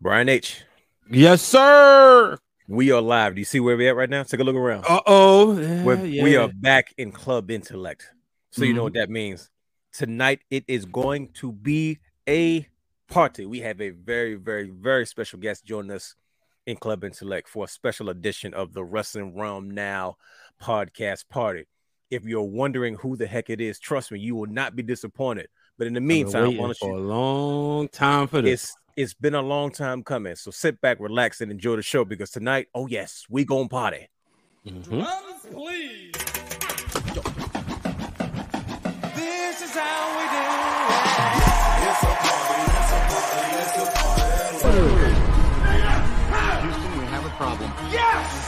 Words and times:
Brian 0.00 0.28
H. 0.28 0.62
Yes, 1.10 1.42
sir. 1.42 2.38
We 2.68 2.92
are 2.92 3.00
live. 3.00 3.34
Do 3.34 3.40
you 3.40 3.44
see 3.44 3.58
where 3.58 3.76
we're 3.76 3.90
at 3.90 3.96
right 3.96 4.08
now? 4.08 4.22
Take 4.22 4.38
a 4.38 4.44
look 4.44 4.54
around. 4.54 4.84
Uh 4.88 5.00
oh. 5.06 5.58
Yeah, 5.58 6.02
yeah. 6.04 6.22
We 6.22 6.36
are 6.36 6.48
back 6.48 6.94
in 6.98 7.10
Club 7.10 7.50
Intellect. 7.50 8.08
So 8.50 8.60
mm-hmm. 8.60 8.68
you 8.68 8.74
know 8.74 8.84
what 8.84 8.92
mm-hmm. 8.92 9.00
that 9.00 9.10
means. 9.10 9.50
Tonight 9.92 10.42
it 10.50 10.62
is 10.68 10.84
going 10.84 11.30
to 11.34 11.50
be 11.50 11.98
a 12.28 12.68
party. 13.08 13.44
We 13.44 13.58
have 13.60 13.80
a 13.80 13.90
very, 13.90 14.36
very, 14.36 14.70
very 14.70 15.04
special 15.04 15.40
guest 15.40 15.64
joining 15.64 15.90
us 15.90 16.14
in 16.64 16.76
Club 16.76 17.02
Intellect 17.02 17.48
for 17.48 17.64
a 17.64 17.68
special 17.68 18.08
edition 18.08 18.54
of 18.54 18.74
the 18.74 18.84
Wrestling 18.84 19.34
Wrealm 19.34 19.72
Now 19.72 20.16
podcast 20.62 21.28
party. 21.28 21.66
If 22.08 22.24
you're 22.24 22.42
wondering 22.42 22.94
who 22.94 23.16
the 23.16 23.26
heck 23.26 23.50
it 23.50 23.60
is, 23.60 23.80
trust 23.80 24.12
me, 24.12 24.20
you 24.20 24.36
will 24.36 24.46
not 24.46 24.76
be 24.76 24.84
disappointed. 24.84 25.48
But 25.76 25.88
in 25.88 25.94
the 25.94 26.00
meantime, 26.00 26.56
why 26.56 26.72
for 26.74 26.88
you, 26.88 26.96
a 26.96 26.98
long 26.98 27.88
time 27.88 28.28
for 28.28 28.42
this. 28.42 28.64
It's, 28.64 28.76
it's 28.98 29.14
been 29.14 29.36
a 29.36 29.40
long 29.40 29.70
time 29.70 30.02
coming. 30.02 30.34
So 30.34 30.50
sit 30.50 30.80
back, 30.80 30.98
relax, 30.98 31.40
and 31.40 31.52
enjoy 31.52 31.76
the 31.76 31.82
show 31.82 32.04
because 32.04 32.32
tonight, 32.32 32.66
oh 32.74 32.88
yes, 32.88 33.24
we 33.30 33.44
gonna 33.44 33.68
party. 33.68 34.08
Mm-hmm. 34.66 34.98
Drums, 34.98 35.46
please. 35.52 36.10
This 39.14 39.62
is 39.62 39.70
how 39.70 40.18
we 40.18 40.24
do 40.34 40.42
it. 40.42 40.98
It's 41.86 42.02
a 42.02 42.10
party, 42.26 42.66
it's 42.74 42.90
a 42.90 42.98
party, 43.06 43.54
it's 43.62 43.78
a 43.78 43.86
party. 43.94 44.34
Houston, 46.62 46.92
we 46.98 47.04
have 47.06 47.24
a 47.24 47.30
problem. 47.36 47.70
Yes! 47.92 48.47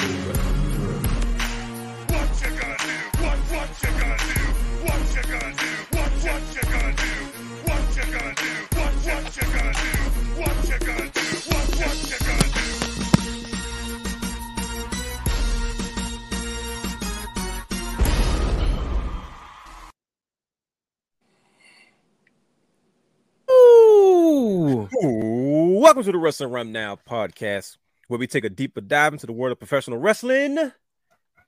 Welcome 24.41 26.03
to 26.03 26.11
the 26.11 26.17
Wrestling 26.17 26.49
Wrealm 26.49 26.71
Now 26.71 26.97
podcast, 27.07 27.77
where 28.07 28.17
we 28.17 28.25
take 28.25 28.43
a 28.43 28.49
deeper 28.49 28.81
dive 28.81 29.13
into 29.13 29.27
the 29.27 29.33
world 29.33 29.51
of 29.51 29.59
professional 29.59 29.99
wrestling. 29.99 30.71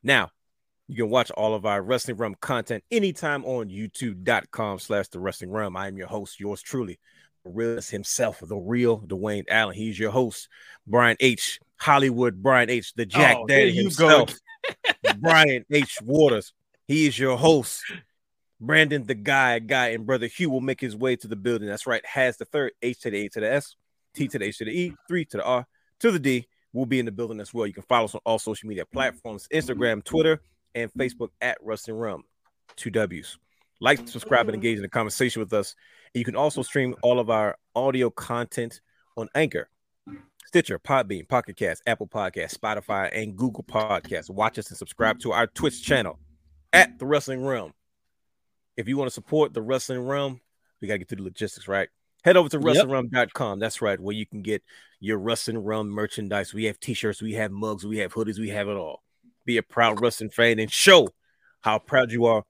Now, 0.04 0.30
you 0.88 0.98
can 0.98 1.10
watch 1.10 1.32
all 1.32 1.56
of 1.56 1.66
our 1.66 1.82
Wrestling 1.82 2.18
Wrealm 2.18 2.40
content 2.40 2.84
anytime 2.92 3.46
on 3.46 3.70
youtube.com 3.70 4.78
slash 4.78 5.08
the 5.08 5.20
Wrestling 5.20 5.50
Wrealm. 5.50 5.76
I 5.76 5.88
am 5.88 5.98
your 5.98 6.06
host, 6.06 6.40
yours 6.40 6.62
truly, 6.62 7.00
the 7.44 7.50
realist 7.50 7.90
himself, 7.90 8.42
the 8.44 8.56
real 8.56 9.02
Dwayne 9.02 9.46
Allen. 9.50 9.76
He's 9.76 9.98
your 9.98 10.12
host, 10.12 10.48
Brian 10.86 11.18
H. 11.20 11.60
Hollywood, 11.78 12.44
Brian 12.44 12.70
H. 12.70 12.94
The 12.94 13.08
Jack 13.08 13.38
oh, 13.40 13.48
Daddy 13.48 13.74
himself, 13.74 14.36
Brian 15.18 15.66
H. 15.72 15.98
Waters. 16.04 16.54
He 16.88 17.08
is 17.08 17.18
your 17.18 17.40
host. 17.40 17.82
Brandon, 18.66 19.06
the 19.06 19.14
guy, 19.14 19.60
guy, 19.60 19.90
and 19.90 20.06
brother 20.06 20.28
Hugh 20.28 20.50
will 20.50 20.62
make 20.62 20.80
his 20.80 20.96
way 20.96 21.18
to 21.18 21.28
the 21.28 21.36
building. 21.36 21.68
That's 21.68 21.86
right. 21.86 22.06
Has 22.06 22.38
the 22.38 22.46
third 22.46 22.72
H 22.82 23.02
to 23.02 23.12
the 23.12 23.26
A 23.26 23.30
to 23.30 23.40
the 23.42 23.54
S. 23.54 23.76
T 24.16 24.28
to 24.30 24.40
the 24.40 24.46
H 24.46 24.60
to 24.60 24.66
the 24.66 24.72
E, 24.72 24.96
three 25.08 25.26
to 25.26 25.38
the 25.38 25.44
R 25.44 25.68
to 26.00 26.12
the 26.12 26.20
D. 26.20 26.48
We'll 26.72 26.86
be 26.86 27.00
in 27.00 27.06
the 27.06 27.12
building 27.12 27.40
as 27.40 27.54
well. 27.54 27.68
You 27.68 27.74
can 27.74 27.84
follow 27.84 28.06
us 28.06 28.16
on 28.16 28.22
all 28.26 28.40
social 28.40 28.70
media 28.70 28.86
platforms 28.86 29.48
Instagram, 29.54 30.04
Twitter, 30.04 30.42
and 30.74 30.92
Facebook 30.94 31.30
at 31.42 31.58
Wrestling 31.62 31.98
Wrealm. 31.98 32.22
Two 32.76 32.90
W's. 32.90 33.38
Like, 33.80 34.08
subscribe, 34.08 34.48
and 34.48 34.56
engage 34.56 34.78
in 34.78 34.82
the 34.82 34.90
conversation 34.90 35.42
with 35.42 35.52
us. 35.52 35.76
And 36.14 36.20
you 36.20 36.26
can 36.26 36.36
also 36.36 36.62
stream 36.62 36.96
all 37.02 37.20
of 37.20 37.30
our 37.30 37.58
audio 37.76 38.10
content 38.10 38.80
on 39.18 39.30
Anchor, 39.36 39.70
Stitcher, 40.46 40.80
Podbean, 40.80 41.28
Pocket 41.28 41.58
Cast, 41.58 41.84
Apple 41.86 42.08
Podcast, 42.08 42.58
Spotify, 42.58 43.10
and 43.14 43.36
Google 43.36 43.64
Podcasts. 43.64 44.30
Watch 44.30 44.58
us 44.58 44.70
and 44.70 44.78
subscribe 44.78 45.20
to 45.20 45.34
our 45.34 45.48
Twitch 45.48 45.84
channel 45.84 46.18
at 46.72 46.98
The 46.98 47.06
Wrestling 47.06 47.42
Wrealm. 47.42 47.74
If 48.76 48.88
you 48.88 48.98
want 48.98 49.08
to 49.08 49.14
support 49.14 49.54
The 49.54 49.62
Wrestling 49.62 50.00
Wrealm, 50.00 50.40
we 50.82 50.88
got 50.88 50.96
to 50.96 51.00
get 51.00 51.10
to 51.10 51.16
the 51.16 51.24
logistics, 51.24 51.68
right? 51.68 51.90
Head 52.24 52.38
over 52.38 52.50
to 52.50 52.60
WrestlingWrealm.com. 52.60 53.60
That's 53.60 53.82
right, 53.82 54.00
where 54.00 54.16
you 54.16 54.26
can 54.26 54.42
get 54.42 54.64
your 55.00 55.18
Wrestling 55.18 55.58
Wrealm 55.58 55.88
merchandise. 55.88 56.54
We 56.54 56.66
have 56.66 56.80
t-shirts, 56.80 57.22
we 57.22 57.34
have 57.34 57.52
mugs, 57.52 57.86
we 57.86 57.98
have 57.98 58.14
hoodies, 58.14 58.40
we 58.40 58.50
have 58.50 58.70
it 58.70 58.78
all. 58.78 59.04
Be 59.46 59.58
a 59.58 59.64
proud 59.64 60.02
wrestling 60.02 60.30
fan 60.30 60.60
and 60.60 60.72
show 60.72 61.10
how 61.62 61.80
proud 61.80 62.12
you 62.12 62.26
are 62.26 62.44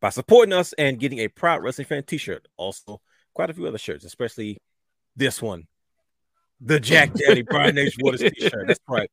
by 0.00 0.08
supporting 0.08 0.54
us 0.54 0.72
and 0.74 0.98
getting 0.98 1.18
a 1.18 1.28
proud 1.28 1.62
wrestling 1.62 1.86
fan 1.86 2.02
t-shirt. 2.02 2.48
Also, 2.56 3.00
quite 3.34 3.50
a 3.50 3.54
few 3.54 3.66
other 3.66 3.78
shirts, 3.78 4.04
especially 4.04 4.58
this 5.16 5.42
one. 5.42 5.66
The 6.60 6.80
Jack 6.80 7.12
Daddy 7.12 7.42
Brian 7.48 7.76
H. 7.76 7.96
Waters 8.00 8.20
t-shirt. 8.20 8.66
That's 8.66 8.80
right. 8.88 9.10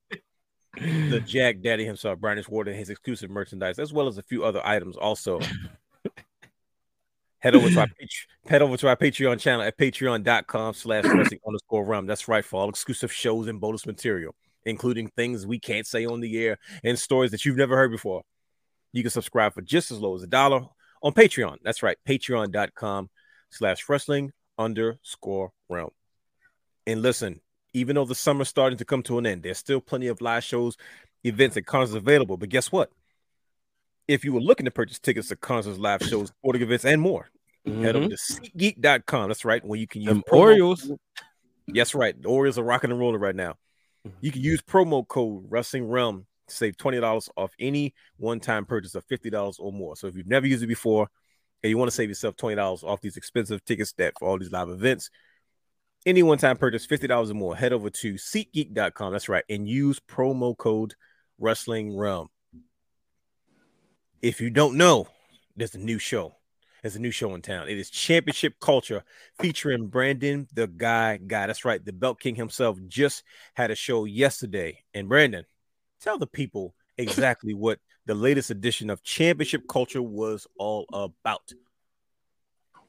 The 0.77 1.21
Jack 1.25 1.59
Daddy 1.61 1.85
himself, 1.85 2.19
Brian 2.19 2.39
H. 2.39 2.47
Waters, 2.47 2.77
his 2.77 2.89
exclusive 2.89 3.29
merchandise, 3.29 3.77
as 3.77 3.91
well 3.91 4.07
as 4.07 4.17
a 4.17 4.23
few 4.23 4.45
other 4.45 4.61
items 4.65 4.95
also 4.95 5.41
head 7.41 7.55
over 7.55 7.69
to 7.69 7.79
our 7.81 7.87
head 8.47 8.61
over 8.61 8.77
to 8.77 8.87
our 8.87 8.95
Patreon 8.95 9.39
channel 9.39 9.61
at 9.61 9.77
patreon.com 9.77 10.73
slash 10.73 11.03
wrestling 11.03 11.39
underscore 11.45 11.85
wrealm. 11.85 12.07
That's 12.07 12.27
right 12.27 12.45
for 12.45 12.61
all 12.61 12.69
exclusive 12.69 13.11
shows 13.11 13.47
and 13.47 13.59
bonus 13.59 13.85
material, 13.85 14.33
including 14.65 15.09
things 15.09 15.45
we 15.45 15.59
can't 15.59 15.85
say 15.85 16.05
on 16.05 16.21
the 16.21 16.43
air 16.43 16.57
and 16.83 16.97
stories 16.97 17.31
that 17.31 17.45
you've 17.45 17.57
never 17.57 17.75
heard 17.75 17.91
before. 17.91 18.23
You 18.93 19.03
can 19.03 19.11
subscribe 19.11 19.53
for 19.53 19.61
just 19.61 19.91
as 19.91 19.99
low 19.99 20.15
as 20.15 20.23
a 20.23 20.27
dollar 20.27 20.61
on 21.03 21.13
Patreon. 21.13 21.57
That's 21.63 21.83
right, 21.83 21.97
patreon.com 22.07 23.09
slash 23.49 23.89
wrestling 23.89 24.31
underscore 24.57 25.51
wrealm. 25.69 25.91
And 26.87 27.01
listen, 27.01 27.41
even 27.73 27.95
though 27.95 28.05
the 28.05 28.15
summer's 28.15 28.49
starting 28.49 28.77
to 28.77 28.85
come 28.85 29.03
to 29.03 29.17
an 29.17 29.25
end, 29.25 29.43
there's 29.43 29.57
still 29.57 29.81
plenty 29.81 30.07
of 30.07 30.21
live 30.21 30.43
shows, 30.43 30.77
events, 31.23 31.57
and 31.57 31.65
concerts 31.65 31.95
available. 31.95 32.37
But 32.37 32.49
guess 32.49 32.71
what? 32.71 32.91
If 34.07 34.25
you 34.25 34.33
were 34.33 34.41
looking 34.41 34.65
to 34.65 34.71
purchase 34.71 34.99
tickets 34.99 35.29
to 35.29 35.35
concerts, 35.35 35.77
live 35.77 36.01
shows, 36.01 36.29
sporting 36.39 36.61
events, 36.61 36.85
and 36.85 37.01
more, 37.01 37.29
mm-hmm. 37.67 37.83
head 37.83 37.95
over 37.95 38.09
to 38.09 38.15
SeatGeek.com. 38.15 39.29
That's 39.29 39.45
right, 39.45 39.63
where 39.63 39.79
you 39.79 39.87
can 39.87 40.01
use 40.01 40.21
Orioles. 40.31 40.91
Yes, 41.67 41.93
right. 41.95 42.19
The 42.19 42.27
Orioles 42.27 42.57
are 42.57 42.63
rocking 42.63 42.91
and 42.91 42.99
rolling 42.99 43.21
right 43.21 43.35
now. 43.35 43.55
Mm-hmm. 44.07 44.17
You 44.21 44.31
can 44.31 44.41
use 44.41 44.61
promo 44.61 45.07
code 45.07 45.45
Wrestling 45.49 45.87
Wrealm 45.87 46.25
to 46.47 46.55
save 46.55 46.77
twenty 46.77 46.99
dollars 46.99 47.29
off 47.37 47.51
any 47.59 47.93
one-time 48.17 48.65
purchase 48.65 48.95
of 48.95 49.05
fifty 49.05 49.29
dollars 49.29 49.57
or 49.59 49.71
more. 49.71 49.95
So 49.95 50.07
if 50.07 50.15
you've 50.15 50.27
never 50.27 50.47
used 50.47 50.63
it 50.63 50.67
before 50.67 51.07
and 51.63 51.69
you 51.69 51.77
want 51.77 51.89
to 51.89 51.95
save 51.95 52.09
yourself 52.09 52.35
twenty 52.35 52.55
dollars 52.55 52.83
off 52.83 53.01
these 53.01 53.17
expensive 53.17 53.63
tickets 53.65 53.93
that 53.93 54.13
for 54.19 54.27
all 54.27 54.39
these 54.39 54.51
live 54.51 54.69
events, 54.69 55.09
any 56.05 56.23
one-time 56.23 56.57
purchase 56.57 56.85
fifty 56.85 57.07
dollars 57.07 57.31
or 57.31 57.35
more, 57.35 57.55
head 57.55 57.73
over 57.73 57.89
to 57.89 58.15
SeatGeek.com. 58.15 59.11
That's 59.11 59.29
right, 59.29 59.43
and 59.49 59.67
use 59.67 59.99
promo 59.99 60.57
code 60.57 60.95
Wrestling 61.39 61.91
Wrealm. 61.91 62.27
If 64.21 64.39
you 64.39 64.51
don't 64.51 64.77
know, 64.77 65.07
there's 65.55 65.73
a 65.73 65.79
new 65.79 65.97
show. 65.97 66.35
There's 66.83 66.95
a 66.95 66.99
new 66.99 67.09
show 67.09 67.33
in 67.33 67.41
town. 67.41 67.69
It 67.69 67.79
is 67.79 67.89
Championship 67.89 68.59
Culture 68.59 69.03
featuring 69.39 69.87
Brandon, 69.87 70.47
the 70.53 70.67
guy, 70.67 71.17
guy. 71.17 71.47
That's 71.47 71.65
right. 71.65 71.83
The 71.83 71.91
Belt 71.91 72.19
King 72.19 72.35
himself 72.35 72.77
just 72.87 73.23
had 73.55 73.71
a 73.71 73.75
show 73.75 74.05
yesterday. 74.05 74.83
And 74.93 75.09
Brandon, 75.09 75.45
tell 76.01 76.19
the 76.19 76.27
people 76.27 76.75
exactly 76.99 77.55
what 77.55 77.79
the 78.05 78.13
latest 78.13 78.51
edition 78.51 78.91
of 78.91 79.01
Championship 79.01 79.67
Culture 79.67 80.03
was 80.03 80.45
all 80.55 80.85
about. 80.93 81.51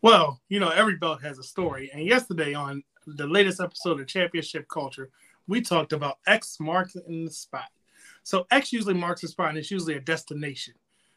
Well, 0.02 0.38
you 0.50 0.60
know, 0.60 0.68
every 0.68 0.96
belt 0.96 1.22
has 1.22 1.38
a 1.38 1.42
story. 1.42 1.90
And 1.94 2.04
yesterday 2.04 2.52
on 2.52 2.82
the 3.06 3.26
latest 3.26 3.58
episode 3.58 4.02
of 4.02 4.06
Championship 4.06 4.68
Culture, 4.68 5.08
we 5.46 5.62
talked 5.62 5.94
about 5.94 6.18
X 6.26 6.58
marks 6.60 6.94
in 6.94 7.24
the 7.24 7.30
spot. 7.30 7.68
So 8.22 8.46
X 8.50 8.70
usually 8.70 8.94
marks 8.94 9.22
a 9.22 9.28
spot 9.28 9.48
and 9.48 9.58
it's 9.58 9.70
usually 9.70 9.94
a 9.94 10.00
destination 10.00 10.74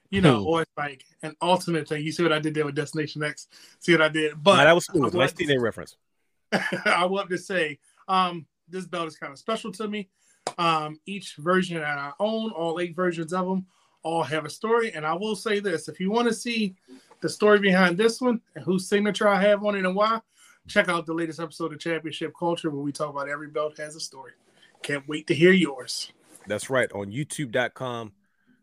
you 0.10 0.22
know, 0.22 0.44
or 0.46 0.62
it's 0.62 0.72
like 0.78 1.04
an 1.24 1.36
alternate 1.42 1.88
thing. 1.88 2.04
You 2.04 2.12
see 2.12 2.24
what 2.24 2.34
I 2.34 2.40
did 2.40 2.54
there 2.54 2.66
with 2.66 2.76
Destination 2.76 3.24
X? 3.24 3.48
See 3.80 3.92
what 3.92 4.02
I 4.02 4.10
did? 4.10 4.42
But 4.42 4.64
that 4.64 4.74
was 4.74 4.86
cool. 4.86 5.10
Nice 5.12 5.34
TNA 5.34 5.62
reference. 5.62 5.96
I 6.86 7.06
want 7.06 7.30
to 7.30 7.38
say, 7.38 7.80
um, 8.08 8.46
this 8.70 8.86
belt 8.86 9.08
is 9.08 9.18
kind 9.18 9.34
of 9.34 9.40
special 9.40 9.72
to 9.74 9.88
me. 9.88 10.10
Um, 10.58 11.00
each 11.06 11.36
version 11.36 11.80
that 11.80 11.98
I 11.98 12.12
own, 12.20 12.52
all 12.52 12.80
eight 12.80 12.96
versions 12.96 13.34
of 13.34 13.48
them, 13.48 13.66
all 14.04 14.24
have 14.24 14.46
a 14.46 14.50
story. 14.50 14.94
And 14.94 15.06
I 15.06 15.14
will 15.14 15.36
say 15.36 15.60
this: 15.60 15.88
if 15.88 16.00
you 16.00 16.12
want 16.12 16.28
to 16.28 16.34
see 16.34 16.76
the 17.22 17.30
story 17.30 17.60
behind 17.60 17.98
this 17.98 18.22
one 18.22 18.42
and 18.56 18.64
whose 18.64 18.88
signature 18.88 19.28
I 19.28 19.42
have 19.42 19.64
on 19.66 19.76
it 19.76 19.86
and 19.86 19.96
why, 19.96 20.22
check 20.68 20.90
out 20.90 21.06
the 21.06 21.14
latest 21.14 21.40
episode 21.40 21.74
of 21.74 21.80
Championship 21.80 22.34
Culture 22.38 22.70
where 22.70 22.82
we 22.82 22.92
talk 22.92 23.10
about 23.10 23.30
every 23.30 23.48
belt 23.48 23.78
has 23.78 23.96
a 23.96 24.00
story. 24.00 24.32
Can't 24.84 25.08
wait 25.08 25.26
to 25.28 25.34
hear 25.34 25.52
yours. 25.52 26.12
That's 26.48 26.70
right. 26.70 26.92
On 26.92 27.12
youtube.com 27.12 28.12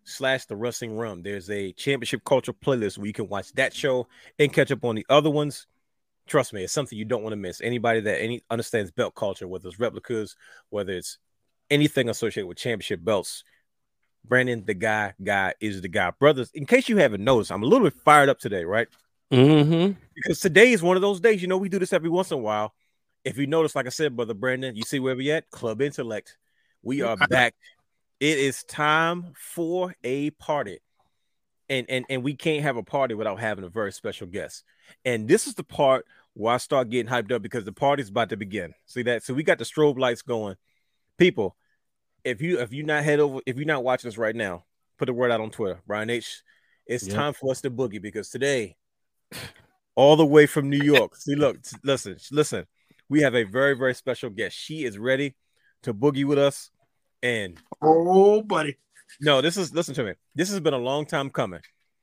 slash 0.04 0.46
the 0.46 0.56
wrestling 0.56 0.92
wrealm. 0.92 1.22
There's 1.22 1.50
a 1.50 1.72
championship 1.72 2.24
culture 2.24 2.52
playlist 2.52 2.98
where 2.98 3.06
you 3.06 3.12
can 3.12 3.28
watch 3.28 3.52
that 3.54 3.74
show 3.74 4.08
and 4.38 4.52
catch 4.52 4.70
up 4.70 4.84
on 4.84 4.94
the 4.94 5.06
other 5.08 5.30
ones. 5.30 5.66
Trust 6.26 6.52
me, 6.52 6.64
it's 6.64 6.72
something 6.72 6.98
you 6.98 7.04
don't 7.04 7.22
want 7.22 7.32
to 7.32 7.36
miss. 7.36 7.60
Anybody 7.60 8.00
that 8.00 8.22
any 8.22 8.42
understands 8.50 8.90
belt 8.90 9.14
culture, 9.14 9.48
whether 9.48 9.68
it's 9.68 9.80
replicas, 9.80 10.36
whether 10.70 10.92
it's 10.92 11.18
anything 11.70 12.08
associated 12.08 12.46
with 12.46 12.58
championship 12.58 13.04
belts, 13.04 13.44
Brandon, 14.24 14.62
the 14.64 14.74
guy, 14.74 15.14
guy 15.22 15.54
is 15.60 15.82
the 15.82 15.88
guy. 15.88 16.10
Brothers, 16.10 16.50
in 16.54 16.64
case 16.64 16.88
you 16.88 16.96
haven't 16.98 17.24
noticed, 17.24 17.50
I'm 17.50 17.62
a 17.62 17.66
little 17.66 17.86
bit 17.86 18.00
fired 18.04 18.28
up 18.28 18.38
today, 18.38 18.64
right? 18.64 18.86
Mm-hmm. 19.32 19.98
Because 20.14 20.40
today 20.40 20.72
is 20.72 20.82
one 20.82 20.96
of 20.96 21.02
those 21.02 21.20
days. 21.20 21.42
You 21.42 21.48
know, 21.48 21.56
we 21.56 21.68
do 21.68 21.78
this 21.78 21.92
every 21.92 22.10
once 22.10 22.30
in 22.30 22.38
a 22.38 22.40
while. 22.40 22.72
If 23.24 23.38
you 23.38 23.46
notice, 23.46 23.74
like 23.74 23.86
I 23.86 23.90
said, 23.90 24.14
brother 24.14 24.34
Brandon, 24.34 24.76
you 24.76 24.82
see 24.82 25.00
where 25.00 25.16
we 25.16 25.30
at? 25.32 25.50
Club 25.50 25.80
Intellect. 25.80 26.36
We 26.82 27.02
are 27.02 27.16
back. 27.16 27.54
It 28.22 28.38
is 28.38 28.62
time 28.62 29.32
for 29.34 29.96
a 30.04 30.30
party. 30.30 30.78
And 31.68 31.86
and 31.88 32.04
and 32.08 32.22
we 32.22 32.36
can't 32.36 32.62
have 32.62 32.76
a 32.76 32.82
party 32.84 33.16
without 33.16 33.40
having 33.40 33.64
a 33.64 33.68
very 33.68 33.90
special 33.90 34.28
guest. 34.28 34.62
And 35.04 35.26
this 35.26 35.48
is 35.48 35.54
the 35.54 35.64
part 35.64 36.06
where 36.34 36.54
I 36.54 36.58
start 36.58 36.88
getting 36.88 37.10
hyped 37.10 37.32
up 37.32 37.42
because 37.42 37.64
the 37.64 37.72
party's 37.72 38.10
about 38.10 38.28
to 38.28 38.36
begin. 38.36 38.74
See 38.86 39.02
that? 39.02 39.24
So 39.24 39.34
we 39.34 39.42
got 39.42 39.58
the 39.58 39.64
strobe 39.64 39.98
lights 39.98 40.22
going. 40.22 40.54
People, 41.18 41.56
if 42.22 42.40
you 42.40 42.60
if 42.60 42.72
you 42.72 42.84
not 42.84 43.02
head 43.02 43.18
over, 43.18 43.40
if 43.44 43.56
you're 43.56 43.66
not 43.66 43.82
watching 43.82 44.06
us 44.06 44.16
right 44.16 44.36
now, 44.36 44.66
put 44.98 45.06
the 45.06 45.12
word 45.12 45.32
out 45.32 45.40
on 45.40 45.50
Twitter. 45.50 45.80
Brian 45.84 46.08
H. 46.08 46.44
It's 46.86 47.08
Yep. 47.08 47.16
time 47.16 47.32
for 47.32 47.50
us 47.50 47.60
to 47.62 47.72
boogie 47.72 48.00
because 48.00 48.28
today, 48.28 48.76
all 49.96 50.14
the 50.14 50.24
way 50.24 50.46
from 50.46 50.70
New 50.70 50.84
York. 50.84 51.16
See, 51.16 51.34
look, 51.34 51.56
listen, 51.82 52.18
listen. 52.30 52.66
We 53.08 53.22
have 53.22 53.34
a 53.34 53.42
very, 53.42 53.74
very 53.74 53.94
special 53.94 54.30
guest. 54.30 54.56
She 54.56 54.84
is 54.84 54.96
ready 54.96 55.34
to 55.82 55.92
boogie 55.92 56.24
with 56.24 56.38
us. 56.38 56.70
And 57.22 57.58
Oh, 57.80 58.42
buddy. 58.42 58.76
no, 59.20 59.40
this 59.40 59.56
is 59.56 59.72
listen 59.74 59.94
to 59.94 60.04
me. 60.04 60.12
This 60.34 60.50
has 60.50 60.60
been 60.60 60.74
a 60.74 60.78
long 60.78 61.06
time 61.06 61.30
coming. 61.30 61.60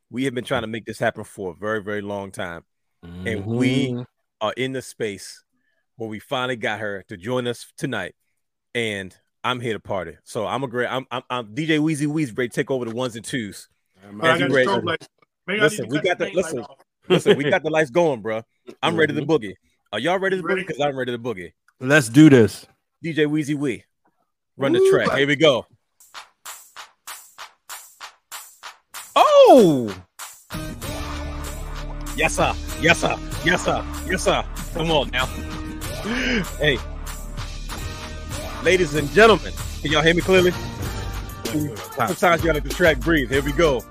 We 0.10 0.24
have 0.26 0.34
been 0.34 0.44
trying 0.46 0.62
to 0.64 0.68
make 0.68 0.86
this 0.86 1.00
happen 1.00 1.24
for 1.24 1.52
a 1.52 1.56
very, 1.56 1.84
very 1.84 2.02
long 2.02 2.32
time. 2.32 2.64
And 3.04 3.46
we 3.46 3.90
Mm-hmm. 3.92 4.02
are 4.42 4.54
in 4.58 4.74
the 4.74 4.82
space 4.82 5.44
where 5.96 6.10
we 6.10 6.20
finally 6.20 6.56
got 6.56 6.80
her 6.80 7.04
to 7.10 7.18
join 7.18 7.48
us 7.48 7.72
tonight. 7.78 8.16
And 8.76 9.16
I'm 9.44 9.60
here 9.60 9.74
to 9.74 9.80
party. 9.80 10.18
So 10.24 10.46
I'm 10.48 10.64
a 10.64 10.68
great 10.68 10.88
I'm 10.92 11.06
I'm, 11.12 11.24
I'm 11.30 11.48
DJ 11.56 11.80
Weezy 11.80 12.08
Weezy 12.08 12.38
ready 12.38 12.50
take 12.50 12.72
over 12.72 12.86
the 12.86 12.96
ones 12.96 13.16
and 13.16 13.24
twos. 13.26 13.68
But 14.14 14.26
I 14.30 14.34
As 14.34 14.40
got 14.40 14.52
ready- 14.52 14.68
strobe 14.68 14.84
lights. 14.86 15.08
Maybe 15.48 15.62
Listen, 15.62 15.86
I 15.86 15.88
need 15.88 15.94
to 15.94 16.00
we 16.02 16.08
got 16.10 16.18
the- 16.20 16.26
paint 16.26 16.36
listen. 16.36 16.66
Listen, 17.08 17.38
we 17.38 17.50
got 17.50 17.64
the 17.64 17.70
lights 17.72 17.90
going, 17.90 18.22
bro. 18.22 18.44
I'm 18.84 18.96
ready 18.96 19.14
to 19.16 19.22
Mhm. 19.22 19.26
boogie. 19.28 19.54
Are 19.92 19.98
y'all 20.00 20.20
ready 20.20 20.38
to 20.38 20.44
Ready. 20.44 20.62
boogie? 20.62 20.68
Because 20.68 20.80
I'm 20.82 20.96
ready 20.96 21.12
to 21.12 21.18
boogie. 21.18 21.54
Let's 21.80 22.08
do 22.08 22.30
this. 22.30 22.68
DJ 23.04 23.26
Weezy 23.26 23.56
Wee. 23.56 23.84
Run 24.60 24.74
the 24.74 24.88
track. 24.92 25.18
Here 25.18 25.26
we 25.26 25.38
go. 25.38 25.66
Oh, 29.16 29.96
Yes, 32.18 32.36
sir. 32.36 32.54
Yes, 32.82 33.00
sir. 33.00 33.18
Yes, 33.46 33.64
sir. 33.64 33.86
Yes, 34.06 34.24
sir. 34.24 34.44
Come 34.74 34.92
on 34.92 35.10
now. 35.12 35.26
Hey. 36.60 36.78
Ladies 38.64 38.96
and 38.96 39.10
gentlemen, 39.12 39.54
can 39.82 39.92
y'all 39.92 40.02
hear 40.02 40.14
me 40.14 40.22
clearly? 40.22 40.52
Sometimes 41.46 42.42
you 42.42 42.48
gotta 42.48 42.54
let 42.56 42.64
the 42.64 42.70
track 42.70 43.00
breathe. 43.00 43.30
Here 43.32 43.42
we 43.42 43.54
go. 43.54 43.82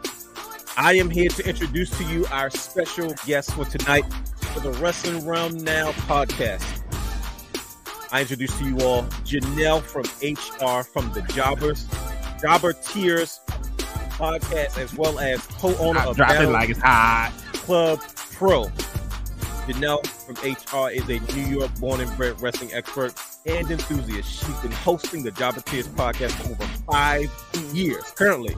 I 0.76 0.94
am 0.94 1.09
here 1.09 1.31
to 1.31 1.49
introduce 1.49 1.88
to 1.97 2.05
you 2.05 2.26
our 2.31 2.50
special 2.50 3.14
guest 3.25 3.55
for 3.55 3.64
tonight 3.64 4.05
for 4.53 4.61
the 4.61 4.73
Wrestling 4.73 5.23
Wrealm 5.25 5.62
Now 5.62 5.93
podcast. 5.93 6.77
I 8.10 8.22
introduce 8.22 8.56
to 8.58 8.64
you 8.64 8.81
all 8.81 9.02
Janelle 9.25 9.82
from 9.82 10.02
HR 10.22 10.82
from 10.82 11.12
the 11.12 11.20
Jobbers, 11.34 11.87
Jobber 12.40 12.72
Tears 12.72 13.40
podcast, 14.19 14.78
as 14.78 14.94
well 14.94 15.19
as 15.19 15.44
co-owner 15.46 16.00
of 16.00 16.16
drop 16.16 16.31
it 16.31 16.34
Battle 16.34 16.52
like 16.52 16.70
it's 16.70 16.81
hot. 16.81 17.32
Club 17.52 18.00
Pro. 18.32 18.64
Janelle 19.66 20.06
from 20.06 20.37
HR 20.37 20.90
is 20.90 21.05
a 21.10 21.20
New 21.34 21.58
York 21.58 21.70
born 21.78 22.00
and 22.00 22.16
bred 22.16 22.40
wrestling 22.40 22.72
expert 22.72 23.12
and 23.44 23.70
enthusiast. 23.70 24.46
She's 24.46 24.58
been 24.61 24.72
hosting 24.72 25.22
the 25.22 25.31
Jobber 25.31 25.61
Tears 25.61 25.88
podcast 25.88 26.31
for 26.31 26.52
over 26.52 26.64
five 26.90 27.31
years. 27.75 28.04
Currently, 28.16 28.56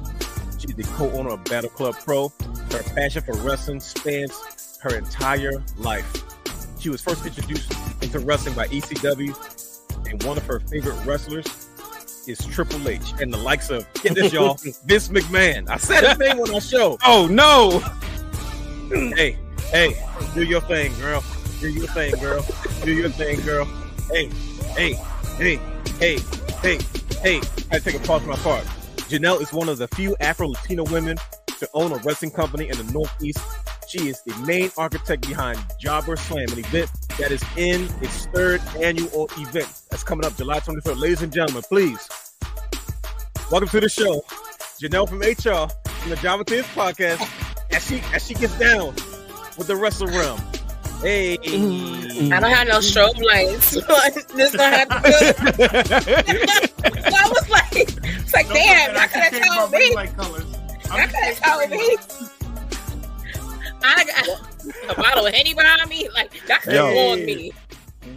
she's 0.58 0.76
the 0.76 0.84
co 0.94 1.10
owner 1.10 1.30
of 1.30 1.42
Battle 1.44 1.70
Club 1.70 1.96
Pro. 2.04 2.32
Her 2.70 2.84
passion 2.94 3.22
for 3.22 3.34
wrestling 3.38 3.80
spans 3.80 4.78
her 4.80 4.94
entire 4.94 5.60
life. 5.76 6.29
She 6.80 6.88
was 6.88 7.02
first 7.02 7.26
introduced 7.26 7.72
into 8.02 8.18
wrestling 8.20 8.54
by 8.54 8.66
ECW, 8.68 10.08
and 10.10 10.22
one 10.22 10.38
of 10.38 10.46
her 10.46 10.60
favorite 10.60 11.04
wrestlers 11.04 11.46
is 12.26 12.38
Triple 12.46 12.88
H 12.88 13.12
and 13.20 13.32
the 13.32 13.36
likes 13.36 13.70
of, 13.70 13.86
get 14.02 14.14
this, 14.14 14.32
y'all, 14.32 14.54
Vince 14.86 15.08
McMahon. 15.08 15.68
I 15.68 15.76
said 15.76 16.08
his 16.08 16.18
name 16.18 16.40
on 16.40 16.54
our 16.54 16.60
show 16.60 16.98
Oh 17.04 17.26
no! 17.30 17.80
hey, 19.14 19.36
hey, 19.70 20.06
do 20.34 20.42
your 20.42 20.62
thing, 20.62 20.92
girl. 21.00 21.22
Do 21.60 21.68
your 21.68 21.86
thing, 21.88 22.14
girl. 22.18 22.44
Do 22.82 22.92
your 22.92 23.10
thing, 23.10 23.40
girl. 23.42 23.66
Hey, 24.10 24.28
hey, 24.74 24.94
hey, 25.36 25.56
hey, 25.98 26.18
hey, 26.62 26.78
hey. 27.20 27.40
I 27.70 27.78
take 27.78 27.94
a 27.94 27.98
pause 28.00 28.22
for 28.22 28.28
my 28.28 28.36
part. 28.36 28.64
Janelle 29.10 29.42
is 29.42 29.52
one 29.52 29.68
of 29.68 29.76
the 29.76 29.88
few 29.88 30.16
Afro 30.20 30.48
Latino 30.48 30.84
women 30.84 31.18
to 31.60 31.68
own 31.74 31.92
a 31.92 31.96
wrestling 31.96 32.30
company 32.30 32.68
in 32.68 32.76
the 32.76 32.92
Northeast. 32.92 33.38
She 33.86 34.08
is 34.08 34.22
the 34.22 34.34
main 34.46 34.70
architect 34.78 35.28
behind 35.28 35.58
Jobberslam, 35.82 36.50
an 36.52 36.58
event 36.58 36.90
that 37.18 37.30
is 37.30 37.42
in 37.56 37.82
its 38.02 38.26
third 38.26 38.60
annual 38.80 39.28
event 39.36 39.68
that's 39.90 40.02
coming 40.02 40.24
up 40.24 40.36
July 40.36 40.60
23rd. 40.60 40.98
Ladies 40.98 41.22
and 41.22 41.32
gentlemen, 41.32 41.62
please 41.68 42.08
welcome 43.50 43.68
to 43.68 43.80
the 43.80 43.88
show, 43.88 44.22
Janelle 44.80 45.08
from 45.08 45.18
HR 45.20 45.68
from 46.00 46.10
the 46.10 46.16
Jobber 46.16 46.44
Tears 46.44 46.66
podcast. 46.66 47.20
As 47.72 47.86
she 47.86 48.00
as 48.14 48.26
she 48.26 48.34
gets 48.34 48.58
down 48.58 48.94
with 49.58 49.66
the 49.66 49.76
wrestler 49.76 50.08
realm. 50.08 50.40
Hey, 51.02 51.38
I 51.40 52.38
don't 52.40 52.50
have 52.50 52.68
no 52.68 52.78
strobe 52.78 53.20
lights. 53.24 53.70
this 54.34 54.54
gonna 54.56 54.76
have 54.76 54.88
to 54.88 55.00
do. 55.02 55.12
so 55.12 55.32
I 57.16 57.28
was 57.28 57.48
like, 57.48 57.72
it's 57.72 58.34
like, 58.34 58.46
Don't 58.48 58.56
damn, 58.56 58.90
y'all 58.94 59.00
I 59.00 59.06
could 59.06 59.12
can 59.12 59.22
have 59.22 59.32
change 59.32 59.44
my 59.48 59.56
told 59.56 59.72
ring 59.72 60.50
me. 60.50 60.56
Light 60.90 61.08
colors. 61.12 61.40
Y'all 61.40 61.58
could 61.58 61.70
have 61.70 61.70
told 61.70 61.70
me. 61.70 61.96
I 63.82 64.04
got 64.04 64.90
a 64.90 64.94
bottle 65.00 65.26
of 65.26 65.34
Henny 65.34 65.54
behind 65.54 65.88
me. 65.88 66.08
Like, 66.10 66.34
y'all 66.48 66.58
could 66.58 66.72
have 66.74 66.92
Yo. 66.92 66.94
warned 66.94 67.26
me. 67.26 67.52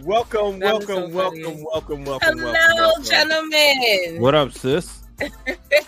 welcome, 0.02 0.58
That 0.58 0.72
welcome, 0.72 0.86
so 0.88 1.08
welcome, 1.08 1.64
welcome, 1.64 2.04
welcome, 2.04 2.38
Hello, 2.38 2.52
welcome, 2.52 2.76
welcome. 2.76 3.04
gentlemen. 3.04 4.20
What 4.20 4.34
up, 4.34 4.52
sis? 4.52 5.02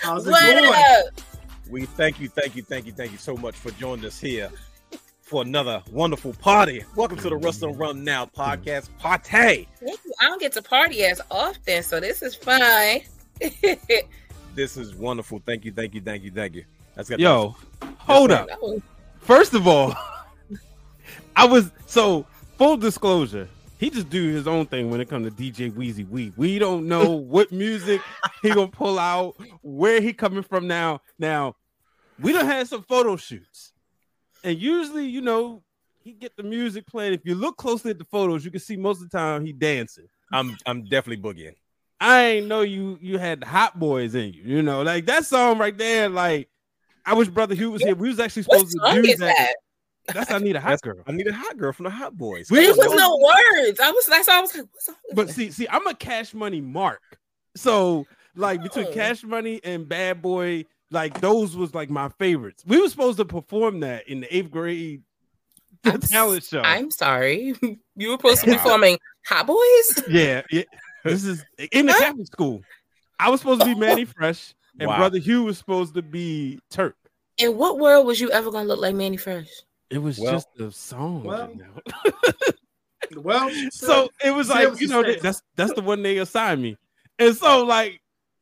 How's 0.01 0.27
it 0.27 0.31
What 0.31 0.55
going? 0.55 0.73
up? 0.75 1.21
We 1.69 1.87
thank 1.87 2.21
you, 2.21 2.29
thank 2.29 2.55
you, 2.55 2.63
thank 2.63 2.87
you, 2.87 2.93
thank 2.93 3.11
you 3.11 3.19
so 3.19 3.37
much 3.37 3.57
for 3.57 3.73
joining 3.73 4.05
us 4.05 4.21
here 4.21 4.51
for 5.21 5.43
another 5.43 5.83
wonderful 5.91 6.35
party. 6.35 6.85
Welcome 6.95 7.19
to 7.19 7.31
the 7.31 7.37
Wrestling 7.37 7.75
mm-hmm. 7.75 7.83
Wrealm 7.83 8.05
Now 8.05 8.27
podcast 8.27 8.89
party. 8.99 9.67
Thank 9.81 9.99
you. 10.05 10.13
I 10.21 10.27
don't 10.27 10.41
get 10.41 10.53
to 10.53 10.63
party 10.63 11.05
as 11.05 11.21
often, 11.33 11.83
so 11.83 11.99
this 11.99 12.23
is 12.23 12.37
fun. 12.37 13.01
This 14.57 14.79
is 14.79 14.95
wonderful. 14.95 15.43
Thank 15.45 15.67
you, 15.67 15.73
thank 15.73 15.95
you, 15.95 16.01
thank 16.01 16.25
you, 16.25 16.31
thank 16.31 16.55
you. 16.55 16.65
That's 16.97 17.11
got 17.11 17.21
Yo, 17.21 17.55
hold 17.99 18.33
up. 18.33 18.49
Oh, 18.63 18.83
First 19.21 19.53
of 19.55 19.69
all, 19.69 19.95
I 21.37 21.45
was 21.45 21.71
so 21.87 22.27
full 22.57 22.79
disclosure. 22.79 23.49
He 23.79 23.91
just 23.91 24.09
do 24.09 24.33
his 24.33 24.49
own 24.49 24.65
thing 24.65 24.91
when 24.91 25.03
it 25.03 25.09
comes 25.11 25.27
to 25.27 25.31
DJ 25.31 25.71
Weezy 25.71 26.09
Wee. 26.09 26.33
We 26.37 26.59
don't 26.59 26.89
know 26.89 27.11
what 27.11 27.53
music 27.53 28.01
he 28.41 28.49
gonna 28.49 28.69
pull 28.69 28.99
out, 28.99 29.35
where 29.63 30.01
he 30.01 30.15
coming 30.15 30.43
from 30.43 30.67
now. 30.67 31.03
Now, 31.19 31.57
we 32.19 32.33
don't 32.33 32.47
have 32.47 32.67
some 32.67 32.83
photo 32.83 33.17
shoots, 33.17 33.73
and 34.43 34.59
usually, 34.59 35.07
you 35.07 35.21
know, 35.21 35.63
he 36.03 36.13
get 36.13 36.35
the 36.37 36.43
music 36.43 36.87
playing. 36.87 37.13
If 37.13 37.27
you 37.27 37.35
look 37.35 37.59
closely 37.59 37.91
at 37.91 37.99
the 37.99 38.07
photos, 38.07 38.43
you 38.43 38.51
can 38.51 38.61
see 38.61 38.77
most 38.77 39.03
of 39.03 39.11
the 39.11 39.19
time 39.19 39.45
he 39.45 39.53
dancing. 39.53 40.07
I'm 40.33 40.57
I'm 40.65 40.85
definitely 40.85 41.23
boogieing. 41.23 41.57
I 42.01 42.25
ain't 42.25 42.47
know 42.47 42.63
you 42.63 42.99
you 43.03 43.19
had 43.19 43.45
Hot 43.45 43.79
Boys 43.79 44.15
in 44.15 44.33
you. 44.33 44.43
You 44.45 44.63
know, 44.63 44.81
like 44.83 45.05
that 45.07 45.27
song 45.27 45.59
right 45.59 45.77
there. 45.77 46.09
Like, 46.09 46.49
I 47.07 47.15
wish 47.15 47.29
Brother 47.29 47.55
Hugh 47.55 47.71
was 47.71 47.83
here. 47.83 47.95
We 47.95 48.09
was 48.09 48.21
actually 48.21 48.43
what 48.45 48.59
supposed 48.59 48.73
to 48.77 48.81
song 48.87 49.03
do 49.03 49.09
is 49.09 49.19
that. 49.21 49.35
that? 50.07 50.15
That's 50.15 50.31
I 50.31 50.39
need 50.39 50.55
a 50.57 50.61
hot 50.61 50.81
That's- 50.81 50.81
girl. 50.83 51.03
I 51.07 51.13
need 51.13 51.27
a 51.27 51.33
hot 51.33 51.57
girl 51.57 51.73
from 51.73 51.85
the 51.85 51.91
Hot 51.91 52.17
Boys. 52.17 52.51
We 52.51 52.59
There 52.61 52.69
was 52.69 52.79
was 52.79 52.95
no 52.95 53.17
words. 53.17 53.81
I 53.81 53.91
was 53.91 54.07
that's 54.07 54.29
why 54.29 54.39
I 54.39 54.41
was 54.41 54.55
like, 54.55 54.65
what 54.73 54.83
song 54.83 54.95
is 55.09 55.15
But 55.17 55.31
see, 55.31 55.51
see, 55.51 55.67
I'm 55.69 55.87
a 55.87 55.95
Cash 55.95 56.35
Money 56.35 56.61
Mark. 56.61 57.01
So 57.57 58.07
like 58.37 58.63
between 58.63 58.87
Oh. 58.89 58.93
Cash 58.93 59.25
Money 59.25 59.61
and 59.65 59.89
Bad 59.89 60.21
Boy, 60.23 60.67
like 60.91 61.21
those 61.21 61.57
was 61.57 61.75
like 61.75 61.91
my 61.91 62.09
favorites. 62.19 62.63
We 62.67 62.81
were 62.81 62.89
supposed 62.89 63.19
to 63.19 63.25
perform 63.25 63.81
that 63.81 64.09
in 64.09 64.21
the 64.21 64.37
eighth 64.37 64.51
grade 64.51 65.03
I'm 65.85 66.01
talent 66.01 66.45
show. 66.45 66.61
I'm 66.63 66.91
sorry. 66.91 67.55
You 67.99 68.11
were 68.11 68.17
supposed 68.19 68.41
to 68.43 68.47
be 68.47 68.53
performing 68.57 68.99
Hot 69.27 69.47
Boys? 69.47 70.03
yeah, 70.09 70.43
yeah. 70.51 70.63
This 71.03 71.25
is 71.25 71.45
in 71.73 71.87
the 71.87 71.93
Huh? 71.93 71.99
Catholic 72.01 72.27
school. 72.27 72.61
I 73.19 73.31
was 73.31 73.41
supposed 73.41 73.63
to 73.63 73.67
be 73.67 73.73
oh. 73.75 73.79
Mannie 73.79 74.05
Fresh, 74.05 74.55
and 74.81 74.89
Wow. 74.89 74.97
brother 74.99 75.19
Hugh 75.19 75.45
was 75.45 75.59
supposed 75.59 75.95
to 75.95 76.03
be 76.03 76.59
Turk. 76.71 76.97
In 77.39 77.57
what 77.57 77.79
world 77.79 78.07
was 78.07 78.21
you 78.21 78.31
ever 78.31 78.51
gonna 78.51 78.67
look 78.69 78.81
like 78.81 78.95
Mannie 78.95 79.17
Fresh? 79.17 79.49
It 79.91 79.99
was 79.99 80.19
Well- 80.19 80.33
just 80.33 80.49
a 80.59 80.71
song. 80.73 81.23
Well, 81.25 81.51
you 81.55 83.17
know? 83.17 83.21
Well, 83.23 83.51
so 83.71 84.09
it 84.25 84.31
was 84.35 84.49
like 84.49 84.81
you 84.81 84.89
know 84.89 85.03
that- 85.03 85.23
that's 85.23 85.43
that's 85.55 85.73
the 85.75 85.83
one 85.83 86.03
they 86.03 86.19
assigned 86.19 86.63
me, 86.63 86.77
and 87.19 87.37
so 87.37 87.65
like 87.65 88.01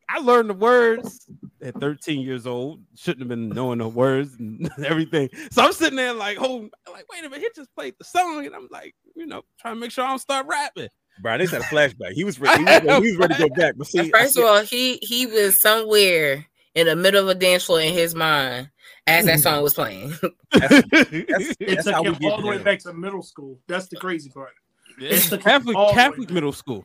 I 0.09 0.19
learned 0.21 0.51
the 0.51 0.55
words 0.55 1.27
at 1.63 1.75
13 1.81 2.21
years 2.21 2.47
old. 2.47 2.83
Shouldn't 2.95 3.21
have 3.21 3.29
been 3.29 3.49
knowing 3.49 3.79
the 3.79 3.89
words 3.89 4.35
and 4.39 4.71
everything. 4.85 5.31
So 5.51 5.63
I'm 5.65 5.73
sitting 5.73 5.97
there 5.97 6.13
like, 6.13 6.39
oh, 6.41 6.69
like 6.93 7.07
wait 7.11 7.25
a 7.25 7.29
minute, 7.31 7.41
he 7.41 7.49
just 7.57 7.75
played 7.75 7.95
the 7.99 8.05
song, 8.05 8.45
and 8.47 8.55
I'm 8.55 8.69
like, 8.71 8.95
you 9.17 9.27
know, 9.27 9.43
trying 9.59 9.75
to 9.75 9.81
make 9.81 9.91
sure 9.91 10.05
I 10.05 10.09
don't 10.09 10.19
start 10.19 10.47
rapping. 10.47 10.89
Brian, 11.21 11.41
this 11.41 11.51
had 11.51 11.61
a 11.61 11.65
flashback. 11.65 12.13
He 12.13 12.25
was 12.25 12.39
ready. 12.41 12.59
He 12.59 12.65
was, 12.65 12.83
ready- 12.83 13.07
he 13.07 13.11
was 13.13 13.17
ready 13.19 13.35
to 13.35 13.49
go 13.49 13.55
back. 13.55 13.75
But 13.77 13.87
see, 13.87 14.11
First 14.11 14.39
of 14.39 14.45
all, 14.45 14.61
he 14.63 14.99
he 15.03 15.27
was 15.27 15.59
somewhere 15.59 16.47
in 16.75 16.87
the 16.87 16.97
middle 16.97 17.23
of 17.23 17.29
a 17.29 17.39
dance 17.39 17.65
floor 17.65 17.81
in 17.81 17.93
his 17.93 18.15
mind 18.15 18.71
as 19.07 19.27
that 19.27 19.41
song 19.41 19.63
was 19.63 19.75
playing. 19.75 20.13
that's, 20.53 20.83
it 20.93 21.59
that's 21.59 21.85
took 21.85 22.05
him 22.05 22.17
all 22.25 22.41
the 22.41 22.47
way 22.49 22.59
back 22.59 22.81
to 22.81 22.93
middle 22.93 23.23
school. 23.23 23.59
That's 23.67 23.87
the 23.89 23.97
crazy 23.97 24.31
part. 24.31 24.53
It's 24.99 25.29
the 25.29 25.39
Catholic 25.39 25.77
all 25.77 25.87
the 25.87 25.91
way 25.93 25.95
Catholic 25.95 26.31
middle 26.31 26.53
school. 26.53 26.85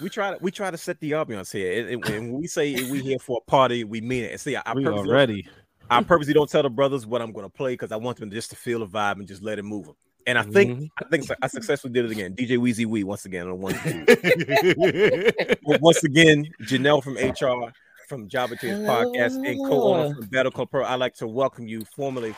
we 0.00 0.08
try 0.08 0.32
to 0.32 0.38
we 0.40 0.50
try 0.50 0.70
to 0.70 0.78
set 0.78 1.00
the 1.00 1.12
ambiance 1.12 1.52
here. 1.52 1.80
And, 1.88 2.04
and 2.04 2.32
when 2.32 2.40
we 2.40 2.46
say 2.46 2.74
we 2.90 3.00
here 3.00 3.18
for 3.18 3.40
a 3.44 3.50
party, 3.50 3.84
we 3.84 4.00
mean 4.00 4.24
it. 4.24 4.32
And 4.32 4.40
see, 4.40 4.56
I, 4.56 4.62
I 4.66 4.74
We 4.74 4.84
purposely, 4.84 5.10
already. 5.10 5.48
I 5.88 6.02
purposely 6.02 6.34
don't 6.34 6.50
tell 6.50 6.62
the 6.62 6.70
brothers 6.70 7.06
what 7.06 7.22
I'm 7.22 7.32
going 7.32 7.46
to 7.46 7.52
play 7.52 7.74
because 7.74 7.92
I 7.92 7.96
want 7.96 8.18
them 8.18 8.30
just 8.30 8.50
to 8.50 8.56
feel 8.56 8.80
the 8.80 8.86
vibe 8.86 9.14
and 9.18 9.26
just 9.26 9.42
let 9.42 9.58
it 9.58 9.62
move 9.64 9.86
them. 9.86 9.96
And 10.26 10.38
I 10.38 10.42
think 10.42 10.78
Mhm. 10.78 10.90
I 10.98 11.04
think 11.08 11.30
I 11.40 11.46
successfully 11.46 11.92
did 11.92 12.04
it 12.06 12.10
again. 12.10 12.34
DJ 12.34 12.56
Weezy 12.58 12.84
Wee 12.86 13.04
once 13.04 13.24
again 13.26 13.46
on 13.48 13.60
one. 13.60 13.74
and 13.84 14.06
two. 14.08 15.56
Well, 15.62 15.78
once 15.80 16.02
again, 16.04 16.46
Janelle 16.62 17.02
from 17.02 17.16
HR 17.16 17.72
from 18.08 18.28
Jobber 18.28 18.56
Tears 18.56 18.80
podcast 18.80 19.36
and 19.48 19.58
co-owner 19.68 20.14
from 20.14 20.26
Battle 20.26 20.52
Club 20.52 20.70
Pro. 20.70 20.84
I'd 20.84 20.96
like 20.96 21.14
to 21.16 21.26
welcome 21.28 21.68
you 21.68 21.82
formally 21.94 22.34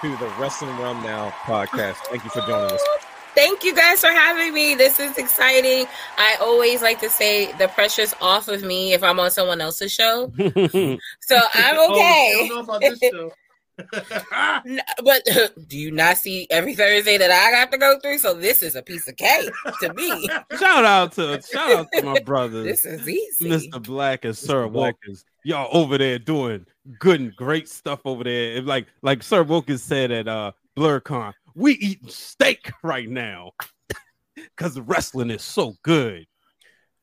to 0.00 0.08
the 0.16 0.26
Wrestling 0.38 0.70
Wrealm 0.76 1.02
Now 1.02 1.30
podcast. 1.42 1.96
Thank 2.10 2.22
you 2.24 2.30
for 2.30 2.40
joining 2.42 2.72
us. 2.72 2.82
Thank 3.34 3.64
you 3.64 3.74
guys 3.74 4.00
for 4.00 4.12
having 4.12 4.54
me. 4.54 4.76
This 4.76 5.00
is 5.00 5.18
exciting. 5.18 5.86
I 6.16 6.36
always 6.40 6.82
like 6.82 7.00
to 7.00 7.10
say 7.10 7.50
the 7.58 7.66
pressure's 7.66 8.14
off 8.20 8.46
of 8.46 8.62
me 8.62 8.92
if 8.92 9.02
I'm 9.02 9.18
on 9.18 9.32
someone 9.32 9.60
else's 9.60 9.92
show. 9.92 10.30
So 11.20 11.36
I'm 11.54 11.76
Oh, 11.78 11.94
okay. 11.94 12.48
I 12.86 13.34
don't 13.78 13.92
know 13.92 13.96
about 13.96 14.00
this 14.04 14.22
show. 14.30 14.60
N- 14.66 14.80
But 15.04 15.22
do 15.68 15.78
you 15.78 15.90
not 15.90 16.18
see 16.18 16.46
every 16.50 16.74
Thursday 16.74 17.16
that 17.18 17.30
I 17.30 17.56
have 17.56 17.70
to 17.70 17.78
go 17.78 17.98
through? 18.00 18.18
So 18.18 18.34
this 18.34 18.62
is 18.62 18.76
a 18.76 18.82
piece 18.82 19.08
of 19.08 19.16
cake 19.16 19.50
to 19.80 19.92
me. 19.94 20.28
shout 20.58 20.84
out 20.84 21.12
to 21.12 21.40
shout 21.42 21.70
out 21.70 21.86
to 21.94 22.02
my 22.02 22.20
brothers. 22.24 22.64
This 22.64 22.84
is 22.84 23.08
easy. 23.08 23.48
Mr. 23.50 23.82
Black 23.82 24.24
and 24.24 24.36
Sir 24.36 24.66
Mr. 24.68 24.72
Black. 24.72 24.96
Wilkins. 25.02 25.24
Y'all 25.44 25.68
over 25.76 25.98
there 25.98 26.18
doing 26.18 26.64
good 26.98 27.20
and 27.20 27.34
great 27.36 27.68
stuff 27.68 28.00
over 28.04 28.24
there. 28.24 28.56
It- 28.56 28.66
like 28.66 28.86
like 29.02 29.22
Sir 29.22 29.42
Wilkins 29.42 29.82
said 29.82 30.10
at 30.10 30.28
uh 30.28 30.52
BlerdCon, 30.76 31.32
we 31.54 31.72
eating 31.74 32.08
steak 32.08 32.72
right 32.82 33.08
now 33.08 33.52
because 34.34 34.74
the 34.74 34.82
wrestling 34.82 35.30
is 35.30 35.42
so 35.42 35.74
good. 35.82 36.26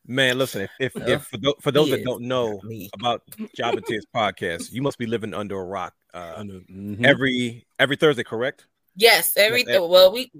Man, 0.08 0.38
listen, 0.38 0.62
if 0.62 0.72
if, 0.80 1.08
if 1.08 1.24
for, 1.26 1.38
tho- 1.38 1.56
for 1.62 1.72
those 1.72 1.86
he 1.86 1.92
that 1.92 2.00
is. 2.00 2.06
don't 2.06 2.24
know 2.24 2.60
Me. 2.64 2.90
about 2.94 3.22
Jobber 3.56 3.82
Tears 3.82 4.06
podcast, 4.16 4.72
you 4.72 4.82
must 4.82 4.98
be 4.98 5.06
living 5.06 5.34
under 5.34 5.60
a 5.60 5.64
rock. 5.64 5.94
Uh, 6.14 6.34
I 6.38 6.44
know. 6.44 6.62
Mhm. 6.72 7.06
every 7.06 7.66
every 7.80 7.96
Thursday, 7.96 8.24
correct? 8.24 8.66
Yes, 8.96 9.38
every 9.38 9.64
Yeah. 9.66 9.80
Well, 9.80 10.12
we 10.12 10.32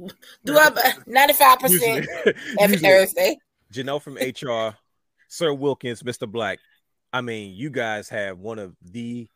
do 0.44 0.58
our 0.58 0.74
ninety 1.08 1.34
five 1.34 1.60
percent 1.60 2.08
every 2.60 2.78
usually. 2.78 2.78
Thursday. 2.80 3.38
Janelle 3.72 4.02
from 4.02 4.16
HR, 4.16 4.76
Sir 5.30 5.54
Wilkins, 5.54 6.04
Mr. 6.04 6.30
Black. 6.30 6.60
I 7.14 7.22
mean, 7.22 7.54
you 7.56 7.70
guys 7.70 8.10
have 8.10 8.40
one 8.40 8.60
of 8.60 8.76
the 8.82 9.30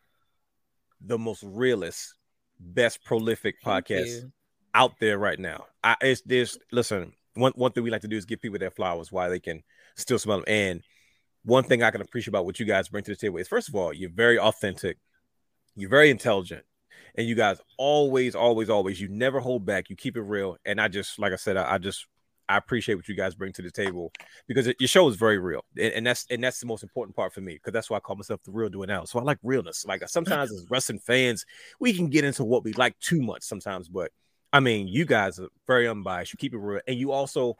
the 1.02 1.18
most 1.20 1.44
realest, 1.44 2.16
best 2.60 3.04
prolific 3.06 3.56
Thank 3.64 3.88
podcasts 3.88 4.22
you. 4.24 4.32
out 4.74 4.94
there 5.00 5.18
right 5.20 5.40
now. 5.40 5.66
I 5.84 5.96
it's 6.02 6.22
this 6.22 6.58
listen, 6.72 7.14
one 7.36 7.52
one 7.56 7.72
thing 7.72 7.84
we 7.84 7.92
like 7.92 8.02
to 8.02 8.08
do 8.08 8.18
is 8.18 8.26
give 8.26 8.42
people 8.42 8.58
their 8.60 8.72
flowers 8.72 9.12
while 9.12 9.30
they 9.30 9.40
can 9.40 9.62
still 9.96 10.20
smell 10.20 10.38
them. 10.38 10.46
And 10.48 10.84
one 11.44 11.64
thing 11.64 11.84
I 11.84 11.92
can 11.92 12.02
appreciate 12.02 12.30
about 12.30 12.46
what 12.46 12.60
you 12.60 12.66
guys 12.66 12.90
bring 12.90 13.04
to 13.04 13.12
the 13.12 13.18
table 13.18 13.38
is 13.38 13.48
first 13.48 13.70
of 13.70 13.76
all, 13.76 13.94
you're 13.94 14.10
very 14.10 14.40
authentic, 14.40 14.98
you're 15.76 15.90
very 15.90 16.10
intelligent, 16.10 16.64
and 17.16 17.28
you 17.28 17.36
guys 17.36 17.60
always, 17.78 18.36
always, 18.36 18.70
always, 18.70 19.00
you 19.00 19.08
never 19.08 19.40
hold 19.40 19.66
back, 19.66 19.90
you 19.90 19.96
keep 19.96 20.18
it 20.18 20.22
real. 20.22 20.58
And 20.66 20.82
I 20.82 20.88
just 20.88 21.20
like 21.20 21.34
I 21.34 21.38
said, 21.38 21.58
I, 21.58 21.76
I 21.76 21.78
just 21.78 22.08
I 22.48 22.58
appreciate 22.58 22.96
what 22.96 23.08
you 23.08 23.16
guys 23.16 23.36
bring 23.36 23.54
to 23.54 23.62
the 23.62 23.72
table 23.72 24.12
because 24.48 24.68
it, 24.68 24.78
your 24.80 24.88
show 24.88 25.08
is 25.08 25.16
very 25.16 25.40
real, 25.40 25.64
and, 25.78 25.94
and 25.94 26.08
that's 26.08 26.26
and 26.30 26.44
that's 26.44 26.60
the 26.60 26.68
most 26.68 26.84
important 26.84 27.16
part 27.16 27.34
for 27.34 27.42
me 27.42 27.54
because 27.54 27.74
that's 27.74 27.90
why 27.90 27.98
I 27.98 28.02
call 28.02 28.16
myself 28.16 28.42
the 28.44 28.52
real 28.52 28.70
doing 28.70 28.92
out. 28.92 29.10
So 29.10 29.20
I 29.20 29.24
like 29.24 29.40
realness. 29.44 29.86
Like 29.86 30.04
uh, 30.04 30.08
sometimes 30.08 30.52
as 30.52 30.66
wrestling 30.70 31.00
fans, 31.00 31.46
we 31.80 31.94
can 31.94 32.10
get 32.10 32.24
into 32.24 32.44
what 32.44 32.64
we 32.64 32.74
like 32.74 32.98
too 33.00 33.22
much 33.22 33.44
sometimes, 33.44 33.88
but 33.88 34.12
I 34.54 34.62
mean, 34.62 34.88
you 34.88 35.06
guys 35.06 35.38
are 35.40 35.50
very 35.68 35.88
unbiased. 35.88 36.34
You 36.34 36.38
keep 36.38 36.54
it 36.54 36.58
real, 36.60 36.82
and 36.88 36.98
you 36.98 37.12
also 37.12 37.58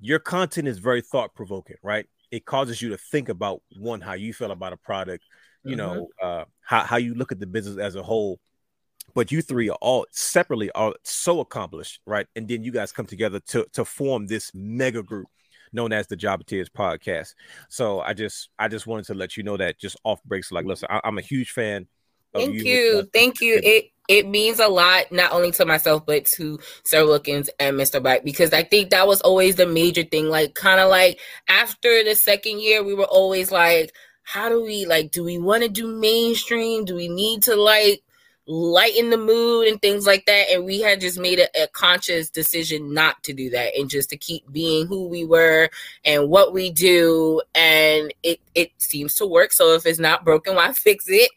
your 0.00 0.18
content 0.18 0.68
is 0.68 0.78
very 0.78 1.00
thought 1.00 1.34
provoking, 1.34 1.76
right? 1.82 2.06
It 2.30 2.44
causes 2.44 2.80
you 2.82 2.90
to 2.90 2.98
think 2.98 3.28
about 3.28 3.62
one 3.78 4.00
how 4.00 4.14
you 4.14 4.32
feel 4.32 4.50
about 4.50 4.72
a 4.72 4.76
product, 4.76 5.24
you 5.64 5.76
know, 5.76 6.08
uh, 6.22 6.44
how 6.60 6.84
how 6.84 6.96
you 6.96 7.14
look 7.14 7.32
at 7.32 7.40
the 7.40 7.46
business 7.46 7.78
as 7.78 7.94
a 7.94 8.02
whole. 8.02 8.38
But 9.14 9.32
you 9.32 9.40
three 9.40 9.70
are 9.70 9.78
all 9.80 10.06
separately 10.12 10.70
are 10.72 10.94
so 11.02 11.40
accomplished, 11.40 12.00
right? 12.06 12.26
And 12.36 12.46
then 12.46 12.62
you 12.62 12.70
guys 12.70 12.92
come 12.92 13.06
together 13.06 13.40
to 13.48 13.66
to 13.72 13.84
form 13.84 14.26
this 14.26 14.50
mega 14.54 15.02
group 15.02 15.28
known 15.72 15.92
as 15.92 16.06
the 16.06 16.16
Jobber 16.16 16.44
Tears 16.44 16.68
podcast. 16.68 17.34
So 17.68 18.00
I 18.00 18.14
just 18.14 18.50
I 18.58 18.68
just 18.68 18.86
wanted 18.86 19.06
to 19.06 19.14
let 19.14 19.36
you 19.36 19.42
know 19.42 19.56
that 19.56 19.78
just 19.78 19.96
off 20.04 20.22
breaks. 20.24 20.52
Like, 20.52 20.66
listen, 20.66 20.88
I, 20.90 21.00
I'm 21.04 21.18
a 21.18 21.22
huge 21.22 21.50
fan. 21.52 21.86
Thank 22.34 22.54
you. 22.54 22.62
you. 22.62 23.08
Thank 23.12 23.40
you. 23.40 23.60
It 23.62 23.90
it 24.08 24.26
means 24.26 24.58
a 24.58 24.68
lot, 24.68 25.12
not 25.12 25.32
only 25.32 25.52
to 25.52 25.66
myself, 25.66 26.04
but 26.06 26.24
to 26.24 26.58
Sir 26.84 27.04
Wilkins 27.04 27.50
and 27.60 27.76
Mr. 27.76 28.02
Black, 28.02 28.24
because 28.24 28.54
I 28.54 28.62
think 28.62 28.90
that 28.90 29.06
was 29.06 29.20
always 29.20 29.56
the 29.56 29.66
major 29.66 30.02
thing. 30.02 30.30
Like, 30.30 30.54
kind 30.54 30.80
of 30.80 30.88
like 30.88 31.20
after 31.46 32.02
the 32.02 32.14
second 32.14 32.60
year, 32.60 32.82
we 32.82 32.94
were 32.94 33.04
always 33.04 33.52
like, 33.52 33.92
how 34.22 34.48
do 34.48 34.62
we 34.62 34.86
like, 34.86 35.10
do 35.10 35.24
we 35.24 35.38
want 35.38 35.62
to 35.62 35.68
do 35.68 35.86
mainstream? 35.86 36.84
Do 36.84 36.94
we 36.94 37.08
need 37.08 37.42
to 37.44 37.56
like 37.56 38.02
lighten 38.46 39.10
the 39.10 39.18
mood 39.18 39.68
and 39.68 39.80
things 39.80 40.06
like 40.06 40.24
that? 40.26 40.50
And 40.50 40.64
we 40.64 40.80
had 40.80 41.00
just 41.00 41.18
made 41.18 41.38
a, 41.38 41.62
a 41.62 41.66
conscious 41.68 42.30
decision 42.30 42.94
not 42.94 43.22
to 43.24 43.34
do 43.34 43.50
that 43.50 43.74
and 43.78 43.88
just 43.90 44.10
to 44.10 44.16
keep 44.16 44.50
being 44.50 44.86
who 44.86 45.06
we 45.06 45.24
were 45.24 45.68
and 46.04 46.28
what 46.28 46.52
we 46.52 46.70
do. 46.70 47.42
And 47.54 48.12
it, 48.22 48.40
it 48.54 48.72
seems 48.78 49.14
to 49.16 49.26
work. 49.26 49.52
So 49.52 49.74
if 49.74 49.86
it's 49.86 49.98
not 49.98 50.24
broken, 50.24 50.56
why 50.56 50.72
fix 50.74 51.06
it? 51.08 51.30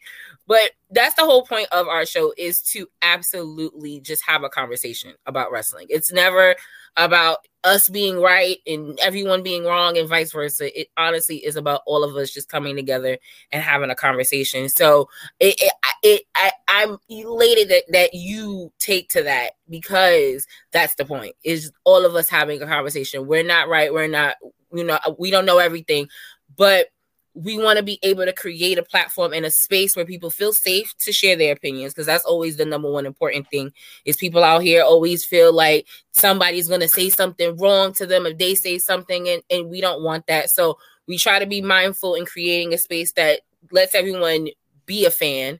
But 0.46 0.72
that's 0.90 1.14
the 1.14 1.24
whole 1.24 1.46
point 1.46 1.68
of 1.72 1.88
our 1.88 2.04
show 2.04 2.32
is 2.36 2.62
to 2.62 2.88
absolutely 3.00 4.00
just 4.00 4.22
have 4.26 4.42
a 4.42 4.48
conversation 4.48 5.14
about 5.26 5.52
wrestling. 5.52 5.86
It's 5.88 6.12
never 6.12 6.56
about 6.96 7.38
us 7.64 7.88
being 7.88 8.20
right 8.20 8.58
and 8.66 8.98
everyone 9.00 9.42
being 9.42 9.64
wrong 9.64 9.96
and 9.96 10.08
vice 10.08 10.32
versa. 10.32 10.78
It 10.78 10.88
honestly 10.96 11.36
is 11.36 11.56
about 11.56 11.82
all 11.86 12.02
of 12.02 12.16
us 12.16 12.30
just 12.30 12.48
coming 12.48 12.74
together 12.76 13.18
and 13.52 13.62
having 13.62 13.90
a 13.90 13.94
conversation. 13.94 14.68
So 14.68 15.08
it, 15.38 15.54
it, 15.60 15.72
it 16.02 16.22
I, 16.34 16.50
I'm 16.68 16.98
elated 17.08 17.68
that, 17.68 17.84
that 17.92 18.14
you 18.14 18.72
take 18.78 19.08
to 19.10 19.22
that 19.22 19.52
because 19.70 20.46
that's 20.72 20.96
the 20.96 21.04
point 21.04 21.36
is 21.44 21.72
all 21.84 22.04
of 22.04 22.16
us 22.16 22.28
having 22.28 22.60
a 22.60 22.66
conversation. 22.66 23.26
We're 23.26 23.44
not 23.44 23.68
right. 23.68 23.92
We're 23.92 24.08
not, 24.08 24.36
you 24.72 24.84
know, 24.84 24.98
we 25.18 25.30
don't 25.30 25.46
know 25.46 25.58
everything, 25.58 26.08
but 26.56 26.88
we 27.34 27.58
want 27.58 27.78
to 27.78 27.82
be 27.82 27.98
able 28.02 28.24
to 28.24 28.32
create 28.32 28.78
a 28.78 28.82
platform 28.82 29.32
and 29.32 29.46
a 29.46 29.50
space 29.50 29.96
where 29.96 30.04
people 30.04 30.30
feel 30.30 30.52
safe 30.52 30.94
to 30.98 31.12
share 31.12 31.36
their 31.36 31.54
opinions 31.54 31.94
because 31.94 32.06
that's 32.06 32.24
always 32.24 32.56
the 32.56 32.64
number 32.64 32.90
one 32.90 33.06
important 33.06 33.48
thing 33.48 33.72
is 34.04 34.16
people 34.16 34.44
out 34.44 34.62
here 34.62 34.82
always 34.82 35.24
feel 35.24 35.52
like 35.52 35.86
somebody's 36.10 36.68
going 36.68 36.80
to 36.80 36.88
say 36.88 37.08
something 37.08 37.56
wrong 37.56 37.92
to 37.94 38.06
them 38.06 38.26
if 38.26 38.36
they 38.36 38.54
say 38.54 38.78
something 38.78 39.28
and, 39.28 39.42
and 39.50 39.70
we 39.70 39.80
don't 39.80 40.02
want 40.02 40.26
that. 40.26 40.50
So 40.50 40.78
we 41.06 41.16
try 41.16 41.38
to 41.38 41.46
be 41.46 41.62
mindful 41.62 42.14
in 42.14 42.26
creating 42.26 42.74
a 42.74 42.78
space 42.78 43.12
that 43.12 43.40
lets 43.70 43.94
everyone 43.94 44.48
be 44.84 45.06
a 45.06 45.10
fan 45.10 45.58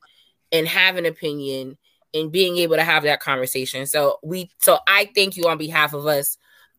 and 0.51 0.69
have 0.69 0.97
an 0.97 1.07
opinion 1.07 1.79
and 2.13 2.31
being 2.31 2.59
able 2.59 2.77
to 2.77 2.85
have 2.85 3.05
that 3.05 3.21
conversation. 3.21 3.87
So 3.87 4.19
we 4.23 4.51
so 4.59 4.79
i 4.87 5.11
thank 5.15 5.37
you 5.37 5.49
on 5.49 5.57
behalf 5.57 5.95
of 5.95 6.07
us 6.07 6.37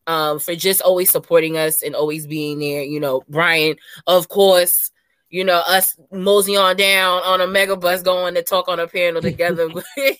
um, 0.08 0.40
for 0.40 0.56
just 0.56 0.82
always 0.82 1.10
supporting 1.10 1.58
us 1.58 1.82
and 1.82 1.96
always 1.96 2.28
being 2.28 2.60
there. 2.60 2.84
You 2.84 3.00
know, 3.00 3.24
Brian, 3.30 3.76
of 4.08 4.30
course, 4.30 4.92
you 5.30 5.44
know, 5.44 5.62
us 5.68 5.98
mosey 6.12 6.56
on 6.56 6.76
down 6.78 7.22
on 7.24 7.42
a 7.42 7.48
mega 7.48 7.76
bus 7.76 8.02
going 8.02 8.36
to 8.36 8.44
talk 8.44 8.68
on 8.68 8.80
a 8.80 8.88
panel 8.88 9.22
together. 9.24 9.70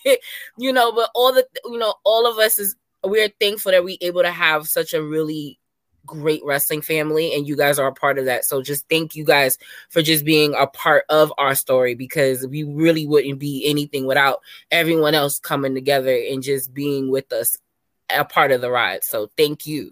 you 0.58 0.74
know, 0.74 0.92
but 0.92 1.10
all 1.16 1.34
the 1.34 1.46
you 1.66 1.78
know, 1.78 1.96
all 2.04 2.30
of 2.30 2.38
us 2.38 2.60
is 2.60 2.76
we're 3.04 3.30
thankful 3.40 3.72
that 3.72 3.84
we 3.84 3.98
able 4.02 4.22
to 4.22 4.32
have 4.32 4.68
such 4.68 4.94
a 4.94 5.04
really 5.04 5.60
great 6.06 6.42
wrestling 6.44 6.82
family 6.82 7.34
and 7.34 7.48
you 7.48 7.56
guys 7.56 7.80
are 7.80 7.88
a 7.88 7.94
part 7.94 8.18
of 8.18 8.26
that. 8.26 8.46
So 8.46 8.62
just 8.62 8.88
thank 8.90 9.16
you 9.16 9.24
guys 9.24 9.58
for 9.90 10.02
just 10.02 10.26
being 10.26 10.54
a 10.58 10.68
part 10.68 11.06
of 11.10 11.32
our 11.38 11.56
story 11.56 11.96
because 11.96 12.46
we 12.48 12.64
really 12.64 13.08
wouldn't 13.08 13.40
be 13.40 13.66
anything 13.66 14.06
without 14.06 14.40
everyone 14.72 15.16
else 15.16 15.40
coming 15.40 15.74
together 15.74 16.16
and 16.16 16.44
just 16.44 16.74
being 16.74 17.10
with 17.10 17.32
us 17.32 17.58
a 18.14 18.26
part 18.26 18.52
of 18.52 18.62
the 18.62 18.72
ride. 18.72 19.04
So 19.04 19.30
thank 19.38 19.66
you. 19.66 19.92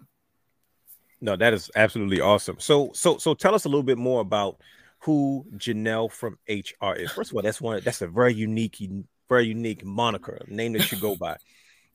No, 1.20 1.36
that 1.36 1.54
is 1.54 1.70
absolutely 1.76 2.20
awesome. 2.20 2.56
So, 2.58 2.90
so, 2.94 3.16
so, 3.16 3.32
tell 3.34 3.54
us 3.54 3.64
a 3.64 3.68
little 3.68 3.84
bit 3.84 3.98
more 3.98 4.20
about 4.20 4.60
who 4.98 5.46
Janelle 5.56 6.10
from 6.10 6.38
HR 6.48 6.94
is. 6.94 7.12
First 7.12 7.30
of 7.30 7.36
all, 7.36 7.42
that's 7.42 7.60
one 7.60 7.80
that's 7.84 8.02
a 8.02 8.08
very 8.08 8.34
unique, 8.34 8.82
very 9.28 9.46
unique 9.46 9.84
moniker, 9.84 10.40
name 10.48 10.72
that 10.72 10.90
you 10.90 10.98
go 10.98 11.16
by. 11.16 11.36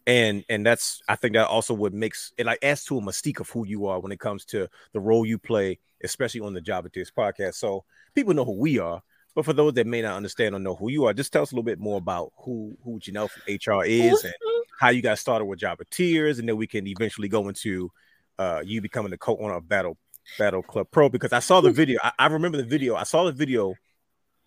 And 0.05 0.45
and 0.47 0.65
that's 0.65 1.01
I 1.09 1.17
think 1.17 1.33
that 1.33 1.47
also 1.47 1.73
what 1.73 1.93
makes 1.93 2.31
it 2.37 2.45
like 2.45 2.59
adds 2.63 2.85
to 2.85 2.97
a 2.97 3.01
mystique 3.01 3.41
of 3.41 3.49
who 3.49 3.67
you 3.67 3.87
are 3.87 3.99
when 3.99 4.13
it 4.13 4.19
comes 4.21 4.45
to 4.45 4.69
the 4.93 5.01
role 5.01 5.25
you 5.25 5.37
play, 5.37 5.79
especially 6.01 6.39
on 6.39 6.53
the 6.53 6.61
Jobber 6.61 6.87
Tears 6.87 7.11
podcast. 7.11 7.55
So 7.55 7.83
people 8.15 8.33
know 8.33 8.45
who 8.45 8.57
we 8.57 8.79
are, 8.79 9.01
but 9.35 9.43
for 9.43 9.51
those 9.51 9.73
that 9.73 9.87
may 9.87 10.01
not 10.01 10.15
understand 10.15 10.55
or 10.55 10.59
know 10.59 10.75
who 10.75 10.89
you 10.89 11.05
are, 11.05 11.13
just 11.13 11.33
tell 11.33 11.43
us 11.43 11.51
a 11.51 11.55
little 11.55 11.65
bit 11.65 11.79
more 11.79 11.97
about 11.97 12.31
who 12.37 12.77
who 12.85 12.99
Janelle 12.99 13.29
from 13.29 13.41
HR 13.53 13.83
is 13.83 14.23
and 14.23 14.33
how 14.77 14.89
you 14.89 15.01
got 15.01 15.19
started 15.19 15.45
with 15.45 15.59
Jobber 15.59 15.85
Tears, 15.89 16.39
and 16.39 16.47
then 16.47 16.57
we 16.57 16.67
can 16.67 16.87
eventually 16.87 17.27
go 17.27 17.47
into 17.47 17.91
uh, 18.39 18.61
you 18.63 18.81
becoming 18.81 19.11
the 19.11 19.17
co-owner 19.17 19.55
of 19.55 19.67
Battle 19.67 19.97
Battle 20.37 20.61
Club 20.61 20.87
Pro 20.91 21.09
because 21.09 21.33
I 21.33 21.39
saw 21.39 21.61
the 21.61 21.71
video. 21.71 21.99
I, 22.03 22.11
I 22.19 22.27
remember 22.27 22.57
the 22.57 22.63
video. 22.63 22.95
I 22.95 23.03
saw 23.03 23.25
the 23.25 23.31
video 23.31 23.75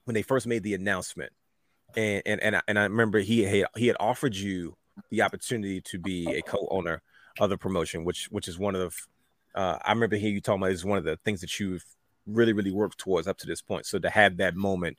when 0.04 0.14
they 0.14 0.22
first 0.22 0.46
made 0.46 0.62
the 0.62 0.74
announcement, 0.74 1.32
and 1.96 2.22
and 2.26 2.42
and 2.42 2.56
I, 2.56 2.62
and 2.68 2.78
I 2.78 2.84
remember 2.84 3.18
he 3.18 3.42
had 3.42 3.66
he 3.76 3.86
had 3.86 3.96
offered 3.98 4.36
you 4.36 4.76
the 5.10 5.22
opportunity 5.22 5.80
to 5.80 5.98
be 5.98 6.26
a 6.30 6.42
co-owner 6.42 7.02
of 7.40 7.50
the 7.50 7.58
promotion, 7.58 8.04
which 8.04 8.26
which 8.30 8.48
is 8.48 8.58
one 8.58 8.76
of 8.76 8.94
uh, 9.54 9.78
I 9.84 9.92
remember 9.92 10.16
hearing 10.16 10.34
you 10.34 10.40
talking 10.40 10.62
about 10.62 10.72
is 10.72 10.84
one 10.84 10.98
of 10.98 11.04
the 11.04 11.16
things 11.24 11.40
that 11.40 11.58
you've 11.58 11.84
really 12.26 12.52
really 12.52 12.70
worked 12.70 12.98
towards 12.98 13.26
up 13.26 13.38
to 13.38 13.46
this 13.46 13.62
point. 13.62 13.86
So 13.86 13.98
to 13.98 14.10
have 14.10 14.36
that 14.36 14.54
moment 14.54 14.96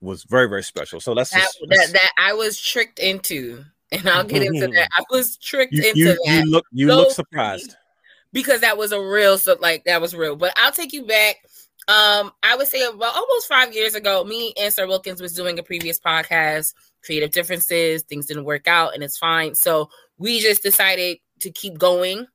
was 0.00 0.24
very 0.24 0.48
very 0.48 0.62
special. 0.62 1.00
So 1.00 1.12
let's 1.12 1.30
that, 1.30 1.40
just, 1.40 1.58
that, 1.68 1.88
that 1.92 2.12
I 2.18 2.34
was 2.34 2.60
tricked 2.60 2.98
into, 2.98 3.64
and 3.98 4.08
I'll 4.08 4.24
get 4.24 4.42
into 4.42 4.66
that. 4.68 4.88
I 4.96 5.02
was 5.10 5.36
tricked 5.36 5.72
you, 5.72 5.82
into 5.82 5.98
you, 5.98 6.06
that 6.06 6.18
you 6.44 6.50
look 6.50 6.66
you 6.72 6.88
So- 6.88 6.96
look 6.96 7.10
surprised. 7.12 7.76
because 8.32 8.60
that 8.62 8.76
was 8.78 8.92
a 8.92 9.00
real 9.00 9.38
so 9.38 9.56
like 9.60 9.84
that 9.84 10.00
was 10.00 10.14
real. 10.14 10.36
But 10.36 10.52
I'll 10.56 10.72
take 10.72 10.92
you 10.92 11.04
back. 11.06 11.36
Um, 11.86 12.32
I 12.42 12.56
would 12.56 12.66
say 12.68 12.82
about 12.82 13.14
almost 13.14 13.46
five 13.46 13.74
years 13.74 13.94
ago, 13.94 14.24
me 14.24 14.54
and 14.58 14.72
Sir 14.72 14.86
Wilkins 14.86 15.20
was 15.20 15.34
doing 15.34 15.58
a 15.58 15.62
previous 15.62 16.00
podcast, 16.00 16.72
creative 17.04 17.30
differences, 17.30 18.02
things 18.02 18.24
didn't 18.26 18.44
work 18.46 18.66
out, 18.66 18.94
and 18.94 19.02
it's 19.04 19.18
fine. 19.18 19.54
So 19.54 19.90
we 20.16 20.40
just 20.40 20.62
decided 20.62 21.18
to 21.40 21.50
keep 21.50 21.76
going. 21.76 22.26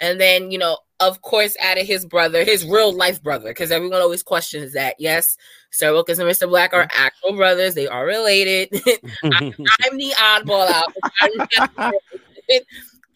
And 0.00 0.18
then, 0.18 0.50
you 0.50 0.56
know, 0.58 0.78
of 1.00 1.20
course, 1.20 1.54
added 1.60 1.86
his 1.86 2.06
brother, 2.06 2.44
his 2.44 2.64
real 2.64 2.92
life 2.96 3.22
brother, 3.22 3.50
because 3.50 3.70
everyone 3.70 4.00
always 4.00 4.22
questions 4.22 4.72
that. 4.72 4.96
Yes, 4.98 5.36
Sir 5.74 5.92
Wilkins 5.92 6.20
and 6.20 6.30
Mr. 6.30 6.48
Black 6.48 6.72
are 6.72 6.86
actual 6.94 7.34
brothers, 7.34 7.74
they 7.74 7.88
are 7.88 8.06
related. 8.06 8.68
I'm 9.24 9.96
the 9.98 10.14
oddball 10.16 10.70
out. 10.70 10.92
I'm 11.20 11.36
not 11.36 11.76
related. 11.76 12.66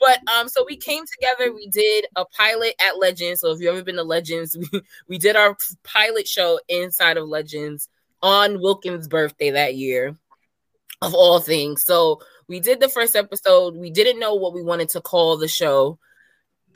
But 0.00 0.20
um, 0.28 0.48
so 0.48 0.64
we 0.66 0.76
came 0.76 1.04
together. 1.06 1.52
We 1.52 1.68
did 1.68 2.06
a 2.16 2.24
pilot 2.24 2.74
at 2.80 2.98
Legends. 2.98 3.40
So 3.40 3.52
if 3.52 3.60
you've 3.60 3.72
ever 3.72 3.84
been 3.84 3.96
to 3.96 4.02
Legends, 4.02 4.56
we, 4.72 4.80
we 5.08 5.18
did 5.18 5.36
our 5.36 5.56
pilot 5.84 6.26
show 6.26 6.58
inside 6.68 7.16
of 7.16 7.28
Legends 7.28 7.88
on 8.22 8.60
Wilkins' 8.60 9.06
birthday 9.06 9.50
that 9.50 9.76
year, 9.76 10.16
of 11.00 11.14
all 11.14 11.40
things. 11.40 11.84
So 11.84 12.20
we 12.48 12.58
did 12.58 12.80
the 12.80 12.88
first 12.88 13.14
episode. 13.14 13.76
We 13.76 13.90
didn't 13.90 14.18
know 14.18 14.34
what 14.34 14.54
we 14.54 14.62
wanted 14.62 14.88
to 14.90 15.00
call 15.00 15.36
the 15.36 15.48
show 15.48 15.98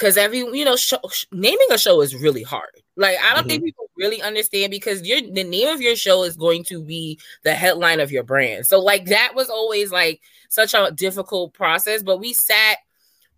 because 0.02 0.16
every 0.16 0.38
you 0.38 0.64
know 0.64 0.74
show, 0.74 0.98
sh- 1.12 1.26
naming 1.30 1.68
a 1.70 1.78
show 1.78 2.00
is 2.00 2.16
really 2.16 2.42
hard. 2.42 2.70
Like 2.96 3.16
I 3.22 3.34
don't 3.34 3.46
think 3.46 3.60
mm-hmm. 3.60 3.66
people 3.66 3.90
really 3.96 4.20
understand 4.20 4.72
because 4.72 5.06
your 5.06 5.20
the 5.20 5.44
name 5.44 5.68
of 5.68 5.80
your 5.80 5.94
show 5.94 6.24
is 6.24 6.36
going 6.36 6.64
to 6.64 6.82
be 6.82 7.20
the 7.44 7.54
headline 7.54 8.00
of 8.00 8.10
your 8.10 8.24
brand. 8.24 8.66
So 8.66 8.80
like 8.80 9.06
that 9.06 9.34
was 9.36 9.48
always 9.48 9.92
like 9.92 10.20
such 10.48 10.74
a 10.74 10.90
difficult 10.90 11.54
process. 11.54 12.02
But 12.02 12.18
we 12.18 12.32
sat, 12.32 12.78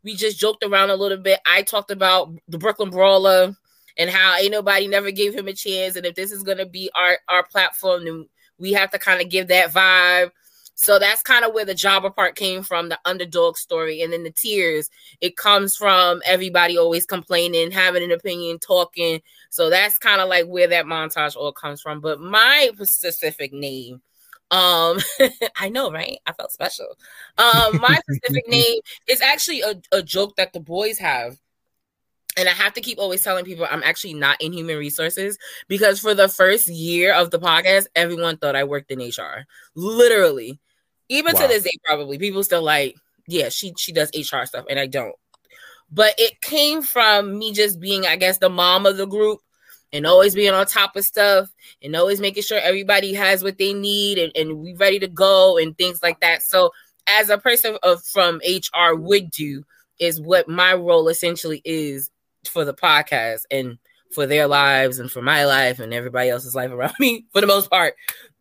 we 0.02 0.16
just 0.16 0.38
joked 0.38 0.64
around 0.64 0.88
a 0.88 0.96
little 0.96 1.18
bit. 1.18 1.38
I 1.46 1.62
talked 1.62 1.90
about 1.90 2.32
the 2.48 2.58
Brooklyn 2.58 2.88
Brawler 2.88 3.54
and 3.98 4.08
how 4.08 4.36
ain't 4.36 4.50
nobody 4.50 4.88
never 4.88 5.10
gave 5.10 5.34
him 5.34 5.48
a 5.48 5.52
chance. 5.52 5.96
And 5.96 6.06
if 6.06 6.14
this 6.14 6.32
is 6.32 6.42
gonna 6.42 6.66
be 6.66 6.90
our 6.94 7.18
our 7.28 7.44
platform, 7.44 8.06
then 8.06 8.26
we 8.56 8.72
have 8.72 8.90
to 8.92 8.98
kind 8.98 9.20
of 9.20 9.28
give 9.28 9.48
that 9.48 9.70
vibe. 9.70 10.30
So 10.74 10.98
that's 10.98 11.22
kind 11.22 11.44
of 11.44 11.54
where 11.54 11.64
the 11.64 11.74
jobber 11.74 12.10
part 12.10 12.34
came 12.34 12.62
from, 12.62 12.88
the 12.88 12.98
underdog 13.04 13.56
story, 13.56 14.02
and 14.02 14.12
then 14.12 14.24
the 14.24 14.30
tears. 14.30 14.90
It 15.20 15.36
comes 15.36 15.76
from 15.76 16.20
everybody 16.24 16.76
always 16.76 17.06
complaining, 17.06 17.70
having 17.70 18.02
an 18.02 18.10
opinion, 18.10 18.58
talking. 18.58 19.20
So 19.50 19.70
that's 19.70 19.98
kind 19.98 20.20
of 20.20 20.28
like 20.28 20.46
where 20.46 20.68
that 20.68 20.86
montage 20.86 21.36
all 21.36 21.52
comes 21.52 21.80
from. 21.80 22.00
But 22.00 22.20
my 22.20 22.70
specific 22.82 23.52
name, 23.52 24.02
um, 24.50 24.98
I 25.56 25.68
know, 25.68 25.90
right? 25.90 26.18
I 26.26 26.32
felt 26.32 26.52
special. 26.52 26.96
Um, 27.38 27.80
my 27.80 27.98
specific 28.10 28.44
name 28.48 28.80
is 29.08 29.20
actually 29.20 29.62
a, 29.62 29.80
a 29.92 30.02
joke 30.02 30.36
that 30.36 30.52
the 30.52 30.60
boys 30.60 30.98
have. 30.98 31.38
And 32.36 32.48
I 32.48 32.52
have 32.52 32.72
to 32.74 32.80
keep 32.80 32.98
always 32.98 33.22
telling 33.22 33.44
people 33.44 33.64
I'm 33.70 33.84
actually 33.84 34.14
not 34.14 34.40
in 34.40 34.52
human 34.52 34.76
resources 34.76 35.38
because 35.68 36.00
for 36.00 36.14
the 36.14 36.28
first 36.28 36.66
year 36.66 37.14
of 37.14 37.30
the 37.30 37.38
podcast, 37.38 37.86
everyone 37.94 38.38
thought 38.38 38.56
I 38.56 38.64
worked 38.64 38.90
in 38.90 38.98
HR. 38.98 39.46
Literally. 39.76 40.58
Even 41.08 41.34
Wow. 41.34 41.42
to 41.42 41.48
this 41.48 41.64
day, 41.64 41.70
probably 41.84 42.18
people 42.18 42.42
still 42.44 42.62
like, 42.62 42.96
yeah, 43.28 43.48
she 43.48 43.72
she 43.76 43.92
does 43.92 44.10
HR 44.14 44.46
stuff, 44.46 44.64
and 44.68 44.78
I 44.78 44.86
don't. 44.86 45.14
But 45.90 46.14
it 46.18 46.40
came 46.40 46.82
from 46.82 47.38
me 47.38 47.52
just 47.52 47.80
being, 47.80 48.06
I 48.06 48.16
guess, 48.16 48.38
the 48.38 48.48
mom 48.48 48.86
of 48.86 48.96
the 48.96 49.06
group 49.06 49.40
and 49.92 50.06
always 50.06 50.34
being 50.34 50.52
on 50.52 50.66
top 50.66 50.96
of 50.96 51.04
stuff 51.04 51.50
and 51.82 51.94
always 51.94 52.20
making 52.20 52.42
sure 52.42 52.58
everybody 52.58 53.14
has 53.14 53.44
what 53.44 53.58
they 53.58 53.72
need 53.72 54.18
and, 54.18 54.32
and 54.34 54.58
we 54.58 54.74
ready 54.74 54.98
to 54.98 55.06
go 55.08 55.56
and 55.56 55.76
things 55.78 56.02
like 56.02 56.20
that. 56.20 56.42
So 56.42 56.70
as 57.06 57.30
a 57.30 57.38
person 57.38 57.78
of 57.82 58.02
from 58.04 58.40
HR 58.44 58.96
would 58.96 59.30
do 59.30 59.64
is 60.00 60.20
what 60.20 60.48
my 60.48 60.74
role 60.74 61.08
essentially 61.08 61.62
is 61.64 62.10
for 62.46 62.64
the 62.64 62.74
podcast 62.74 63.42
and 63.50 63.78
for 64.12 64.26
their 64.26 64.46
lives 64.46 64.98
and 64.98 65.10
for 65.10 65.22
my 65.22 65.44
life 65.44 65.80
and 65.80 65.92
everybody 65.94 66.28
else's 66.30 66.54
life 66.54 66.70
around 66.70 66.94
me 67.00 67.26
for 67.32 67.40
the 67.40 67.46
most 67.46 67.70
part. 67.70 67.94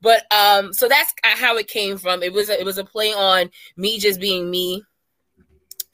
But 0.03 0.31
um 0.31 0.73
so 0.73 0.87
that's 0.87 1.11
how 1.23 1.57
it 1.57 1.67
came 1.67 1.97
from. 1.97 2.21
It 2.21 2.33
was 2.33 2.49
a, 2.49 2.59
it 2.59 2.65
was 2.65 2.77
a 2.77 2.83
play 2.85 3.11
on 3.11 3.49
me 3.75 3.97
just 3.97 4.19
being 4.19 4.51
me 4.51 4.83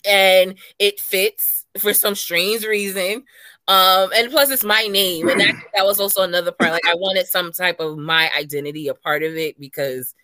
and 0.06 0.56
it 0.80 1.00
fits 1.00 1.66
for 1.78 1.94
some 1.94 2.16
strange 2.16 2.66
reason. 2.66 3.24
Um, 3.68 4.10
and 4.16 4.32
plus 4.32 4.50
it's 4.50 4.64
my 4.64 4.88
name, 4.88 5.30
and 5.30 5.40
that, 5.40 5.54
that 5.76 5.86
was 5.86 6.00
also 6.00 6.24
another 6.24 6.52
part. 6.52 6.72
Like 6.72 6.88
I 6.88 6.96
wanted 6.96 7.28
some 7.28 7.52
type 7.52 7.80
of 7.80 8.00
my 8.00 8.32
identity 8.36 8.88
a 8.88 8.96
part 8.96 9.22
of 9.22 9.36
it 9.36 9.60
because 9.60 10.16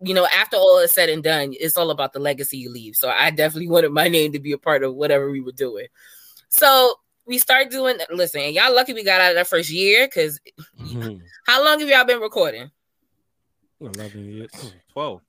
you 0.00 0.14
know, 0.14 0.26
after 0.26 0.56
all 0.56 0.78
is 0.78 0.92
said 0.92 1.08
and 1.08 1.24
done, 1.24 1.54
it's 1.58 1.76
all 1.76 1.90
about 1.90 2.12
the 2.12 2.20
legacy 2.20 2.56
you 2.56 2.70
leave. 2.70 2.94
So 2.94 3.10
I 3.10 3.30
definitely 3.30 3.68
wanted 3.68 3.90
my 3.90 4.08
name 4.08 4.32
to 4.32 4.38
be 4.38 4.52
a 4.52 4.58
part 4.58 4.84
of 4.84 4.94
whatever 4.94 5.30
we 5.30 5.40
were 5.40 5.52
doing. 5.52 5.86
So 6.48 6.94
we 7.26 7.38
start 7.38 7.70
doing 7.70 7.96
listen, 8.10 8.52
y'all 8.52 8.74
lucky 8.74 8.92
we 8.92 9.04
got 9.04 9.20
out 9.20 9.30
of 9.30 9.36
that 9.36 9.46
first 9.46 9.70
year 9.70 10.06
because 10.06 10.40
how 11.46 11.64
long 11.64 11.80
have 11.80 11.88
y'all 11.88 12.04
been 12.04 12.20
recording? 12.20 12.70
11 13.80 14.24
years. 14.24 14.50
12. 14.92 15.20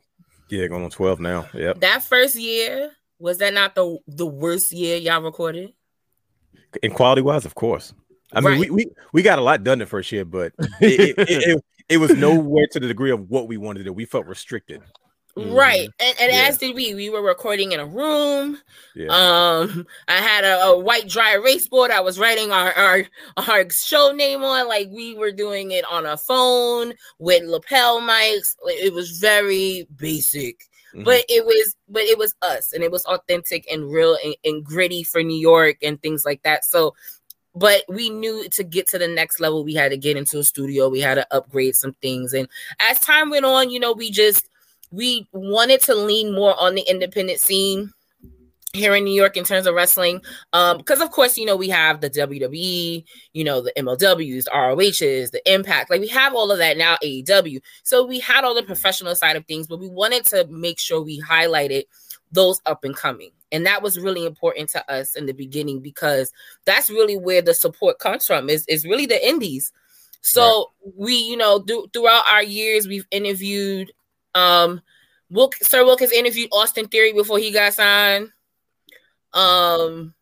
Yeah, 0.49 0.67
going 0.67 0.83
on 0.83 0.89
12 0.89 1.19
now. 1.19 1.47
Yep. 1.53 1.79
That 1.81 2.03
first 2.03 2.35
year, 2.35 2.91
was 3.19 3.37
that 3.39 3.53
not 3.53 3.75
the 3.75 3.97
the 4.07 4.25
worst 4.25 4.71
year 4.71 4.97
y'all 4.97 5.21
recorded? 5.21 5.73
In 6.81 6.91
quality 6.91 7.21
wise, 7.21 7.45
of 7.45 7.55
course. 7.55 7.93
I 8.33 8.41
mean, 8.41 8.51
Right. 8.51 8.59
we, 8.59 8.69
we 8.69 8.85
we 9.13 9.21
got 9.21 9.39
a 9.39 9.41
lot 9.41 9.63
done 9.63 9.79
the 9.79 9.85
first 9.85 10.11
year, 10.11 10.25
but 10.25 10.53
it, 10.79 10.99
it, 10.99 11.19
it, 11.19 11.27
it, 11.29 11.63
it 11.89 11.97
was 11.97 12.11
nowhere 12.17 12.67
to 12.71 12.79
the 12.79 12.87
degree 12.87 13.11
of 13.11 13.29
what 13.29 13.47
we 13.47 13.57
wanted 13.57 13.79
to 13.79 13.85
do. 13.85 13.93
We 13.93 14.05
felt 14.05 14.25
restricted. 14.25 14.81
Right. 15.47 15.89
And, 15.99 16.15
and 16.19 16.31
Yeah. 16.31 16.45
as 16.47 16.57
did 16.57 16.75
we. 16.75 16.93
We 16.95 17.09
were 17.09 17.21
recording 17.21 17.71
in 17.71 17.79
a 17.79 17.85
room. 17.85 18.59
Yeah. 18.95 19.07
Um, 19.09 19.87
I 20.07 20.17
had 20.17 20.43
a, 20.43 20.61
a 20.63 20.79
white 20.79 21.07
dry 21.07 21.33
erase 21.35 21.67
board. 21.67 21.91
I 21.91 22.01
was 22.01 22.19
writing 22.19 22.51
our, 22.51 22.71
our 22.73 23.05
our 23.37 23.69
show 23.69 24.11
name 24.11 24.43
on. 24.43 24.67
Like 24.67 24.89
we 24.91 25.15
were 25.15 25.31
doing 25.31 25.71
it 25.71 25.85
on 25.89 26.05
a 26.05 26.17
phone 26.17 26.93
with 27.19 27.43
lapel 27.43 28.01
mics. 28.01 28.55
It 28.65 28.93
was 28.93 29.19
very 29.19 29.87
basic. 29.95 30.65
Mhm. 30.95 31.05
But 31.05 31.23
it 31.29 31.45
was 31.45 31.75
but 31.87 32.03
it 32.03 32.17
was 32.17 32.33
us 32.41 32.73
and 32.73 32.83
it 32.83 32.91
was 32.91 33.05
authentic 33.05 33.69
and 33.71 33.91
real 33.91 34.17
and, 34.23 34.35
and 34.43 34.63
gritty 34.63 35.03
for 35.03 35.21
New 35.21 35.39
York 35.39 35.77
and 35.83 36.01
things 36.01 36.23
like 36.25 36.41
that. 36.43 36.65
So 36.65 36.95
but 37.55 37.83
we 37.89 38.09
knew 38.09 38.47
to 38.51 38.63
get 38.63 38.87
to 38.89 38.99
the 38.99 39.07
next 39.07 39.39
level, 39.39 39.63
we 39.63 39.73
had 39.73 39.91
to 39.91 39.97
get 39.97 40.15
into 40.15 40.37
a 40.39 40.43
studio. 40.43 40.87
We 40.87 40.99
had 41.01 41.15
to 41.15 41.27
upgrade 41.31 41.75
some 41.75 41.93
things. 42.01 42.33
And 42.33 42.47
as 42.79 42.99
time 42.99 43.29
went 43.31 43.43
on, 43.45 43.69
you 43.71 43.79
know, 43.79 43.91
we 43.91 44.11
just 44.11 44.47
we 44.91 45.27
wanted 45.31 45.81
to 45.83 45.95
lean 45.95 46.33
more 46.33 46.59
on 46.59 46.75
the 46.75 46.81
independent 46.81 47.39
scene 47.39 47.91
here 48.73 48.93
in 48.93 49.03
New 49.03 49.13
York 49.13 49.35
in 49.35 49.43
terms 49.43 49.65
of 49.65 49.73
wrestling. 49.73 50.21
Um, 50.53 50.77
because 50.77 51.01
of 51.01 51.11
course, 51.11 51.37
you 51.37 51.45
know, 51.45 51.55
we 51.55 51.69
have 51.69 52.01
the 52.01 52.09
WWE, 52.09 53.03
you 53.33 53.43
know, 53.43 53.61
the 53.61 53.73
MLWs, 53.77 54.43
the 54.43 54.51
ROHs, 54.53 55.31
the 55.31 55.41
Impact, 55.51 55.89
like 55.89 56.01
we 56.01 56.07
have 56.07 56.35
all 56.35 56.51
of 56.51 56.59
that 56.59 56.77
now, 56.77 56.97
AEW. 57.03 57.61
So 57.83 58.05
we 58.05 58.19
had 58.19 58.43
all 58.43 58.53
the 58.53 58.63
professional 58.63 59.15
side 59.15 59.35
of 59.35 59.45
things, 59.45 59.67
but 59.67 59.79
we 59.79 59.89
wanted 59.89 60.25
to 60.27 60.47
make 60.49 60.79
sure 60.79 61.01
we 61.01 61.21
highlighted 61.21 61.83
those 62.31 62.61
up 62.65 62.83
and 62.83 62.95
coming. 62.95 63.31
And 63.51 63.65
that 63.65 63.81
was 63.81 63.99
really 63.99 64.25
important 64.25 64.69
to 64.69 64.91
us 64.91 65.15
in 65.15 65.25
the 65.25 65.33
beginning 65.33 65.79
because 65.79 66.31
that's 66.65 66.91
really 66.91 67.17
where 67.17 67.41
the 67.41 67.55
support 67.55 67.97
comes 67.97 68.25
from, 68.25 68.49
is, 68.49 68.65
is 68.67 68.85
really 68.85 69.07
the 69.07 69.27
indies. 69.27 69.71
So 70.21 70.69
we, 70.95 71.15
you 71.15 71.37
know, 71.37 71.59
do, 71.59 71.87
throughout 71.91 72.25
our 72.29 72.43
years, 72.43 72.87
we've 72.87 73.07
interviewed 73.09 73.91
um 74.35 74.81
Wilk, 75.29 75.55
Sir 75.61 75.85
Wilkins 75.85 76.11
interviewed 76.11 76.49
Austin 76.51 76.87
Theory 76.87 77.13
before 77.13 77.37
he 77.37 77.51
got 77.51 77.73
signed. 77.73 78.29
Um, 79.33 80.15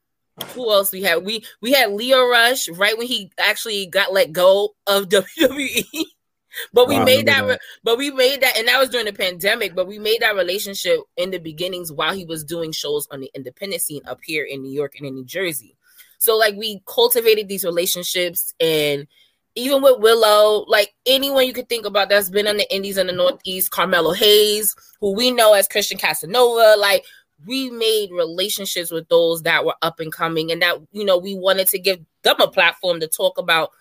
who 0.54 0.70
else 0.72 0.92
we 0.92 1.02
had? 1.04 1.24
We 1.26 1.46
we 1.62 1.72
had 1.72 1.92
Lio 1.92 2.28
Rush 2.28 2.70
right 2.70 2.98
when 2.98 3.08
he 3.08 3.32
actually 3.40 3.86
got 3.88 4.14
let 4.14 4.32
go 4.32 4.76
of 4.86 5.06
WWE. 5.10 5.86
but 6.74 6.88
we 6.88 6.98
Wow, 6.98 7.06
made 7.06 7.26
that 7.28 7.46
that. 7.48 7.60
but 7.84 7.98
we 7.98 8.12
made 8.12 8.42
that 8.42 8.58
and 8.58 8.68
that 8.68 8.80
was 8.80 8.90
during 8.90 9.06
the 9.06 9.14
pandemic, 9.14 9.76
but 9.76 9.88
we 9.88 10.00
made 10.00 10.22
that 10.22 10.36
relationship 10.36 11.00
in 11.16 11.32
the 11.32 11.38
beginnings 11.40 11.92
while 11.92 12.14
he 12.14 12.26
was 12.26 12.44
doing 12.44 12.72
shows 12.72 13.08
on 13.12 13.22
the 13.22 13.32
independent 13.34 13.82
scene 13.82 14.02
up 14.06 14.20
here 14.24 14.44
in 14.44 14.62
New 14.62 14.72
York 14.72 14.96
and 14.98 15.06
in 15.08 15.16
New 15.16 15.26
Jersey. 15.26 15.76
So 16.20 16.36
like 16.36 16.56
we 16.56 16.82
cultivated 16.86 17.48
these 17.48 17.64
relationships 17.64 18.54
and 18.60 19.08
even 19.58 19.82
with 19.82 20.00
Willow, 20.00 20.66
like 20.68 20.94
anyone 21.06 21.46
you 21.46 21.54
could 21.54 21.68
think 21.68 21.86
about 21.86 22.10
that's 22.10 22.30
been 22.30 22.48
in 22.48 22.58
the 22.58 22.74
Indies 22.74 22.98
in 22.98 23.08
the 23.08 23.14
Northeast, 23.14 23.72
Carmelo 23.72 24.14
Hayes, 24.14 24.76
who 25.02 25.14
we 25.14 25.32
know 25.32 25.54
as 25.54 25.68
Christian 25.68 25.98
Casanova, 25.98 26.76
like 26.80 27.04
we 27.46 27.70
made 27.72 28.12
relationships 28.12 28.92
with 28.92 29.08
those 29.10 29.42
that 29.44 29.66
were 29.66 29.76
up 29.82 30.00
and 30.00 30.12
coming, 30.12 30.52
and 30.52 30.62
that 30.62 30.78
you 30.92 31.04
know 31.04 31.18
we 31.18 31.36
wanted 31.36 31.68
to 31.70 31.80
give 31.80 32.00
them 32.22 32.40
a 32.40 32.48
platform 32.48 33.00
to 33.00 33.08
talk 33.08 33.38
about 33.38 33.72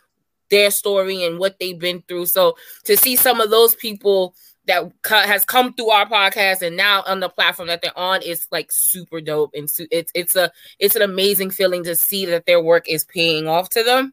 their 0.50 0.70
story 0.70 1.24
and 1.24 1.38
what 1.38 1.58
they've 1.58 1.78
been 1.78 2.02
through. 2.08 2.26
So 2.26 2.56
to 2.84 2.96
see 2.96 3.16
some 3.16 3.40
of 3.40 3.50
those 3.50 3.74
people 3.74 4.34
that 4.66 4.90
has 5.04 5.44
come 5.44 5.74
through 5.74 5.90
our 5.90 6.06
podcast 6.06 6.62
and 6.62 6.76
now 6.76 7.02
on 7.06 7.20
the 7.20 7.28
platform 7.28 7.68
that 7.68 7.82
they're 7.82 7.96
on 7.98 8.22
is 8.22 8.46
like 8.50 8.70
super 8.72 9.20
dope 9.20 9.50
and 9.54 9.68
it's 9.90 10.10
it's 10.14 10.36
a 10.36 10.50
it's 10.78 10.96
an 10.96 11.02
amazing 11.02 11.50
feeling 11.50 11.84
to 11.84 11.94
see 11.94 12.26
that 12.26 12.46
their 12.46 12.60
work 12.60 12.88
is 12.88 13.04
paying 13.04 13.46
off 13.46 13.68
to 13.70 13.84
them 13.84 14.12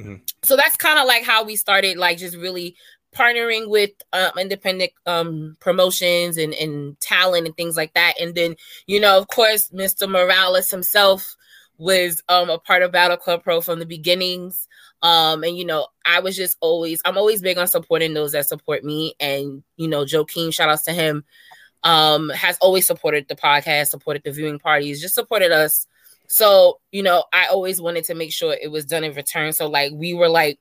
Mhm. 0.00 0.20
so 0.42 0.56
that's 0.56 0.76
kind 0.76 0.98
of 0.98 1.06
like 1.06 1.24
how 1.24 1.44
we 1.44 1.56
started 1.56 1.98
like 1.98 2.18
just 2.18 2.36
really 2.36 2.76
partnering 3.14 3.68
with 3.68 3.90
um, 4.12 4.30
independent 4.38 4.92
um 5.06 5.56
promotions 5.60 6.36
and 6.38 6.54
and 6.54 6.98
talent 7.00 7.46
and 7.46 7.56
things 7.56 7.76
like 7.76 7.92
that. 7.94 8.14
And 8.20 8.34
then 8.34 8.56
you 8.86 9.00
know 9.00 9.18
of 9.18 9.28
course 9.28 9.68
mr 9.70 10.08
morales 10.08 10.70
himself 10.70 11.36
was 11.78 12.22
um 12.28 12.50
a 12.50 12.58
part 12.58 12.82
of 12.82 12.92
battle 12.92 13.16
club 13.16 13.42
pro 13.42 13.60
from 13.60 13.78
the 13.80 13.86
beginnings. 13.86 14.68
Um 15.02 15.42
and 15.44 15.56
you 15.56 15.64
know 15.64 15.88
i 16.06 16.20
was 16.20 16.36
just 16.36 16.56
always 16.60 17.00
i'm 17.04 17.18
always 17.18 17.42
big 17.42 17.58
on 17.58 17.66
supporting 17.68 18.14
those 18.14 18.32
that 18.32 18.46
support 18.46 18.84
me. 18.84 19.14
And 19.20 19.62
you 19.76 19.88
know 19.88 20.04
joe 20.04 20.24
Keem, 20.24 20.52
shout 20.54 20.68
outs 20.70 20.84
to 20.84 20.92
him 20.92 21.24
um 21.82 22.28
has 22.30 22.58
always 22.60 22.86
supported 22.86 23.26
the 23.28 23.34
podcast 23.36 23.88
supported 23.88 24.22
the 24.24 24.32
viewing 24.32 24.58
parties 24.58 25.00
just 25.00 25.14
supported 25.14 25.50
us 25.52 25.86
so 26.32 26.78
you 26.92 27.02
know 27.02 27.24
i 27.32 27.46
always 27.46 27.82
wanted 27.82 28.04
to 28.04 28.14
make 28.14 28.32
sure 28.32 28.54
it 28.54 28.70
was 28.70 28.84
done 28.84 29.02
in 29.02 29.12
return. 29.14 29.52
So 29.52 29.66
like 29.66 29.92
we 29.92 30.14
were 30.14 30.28
like 30.28 30.60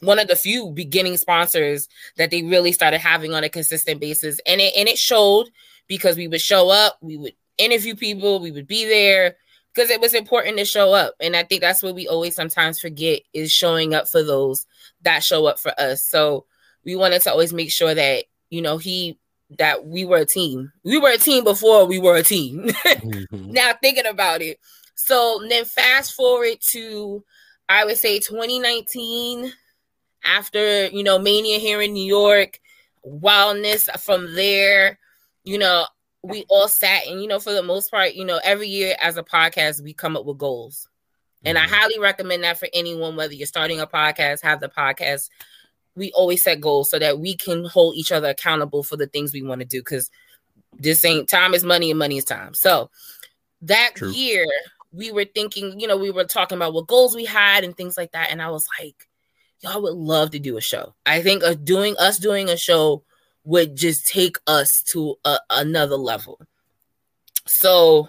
one 0.00 0.20
of 0.20 0.28
the 0.28 0.36
few 0.36 0.70
beginning 0.70 1.16
sponsors 1.16 1.88
that 2.16 2.30
they 2.30 2.44
really 2.44 2.70
started 2.70 3.00
having 3.00 3.34
on 3.34 3.42
a 3.42 3.48
consistent 3.48 4.00
basis. 4.00 4.38
And 4.46 4.60
it 4.60 4.72
and 4.76 4.88
it 4.88 4.96
showed 4.96 5.50
because 5.88 6.16
we 6.16 6.28
would 6.28 6.40
show 6.40 6.70
up 6.70 6.96
we 7.00 7.16
would 7.16 7.34
interview 7.58 7.96
people 7.96 8.38
we 8.38 8.52
would 8.52 8.68
be 8.68 8.84
there 8.84 9.36
because 9.74 9.90
it 9.90 10.00
was 10.00 10.14
important 10.14 10.56
to 10.58 10.64
show 10.64 10.92
up. 10.92 11.14
And 11.20 11.34
i 11.34 11.42
think 11.42 11.62
that's 11.62 11.82
what 11.82 11.96
we 11.96 12.06
always 12.06 12.36
sometimes 12.36 12.78
forget 12.78 13.22
is 13.34 13.50
showing 13.50 13.92
up 13.92 14.06
for 14.06 14.22
those 14.22 14.66
that 15.02 15.24
show 15.24 15.46
up 15.46 15.58
for 15.58 15.72
us. 15.80 16.04
So 16.04 16.46
we 16.84 16.94
wanted 16.94 17.22
to 17.22 17.32
always 17.32 17.52
make 17.52 17.72
sure 17.72 17.92
that 17.92 18.24
you 18.50 18.62
know 18.62 18.78
he 18.78 19.18
that 19.58 19.84
we 19.86 20.04
were 20.04 20.18
a 20.18 20.24
team 20.26 20.72
we 20.84 20.96
were 20.98 21.10
a 21.10 21.18
team 21.18 21.42
before 21.44 21.84
we 21.84 21.98
were 21.98 22.16
a 22.16 22.22
team 22.22 22.66
Mhm. 22.86 23.52
now 23.52 23.72
thinking 23.82 24.06
about 24.06 24.42
it. 24.42 24.58
So 24.94 25.40
then 25.48 25.64
fast 25.64 26.14
forward 26.14 26.58
to 26.68 27.24
I 27.68 27.84
would 27.84 27.98
say 27.98 28.18
2019 28.20 29.52
after 30.24 30.86
you 30.86 31.02
know 31.02 31.18
Mania 31.18 31.58
here 31.58 31.80
in 31.80 31.92
New 31.94 32.06
York, 32.06 32.60
wildness 33.02 33.88
from 33.98 34.34
there, 34.34 34.98
you 35.44 35.58
know, 35.58 35.86
we 36.22 36.44
all 36.48 36.68
sat 36.68 37.06
and 37.06 37.20
you 37.22 37.26
know 37.28 37.40
for 37.40 37.52
the 37.52 37.62
most 37.62 37.90
part, 37.90 38.14
you 38.14 38.24
know, 38.24 38.38
every 38.44 38.68
year 38.68 38.94
as 39.00 39.16
a 39.16 39.22
podcast 39.22 39.82
we 39.82 39.92
come 39.94 40.16
up 40.16 40.24
with 40.26 40.38
goals. 40.38 40.86
And 41.42 41.56
I 41.56 41.62
highly 41.62 41.98
recommend 41.98 42.44
that 42.44 42.58
for 42.58 42.68
anyone 42.74 43.16
whether 43.16 43.32
you're 43.32 43.46
starting 43.46 43.80
a 43.80 43.86
podcast, 43.86 44.42
have 44.42 44.60
the 44.60 44.68
podcast 44.68 45.30
we 45.96 46.12
always 46.12 46.42
set 46.42 46.60
goals 46.60 46.90
so 46.90 46.98
that 46.98 47.18
we 47.18 47.36
can 47.36 47.64
hold 47.64 47.96
each 47.96 48.12
other 48.12 48.28
accountable 48.28 48.82
for 48.82 48.96
the 48.96 49.06
things 49.06 49.32
we 49.32 49.42
want 49.42 49.60
to 49.60 49.66
do 49.66 49.80
because 49.80 50.10
this 50.78 51.04
ain't 51.04 51.28
time 51.28 51.54
is 51.54 51.64
money 51.64 51.90
and 51.90 51.98
money 51.98 52.16
is 52.16 52.24
time. 52.24 52.54
So 52.54 52.90
that 53.62 53.92
True. 53.96 54.10
year 54.10 54.46
we 54.92 55.12
were 55.12 55.24
thinking, 55.24 55.78
you 55.78 55.86
know, 55.86 55.96
we 55.96 56.10
were 56.10 56.24
talking 56.24 56.56
about 56.56 56.74
what 56.74 56.86
goals 56.86 57.14
we 57.14 57.24
had 57.24 57.64
and 57.64 57.76
things 57.76 57.96
like 57.96 58.12
that. 58.12 58.30
And 58.30 58.40
I 58.40 58.50
was 58.50 58.66
like, 58.80 59.08
y'all 59.60 59.82
would 59.82 59.94
love 59.94 60.30
to 60.32 60.38
do 60.38 60.56
a 60.56 60.60
show. 60.60 60.94
I 61.06 61.22
think 61.22 61.42
of 61.42 61.64
doing 61.64 61.96
us 61.98 62.18
doing 62.18 62.48
a 62.48 62.56
show 62.56 63.02
would 63.44 63.76
just 63.76 64.06
take 64.06 64.36
us 64.46 64.70
to 64.88 65.16
a, 65.24 65.38
another 65.50 65.96
level. 65.96 66.40
So 67.46 68.08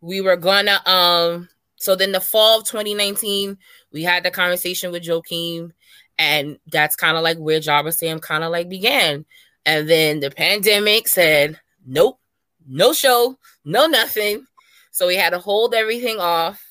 we 0.00 0.20
were 0.20 0.36
gonna 0.36 0.80
um 0.86 1.48
so 1.76 1.94
then 1.94 2.12
the 2.12 2.20
fall 2.20 2.60
of 2.60 2.64
2019 2.66 3.58
we 3.92 4.02
had 4.02 4.22
the 4.22 4.30
conversation 4.30 4.92
with 4.92 5.02
Joakim 5.02 5.72
and 6.18 6.58
that's 6.68 6.96
kind 6.96 7.16
of 7.16 7.22
like 7.22 7.38
where 7.38 7.60
Jobberslam 7.60 8.20
kind 8.20 8.44
of 8.44 8.50
like 8.50 8.68
began. 8.68 9.24
And 9.64 9.88
then 9.88 10.20
the 10.20 10.30
pandemic 10.30 11.08
said, 11.08 11.60
nope, 11.84 12.18
no 12.66 12.92
show, 12.92 13.38
no 13.64 13.86
nothing. 13.86 14.46
So 14.92 15.06
we 15.06 15.16
had 15.16 15.30
to 15.30 15.38
hold 15.38 15.74
everything 15.74 16.18
off 16.18 16.62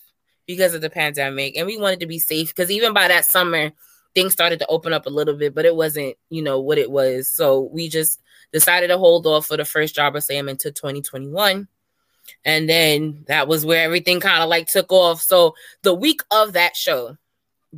because 0.47 0.73
of 0.73 0.81
the 0.81 0.89
pandemic. 0.89 1.57
And 1.57 1.67
we 1.67 1.77
wanted 1.77 1.99
to 1.99 2.07
be 2.07 2.19
safe 2.19 2.49
because 2.49 2.71
even 2.71 2.93
by 2.93 3.07
that 3.07 3.25
summer, 3.25 3.71
things 4.13 4.33
started 4.33 4.59
to 4.59 4.67
open 4.67 4.93
up 4.93 5.05
a 5.05 5.11
little 5.11 5.35
bit, 5.35 5.53
but 5.53 5.65
it 5.65 5.75
wasn't, 5.75 6.15
you 6.29 6.41
know, 6.41 6.59
what 6.59 6.77
it 6.77 6.89
was. 6.89 7.31
So 7.33 7.69
we 7.71 7.89
just 7.89 8.21
decided 8.51 8.87
to 8.87 8.97
hold 8.97 9.27
off 9.27 9.47
for 9.47 9.57
the 9.57 9.65
first 9.65 9.95
Jobberslam 9.95 10.49
until 10.49 10.71
2021. 10.71 11.67
And 12.43 12.69
then 12.69 13.25
that 13.27 13.47
was 13.47 13.65
where 13.65 13.83
everything 13.83 14.19
kind 14.19 14.41
of 14.41 14.49
like 14.49 14.67
took 14.67 14.91
off. 14.91 15.21
So 15.21 15.53
the 15.83 15.93
week 15.93 16.21
of 16.31 16.53
that 16.53 16.75
show, 16.75 17.17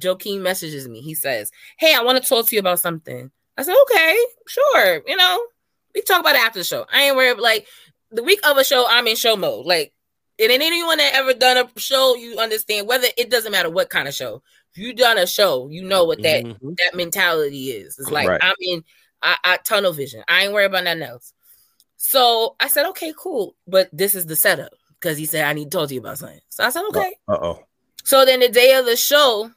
Joaquin 0.01 0.41
messages 0.43 0.87
me. 0.87 1.01
He 1.01 1.13
says, 1.13 1.51
Hey, 1.77 1.95
I 1.95 2.03
want 2.03 2.21
to 2.21 2.27
talk 2.27 2.47
to 2.47 2.55
you 2.55 2.59
about 2.59 2.79
something. 2.79 3.31
I 3.57 3.63
said, 3.63 3.75
Okay, 3.83 4.17
sure. 4.47 5.01
You 5.07 5.15
know, 5.15 5.45
we 5.95 6.01
talk 6.01 6.19
about 6.21 6.35
it 6.35 6.41
after 6.41 6.59
the 6.59 6.65
show. 6.65 6.85
I 6.91 7.03
ain't 7.03 7.15
worried. 7.15 7.39
Like 7.39 7.67
the 8.11 8.23
week 8.23 8.39
of 8.45 8.57
a 8.57 8.63
show, 8.63 8.85
I'm 8.87 9.07
in 9.07 9.15
show 9.15 9.35
mode. 9.35 9.65
Like, 9.65 9.93
and 10.39 10.51
anyone 10.51 10.99
that 10.99 11.15
ever 11.15 11.33
done 11.33 11.57
a 11.57 11.79
show, 11.79 12.15
you 12.15 12.37
understand 12.37 12.87
whether 12.87 13.07
it 13.17 13.31
doesn't 13.31 13.51
matter 13.51 13.71
what 13.71 13.89
kind 13.89 14.07
of 14.07 14.13
show. 14.13 14.43
If 14.71 14.77
you 14.77 14.93
done 14.93 15.17
a 15.17 15.25
show, 15.25 15.67
you 15.69 15.83
know 15.83 16.03
what 16.03 16.21
that 16.21 16.43
Mhm. 16.43 16.77
that 16.77 16.95
mentality 16.95 17.71
is. 17.71 17.97
It's 17.97 18.11
like 18.11 18.27
Right. 18.27 18.43
I'm 18.43 18.55
in 18.59 18.83
I, 19.23 19.37
I 19.43 19.57
tunnel 19.57 19.93
vision. 19.93 20.23
I 20.27 20.43
ain't 20.43 20.53
worried 20.53 20.65
about 20.65 20.83
nothing 20.83 21.01
else. 21.01 21.33
So 21.97 22.55
I 22.59 22.67
said, 22.67 22.85
okay, 22.89 23.13
cool. 23.17 23.55
But 23.65 23.89
this 23.91 24.13
is 24.13 24.27
the 24.27 24.35
setup 24.35 24.73
because 24.99 25.17
he 25.17 25.25
said 25.25 25.45
I 25.45 25.53
need 25.53 25.71
to 25.71 25.77
talk 25.77 25.87
to 25.89 25.95
you 25.95 25.99
about 25.99 26.19
something. 26.19 26.39
So 26.49 26.63
I 26.63 26.69
said, 26.69 26.83
okay. 26.89 27.15
Uh 27.27 27.37
oh. 27.41 27.63
So 28.03 28.25
then 28.25 28.39
the 28.39 28.49
day 28.49 28.75
of 28.75 28.85
the 28.85 28.95
show, 28.95 29.51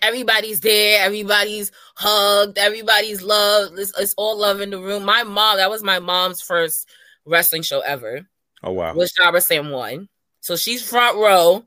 everybody's 0.00 0.60
there, 0.60 1.04
everybody's 1.04 1.72
hugged, 1.96 2.58
everybody's 2.58 3.22
loved. 3.22 3.78
It's, 3.78 3.92
it's 3.98 4.14
all 4.16 4.38
love 4.38 4.60
in 4.60 4.70
the 4.70 4.78
room. 4.78 5.04
My 5.04 5.22
mom, 5.22 5.56
that 5.58 5.70
was 5.70 5.82
my 5.82 5.98
mom's 5.98 6.42
first 6.42 6.88
wrestling 7.24 7.62
show 7.62 7.80
ever. 7.80 8.26
Oh 8.62 8.72
wow. 8.72 8.94
Was 8.94 9.12
Jobberslam 9.12 9.72
one. 9.72 10.08
So 10.40 10.56
she's 10.56 10.88
front 10.88 11.16
row. 11.16 11.64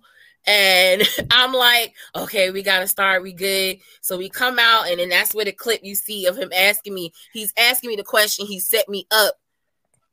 And 0.48 1.04
I'm 1.32 1.54
like, 1.54 1.96
okay, 2.16 2.52
we 2.52 2.62
gotta 2.62 2.88
start. 2.88 3.24
We 3.24 3.34
good. 3.34 3.80
So 4.02 4.18
we 4.18 4.30
come 4.30 4.60
out, 4.60 4.88
and 4.88 5.00
then 5.00 5.10
that's 5.10 5.34
where 5.34 5.46
the 5.46 5.52
clip 5.52 5.82
you 5.84 5.96
see 5.96 6.28
of 6.28 6.38
him 6.38 6.52
asking 6.56 6.94
me. 6.94 7.12
He's 7.34 7.54
asking 7.58 7.90
me 7.90 7.96
the 7.96 8.04
question. 8.04 8.46
He 8.46 8.60
set 8.60 8.88
me 8.88 9.08
up, 9.12 9.36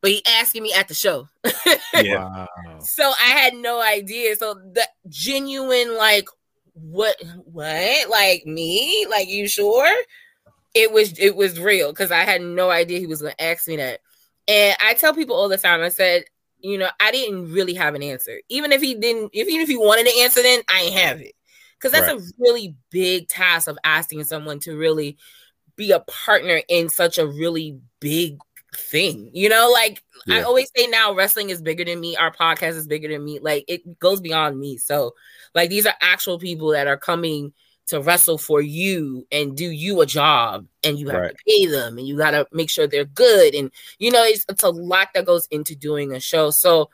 but 0.00 0.10
he 0.10 0.22
asking 0.26 0.62
me 0.62 0.72
at 0.72 0.88
the 0.88 0.94
show. 0.94 1.28
Yeah. 1.94 2.24
Wow. 2.24 2.78
So 2.80 3.04
I 3.06 3.28
had 3.28 3.54
no 3.54 3.82
idea. 3.82 4.34
So 4.36 4.54
the 4.54 4.88
genuine, 5.10 5.94
like, 5.98 6.26
what, 6.74 7.16
what, 7.44 8.10
like 8.10 8.46
me, 8.46 9.06
like 9.10 9.28
you 9.28 9.48
sure? 9.48 9.94
It 10.74 10.90
was, 10.92 11.18
it 11.18 11.36
was 11.36 11.60
real 11.60 11.92
because 11.92 12.10
I 12.10 12.24
had 12.24 12.40
no 12.40 12.70
idea 12.70 12.98
he 12.98 13.06
was 13.06 13.20
going 13.20 13.34
to 13.38 13.44
ask 13.44 13.68
me 13.68 13.76
that. 13.76 14.00
And 14.48 14.76
I 14.80 14.94
tell 14.94 15.14
people 15.14 15.36
all 15.36 15.48
the 15.48 15.58
time, 15.58 15.82
I 15.82 15.90
said, 15.90 16.24
you 16.60 16.78
know, 16.78 16.88
I 17.00 17.10
didn't 17.10 17.52
really 17.52 17.74
have 17.74 17.94
an 17.94 18.02
answer. 18.02 18.40
Even 18.48 18.72
if 18.72 18.80
he 18.80 18.94
didn't, 18.94 19.30
if 19.32 19.48
even 19.48 19.60
if 19.60 19.68
he 19.68 19.76
wanted 19.76 20.06
to 20.06 20.20
answer, 20.20 20.42
then 20.42 20.62
I 20.70 20.82
ain't 20.82 20.94
have 20.94 21.20
it. 21.20 21.34
Because 21.76 21.92
that's 21.92 22.08
a 22.08 22.32
really 22.38 22.76
big 22.90 23.28
task 23.28 23.66
of 23.66 23.76
asking 23.82 24.22
someone 24.24 24.60
to 24.60 24.76
really 24.76 25.16
be 25.74 25.90
a 25.90 26.00
partner 26.00 26.62
in 26.68 26.88
such 26.88 27.18
a 27.18 27.26
really 27.26 27.80
big 28.00 28.38
thing. 28.74 29.30
You 29.32 29.48
know, 29.48 29.70
like 29.72 30.02
I 30.30 30.42
always 30.42 30.70
say 30.76 30.86
now 30.86 31.14
wrestling 31.14 31.50
is 31.50 31.60
bigger 31.62 31.84
than 31.84 32.00
me. 32.00 32.16
Our 32.16 32.32
podcast 32.32 32.76
is 32.76 32.86
bigger 32.86 33.08
than 33.08 33.24
me. 33.24 33.38
Like 33.40 33.64
it 33.68 33.98
goes 33.98 34.20
beyond 34.20 34.58
me. 34.58 34.76
So 34.78 35.14
like 35.54 35.70
these 35.70 35.86
are 35.86 35.94
actual 36.00 36.38
people 36.38 36.68
that 36.70 36.86
are 36.86 36.96
coming 36.96 37.52
to 37.88 38.00
wrestle 38.00 38.38
for 38.38 38.60
you 38.60 39.26
and 39.32 39.56
do 39.56 39.64
you 39.68 40.00
a 40.00 40.06
job 40.06 40.66
and 40.84 40.98
you 40.98 41.08
have 41.08 41.20
Right. 41.20 41.30
to 41.36 41.44
pay 41.46 41.66
them 41.66 41.98
and 41.98 42.06
you 42.06 42.16
got 42.16 42.30
to 42.30 42.46
make 42.52 42.70
sure 42.70 42.86
they're 42.86 43.04
good 43.04 43.54
and 43.54 43.72
you 43.98 44.10
know 44.10 44.22
it's, 44.22 44.44
it's 44.48 44.62
a 44.62 44.70
lot 44.70 45.08
that 45.14 45.26
goes 45.26 45.46
into 45.50 45.74
doing 45.74 46.12
a 46.14 46.20
show 46.20 46.50
so 46.50 46.90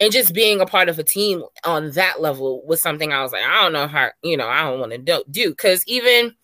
and 0.00 0.10
just 0.12 0.32
being 0.32 0.60
a 0.62 0.66
part 0.66 0.88
of 0.88 0.98
a 0.98 1.04
team 1.04 1.42
on 1.64 1.90
that 1.92 2.22
level 2.22 2.64
was 2.66 2.80
something 2.80 3.12
i 3.12 3.22
was 3.22 3.32
like 3.32 3.44
i 3.44 3.62
don't 3.62 3.74
know 3.74 3.86
how 3.86 4.08
you 4.22 4.36
know 4.36 4.48
i 4.48 4.62
don't 4.62 4.80
want 4.80 4.92
to 4.92 4.98
do 4.98 5.22
do 5.30 5.50
because 5.50 5.84
even 5.86 6.34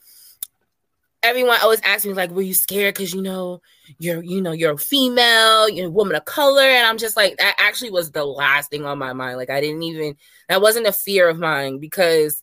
everyone 1.22 1.59
always 1.62 1.80
asks 1.83 2.06
me 2.06 2.12
like, 2.14 2.30
"Were 2.30 2.42
you 2.42 2.54
scared? 2.54 2.94
Because 2.94 3.14
you 3.14 3.22
know 3.22 3.61
you're 3.98 4.22
you 4.22 4.40
know 4.40 4.52
you're 4.52 4.72
a 4.72 4.78
female, 4.78 5.68
you're 5.68 5.88
a 5.88 5.90
woman 5.90 6.16
of 6.16 6.24
color," 6.24 6.62
and 6.62 6.87
I'm 6.87 6.98
just 6.98 7.16
like, 7.16 7.37
that 7.38 7.56
actually 7.59 7.90
was 7.90 8.11
the 8.12 8.24
last 8.24 8.70
thing 8.70 8.85
on 8.85 8.98
my 8.98 9.12
mind. 9.12 9.37
Like 9.38 9.50
I 9.50 9.61
didn't 9.61 9.83
even 9.83 10.16
that 10.48 10.62
wasn't 10.62 10.87
a 10.87 10.92
fear 10.92 11.28
of 11.28 11.38
mine 11.38 11.78
because 11.78 12.42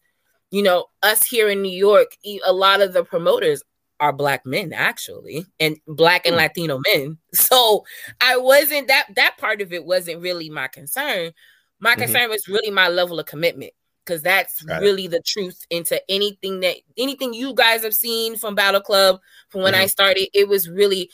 you 0.51 0.63
know 0.63 0.85
us 1.03 1.23
here 1.23 1.49
in 1.49 1.61
New 1.61 1.75
York, 1.77 2.15
a 2.45 2.53
lot 2.53 2.81
of 2.81 2.93
the 2.93 3.03
promoters 3.03 3.63
are 3.99 4.13
black 4.13 4.45
men 4.45 4.73
actually 4.73 5.43
and 5.59 5.77
black 5.87 6.25
and 6.27 6.35
latino 6.35 6.79
men 6.93 7.17
so 7.33 7.83
i 8.21 8.37
wasn't 8.37 8.87
that 8.87 9.07
that 9.15 9.35
part 9.39 9.59
of 9.59 9.73
it 9.73 9.83
wasn't 9.85 10.21
really 10.21 10.49
my 10.51 10.67
concern 10.67 11.31
my 11.79 11.95
Mhm. 11.95 11.99
concern 11.99 12.29
was 12.29 12.47
really 12.47 12.69
my 12.69 12.87
level 12.89 13.19
of 13.19 13.25
commitment 13.25 13.73
because 14.07 14.21
that's 14.23 14.63
really 14.79 15.05
the 15.07 15.19
truth 15.21 15.65
into 15.69 16.01
anything 16.09 16.61
that 16.61 16.77
anything 16.97 17.33
you 17.33 17.53
guys 17.53 17.83
have 17.83 17.93
seen 17.93 18.37
from 18.37 18.55
battle 18.55 18.79
club 18.81 19.19
from 19.49 19.61
when 19.61 19.75
i 19.75 19.85
started 19.85 20.29
it 20.33 20.47
was 20.47 20.69
really 20.69 21.09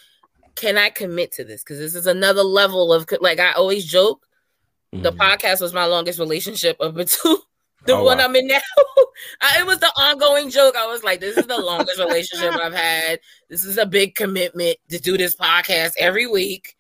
can 0.56 0.78
i 0.78 0.90
commit 0.90 1.32
to 1.32 1.44
this 1.44 1.64
because 1.64 1.80
this 1.80 1.96
is 1.96 2.06
another 2.06 2.44
level 2.44 2.94
of 2.94 3.08
like 3.20 3.40
i 3.40 3.52
always 3.54 3.84
joke 3.86 4.26
the 4.92 5.12
Mhm. 5.12 5.18
podcast 5.18 5.60
was 5.60 5.74
my 5.74 5.86
longest 5.86 6.20
relationship 6.20 6.78
of 6.80 6.94
the 6.94 7.06
two. 7.06 7.40
the 7.88 7.94
Oh, 7.94 8.04
one 8.04 8.20
wow. 8.20 8.26
I'm 8.26 8.36
in 8.36 8.46
now. 8.46 8.60
I, 9.42 9.60
it 9.62 9.66
was 9.66 9.80
the 9.80 9.88
ongoing 9.98 10.52
joke. 10.52 10.76
I 10.78 10.86
was 10.86 11.04
like, 11.04 11.20
this 11.20 11.36
is 11.36 11.48
the 11.48 11.58
longest 11.58 11.98
relationship 12.00 12.54
I've 12.64 12.76
had. 12.76 13.20
This 13.50 13.66
is 13.66 13.80
a 13.80 13.88
big 13.88 14.14
commitment 14.14 14.78
to 14.90 15.00
do 15.00 15.18
this 15.18 15.36
podcast 15.36 15.94
every 15.98 16.28
week. 16.28 16.76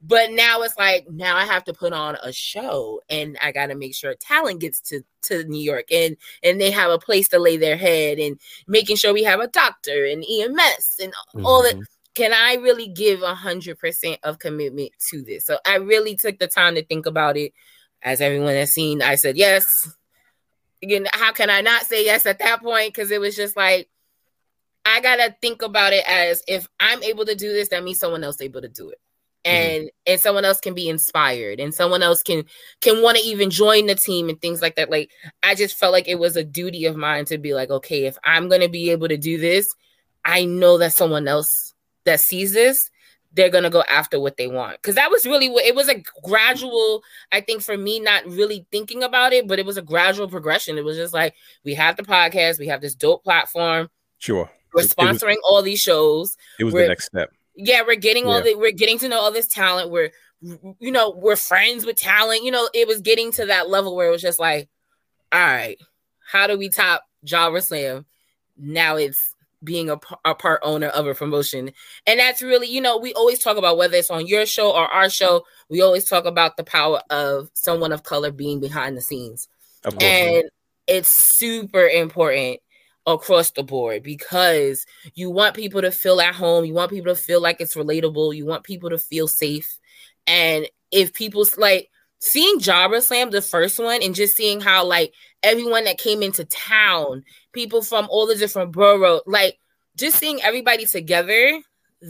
But 0.00 0.30
now 0.30 0.62
it's 0.62 0.78
like 0.78 1.10
now 1.10 1.36
I 1.36 1.44
have 1.44 1.64
to 1.64 1.72
put 1.72 1.92
on 1.92 2.16
a 2.22 2.32
show 2.32 3.00
and 3.10 3.36
I 3.42 3.50
got 3.50 3.66
to 3.66 3.74
make 3.74 3.96
sure 3.96 4.14
talent 4.14 4.60
gets 4.60 4.80
to 4.82 5.02
to 5.22 5.42
New 5.44 5.60
York 5.60 5.86
and 5.90 6.16
and 6.42 6.60
they 6.60 6.70
have 6.70 6.90
a 6.90 6.98
place 6.98 7.28
to 7.28 7.40
lay 7.40 7.56
their 7.56 7.76
head 7.76 8.18
and 8.18 8.38
making 8.68 8.96
sure 8.96 9.12
we 9.12 9.24
have 9.24 9.40
a 9.40 9.48
doctor 9.48 10.04
and 10.04 10.24
EMS 10.24 11.00
and 11.02 11.12
all 11.44 11.64
that 11.64 11.74
mm-hmm. 11.74 11.82
can 12.14 12.32
I 12.32 12.54
really 12.62 12.86
give 12.86 13.22
a 13.22 13.34
hundred 13.34 13.78
percent 13.80 14.20
of 14.22 14.38
commitment 14.38 14.92
to 15.10 15.20
this? 15.22 15.44
So 15.44 15.58
I 15.66 15.76
really 15.76 16.14
took 16.14 16.38
the 16.38 16.46
time 16.46 16.76
to 16.76 16.84
think 16.84 17.06
about 17.06 17.36
it. 17.36 17.52
As 18.00 18.20
everyone 18.20 18.54
has 18.54 18.72
seen, 18.72 19.02
I 19.02 19.16
said 19.16 19.36
yes. 19.36 19.92
Again, 20.80 21.08
how 21.12 21.32
can 21.32 21.50
I 21.50 21.60
not 21.60 21.82
say 21.82 22.04
yes 22.04 22.24
at 22.26 22.38
that 22.38 22.62
point? 22.62 22.94
Because 22.94 23.10
it 23.10 23.20
was 23.20 23.34
just 23.34 23.56
like 23.56 23.88
I 24.84 25.00
gotta 25.00 25.34
think 25.42 25.62
about 25.62 25.92
it 25.92 26.04
as 26.08 26.42
if 26.46 26.68
I'm 26.78 27.02
able 27.02 27.26
to 27.26 27.34
do 27.34 27.52
this, 27.52 27.70
that 27.70 27.82
means 27.82 27.98
someone 27.98 28.22
else 28.22 28.40
able 28.40 28.62
to 28.62 28.68
do 28.68 28.90
it. 28.90 29.00
Mm-hmm. 29.46 29.76
And 29.80 29.90
and 30.06 30.20
someone 30.20 30.44
else 30.44 30.60
can 30.60 30.74
be 30.74 30.88
inspired 30.88 31.60
and 31.60 31.72
someone 31.72 32.02
else 32.02 32.22
can 32.22 32.44
can 32.80 33.02
want 33.02 33.16
to 33.18 33.22
even 33.24 33.50
join 33.50 33.86
the 33.86 33.94
team 33.94 34.28
and 34.28 34.40
things 34.40 34.60
like 34.60 34.74
that. 34.76 34.90
Like 34.90 35.10
I 35.42 35.54
just 35.54 35.76
felt 35.78 35.92
like 35.92 36.08
it 36.08 36.18
was 36.18 36.36
a 36.36 36.44
duty 36.44 36.84
of 36.86 36.96
mine 36.96 37.24
to 37.26 37.38
be 37.38 37.54
like, 37.54 37.70
okay, 37.70 38.06
if 38.06 38.18
I'm 38.24 38.48
gonna 38.48 38.68
be 38.68 38.90
able 38.90 39.08
to 39.08 39.16
do 39.16 39.38
this, 39.38 39.72
I 40.24 40.44
know 40.44 40.76
that 40.78 40.92
someone 40.92 41.28
else 41.28 41.72
that 42.04 42.20
sees 42.20 42.52
this, 42.52 42.90
they're 43.32 43.48
gonna 43.48 43.70
go 43.70 43.82
after 43.88 44.18
what 44.18 44.36
they 44.36 44.48
want. 44.48 44.82
Because 44.82 44.96
that 44.96 45.10
was 45.10 45.24
really 45.24 45.48
what 45.48 45.64
it 45.64 45.74
was 45.76 45.88
a 45.88 46.02
gradual, 46.24 47.02
I 47.30 47.40
think, 47.40 47.62
for 47.62 47.76
me, 47.78 48.00
not 48.00 48.26
really 48.26 48.66
thinking 48.72 49.02
about 49.04 49.32
it, 49.32 49.46
but 49.46 49.58
it 49.60 49.66
was 49.66 49.76
a 49.76 49.82
gradual 49.82 50.28
progression. 50.28 50.78
It 50.78 50.84
was 50.84 50.96
just 50.96 51.14
like 51.14 51.34
we 51.64 51.74
have 51.74 51.96
the 51.96 52.02
podcast, 52.02 52.58
we 52.58 52.66
have 52.66 52.80
this 52.80 52.96
dope 52.96 53.22
platform, 53.22 53.88
Sure. 54.18 54.50
we're 54.74 54.82
it 54.82 54.84
was- 54.84 54.94
sponsoring 54.94 55.36
all 55.44 55.62
these 55.62 55.80
shows. 55.80 56.36
It 56.58 56.64
was 56.64 56.74
We're- 56.74 56.86
the 56.86 56.88
next 56.88 57.06
step. 57.06 57.30
Yeah, 57.58 57.82
we're 57.86 57.96
getting 57.96 58.26
all 58.26 58.36
Yeah. 58.38 58.52
the 58.52 58.54
we're 58.54 58.70
getting 58.72 58.98
to 59.00 59.08
know 59.08 59.18
all 59.18 59.32
this 59.32 59.48
talent. 59.48 59.90
We're 59.90 60.12
you 60.40 60.92
know, 60.92 61.10
we're 61.10 61.34
friends 61.36 61.84
with 61.84 61.96
talent. 61.96 62.44
You 62.44 62.52
know, 62.52 62.68
it 62.72 62.86
was 62.86 63.00
getting 63.00 63.32
to 63.32 63.46
that 63.46 63.68
level 63.68 63.96
where 63.96 64.06
it 64.06 64.12
was 64.12 64.22
just 64.22 64.38
like, 64.38 64.68
all 65.32 65.40
right, 65.40 65.76
how 66.24 66.46
do 66.46 66.56
we 66.56 66.68
top 66.68 67.02
Jobberslam? 67.26 68.04
Now 68.56 68.96
it's 68.96 69.34
being 69.64 69.90
a 69.90 69.96
part 69.96 70.60
owner 70.62 70.86
of 70.86 71.08
a 71.08 71.14
promotion. 71.14 71.72
And 72.06 72.20
that's 72.20 72.40
really, 72.42 72.68
you 72.68 72.80
know, 72.80 72.96
we 72.96 73.12
always 73.14 73.40
talk 73.40 73.56
about 73.56 73.76
whether 73.76 73.96
it's 73.96 74.10
on 74.10 74.28
your 74.28 74.46
show 74.46 74.70
or 74.70 74.86
our 74.86 75.10
show, 75.10 75.44
we 75.68 75.82
always 75.82 76.04
talk 76.08 76.26
about 76.26 76.56
the 76.56 76.62
power 76.62 77.00
of 77.10 77.50
someone 77.54 77.90
of 77.90 78.04
color 78.04 78.30
being 78.30 78.60
behind 78.60 78.96
the 78.96 79.00
scenes. 79.00 79.48
And 80.00 80.44
it's 80.86 81.08
super 81.08 81.88
important 81.88 82.60
across 83.14 83.50
the 83.52 83.62
board 83.62 84.02
because 84.02 84.84
you 85.14 85.30
want 85.30 85.56
people 85.56 85.80
to 85.80 85.90
feel 85.90 86.20
at 86.20 86.34
home, 86.34 86.64
you 86.64 86.74
want 86.74 86.90
people 86.90 87.14
to 87.14 87.20
feel 87.20 87.40
like 87.40 87.60
it's 87.60 87.74
relatable, 87.74 88.36
you 88.36 88.44
want 88.44 88.64
people 88.64 88.90
to 88.90 88.98
feel 88.98 89.26
safe. 89.26 89.78
And 90.26 90.68
if 90.90 91.14
people's 91.14 91.56
like 91.56 91.90
seeing 92.18 92.60
Jobberslam, 92.60 93.30
the 93.30 93.42
first 93.42 93.78
one, 93.78 94.02
and 94.02 94.14
just 94.14 94.36
seeing 94.36 94.60
how 94.60 94.84
like 94.84 95.14
everyone 95.42 95.84
that 95.84 95.98
came 95.98 96.22
into 96.22 96.44
town, 96.44 97.24
people 97.52 97.82
from 97.82 98.06
all 98.10 98.26
the 98.26 98.34
different 98.34 98.72
boroughs, 98.72 99.22
like 99.26 99.58
just 99.96 100.18
seeing 100.18 100.42
everybody 100.42 100.84
together, 100.84 101.60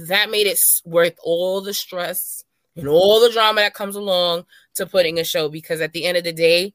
that 0.09 0.31
made 0.31 0.47
it 0.47 0.59
worth 0.85 1.17
all 1.23 1.61
the 1.61 1.73
stress 1.73 2.45
and 2.77 2.89
all 2.89 3.21
the 3.21 3.31
drama 3.31 3.61
that 3.61 3.75
comes 3.75 3.97
along 3.97 4.45
to 4.75 4.87
putting 4.87 5.19
a 5.19 5.25
show 5.25 5.49
because 5.49 5.81
at 5.81 5.93
the 5.93 6.05
end 6.05 6.17
of 6.17 6.25
the 6.25 6.33
day, 6.33 6.73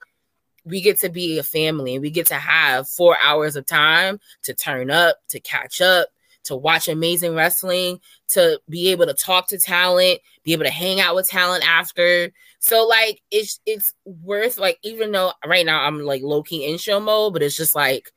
we 0.66 0.82
get 0.82 1.00
to 1.00 1.10
be 1.10 1.38
a 1.40 1.44
family 1.44 1.96
and 1.96 2.02
we 2.02 2.10
get 2.10 2.28
to 2.28 2.36
have 2.36 2.88
four 2.88 3.18
hours 3.22 3.56
of 3.56 3.66
time 3.66 4.20
to 4.44 4.54
turn 4.54 4.90
up, 4.90 5.18
to 5.30 5.40
catch 5.40 5.82
up, 5.82 6.08
to 6.46 6.56
watch 6.56 6.88
amazing 6.88 7.36
wrestling, 7.36 8.00
to 8.30 8.60
be 8.70 8.90
able 8.90 9.06
to 9.06 9.14
talk 9.14 9.48
to 9.48 9.58
talent, 9.58 10.20
be 10.44 10.54
able 10.54 10.66
to 10.66 10.70
hang 10.70 11.00
out 11.00 11.16
with 11.16 11.30
talent 11.30 11.68
after. 11.68 12.32
So 12.60 12.86
like 12.88 13.22
it's 13.32 13.60
it's 13.66 13.94
worth 14.06 14.58
like 14.58 14.80
even 14.84 15.12
though 15.12 15.34
right 15.46 15.66
now 15.66 15.84
I'm 15.84 16.00
like 16.00 16.22
low 16.22 16.44
key 16.44 16.66
in 16.66 16.78
show 16.78 17.00
mode, 17.00 17.34
but 17.34 17.44
it's 17.44 17.58
just 17.58 17.76
like 17.76 18.12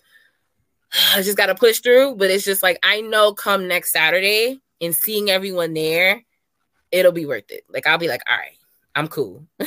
I 1.15 1.23
just 1.23 1.37
gotta 1.37 1.55
push 1.55 1.81
through. 1.81 2.17
But 2.17 2.31
it's 2.31 2.45
just 2.45 2.63
like 2.63 2.79
I 2.83 3.01
know 3.01 3.33
come 3.33 3.69
next 3.69 3.93
Saturday 3.93 4.61
and 4.81 4.95
seeing 4.95 5.31
everyone 5.31 5.75
there, 5.75 6.23
it'll 6.91 7.13
be 7.13 7.27
worth 7.27 7.51
it. 7.51 7.65
Like 7.69 7.87
I'll 7.87 7.99
be 7.99 8.09
like, 8.09 8.23
all 8.31 8.37
right, 8.37 8.59
I'm 8.95 9.09
cool. 9.09 9.47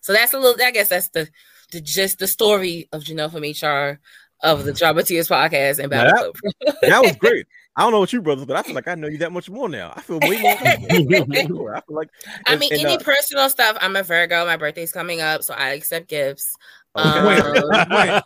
so 0.00 0.12
that's 0.12 0.34
a 0.34 0.38
little. 0.38 0.62
I 0.62 0.70
guess 0.70 0.88
that's 0.88 1.08
the 1.08 1.28
the 1.70 1.80
just 1.80 2.18
the 2.18 2.26
story 2.26 2.88
of 2.92 3.02
Janelle 3.02 3.30
from 3.30 3.42
HR 3.42 4.00
of 4.42 4.64
the 4.64 4.72
Drama 4.72 5.02
Tears 5.02 5.28
podcast 5.28 5.78
and 5.78 5.90
Now 5.90 6.04
Battle 6.04 6.32
that- 6.32 6.56
Club. 6.64 6.76
that 6.82 7.02
was 7.02 7.16
great. 7.16 7.46
I 7.76 7.82
don't 7.82 7.92
know 7.92 8.00
what 8.00 8.12
you 8.12 8.20
brothers, 8.20 8.46
but 8.46 8.56
I 8.56 8.62
feel 8.62 8.74
like 8.74 8.88
I 8.88 8.94
know 8.96 9.06
you 9.06 9.18
that 9.18 9.32
much 9.32 9.48
more 9.48 9.68
now. 9.68 9.92
I 9.94 10.00
feel 10.02 10.18
way 10.20 10.40
more. 10.40 10.56
comfortable. 10.56 11.70
I 11.74 11.80
feel 11.80 11.96
like 11.96 12.10
I 12.46 12.56
mean, 12.56 12.72
and, 12.72 12.82
any 12.82 12.96
uh, 12.96 12.98
personal 12.98 13.48
stuff. 13.48 13.78
I'm 13.80 13.94
a 13.94 14.02
Virgo. 14.02 14.44
My 14.44 14.56
birthday's 14.56 14.92
coming 14.92 15.20
up, 15.20 15.44
so 15.44 15.54
I 15.54 15.70
accept 15.70 16.08
gifts. 16.08 16.54
Okay. 16.98 17.08
Um, 17.08 17.26
Wait, 17.26 18.22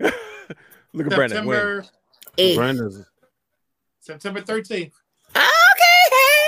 wait. 0.00 0.12
Look 0.94 1.06
at 1.06 1.12
Brandon. 1.14 1.46
Wait. 1.46 1.56
September 1.56 1.84
eight. 2.38 2.56
Brenda's 2.56 3.04
September 4.00 4.40
13th. 4.40 4.92
Okay, 5.34 5.42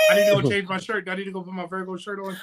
I 0.09 0.15
need 0.15 0.35
to 0.35 0.41
go 0.41 0.49
change 0.49 0.67
my 0.67 0.77
shirt. 0.77 1.07
I 1.07 1.15
need 1.15 1.25
to 1.25 1.31
go 1.31 1.41
put 1.41 1.53
my 1.53 1.65
Virgo 1.67 1.95
shirt 1.97 2.19
on. 2.19 2.35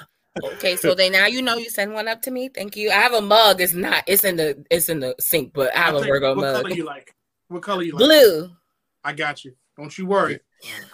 Okay, 0.43 0.75
so 0.75 0.95
they 0.95 1.09
now 1.09 1.27
you 1.27 1.41
know 1.41 1.57
you 1.57 1.69
send 1.69 1.93
one 1.93 2.07
up 2.07 2.21
to 2.23 2.31
me. 2.31 2.49
Thank 2.49 2.75
you. 2.75 2.89
I 2.89 2.95
have 2.95 3.13
a 3.13 3.21
mug. 3.21 3.61
It's 3.61 3.73
not. 3.73 4.03
It's 4.07 4.23
in 4.23 4.37
the. 4.37 4.65
It's 4.71 4.89
in 4.89 4.99
the 4.99 5.15
sink, 5.19 5.53
but 5.53 5.75
I 5.75 5.79
have 5.79 5.95
I'll 5.95 6.01
a 6.03 6.05
Virgo 6.07 6.29
what 6.35 6.37
mug. 6.41 6.53
What 6.55 6.63
color 6.63 6.75
you 6.75 6.85
like? 6.85 7.15
What 7.49 7.61
color 7.61 7.83
you 7.83 7.91
like? 7.93 7.99
Blue. 7.99 8.49
I 9.03 9.13
got 9.13 9.45
you. 9.45 9.53
Don't 9.77 9.95
you 9.95 10.05
worry. 10.07 10.39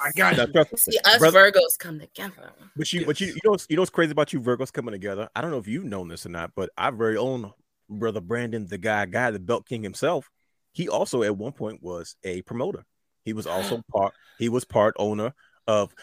I 0.04 0.12
got 0.16 0.36
Now, 0.36 0.46
you. 0.46 0.52
trust 0.52 0.78
See, 0.80 0.98
us 1.06 1.20
brother- 1.20 1.52
Virgos 1.52 1.78
come 1.78 2.00
together. 2.00 2.52
But 2.76 2.92
you, 2.92 3.06
but 3.06 3.22
you, 3.22 3.28
you 3.28 3.34
know, 3.46 3.52
what's- 3.52 3.68
you 3.70 3.76
know 3.76 3.84
what's 3.84 3.92
crazy 3.92 4.12
about 4.12 4.34
you 4.34 4.42
Virgos 4.42 4.74
coming 4.74 4.94
together. 4.94 5.30
I 5.36 5.42
don't 5.42 5.52
know 5.52 5.60
if 5.60 5.68
you've 5.68 5.84
known 5.86 6.08
this 6.08 6.26
or 6.26 6.30
not, 6.30 6.52
but 6.56 6.72
our 6.78 6.92
very 6.92 7.18
own 7.18 7.54
brother 7.88 8.20
Brandon, 8.20 8.66
the 8.68 8.78
guy, 8.80 9.06
guy, 9.06 9.30
the 9.32 9.40
Belt 9.40 9.68
King 9.68 9.84
himself, 9.84 10.30
he 10.74 10.90
also 10.90 11.22
at 11.24 11.38
one 11.38 11.52
point 11.52 11.84
was 11.84 12.16
a 12.24 12.42
promoter. 12.44 12.84
He 13.26 13.34
was 13.34 13.46
also 13.46 13.84
part. 13.96 14.14
He 14.40 14.50
was 14.50 14.66
part 14.66 14.96
owner 14.98 15.34
of 15.68 15.94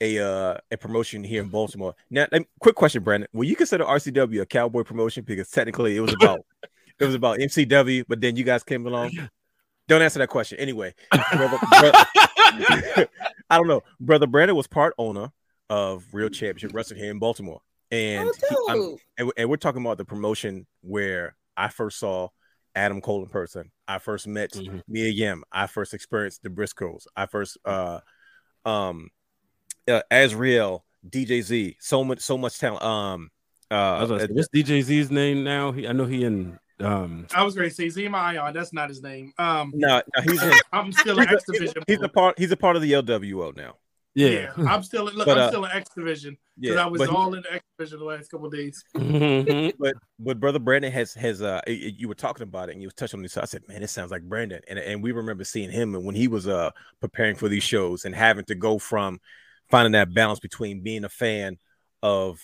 a 0.00 0.18
uh, 0.18 0.56
a 0.70 0.76
promotion 0.76 1.24
here 1.24 1.42
in 1.42 1.48
Baltimore. 1.48 1.94
Now, 2.10 2.26
let 2.32 2.42
me- 2.42 2.48
quick 2.60 2.74
question, 2.76 3.02
Brandon: 3.02 3.28
Will 3.32 3.44
you 3.44 3.56
consider 3.56 3.84
RCW 3.84 4.40
a 4.42 4.46
cowboy 4.46 4.82
promotion? 4.84 5.24
Because 5.24 5.50
technically, 5.50 5.96
it 5.96 6.00
was 6.00 6.14
about 6.14 6.40
it 6.98 7.04
was 7.04 7.14
about 7.14 7.38
MCW, 7.38 8.04
but 8.08 8.20
then 8.20 8.36
you 8.36 8.44
guys 8.44 8.62
came 8.64 8.86
along. 8.86 9.12
Don't 9.88 10.02
answer 10.02 10.18
that 10.18 10.28
question. 10.28 10.58
Anyway, 10.58 10.94
brother- 11.10 11.58
brother- 11.70 11.92
I 13.50 13.56
don't 13.56 13.66
know. 13.68 13.82
Brother 14.00 14.26
Brandon 14.26 14.56
was 14.56 14.66
part 14.66 14.94
owner 14.98 15.32
of 15.70 16.04
Real 16.12 16.28
Championship 16.28 16.72
Wrestling 16.74 17.00
here 17.00 17.10
in 17.10 17.18
Baltimore, 17.18 17.60
and 17.90 18.30
oh, 18.50 18.66
I'm- 18.68 18.96
and, 19.18 19.32
and 19.36 19.50
we're 19.50 19.56
talking 19.56 19.80
about 19.82 19.98
the 19.98 20.04
promotion 20.04 20.66
where 20.82 21.36
I 21.56 21.68
first 21.68 21.98
saw 21.98 22.28
Adam 22.74 23.00
Cole 23.00 23.22
in 23.22 23.28
person. 23.28 23.70
I 23.88 23.98
first 23.98 24.26
met 24.28 24.52
Mhm. 24.52 24.82
Mia 24.86 25.08
Yim. 25.08 25.42
I 25.50 25.66
first 25.66 25.94
experienced 25.94 26.42
the 26.42 26.50
Briscoes. 26.50 27.06
I 27.16 27.26
first 27.26 27.56
uh 27.64 28.00
um 28.64 29.08
uh, 29.88 30.02
Azriel, 30.10 30.82
DJ 31.08 31.42
Z, 31.42 31.76
so 31.80 32.04
much 32.04 32.20
so 32.20 32.36
much 32.38 32.58
talent. 32.58 32.82
Um 32.82 33.30
uh 33.70 34.04
gonna 34.06 34.20
say, 34.20 34.26
what's 34.32 34.48
DJ 34.48 34.82
Z's 34.82 35.10
name 35.10 35.44
now? 35.44 35.72
He, 35.72 35.86
I 35.86 35.92
know 35.92 36.06
he 36.06 36.24
in 36.24 36.58
um 36.80 37.26
I 37.34 37.42
was 37.42 37.54
going 37.54 37.68
to 37.68 37.74
say 37.74 37.86
Zema 37.86 38.14
Ion. 38.14 38.54
That's 38.54 38.72
not 38.72 38.88
his 38.88 39.02
name. 39.02 39.32
Um, 39.38 39.72
no, 39.74 40.00
no, 40.16 40.22
he's 40.22 40.42
in 40.42 40.52
I'm 40.72 40.92
still 40.92 41.16
he's 41.18 41.26
an 41.26 41.34
X 41.34 41.44
a, 41.48 41.52
he's, 41.52 41.60
Division. 41.60 41.82
he's 41.88 42.02
a 42.02 42.08
part 42.08 42.38
he's 42.38 42.52
a 42.52 42.56
part 42.56 42.76
of 42.76 42.82
the 42.82 42.92
LWO 42.92 43.56
now. 43.56 43.74
Yeah. 44.14 44.52
I'm 44.56 44.82
still 44.82 45.08
in, 45.08 45.14
look. 45.14 45.26
But, 45.26 45.38
I'm 45.38 45.44
uh, 45.44 45.48
still 45.48 45.64
in 45.64 45.70
X 45.72 45.90
division 45.94 46.36
because 46.58 46.76
Yeah, 46.76 46.84
I 46.84 46.86
was 46.86 46.98
but 47.00 47.10
he- 47.10 47.14
all 47.16 47.34
in 47.34 47.42
the 47.42 47.52
X 47.52 47.64
division 47.78 47.98
the 47.98 48.04
last 48.04 48.30
couple 48.30 48.46
of 48.46 48.52
days. 48.52 48.82
Mhm. 48.96 49.72
but 49.78 49.94
but 50.18 50.40
brother 50.40 50.58
Brandon 50.58 50.90
has 50.92 51.14
has 51.14 51.42
uh 51.42 51.60
y- 51.66 51.80
y- 51.84 51.94
you 51.96 52.08
were 52.08 52.14
talking 52.14 52.42
about 52.44 52.68
it 52.68 52.72
and 52.72 52.82
you 52.82 52.86
was 52.88 52.94
touching 52.94 53.18
on 53.18 53.22
this. 53.22 53.32
So 53.32 53.42
I 53.42 53.44
said, 53.44 53.62
man, 53.68 53.82
it 53.82 53.88
sounds 53.90 54.10
like 54.10 54.22
Brandon. 54.22 54.60
And 54.68 54.78
and 54.78 55.02
we 55.02 55.12
remember 55.12 55.44
seeing 55.44 55.70
him 55.70 55.94
and 55.94 56.04
when 56.04 56.14
he 56.14 56.26
was 56.28 56.48
uh 56.48 56.70
preparing 57.00 57.36
for 57.36 57.48
these 57.48 57.62
shows 57.64 58.04
and 58.04 58.14
having 58.14 58.44
to 58.46 58.54
go 58.54 58.78
from 58.78 59.20
finding 59.70 59.92
that 59.92 60.12
balance 60.14 60.40
between 60.40 60.80
being 60.82 61.04
a 61.04 61.08
fan 61.08 61.58
of 62.02 62.40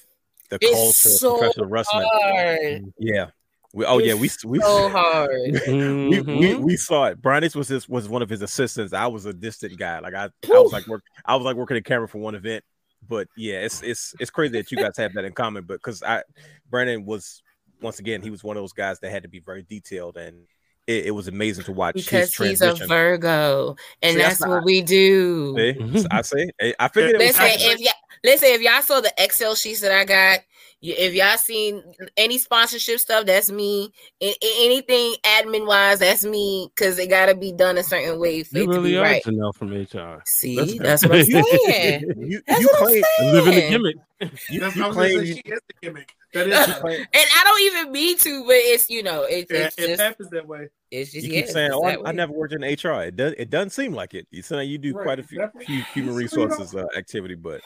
the 0.50 0.58
It's 0.60 0.70
culture 0.72 0.92
so 0.92 1.34
of 1.34 1.38
professional 1.40 1.66
wrestling. 1.66 2.08
Hard. 2.12 2.92
Yeah. 2.98 3.26
We, 3.72 3.84
oh 3.86 3.98
yeah, 3.98 4.14
we 4.14 4.30
we 4.44 4.60
So 4.60 4.88
hard. 4.90 5.30
we, 5.42 5.50
we, 5.50 6.20
Mhm. 6.20 6.60
we 6.60 6.76
saw 6.76 7.06
it. 7.06 7.20
Brandis 7.20 7.56
was 7.56 7.66
his 7.66 7.88
was 7.88 8.08
one 8.08 8.22
of 8.22 8.28
his 8.28 8.40
assistants. 8.40 8.92
I 8.92 9.08
was 9.08 9.26
a 9.26 9.32
distant 9.32 9.76
guy. 9.76 9.98
Like 9.98 10.14
I, 10.14 10.24
I 10.24 10.58
was 10.60 10.72
like 10.72 10.86
work 10.86 11.02
I 11.24 11.34
was 11.34 11.44
like 11.44 11.56
working 11.56 11.74
the 11.74 11.82
camera 11.82 12.06
for 12.08 12.18
one 12.18 12.36
event. 12.36 12.62
But 13.08 13.26
yeah, 13.36 13.60
it's 13.60 13.82
it's 13.82 14.14
it's 14.20 14.30
crazy 14.30 14.52
that 14.58 14.70
you 14.70 14.78
guys 14.78 14.96
have 14.96 15.12
that 15.14 15.24
in 15.24 15.32
common. 15.32 15.64
But 15.64 15.74
because 15.74 16.02
I 16.04 16.22
Brandon 16.70 17.04
was 17.04 17.42
once 17.82 17.98
again, 17.98 18.22
he 18.22 18.30
was 18.30 18.44
one 18.44 18.56
of 18.56 18.62
those 18.62 18.72
guys 18.72 19.00
that 19.00 19.10
had 19.10 19.24
to 19.24 19.28
be 19.28 19.40
very 19.40 19.62
detailed 19.64 20.16
and 20.16 20.46
it, 20.86 21.06
it 21.06 21.10
was 21.12 21.28
amazing 21.28 21.64
to 21.64 21.72
watch 21.72 21.94
his 21.96 22.04
Because 22.04 22.34
he's 22.36 22.60
a. 22.60 22.74
Virgo, 22.74 23.76
and 24.02 24.14
See, 24.14 24.18
that's 24.18 24.38
that's 24.38 24.48
what 24.48 24.56
not- 24.56 24.64
we 24.64 24.82
do. 24.82 25.54
See? 25.56 26.06
I 26.10 26.22
say 26.22 26.50
eh, 26.60 26.72
I 26.78 26.88
figured 26.88 27.14
it 27.16 27.18
Listen, 27.18 27.42
accurate. 27.44 27.72
if 27.74 27.80
y'all 27.80 27.92
listen, 28.24 28.48
if 28.50 28.60
y'all 28.62 28.82
saw 28.82 29.00
the 29.00 29.12
Excel 29.18 29.54
sheets 29.54 29.80
that 29.80 29.92
I 29.92 30.04
got, 30.04 30.40
if 30.82 31.14
y'all 31.14 31.38
seen 31.38 31.82
any 32.18 32.36
sponsorship 32.36 32.98
stuff, 33.00 33.24
that's 33.24 33.50
me. 33.50 33.90
A- 34.20 34.26
a- 34.42 34.64
anything 34.66 35.14
admin 35.24 35.66
wise, 35.66 36.00
that's 36.00 36.24
me. 36.24 36.68
Because 36.74 36.98
it 36.98 37.08
got 37.08 37.26
to 37.26 37.34
be 37.34 37.52
done 37.52 37.78
a 37.78 37.82
certain 37.82 38.20
way 38.20 38.42
for 38.42 38.58
You 38.58 38.64
it 38.64 38.66
to 38.66 38.72
really 38.72 38.90
be 38.90 38.96
are 38.98 39.02
right. 39.02 39.22
Janelle 39.24 39.54
from 39.54 39.72
HR. 39.72 40.22
See, 40.26 40.56
That's- 40.78 41.00
that's, 41.02 41.06
what 41.06 41.18
I'm 41.20 41.24
saying. 41.24 42.14
you, 42.18 42.42
That's 42.46 42.60
you 42.60 42.66
what 42.66 42.76
I'm 42.76 42.86
claim 42.88 43.04
saying. 43.18 43.32
Living 43.34 43.54
the 43.54 43.60
Yeah. 43.62 43.68
gimmick. 43.70 43.96
you, 44.20 44.28
That's 44.28 44.50
you 44.50 44.62
I 44.62 44.66
was 44.66 44.74
gonna 44.76 44.92
claim 44.92 45.24
she 45.24 45.32
is 45.46 45.60
the 45.68 45.74
gimmick. 45.82 46.14
That 46.34 46.48
is. 46.48 46.66
And 47.14 47.26
I 47.36 47.44
don't 47.44 47.62
even 47.62 47.92
mean 47.92 48.18
to, 48.18 48.44
but 48.44 48.56
it's 48.56 48.90
you 48.90 49.02
know, 49.02 49.22
it, 49.22 49.46
yeah, 49.50 49.66
it's 49.66 49.78
it 49.78 49.86
just 49.86 50.02
happens 50.02 50.30
that 50.30 50.46
way. 50.46 50.68
it's 50.90 51.12
just 51.12 51.26
you 51.26 51.32
yeah, 51.32 51.40
keep 51.42 51.50
saying, 51.50 51.70
"Oh, 51.72 51.82
I, 51.84 51.96
I 52.08 52.12
never 52.12 52.32
worked 52.32 52.54
in 52.54 52.62
HR." 52.62 53.04
It 53.04 53.16
does. 53.16 53.34
It 53.38 53.50
doesn't 53.50 53.70
seem 53.70 53.94
like 53.94 54.14
it. 54.14 54.26
You 54.30 54.42
say 54.42 54.64
you 54.64 54.78
do 54.78 54.92
Right, 54.92 55.04
quite 55.04 55.18
a 55.20 55.22
few, 55.22 55.48
few 55.64 55.84
human 55.94 56.14
resources 56.14 56.74
uh, 56.74 56.84
activity, 56.96 57.34
but 57.36 57.60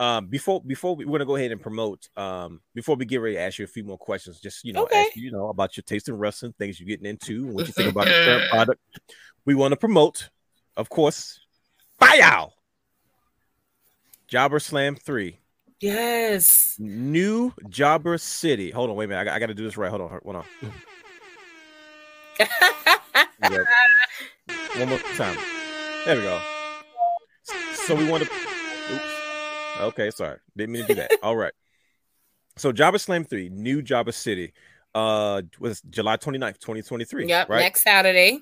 um, 0.00 0.26
before 0.26 0.60
before 0.62 0.96
we, 0.96 1.04
we're 1.04 1.18
gonna 1.18 1.26
go 1.26 1.36
ahead 1.36 1.52
and 1.52 1.60
promote. 1.60 2.08
Um, 2.16 2.60
before 2.74 2.96
we 2.96 3.04
get 3.04 3.20
ready 3.20 3.36
to 3.36 3.40
ask 3.42 3.58
you 3.58 3.64
a 3.64 3.68
few 3.68 3.84
more 3.84 3.98
questions, 3.98 4.40
just 4.40 4.64
you 4.64 4.72
know, 4.72 4.82
Okay. 4.82 5.00
ask 5.00 5.14
you, 5.14 5.22
you 5.22 5.30
know 5.30 5.48
about 5.48 5.76
your 5.76 5.82
taste 5.82 6.08
in 6.08 6.16
wrestling, 6.16 6.54
things 6.58 6.80
you're 6.80 6.88
getting 6.88 7.06
into, 7.06 7.44
and 7.44 7.54
what 7.54 7.66
you 7.68 7.72
think 7.74 7.88
about 7.88 8.06
the 8.08 8.14
current 8.24 8.48
product. 8.50 8.80
We 9.44 9.54
want 9.54 9.72
to 9.72 9.76
promote, 9.76 10.30
of 10.76 10.88
course, 10.88 11.38
Fire 12.00 12.46
Jobber 14.26 14.58
Slam 14.58 14.96
Three. 14.96 15.41
Yes. 15.82 16.76
New 16.78 17.52
Jobber 17.68 18.16
City. 18.16 18.70
Hold 18.70 18.90
on, 18.90 18.96
wait 18.96 19.06
a 19.06 19.08
minute. 19.08 19.20
I, 19.20 19.24
got- 19.24 19.34
I 19.34 19.38
got 19.40 19.46
to 19.46 19.54
do 19.54 19.64
this 19.64 19.76
right. 19.76 19.90
Hold 19.90 20.02
on, 20.02 20.20
hold 20.22 20.36
on. 20.36 20.44
Go. 22.38 23.64
One 24.78 24.88
more 24.88 24.98
time. 25.16 25.36
There 26.06 26.16
we 26.16 26.22
go. 26.22 26.40
So 27.74 27.94
we 27.96 28.08
want 28.08 28.22
to. 28.24 28.30
Oops. 28.92 29.02
Okay, 29.80 30.10
sorry. 30.10 30.38
Didn't 30.56 30.72
mean 30.72 30.82
to 30.82 30.88
do 30.88 30.94
that. 30.94 31.10
All 31.22 31.36
right. 31.36 31.52
So 32.56 32.70
Jobber 32.72 32.98
Slam 32.98 33.24
3, 33.24 33.48
New 33.48 33.82
Jobber 33.82 34.12
City, 34.12 34.52
uh, 34.94 35.42
was 35.58 35.80
July 35.90 36.16
29th, 36.16 36.58
2023. 36.60 37.26
yep. 37.26 37.48
Right. 37.48 37.60
Next 37.60 37.82
Saturday. 37.82 38.40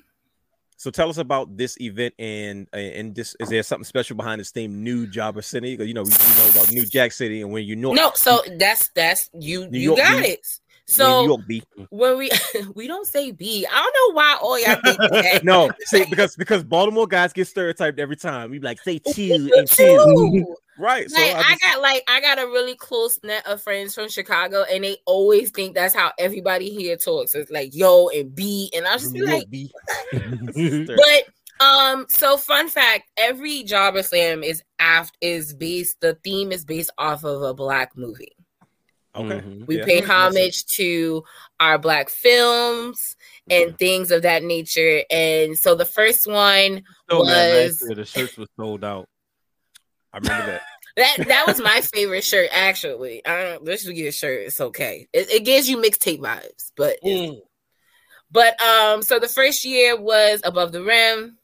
So 0.81 0.89
tell 0.89 1.11
us 1.11 1.19
about 1.19 1.55
this 1.57 1.79
event 1.79 2.15
and 2.17 2.67
and 2.73 3.13
this 3.13 3.35
is 3.39 3.49
there 3.49 3.61
something 3.61 3.83
special 3.83 4.15
behind 4.15 4.39
this 4.41 4.49
theme, 4.49 4.83
New 4.83 5.05
Jobber 5.05 5.43
City? 5.43 5.77
You 5.79 5.93
know, 5.93 6.01
we, 6.01 6.09
we 6.09 6.35
know 6.43 6.49
about 6.49 6.71
New 6.71 6.87
Jack 6.87 7.11
City 7.11 7.43
and 7.43 7.51
when 7.51 7.65
you 7.65 7.75
know 7.75 7.93
No, 7.93 8.13
so 8.15 8.41
that's 8.57 8.89
that's 8.95 9.29
you. 9.39 9.69
New 9.69 9.77
you 9.77 9.83
York 9.89 9.99
got 9.99 10.17
beat. 10.23 10.29
it. 10.29 10.47
So 10.87 11.21
New 11.21 11.27
York 11.29 11.41
B. 11.47 11.63
when 11.89 12.17
we 12.17 12.29
we 12.75 12.87
don't 12.87 13.07
say 13.07 13.31
B, 13.31 13.65
I 13.71 13.75
don't 13.75 14.13
know 14.13 14.15
why 14.15 14.37
all 14.41 14.59
y'all 14.59 14.77
think 14.83 14.97
that. 15.11 15.43
No, 15.43 15.69
see, 15.85 16.05
because 16.09 16.35
because 16.35 16.63
Baltimore 16.63 17.07
guys 17.07 17.31
get 17.33 17.47
stereotyped 17.47 17.99
every 17.99 18.17
time. 18.17 18.51
We 18.51 18.59
be 18.59 18.65
like 18.65 18.81
say 18.81 18.99
two 18.99 19.39
Me 19.39 19.51
and 19.57 19.67
two. 19.69 20.55
Right. 20.77 21.09
Like 21.11 21.35
I 21.35 21.39
I, 21.39 21.43
just- 21.51 21.61
got 21.61 21.81
like 21.81 22.03
I 22.07 22.21
got 22.21 22.39
a 22.39 22.45
really 22.47 22.75
close 22.75 23.19
net 23.23 23.45
of 23.47 23.61
friends 23.61 23.93
from 23.95 24.09
Chicago, 24.09 24.63
and 24.71 24.83
they 24.83 24.97
always 25.05 25.51
think 25.51 25.75
that's 25.75 25.93
how 25.93 26.11
everybody 26.17 26.69
here 26.71 26.97
talks. 26.97 27.35
It's 27.35 27.51
like 27.51 27.75
yo 27.75 28.09
and 28.09 28.33
B, 28.35 28.71
and 28.75 28.85
I'll 28.87 28.97
just 28.97 29.13
be 29.13 29.21
like, 29.21 29.49
B. 29.49 29.71
but 30.11 31.65
um, 31.65 32.05
so 32.09 32.37
fun 32.37 32.67
fact: 32.69 33.09
every 33.17 33.63
Jobber 33.63 34.01
Slam 34.03 34.43
is 34.43 34.63
aft 34.79 35.15
is 35.21 35.53
based. 35.53 36.01
The 36.01 36.15
theme 36.23 36.51
is 36.51 36.65
based 36.65 36.91
off 36.97 37.23
of 37.23 37.43
a 37.43 37.53
black 37.53 37.95
movie. 37.95 38.35
Okay. 39.15 39.41
Mhm. 39.41 39.67
We 39.67 39.77
Yeah. 39.79 39.85
pay 39.85 39.95
Makes 39.95 40.07
sense. 40.07 40.11
homage 40.35 40.65
to 40.77 41.23
our 41.59 41.77
black 41.77 42.09
films 42.09 43.15
and 43.49 43.77
things 43.77 44.09
of 44.11 44.21
that 44.21 44.41
nature. 44.43 45.03
And 45.09 45.57
so 45.57 45.75
the 45.75 45.85
first 45.85 46.27
one 46.27 46.83
So 47.09 47.19
was- 47.19 47.81
year 47.81 47.95
the 47.95 48.05
shirts 48.05 48.37
were 48.37 48.47
sold 48.57 48.83
out. 48.85 49.09
I 50.13 50.17
remember 50.19 50.45
that. 50.45 50.61
that 51.19 51.27
that 51.27 51.47
was 51.47 51.59
my 51.61 51.81
favorite 51.81 52.23
shirt 52.23 52.49
actually. 52.53 53.25
I 53.25 53.43
don't, 53.43 53.65
let's 53.65 53.83
get 53.87 54.07
a 54.07 54.11
shirt. 54.11 54.47
It's 54.47 54.59
okay. 54.61 55.07
It, 55.13 55.29
it 55.29 55.45
gives 55.45 55.69
you 55.69 55.77
mixtape 55.77 56.19
vibes, 56.19 56.71
but 56.77 56.97
Mm. 57.03 57.39
but 58.31 58.61
um. 58.61 59.01
So 59.01 59.19
the 59.19 59.27
first 59.27 59.65
year 59.65 59.99
was 59.99 60.41
above 60.45 60.71
the 60.71 60.83
rim. 60.83 61.37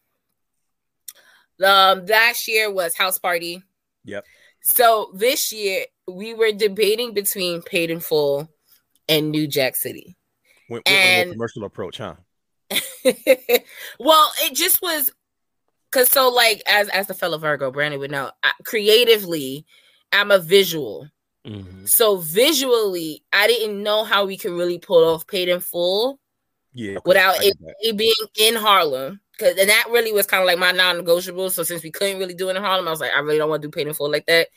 Um, 1.64 2.06
last 2.06 2.48
year 2.48 2.72
was 2.72 2.96
house 2.96 3.18
party. 3.20 3.64
Yep. 4.06 4.26
So 4.62 5.12
this 5.14 5.52
year 5.52 5.86
we 6.08 6.34
were 6.34 6.52
debating 6.52 7.14
between 7.14 7.62
Paid 7.62 7.90
in 7.90 8.00
Full 8.00 8.50
and 9.08 9.32
New 9.32 9.48
Jack 9.48 9.76
City. 9.76 10.18
Went, 10.70 10.86
went 10.86 10.88
with 10.88 10.94
a 10.94 10.98
And- 10.98 11.32
commercial 11.32 11.64
approach, 11.64 11.98
huh? 11.98 12.16
well, 14.00 14.32
it 14.42 14.54
just 14.54 14.82
was 14.82 15.12
because 15.90 16.10
so 16.10 16.30
like 16.30 16.62
as 16.68 16.90
as 16.90 17.08
the 17.08 17.14
fellow 17.14 17.38
Virgo, 17.38 17.72
Brandon 17.72 18.00
would 18.00 18.12
know, 18.12 18.32
I, 18.44 18.52
creatively, 18.66 19.66
I'm 20.12 20.32
a 20.32 20.40
visual. 20.40 21.08
Mhm. 21.46 21.88
So 21.88 22.18
visually, 22.18 23.24
I 23.32 23.48
didn't 23.48 23.82
know 23.82 24.04
how 24.04 24.26
we 24.26 24.36
could 24.36 24.52
really 24.52 24.80
pull 24.80 25.04
off 25.14 25.26
paid 25.28 25.48
in 25.48 25.62
full 25.62 26.20
Yeah. 26.74 26.98
okay, 26.98 27.02
without 27.06 27.36
it, 27.42 27.56
it 27.80 27.96
being 27.96 28.14
in 28.38 28.56
Harlem. 28.56 29.22
Cause 29.40 29.56
and 29.60 29.70
that 29.70 29.86
really 29.92 30.12
was 30.12 30.26
kind 30.26 30.42
of 30.42 30.48
like 30.48 30.58
my 30.58 30.72
non-negotiable. 30.72 31.50
So 31.52 31.64
since 31.64 31.84
we 31.84 31.92
couldn't 31.92 32.18
really 32.18 32.34
do 32.34 32.50
it 32.50 32.56
in 32.56 32.64
Harlem, 32.64 32.88
I 32.88 32.92
was 32.92 33.00
like, 33.00 33.12
I 33.16 33.20
really 33.20 33.38
don't 33.38 33.50
want 33.50 33.62
to 33.62 33.68
do 33.68 33.72
paid 33.72 33.88
in 33.88 33.94
full 33.94 34.12
like 34.12 34.26
that. 34.26 34.48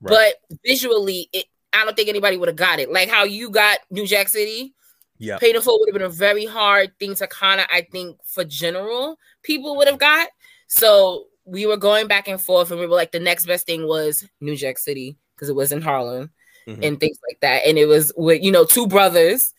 Right. 0.00 0.34
But 0.50 0.58
visually, 0.64 1.28
it 1.32 1.46
I 1.72 1.84
don't 1.84 1.94
think 1.96 2.08
anybody 2.08 2.36
would 2.36 2.48
have 2.48 2.56
got 2.56 2.78
it. 2.80 2.90
Like 2.90 3.08
how 3.08 3.24
you 3.24 3.50
got 3.50 3.78
New 3.90 4.06
Jack 4.06 4.28
City, 4.28 4.74
yeah. 5.18 5.38
Paid 5.38 5.56
in 5.56 5.62
full 5.62 5.78
would 5.78 5.88
have 5.88 5.94
been 5.94 6.02
a 6.02 6.08
very 6.10 6.44
hard 6.44 6.92
thing 6.98 7.14
to 7.14 7.26
kind 7.26 7.60
of, 7.60 7.66
I 7.72 7.86
think, 7.90 8.18
for 8.24 8.44
general 8.44 9.18
people 9.42 9.76
would 9.76 9.88
have 9.88 9.98
got. 9.98 10.28
So 10.66 11.26
we 11.44 11.66
were 11.66 11.76
going 11.76 12.06
back 12.06 12.28
and 12.28 12.40
forth, 12.40 12.70
and 12.70 12.80
we 12.80 12.86
were 12.86 12.96
like, 12.96 13.12
the 13.12 13.20
next 13.20 13.46
best 13.46 13.66
thing 13.66 13.86
was 13.86 14.26
New 14.40 14.56
Jack 14.56 14.78
City 14.78 15.16
because 15.34 15.48
it 15.48 15.54
was 15.54 15.72
in 15.72 15.80
Harlem 15.80 16.30
Mhm. 16.66 16.84
and 16.84 17.00
things 17.00 17.18
like 17.28 17.38
that, 17.40 17.66
and 17.66 17.78
it 17.78 17.86
was 17.86 18.12
with 18.16 18.42
you 18.42 18.50
know 18.50 18.64
two 18.64 18.86
brothers. 18.86 19.52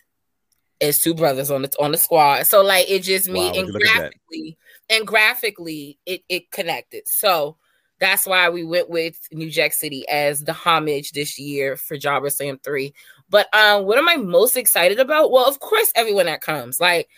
It's 0.80 1.00
two 1.00 1.14
brothers 1.16 1.50
on 1.50 1.64
the 1.64 1.74
on 1.80 1.92
the 1.92 1.98
squad, 1.98 2.46
so 2.46 2.62
like 2.64 2.90
it 2.90 3.00
just 3.00 3.28
me 3.28 3.40
Wow, 3.40 3.54
and 3.56 3.68
you 3.68 3.74
look 3.74 3.82
at 3.84 3.88
that. 3.88 3.98
graphically 4.00 4.58
and 4.90 5.08
graphically 5.08 5.98
it 6.06 6.22
it 6.30 6.52
connected. 6.52 7.08
So 7.08 7.58
that's 8.00 8.28
why 8.28 8.50
we 8.50 8.64
went 8.64 8.90
with 8.90 9.20
New 9.32 9.50
Jack 9.50 9.74
City 9.74 10.08
as 10.08 10.44
the 10.44 10.54
homage 10.54 11.14
this 11.14 11.40
year 11.40 11.76
for 11.76 11.98
Jobber 11.98 12.30
Slam 12.30 12.60
3. 12.64 12.94
But 13.28 13.52
um, 13.56 13.86
what 13.86 13.98
am 13.98 14.08
I 14.08 14.18
most 14.18 14.56
excited 14.56 15.00
about? 15.00 15.32
Well, 15.32 15.46
of 15.48 15.60
course, 15.60 15.92
everyone 15.96 16.28
that 16.28 16.42
comes. 16.42 16.80
Like, 16.80 17.10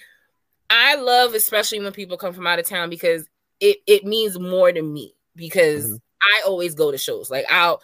I 0.70 0.96
love, 0.96 1.34
especially 1.34 1.82
when 1.82 1.92
people 1.92 2.16
come 2.18 2.34
from 2.34 2.48
out 2.48 2.60
of 2.60 2.66
town, 2.66 2.90
because 2.90 3.28
it 3.60 3.80
it 3.88 4.06
means 4.06 4.40
more 4.40 4.72
to 4.72 4.82
me. 4.82 5.16
Because 5.36 5.90
Mhm. 5.92 6.00
I 6.22 6.42
always 6.48 6.76
go 6.76 6.92
to 6.92 6.98
shows. 6.98 7.30
Like 7.30 7.46
I'll 7.50 7.82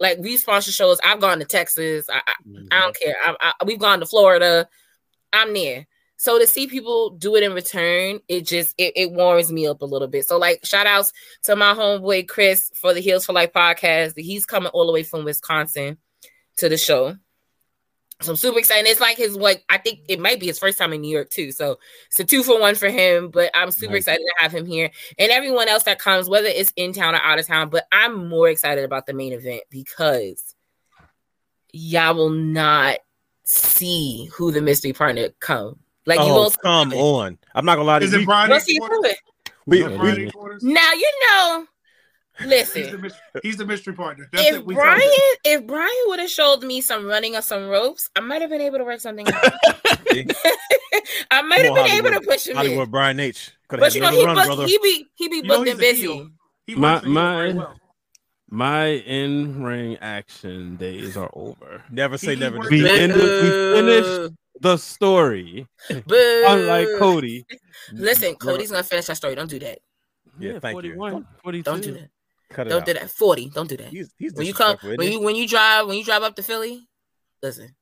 like 0.00 0.18
we 0.18 0.36
sponsor 0.36 0.72
shows. 0.72 0.98
I've 1.04 1.20
gone 1.20 1.38
to 1.38 1.44
Texas. 1.44 2.08
I, 2.10 2.20
I, 2.26 2.34
I 2.72 2.80
don't 2.82 2.96
care. 2.98 3.16
I, 3.24 3.36
I, 3.40 3.64
we've 3.64 3.78
gone 3.78 4.00
to 4.00 4.06
Florida. 4.06 4.68
I'm 5.34 5.52
there. 5.52 5.86
So 6.16 6.38
to 6.38 6.46
see 6.46 6.66
people 6.68 7.10
do 7.10 7.34
it 7.36 7.42
in 7.42 7.52
return, 7.52 8.20
it 8.28 8.46
just 8.46 8.74
it, 8.78 8.92
it 8.96 9.12
warms 9.12 9.52
me 9.52 9.66
up 9.66 9.82
a 9.82 9.84
little 9.84 10.08
bit. 10.08 10.26
So 10.26 10.38
like 10.38 10.64
shout 10.64 10.86
outs 10.86 11.12
to 11.42 11.56
my 11.56 11.74
homeboy 11.74 12.28
Chris 12.28 12.70
for 12.74 12.94
the 12.94 13.00
Heels 13.00 13.26
for 13.26 13.32
Life 13.32 13.52
podcast. 13.52 14.14
He's 14.16 14.46
coming 14.46 14.70
all 14.70 14.86
the 14.86 14.92
way 14.92 15.02
from 15.02 15.24
Wisconsin 15.24 15.98
to 16.56 16.68
the 16.68 16.78
show. 16.78 17.16
So 18.20 18.30
I'm 18.30 18.36
super 18.36 18.60
excited. 18.60 18.88
It's 18.88 19.00
like 19.00 19.16
his 19.16 19.36
like 19.36 19.64
I 19.68 19.76
think 19.76 20.00
it 20.08 20.20
might 20.20 20.38
be 20.38 20.46
his 20.46 20.58
first 20.58 20.78
time 20.78 20.92
in 20.92 21.00
New 21.00 21.10
York 21.10 21.30
too. 21.30 21.50
So 21.50 21.78
it's 22.06 22.20
a 22.20 22.24
two 22.24 22.44
for 22.44 22.60
one 22.60 22.76
for 22.76 22.88
him. 22.88 23.28
But 23.30 23.50
I'm 23.52 23.72
super 23.72 23.94
Nice. 23.94 24.02
excited 24.02 24.22
to 24.22 24.42
have 24.42 24.52
him 24.54 24.66
here 24.66 24.92
and 25.18 25.32
everyone 25.32 25.68
else 25.68 25.82
that 25.82 25.98
comes, 25.98 26.28
whether 26.28 26.46
it's 26.46 26.72
in 26.76 26.92
town 26.92 27.16
or 27.16 27.20
out 27.22 27.40
of 27.40 27.46
town. 27.46 27.70
But 27.70 27.86
I'm 27.90 28.28
more 28.28 28.48
excited 28.48 28.84
about 28.84 29.06
the 29.06 29.14
main 29.14 29.32
event 29.32 29.64
because 29.68 30.54
y'all 31.72 32.14
will 32.14 32.30
not 32.30 32.98
see 33.44 34.28
who 34.34 34.50
the 34.50 34.60
mystery 34.60 34.92
partner 34.92 35.28
come. 35.40 35.78
Like 36.06 36.18
you 36.18 36.26
oh, 36.26 36.34
won't. 36.34 36.58
come 36.60 36.92
on. 36.92 37.38
I'm 37.54 37.64
not 37.64 37.76
gonna 37.76 37.86
lie 37.86 37.98
to 38.00 38.04
Is 38.04 38.12
you. 38.12 38.18
it 38.18 38.20
We, 38.22 38.26
Brian? 38.26 38.50
What's 38.50 38.66
he 38.66 38.78
doing? 38.78 39.14
we, 39.66 39.80
No, 39.80 39.90
we, 39.90 39.96
Brian 39.96 40.58
Now 40.62 40.92
you 40.92 41.12
know 41.28 41.66
He's 42.36 42.48
the, 42.48 42.56
Listen, 42.56 43.10
he's 43.44 43.56
the 43.56 43.64
mystery 43.64 43.94
partner. 43.94 44.28
That's 44.32 44.44
if 44.48 44.54
it. 44.56 44.66
We 44.66 44.74
Brian, 44.74 44.98
found 44.98 45.02
it. 45.04 45.38
if 45.44 45.66
Brian 45.68 45.88
would 46.06 46.18
have 46.18 46.30
showed 46.30 46.64
me 46.64 46.80
some 46.80 47.06
running 47.06 47.36
of 47.36 47.44
some 47.44 47.68
ropes, 47.68 48.10
I 48.16 48.20
might 48.20 48.40
have 48.40 48.50
been 48.50 48.60
able 48.60 48.78
to 48.78 48.84
work 48.84 48.98
something 49.00 49.26
out. 49.28 49.34
I 51.30 51.42
might 51.42 51.64
have 51.64 51.74
been 51.74 51.78
on, 51.78 51.90
able 51.90 52.10
to 52.10 52.20
push 52.20 52.48
him 52.48 52.56
Hollywood 52.56 52.86
in. 52.86 52.90
Brian 52.90 53.20
H. 53.20 53.52
Could 53.68 53.78
But 53.78 53.94
you 53.94 54.00
know, 54.00 54.10
he, 54.10 54.24
run, 54.24 54.34
book, 54.48 54.68
he 54.68 54.78
be 54.82 55.06
he 55.14 55.28
be 55.28 55.36
You 55.36 55.42
know 55.44 55.58
booked 55.58 55.70
and 55.70 55.78
busy. 55.78 56.30
He 56.66 56.74
My- 56.74 56.94
works 56.94 57.04
the 57.04 57.10
heel 57.10 57.22
very 57.22 57.52
my- 57.54 57.58
well. 57.60 57.76
My 58.54 58.86
in 58.86 59.62
ring 59.64 59.96
action 60.00 60.76
days 60.76 61.16
are 61.16 61.30
over. 61.32 61.82
Never 61.90 62.16
say 62.16 62.36
never. 62.36 62.58
worked- 62.58 62.70
We 62.70 62.80
Just- 62.82 63.00
ended, 63.00 63.20
we 63.20 63.50
finished 63.80 64.32
the 64.60 64.76
story. 64.76 65.66
Boo. 66.06 66.44
Unlike 66.46 66.88
Cody. 66.98 67.46
Listen, 67.92 68.36
Cody's 68.36 68.70
gonna 68.70 68.84
finish 68.84 69.06
that 69.06 69.16
story. 69.16 69.34
Don't 69.34 69.50
do 69.50 69.58
that. 69.58 69.78
Yeah, 70.38 70.60
thank 70.60 70.74
you. 70.84 70.94
41, 70.94 71.26
42. 71.42 71.62
Don't 71.64 71.82
do 71.82 71.92
that. 71.94 72.10
Cut 72.50 72.66
it 72.68 72.70
Don't 72.70 72.80
out. 72.82 72.86
do 72.86 72.94
that. 72.94 73.10
Forty. 73.10 73.50
Don't 73.50 73.68
do 73.68 73.76
that. 73.76 73.88
He's, 73.88 74.14
he's 74.18 74.32
When 74.34 74.46
you 74.46 74.54
come, 74.54 74.76
when 74.82 75.10
you 75.10 75.20
when 75.20 75.34
you 75.34 75.48
drive, 75.48 75.88
when 75.88 75.96
you 75.98 76.04
drive 76.04 76.22
up 76.22 76.36
to 76.36 76.42
Philly, 76.42 76.86
listen. 77.42 77.74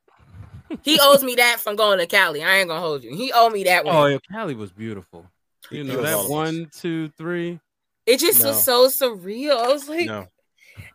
He 0.83 0.99
owes 1.03 1.23
me 1.23 1.35
that 1.35 1.61
from 1.61 1.77
going 1.77 1.99
to 1.99 2.07
Cali. 2.07 2.43
I 2.43 2.57
ain't 2.61 2.69
gonna 2.69 2.81
hold 2.81 3.05
you. 3.05 3.15
He 3.15 3.31
owed 3.31 3.53
me 3.53 3.65
that 3.65 3.85
one. 3.85 3.95
Oh, 3.95 4.07
yeah, 4.07 4.17
Cali 4.31 4.55
was 4.55 4.73
beautiful. 4.73 5.27
You 5.71 5.85
know 5.85 6.01
that 6.01 6.31
one, 6.31 6.71
two, 6.75 7.09
three. 7.19 7.61
it 8.07 8.19
just 8.19 8.41
No. 8.43 8.49
was 8.49 8.65
so 8.65 8.89
surreal. 8.89 9.59
I 9.59 9.69
was 9.71 9.87
like, 9.87 10.07
No, 10.07 10.27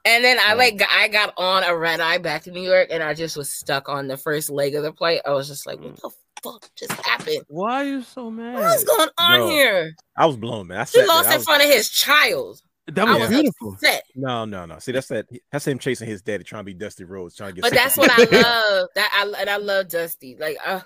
and 0.07 0.23
then 0.23 0.37
I 0.39 0.53
like 0.53 0.81
I 0.89 1.07
got 1.09 1.33
on 1.37 1.63
a 1.63 1.75
red 1.77 1.99
eye 1.99 2.17
back 2.17 2.43
to 2.43 2.51
New 2.51 2.61
York, 2.61 2.87
and 2.91 3.03
I 3.03 3.13
just 3.13 3.35
was 3.37 3.51
stuck 3.51 3.89
on 3.89 4.07
the 4.07 4.17
first 4.17 4.49
leg 4.49 4.75
of 4.75 4.83
the 4.83 4.91
play. 4.93 5.21
I 5.25 5.31
was 5.31 5.47
just 5.47 5.67
like, 5.67 5.79
what 5.79 5.95
the 5.97 6.09
fuck 6.43 6.69
just 6.75 6.91
happened? 7.05 7.43
Why 7.47 7.81
are 7.81 7.85
you 7.85 8.01
so 8.03 8.31
mad? 8.31 8.55
What's 8.55 8.83
going 8.83 9.09
on 9.17 9.39
Bro. 9.39 9.49
here? 9.49 9.95
I 10.15 10.25
was 10.25 10.37
blown, 10.37 10.67
man. 10.67 10.77
I 10.79 10.81
He 10.81 10.87
said 10.87 11.07
lost 11.07 11.25
that. 11.25 11.31
I 11.31 11.33
in 11.33 11.39
was- 11.39 11.45
front 11.45 11.63
of 11.63 11.69
his 11.69 11.89
child. 11.89 12.61
That 12.93 13.05
I 13.05 13.13
was 13.17 13.21
was 13.23 13.29
beautiful. 13.31 13.73
upset. 13.73 14.03
No, 14.15 14.45
no, 14.45 14.65
no. 14.65 14.79
See, 14.79 14.93
that's 14.93 15.07
that. 15.07 15.25
That's 15.51 15.67
him 15.67 15.77
chasing 15.77 16.07
his 16.07 16.21
daddy, 16.21 16.45
trying 16.45 16.61
to 16.61 16.65
be 16.65 16.73
Dusty 16.73 17.03
Rhodes, 17.03 17.35
trying 17.35 17.49
to 17.49 17.55
get. 17.55 17.61
But 17.63 17.73
that's 17.73 17.97
what 17.97 18.09
I 18.11 18.17
love. 18.41 18.87
That 18.95 19.11
I 19.13 19.41
and 19.41 19.49
I 19.49 19.57
love 19.57 19.89
Dusty. 19.89 20.37
Like 20.39 20.55
uh, 20.65 20.79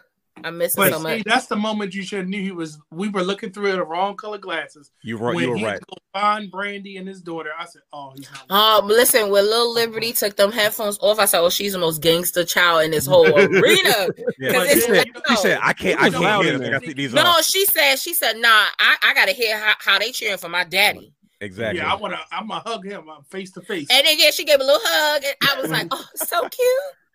I 0.44 0.50
miss 0.50 0.76
him 0.76 0.84
But 0.84 0.92
so 0.94 0.98
see, 0.98 1.04
much. 1.04 1.24
that's 1.26 1.46
the 1.48 1.56
moment 1.56 1.94
you 1.94 2.04
should 2.04 2.20
have 2.20 2.28
knew 2.28 2.42
he 2.42 2.52
was. 2.52 2.80
We 2.90 3.10
were 3.10 3.22
looking 3.24 3.52
through 3.52 3.72
the 3.74 3.84
wrong 3.84 4.16
color 4.16 4.38
glasses. 4.38 4.92
You 5.04 5.18
were, 5.18 5.34
when 5.36 5.44
you 5.44 5.50
were 5.52 5.58
he 5.58 5.66
right. 5.66 5.74
had 5.74 5.84
find 6.14 6.52
Brandy 6.52 6.98
and 6.98 7.08
his 7.08 7.22
daughter, 7.22 7.52
I 7.58 7.66
said, 7.66 7.82
"Oh, 7.94 8.14
he's 8.16 8.28
not." 8.50 8.80
Um, 8.84 8.88
listen, 8.88 9.30
when 9.30 9.46
Lil 9.46 9.74
Liberty 9.74 10.14
took 10.14 10.36
them 10.38 10.52
headphones 10.52 10.98
off, 11.02 11.20
I 11.20 11.26
said, 11.26 11.40
"Oh, 11.42 11.50
she's 11.50 11.74
the 11.74 11.80
most 11.80 12.02
gangster 12.02 12.44
child 12.44 12.84
in 12.86 12.92
this 12.92 13.06
whole 13.06 13.28
arena." 13.28 14.08
Yeah. 14.40 14.52
Because 14.54 14.68
She 14.70 14.78
it's 14.80 14.86
said, 14.88 15.08
she 15.28 15.36
said, 15.36 15.60
"I 15.62 15.74
can't, 15.74 16.02
I 16.02 16.10
can't 16.10 16.44
hear 16.44 16.54
in 16.56 16.62
them. 16.62 16.74
I 16.76 16.80
there. 16.80 16.94
these 16.96 17.14
No, 17.14 17.22
off." 17.24 17.46
she 17.46 17.66
said, 17.66 17.98
she 17.98 18.14
said, 18.14 18.38
"Nah, 18.38 18.48
I, 18.50 18.96
I 19.04 19.14
gotta 19.14 19.34
hear 19.34 19.58
how, 19.60 19.74
how 19.80 20.00
they 20.00 20.12
cheering 20.12 20.38
for 20.38 20.50
my 20.50 20.64
daddy." 20.64 21.14
Exactly. 21.42 21.80
Yeah, 21.80 21.92
I 21.92 21.96
wanna. 21.96 22.20
I'm 22.32 22.48
gonna 22.48 22.62
hug 22.66 22.86
him. 22.86 23.10
I'm 23.10 23.24
face 23.24 23.52
to 23.54 23.62
face. 23.62 23.88
And 23.92 24.06
then 24.06 24.16
yeah, 24.18 24.32
she 24.32 24.46
gave 24.46 24.60
a 24.60 24.64
little 24.64 24.80
hug, 24.84 25.24
and 25.24 25.36
I 25.50 25.62
was 25.62 25.70
like, 25.72 25.88
"Oh, 25.92 26.06
so 26.16 26.42
cute, 26.42 26.70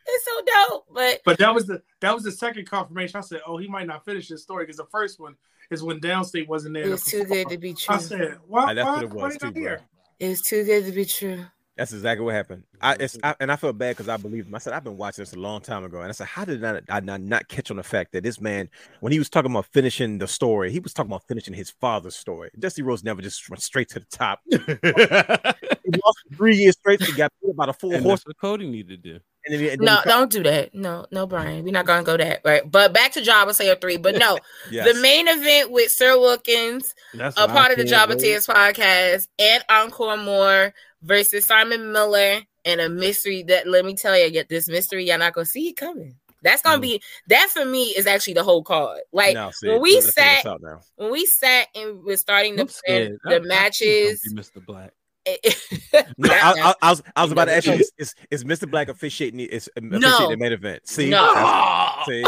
it's 0.07 0.25
so 0.25 0.41
dope." 0.69 0.87
But 0.93 1.21
But 1.25 1.39
that 1.39 1.55
was 1.55 1.67
the 1.67 1.83
that 2.01 2.15
was 2.15 2.25
the 2.25 2.33
second 2.33 2.69
confirmation. 2.69 3.19
I 3.19 3.23
said, 3.23 3.41
"Oh, 3.47 3.57
he 3.57 3.69
might 3.69 3.87
not 3.87 4.05
finish 4.05 4.29
his 4.29 4.43
story 4.43 4.65
because 4.65 4.77
the 4.77 4.87
first 4.87 5.21
one 5.21 5.37
is 5.71 5.83
when 5.83 6.01
Downstate 6.01 6.49
wasn't 6.49 6.75
there." 6.75 6.93
It's 6.93 7.05
to 7.07 7.23
too 7.23 7.25
good 7.25 7.49
to 7.49 7.59
be 7.59 7.75
true. 7.75 7.95
I 7.95 7.99
said, 7.99 8.39
"Why? 8.47 8.75
That's 8.75 8.87
why, 8.87 8.95
what 8.95 9.03
it 9.05 9.11
was 9.11 9.33
they 9.35 9.39
too, 9.39 9.53
bro. 9.53 9.63
here?" 9.63 9.81
It 10.19 10.29
was 10.29 10.43
too 10.43 10.65
good 10.65 10.87
to 10.87 10.93
be 10.93 11.05
true. 11.05 11.45
That's 11.77 11.93
exactly 11.93 12.25
what 12.25 12.35
happened. 12.35 12.63
I, 12.81 12.97
it's, 12.99 13.19
I 13.23 13.35
and 13.39 13.53
I 13.53 13.57
felt 13.57 13.77
bad 13.77 13.97
because 13.97 14.09
I 14.09 14.17
believed 14.17 14.49
him. 14.49 14.55
I 14.55 14.59
said 14.59 14.73
I've 14.73 14.83
been 14.83 14.97
watching 14.97 15.21
this 15.23 15.35
a 15.35 15.39
long 15.39 15.61
time 15.61 15.85
ago, 15.85 16.01
and 16.01 16.09
I 16.09 16.13
said, 16.13 16.27
how 16.27 16.47
did 16.47 16.65
I, 16.65 16.81
I 16.89 17.01
not, 17.01 17.21
not 17.21 17.49
catch 17.49 17.71
on 17.71 17.77
the 17.77 17.83
fact 17.83 18.13
that 18.13 18.23
this 18.23 18.41
man, 18.41 18.71
when 19.01 19.13
he 19.13 19.19
was 19.19 19.29
talking 19.29 19.51
about 19.51 19.67
finishing 19.67 20.17
the 20.17 20.27
story, 20.27 20.73
he 20.73 20.81
was 20.81 20.95
talking 20.95 21.11
about 21.11 21.29
finishing 21.29 21.53
his 21.53 21.69
father's 21.69 22.17
story. 22.17 22.51
Dusty 22.59 22.81
Rhodes 22.81 23.05
never 23.05 23.21
just 23.21 23.51
went 23.51 23.63
straight 23.63 23.91
to 23.91 24.01
the 24.01 24.07
top. 24.07 24.41
He 25.87 26.01
lost 26.05 26.19
three 26.35 26.57
years 26.57 26.75
straight. 26.75 27.01
He 27.01 27.13
got 27.13 27.33
beat 27.41 27.55
by 27.55 27.67
the 27.67 27.73
full 27.73 27.95
and 27.95 28.03
horse. 28.03 28.21
that's 28.21 28.27
what 28.27 28.39
Cody 28.39 28.69
needed 28.69 29.03
to 29.03 29.13
do. 29.13 29.21
And 29.47 29.55
then, 29.55 29.61
he- 29.61 29.69
and 29.71 29.81
then 29.81 29.85
No, 29.87 29.97
he- 30.03 30.09
don't 30.11 30.31
do 30.31 30.43
that. 30.43 30.75
No, 30.75 31.07
no, 31.11 31.27
Brian. 31.27 31.65
We're 31.65 31.71
not 31.73 31.87
gonna 31.87 32.03
go 32.03 32.17
that 32.17 32.41
right. 32.45 32.69
But 32.71 32.93
back 32.93 33.13
to 33.13 33.23
Jobber 33.23 33.53
Slayer 33.53 33.77
three. 33.77 33.97
But 33.97 34.17
no, 34.17 34.39
yes. 34.71 34.93
the 34.93 35.01
main 35.01 35.29
event 35.29 35.71
with 35.71 35.91
Sir 35.93 36.19
Wilkins, 36.19 36.95
That's 37.15 37.37
a 37.39 37.43
what 37.43 37.51
I 37.51 37.53
part 37.55 37.71
of 37.71 37.77
the 37.79 37.85
can't 37.85 37.91
Jobber. 38.11 38.15
Tears 38.17 38.47
podcast, 38.47 39.29
and 39.39 39.65
Encore 39.71 40.17
More 40.17 40.75
versus 41.03 41.45
Simon 41.45 41.93
Miller 41.93 42.41
and 42.65 42.81
a 42.81 42.89
mystery 42.89 43.45
that 43.45 43.69
let 43.69 43.85
me 43.85 43.95
tell 43.95 44.19
you, 44.19 44.29
get 44.31 44.49
this 44.49 44.69
mystery 44.69 45.05
y'all 45.07 45.19
not 45.19 45.33
gonna 45.33 45.45
see 45.47 45.69
it 45.69 45.77
coming. 45.77 46.17
That's 46.43 46.63
gonna 46.63 46.79
Mhm. 46.79 46.83
be 46.83 47.03
that 47.29 47.49
for 47.51 47.65
me 47.65 47.85
is 47.97 48.07
actually 48.07 48.35
the 48.35 48.43
whole 48.45 48.63
card. 48.63 49.01
Like 49.13 49.35
Now, 49.35 49.51
see, 49.53 49.69
when 49.69 49.81
we 49.81 49.95
let's 49.95 50.13
figure 50.13 50.33
this 50.35 50.43
sat 50.43 50.81
when 50.97 51.11
we 51.13 51.27
sat 51.27 51.69
and 51.75 52.03
was 52.05 52.21
starting 52.21 52.59
I'm 52.61 52.67
the 52.67 52.73
scared. 52.73 53.19
the 53.25 53.31
I- 53.31 53.31
I 53.31 53.39
think 53.39 53.45
it's 53.45 53.49
matches. 53.49 54.21
gonna 54.23 54.43
Mr. 54.43 54.65
Black. 54.67 54.93
No, 56.19 56.29
I, 56.31 56.53
I, 56.71 56.75
I 56.83 56.91
was 56.91 57.03
I 57.17 57.23
was 57.23 57.33
about 57.33 57.47
to 57.47 57.55
ask 57.57 57.67
you, 57.67 57.73
is, 57.75 57.93
is, 57.99 58.15
is 58.31 58.45
Mr. 58.45 58.71
Black 58.71 58.89
officiating 58.89 59.39
the, 59.39 59.45
is 59.45 59.69
officiating 59.77 60.31
the 60.31 60.37
main 60.37 60.53
event? 60.53 60.87
See, 60.87 61.11
No. 61.11 61.93
See, 62.07 62.25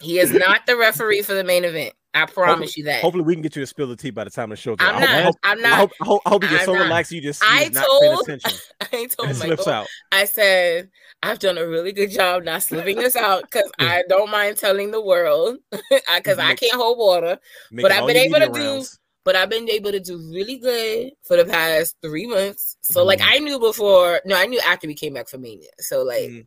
he 0.00 0.18
is 0.18 0.32
not 0.32 0.66
the 0.66 0.76
referee 0.76 1.22
for 1.22 1.34
the 1.34 1.44
main 1.44 1.64
event. 1.64 1.94
I 2.16 2.26
promise 2.26 2.76
you 2.76 2.84
that. 2.84 3.00
hopefully 3.02 3.24
we 3.24 3.34
can 3.34 3.42
get 3.42 3.56
you 3.56 3.62
to 3.62 3.66
spill 3.66 3.88
the 3.88 3.96
tea 3.96 4.10
by 4.10 4.22
the 4.22 4.30
time 4.30 4.50
the 4.50 4.56
show. 4.56 4.76
I'm 4.78 5.02
I 5.02 5.02
hope- 5.02 5.02
not. 5.02 5.10
I 5.10 5.22
hope, 5.22 5.36
I'm 5.42 5.58
I 5.58 5.62
not. 5.62 5.78
hope, 5.78 5.90
I 6.00 6.04
hope, 6.04 6.22
I 6.24 6.28
hope 6.30 6.42
you 6.44 6.48
get 6.50 6.60
I'm 6.60 6.66
so 6.66 6.72
not. 6.74 6.82
relaxed 6.84 7.12
you 7.12 7.20
just 7.20 7.42
I 7.44 7.68
not 7.72 7.84
told-. 7.86 8.28
I 8.92 9.06
told 9.06 9.38
Michael. 9.40 9.68
out. 9.68 9.86
I 10.12 10.24
said, 10.26 10.90
I've 11.24 11.40
done 11.40 11.58
a 11.58 11.66
really 11.66 11.92
good 11.92 12.10
job 12.12 12.44
not 12.44 12.62
slipping 12.62 12.98
this 12.98 13.16
out 13.16 13.42
because 13.42 13.68
I 13.80 14.04
don't 14.08 14.30
mind 14.30 14.56
telling 14.58 14.92
the 14.92 15.00
world 15.00 15.56
because 15.72 16.38
I 16.38 16.54
can't 16.54 16.74
hold 16.74 16.98
water. 16.98 17.38
but 17.72 17.90
I've 17.90 18.06
been 18.06 18.16
able 18.16 18.38
to 18.38 18.46
media 18.46 18.52
do- 18.52 18.60
rounds. 18.74 19.00
But 19.24 19.36
I've 19.36 19.48
been 19.48 19.68
able 19.70 19.90
to 19.90 20.00
do 20.00 20.18
really 20.32 20.58
good 20.58 21.12
for 21.22 21.36
the 21.36 21.44
past 21.46 21.96
three 22.02 22.26
months. 22.26 22.76
So, 22.82 23.04
like, 23.04 23.20
Mhm. 23.20 23.28
I 23.30 23.38
knew 23.38 23.58
before, 23.58 24.20
no, 24.26 24.36
I 24.36 24.44
knew 24.46 24.60
after 24.60 24.86
we 24.86 24.94
came 24.94 25.14
back 25.14 25.28
from 25.28 25.40
Mania. 25.42 25.70
So, 25.78 26.02
like, 26.02 26.28
Mhm. 26.30 26.46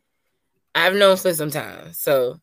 I've 0.75 0.93
known 0.93 1.17
for 1.17 1.33
some 1.33 1.49
time. 1.49 1.91
So, 1.93 2.39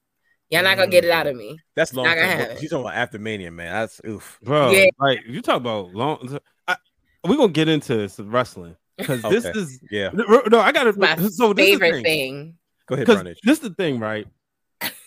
y'all 0.51 0.65
not 0.65 0.77
gonna 0.77 0.91
get 0.91 1.05
it 1.05 1.11
out 1.13 1.29
of 1.29 1.37
me. 1.37 1.57
That's 1.77 1.95
long. 1.95 2.07
not 2.07 2.17
gonna 2.17 2.29
term. 2.29 2.39
happen. 2.41 2.57
She's 2.59 2.71
talking 2.71 2.85
about 2.85 2.97
after 2.97 3.19
Mania, 3.21 3.53
man. 3.53 3.73
That's 3.73 4.01
oof. 4.07 4.39
Bro, 4.43 4.73
Yeah. 4.73 4.87
like 4.99 5.21
you 5.27 5.41
talk 5.41 5.57
about 5.59 5.95
long. 5.95 6.39
I, 6.67 6.77
we're 7.23 7.37
gonna 7.37 7.53
get 7.53 7.69
into 7.69 8.09
some 8.09 8.31
wrestling 8.33 8.77
because 8.99 9.23
this 9.31 9.47
Okay. 9.47 9.57
is 9.59 9.79
Yeah, 9.91 10.11
no. 10.15 10.59
I 10.59 10.73
gotta. 10.73 10.93
My 10.99 11.15
so 11.15 11.23
this 11.23 11.31
is 11.31 11.39
the 11.39 11.55
Favorite 11.55 11.93
thing. 11.93 12.05
thing. 12.05 12.59
go 12.87 12.97
ahead, 12.97 13.07
Because 13.07 13.25
this 13.45 13.59
is 13.59 13.61
the 13.61 13.75
thing, 13.75 14.01
right? 14.01 14.27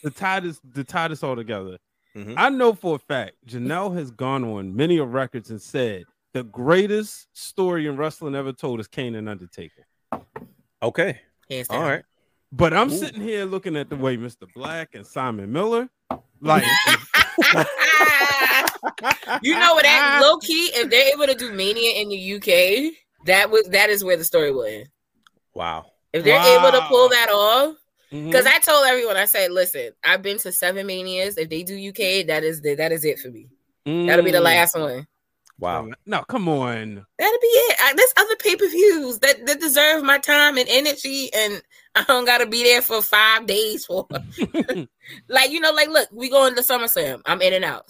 To 0.04 0.10
tie 0.10 0.40
this, 0.40 0.60
to 0.76 0.84
tie 0.86 1.10
this 1.10 1.22
all 1.22 1.36
together. 1.36 1.78
Mhm. 2.18 2.34
I 2.36 2.50
know 2.50 2.74
for 2.74 2.96
a 2.96 3.00
fact 3.00 3.36
Janelle 3.46 3.96
has 3.96 4.10
gone 4.12 4.44
on 4.44 4.76
many 4.76 4.98
of 4.98 5.14
records 5.14 5.52
and 5.52 5.62
said 5.62 6.06
the 6.34 6.44
greatest 6.44 7.28
story 7.34 7.86
in 7.88 7.96
wrestling 7.96 8.34
ever 8.36 8.52
told 8.54 8.80
is 8.80 8.88
Kane 8.88 9.14
and 9.16 9.30
Undertaker. 9.30 9.86
Okay, 10.82 11.20
Hands 11.50 11.68
down. 11.68 11.82
right. 11.82 12.04
But 12.52 12.74
I'm 12.74 12.92
Ooh. 12.92 12.98
sitting 12.98 13.22
here 13.22 13.46
looking 13.46 13.76
at 13.76 13.90
the 13.90 13.96
way 13.96 14.18
Mr. 14.18 14.52
Black 14.54 14.96
and 14.96 15.06
Simon 15.06 15.52
Miller, 15.52 15.90
like 16.42 16.64
you 19.42 19.54
know 19.54 19.74
what? 19.74 19.84
That 19.84 20.20
low 20.22 20.38
key, 20.38 20.72
if 20.74 20.90
they're 20.90 21.14
able 21.14 21.28
to 21.28 21.36
do 21.36 21.52
Mania 21.52 22.02
in 22.02 22.10
the 22.10 22.36
UK, 22.36 22.94
that 23.26 23.50
was 23.52 23.68
that 23.70 23.90
is 23.90 24.04
where 24.04 24.18
the 24.18 24.24
story 24.24 24.52
will 24.52 24.64
end. 24.64 24.90
Wow. 25.54 25.92
If 26.14 26.24
they're 26.24 26.40
able 26.58 26.72
to 26.72 26.82
pull 26.88 27.10
that 27.10 27.30
off, 27.30 27.76
Mhm. 28.12 28.26
because 28.32 28.46
I 28.46 28.60
told 28.60 28.86
everyone, 28.88 29.18
I 29.18 29.26
said, 29.26 29.52
listen, 29.52 29.92
I've 30.04 30.22
been 30.22 30.38
to 30.40 30.52
seven 30.52 30.88
Manias. 30.88 31.38
If 31.38 31.50
they 31.50 31.64
do 31.64 31.76
UK, 31.90 32.24
that 32.28 32.44
is 32.44 32.62
the 32.62 32.76
that 32.76 32.92
is 32.92 33.04
it 33.06 33.20
for 33.20 33.30
me. 33.30 33.50
That'll 33.86 34.24
be 34.26 34.32
the 34.32 34.40
Mm. 34.40 34.44
last 34.44 34.76
one. 34.78 35.08
Wow. 35.60 35.90
No, 36.06 36.22
come 36.24 36.48
on. 36.50 37.06
That'll 37.18 37.40
be 37.40 37.48
it. 37.48 37.78
I, 37.82 37.94
there's 37.96 38.14
other 38.18 38.36
pay 38.36 38.56
per 38.56 38.68
views 38.68 39.20
that, 39.20 39.44
that 39.48 39.60
deserve 39.60 40.04
my 40.04 40.20
time 40.20 40.58
and 40.58 40.68
energy, 40.70 41.34
and 41.34 41.62
I 41.96 42.04
don't 42.04 42.26
gotta 42.26 42.46
be 42.46 42.64
there 42.64 42.82
for 42.82 43.02
five 43.02 43.46
days 43.48 43.86
for. 43.86 44.08
like 45.30 45.50
you 45.52 45.60
know, 45.60 45.72
like 45.72 45.90
look, 45.90 46.10
we 46.12 46.30
going 46.30 46.56
to 46.56 46.62
SummerSlam. 46.62 47.22
I'm 47.26 47.42
in 47.42 47.54
and 47.54 47.66
out. 47.66 47.86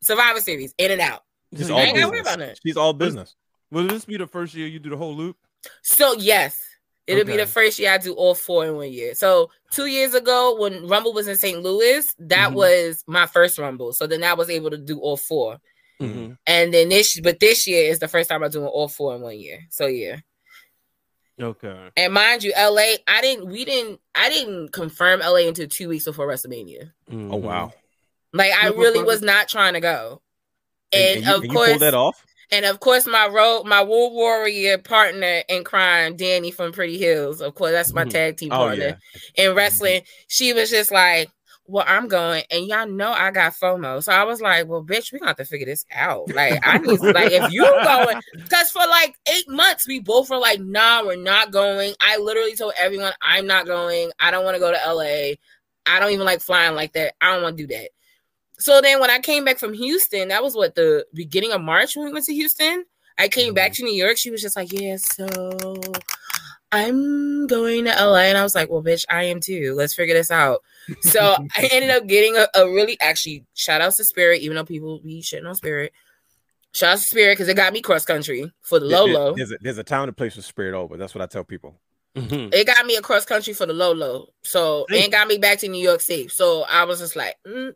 Survivor 0.00 0.40
Series, 0.40 0.74
in 0.78 0.90
and 0.92 1.00
out. 1.00 1.22
Just 1.54 1.68
So 1.68 1.74
all 1.74 1.80
I 1.80 1.84
ain't 1.84 1.96
gotta 1.96 2.08
worry 2.08 2.22
business. 2.22 2.58
She's 2.64 2.76
all 2.76 2.92
business. 2.92 3.34
Will 3.70 3.86
this 3.86 4.04
be 4.04 4.16
the 4.16 4.26
first 4.26 4.54
year 4.54 4.66
you 4.66 4.78
do 4.78 4.90
the 4.90 4.96
whole 4.96 5.14
loop? 5.14 5.36
So 5.82 6.14
yes, 6.14 6.60
it'll 7.08 7.24
be 7.24 7.36
the 7.36 7.46
first 7.46 7.78
year 7.78 7.90
I 7.92 7.98
do 7.98 8.12
all 8.12 8.34
four 8.34 8.66
in 8.66 8.76
one 8.76 8.92
year. 8.92 9.14
So 9.14 9.50
two 9.72 9.86
years 9.86 10.14
ago, 10.14 10.56
when 10.58 10.86
Rumble 10.86 11.12
was 11.12 11.26
in 11.26 11.36
St. 11.36 11.62
Louis, 11.62 12.06
that 12.20 12.50
Mhm. 12.50 12.54
was 12.54 13.04
my 13.06 13.26
first 13.26 13.58
Rumble. 13.58 13.92
So 13.92 14.06
then 14.06 14.22
I 14.22 14.34
was 14.34 14.50
able 14.50 14.70
to 14.70 14.78
do 14.78 14.98
all 15.00 15.16
four. 15.16 15.58
Mm-hmm. 16.00 16.34
And 16.46 16.72
then 16.72 16.88
this, 16.90 17.18
but 17.20 17.40
this 17.40 17.66
year 17.66 17.90
is 17.90 17.98
the 17.98 18.06
first 18.08 18.28
time 18.30 18.42
I'm 18.44 18.50
doing 18.50 18.66
all 18.66 18.88
four 18.88 19.16
in 19.16 19.22
one 19.22 19.38
year. 19.38 19.66
So 19.70 19.86
yeah. 19.86 20.18
Okay. 21.40 21.90
And 21.96 22.12
mind 22.12 22.42
you, 22.42 22.52
LA, 22.56 22.96
I 23.06 23.20
didn't, 23.20 23.46
we 23.48 23.64
didn't, 23.64 24.00
I 24.14 24.28
didn't 24.28 24.72
confirm 24.72 25.20
LA 25.20 25.46
until 25.48 25.68
two 25.68 25.88
weeks 25.88 26.04
before 26.04 26.26
WrestleMania. 26.28 26.92
Mm-hmm. 27.10 27.32
Oh 27.32 27.36
wow. 27.36 27.72
Like 28.32 28.52
I 28.52 28.68
really 28.68 29.02
was 29.02 29.22
not 29.22 29.48
trying 29.48 29.74
to 29.74 29.80
go. 29.80 30.20
And, 30.92 31.02
And, 31.02 31.16
and 31.18 31.26
you, 31.26 31.34
of 31.34 31.42
and 31.42 31.52
you 31.52 31.56
course, 31.56 31.68
pulled 31.70 31.82
that 31.82 31.94
off. 31.94 32.24
And 32.50 32.64
of 32.64 32.80
course, 32.80 33.06
my 33.06 33.26
road, 33.28 33.64
my 33.64 33.82
War 33.82 34.10
Warrior 34.10 34.78
partner 34.78 35.42
in 35.48 35.64
crime, 35.64 36.16
Danny 36.16 36.50
from 36.50 36.72
Pretty 36.72 36.96
Heels. 36.96 37.40
Of 37.42 37.54
course, 37.54 37.72
that's 37.72 37.92
my 37.92 38.04
Mhm. 38.04 38.10
tag 38.10 38.36
team 38.38 38.52
Oh 38.52 38.58
partner 38.58 38.98
yeah. 39.36 39.44
in 39.50 39.54
wrestling. 39.54 40.02
She 40.28 40.52
was 40.54 40.70
just 40.70 40.90
like, 40.90 41.28
well, 41.66 41.84
I'm 41.86 42.08
going, 42.08 42.44
and 42.50 42.66
y'all 42.66 42.86
know 42.88 43.12
I 43.12 43.30
got 43.30 43.52
FOMO. 43.52 44.02
So 44.02 44.10
I 44.10 44.24
was 44.24 44.40
like, 44.40 44.66
well, 44.66 44.82
bitch, 44.82 45.12
we 45.12 45.18
have 45.22 45.36
to 45.36 45.44
figure 45.44 45.66
this 45.66 45.84
out. 45.92 46.32
Like, 46.34 46.58
I 46.66 46.78
need 46.78 46.98
like 47.00 47.30
if 47.30 47.52
you're 47.52 47.84
going, 47.84 48.22
because 48.42 48.70
for 48.70 48.86
like 48.86 49.14
eight 49.30 49.46
months, 49.50 49.86
we 49.86 50.00
both 50.00 50.30
were 50.30 50.38
like, 50.38 50.60
nah, 50.60 51.04
we're 51.04 51.16
not 51.16 51.50
going. 51.50 51.92
I 52.00 52.16
literally 52.16 52.56
told 52.56 52.72
everyone 52.78 53.12
I'm 53.20 53.46
not 53.46 53.66
going. 53.66 54.10
I 54.18 54.30
don't 54.30 54.44
want 54.46 54.54
to 54.54 54.60
go 54.60 54.72
to 54.72 54.78
LA. 54.92 55.34
I 55.84 56.00
don't 56.00 56.12
even 56.12 56.24
like 56.24 56.40
flying 56.40 56.74
like 56.74 56.94
that. 56.94 57.14
I 57.20 57.34
don't 57.34 57.42
want 57.42 57.58
to 57.58 57.66
do 57.66 57.74
that. 57.74 57.90
So 58.58 58.80
then 58.80 59.00
when 59.00 59.10
I 59.10 59.18
came 59.20 59.44
back 59.44 59.58
from 59.58 59.72
Houston, 59.74 60.28
that 60.28 60.42
was 60.42 60.54
what 60.54 60.74
the 60.74 61.06
beginning 61.14 61.52
of 61.52 61.60
March 61.60 61.96
when 61.96 62.06
we 62.06 62.12
went 62.12 62.24
to 62.26 62.34
Houston. 62.34 62.84
I 63.16 63.28
came 63.28 63.54
back 63.54 63.72
to 63.74 63.82
New 63.84 63.92
York. 63.94 64.16
She 64.16 64.30
was 64.30 64.40
just 64.42 64.56
like, 64.56 64.72
yeah, 64.72 64.96
so 64.96 65.74
I'm 66.70 67.46
going 67.46 67.84
to 67.86 67.90
LA. 67.90 68.22
And 68.24 68.38
I 68.38 68.42
was 68.42 68.54
like, 68.54 68.70
well, 68.70 68.82
bitch, 68.82 69.04
I 69.08 69.24
am 69.24 69.40
too. 69.40 69.74
Let's 69.76 69.94
figure 69.94 70.14
this 70.14 70.30
out. 70.30 70.60
So 71.00 71.20
I 71.56 71.68
ended 71.72 71.90
up 71.90 72.06
getting 72.06 72.36
a, 72.36 72.46
a 72.54 72.66
really, 72.70 72.96
actually, 73.00 73.44
shout 73.54 73.80
out 73.80 73.94
to 73.94 74.04
Spirit, 74.04 74.42
even 74.42 74.56
though 74.56 74.64
people 74.64 75.00
be 75.00 75.22
shitting 75.22 75.48
on 75.48 75.54
Spirit. 75.54 75.92
Shout 76.74 76.92
out 76.94 76.98
to 76.98 77.04
Spirit 77.04 77.32
because 77.34 77.48
it 77.48 77.54
got 77.56 77.72
me 77.72 77.80
cross 77.80 78.04
country 78.04 78.52
for 78.60 78.78
the 78.78 78.86
There- 78.86 78.98
there- 78.98 79.14
Lolo. 79.14 79.34
There's 79.34 79.52
a, 79.52 79.56
there's 79.60 79.78
a 79.78 79.84
town 79.84 80.08
and 80.08 80.16
place 80.16 80.34
for 80.34 80.42
spirit 80.42 80.74
over. 80.76 80.96
That's 80.96 81.14
what 81.14 81.22
I 81.22 81.26
tell 81.26 81.44
people. 81.44 81.80
Mhm. 82.16 82.52
It 82.52 82.66
got 82.66 82.84
me 82.86 82.96
across 82.96 83.24
country 83.24 83.52
for 83.54 83.66
the 83.66 83.72
Lolo. 83.72 84.28
So 84.42 84.86
Hey. 84.88 85.04
and 85.04 85.12
got 85.12 85.28
me 85.28 85.38
back 85.38 85.58
to 85.60 85.68
New 85.68 85.82
York 85.82 86.00
safe. 86.00 86.32
So 86.32 86.64
I 86.68 86.84
was 86.84 86.98
just 87.00 87.16
like, 87.16 87.36
mm. 87.46 87.74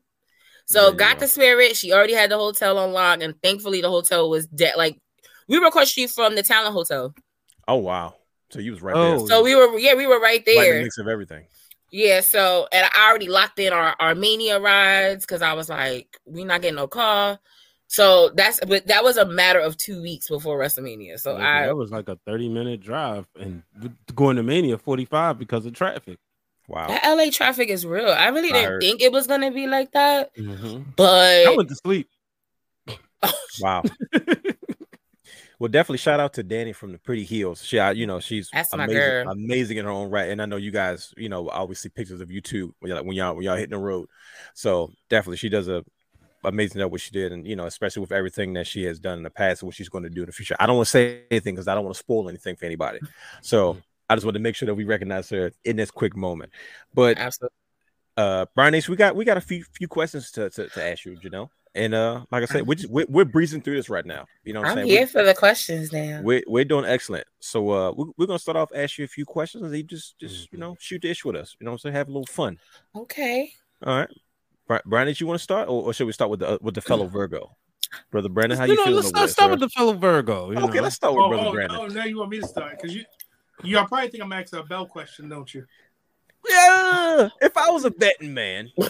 There 0.71 0.83
so 0.83 0.91
you 0.91 0.97
got 0.97 1.17
go. 1.17 1.21
the 1.21 1.29
spirit. 1.29 1.77
She 1.77 1.93
already 1.93 2.15
had 2.15 2.31
the 2.31 2.39
hotel 2.39 2.79
on 2.79 2.93
lock, 2.93 3.23
and 3.23 3.35
thankfully 3.43 3.81
the 3.81 3.91
hotel 3.91 4.29
was 4.31 4.47
dead. 4.47 4.75
Like 4.77 4.99
we 5.49 5.59
were 5.59 5.67
across 5.67 5.85
the 5.85 6.07
street 6.07 6.11
from 6.11 6.35
the 6.35 6.43
Talent 6.43 6.75
Hotel. 6.75 7.15
Oh 7.69 7.77
wow. 7.77 8.15
So 8.51 8.59
you 8.59 8.73
was 8.73 8.83
right 8.83 8.95
Oh, 8.95 9.19
there. 9.19 9.27
So 9.29 9.43
we 9.43 9.55
were, 9.57 9.79
yeah, 9.79 9.95
we 9.95 10.07
were 10.07 10.21
right 10.21 10.43
Right 10.47 10.49
in 10.49 10.55
the 10.55 10.63
there. 10.63 10.83
mix 10.83 10.99
of 10.99 11.09
everything. 11.09 11.47
Yeah, 11.91 12.21
so 12.21 12.69
and 12.73 12.89
I 12.95 13.09
already 13.09 13.29
locked 13.29 13.59
in 13.59 13.73
our 13.73 13.95
Armenia 14.01 14.59
rides 14.61 15.27
because 15.27 15.43
I 15.43 15.53
was 15.53 15.69
like, 15.69 16.09
we 16.27 16.45
not 16.45 16.63
getting 16.63 16.77
no 16.77 16.87
car. 16.87 17.39
So 17.89 18.31
that's 18.31 18.59
but 18.67 18.87
that 18.87 19.05
was 19.05 19.19
a 19.19 19.27
matter 19.27 19.59
of 19.61 19.77
two 19.77 20.01
weeks 20.01 20.29
before 20.29 20.59
WrestleMania. 20.59 21.19
So 21.21 21.37
Yeah, 21.37 21.47
I 21.63 21.67
that 21.67 21.77
was 21.77 21.91
like 21.91 22.09
a 22.09 22.19
30 22.27 22.49
minute 22.49 22.81
drive 22.81 23.27
and 23.39 23.63
going 24.15 24.37
to 24.37 24.43
Mania 24.43 24.79
45 24.79 25.39
because 25.39 25.67
of 25.67 25.75
traffic. 25.75 26.19
Wow. 26.69 26.89
that 26.89 27.05
LA 27.05 27.31
traffic 27.31 27.69
is 27.69 27.85
real. 27.85 28.09
I 28.09 28.29
really 28.29 28.51
I 28.51 28.53
didn't 28.53 28.71
heard. 28.71 28.81
think 28.83 29.03
it 29.03 29.13
was 29.13 29.27
gonna 29.27 29.51
be 29.51 29.67
like 29.67 29.93
that, 29.93 30.31
I 30.39 30.85
but 30.97 31.47
I 31.47 31.55
went 31.57 31.69
to 31.69 31.77
sleep. 31.77 32.09
Wow. 33.61 33.83
well, 35.59 35.69
definitely 35.69 35.99
shout 35.99 36.19
out 36.19 36.33
to 36.35 36.43
Danny 36.43 36.73
from 36.73 36.91
the 36.91 36.99
Pretty 36.99 37.23
Heels. 37.23 37.65
She, 37.65 37.79
I- 37.79 37.93
you 37.93 38.07
know, 38.07 38.19
she's 38.19 38.51
That's 38.53 38.75
my 38.75 38.85
amazing, 38.85 39.01
girl. 39.01 39.29
amazing 39.31 39.77
in 39.77 39.85
her 39.85 39.91
own 39.93 40.11
right. 40.11 40.29
And 40.31 40.43
I 40.43 40.47
know 40.47 40.57
you 40.57 40.73
guys, 40.73 41.15
you 41.17 41.29
know, 41.29 41.49
always 41.49 41.79
see 41.79 41.89
pictures 41.89 42.21
of 42.21 42.31
you 42.33 42.41
too 42.41 42.75
when 42.81 42.91
y'all 42.91 43.05
when 43.05 43.17
y'all 43.17 43.35
when 43.37 43.45
y'all 43.45 43.55
hitting 43.57 43.79
the 43.79 43.79
road. 43.79 44.09
So 44.55 44.91
definitely, 45.09 45.37
she 45.37 45.49
does 45.49 45.69
a 45.69 45.85
amazing 46.45 46.81
job 46.81 46.91
what 46.91 47.01
she 47.01 47.13
did, 47.13 47.31
and 47.31 47.47
you 47.47 47.55
know, 47.55 47.67
especially 47.67 48.01
with 48.01 48.11
everything 48.13 48.55
that 48.55 48.67
she 48.67 48.83
has 48.85 48.99
done 48.99 49.19
in 49.19 49.23
the 49.23 49.31
past 49.31 49.63
and 49.63 49.69
what 49.69 49.77
she's 49.77 49.89
going 49.89 50.03
to 50.05 50.11
do 50.11 50.23
in 50.23 50.27
the 50.27 50.33
future. 50.33 50.57
I 50.59 50.67
don't 50.67 50.77
want 50.77 50.87
to 50.87 50.91
say 50.91 51.23
anything 51.31 51.55
because 51.55 51.69
I 51.69 51.75
don't 51.77 51.85
want 51.85 51.95
to 51.95 52.01
spoil 52.01 52.29
anything 52.29 52.57
for 52.57 52.65
anybody. 52.65 52.99
So 53.43 53.75
mm-hmm. 53.75 53.81
I 54.13 54.17
just 54.17 54.25
want 54.27 54.35
to 54.35 54.41
make 54.41 54.55
sure 54.57 54.67
that 54.67 54.75
we 54.75 54.85
recognize 54.85 55.31
her 55.31 55.53
in 55.65 55.77
this 55.77 55.91
quick 55.91 56.15
moment. 56.17 56.53
But 56.95 57.19
absolutely. 57.19 57.57
uh 58.17 58.47
Brian 58.55 58.75
Ace, 58.75 58.89
we 58.89 58.97
got 58.97 59.17
we 59.17 59.25
got 59.25 59.37
a 59.39 59.41
few 59.41 59.65
few 59.65 59.89
questions 59.89 60.31
to 60.33 60.51
to, 60.51 60.69
to 60.69 60.85
ask 60.91 61.05
you, 61.05 61.17
you 61.23 61.31
know. 61.31 61.51
And 61.75 61.95
uh 61.95 62.27
like 62.31 62.43
I 62.43 62.47
said, 62.47 62.67
we're, 62.67 62.75
just, 62.75 62.91
we're 62.91 63.07
we're 63.09 63.25
breezing 63.25 63.63
through 63.63 63.77
this 63.77 63.89
right 63.89 64.05
now. 64.05 64.27
You 64.45 64.53
know 64.53 64.61
what 64.61 64.69
I'm, 64.69 64.79
I'm 64.79 64.85
saying? 64.85 64.89
here 64.99 65.07
for 65.07 65.23
the 65.25 65.33
questions 65.35 65.91
now. 65.93 66.21
We're, 66.23 66.43
we're 66.47 66.53
we're 66.53 66.65
doing 66.67 66.85
excellent. 66.85 67.27
So 67.41 67.71
uh 67.71 67.93
we're, 67.93 68.07
we're 68.19 68.27
gonna 68.27 68.39
start 68.39 68.57
off 68.59 68.71
ask 68.75 68.99
you 68.99 69.05
a 69.07 69.09
few 69.09 69.25
questions 69.25 69.65
and 69.65 69.75
you 69.75 69.83
just 69.83 70.19
just 70.19 70.53
you 70.53 70.59
know 70.59 70.77
shoot 70.79 71.01
the 71.01 71.11
ish 71.11 71.25
with 71.25 71.37
us. 71.37 71.57
You 71.59 71.65
know 71.65 71.71
what 71.71 71.77
I'm 71.77 71.79
saying? 71.79 71.95
Have 71.95 72.09
a 72.09 72.13
little 72.13 72.27
fun. 72.27 72.59
Okay. 72.95 73.53
All 73.87 73.97
right. 74.01 74.09
Bri- 74.69 74.81
Brian, 74.85 75.07
did 75.07 75.19
you 75.21 75.27
want 75.27 75.39
to 75.39 75.43
start 75.43 75.69
or, 75.69 75.85
or 75.85 75.93
should 75.95 76.07
we 76.07 76.13
start 76.13 76.31
with 76.31 76.41
the 76.41 76.49
uh, 76.51 76.59
with 76.61 76.75
the 76.75 76.83
fellow 76.83 77.07
Virgo? 77.07 77.57
Brother 78.11 78.29
Brandon, 78.31 78.57
how 78.59 78.65
You 78.65 78.73
you 78.73 78.77
know, 78.79 78.85
feeling? 78.85 78.97
let's 78.97 79.09
over 79.09 79.17
start, 79.17 79.31
start 79.31 79.51
with 79.51 79.61
the 79.61 79.69
fellow 79.69 79.93
Virgo. 79.95 80.51
You 80.51 80.59
Okay, 80.59 80.77
know? 80.79 80.83
let's 80.85 80.97
start 80.97 81.13
with 81.15 81.25
Oh, 81.25 81.29
Brother 81.29 81.49
oh, 81.49 81.53
Brandon. 81.53 81.79
oh, 81.79 81.87
now 81.89 82.05
you 82.05 82.19
want 82.19 82.31
me 82.31 82.41
to 82.41 82.47
start 82.47 82.77
because 82.77 82.95
you, 82.95 83.05
you 83.63 83.79
all 83.79 83.87
probably 83.87 84.09
think 84.11 84.23
I'm 84.23 84.33
asking 84.33 84.59
a 84.59 84.65
bell 84.65 84.87
question, 84.87 85.29
don't 85.29 85.53
you? 85.53 85.67
Yeah, 86.49 87.29
if 87.41 87.57
I 87.57 87.71
was 87.71 87.85
a 87.85 87.91
betting 87.91 88.35
man, 88.35 88.71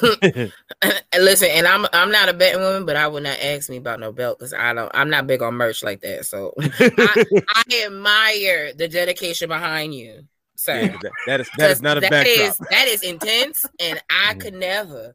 And 0.82 1.24
listen, 1.24 1.48
and 1.50 1.66
I'm 1.66 1.86
I'm 1.92 2.10
not 2.10 2.30
a 2.30 2.32
betting 2.32 2.62
woman, 2.62 2.86
but 2.86 2.96
I 2.96 3.06
would 3.06 3.22
not 3.22 3.38
ask 3.40 3.68
me 3.68 3.76
about 3.76 4.00
no 4.00 4.10
belt 4.10 4.38
because 4.38 4.54
I 4.54 4.72
don't. 4.72 4.90
I'm 4.94 5.10
not 5.10 5.26
big 5.26 5.42
on 5.42 5.54
merch 5.54 5.82
like 5.82 6.00
that. 6.00 6.24
So 6.24 6.54
I, 6.60 7.24
I 7.54 7.84
admire 7.86 8.72
the 8.72 8.88
dedication 8.88 9.48
behind 9.48 9.94
you, 9.94 10.22
sir. 10.54 10.80
yeah, 10.80 10.96
that, 11.02 11.12
that 11.26 11.40
is 11.40 11.50
that 11.58 11.70
is 11.70 11.76
'Cause 11.76 11.82
not 11.82 11.98
a 11.98 12.00
that 12.00 12.10
backdrop. 12.10 12.48
is- 12.48 12.58
that 12.70 12.88
is 12.88 13.02
intense, 13.02 13.66
and 13.78 14.02
I 14.08 14.30
mm-hmm. 14.30 14.38
could 14.38 14.54
never. 14.54 15.14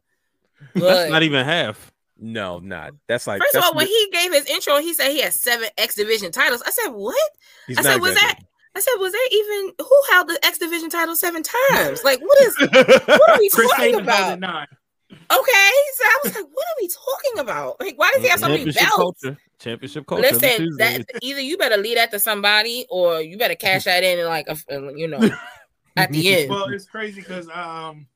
That's 0.74 1.10
not 1.10 1.24
even 1.24 1.44
half. 1.44 1.92
No, 2.20 2.58
not. 2.60 2.92
That's 3.08 3.26
like 3.26 3.40
first 3.40 3.54
of 3.54 3.62
that's 3.62 3.72
all, 3.72 3.76
when 3.76 3.86
he 3.88 4.08
gave 4.12 4.32
his 4.32 4.46
intro, 4.46 4.78
he 4.78 4.94
said 4.94 5.10
he 5.10 5.20
has 5.22 5.34
seven 5.34 5.68
X 5.76 5.96
Division 5.96 6.30
titles. 6.30 6.62
I 6.64 6.70
said, 6.70 6.88
"What?" 6.90 7.16
he's 7.66 7.78
I 7.78 7.82
not 7.82 7.92
said, 7.94 8.00
"Was 8.00 8.14
that?" 8.14 8.38
Exaggerating. 8.74 8.76
I 8.76 8.80
said, 8.80 9.00
"Was 9.00 9.12
that 9.12 9.28
even 9.32 9.72
who 9.78 10.12
held 10.12 10.28
the 10.28 10.38
X 10.44 10.58
Division 10.58 10.90
title 10.90 11.16
seven 11.16 11.42
times? 11.42 12.04
Like, 12.04 12.20
what 12.20 12.40
is? 12.42 12.56
What 13.06 13.30
are 13.30 13.38
we 13.38 13.48
Chris 13.48 13.70
talking 13.70 13.92
Sabin 13.92 13.92
held 13.92 14.02
about?" 14.02 14.32
it 14.32 14.40
nine. 14.40 14.66
Okay, 15.10 15.70
so 15.94 16.04
I 16.04 16.18
was 16.24 16.34
like, 16.34 16.44
"What 16.44 16.66
are 16.66 16.78
we 16.80 16.88
talking 16.88 17.38
about? 17.40 17.80
Like, 17.80 17.98
why 17.98 18.10
does 18.14 18.22
he 18.22 18.28
have 18.28 18.40
so 18.40 18.48
many 18.48 18.64
Championship 18.64 18.96
belts?" 18.96 19.22
culture. 19.22 19.38
Championship 19.58 20.06
culture. 20.06 20.26
every 20.26 20.38
Listen, 20.38 20.76
that 20.78 21.04
either 21.22 21.40
you 21.40 21.56
better 21.56 21.76
lead 21.76 21.96
that 21.96 22.10
to 22.12 22.18
somebody, 22.18 22.86
or 22.90 23.20
you 23.20 23.36
better 23.36 23.54
cash 23.54 23.84
that 23.84 24.04
in, 24.04 24.18
and 24.18 24.28
like, 24.28 24.48
a, 24.48 24.56
you 24.94 25.08
know, 25.08 25.18
at 25.96 26.12
the 26.12 26.36
end. 26.36 26.50
Well, 26.50 26.66
it's 26.66 26.86
crazy 26.86 27.20
because 27.20 27.48
um, 27.52 28.06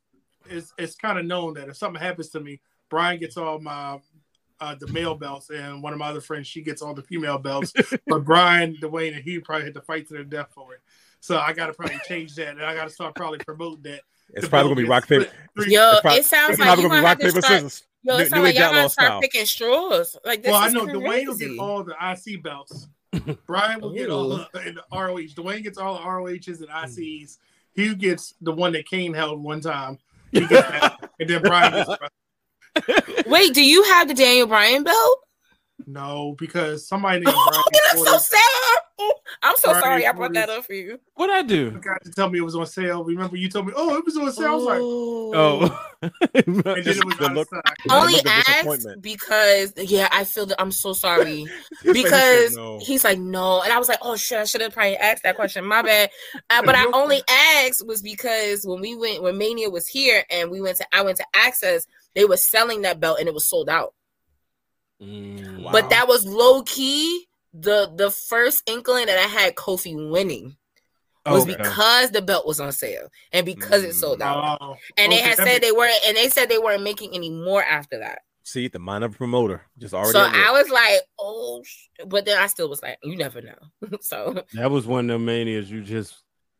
it's 0.49 0.73
it's 0.79 0.95
kind 0.95 1.19
of 1.19 1.27
known 1.27 1.55
that 1.55 1.69
if 1.69 1.77
something 1.77 2.01
happens 2.01 2.29
to 2.31 2.41
me, 2.41 2.61
Brian 2.89 3.19
gets 3.19 3.37
all 3.37 3.59
my 3.59 3.99
uh, 4.63 4.75
the 4.79 4.87
male 4.89 5.15
belts, 5.15 5.51
and 5.51 5.83
one 5.83 5.93
of 5.93 5.99
my 5.99 6.09
other 6.09 6.21
friends 6.21 6.47
she 6.47 6.63
gets 6.63 6.81
all 6.83 6.95
the 6.95 7.03
female 7.03 7.39
belts. 7.39 7.73
but 8.07 8.21
Brian, 8.25 8.77
Dwayne, 8.81 9.15
and 9.15 9.25
he 9.25 9.39
probably 9.41 9.65
had 9.67 9.75
to 9.75 9.81
fight 9.83 10.07
to 10.09 10.15
the 10.15 10.25
death 10.25 10.49
for 10.55 10.75
it. 10.75 10.81
So 11.21 11.39
I 11.39 11.53
got 11.53 11.67
to 11.67 11.73
probably 11.73 11.99
change 12.09 12.35
that, 12.37 12.49
and 12.51 12.63
I 12.63 12.75
got 12.75 12.85
to 12.85 12.91
start 12.91 13.15
probably 13.15 13.39
promoting 13.39 13.83
that. 13.83 14.01
It's 14.35 14.49
probably 14.49 14.71
gonna 14.75 14.83
be 14.83 14.89
rock 14.89 15.07
paper. 15.07 15.25
split 15.25 15.35
three- 15.67 15.75
Yo, 15.75 15.91
It's 15.93 16.01
prob- 16.01 16.17
it 16.19 16.25
sounds 16.25 16.51
it's 16.53 16.59
like 16.61 16.71
you 16.71 16.77
gonna 16.77 16.89
gonna 16.89 16.95
have 16.95 17.05
rock 17.05 17.19
to 17.19 17.27
paper 17.27 17.41
start. 17.43 17.61
scissors. 17.61 17.83
Yo, 18.03 18.17
New- 18.17 18.23
it 18.23 18.31
sounds 18.31 18.39
New 18.41 18.45
like 18.47 18.55
y'all 18.55 18.73
gotta 18.73 18.89
start 18.89 19.07
style. 19.09 19.21
picking 19.21 19.45
straws. 19.47 20.17
Like 20.25 20.43
this 20.43 20.51
Well, 20.53 20.61
I 20.61 20.67
is 20.69 20.73
know 20.73 20.87
Dwayne 20.87 21.27
will 21.27 21.37
get 21.37 21.59
all 21.59 21.85
the 21.85 21.95
IC 22.01 22.43
belts. 22.43 22.89
Brian 23.47 23.81
will 23.81 23.93
get 23.93 24.09
all 24.11 24.29
the, 24.31 24.49
and 24.61 24.79
the 24.79 24.85
ROH. 24.91 25.35
Dwayne 25.37 25.63
gets 25.63 25.77
all 25.77 25.95
the 25.99 26.05
ROHs 26.09 26.61
and 26.61 26.69
ICs. 26.71 27.37
He 27.75 27.95
gets 27.95 28.35
the 28.41 28.53
one 28.53 28.73
that 28.73 28.87
Kane 28.89 29.13
held 29.13 29.43
one 29.43 29.61
time. 29.61 29.99
He 30.33 30.41
gets 30.47 30.67
that, 30.71 31.11
and 31.21 31.29
then 31.29 31.43
Brian 31.43 31.73
gets 31.75 31.91
Wait, 33.27 33.55
do 33.55 33.65
you 33.65 33.83
have 33.85 34.09
the 34.09 34.15
Daniel 34.15 34.47
Bryan 34.47 34.83
belt? 34.85 35.19
no 35.85 36.37
because 36.39 36.87
somebody 36.87 37.17
named 37.19 37.35
Oh, 37.37 37.49
Brian 37.51 37.65
that's 38.07 38.09
so 38.09 38.37
sad. 38.37 39.11
I'm 39.43 39.57
so 39.57 39.71
Brian 39.71 39.83
sorry 39.83 40.07
I 40.07 40.13
brought 40.13 40.33
that 40.35 40.49
up 40.49 40.65
for 40.65 40.75
you. 40.75 41.01
what 41.15 41.29
I 41.29 41.43
do? 41.43 41.57
You 41.57 41.71
forgot 41.73 42.05
to 42.05 42.13
tell 42.13 42.31
me 42.31 42.39
it 42.39 42.43
was 42.43 42.55
on 42.55 42.67
sale. 42.67 43.03
Remember, 43.03 43.37
you 43.37 43.49
told 43.49 43.67
me, 43.67 43.73
"Oh, 43.75 43.97
it 43.97 44.05
was 44.05 44.17
on 44.17 44.31
sale." 44.33 44.47
I 44.47 44.55
was 44.55 44.65
like, 44.65 44.79
Oh, 44.81 45.89
and 46.03 46.13
then 46.63 46.77
it 46.77 47.05
was 47.05 47.17
the 47.17 47.25
out 47.25 47.31
of 47.31 47.37
look- 47.37 47.49
only 47.91 48.15
asked 48.25 48.87
because 49.01 49.73
yeah, 49.77 50.09
I 50.13 50.23
feel 50.23 50.47
that 50.47 50.61
I'm 50.63 50.71
so 50.71 50.93
sorry 50.93 51.47
because 51.83 52.55
no. 52.55 52.79
he's 52.79 53.03
like 53.03 53.19
no, 53.19 53.61
and 53.63 53.73
I 53.73 53.79
was 53.81 53.89
like, 53.89 53.99
oh 54.03 54.15
shit, 54.15 54.39
I 54.39 54.45
should 54.45 54.61
have 54.61 54.73
probably 54.75 54.97
asked 54.99 55.25
that 55.25 55.35
question. 55.35 55.65
My 55.65 55.83
bad, 55.83 56.11
uh, 56.51 56.63
but 56.65 56.77
I 56.77 56.85
only 56.93 57.23
asked 57.29 57.85
was 57.85 58.03
because 58.03 58.65
when 58.65 58.81
we 58.81 58.95
went 58.95 59.21
when 59.21 59.37
Mania 59.37 59.69
was 59.69 59.89
here 59.89 60.23
and 60.31 60.49
we 60.49 60.61
went 60.61 60.77
to 60.79 60.87
I 60.93 61.03
went 61.03 61.17
to 61.19 61.27
Access, 61.35 61.89
they 62.15 62.25
were 62.25 62.37
selling 62.37 62.83
that 62.83 63.01
belt 63.01 63.19
and 63.19 63.29
it 63.29 63.35
was 63.35 63.49
sold 63.49 63.69
out. 63.69 63.95
Mm. 65.03 65.63
Wow. 65.63 65.73
But 65.73 65.91
that 65.91 66.09
was 66.09 66.25
low 66.27 66.63
key 66.63 67.27
the 67.55 67.93
the 67.95 68.11
first 68.11 68.63
inkling 68.67 69.07
that 69.07 69.19
I 69.19 69.29
had 69.29 69.55
Kofi 69.57 70.11
winning 70.11 70.57
was 71.27 71.43
Okay. 71.45 71.57
because 71.57 72.11
the 72.11 72.23
belt 72.23 72.47
was 72.47 72.59
on 72.61 72.73
sale 72.73 73.09
and 73.33 73.45
because 73.45 73.85
it 73.85 73.95
sold 73.95 74.23
out. 74.23 74.59
Oh, 74.61 74.77
And 74.97 75.13
they 75.13 75.19
had 75.19 75.37
said 75.37 75.45
makes- 75.45 75.61
they 75.61 75.73
weren't, 75.73 76.01
and 76.07 76.17
they 76.17 76.29
said 76.29 76.49
they 76.49 76.59
weren't 76.59 76.83
making 76.83 77.15
any 77.15 77.31
more 77.31 77.63
after 77.63 77.99
that. 78.01 78.21
See 78.45 78.67
the 78.67 78.81
mind 78.81 79.05
of 79.05 79.15
a 79.15 79.17
promoter 79.17 79.63
just 79.79 79.95
already. 79.95 80.13
So. 80.13 80.21
I 80.21 80.51
was 80.51 80.69
like, 80.69 81.01
oh, 81.21 81.63
sh-. 81.65 81.87
but 82.09 82.25
then 82.25 82.39
I 82.39 82.49
still 82.49 82.69
was 82.69 82.83
like, 82.83 82.99
you 83.05 83.15
never 83.17 83.41
know. 83.41 83.55
so 84.01 84.43
That 84.55 84.71
was 84.73 84.85
one 84.85 85.11
of 85.11 85.21
the 85.21 85.25
manias 85.25 85.71
you 85.71 85.83
just. 85.83 86.15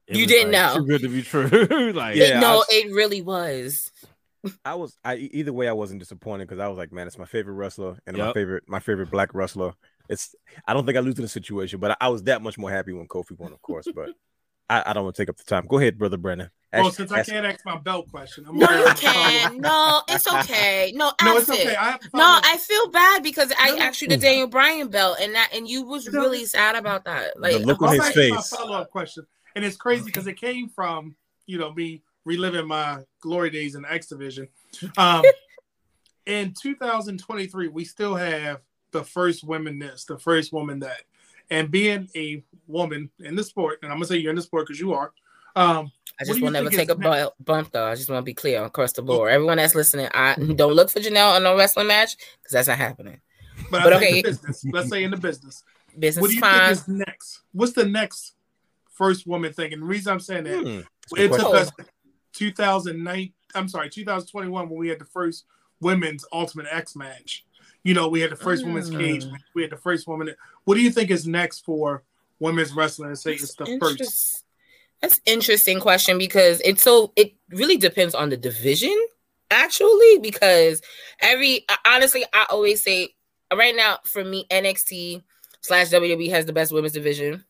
You 0.09 0.27
didn't 0.27 0.53
like 0.53 0.75
know. 0.75 0.79
Too 0.79 0.87
good 0.87 1.01
to 1.03 1.09
be 1.09 1.23
true. 1.23 1.93
like, 1.93 2.15
Yeah, 2.17 2.25
it, 2.25 2.37
I 2.37 2.41
no, 2.41 2.57
was- 2.59 2.67
it 2.71 2.93
really 2.93 3.23
was. 3.23 3.91
I 4.65 4.75
was 4.75 4.97
I 5.05 5.17
either 5.17 5.53
way 5.53 5.69
I 5.69 5.73
wasn't 5.73 6.01
disappointed 6.01 6.49
because 6.49 6.61
I 6.61 6.69
was 6.69 6.79
like, 6.79 6.93
man, 6.93 7.07
it's 7.07 7.19
my 7.19 7.25
favorite 7.25 7.55
wrestler 7.55 7.99
and 8.07 8.17
my 8.17 8.33
favorite 8.33 8.65
my 8.67 8.81
favorite 8.81 9.11
black 9.11 9.35
wrestler. 9.35 9.73
It's 10.09 10.35
I 10.67 10.75
don't 10.75 10.85
think 10.85 10.97
I 10.99 11.01
lose 11.01 11.17
in 11.17 11.23
the 11.23 11.29
situation, 11.29 11.79
but 11.81 11.93
I, 11.93 11.97
I 12.03 12.09
was 12.09 12.25
that 12.25 12.43
much 12.43 12.59
more 12.59 12.71
happy 12.71 12.93
when 12.93 13.07
Kofi 13.07 13.39
won, 13.39 13.53
of 13.53 13.63
course. 13.63 13.87
But 13.95 14.11
I, 14.69 14.83
I 14.87 14.93
don't 14.93 15.05
want 15.05 15.17
to 15.17 15.23
take 15.23 15.29
up 15.29 15.37
the 15.37 15.45
time. 15.45 15.67
Go 15.67 15.79
ahead, 15.79 15.99
brother 15.99 16.17
Brennan. 16.17 16.51
Well, 16.73 16.87
Ask- 16.87 16.97
since 16.97 17.13
I 17.13 17.23
can't 17.23 17.45
ask 17.45 17.61
my 17.67 17.77
belt 17.77 18.11
question, 18.11 18.47
I'm 18.49 18.57
No, 18.57 18.67
you 18.71 18.95
can. 18.95 19.61
No, 19.61 20.03
it's 20.09 20.27
okay. 20.27 20.93
No, 20.95 21.13
No, 21.23 21.37
it's 21.37 21.51
okay. 21.51 21.73
it. 21.73 21.79
I 21.79 21.91
have 21.93 22.01
No, 22.15 22.41
I 22.43 22.57
feel 22.57 22.89
bad 22.89 23.23
because 23.23 23.53
I 23.59 23.71
No, 23.71 23.77
no. 23.77 23.83
asked 23.83 24.01
you 24.01 24.09
the 24.09 24.17
Daniel 24.17 24.47
Bryan 24.47 24.89
belt, 24.89 25.19
and 25.21 25.35
that, 25.35 25.51
and 25.53 25.69
you 25.69 25.85
was 25.85 26.09
really 26.09 26.47
sad 26.47 26.75
about 26.75 27.05
that. 27.05 27.39
Like, 27.39 27.61
look 27.67 27.83
on 27.83 27.93
his 27.93 28.01
ask 28.01 28.17
my 28.17 28.23
face. 28.23 28.49
follow-up 28.49 28.91
question, 28.91 29.27
and 29.55 29.65
it's 29.65 29.77
crazy 29.77 30.05
because 30.05 30.27
it 30.27 30.41
came 30.41 30.69
from 30.71 31.15
you 31.47 31.59
know 31.59 31.75
me 31.75 32.03
reliving 32.25 32.67
my 32.67 33.01
glory 33.21 33.51
days 33.51 33.75
in 33.75 33.83
the 33.83 33.93
X 33.93 34.07
division. 34.07 34.49
Um, 34.97 35.25
in 36.27 36.55
2023, 36.61 37.69
we 37.69 37.85
still 37.85 38.15
have 38.15 38.61
the 38.93 39.05
first 39.05 39.45
women 39.45 39.79
this, 39.79 40.05
the 40.05 40.19
first 40.19 40.53
woman 40.53 40.81
that, 40.81 41.03
and 41.51 41.71
being 41.71 42.09
a 42.15 42.43
woman 42.67 43.11
in 43.21 43.35
the 43.35 43.43
sport, 43.45 43.81
and 43.83 43.91
I'm 43.91 43.99
gonna 43.99 44.07
say 44.07 44.17
you're 44.17 44.31
in 44.31 44.37
the 44.37 44.43
sport 44.43 44.67
because 44.67 44.81
you 44.81 44.93
are. 44.95 45.13
Um, 45.57 45.91
I 46.21 46.25
just 46.25 46.35
do 46.35 46.39
you 46.39 46.45
will 46.45 46.53
never 46.53 46.71
take 46.71 46.89
a 46.91 46.93
is 46.93 46.99
bu- 46.99 47.45
bump 47.45 47.73
though. 47.73 47.87
I 47.87 47.95
just 47.95 48.09
want 48.09 48.21
to 48.21 48.25
be 48.25 48.35
clear 48.35 48.65
across 48.65 48.93
the 48.93 49.03
board. 49.03 49.33
Everyone 49.33 49.57
that's 49.57 49.75
listening, 49.75 50.09
I 50.15 50.35
don't 50.57 50.75
look 50.75 50.91
for 50.91 51.01
Janelle 51.01 51.37
on 51.37 51.43
no 51.43 51.57
wrestling 51.57 51.89
match 51.89 52.17
because 52.43 52.53
that's 52.53 52.69
not 52.69 52.79
happening. 52.79 53.21
but, 53.71 53.83
But 53.83 53.95
okay. 53.95 54.23
business. 54.23 54.65
Let's 54.71 54.89
say 54.89 55.05
in 55.05 55.11
the 55.11 55.17
business. 55.17 55.65
Business 55.99 56.23
what 56.23 56.29
do 56.29 56.35
you 56.35 56.41
fine. 56.41 56.61
think 56.61 56.73
is 56.73 56.89
next? 56.89 57.41
What's 57.53 57.73
the 57.73 57.85
next 57.85 58.35
first 58.91 59.27
woman 59.27 59.53
thing? 59.53 59.73
And 59.73 59.83
the 59.83 59.87
reason 59.87 60.13
I'm 60.13 60.21
saying 60.21 60.45
that 60.45 60.59
Hmm, 60.59 60.65
that's 60.65 61.13
a 61.13 61.15
good 61.17 61.25
it 61.25 61.33
took 61.37 61.49
question. 61.49 61.57
us 61.57 61.87
2009 62.33 63.33
i'm 63.55 63.69
sorry 63.69 63.89
2021 63.91 64.69
when 64.69 64.79
we 64.79 64.89
had 64.89 64.99
the 64.99 65.05
first 65.05 65.45
women's 65.81 66.25
ultimate 66.33 66.67
x 66.71 66.95
match 66.97 67.45
you 67.83 67.95
know 67.95 68.09
we 68.09 68.21
had 68.21 68.31
the 68.31 68.37
first 68.37 68.65
women's 68.65 68.91
cage 68.91 69.25
Mm. 69.25 69.33
match. 69.33 69.41
we 69.55 69.63
had 69.63 69.71
the 69.71 69.77
first 69.77 70.07
woman 70.07 70.35
what 70.65 70.75
do 70.77 70.81
you 70.83 70.91
think 70.91 71.11
is 71.11 71.27
next 71.27 71.65
for 71.65 72.03
women's 72.39 72.73
wrestling 72.73 73.09
and 73.09 73.19
say 73.19 73.33
it's 73.35 73.55
the 73.55 73.79
first 73.81 74.45
That's 75.01 75.21
interesting 75.27 75.81
question 75.81 76.19
because 76.19 76.61
it's 76.65 76.83
so 76.83 77.13
it 77.17 77.35
really 77.51 77.77
depends 77.77 78.15
on 78.15 78.31
the 78.31 78.37
division 78.37 78.97
actually 79.51 80.19
because 80.23 80.81
every 81.21 81.65
honestly 81.87 82.25
I 82.33 82.47
always 82.51 82.83
say 82.83 83.11
right 83.55 83.75
now 83.77 83.99
for 84.05 84.25
me 84.25 84.47
NXT 84.51 85.23
slash 85.61 85.91
WWE 85.91 86.31
has 86.31 86.47
the 86.47 86.53
best 86.53 86.73
women's 86.73 86.93
division, 86.95 87.45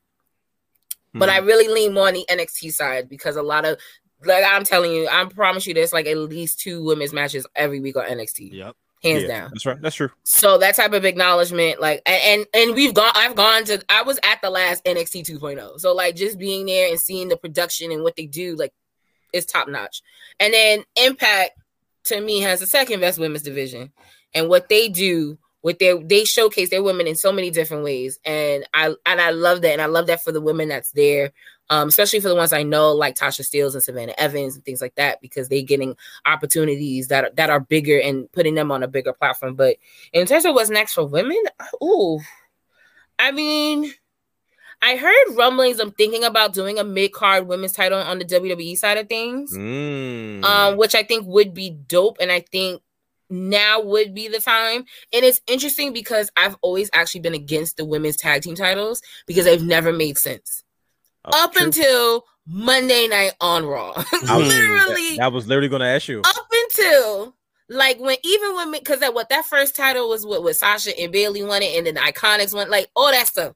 but 1.14 1.28
Hmm. 1.28 1.35
I 1.35 1.39
really 1.39 1.68
lean 1.72 1.95
more 1.95 2.09
on 2.09 2.14
the 2.14 2.26
NXT 2.28 2.72
side 2.72 3.09
because 3.09 3.37
a 3.37 3.43
lot 3.43 3.64
of 3.64 3.78
like 4.25 4.45
I'm 4.47 4.64
telling 4.64 4.93
you, 4.93 5.09
I 5.09 5.25
promise 5.27 5.66
you, 5.66 5.75
there's 5.75 5.93
like 5.93 6.07
at 6.07 6.16
least 6.16 6.61
two 6.61 6.85
women's 6.85 7.12
matches 7.12 7.47
every 7.55 7.81
week 7.81 7.97
on 7.97 8.05
NXT, 8.05 8.53
Yep. 8.53 8.77
hands 9.03 9.23
Yeah, 9.23 9.29
down. 9.29 9.51
That's 9.51 9.66
right. 9.66 9.81
That's 9.81 9.97
true. 9.97 10.11
So 10.25 10.59
that 10.59 10.75
type 10.77 10.93
of 10.93 11.05
acknowledgement, 11.05 11.81
like, 11.81 12.03
and, 12.07 12.47
and 12.55 12.75
we've 12.75 12.95
gone. 12.95 13.12
I've 13.14 13.35
gone 13.35 13.64
to. 13.64 13.83
I 13.89 14.03
was 14.03 14.18
at 14.23 14.41
the 14.43 14.51
last 14.51 14.85
NXT 14.85 15.27
2.0. 15.29 15.59
oh. 15.61 15.77
So 15.79 15.93
like, 15.95 16.16
just 16.16 16.39
being 16.39 16.66
there 16.66 16.89
and 16.91 17.01
seeing 17.01 17.29
the 17.29 17.37
production 17.37 17.91
and 17.93 18.03
what 18.03 18.16
they 18.16 18.27
do, 18.27 18.55
like, 18.57 18.73
is 19.33 19.47
top 19.47 19.68
notch. 19.68 20.03
And 20.41 20.53
then 20.53 20.85
Impact, 20.97 21.53
to 22.05 22.20
me, 22.20 22.41
has 22.41 22.61
the 22.61 22.66
second 22.66 23.01
best 23.01 23.18
women's 23.18 23.43
division, 23.43 23.93
and 24.35 24.49
what 24.49 24.68
they 24.68 24.89
do. 24.89 25.39
With 25.64 25.79
their, 25.79 25.97
they 25.97 26.25
showcase 26.25 26.70
their 26.70 26.83
women 26.83 27.07
in 27.07 27.14
so 27.14 27.31
many 27.31 27.49
different 27.53 27.85
ways, 27.85 28.18
and 28.25 28.66
I 28.75 28.97
and 29.07 29.20
I 29.20 29.31
love 29.31 29.62
that, 29.62 29.70
and 29.70 29.81
I 29.81 29.87
love 29.87 30.09
that 30.09 30.20
for 30.25 30.33
the 30.33 30.41
women 30.41 30.68
that's 30.68 30.91
there, 30.91 31.31
um, 31.73 31.89
especially 31.89 32.20
for 32.20 32.29
the 32.29 32.35
ones 32.35 32.53
I 32.53 32.64
know, 32.64 32.93
like 32.93 33.16
Tasha 33.16 33.43
Steeles 33.43 33.75
and 33.75 33.83
Savannah 33.83 34.12
Evans 34.18 34.55
and 34.55 34.62
things 34.62 34.83
like 34.83 34.95
that, 34.97 35.23
because 35.23 35.49
they're 35.49 35.62
getting 35.62 35.97
opportunities 36.27 37.09
that 37.09 37.25
are, 37.25 37.31
that 37.37 37.49
are 37.49 37.61
bigger 37.61 37.99
and 37.99 38.31
putting 38.33 38.55
them 38.55 38.70
on 38.70 38.83
a 38.83 38.89
bigger 38.89 39.14
platform. 39.14 39.55
But 39.55 39.79
in 40.12 40.27
terms 40.27 40.45
of 40.45 40.53
what's 40.55 40.68
next 40.68 40.93
for 40.93 41.07
women, 41.07 41.43
ooh, 41.83 42.20
I 43.18 43.33
mean, 43.33 43.91
I 44.83 44.97
heard 44.97 45.35
rumblings 45.35 45.81
I'm 45.81 45.93
thinking 45.93 46.25
about 46.25 46.53
doing 46.53 46.79
a 46.79 46.85
mid 46.85 47.12
card 47.14 47.47
women's 47.49 47.73
title 47.73 48.01
on 48.01 48.18
the 48.18 48.27
WWE 48.27 48.77
side 48.77 48.99
of 48.99 49.09
things, 49.09 49.57
Mm. 49.57 50.45
um, 50.45 50.77
which 50.77 50.95
I 50.95 51.05
think 51.05 51.27
would 51.27 51.55
be 51.55 51.70
dope, 51.70 52.18
and 52.20 52.31
I 52.31 52.41
think 52.41 52.83
now 53.31 53.81
would 53.81 54.12
be 54.12 54.29
the 54.29 54.41
time. 54.41 54.85
And 55.11 55.25
it's 55.25 55.41
interesting 55.47 55.95
because 55.95 56.31
I've 56.37 56.57
always 56.61 56.91
actually 56.93 57.23
been 57.23 57.33
against 57.33 57.79
the 57.79 57.87
women's 57.87 58.18
tag 58.18 58.43
team 58.43 58.57
titles 58.57 59.01
because 59.27 59.47
they've 59.47 59.62
never 59.62 59.91
made 59.91 60.18
sense 60.18 60.64
Oh, 61.25 61.45
up 61.45 61.53
true. 61.53 61.66
until 61.66 62.25
Monday 62.47 63.07
night 63.09 63.33
on 63.41 63.64
Raw. 63.66 63.93
I 63.97 64.05
was, 64.39 64.49
Literally 64.49 65.20
I 65.20 65.29
was 65.29 65.47
literally 65.47 65.68
going 65.68 65.81
to 65.81 65.87
ask 65.87 66.09
you. 66.09 66.20
up 66.20 66.47
until 66.70 67.35
like 67.68 67.99
when 68.01 68.16
even 68.25 68.55
when 68.57 68.73
because 68.73 69.01
that 69.01 69.14
what 69.14 69.29
that 69.29 69.47
first 69.47 69.77
title 69.77 70.09
was 70.09 70.27
what 70.27 70.43
with 70.43 70.57
Sasha 70.57 70.99
and 70.99 71.12
Bayley 71.12 71.43
won 71.43 71.62
it 71.62 71.77
and 71.77 71.87
then 71.87 71.95
the 71.95 72.01
Iconics 72.01 72.55
won 72.55 72.68
like 72.70 72.89
all 72.97 73.11
that 73.11 73.27
stuff. 73.29 73.55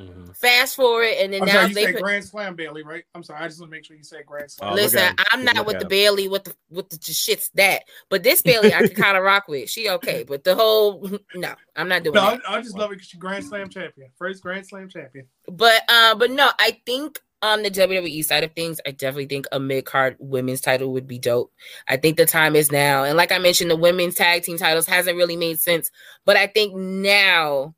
Mhm. 0.00 0.34
Fast 0.36 0.76
forward 0.76 1.08
and 1.18 1.32
then 1.32 1.42
I'm 1.42 1.48
now 1.48 1.52
sorry, 1.52 1.68
you 1.68 1.74
they 1.74 1.84
said 1.84 1.94
put, 1.94 2.02
Grand 2.02 2.24
Slam 2.24 2.54
Bayley, 2.56 2.82
right? 2.82 3.04
I'm 3.14 3.22
sorry, 3.22 3.40
I 3.40 3.48
just 3.48 3.60
want 3.60 3.70
to 3.70 3.76
make 3.76 3.84
sure 3.84 3.94
you 3.94 4.02
said 4.02 4.24
Grand 4.24 4.50
Slam. 4.50 4.72
Oh, 4.72 4.74
listen. 4.74 5.14
I'm 5.30 5.44
not 5.44 5.66
with 5.66 5.78
the 5.78 5.84
him. 5.84 5.88
Bayley 5.88 6.28
with 6.28 6.44
the 6.44 6.54
with 6.70 6.88
the 6.88 6.96
shits 6.96 7.50
that, 7.54 7.82
but 8.08 8.22
this 8.22 8.40
Bayley 8.40 8.72
I 8.72 8.86
can 8.86 8.88
kind 9.02 9.18
of 9.18 9.22
rock 9.22 9.48
with. 9.48 9.68
She 9.68 9.90
okay, 9.90 10.24
but 10.24 10.44
the 10.44 10.54
whole 10.54 11.06
no, 11.34 11.54
I'm 11.76 11.88
not 11.88 12.04
doing 12.04 12.14
no, 12.14 12.22
that. 12.22 12.40
I, 12.48 12.56
I 12.56 12.62
just 12.62 12.76
love 12.76 12.90
it 12.90 12.94
because 12.94 13.08
she's 13.08 13.20
Grand 13.20 13.44
Slam 13.44 13.68
champion, 13.68 14.08
first 14.16 14.42
Grand 14.42 14.66
Slam 14.66 14.88
champion. 14.88 15.26
But 15.46 15.82
uh, 15.88 16.14
but 16.14 16.30
no, 16.30 16.50
I 16.58 16.80
think 16.86 17.20
on 17.42 17.62
the 17.62 17.70
WWE 17.70 18.24
side 18.24 18.44
of 18.44 18.52
things, 18.52 18.80
I 18.86 18.92
definitely 18.92 19.26
think 19.26 19.46
a 19.52 19.60
mid 19.60 19.84
card 19.84 20.16
women's 20.18 20.62
title 20.62 20.92
would 20.92 21.06
be 21.06 21.18
dope. 21.18 21.52
I 21.86 21.98
think 21.98 22.16
the 22.16 22.24
time 22.24 22.56
is 22.56 22.72
now, 22.72 23.04
and 23.04 23.16
like 23.18 23.32
I 23.32 23.38
mentioned, 23.38 23.70
the 23.70 23.76
women's 23.76 24.14
tag 24.14 24.42
team 24.44 24.56
titles 24.56 24.86
hasn't 24.86 25.18
really 25.18 25.36
made 25.36 25.58
sense, 25.58 25.90
but 26.24 26.38
I 26.38 26.46
think 26.46 26.74
now 26.74 27.74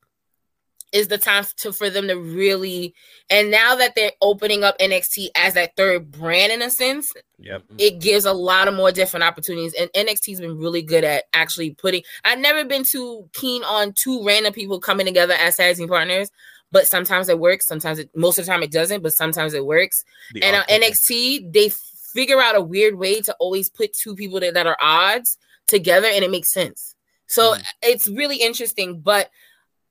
is 0.95 1.09
the 1.09 1.19
time 1.19 1.45
to 1.59 1.73
for 1.73 1.91
them 1.91 2.09
to 2.09 2.15
really 2.15 2.95
and 3.31 3.51
now 3.51 3.75
that 3.75 3.95
they're 3.95 4.13
opening 4.23 4.65
up 4.65 4.79
NXT 4.79 5.29
as 5.37 5.55
that 5.55 5.77
third 5.77 6.11
brand 6.11 6.53
in 6.53 6.63
a 6.63 6.71
sense, 6.71 7.13
Yep. 7.39 7.65
it 7.79 8.01
gives 8.01 8.25
a 8.25 8.33
lot 8.33 8.69
of 8.69 8.75
more 8.75 8.93
different 8.93 9.25
opportunities. 9.25 9.75
And 9.75 9.91
NXT's 9.93 10.41
been 10.41 10.59
really 10.59 10.83
good 10.83 11.05
at 11.05 11.25
actually 11.33 11.71
putting. 11.71 12.03
I've 12.25 12.39
never 12.39 12.65
been 12.65 12.85
too 12.85 13.29
keen 13.33 13.65
on 13.65 13.93
two 13.95 14.25
random 14.25 14.53
people 14.53 14.79
coming 14.79 15.07
together 15.07 15.35
as 15.35 15.57
tag 15.57 15.77
team 15.77 15.89
partners, 15.89 16.31
but 16.71 16.87
sometimes 16.87 17.29
it 17.29 17.39
works. 17.39 17.67
Sometimes 17.67 17.99
it, 17.99 18.11
most 18.15 18.39
of 18.39 18.47
the 18.47 18.53
time 18.53 18.63
it 18.63 18.73
doesn't, 18.73 19.03
but 19.03 19.13
sometimes 19.13 19.55
it 19.55 19.67
works. 19.67 20.05
The 20.33 20.43
and 20.43 20.57
uh, 20.57 20.61
on. 20.61 20.81
NXT, 20.81 21.53
they 21.53 21.71
figure 22.13 22.41
out 22.41 22.57
a 22.57 22.61
weird 22.61 22.97
way 22.97 23.21
to 23.23 23.35
always 23.41 23.69
put 23.71 23.93
two 23.95 24.15
people 24.15 24.41
that, 24.41 24.55
that 24.55 24.67
are 24.67 24.79
odds 24.81 25.39
together, 25.67 26.09
and 26.09 26.25
it 26.25 26.31
makes 26.31 26.53
sense. 26.53 26.95
So 27.27 27.53
mm-hmm. 27.53 27.63
it's 27.83 28.07
really 28.07 28.37
interesting, 28.37 29.01
but. 29.01 29.31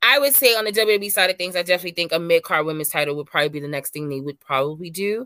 I 0.06 0.18
would 0.18 0.34
say 0.34 0.54
on 0.54 0.66
the 0.66 0.72
WWE 0.72 1.10
side 1.10 1.30
of 1.30 1.38
things, 1.38 1.56
I 1.56 1.62
definitely 1.62 1.92
think 1.92 2.12
a 2.12 2.18
mid 2.18 2.42
card 2.42 2.66
women's 2.66 2.90
title 2.90 3.16
would 3.16 3.26
probably 3.26 3.48
be 3.48 3.60
the 3.60 3.68
next 3.68 3.92
thing 3.94 4.08
they 4.08 4.20
would 4.20 4.38
probably 4.38 4.90
do. 4.90 5.22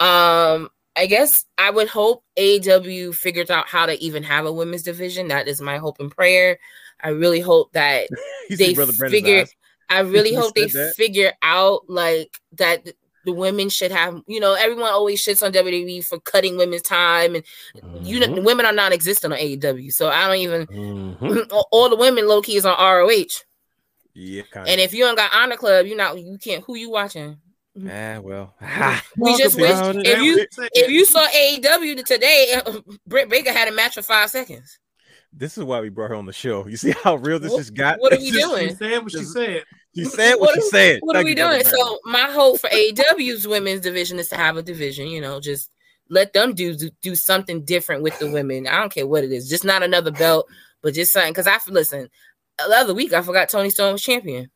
Um, 0.00 0.68
I 0.96 1.06
guess 1.06 1.44
I 1.58 1.70
would 1.70 1.88
hope 1.88 2.24
AEW 2.36 3.14
figures 3.14 3.50
out 3.50 3.68
how 3.68 3.86
to 3.86 4.02
even 4.02 4.22
have 4.24 4.44
a 4.44 4.52
women's 4.52 4.82
division. 4.82 5.28
That 5.28 5.46
is 5.46 5.60
my 5.60 5.78
hope 5.78 6.00
and 6.00 6.10
prayer. 6.10 6.58
I 7.02 7.10
really 7.10 7.40
hope 7.40 7.72
that 7.72 8.08
they 8.50 8.74
figure. 8.74 9.46
I 9.88 10.00
really 10.00 10.34
hope 10.40 10.54
they 10.54 10.66
that. 10.66 10.94
figure 10.96 11.32
out 11.42 11.82
like 11.88 12.40
that. 12.52 12.86
The 13.24 13.32
women 13.32 13.68
should 13.70 13.90
have, 13.90 14.22
you 14.28 14.38
know, 14.38 14.54
everyone 14.54 14.92
always 14.92 15.20
shits 15.20 15.44
on 15.44 15.52
WWE 15.52 16.04
for 16.04 16.20
cutting 16.20 16.56
women's 16.56 16.82
time, 16.82 17.34
and 17.34 17.44
you 18.00 18.20
know, 18.20 18.40
women 18.40 18.64
are 18.64 18.72
non-existent 18.72 19.32
on 19.32 19.38
AEW. 19.40 19.92
So 19.92 20.08
I 20.08 20.28
don't 20.28 20.36
even. 20.36 20.66
Mhm. 20.68 21.50
All 21.72 21.88
the 21.90 21.96
women 21.96 22.28
low 22.28 22.40
key 22.40 22.54
is 22.56 22.64
on 22.64 22.78
ROH, 22.78 23.42
Yeah, 24.18 24.42
kind 24.50 24.66
and 24.66 24.80
if 24.80 24.94
you 24.94 25.04
don't 25.04 25.14
got 25.16 25.30
Honor 25.34 25.56
Club, 25.56 25.84
you 25.86 25.94
not 25.94 26.18
you 26.18 26.38
can't. 26.38 26.64
Who 26.64 26.74
you 26.74 26.90
watching? 26.90 27.36
ah, 27.90 28.18
well, 28.22 28.54
We 29.18 29.36
just 29.36 29.56
wish 29.60 29.70
if 30.06 30.22
you 30.22 30.46
if 30.74 30.90
you 30.90 31.04
saw 31.04 31.26
AEW 31.28 32.02
today, 32.04 32.58
Britt 33.06 33.28
Baker 33.28 33.52
had 33.52 33.68
a 33.68 33.72
match 33.72 33.94
for 33.94 34.02
five 34.02 34.30
seconds. 34.30 34.78
this 35.34 35.58
is 35.58 35.64
why 35.64 35.80
we 35.82 35.90
brought 35.90 36.08
her 36.08 36.16
on 36.16 36.24
the 36.24 36.32
show. 36.32 36.66
You 36.66 36.78
see 36.78 36.94
how 37.04 37.16
real 37.16 37.38
this 37.38 37.52
What- 37.52 37.58
just 37.58 37.74
got? 37.74 38.00
what 38.00 38.14
are 38.14 38.18
we 38.18 38.30
doing? 38.42 38.68
She 38.70 38.74
said 38.76 39.02
what 39.02 39.12
she 39.12 39.18
Just- 39.18 39.32
said. 39.34 39.64
She 39.94 40.04
said 40.04 40.34
what, 40.36 40.40
What 40.40 40.54
she 40.54 40.60
are- 40.60 40.70
said. 40.70 40.98
What 41.02 41.16
are 41.16 41.18
Thank 41.20 41.28
we 41.28 41.34
doing? 41.34 41.64
So 41.64 41.98
my 42.06 42.30
hope 42.30 42.60
for 42.60 42.68
AEW's 42.70 43.46
women's 43.46 43.80
division 43.82 44.18
is 44.18 44.28
to 44.28 44.36
have 44.36 44.56
a 44.56 44.62
division. 44.62 45.08
You 45.08 45.20
know, 45.20 45.40
just 45.40 45.70
let 46.08 46.32
them 46.32 46.54
do 46.54 46.74
do, 46.74 46.88
do 47.02 47.14
something 47.14 47.64
different 47.64 48.02
with 48.02 48.18
the 48.18 48.30
women. 48.30 48.66
I 48.66 48.78
don't 48.78 48.92
care 48.94 49.06
what 49.06 49.24
it 49.24 49.32
is, 49.32 49.48
just 49.48 49.64
not 49.64 49.82
another 49.82 50.10
belt, 50.10 50.46
but 50.82 50.94
just 50.94 51.12
something. 51.12 51.32
Because 51.32 51.46
I 51.46 51.58
listen, 51.68 52.08
the 52.58 52.74
other 52.76 52.94
week 52.94 53.12
I 53.12 53.22
forgot 53.22 53.48
Toni 53.48 53.70
Storm 53.70 53.92
was 53.92 54.02
champion. 54.02 54.50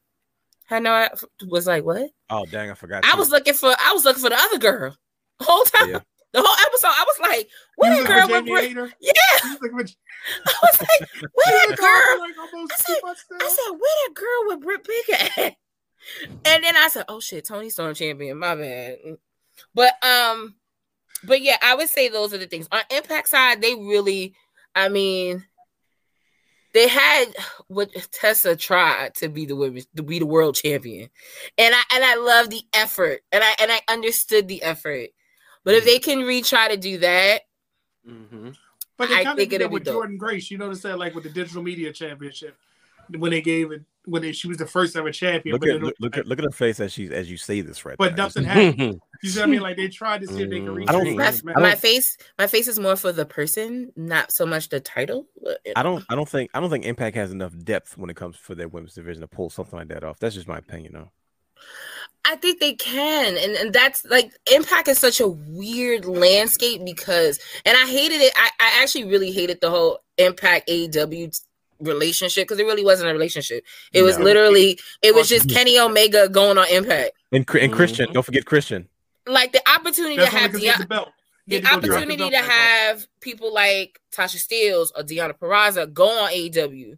I 0.70 0.78
know 0.78 0.92
I 0.92 1.10
was 1.48 1.66
like, 1.66 1.84
what? 1.84 2.10
oh 2.30 2.44
dang, 2.46 2.70
I 2.70 2.74
forgot. 2.74 3.04
I 3.04 3.12
too. 3.12 3.18
was 3.18 3.30
looking 3.30 3.54
for 3.54 3.68
I 3.78 3.92
was 3.92 4.04
looking 4.04 4.22
for 4.22 4.30
the 4.30 4.38
other 4.38 4.58
girl 4.58 4.96
the 5.38 5.44
whole 5.44 5.64
time. 5.64 5.90
Yeah. 5.90 5.98
The 6.32 6.40
whole 6.42 6.66
episode, 6.68 6.86
I 6.88 7.04
was 7.08 7.28
like, 7.28 7.48
where 7.74 7.92
You 7.92 8.04
that 8.06 8.28
girl 8.28 8.40
with 8.40 8.46
Britt? 8.46 8.70
Yeah, 9.00 9.10
You 9.42 9.50
was 9.50 9.58
looking 9.62 9.78
for- 9.78 9.84
I 10.46 10.54
was 10.62 10.80
like, 10.80 11.10
where 11.34 11.68
that 11.70 11.76
girl? 11.76 11.88
I 11.90 12.66
said- 12.76 13.36
I 13.42 13.48
said, 13.48 13.70
where 13.72 13.80
that 13.80 14.14
girl 14.14 14.44
with 14.46 14.60
Britt 14.62 14.84
Baker 14.84 15.40
at? 15.40 15.56
And 16.46 16.64
then 16.64 16.76
I 16.76 16.88
said, 16.88 17.04
oh 17.08 17.18
shit, 17.20 17.44
Toni 17.46 17.68
Storm 17.68 17.94
champion, 17.94 18.38
my 18.38 18.54
bad. 18.54 18.98
But 19.74 19.92
um, 20.04 20.54
but 21.24 21.42
yeah, 21.42 21.56
I 21.62 21.74
would 21.74 21.88
say 21.88 22.08
those 22.08 22.32
are 22.32 22.38
the 22.38 22.46
things. 22.46 22.68
On 22.72 22.80
Impact 22.90 23.28
side, 23.28 23.60
they 23.60 23.74
really, 23.74 24.34
I 24.74 24.88
mean, 24.88 25.44
they 26.72 26.88
had 26.88 27.26
what 27.68 27.90
Tessa 28.12 28.56
tried 28.56 29.14
to 29.16 29.28
be 29.28 29.46
the 29.46 29.56
women 29.56 29.82
to 29.96 30.02
be 30.02 30.18
the 30.18 30.26
world 30.26 30.54
champion. 30.54 31.10
And 31.58 31.74
I 31.74 31.82
and 31.94 32.04
I 32.04 32.16
love 32.16 32.50
the 32.50 32.62
effort. 32.72 33.22
And 33.32 33.42
I 33.42 33.54
and 33.60 33.70
I 33.72 33.80
understood 33.88 34.48
the 34.48 34.62
effort. 34.62 35.10
But 35.64 35.74
if 35.74 35.84
they 35.84 35.98
can 35.98 36.20
retry 36.20 36.68
to 36.68 36.76
do 36.76 36.98
that, 36.98 37.42
Mhm. 38.08 38.56
But 38.96 39.08
they 39.08 39.14
I 39.16 39.24
kind 39.24 39.28
of 39.28 39.36
think 39.38 39.50
did 39.50 39.60
it'll 39.62 39.78
that 39.78 39.84
be 39.84 39.90
with. 39.90 40.10
Jordynne 40.10 40.18
Grace. 40.18 40.50
You 40.50 40.58
notice 40.58 40.82
that, 40.82 40.98
like 40.98 41.14
with 41.14 41.24
the 41.24 41.30
Digital 41.30 41.62
Media 41.62 41.92
Championship, 41.92 42.56
when 43.16 43.30
they 43.30 43.40
gave 43.40 43.72
it 43.72 43.82
when 44.06 44.22
they, 44.22 44.32
she 44.32 44.48
was 44.48 44.56
the 44.56 44.66
first 44.66 44.96
ever 44.96 45.10
champion. 45.12 45.52
Look 45.54 45.60
but 45.62 45.70
at 45.70 45.82
look, 45.82 45.94
look 46.00 46.16
at 46.16 46.26
look 46.26 46.38
at 46.38 46.44
her 46.44 46.50
face 46.50 46.80
as 46.80 46.92
she 46.92 47.06
as 47.12 47.30
you 47.30 47.36
say 47.36 47.60
this 47.60 47.84
right. 47.84 47.96
But 47.98 48.16
there. 48.16 48.24
nothing 48.24 48.44
happened. 48.46 49.00
You 49.22 49.28
see 49.28 49.40
what 49.40 49.48
I 49.48 49.52
mean? 49.52 49.60
Like 49.60 49.76
they 49.76 49.88
tried 49.88 50.22
to 50.22 50.26
see 50.28 50.42
if 50.44 50.48
they 50.48 50.60
could 50.60 50.68
Mm. 50.68 50.74
reach. 50.76 50.88
I 50.88 50.92
don't- 50.92 51.16
Vince 51.18 51.44
my, 51.44 51.52
McMahon. 51.52 51.60
my 51.60 51.74
face 51.74 52.16
my 52.38 52.46
face 52.46 52.68
is 52.68 52.78
more 52.78 52.96
for 52.96 53.12
the 53.12 53.26
person 53.26 53.92
not 53.94 54.32
so 54.32 54.46
much 54.46 54.70
the 54.70 54.80
title 54.80 55.26
I 55.76 55.82
don't 55.82 56.02
I 56.08 56.14
don't 56.14 56.26
think 56.28 56.50
I 56.54 56.60
don't 56.60 56.70
think 56.70 56.86
Impact 56.86 57.16
has 57.16 57.30
enough 57.30 57.52
depth 57.62 57.98
when 57.98 58.08
it 58.08 58.16
comes 58.16 58.36
for 58.36 58.54
their 58.54 58.68
women's 58.68 58.94
division 58.94 59.20
to 59.20 59.26
pull 59.28 59.50
something 59.50 59.78
like 59.78 59.88
that 59.88 60.04
off. 60.04 60.18
That's 60.20 60.34
just 60.36 60.48
my 60.48 60.56
opinion, 60.56 60.94
though. 60.94 61.10
I 62.24 62.36
think 62.36 62.60
they 62.60 62.72
can, 62.74 63.36
and, 63.36 63.52
and 63.52 63.72
that's 63.74 64.04
like 64.06 64.32
Impact 64.52 64.88
is 64.88 64.98
such 64.98 65.20
a 65.20 65.28
weird 65.28 66.04
landscape 66.06 66.82
because, 66.84 67.38
and 67.66 67.76
I 67.76 67.86
hated 67.86 68.20
it. 68.22 68.32
I, 68.36 68.50
I 68.60 68.82
actually 68.82 69.04
really 69.04 69.32
hated 69.32 69.60
the 69.60 69.70
whole 69.70 69.98
Impact 70.18 70.68
AEW 70.68 71.38
relationship 71.80 72.44
because 72.46 72.58
it 72.58 72.64
really 72.66 72.84
wasn't 72.84 73.10
a 73.10 73.12
relationship. 73.12 73.64
It 73.92 74.02
was 74.02 74.18
No. 74.18 74.24
literally 74.24 74.78
it 75.02 75.14
was 75.14 75.28
just 75.28 75.48
Kenny 75.50 75.78
Omega 75.78 76.28
going 76.28 76.58
on 76.58 76.68
Impact. 76.68 77.12
And, 77.32 77.48
and 77.54 77.72
Christian, 77.72 78.08
Mhm. 78.08 78.12
don't 78.14 78.22
forget 78.22 78.44
Christian. 78.44 78.88
Like 79.26 79.52
the 79.52 79.62
opportunity 79.70 80.16
That's 80.16 80.30
to 80.30 80.36
only 80.36 80.42
have 80.42 80.52
'cause 80.52 80.60
he 80.60 80.66
has 80.68 80.80
Deion- 80.80 81.06
the 81.46 81.56
the 81.56 81.60
to 81.60 81.74
opportunity 81.74 82.30
to 82.30 82.36
have 82.38 83.06
people 83.20 83.52
like 83.52 84.00
Tasha 84.14 84.36
Steeles 84.38 84.92
or 84.96 85.02
Deonna 85.02 85.36
Purrazzo 85.38 85.92
go 85.92 86.08
on 86.08 86.30
AEW, 86.30 86.96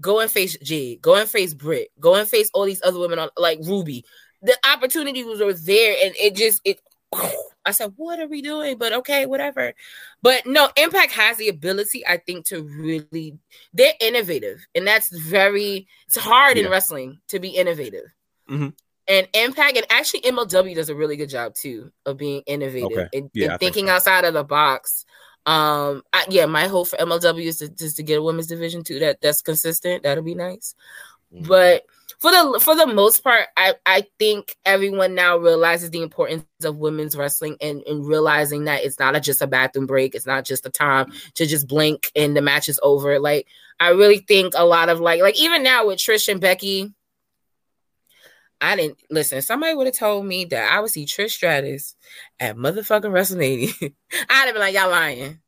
go 0.00 0.20
and 0.20 0.30
face 0.30 0.56
Jade, 0.62 1.00
go 1.02 1.14
and 1.16 1.28
face 1.28 1.52
Britt, 1.54 1.90
go 2.00 2.14
and 2.14 2.28
face 2.28 2.50
all 2.54 2.64
these 2.64 2.80
other 2.84 2.98
women 2.98 3.18
on 3.18 3.28
like 3.36 3.58
Ruby. 3.62 4.04
The 4.42 4.56
opportunity 4.64 5.22
was 5.24 5.40
was 5.40 5.64
there, 5.64 5.96
and 6.04 6.14
it 6.16 6.34
just 6.34 6.60
it. 6.64 6.80
I 7.66 7.72
said, 7.72 7.92
"What 7.96 8.18
are 8.20 8.26
we 8.26 8.42
doing?" 8.42 8.78
But 8.78 8.92
okay, 8.92 9.26
whatever. 9.26 9.72
But 10.22 10.46
no, 10.46 10.70
Impact 10.76 11.12
has 11.12 11.36
the 11.36 11.48
ability, 11.48 12.06
I 12.06 12.16
think, 12.18 12.46
to 12.46 12.62
really. 12.62 13.38
They're 13.74 13.94
innovative, 14.00 14.66
and 14.74 14.86
that's 14.86 15.08
very. 15.10 15.86
It's 16.06 16.16
hard 16.16 16.56
in 16.58 16.70
wrestling 16.70 17.20
to 17.28 17.38
be 17.38 17.48
innovative. 17.48 18.06
Mhm. 18.48 18.74
And 19.08 19.28
Impact 19.34 19.76
and 19.76 19.86
actually 19.90 20.20
MLW 20.20 20.74
does 20.74 20.88
a 20.88 20.94
really 20.94 21.16
good 21.16 21.28
job 21.30 21.54
too 21.54 21.90
of 22.06 22.16
being 22.16 22.42
innovative 22.46 22.92
Okay. 22.98 23.08
and, 23.12 23.30
Yeah, 23.34 23.52
and 23.52 23.60
thinking 23.60 23.86
so. 23.86 23.92
outside 23.94 24.24
of 24.24 24.34
the 24.34 24.44
box. 24.44 25.04
Um, 25.46 26.02
I, 26.12 26.26
yeah, 26.28 26.46
my 26.46 26.68
hope 26.68 26.88
for 26.88 26.96
MLW 26.96 27.46
is 27.46 27.58
to, 27.58 27.68
just 27.68 27.96
to 27.96 28.02
get 28.02 28.18
a 28.18 28.22
women's 28.22 28.46
division 28.46 28.84
too. 28.84 28.98
That 29.00 29.20
that's 29.20 29.40
consistent. 29.42 30.02
That'll 30.04 30.22
be 30.22 30.34
nice. 30.34 30.74
Mhm. 31.34 31.48
But 31.48 31.84
for 32.20 32.30
the 32.30 32.60
for 32.60 32.76
the 32.76 32.86
most 32.86 33.24
part, 33.24 33.46
I 33.56 33.74
I 33.86 34.04
think 34.18 34.54
everyone 34.66 35.14
now 35.14 35.38
realizes 35.38 35.90
the 35.90 36.02
importance 36.02 36.44
of 36.62 36.76
women's 36.76 37.16
wrestling 37.16 37.56
and, 37.62 37.82
and 37.86 38.06
realizing 38.06 38.64
that 38.64 38.84
it's 38.84 38.98
not 38.98 39.16
a, 39.16 39.20
just 39.20 39.40
a 39.40 39.46
bathroom 39.46 39.86
break. 39.86 40.14
It's 40.14 40.26
not 40.26 40.44
just 40.44 40.66
a 40.66 40.70
time 40.70 41.12
to 41.36 41.46
just 41.46 41.66
blink 41.66 42.12
and 42.14 42.36
the 42.36 42.42
match 42.42 42.68
is 42.68 42.78
over. 42.82 43.18
Like 43.18 43.46
I 43.80 43.90
really 43.90 44.18
think 44.18 44.52
a 44.54 44.66
lot 44.66 44.90
of 44.90 45.00
like 45.00 45.22
like 45.22 45.40
even 45.40 45.62
now 45.62 45.86
with 45.86 45.98
Trish 45.98 46.28
and 46.28 46.40
Becky. 46.40 46.92
I 48.60 48.76
didn't 48.76 48.98
listen. 49.08 49.40
Somebody 49.40 49.74
would 49.74 49.86
have 49.86 49.96
told 49.96 50.26
me 50.26 50.44
that 50.44 50.70
I 50.70 50.80
would 50.80 50.90
see 50.90 51.06
Trish 51.06 51.30
Stratus 51.30 51.96
at 52.38 52.56
motherfucking 52.56 53.04
WrestleMania. 53.10 53.94
I'd 54.28 54.44
have 54.44 54.52
been 54.54 54.60
like, 54.60 54.74
y'all 54.74 54.90
lying. 54.90 55.38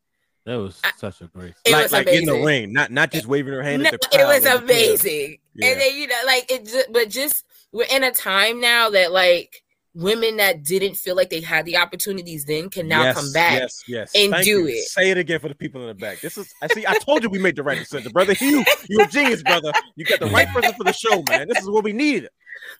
That 0.46 0.54
was 0.56 0.80
I- 0.82 0.92
such 0.96 1.20
a 1.20 1.26
great. 1.26 1.52
It 1.66 1.72
like 1.72 1.82
was 1.82 1.92
like 1.92 2.06
in 2.06 2.24
the 2.24 2.40
ring, 2.42 2.72
not 2.72 2.90
not 2.90 3.12
just 3.12 3.26
waving 3.26 3.52
her 3.52 3.62
hand 3.62 3.82
No, 3.82 3.90
at 3.90 4.00
the 4.00 4.08
it 4.18 4.24
was 4.24 4.44
like 4.44 4.60
the 4.60 4.64
amazing. 4.64 5.36
Yeah. 5.54 5.68
And 5.68 5.80
then 5.80 5.96
you 5.96 6.06
know, 6.06 6.20
like 6.26 6.50
it 6.50 6.64
just, 6.66 6.92
but 6.92 7.08
just 7.10 7.44
we're 7.72 7.86
in 7.90 8.04
a 8.04 8.12
time 8.12 8.60
now 8.60 8.90
that 8.90 9.12
like 9.12 9.62
women 9.94 10.38
that 10.38 10.62
didn't 10.64 10.96
feel 10.96 11.14
like 11.14 11.28
they 11.28 11.40
had 11.40 11.66
the 11.66 11.76
opportunities 11.76 12.44
then 12.46 12.70
can 12.70 12.88
now 12.88 13.02
Yes, 13.02 13.16
come 13.16 13.32
back. 13.32 13.60
Yes, 13.60 13.82
yes. 13.86 14.12
and 14.14 14.32
Thank 14.32 14.44
do 14.44 14.60
you. 14.60 14.68
it. 14.68 14.88
Say 14.88 15.10
it 15.10 15.18
again 15.18 15.40
for 15.40 15.48
the 15.48 15.54
people 15.54 15.82
in 15.82 15.88
the 15.88 15.94
back. 15.94 16.20
This 16.20 16.38
is 16.38 16.52
I 16.62 16.68
see. 16.68 16.86
I 16.86 16.94
told 16.98 17.22
you 17.22 17.30
we 17.30 17.38
made 17.38 17.56
the 17.56 17.62
right 17.62 17.78
decision, 17.78 18.10
brother. 18.12 18.34
You, 18.40 18.64
you're 18.88 19.02
a 19.02 19.08
genius, 19.08 19.42
brother. 19.42 19.72
You 19.96 20.04
got 20.04 20.20
the 20.20 20.26
right 20.26 20.48
person 20.54 20.72
for 20.74 20.84
the 20.84 20.92
show, 20.92 21.22
man. 21.28 21.48
This 21.48 21.58
is 21.62 21.68
what 21.68 21.84
we 21.84 21.92
needed. 21.92 22.30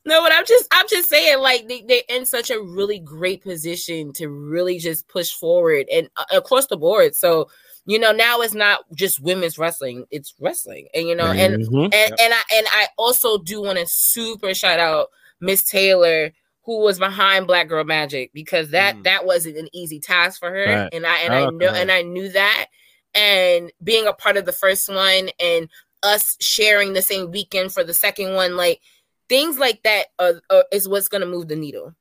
No, 0.04 0.22
but 0.22 0.32
I'm 0.32 0.46
just 0.46 0.66
I'm 0.72 0.86
just 0.88 1.08
saying 1.08 1.38
like 1.40 1.68
they, 1.68 1.82
they're 1.82 2.02
in 2.08 2.24
such 2.26 2.50
a 2.50 2.60
really 2.60 2.98
great 2.98 3.42
position 3.42 4.12
to 4.14 4.28
really 4.28 4.78
just 4.78 5.08
push 5.08 5.32
forward 5.32 5.86
and 5.92 6.08
uh, 6.16 6.24
across 6.32 6.66
the 6.66 6.76
board. 6.76 7.14
So 7.14 7.48
you 7.86 7.98
know 7.98 8.12
now 8.12 8.40
it's 8.40 8.54
not 8.54 8.80
just 8.94 9.20
women's 9.20 9.58
wrestling; 9.58 10.04
it's 10.10 10.34
wrestling, 10.40 10.88
and 10.94 11.08
you 11.08 11.14
know, 11.14 11.26
and 11.26 11.64
Mhm. 11.66 11.84
and 11.84 11.92
Yep. 11.92 12.16
and 12.20 12.34
I 12.34 12.40
and 12.54 12.66
I 12.70 12.88
also 12.98 13.38
do 13.38 13.62
want 13.62 13.78
to 13.78 13.86
super 13.88 14.54
shout 14.54 14.78
out 14.80 15.08
Miss 15.40 15.64
Taylor 15.64 16.32
who 16.64 16.78
was 16.78 16.96
behind 17.00 17.48
Black 17.48 17.66
Girl 17.68 17.82
Magic 17.82 18.30
because 18.32 18.70
that 18.70 18.94
Mm. 18.94 19.02
that 19.04 19.24
wasn't 19.26 19.56
an 19.56 19.68
easy 19.72 19.98
task 19.98 20.38
for 20.38 20.48
her 20.48 20.64
Right. 20.64 20.88
and 20.92 21.04
I 21.04 21.18
and 21.18 21.34
I 21.34 21.50
know 21.50 21.70
and 21.70 21.90
I 21.90 22.02
knew 22.02 22.28
that 22.28 22.66
and 23.14 23.72
being 23.82 24.06
a 24.06 24.12
part 24.12 24.36
of 24.36 24.44
the 24.44 24.52
first 24.52 24.88
one 24.88 25.30
and 25.40 25.68
us 26.04 26.36
sharing 26.40 26.92
the 26.92 27.02
same 27.02 27.30
weekend 27.32 27.72
for 27.74 27.82
the 27.84 27.92
second 27.94 28.34
one 28.34 28.56
like 28.56 28.80
things 29.28 29.58
like 29.58 29.82
that 29.82 30.06
are, 30.20 30.40
are, 30.50 30.64
is 30.72 30.88
what's 30.88 31.08
going 31.08 31.20
to 31.20 31.26
move 31.26 31.48
the 31.48 31.56
needle 31.56 31.94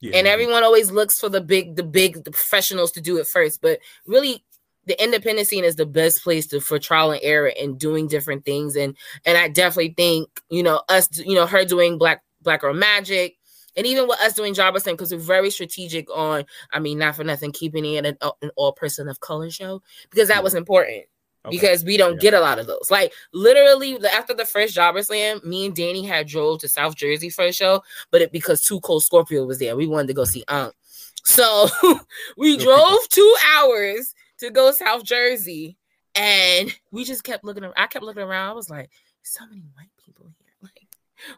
Yeah. 0.00 0.16
and 0.16 0.26
everyone 0.26 0.64
always 0.64 0.90
looks 0.90 1.18
for 1.18 1.28
the 1.28 1.40
big 1.40 1.76
the 1.76 1.82
big 1.84 2.24
the 2.24 2.30
professionals 2.32 2.90
to 2.92 3.00
do 3.00 3.18
it 3.18 3.26
first 3.28 3.60
but 3.62 3.78
really 4.06 4.44
the 4.88 5.02
independent 5.02 5.46
scene 5.46 5.64
is 5.64 5.76
the 5.76 5.86
best 5.86 6.24
place 6.24 6.46
to 6.48 6.60
for 6.60 6.78
trial 6.78 7.12
and 7.12 7.20
error 7.22 7.52
and 7.60 7.78
doing 7.78 8.08
different 8.08 8.44
things 8.44 8.74
and 8.74 8.96
and 9.24 9.38
i 9.38 9.46
definitely 9.48 9.94
think 9.96 10.28
you 10.50 10.62
know 10.62 10.82
us 10.88 11.08
you 11.18 11.34
know 11.34 11.46
her 11.46 11.64
doing 11.64 11.98
black 11.98 12.22
black 12.42 12.62
girl 12.62 12.74
magic 12.74 13.36
and 13.76 13.86
even 13.86 14.08
with 14.08 14.18
us 14.20 14.32
doing 14.32 14.54
Jarvis 14.54 14.82
because 14.82 15.12
we're 15.12 15.20
very 15.20 15.50
strategic 15.50 16.10
on, 16.10 16.44
I 16.72 16.80
mean, 16.80 16.98
not 16.98 17.14
for 17.14 17.22
nothing, 17.22 17.52
keeping 17.52 17.84
it 17.84 18.04
an, 18.04 18.18
uh, 18.20 18.32
an 18.42 18.50
all 18.56 18.72
person 18.72 19.08
of 19.08 19.20
color 19.20 19.50
show 19.50 19.82
because 20.10 20.26
that 20.28 20.42
was 20.42 20.54
important 20.54 21.04
Okay. 21.46 21.56
because 21.56 21.84
we 21.84 21.96
don't 21.96 22.14
Yeah. 22.14 22.18
get 22.30 22.34
a 22.34 22.40
lot 22.40 22.58
of 22.58 22.66
those. 22.66 22.90
Like 22.90 23.12
literally 23.32 23.96
after 24.12 24.34
the 24.34 24.44
first 24.44 24.74
Jobber 24.74 25.02
Slam, 25.04 25.40
me 25.44 25.66
and 25.66 25.76
Danny 25.76 26.04
had 26.04 26.26
drove 26.26 26.58
to 26.60 26.68
South 26.68 26.96
Jersey 26.96 27.30
for 27.30 27.44
a 27.44 27.52
show, 27.52 27.82
but 28.10 28.20
it 28.20 28.32
because 28.32 28.62
Too 28.64 28.80
Cold 28.80 29.04
Scorpio 29.04 29.44
was 29.46 29.60
there, 29.60 29.76
we 29.76 29.86
wanted 29.86 30.08
to 30.08 30.14
go 30.14 30.24
see 30.24 30.42
Unk. 30.48 30.74
So 31.22 31.68
we 32.36 32.56
drove 32.56 33.08
two 33.10 33.36
hours 33.54 34.12
to 34.38 34.50
go 34.50 34.70
South 34.72 35.04
Jersey, 35.04 35.76
and 36.14 36.74
we 36.90 37.04
just 37.04 37.24
kept 37.24 37.44
looking. 37.44 37.64
I 37.76 37.86
kept 37.86 38.04
looking 38.04 38.22
around. 38.22 38.50
I 38.50 38.54
was 38.54 38.70
like, 38.70 38.90
so 39.22 39.46
many 39.46 39.62
white 39.74 39.90
people 40.04 40.26
here. 40.26 40.34
Like, 40.62 40.88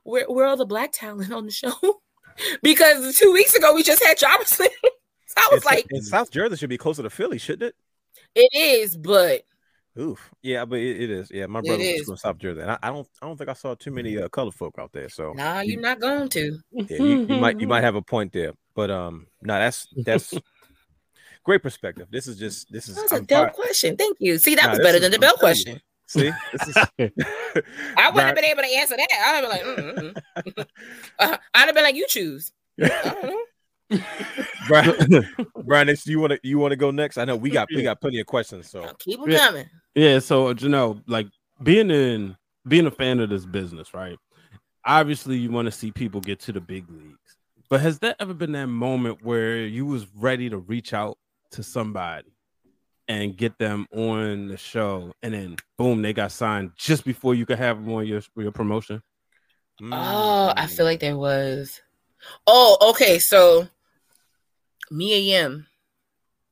where 0.02 0.24
where 0.28 0.46
are 0.46 0.48
all 0.48 0.56
the 0.56 0.66
black 0.66 0.92
talent 0.92 1.32
on 1.32 1.44
the 1.46 1.50
show? 1.52 1.72
because 2.62 3.16
two 3.18 3.32
weeks 3.32 3.54
ago 3.54 3.74
we 3.74 3.82
just 3.82 4.02
had 4.02 4.18
Jobber 4.18 4.44
so 4.46 4.64
I 4.64 5.48
was 5.52 5.62
And, 5.62 5.64
like, 5.64 5.86
and 5.90 6.04
South 6.04 6.30
Jersey 6.30 6.56
should 6.56 6.70
be 6.70 6.78
closer 6.78 7.02
to 7.02 7.10
Philly, 7.10 7.38
shouldn't 7.38 7.62
it? 7.70 7.74
it 8.34 8.50
is, 8.54 8.96
but 8.96 9.42
Oof. 9.98 10.30
Yeah, 10.42 10.64
but 10.64 10.78
it, 10.78 11.02
it 11.02 11.10
is. 11.10 11.30
Yeah, 11.32 11.46
my 11.46 11.60
brother 11.60 11.82
was 11.82 11.88
is. 12.00 12.06
from 12.06 12.16
South 12.16 12.38
Jersey, 12.38 12.60
and 12.60 12.70
I, 12.70 12.78
I 12.82 12.88
don't 12.90 13.08
I 13.20 13.26
don't 13.26 13.36
think 13.36 13.50
I 13.50 13.54
saw 13.54 13.74
too 13.74 13.90
many 13.90 14.16
uh, 14.16 14.28
color 14.28 14.52
folk 14.52 14.76
out 14.78 14.92
there. 14.92 15.08
So 15.08 15.32
nah, 15.34 15.60
you- 15.60 15.72
you're 15.72 15.80
not 15.82 16.00
going 16.00 16.28
to. 16.30 16.58
yeah, 16.72 16.84
you, 16.98 17.26
you 17.28 17.36
might 17.36 17.60
you 17.60 17.66
might 17.66 17.82
have 17.82 17.96
a 17.96 18.02
point 18.02 18.32
there, 18.32 18.52
but 18.74 18.90
um, 18.90 19.26
no, 19.42 19.58
that's 19.58 19.86
that's 20.04 20.32
great 21.44 21.62
perspective. 21.62 22.08
This 22.10 22.26
is 22.26 22.38
just 22.38 22.70
this 22.72 22.88
is 22.88 22.96
That 22.96 23.02
was 23.02 23.12
a 23.12 23.16
I'm 23.16 23.24
dope 23.24 23.42
proud- 23.48 23.52
question. 23.54 23.96
Thank 23.96 24.16
you. 24.20 24.38
See, 24.38 24.54
that 24.54 24.64
Nah, 24.64 24.70
was 24.70 24.78
better 24.80 24.96
is- 24.96 25.02
than 25.02 25.10
the 25.10 25.16
I'm 25.16 25.20
bell 25.20 25.36
telling 25.36 25.56
you. 25.56 25.62
question. 25.64 25.80
See, 26.06 26.30
this 26.52 26.68
is 26.68 26.76
I 27.96 28.10
wouldn't 28.10 28.26
have 28.26 28.34
been 28.34 28.44
able 28.44 28.62
to 28.62 28.68
answer 28.68 28.96
that. 28.96 29.08
I'd 29.12 29.34
have 29.34 29.42
been 29.42 29.50
like, 29.50 29.62
mm, 29.94 30.14
mm, 30.44 30.54
mm. 30.54 30.66
uh, 31.20 31.36
I'd 31.54 31.66
have 31.66 31.74
been 31.74 31.84
like, 31.84 31.94
you 31.94 32.06
choose. 32.08 32.52
I 32.82 32.88
don't. 33.22 33.48
Brian, 34.68 35.26
Brian, 35.64 35.88
it's- 35.88 36.06
you 36.06 36.18
want 36.20 36.32
to 36.32 36.40
you 36.42 36.58
want 36.58 36.72
to 36.72 36.76
go 36.76 36.90
next? 36.90 37.16
I 37.18 37.24
know 37.24 37.36
we 37.36 37.50
got 37.50 37.68
we 37.74 37.82
got 37.82 38.00
plenty 38.00 38.20
of 38.20 38.26
questions. 38.26 38.68
So 38.70 38.82
Now 38.82 38.92
keep 38.98 39.20
them 39.20 39.30
Yeah. 39.30 39.38
coming. 39.46 39.70
Yeah, 39.94 40.18
so 40.20 40.50
you 40.50 40.68
know, 40.68 41.00
like 41.06 41.26
being 41.62 41.90
in 41.90 42.36
being 42.68 42.86
a 42.86 42.90
fan 42.90 43.20
of 43.20 43.30
this 43.30 43.46
business, 43.46 43.94
right? 43.94 44.16
Obviously, 44.84 45.36
you 45.38 45.50
want 45.50 45.66
to 45.66 45.72
see 45.72 45.90
people 45.92 46.20
get 46.20 46.40
to 46.40 46.52
the 46.52 46.60
big 46.60 46.88
leagues. 46.90 47.36
But 47.68 47.80
has 47.82 47.98
that 48.00 48.16
ever 48.18 48.34
been 48.34 48.52
that 48.52 48.66
moment 48.66 49.22
where 49.24 49.58
you 49.58 49.86
was 49.86 50.06
ready 50.16 50.48
to 50.50 50.58
reach 50.58 50.92
out 50.92 51.18
to 51.52 51.62
somebody 51.62 52.32
and 53.08 53.36
get 53.36 53.58
them 53.58 53.86
on 53.92 54.48
the 54.48 54.56
show, 54.56 55.12
and 55.22 55.34
then 55.34 55.56
boom, 55.76 56.00
they 56.02 56.12
got 56.12 56.32
signed 56.32 56.72
just 56.76 57.04
before 57.04 57.34
you 57.34 57.44
could 57.44 57.58
have 57.58 57.76
them 57.84 57.92
on 57.92 58.06
your 58.06 58.20
your 58.36 58.52
promotion? 58.52 59.02
Oh, 59.82 60.52
I 60.56 60.66
Mm. 60.66 60.76
feel 60.76 60.86
like 60.86 61.00
there 61.00 61.16
was. 61.16 61.80
Oh, 62.46 62.76
okay. 62.90 63.18
So 63.18 63.66
Mia 64.90 65.18
Yim 65.18 65.66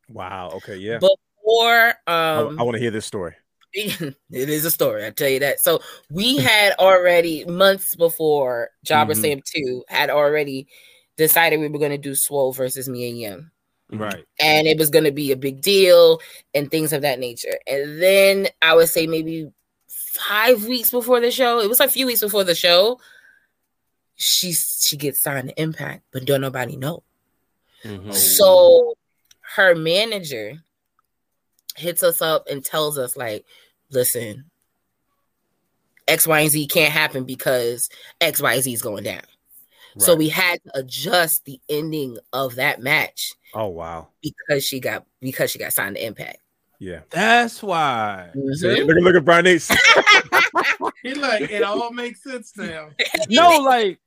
wow. 0.09 0.51
Okay, 0.55 0.77
yeah. 0.77 0.99
before 0.99 1.89
um, 1.89 1.95
I, 2.07 2.41
um 2.41 2.57
want 2.57 2.75
to 2.75 2.81
hear 2.81 2.91
this 2.91 3.07
story. 3.07 3.35
it 3.75 4.15
is 4.31 4.65
a 4.65 4.71
story, 4.71 5.05
I 5.07 5.11
tell 5.11 5.29
you 5.29 5.41
that. 5.41 5.61
So 5.61 5.81
we 6.11 6.39
had 6.39 6.73
already 6.79 7.45
months 7.45 7.95
before 7.95 8.71
Jobber 8.85 9.13
Mhm. 9.13 9.17
Slam 9.21 9.41
2 9.45 9.85
had 9.89 10.09
already 10.11 10.69
decided 11.17 11.61
we 11.61 11.69
were 11.69 11.79
gonna 11.79 11.99
do 11.99 12.15
Swole 12.15 12.53
versus 12.53 12.89
Mia 12.89 13.11
Yim. 13.13 13.53
Right. 13.91 14.25
and 14.39 14.67
it 14.67 14.79
was 14.79 14.91
going 14.91 15.05
to 15.05 15.13
be 15.13 15.33
a 15.33 15.37
big 15.37 15.63
deal 15.63 16.21
and 16.55 16.71
things 16.71 16.93
of 16.93 17.03
that 17.03 17.19
nature. 17.19 17.59
And 17.67 18.03
then 18.03 18.49
I 18.61 18.75
would 18.75 18.89
say 18.89 19.07
maybe 19.07 19.51
five 19.89 20.65
weeks 20.67 20.91
before 20.91 21.21
the 21.21 21.31
show, 21.31 21.61
it 21.61 21.69
was 21.69 21.81
a 21.81 21.89
few 21.89 22.07
weeks 22.07 22.21
before 22.21 22.45
the 22.45 22.55
show, 22.55 23.01
she 24.17 24.53
she 24.53 24.97
gets 24.97 25.23
signed 25.23 25.49
to 25.49 25.63
Impact, 25.63 26.03
but 26.13 26.25
don't 26.27 26.41
nobody 26.41 26.77
know. 26.77 27.03
Mhm. 27.85 28.13
So 28.13 28.95
her 29.41 29.75
manager 29.75 30.63
hits 31.77 32.03
us 32.03 32.21
up 32.21 32.47
and 32.51 32.65
tells 32.65 32.99
us 32.99 33.17
like, 33.17 33.47
listen, 33.91 34.51
X, 36.09 36.27
Y, 36.27 36.41
and 36.41 36.51
Z 36.51 36.67
can't 36.67 36.93
happen 36.93 37.25
because 37.25 37.89
X, 38.21 38.43
Y, 38.43 38.53
and 38.55 38.63
Z 38.63 38.73
is 38.73 38.83
going 38.83 39.05
down. 39.05 39.23
So 39.99 40.15
we 40.15 40.29
had 40.29 40.63
to 40.65 40.79
adjust 40.79 41.45
the 41.45 41.61
ending 41.69 42.19
of 42.33 42.55
that 42.57 42.81
match 42.81 43.33
Oh 43.55 43.67
wow. 43.69 44.09
because 44.23 44.65
she 44.65 44.81
got 44.81 45.05
because 45.21 45.51
she 45.51 45.59
got 45.59 45.73
signed 45.73 45.97
to 45.97 46.05
Impact. 46.05 46.39
Yeah. 46.79 47.01
That's 47.11 47.63
why. 47.63 48.31
See, 48.53 48.83
look, 48.85 48.97
look 49.03 49.15
at 49.17 49.25
Brian 49.25 49.47
Ace. 49.47 49.71
He 51.03 51.15
like 51.15 51.51
it 51.51 51.63
all 51.63 51.93
makes 51.93 52.23
sense 52.23 52.57
now. 52.57 52.89
No, 53.29 53.59
like 53.59 53.99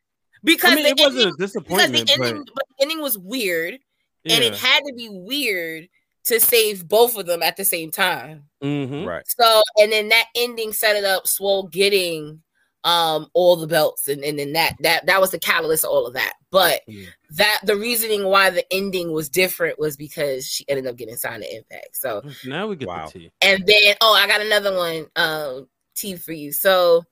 because 0.43 0.71
I 0.71 0.75
mean, 0.75 0.83
the 0.85 0.89
it 0.91 0.99
wasn't 0.99 1.21
ending, 1.21 1.27
a 1.27 1.31
because 1.31 1.53
the 1.53 1.59
disappointment, 1.61 2.11
ending, 2.11 2.45
but 2.55 2.65
the 2.67 2.83
ending 2.83 3.01
was 3.01 3.17
weird, 3.17 3.79
but 4.23 4.33
and 4.33 4.43
it 4.43 4.55
had 4.55 4.81
to 4.87 4.93
be 4.93 5.07
weird 5.09 5.87
to 6.25 6.39
save 6.39 6.87
both 6.87 7.17
of 7.17 7.25
them 7.25 7.41
at 7.43 7.57
the 7.57 7.63
same 7.65 7.91
time. 7.91 8.45
Mhm. 8.63 9.05
right. 9.07 9.23
So, 9.39 9.63
and 9.77 9.91
then 9.91 10.09
that 10.09 10.25
ending 10.35 10.73
set 10.73 10.95
it 10.95 11.03
up, 11.05 11.27
Swole 11.27 11.63
getting 11.67 12.41
um 12.83 13.27
all 13.33 13.55
the 13.55 13.67
belts, 13.67 14.07
and, 14.07 14.23
and 14.23 14.39
then 14.39 14.53
that 14.53 14.75
that 14.81 15.05
that 15.05 15.21
was 15.21 15.31
the 15.31 15.39
catalyst 15.39 15.83
of 15.85 15.91
all 15.91 16.07
of 16.07 16.13
that. 16.15 16.33
But 16.49 16.81
Mm. 16.89 17.07
that 17.31 17.59
the 17.63 17.75
reasoning 17.77 18.25
why 18.25 18.49
the 18.49 18.65
ending 18.73 19.11
was 19.11 19.29
different 19.29 19.79
was 19.79 19.95
because 19.97 20.45
she 20.47 20.65
ended 20.67 20.87
up 20.87 20.95
getting 20.97 21.15
signed 21.15 21.43
to 21.43 21.55
Impact. 21.55 21.95
So, 21.95 22.23
Now 22.45 22.67
we 22.67 22.75
get 22.75 22.87
Wow. 22.87 23.05
the 23.07 23.19
tea. 23.19 23.31
and 23.41 23.65
then 23.65 23.95
oh, 24.01 24.13
I 24.13 24.27
got 24.27 24.41
another 24.41 24.75
one, 24.75 25.05
um, 25.15 25.67
tea 25.95 26.15
for 26.15 26.33
you. 26.33 26.51
So, 26.51 27.05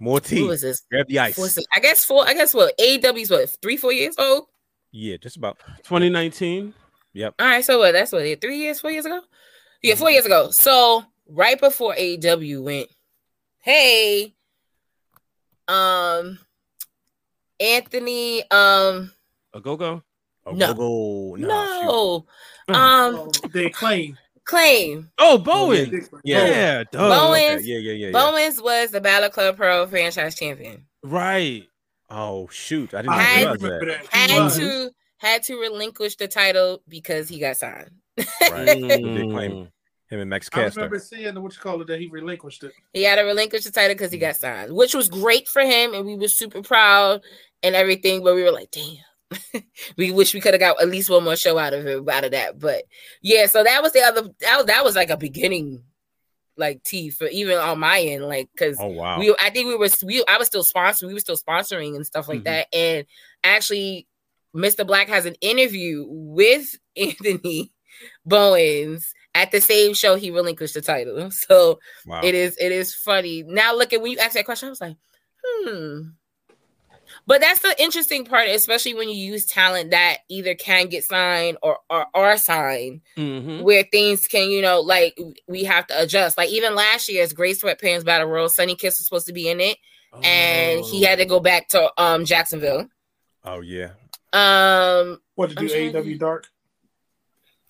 More 0.00 0.18
who 0.20 0.26
tea. 0.26 0.42
was 0.42 0.60
this? 0.60 0.82
Grab 0.90 1.08
the 1.08 1.18
ice. 1.18 1.38
What's? 1.38 1.58
I 1.74 1.80
guess 1.80 2.04
four. 2.04 2.28
I 2.28 2.34
guess 2.34 2.52
what? 2.54 2.76
AEW's 2.78 3.30
what? 3.30 3.48
Three, 3.62 3.76
four 3.76 3.92
years 3.92 4.14
old. 4.18 4.44
Yeah, 4.92 5.16
just 5.16 5.36
about. 5.38 5.58
2019. 5.84 6.74
yep 7.14 7.34
All 7.38 7.46
right, 7.46 7.64
so 7.64 7.78
what? 7.78 7.92
That's 7.92 8.12
what? 8.12 8.40
Three 8.40 8.58
years, 8.58 8.78
four 8.80 8.90
years 8.90 9.06
ago? 9.06 9.22
Yeah, 9.82 9.94
four 9.96 10.10
years 10.10 10.26
ago. 10.26 10.50
So 10.50 11.02
right 11.28 11.58
before 11.58 11.94
AEW 11.94 12.62
went, 12.62 12.88
hey, 13.58 14.34
um, 15.72 16.38
Anthony, 17.60 18.42
um, 18.50 19.12
A 19.54 19.60
go 19.60 19.76
go. 19.76 20.02
No. 20.52 20.74
go, 20.74 20.74
go. 20.74 21.36
Nah, 21.36 21.82
no, 21.84 22.26
Uh, 22.68 22.72
um, 22.72 23.14
Oh, 23.14 23.30
they 23.52 23.70
claim. 23.70 24.18
claim 24.44 25.10
Oh, 25.18 25.38
Bowen. 25.38 26.08
Yeah. 26.24 26.46
Yeah, 26.46 26.84
duh. 26.90 27.08
Bowen- 27.08 27.58
Okay, 27.58 27.62
Yeah, 27.64 27.78
yeah, 27.78 27.92
yeah, 27.92 28.06
yeah. 28.06 28.12
Bowens 28.12 28.60
was 28.60 28.90
the 28.90 29.00
Battle 29.00 29.30
Club 29.30 29.56
Pro 29.56 29.86
franchise 29.86 30.34
champion. 30.34 30.86
Right. 31.04 31.64
Oh 32.10 32.48
shoot, 32.48 32.92
I 32.92 33.02
didn't 33.02 33.14
I 33.14 33.22
Had- 33.22 33.40
realize 33.40 33.60
that. 33.60 33.86
that. 33.86 34.06
Had 34.30 34.52
to 34.52 34.90
had 35.18 35.42
to 35.44 35.56
relinquish 35.60 36.16
the 36.16 36.26
title 36.28 36.82
because 36.88 37.28
he 37.28 37.38
got 37.38 37.56
signed. 37.56 37.90
Right. 38.50 39.62
They 40.12 40.16
did 40.16 40.20
him 40.20 40.20
and 40.20 40.30
Max 40.30 40.48
I 40.52 40.64
remember 40.64 40.98
seeing 40.98 41.34
the 41.34 41.40
what 41.40 41.54
you 41.54 41.58
call 41.60 41.80
it 41.80 41.86
that 41.86 41.98
he 41.98 42.08
relinquished 42.08 42.64
it. 42.64 42.72
He 42.92 43.02
had 43.04 43.16
to 43.16 43.22
relinquish 43.22 43.64
the 43.64 43.70
title 43.70 43.94
because 43.94 44.12
he 44.12 44.18
got 44.18 44.36
signed, 44.36 44.72
which 44.74 44.94
was 44.94 45.08
great 45.08 45.48
for 45.48 45.62
him, 45.62 45.94
and 45.94 46.04
we 46.04 46.16
were 46.16 46.28
super 46.28 46.62
proud 46.62 47.22
and 47.62 47.74
everything. 47.74 48.22
But 48.22 48.34
we 48.34 48.42
were 48.42 48.52
like, 48.52 48.70
damn, 48.70 49.62
we 49.96 50.10
wish 50.10 50.34
we 50.34 50.40
could 50.40 50.54
have 50.54 50.60
got 50.60 50.80
at 50.82 50.88
least 50.88 51.08
one 51.08 51.24
more 51.24 51.36
show 51.36 51.56
out 51.58 51.72
of 51.72 51.86
him 51.86 52.08
out 52.08 52.24
of 52.24 52.32
that. 52.32 52.58
But 52.58 52.84
yeah, 53.22 53.46
so 53.46 53.64
that 53.64 53.82
was 53.82 53.92
the 53.92 54.02
other 54.02 54.22
that 54.40 54.56
was 54.58 54.66
that 54.66 54.84
was 54.84 54.96
like 54.96 55.10
a 55.10 55.16
beginning, 55.16 55.82
like 56.56 56.82
T 56.84 57.08
for 57.10 57.26
even 57.28 57.56
on 57.56 57.78
my 57.80 58.00
end, 58.00 58.24
like 58.24 58.50
because 58.52 58.76
Oh 58.78 58.88
wow. 58.88 59.18
we 59.18 59.34
I 59.40 59.50
think 59.50 59.68
we 59.68 59.76
were 59.76 59.88
we 60.04 60.24
I 60.28 60.36
was 60.36 60.46
still 60.48 60.64
sponsoring, 60.64 61.08
we 61.08 61.14
were 61.14 61.20
still 61.20 61.38
sponsoring 61.38 61.96
and 61.96 62.06
stuff 62.06 62.28
like 62.28 62.40
Mhm. 62.40 62.44
that. 62.44 62.66
And 62.74 63.06
actually, 63.42 64.06
Mr. 64.54 64.86
Black 64.86 65.08
has 65.08 65.24
an 65.24 65.36
interview 65.40 66.04
with 66.06 66.76
Anthony 66.96 67.72
Bowens 68.26 69.12
at 69.34 69.50
the 69.50 69.60
same 69.60 69.94
show 69.94 70.14
he 70.16 70.30
relinquished 70.30 70.74
the 70.74 70.82
title. 70.82 71.30
So 71.48 71.78
wow. 72.06 72.20
it 72.22 72.34
is 72.34 72.56
it 72.58 72.72
is 72.72 72.94
funny. 72.94 73.42
Now 73.46 73.74
look 73.76 73.92
at 73.92 74.00
when 74.02 74.12
you 74.12 74.18
ask 74.18 74.34
that 74.34 74.44
question, 74.44 74.68
I 74.68 74.70
was 74.70 74.80
like, 74.80 74.96
hmm. 75.44 76.00
But 77.26 77.40
that's 77.42 77.60
the 77.60 77.74
interesting 77.80 78.24
part, 78.24 78.48
especially 78.48 78.94
when 78.94 79.08
you 79.10 79.14
use 79.16 79.44
talent 79.44 79.90
that 79.90 80.18
either 80.30 80.54
can 80.54 80.86
get 80.88 81.04
signed 81.04 81.58
or 81.62 81.78
or 81.90 82.06
are 82.14 82.38
signed, 82.38 83.02
Mhm. 83.18 83.62
where 83.62 83.84
things 83.92 84.26
can, 84.26 84.50
you 84.50 84.62
know, 84.62 84.80
like 84.80 85.16
we 85.46 85.64
have 85.64 85.86
to 85.88 86.02
adjust. 86.02 86.38
Like 86.38 86.48
even 86.50 86.74
last 86.74 87.08
year's 87.08 87.32
Grace 87.34 87.62
Sweatpants 87.62 88.04
Battle 88.04 88.28
Royal, 88.28 88.48
Sonny 88.48 88.74
Kiss 88.76 88.98
was 88.98 89.06
supposed 89.06 89.26
to 89.26 89.32
be 89.34 89.48
in 89.48 89.60
it, 89.60 89.76
and 90.22 90.84
he 90.84 91.02
had 91.02 91.18
to 91.18 91.24
go 91.26 91.38
back 91.38 91.68
to 91.68 91.92
um 92.00 92.24
Jacksonville. 92.24 92.88
Oh 93.44 93.60
yeah. 93.60 93.90
Um, 94.32 95.20
What 95.34 95.50
to 95.50 95.54
do? 95.54 95.62
I'm 95.64 95.68
trying 95.68 95.92
to- 95.92 95.98
AEW 96.02 96.18
Dark. 96.18 96.48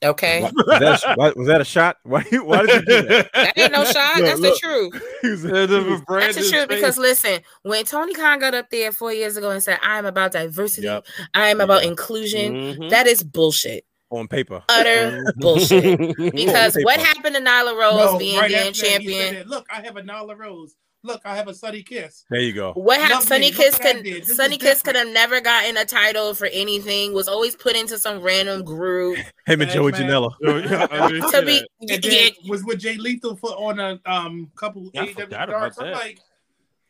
Okay, 0.03 0.43
Why- 0.43 0.51
was, 0.51 0.79
that 0.81 1.17
a, 1.19 1.33
was 1.39 1.47
that 1.49 1.61
a 1.61 1.65
shot? 1.65 1.97
Why? 2.03 2.23
Why 2.33 2.67
did 2.67 2.75
you 2.75 3.03
do 3.03 3.03
that? 3.09 3.31
that 3.33 3.59
ain't 3.59 3.73
no 3.73 3.85
shot. 3.97 4.17
Look, 4.17 4.25
That's 4.27 4.41
look. 4.41 4.55
the 4.55 4.59
truth. 4.61 5.03
He 5.23 5.29
was- 5.31 5.45
Yeah, 5.45 5.67
the 5.67 6.03
he 6.09 6.15
That's 6.21 6.37
the 6.37 6.49
truth 6.51 6.69
because 6.69 6.99
listen, 6.99 7.41
when 7.63 7.85
Tony 7.85 8.15
Khan 8.15 8.39
got 8.39 8.55
up 8.55 8.71
there 8.71 8.93
four 8.93 9.13
years 9.13 9.37
ago 9.37 9.51
and 9.51 9.63
said, 9.63 9.79
"I 9.83 9.99
am 9.99 10.07
about 10.07 10.33
diversity, 10.33 10.87
Yep. 10.87 11.07
I 11.35 11.49
am 11.49 11.61
about 11.61 11.83
Yeah. 11.85 11.91
inclusion," 11.91 12.53
Mhm. 12.55 12.91
that 12.91 13.07
is 13.07 13.23
bullshit, 13.23 13.85
on 14.11 14.29
paper. 14.29 14.63
utter 14.69 15.25
bullshit. 15.37 15.99
Because 16.17 16.77
what 16.83 16.99
happened 17.01 17.35
to 17.37 17.41
Nyla 17.41 17.79
Rose 17.79 18.13
No, 18.13 18.19
being 18.19 18.39
right 18.39 18.51
damn 18.51 18.69
after 18.69 18.83
that, 18.83 19.01
he 19.03 19.09
said 19.09 19.23
champion? 19.33 19.49
Look, 19.49 19.67
I 19.71 19.81
have 19.83 19.97
a 19.97 20.03
Nyla 20.03 20.37
Rose. 20.37 20.75
Look, 21.05 21.21
I 21.25 21.35
have 21.35 21.49
a 21.49 21.55
Sonny 21.55 21.83
Kiss. 21.83 22.25
There 22.31 22.41
you 22.41 22.53
go. 22.53 22.73
What 22.75 23.01
happened? 23.01 23.23
Sunny 23.23 23.51
me, 23.51 23.57
Kiss 23.57 23.79
what 23.79 24.05
could 24.05 24.25
Sonny 24.27 24.57
Kiss 24.57 24.83
could 24.83 24.95
have 24.95 25.09
never 25.09 25.41
gotten 25.41 25.77
a 25.77 25.85
title 25.85 26.33
for 26.35 26.47
anything. 26.47 27.13
Was 27.13 27.27
always 27.27 27.57
put 27.57 27.75
into 27.77 27.99
some 27.99 28.21
random 28.21 28.63
group 28.65 29.19
Him 29.47 29.63
and 29.63 29.71
Joey 29.71 29.91
man. 29.93 30.03
Janela. 30.03 30.31
Yeah, 30.43 30.87
I 30.91 31.09
did 31.09 31.23
to 31.23 31.43
be. 31.45 31.59
that. 31.81 31.91
And 31.95 32.05
yeah, 32.05 32.29
was 32.49 32.63
with 32.65 32.79
Jay 32.79 32.97
Lethal 32.97 33.35
for 33.37 33.51
on 33.51 33.81
a 33.81 34.01
um 34.07 34.51
couple 34.55 34.89
Yeah, 34.95 35.07
AEW 35.07 35.15
forgot 35.15 35.51
I'm 35.53 35.71
that. 35.77 35.93
like, 35.93 36.21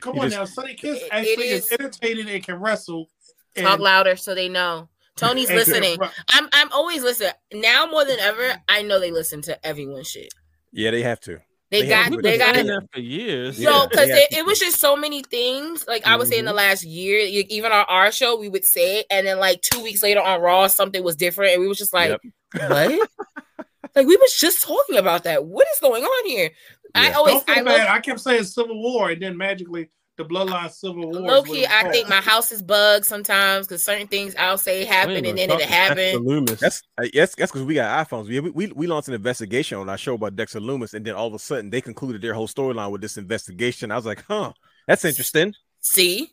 come 0.00 0.14
He 0.14 0.20
on 0.20 0.30
just- 0.30 0.36
now, 0.38 0.44
Sonny 0.44 0.74
Kiss 0.74 0.98
It- 1.00 1.04
it 1.04 1.08
actually 1.10 1.48
is, 1.48 1.64
is- 1.66 1.72
entertaining 1.72 2.28
and 2.28 2.44
can 2.44 2.56
wrestle. 2.56 3.08
And, 3.56 3.66
talk 3.66 3.80
louder 3.80 4.16
so 4.16 4.34
they 4.34 4.48
know. 4.48 4.88
Tony's 5.16 5.50
listening. 5.50 5.98
I'm 6.30 6.48
I'm 6.52 6.70
always 6.72 7.02
listening. 7.02 7.32
Now 7.52 7.86
more 7.86 8.04
than 8.04 8.18
ever, 8.18 8.54
I 8.68 8.82
know 8.82 8.98
they 9.00 9.10
listen 9.10 9.42
to 9.42 9.66
everyone's 9.66 10.08
shit. 10.10 10.32
Yeah, 10.70 10.90
they 10.90 11.02
have 11.02 11.20
to. 11.20 11.38
They, 11.72 11.82
They 11.82 11.88
got 11.88 12.22
they 12.22 12.36
got 12.38 12.54
saying 12.54 12.66
it. 12.66 12.70
that 12.70 12.86
for 12.92 13.00
years. 13.00 13.58
Yeah, 13.58 13.70
So, 13.70 13.88
because 13.88 14.08
they 14.08 14.22
it, 14.30 14.32
it 14.38 14.46
was 14.46 14.58
just 14.58 14.78
so 14.78 14.94
many 14.94 15.22
things. 15.22 15.86
Like 15.88 16.06
I 16.06 16.16
would 16.16 16.28
say 16.28 16.38
in 16.38 16.44
the 16.44 16.52
Mhm. 16.52 16.56
last 16.56 16.84
year, 16.84 17.18
you- 17.20 17.46
even 17.48 17.72
on 17.72 17.86
our 17.88 18.12
show, 18.12 18.36
we 18.38 18.50
would 18.50 18.64
say 18.66 18.98
it, 19.00 19.06
and 19.10 19.26
then 19.26 19.38
like 19.38 19.62
two 19.62 19.80
weeks 19.82 20.02
later 20.02 20.20
on 20.20 20.42
Raw, 20.42 20.66
something 20.66 21.02
was 21.02 21.16
different, 21.16 21.52
and 21.54 21.62
we 21.62 21.66
was 21.68 21.78
just 21.78 21.94
like, 21.94 22.10
Yep. 22.10 22.68
"What?" 22.70 23.08
like 23.96 24.06
we 24.06 24.16
was 24.16 24.34
just 24.38 24.62
talking 24.62 24.98
about 24.98 25.24
that. 25.24 25.46
What 25.46 25.66
is 25.74 25.80
going 25.80 26.04
on 26.04 26.28
here? 26.28 26.50
I 26.94 27.12
always, 27.12 27.42
I 27.48 27.62
bad. 27.62 27.88
I 27.88 28.00
kept 28.00 28.20
saying 28.20 28.44
Civil 28.44 28.80
War, 28.82 29.08
and 29.10 29.22
then 29.22 29.38
magically 29.38 29.88
the 30.16 30.24
Bloodline 30.24 30.70
Civil 30.70 31.10
War. 31.10 31.14
is 31.14 31.20
low 31.20 31.42
key, 31.42 31.66
I 31.66 31.82
called. 31.82 31.92
think 31.92 32.08
my 32.08 32.20
house 32.20 32.52
is 32.52 32.62
bugged 32.62 33.06
sometimes 33.06 33.66
because 33.66 33.84
certain 33.84 34.06
things 34.06 34.34
I'll 34.38 34.58
say 34.58 34.84
happen 34.84 35.24
and 35.24 35.38
then 35.38 35.50
it 35.50 35.60
happen. 35.62 36.18
Loomis. 36.24 36.60
That's 36.60 36.82
uh, 36.98 37.06
yes, 37.12 37.34
that's 37.34 37.50
because 37.50 37.64
we 37.64 37.74
got 37.74 38.06
iPhones. 38.06 38.28
We, 38.28 38.40
we 38.40 38.66
we 38.68 38.86
launched 38.86 39.08
an 39.08 39.14
investigation 39.14 39.78
on 39.78 39.88
our 39.88 39.98
show 39.98 40.14
about 40.14 40.36
Dexter 40.36 40.60
Loomis, 40.60 40.94
and 40.94 41.04
then 41.04 41.14
all 41.14 41.28
of 41.28 41.34
a 41.34 41.38
sudden 41.38 41.70
they 41.70 41.80
concluded 41.80 42.20
their 42.20 42.34
whole 42.34 42.48
storyline 42.48 42.90
with 42.90 43.00
this 43.00 43.16
investigation. 43.16 43.90
I 43.90 43.96
was 43.96 44.06
like, 44.06 44.24
huh, 44.28 44.52
that's 44.86 45.04
interesting. 45.04 45.54
See, 45.80 46.30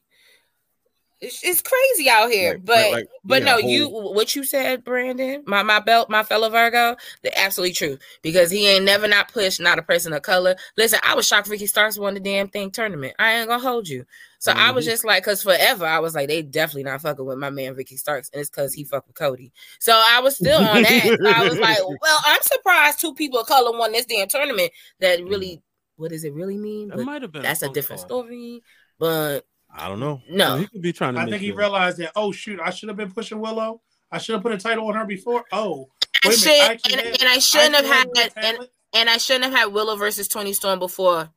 it's, 1.22 1.44
it's 1.44 1.62
crazy 1.62 2.10
out 2.10 2.32
here, 2.32 2.54
Like- 2.54 2.66
but 2.66 2.76
like- 2.76 2.92
like, 2.94 3.08
but 3.24 3.40
yeah, 3.42 3.46
no, 3.46 3.62
whole- 3.62 3.70
you 3.70 3.90
what 3.90 4.36
you 4.36 4.44
said, 4.44 4.84
Brandon, 4.84 5.44
my 5.46 5.64
my 5.64 5.80
belt, 5.80 6.10
my 6.10 6.24
fellow 6.24 6.50
Virgo, 6.50 6.96
they're 7.22 7.32
absolutely 7.36 7.74
true 7.74 7.98
because 8.22 8.50
he 8.50 8.68
ain't 8.68 8.86
never 8.86 9.08
not 9.08 9.32
pushed, 9.32 9.60
not 9.60 9.80
a 9.80 9.84
person 9.84 10.14
of 10.14 10.22
color. 10.22 10.56
Listen, 10.78 11.00
I 11.04 11.16
was 11.16 11.28
shocked 11.28 11.50
Ricky 11.50 11.68
Starks 11.68 11.98
won 12.00 12.14
the 12.14 12.20
damn 12.20 12.48
thing 12.48 12.72
tournament. 12.72 13.14
I 13.20 13.34
ain't 13.34 13.50
gonna 13.50 13.62
hold 13.62 13.88
you. 13.88 14.06
So 14.42 14.54
I 14.54 14.72
was 14.72 14.86
just 14.86 15.04
like, 15.04 15.22
cause 15.26 15.44
forever 15.44 15.86
I 15.86 16.00
was 16.00 16.16
like, 16.16 16.30
they 16.30 16.42
definitely 16.42 16.84
not 16.84 17.02
fucking 17.02 17.26
with 17.26 17.38
my 17.38 17.50
man 17.50 17.76
Ricky 17.76 17.98
Starks, 17.98 18.30
and 18.32 18.40
it's 18.40 18.50
cause 18.50 18.74
he 18.74 18.86
fucked 18.86 19.08
with 19.08 19.18
Cody. 19.18 19.52
So 19.80 19.92
I 19.94 20.22
was 20.22 20.36
still 20.38 20.60
on 20.60 20.84
that. 20.84 21.18
So 21.22 21.30
I 21.30 21.50
was 21.50 21.60
like, 21.60 21.80
well, 21.86 22.20
I'm 22.26 22.42
surprised 22.42 23.02
two 23.02 23.14
people 23.14 23.40
of 23.40 23.48
color 23.48 23.78
won 23.78 23.92
this 23.92 24.06
damn 24.06 24.30
tournament. 24.30 24.72
That 25.02 25.22
really, 25.26 25.58
mm. 25.58 25.62
what 25.98 26.12
does 26.12 26.24
it 26.24 26.34
really 26.34 26.58
mean? 26.58 26.88
That 26.88 27.00
might 27.04 27.22
have 27.22 27.34
been. 27.34 27.42
that's 27.42 27.62
a 27.62 27.66
phone 27.66 27.74
different 27.74 28.00
call. 28.02 28.22
story. 28.24 28.64
But 28.98 29.46
I 29.72 29.88
don't 29.88 30.00
know. 30.00 30.22
no, 30.30 30.58
He 30.58 30.68
could 30.68 30.82
be 30.82 30.92
trying 30.94 31.14
to. 31.14 31.20
I 31.22 31.26
make 31.26 31.34
think 31.34 31.42
he 31.42 31.48
you- 31.48 31.56
realized 31.56 31.98
that. 31.98 32.12
Oh 32.16 32.32
shoot, 32.32 32.60
I 32.60 32.70
should 32.72 32.90
have 32.90 32.98
been 32.98 33.12
pushing 33.12 33.40
Willow. 33.40 33.82
I 34.12 34.18
should 34.18 34.34
have 34.34 34.42
put 34.44 34.52
a 34.52 34.58
title 34.58 34.88
on 34.88 34.96
her 34.96 35.06
before. 35.06 35.44
Oh, 35.52 35.90
I 36.26 36.30
wait 36.30 36.36
a 36.36 36.40
should, 36.40 36.48
minute, 36.48 36.62
I 36.62 36.64
and, 36.64 36.72
actually 36.74 36.96
had- 37.12 37.22
and 37.22 37.30
I 37.30 37.38
shouldn't 37.40 37.76
have 37.76 37.86
had 37.86 38.08
good 38.14 38.32
and, 38.38 38.58
and 38.94 39.10
I 39.10 39.18
shouldn't 39.18 39.46
have 39.46 39.54
had 39.54 39.66
Willow 39.74 39.96
versus 39.96 40.28
Toni 40.28 40.54
Storm 40.54 40.80
before 40.80 41.30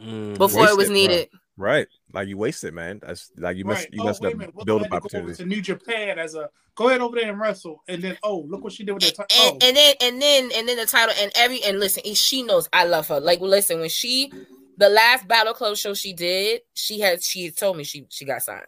Mm. 0.00 0.38
before 0.38 0.68
it 0.68 0.76
was 0.76 0.88
Wasted, 0.88 0.88
bro. 0.88 0.94
needed. 0.94 1.28
Right, 1.56 1.88
like 2.12 2.28
you 2.28 2.36
wasted, 2.36 2.72
man. 2.72 3.00
That's 3.04 3.32
like 3.36 3.56
you 3.56 3.64
messed 3.64 3.86
Right. 3.86 3.94
you 3.94 4.02
Oh, 4.02 4.04
messed 4.04 4.20
wait 4.22 4.28
up 4.28 4.34
a 4.34 4.36
minute. 4.38 4.54
Build 4.64 4.82
had 4.82 4.86
up 4.86 4.90
to 4.90 4.96
opportunities. 4.98 5.38
to 5.38 5.44
New 5.44 5.60
Japan 5.60 6.16
as 6.20 6.36
a 6.36 6.50
go 6.76 6.88
ahead 6.88 7.00
over 7.00 7.16
there 7.16 7.28
and 7.28 7.40
wrestle, 7.40 7.82
and 7.88 8.00
then 8.00 8.16
oh 8.22 8.44
look 8.48 8.62
what 8.62 8.72
she 8.74 8.84
did 8.84 8.92
with 8.92 9.02
that. 9.02 9.28
T- 9.28 9.36
And, 9.48 9.60
oh, 9.60 9.66
and 9.66 9.76
then 9.76 9.94
and 10.00 10.22
then 10.22 10.50
and 10.54 10.68
then 10.68 10.76
the 10.76 10.86
title 10.86 11.14
and 11.18 11.32
every 11.34 11.60
and 11.64 11.80
listen, 11.80 12.04
she 12.14 12.44
knows 12.44 12.68
I 12.72 12.84
love 12.84 13.08
her. 13.08 13.18
Like 13.18 13.40
listen, 13.40 13.80
when 13.80 13.88
she 13.88 14.30
the 14.78 14.88
last 14.88 15.28
Battle 15.28 15.52
Club 15.52 15.76
show 15.76 15.92
she 15.92 16.14
did, 16.14 16.62
she 16.72 17.00
had 17.00 17.22
she 17.22 17.46
had 17.46 17.56
told 17.56 17.76
me 17.76 17.84
she 17.84 18.06
she 18.08 18.24
got 18.24 18.42
signed. 18.42 18.64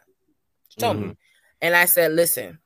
She 0.68 0.80
told 0.80 0.98
me, 0.98 1.16
and 1.62 1.74
I 1.74 1.86
said, 1.86 2.12
listen. 2.12 2.58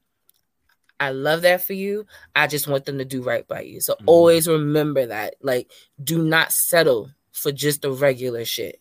I 1.01 1.11
love 1.11 1.43
that 1.43 1.61
for 1.63 1.73
you. 1.73 2.07
I 2.37 2.47
just 2.47 2.69
want 2.69 2.85
them 2.85 2.99
to 2.99 3.05
do 3.05 3.21
right 3.21 3.47
by 3.49 3.63
you. 3.63 3.81
So 3.81 3.95
Mhm. 3.95 4.05
always 4.07 4.47
remember 4.47 5.05
that. 5.07 5.35
Like, 5.43 5.71
do 6.03 6.23
not 6.23 6.53
settle 6.53 7.11
for 7.33 7.51
just 7.51 7.83
the 7.83 7.91
regular 7.91 8.45
shit. 8.45 8.81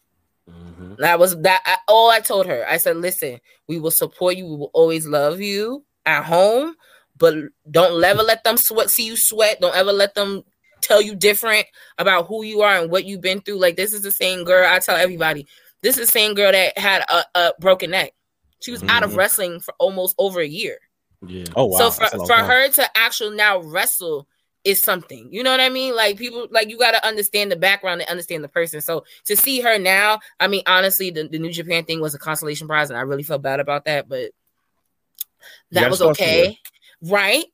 Mhm. 0.49 0.97
That 0.97 1.18
was 1.18 1.36
that. 1.41 1.61
I, 1.66 1.78
all 1.88 2.11
I 2.11 2.20
told 2.20 2.45
her. 2.45 2.66
I 2.70 2.78
said, 2.78 2.97
"Listen, 2.97 3.41
we 3.68 3.80
will 3.80 3.91
support 3.91 4.38
you. 4.38 4.45
We 4.45 4.55
will 4.57 4.72
always 4.74 5.07
love 5.07 5.41
you 5.41 5.86
at 6.05 6.24
home, 6.24 6.76
but 7.18 7.36
don't 7.70 8.01
ever 8.03 8.22
let 8.22 8.43
them 8.43 8.57
sweat. 8.57 8.91
See 8.91 9.07
you 9.07 9.18
sweat. 9.18 9.59
Don't 9.59 9.76
ever 9.76 9.91
let 9.91 10.14
them 10.14 10.43
tell 10.84 11.02
you 11.02 11.16
different 11.16 11.66
about 11.98 12.28
who 12.28 12.44
you 12.44 12.62
are 12.62 12.78
and 12.82 12.92
what 12.92 13.06
you've 13.06 13.22
been 13.22 13.42
through. 13.42 13.60
Like 13.60 13.76
this 13.76 13.94
is 13.94 14.02
the 14.02 14.12
same 14.12 14.44
girl. 14.44 14.68
I 14.70 14.80
tell 14.80 14.96
everybody, 14.96 15.48
this 15.82 15.98
is 15.98 16.08
the 16.08 16.12
same 16.12 16.34
girl 16.34 16.52
that 16.52 16.78
had 16.78 17.04
a, 17.10 17.24
a 17.36 17.54
broken 17.60 17.92
neck. 17.92 18.14
She 18.62 18.72
was 18.72 18.84
out 18.84 19.04
of 19.04 19.12
Mhm. 19.12 19.18
wrestling 19.18 19.60
for 19.60 19.74
almost 19.80 20.16
over 20.18 20.40
a 20.40 20.48
year. 20.48 20.78
Yeah. 21.26 21.46
Oh 21.56 21.66
wow. 21.66 21.78
so 21.78 21.92
for, 21.92 22.00
that's 22.02 22.14
a 22.14 22.18
long 22.18 22.28
for 22.28 22.36
time. 22.36 22.46
her 22.46 22.70
to 22.70 22.98
actually 22.98 23.36
now 23.36 23.60
wrestle 23.62 24.28
is 24.64 24.82
something. 24.82 25.28
You 25.32 25.44
know 25.44 25.52
what 25.52 25.60
I 25.60 25.68
mean? 25.70 25.94
Like 25.96 26.18
people 26.18 26.48
like 26.52 26.70
you 26.70 26.78
got 26.78 26.92
to 26.92 27.06
understand 27.06 27.52
the 27.52 27.58
background 27.58 28.02
and 28.02 28.10
understand 28.10 28.44
the 28.44 28.50
person. 28.50 28.80
So 28.80 29.04
to 29.26 29.36
see 29.36 29.60
her 29.60 29.78
now, 29.78 30.20
I 30.40 30.48
mean 30.48 30.64
honestly 30.68 31.12
the, 31.12 31.28
the 31.28 31.40
New 31.40 31.52
Japan 31.52 31.84
thing 31.84 32.00
was 32.00 32.16
a 32.16 32.20
consolation 32.20 32.68
prize 32.68 32.90
and 32.90 32.98
I 32.98 33.02
really 33.02 33.24
felt 33.24 33.42
bad 33.42 33.60
about 33.60 33.86
that, 33.86 34.08
but 34.08 34.32
that 35.72 35.90
was 35.90 36.02
okay. 36.02 36.60
Right? 37.02 37.46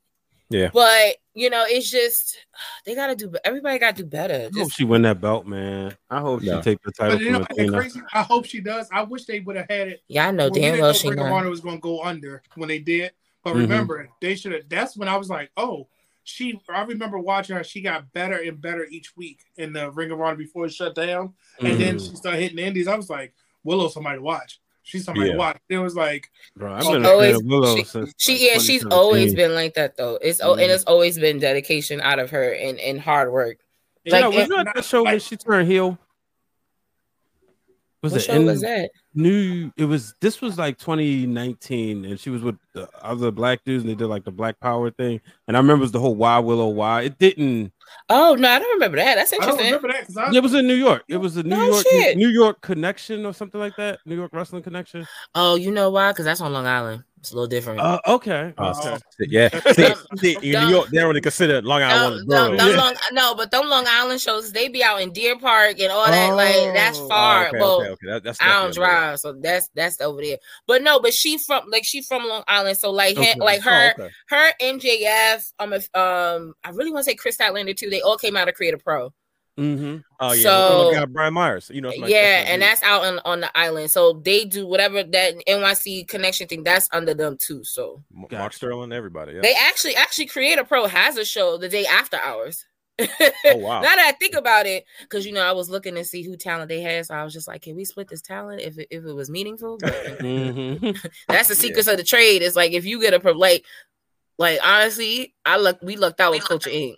Yeah. 0.50 0.70
But 0.74 1.18
you 1.40 1.50
know, 1.50 1.64
it's 1.68 1.90
just 1.90 2.38
they 2.86 2.96
got 2.96 3.08
to 3.08 3.16
do 3.16 3.34
everybody 3.46 3.80
got 3.80 3.96
to 3.96 4.04
do 4.04 4.10
better. 4.10 4.50
I 4.54 4.60
hope 4.60 4.72
she 4.72 4.84
win 4.84 5.04
that 5.04 5.22
belt, 5.22 5.46
man. 5.48 5.96
I 6.10 6.20
hope 6.20 6.42
No. 6.42 6.58
she 6.58 6.62
take 6.62 6.82
the 6.84 6.92
title 6.92 7.18
But 7.18 7.24
you 7.24 7.32
know, 7.32 7.46
from 7.46 7.74
crazy. 7.74 8.02
I 8.14 8.24
hope 8.24 8.46
she 8.46 8.60
does. 8.60 8.88
I 8.92 9.04
wish 9.04 9.26
they 9.26 9.40
would 9.40 9.56
have 9.56 9.68
had 9.70 9.88
it. 9.88 10.04
yeah, 10.08 10.28
I 10.28 10.32
know 10.32 10.46
when 10.46 10.54
we 10.54 10.60
damn 10.60 10.76
didn't 10.76 11.04
know 11.04 11.10
Ring 11.10 11.20
of. 11.20 11.32
Honor 11.32 11.50
was 11.50 11.62
going 11.62 11.76
to 11.78 11.82
go 11.82 12.04
under 12.04 12.44
when 12.56 12.68
they 12.70 12.80
did. 12.80 13.12
But 13.44 13.54
Mhm. 13.56 13.60
remember, 13.62 14.10
they 14.22 14.36
should 14.36 14.52
have. 14.52 14.64
That's 14.68 14.98
when 14.98 15.08
I 15.08 15.16
was 15.16 15.30
like, 15.30 15.50
oh, 15.56 15.88
she. 16.26 16.60
I 16.70 16.82
remember 16.84 17.18
watching 17.20 17.56
her. 17.56 17.64
She 17.64 17.82
got 17.82 18.12
better 18.12 18.36
and 18.38 18.60
better 18.60 18.86
each 18.86 19.16
week 19.16 19.40
in 19.56 19.72
the 19.72 19.90
Ring 19.92 20.12
of 20.12 20.20
Honor 20.20 20.36
before 20.36 20.66
it 20.66 20.74
shut 20.74 20.94
down, 20.94 21.34
and 21.60 21.80
then 21.80 21.96
Mhm. 21.96 22.10
she 22.10 22.16
started 22.18 22.42
hitting 22.42 22.58
the 22.58 22.64
indies. 22.66 22.88
I 22.90 22.96
was 22.98 23.10
like, 23.10 23.34
Willow, 23.64 23.88
somebody 23.88 24.18
to 24.18 24.22
watch. 24.22 24.60
She's 24.90 25.06
somebody 25.06 25.28
Yeah. 25.28 25.34
to 25.34 25.38
watch. 25.38 25.58
It 25.70 25.78
was 25.78 25.96
like, 25.96 26.30
Bro, 26.56 26.74
I've 26.74 26.84
She 26.84 26.92
been 26.94 27.06
always- 27.06 27.36
of 27.38 27.46
Willow 27.46 27.76
she- 27.78 27.84
since 27.84 28.14
She 28.18 28.32
like, 28.34 28.42
yeah, 28.42 28.58
she's 28.58 28.86
always 28.86 29.36
been 29.36 29.54
like 29.54 29.76
that 29.76 29.96
though. 29.98 30.16
It's 30.22 30.42
oh, 30.42 30.54
and 30.54 30.72
it's 30.72 30.84
always 30.86 31.20
been 31.20 31.38
dedication 31.40 32.02
out 32.02 32.18
of 32.18 32.32
her 32.32 32.52
and, 32.54 32.80
and 32.80 33.00
hard 33.00 33.32
work. 33.32 33.60
Yeah, 34.04 34.20
Like, 34.22 34.26
was 34.34 34.44
it- 34.46 34.50
you 34.50 34.58
at 34.58 34.68
that 34.74 34.84
show 34.86 35.04
when 35.04 35.20
she 35.20 35.38
turned 35.38 35.68
heel? 35.70 35.98
Was 38.02 38.14
what 38.14 38.22
it 38.22 38.26
show 38.26 38.34
in 38.34 38.46
was 38.46 38.62
that? 38.62 38.92
New? 39.14 39.72
It 39.76 39.84
was. 39.84 40.16
This 40.22 40.40
was 40.40 40.58
like 40.58 40.78
2019, 40.78 42.06
and 42.06 42.18
she 42.18 42.30
was 42.30 42.42
with 42.42 42.56
the 42.74 42.88
other 43.02 43.30
black 43.30 43.66
dudes, 43.66 43.84
and 43.84 43.92
they 43.92 43.96
did 43.96 44.08
like 44.08 44.24
the 44.24 44.32
Black 44.32 44.58
Power 44.62 44.90
thing. 44.90 45.20
And 45.48 45.58
I 45.58 45.60
remember 45.60 45.82
it 45.82 45.86
was 45.86 45.92
the 45.92 46.00
whole 46.00 46.16
Why 46.16 46.40
Willow 46.40 46.70
Why. 46.70 47.02
It 47.02 47.20
didn't. 47.20 47.74
Oh 48.08 48.36
no, 48.36 48.50
I 48.50 48.60
don't 48.60 48.74
remember 48.74 48.98
that. 48.98 49.16
That's 49.16 49.34
interesting. 49.34 49.68
I 49.68 49.72
don't 49.72 49.84
interesting. 49.84 49.90
remember 49.90 49.94
that 49.94 50.08
because 50.08 50.34
I. 50.34 50.38
It 50.38 50.44
was 50.44 50.54
in 50.54 50.68
New 50.68 50.76
York. 50.76 51.04
It 51.10 51.18
was 51.18 51.36
a 51.36 51.44
New 51.44 51.50
No 51.50 51.66
York 51.66 51.86
shit. 51.90 52.18
New 52.18 52.30
York 52.30 52.62
connection 52.62 53.26
or 53.26 53.34
something 53.34 53.60
like 53.60 53.76
that. 53.76 54.00
New 54.06 54.16
York 54.16 54.32
Wrestling 54.32 54.64
Connection. 54.64 55.06
Oh, 55.36 55.56
you 55.56 55.72
know 55.72 55.90
why? 55.90 56.12
Because 56.12 56.24
that's 56.24 56.40
on 56.40 56.54
Long 56.54 56.68
Island. 56.68 57.04
It's 57.20 57.32
a 57.32 57.36
little 57.36 57.48
different. 57.50 57.82
Uh, 57.82 58.00
okay. 58.08 58.54
Uh, 58.58 58.74
okay. 58.80 58.98
yeah. 59.28 59.50
See, 59.74 59.94
see, 60.18 60.54
in 60.54 60.64
New 60.68 60.70
York, 60.70 60.88
they 60.90 61.00
don't 61.00 61.10
really 61.10 61.20
consider 61.20 61.62
Long 61.62 61.82
Island 61.82 62.28
Them- 62.28 62.28
one 62.28 62.28
them- 62.30 62.52
of 62.52 62.52
the 62.52 62.58
them 62.58 62.66
boroughs. 62.68 62.78
Long, 62.78 62.96
no, 63.12 63.36
but 63.36 63.52
them 63.52 63.68
Long 63.68 63.86
Island 63.90 64.22
shows, 64.22 64.54
they 64.54 64.70
be 64.70 64.82
out 64.84 65.02
in 65.02 65.12
Deer 65.12 65.38
Park 65.38 65.80
and 65.82 65.92
all 65.92 66.06
that. 66.08 66.30
like 66.34 66.74
that's 66.74 66.98
Oh. 66.98 67.08
far. 67.10 67.46
Oh, 67.46 67.48
okay, 67.50 67.60
well, 67.60 67.82
okay, 67.82 67.90
okay. 67.90 68.08
That, 68.08 68.24
that's 68.24 68.42
I 68.42 68.46
don't 68.46 68.68
definitely 68.70 68.84
over 68.84 68.92
drive, 68.96 69.20
so 69.20 69.34
that's 69.34 69.70
that's 69.76 70.00
over 70.02 70.22
there. 70.22 70.38
But 70.66 70.82
no, 70.82 71.02
but 71.02 71.14
she 71.14 71.38
from 71.40 71.64
like 71.70 71.84
she 71.84 72.02
from 72.02 72.26
Long 72.26 72.44
Island, 72.48 72.78
so 72.78 72.90
like 72.90 73.18
Okay. 73.18 73.34
he- 73.34 73.40
like 73.42 73.62
her 73.64 73.94
Oh, 74.00 74.04
okay. 74.04 74.14
her 74.30 74.52
MJF 74.62 75.52
um 75.60 75.74
if, 75.74 75.90
um 75.96 76.54
I 76.64 76.70
really 76.70 76.92
want 76.94 77.04
to 77.06 77.12
say 77.12 77.16
Kris 77.16 77.36
Statlander 77.36 77.76
too. 77.76 77.90
They 77.90 78.00
all 78.02 78.18
came 78.18 78.38
out 78.38 78.48
of 78.48 78.56
Create-A-Pro. 78.56 79.12
Mm-hmm. 79.60 79.98
Oh 80.20 80.32
yeah. 80.32 80.42
So- 80.42 80.92
my 80.92 81.00
God, 81.00 81.14
Brian 81.14 81.34
Myers. 81.34 81.70
You 81.74 81.82
know, 81.82 81.92
my- 81.98 82.08
yeah, 82.08 82.44
my 82.46 82.52
and 82.52 82.62
that's 82.62 82.82
out 82.84 83.04
on 83.04 83.20
on 83.26 83.42
the 83.42 83.58
island. 83.58 83.92
So 83.92 84.14
they 84.14 84.46
do 84.46 84.66
whatever 84.66 85.04
that 85.04 85.36
NYC 85.48 86.08
connection 86.08 86.48
thing. 86.48 86.64
That's 86.64 86.88
under 86.92 87.14
them 87.14 87.38
too. 87.38 87.64
So 87.64 88.02
M- 88.14 88.20
Mark 88.22 88.32
Gotcha. 88.32 88.58
Sterling, 88.58 88.92
everybody. 88.94 89.34
Yeah. 89.34 89.42
they 89.42 89.54
actually 89.54 89.96
actually 89.96 90.28
Create-A-Pro 90.28 90.88
has 90.88 91.18
a 91.18 91.26
show 91.26 91.58
the 91.58 91.70
day 91.70 91.86
after 91.86 92.18
ours. 92.18 92.66
Oh, 93.00 93.08
wow. 93.56 93.82
now 93.82 93.96
that 93.96 94.06
I 94.08 94.12
think 94.14 94.36
about 94.36 94.66
it, 94.66 94.86
because 95.02 95.26
you 95.26 95.32
know 95.32 95.42
I 95.42 95.54
was 95.54 95.70
looking 95.70 95.96
to 95.96 96.04
see 96.04 96.22
who 96.22 96.36
talent 96.36 96.68
they 96.70 96.82
had, 96.82 97.06
so 97.06 97.16
I 97.16 97.24
was 97.24 97.34
just 97.34 97.48
like, 97.48 97.62
can 97.62 97.76
we 97.76 97.86
split 97.86 98.10
this 98.10 98.22
talent 98.22 98.62
if 98.62 98.78
it, 98.78 98.88
if 98.92 99.06
it 99.06 99.14
was 99.14 99.30
meaningful? 99.30 99.78
Mm-hmm. 99.78 100.92
that's 101.28 101.48
the 101.48 101.56
secrets 101.56 101.88
of 101.88 101.98
the 101.98 102.04
trade. 102.04 102.42
It's 102.42 102.56
like 102.56 102.74
if 102.74 102.86
you 102.86 103.00
get 103.02 103.14
a 103.14 103.20
pro, 103.20 103.32
like, 103.34 103.66
like 104.38 104.60
honestly, 104.64 105.34
I 105.46 105.58
look 105.58 105.82
we 105.82 105.96
lucked 105.96 106.20
out 106.20 106.32
with 106.32 106.44
Culture 106.44 106.70
Inc. 106.70 106.96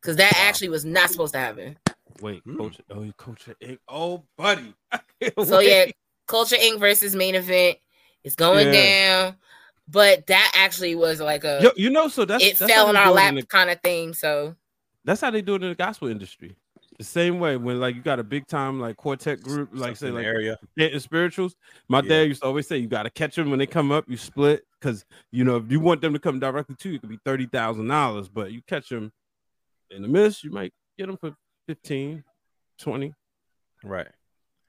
Because 0.00 0.16
that 0.16 0.34
actually 0.36 0.68
was 0.68 0.84
not 0.84 1.08
supposed 1.08 1.32
to 1.32 1.38
happen. 1.40 1.78
Wait, 2.20 2.42
Hmm. 2.44 2.56
coach. 2.56 2.80
Oh, 2.90 3.02
you 3.02 3.12
coach 3.14 3.46
Inc. 3.62 3.78
Oh, 3.88 4.24
buddy. 4.36 4.74
So 5.44 5.60
yeah, 5.60 5.86
Culture 6.26 6.56
Inc. 6.56 6.78
versus 6.78 7.14
main 7.16 7.34
event 7.34 7.78
is 8.24 8.36
going 8.36 8.66
Yeah. 8.66 9.22
down. 9.22 9.36
But 9.88 10.26
that 10.28 10.52
actually 10.54 10.94
was 10.94 11.20
like 11.20 11.44
a 11.44 11.60
Yo, 11.62 11.70
you 11.76 11.90
know, 11.90 12.08
so 12.08 12.24
that's 12.24 12.42
it 12.42 12.56
that's 12.58 12.72
fell 12.72 12.88
in 12.90 12.96
our 12.96 13.10
lap 13.12 13.30
in 13.30 13.34
the- 13.36 13.46
kind 13.46 13.70
of 13.70 13.80
thing. 13.82 14.14
So 14.14 14.54
that's 15.04 15.20
how 15.20 15.30
they 15.30 15.42
do 15.42 15.54
it 15.56 15.62
in 15.62 15.68
the 15.68 15.74
gospel 15.74 16.08
industry. 16.08 16.56
The 16.98 17.04
same 17.04 17.40
way 17.40 17.56
when 17.56 17.80
like 17.80 17.96
you 17.96 18.02
got 18.02 18.20
a 18.20 18.24
big 18.24 18.46
time 18.46 18.80
like 18.80 18.96
quartet 18.96 19.42
group, 19.42 19.70
like 19.72 19.96
say 19.96 20.10
like 20.10 20.24
area. 20.24 20.56
and 20.78 21.02
spirituals. 21.02 21.56
My 21.88 22.00
Yeah. 22.00 22.08
dad 22.08 22.22
used 22.28 22.42
to 22.42 22.46
always 22.46 22.68
say 22.68 22.78
you 22.78 22.86
got 22.86 23.02
to 23.02 23.10
catch 23.10 23.34
them 23.34 23.50
when 23.50 23.58
they 23.58 23.66
come 23.66 23.90
up. 23.92 24.04
You 24.08 24.16
split 24.16 24.64
because 24.80 25.04
you 25.32 25.42
know 25.44 25.56
if 25.56 25.70
you 25.70 25.80
want 25.80 26.00
them 26.02 26.12
to 26.12 26.18
come 26.20 26.38
directly 26.38 26.76
to 26.76 26.88
you, 26.90 26.94
it 26.96 27.00
could 27.00 27.10
be 27.10 27.18
thirty 27.24 27.46
thousand 27.46 27.88
dollars. 27.88 28.28
But 28.28 28.52
you 28.52 28.62
catch 28.66 28.88
them 28.88 29.12
in 29.90 30.02
the 30.02 30.08
miss, 30.08 30.44
you 30.44 30.50
might 30.50 30.72
get 30.96 31.06
them 31.06 31.16
for 31.16 31.34
15, 31.66 32.24
20. 32.78 33.14
Right. 33.84 34.06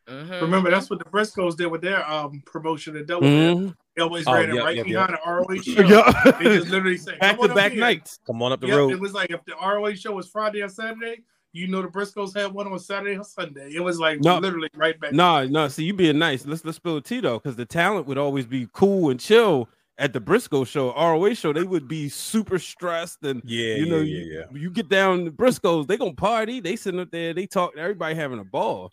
mhm. 0.07 0.41
Remember, 0.41 0.69
that's 0.69 0.89
what 0.89 0.99
the 0.99 1.05
Briscoes 1.05 1.55
did 1.55 1.67
with 1.67 1.81
their 1.81 2.07
um 2.09 2.43
promotion 2.45 2.95
in 2.95 3.05
Delaware. 3.05 3.55
Mhm. 3.55 3.75
They 3.95 4.01
always 4.01 4.27
Oh, 4.27 4.33
ran 4.33 4.49
it 4.49 4.61
right 4.61 4.75
yep, 4.75 4.85
behind 4.85 5.11
yep. 5.11 5.19
the 5.23 5.31
ROH 5.31 5.61
show. 5.63 5.81
Yeah. 5.87 6.31
They 6.37 6.57
just 6.57 6.69
literally 6.69 6.97
say, 6.97 7.17
back 7.17 7.39
to 7.39 7.47
back 7.53 7.73
nights. 7.75 8.19
Come 8.27 8.41
on 8.43 8.51
up 8.51 8.59
the 8.61 8.67
Yep, 8.67 8.77
road. 8.77 8.91
it 8.91 8.99
was 8.99 9.13
like 9.13 9.31
if 9.31 9.43
the 9.45 9.53
ROH 9.53 9.95
show 9.95 10.11
was 10.13 10.27
Friday 10.29 10.61
or 10.61 10.69
Saturday, 10.69 11.23
you 11.53 11.67
know 11.67 11.81
the 11.81 11.87
Briscoes 11.87 12.35
had 12.35 12.53
one 12.53 12.67
on 12.67 12.77
Saturday 12.79 13.17
or 13.17 13.23
Sunday. 13.23 13.71
It 13.73 13.79
was 13.79 13.97
like 13.99 14.19
No. 14.19 14.37
literally 14.39 14.69
right 14.75 14.99
back. 14.99 15.13
No, 15.13 15.45
no. 15.47 15.69
See, 15.69 15.85
you 15.85 15.93
being 15.93 16.19
nice. 16.19 16.45
Let's 16.45 16.65
let's 16.65 16.75
spill 16.75 16.95
the 16.95 17.01
tea 17.01 17.21
though, 17.21 17.39
because 17.39 17.55
the 17.55 17.65
talent 17.65 18.05
would 18.07 18.17
always 18.17 18.45
be 18.45 18.67
cool 18.73 19.09
and 19.09 19.19
chill 19.19 19.69
at 19.97 20.11
the 20.13 20.19
Briscoe 20.19 20.63
show, 20.65 20.93
ROH 20.93 21.33
show. 21.35 21.53
They 21.53 21.63
would 21.63 21.87
be 21.87 22.09
super 22.09 22.59
stressed 22.59 23.23
and 23.23 23.41
yeah, 23.45 23.75
you 23.75 23.85
know, 23.85 23.97
yeah, 23.97 24.03
you, 24.03 24.17
yeah, 24.33 24.39
yeah. 24.51 24.57
you 24.59 24.69
get 24.69 24.89
down 24.89 25.25
the 25.25 25.31
Briscoes, 25.31 25.87
they 25.87 25.97
gonna 25.97 26.13
party. 26.13 26.59
They 26.59 26.75
sitting 26.75 26.99
up 26.99 27.11
there, 27.11 27.33
they 27.33 27.45
talk, 27.47 27.73
everybody 27.77 28.15
having 28.15 28.39
a 28.39 28.43
ball. 28.43 28.91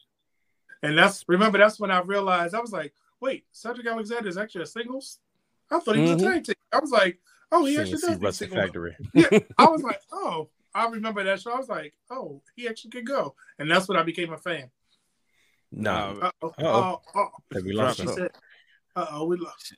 And 0.82 0.96
that's 0.98 1.24
remember 1.28 1.58
that's 1.58 1.78
when 1.80 1.90
I 1.90 2.00
realized 2.00 2.54
I 2.54 2.60
was 2.60 2.72
like, 2.72 2.92
wait, 3.20 3.44
Cedric 3.52 3.86
Alexander 3.86 4.28
is 4.28 4.36
actually 4.38 4.62
a 4.62 4.66
singles. 4.66 5.18
I 5.70 5.78
thought 5.80 5.96
he 5.96 6.02
was 6.02 6.10
Mhm. 6.12 6.28
a 6.28 6.32
tag 6.34 6.44
team. 6.44 6.54
I 6.72 6.78
was 6.80 6.90
like, 6.90 7.18
oh, 7.50 7.64
he 7.64 7.78
actually 7.78 7.98
CNC 7.98 8.20
does. 8.20 8.36
singles. 8.36 8.60
Factory. 8.60 8.96
Yeah, 9.14 9.38
I 9.58 9.66
was 9.66 9.82
like, 9.82 10.00
oh, 10.12 10.48
I 10.74 10.86
remember 10.88 11.22
that 11.24 11.40
show. 11.40 11.52
I 11.52 11.58
was 11.58 11.68
like, 11.68 11.94
oh, 12.10 12.42
he 12.56 12.68
actually 12.68 12.90
could 12.90 13.06
go, 13.06 13.34
and 13.58 13.70
that's 13.70 13.88
when 13.88 13.96
I 13.98 14.02
became 14.02 14.32
a 14.32 14.38
fan. 14.38 14.70
No, 15.70 16.18
Uh 16.20 16.30
oh, 16.42 16.48
Uh-oh. 16.58 17.00
oh, 17.14 17.28
oh. 17.54 17.60
We 17.64 17.72
lost 17.72 18.00
it. 18.00 18.36
uh 18.94 19.06
oh, 19.10 19.26
we 19.26 19.36
lost. 19.36 19.74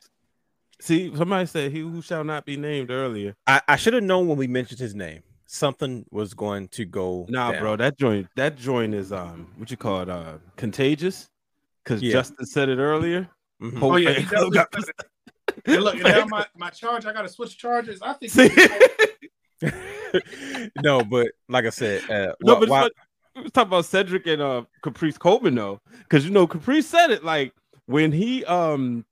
See, 0.80 1.14
somebody 1.16 1.46
said 1.46 1.72
he 1.72 1.80
who 1.80 2.02
shall 2.02 2.24
not 2.24 2.44
be 2.44 2.56
named 2.56 2.90
earlier. 2.90 3.34
I, 3.46 3.60
I 3.68 3.76
should 3.76 3.94
have 3.94 4.02
known 4.02 4.26
when 4.28 4.36
we 4.36 4.46
mentioned 4.46 4.80
his 4.80 4.94
name. 4.94 5.22
Something 5.46 6.04
was 6.10 6.34
going 6.34 6.68
to 6.68 6.84
go. 6.84 7.26
Nah, 7.28 7.52
down. 7.52 7.60
bro, 7.60 7.76
that 7.76 7.96
joint, 7.98 8.26
that 8.36 8.56
joint 8.56 8.92
is 8.94 9.12
um, 9.12 9.52
what 9.56 9.70
you 9.70 9.76
call 9.76 10.00
it, 10.02 10.08
uh, 10.10 10.38
contagious. 10.56 11.28
Because 11.84 12.02
Yeah. 12.02 12.12
Justin 12.12 12.46
said 12.46 12.68
it 12.68 12.78
earlier. 12.78 13.28
Mhm. 13.62 13.80
Oh 13.82 13.96
yeah, 13.96 14.12
he 14.14 14.24
got 14.24 14.72
said 14.74 14.84
it. 14.88 15.62
And 15.66 15.84
look, 15.84 15.94
and 15.94 16.02
now 16.04 16.24
my, 16.26 16.46
my 16.56 16.70
charge, 16.70 17.06
I 17.06 17.12
gotta 17.12 17.28
switch 17.28 17.56
charges. 17.56 18.00
I 18.02 18.14
think 18.14 18.32
See? 18.32 18.50
no, 20.82 21.04
but 21.04 21.28
like 21.48 21.66
I 21.66 21.70
said, 21.70 22.02
uh, 22.10 22.32
No, 22.42 22.56
wh- 22.56 22.60
but 22.60 22.68
why- 22.68 22.82
what, 22.82 22.92
we 23.36 23.42
was 23.42 23.52
talking 23.52 23.68
about 23.68 23.84
Cedric 23.84 24.26
and 24.26 24.40
uh 24.42 24.62
Caprice 24.82 25.18
Coleman 25.18 25.54
though, 25.54 25.80
because 26.00 26.24
you 26.24 26.30
know 26.30 26.46
Caprice 26.46 26.86
said 26.86 27.10
it 27.10 27.24
like 27.24 27.52
when 27.86 28.12
he 28.12 28.44
um 28.44 29.04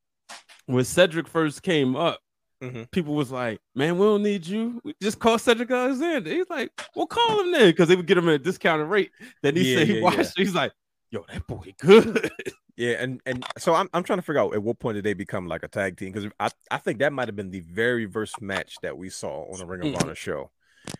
when 0.72 0.84
Cedric 0.84 1.28
first 1.28 1.62
came 1.62 1.94
up, 1.96 2.20
Mhm. 2.62 2.90
people 2.92 3.14
was 3.14 3.30
like, 3.32 3.60
"Man, 3.74 3.98
we 3.98 4.04
don't 4.06 4.22
need 4.22 4.46
you. 4.46 4.80
We 4.84 4.94
just 5.02 5.18
call 5.18 5.38
Cedric 5.38 5.70
Alexander." 5.70 6.30
He's 6.30 6.48
like, 6.48 6.70
"Well, 6.94 7.06
call 7.06 7.40
him 7.40 7.52
then," 7.52 7.70
because 7.70 7.88
they 7.88 7.96
would 7.96 8.06
get 8.06 8.18
him 8.18 8.28
at 8.28 8.34
a 8.34 8.38
discounted 8.38 8.86
rate. 8.88 9.10
Then 9.42 9.56
he 9.56 9.72
Yeah, 9.72 9.78
said 9.78 9.86
he 9.88 9.92
yeah, 9.94 9.98
yeah. 9.98 10.04
watched. 10.04 10.38
He's 10.38 10.54
like, 10.54 10.72
"Yo, 11.10 11.24
that 11.32 11.46
boy 11.48 11.74
good." 11.80 12.30
yeah, 12.76 13.02
and 13.02 13.20
and 13.26 13.44
so 13.58 13.74
I'm 13.74 13.88
I'm 13.92 14.04
trying 14.04 14.18
to 14.18 14.22
figure 14.22 14.40
out 14.40 14.54
at 14.54 14.62
what 14.62 14.78
point 14.78 14.94
did 14.94 15.04
they 15.04 15.14
become 15.14 15.48
like 15.48 15.64
a 15.64 15.68
tag 15.68 15.96
team 15.96 16.12
because 16.12 16.30
I 16.38 16.50
I 16.70 16.78
think 16.78 17.00
that 17.00 17.12
might 17.12 17.26
have 17.28 17.36
been 17.36 17.50
the 17.50 17.60
very 17.60 18.06
first 18.06 18.40
match 18.40 18.76
that 18.82 18.96
we 18.96 19.10
saw 19.10 19.50
on 19.52 19.58
the 19.58 19.66
Ring 19.66 19.80
of 19.80 19.86
Mhm. 19.94 20.02
Honor 20.02 20.14
show. 20.14 20.50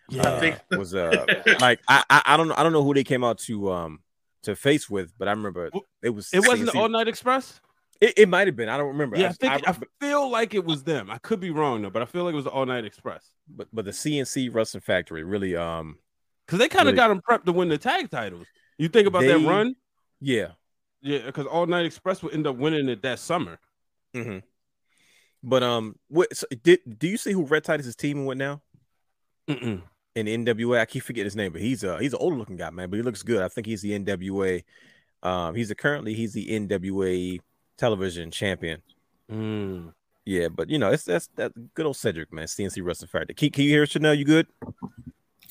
yeah, 0.09 0.21
uh, 0.23 0.39
think- 0.41 0.59
was 0.71 0.93
uh 0.95 1.25
like 1.59 1.79
I, 1.87 2.03
I 2.09 2.21
I 2.25 2.37
don't 2.37 2.49
know 2.49 2.55
I 2.57 2.63
don't 2.63 2.73
know 2.73 2.83
who 2.83 2.93
they 2.93 3.03
came 3.05 3.23
out 3.23 3.37
to 3.39 3.71
um 3.71 3.99
to 4.43 4.55
face 4.57 4.89
with, 4.89 5.17
but 5.17 5.29
I 5.29 5.31
remember 5.31 5.69
it 6.01 6.09
was 6.09 6.29
it 6.33 6.45
wasn't 6.45 6.73
the 6.73 6.77
All 6.77 6.89
Night 6.89 7.07
Express. 7.07 7.61
It, 8.01 8.13
it 8.17 8.29
might 8.29 8.47
have 8.47 8.55
been. 8.55 8.69
I 8.69 8.77
don't 8.77 8.87
remember. 8.89 9.17
Yeah, 9.17 9.29
I 9.29 9.33
think 9.33 9.53
I- 9.67 9.71
I, 9.71 9.77
feel 9.99 10.29
like 10.29 10.53
it 10.53 10.65
was 10.65 10.83
them. 10.83 11.09
I 11.09 11.17
could 11.19 11.39
be 11.39 11.51
wrong 11.51 11.81
though, 11.81 11.89
but 11.89 12.01
I 12.01 12.05
feel 12.05 12.23
like 12.25 12.33
it 12.33 12.35
was 12.35 12.45
the 12.45 12.51
All 12.51 12.65
Night 12.65 12.85
Express 12.85 13.29
but 13.47 13.67
but 13.73 13.83
the 13.85 13.91
CNC 13.91 14.53
Wrestling 14.53 14.81
Factory 14.81 15.23
really 15.23 15.55
um 15.55 15.97
because 16.45 16.59
they 16.59 16.69
kind 16.69 16.87
of 16.89 16.93
Really? 16.93 16.97
got 16.97 17.07
them 17.09 17.21
prepped 17.21 17.45
to 17.45 17.51
win 17.53 17.67
the 17.69 17.77
tag 17.77 18.09
titles. 18.09 18.47
You 18.77 18.87
think 18.89 19.07
about 19.07 19.21
They- 19.21 19.27
that 19.27 19.47
run? 19.47 19.75
yeah 20.21 20.49
yeah, 21.01 21.19
because 21.25 21.45
All 21.45 21.65
Night 21.65 21.85
Express 21.85 22.23
would 22.23 22.33
end 22.33 22.47
up 22.47 22.55
winning 22.55 22.87
it 22.89 23.01
that 23.01 23.19
summer. 23.19 23.59
hmm 24.13 24.37
But 25.43 25.61
um, 25.63 25.95
what 26.07 26.35
so 26.35 26.47
did 26.63 26.79
do 26.97 27.07
you 27.07 27.17
see 27.17 27.31
who 27.33 27.43
Rhett 27.45 27.65
Titus 27.65 27.85
is 27.85 27.95
teaming 27.95 28.25
with 28.25 28.37
now 28.37 28.61
Mm-mm. 29.49 29.81
in 30.15 30.25
NWA? 30.25 30.79
I 30.79 30.85
keep 30.85 31.03
forgetting 31.03 31.25
his 31.25 31.35
name, 31.35 31.51
but 31.51 31.61
he's 31.61 31.83
a 31.83 31.99
he's 31.99 32.13
an 32.13 32.19
older 32.21 32.37
looking 32.37 32.55
guy, 32.57 32.69
man. 32.69 32.89
But 32.89 32.97
he 32.97 33.03
looks 33.03 33.23
good. 33.23 33.41
I 33.41 33.49
think 33.49 33.67
he's 33.67 33.81
the 33.81 33.91
NWA. 33.99 34.63
Um, 35.21 35.55
he's 35.55 35.69
a, 35.71 35.75
currently 35.75 36.13
he's 36.13 36.31
the 36.33 36.47
NWA 36.47 37.39
television 37.77 38.31
champion. 38.31 38.81
Mm. 39.31 39.93
Yeah, 40.25 40.47
but 40.47 40.69
you 40.69 40.77
know, 40.79 40.91
it's 40.91 41.03
that's 41.03 41.27
that 41.35 41.51
good 41.73 41.85
old 41.85 41.97
Cedric, 41.97 42.31
man. 42.31 42.45
CNC 42.45 42.83
Wrestling 42.83 43.09
Factory. 43.09 43.35
Can, 43.35 43.49
can 43.49 43.63
you 43.65 43.69
hear 43.71 43.83
us, 43.83 43.89
Janelle? 43.89 44.17
You 44.17 44.25
good? 44.25 44.47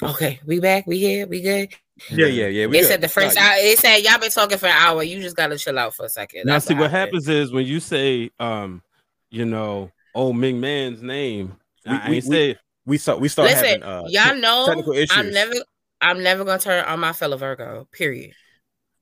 Okay, 0.03 0.41
we 0.47 0.59
back. 0.61 0.87
We 0.87 0.99
here. 0.99 1.27
We 1.27 1.43
good. 1.43 1.69
Yeah, 2.11 2.27
yeah, 2.27 2.47
yeah. 2.47 2.67
we 2.67 2.79
It 2.79 2.83
good. 2.83 2.89
said 2.89 3.01
the 3.03 3.09
first 3.09 3.37
Nah, 3.37 3.43
hour. 3.43 3.55
It 3.59 3.79
said 3.79 3.99
y'all 3.99 4.19
been 4.19 4.31
talking 4.31 4.59
for 4.59 4.67
an 4.67 4.73
hour. 4.77 5.03
You 5.03 5.21
just 5.21 5.37
gotta 5.37 5.59
chill 5.59 5.79
out 5.79 5.95
for 5.95 6.07
a 6.07 6.09
second. 6.09 6.47
Now, 6.47 6.55
That's 6.55 6.67
see 6.67 6.75
all 6.75 6.81
what 6.81 6.89
I 6.91 6.93
said. 6.93 6.99
happens 6.99 7.29
is 7.29 7.53
when 7.53 7.67
you 7.67 7.79
say, 7.81 8.31
um, 8.41 8.83
you 9.31 9.45
know, 9.45 9.91
old 10.15 10.37
Ming 10.37 10.59
Man's 10.61 11.03
name, 11.03 11.57
We- 11.87 11.93
I 11.93 12.09
we- 12.11 12.17
ain't 12.17 12.25
we- 12.27 12.31
say 12.31 12.57
we 12.87 12.99
saw 12.99 13.17
we 13.17 13.29
started 13.29 13.53
Listen, 13.53 13.67
having 13.67 13.83
uh 13.83 14.05
y'all 14.09 14.35
know 14.37 14.67
technical 14.67 14.95
issues. 14.95 15.17
I'm 15.17 15.31
never. 15.31 15.53
I'm 16.01 16.21
never 16.23 16.45
gonna 16.45 16.59
turn 16.59 16.85
on 16.85 16.99
my 16.99 17.13
fellow 17.13 17.37
Virgo. 17.37 17.87
Period. 17.93 18.33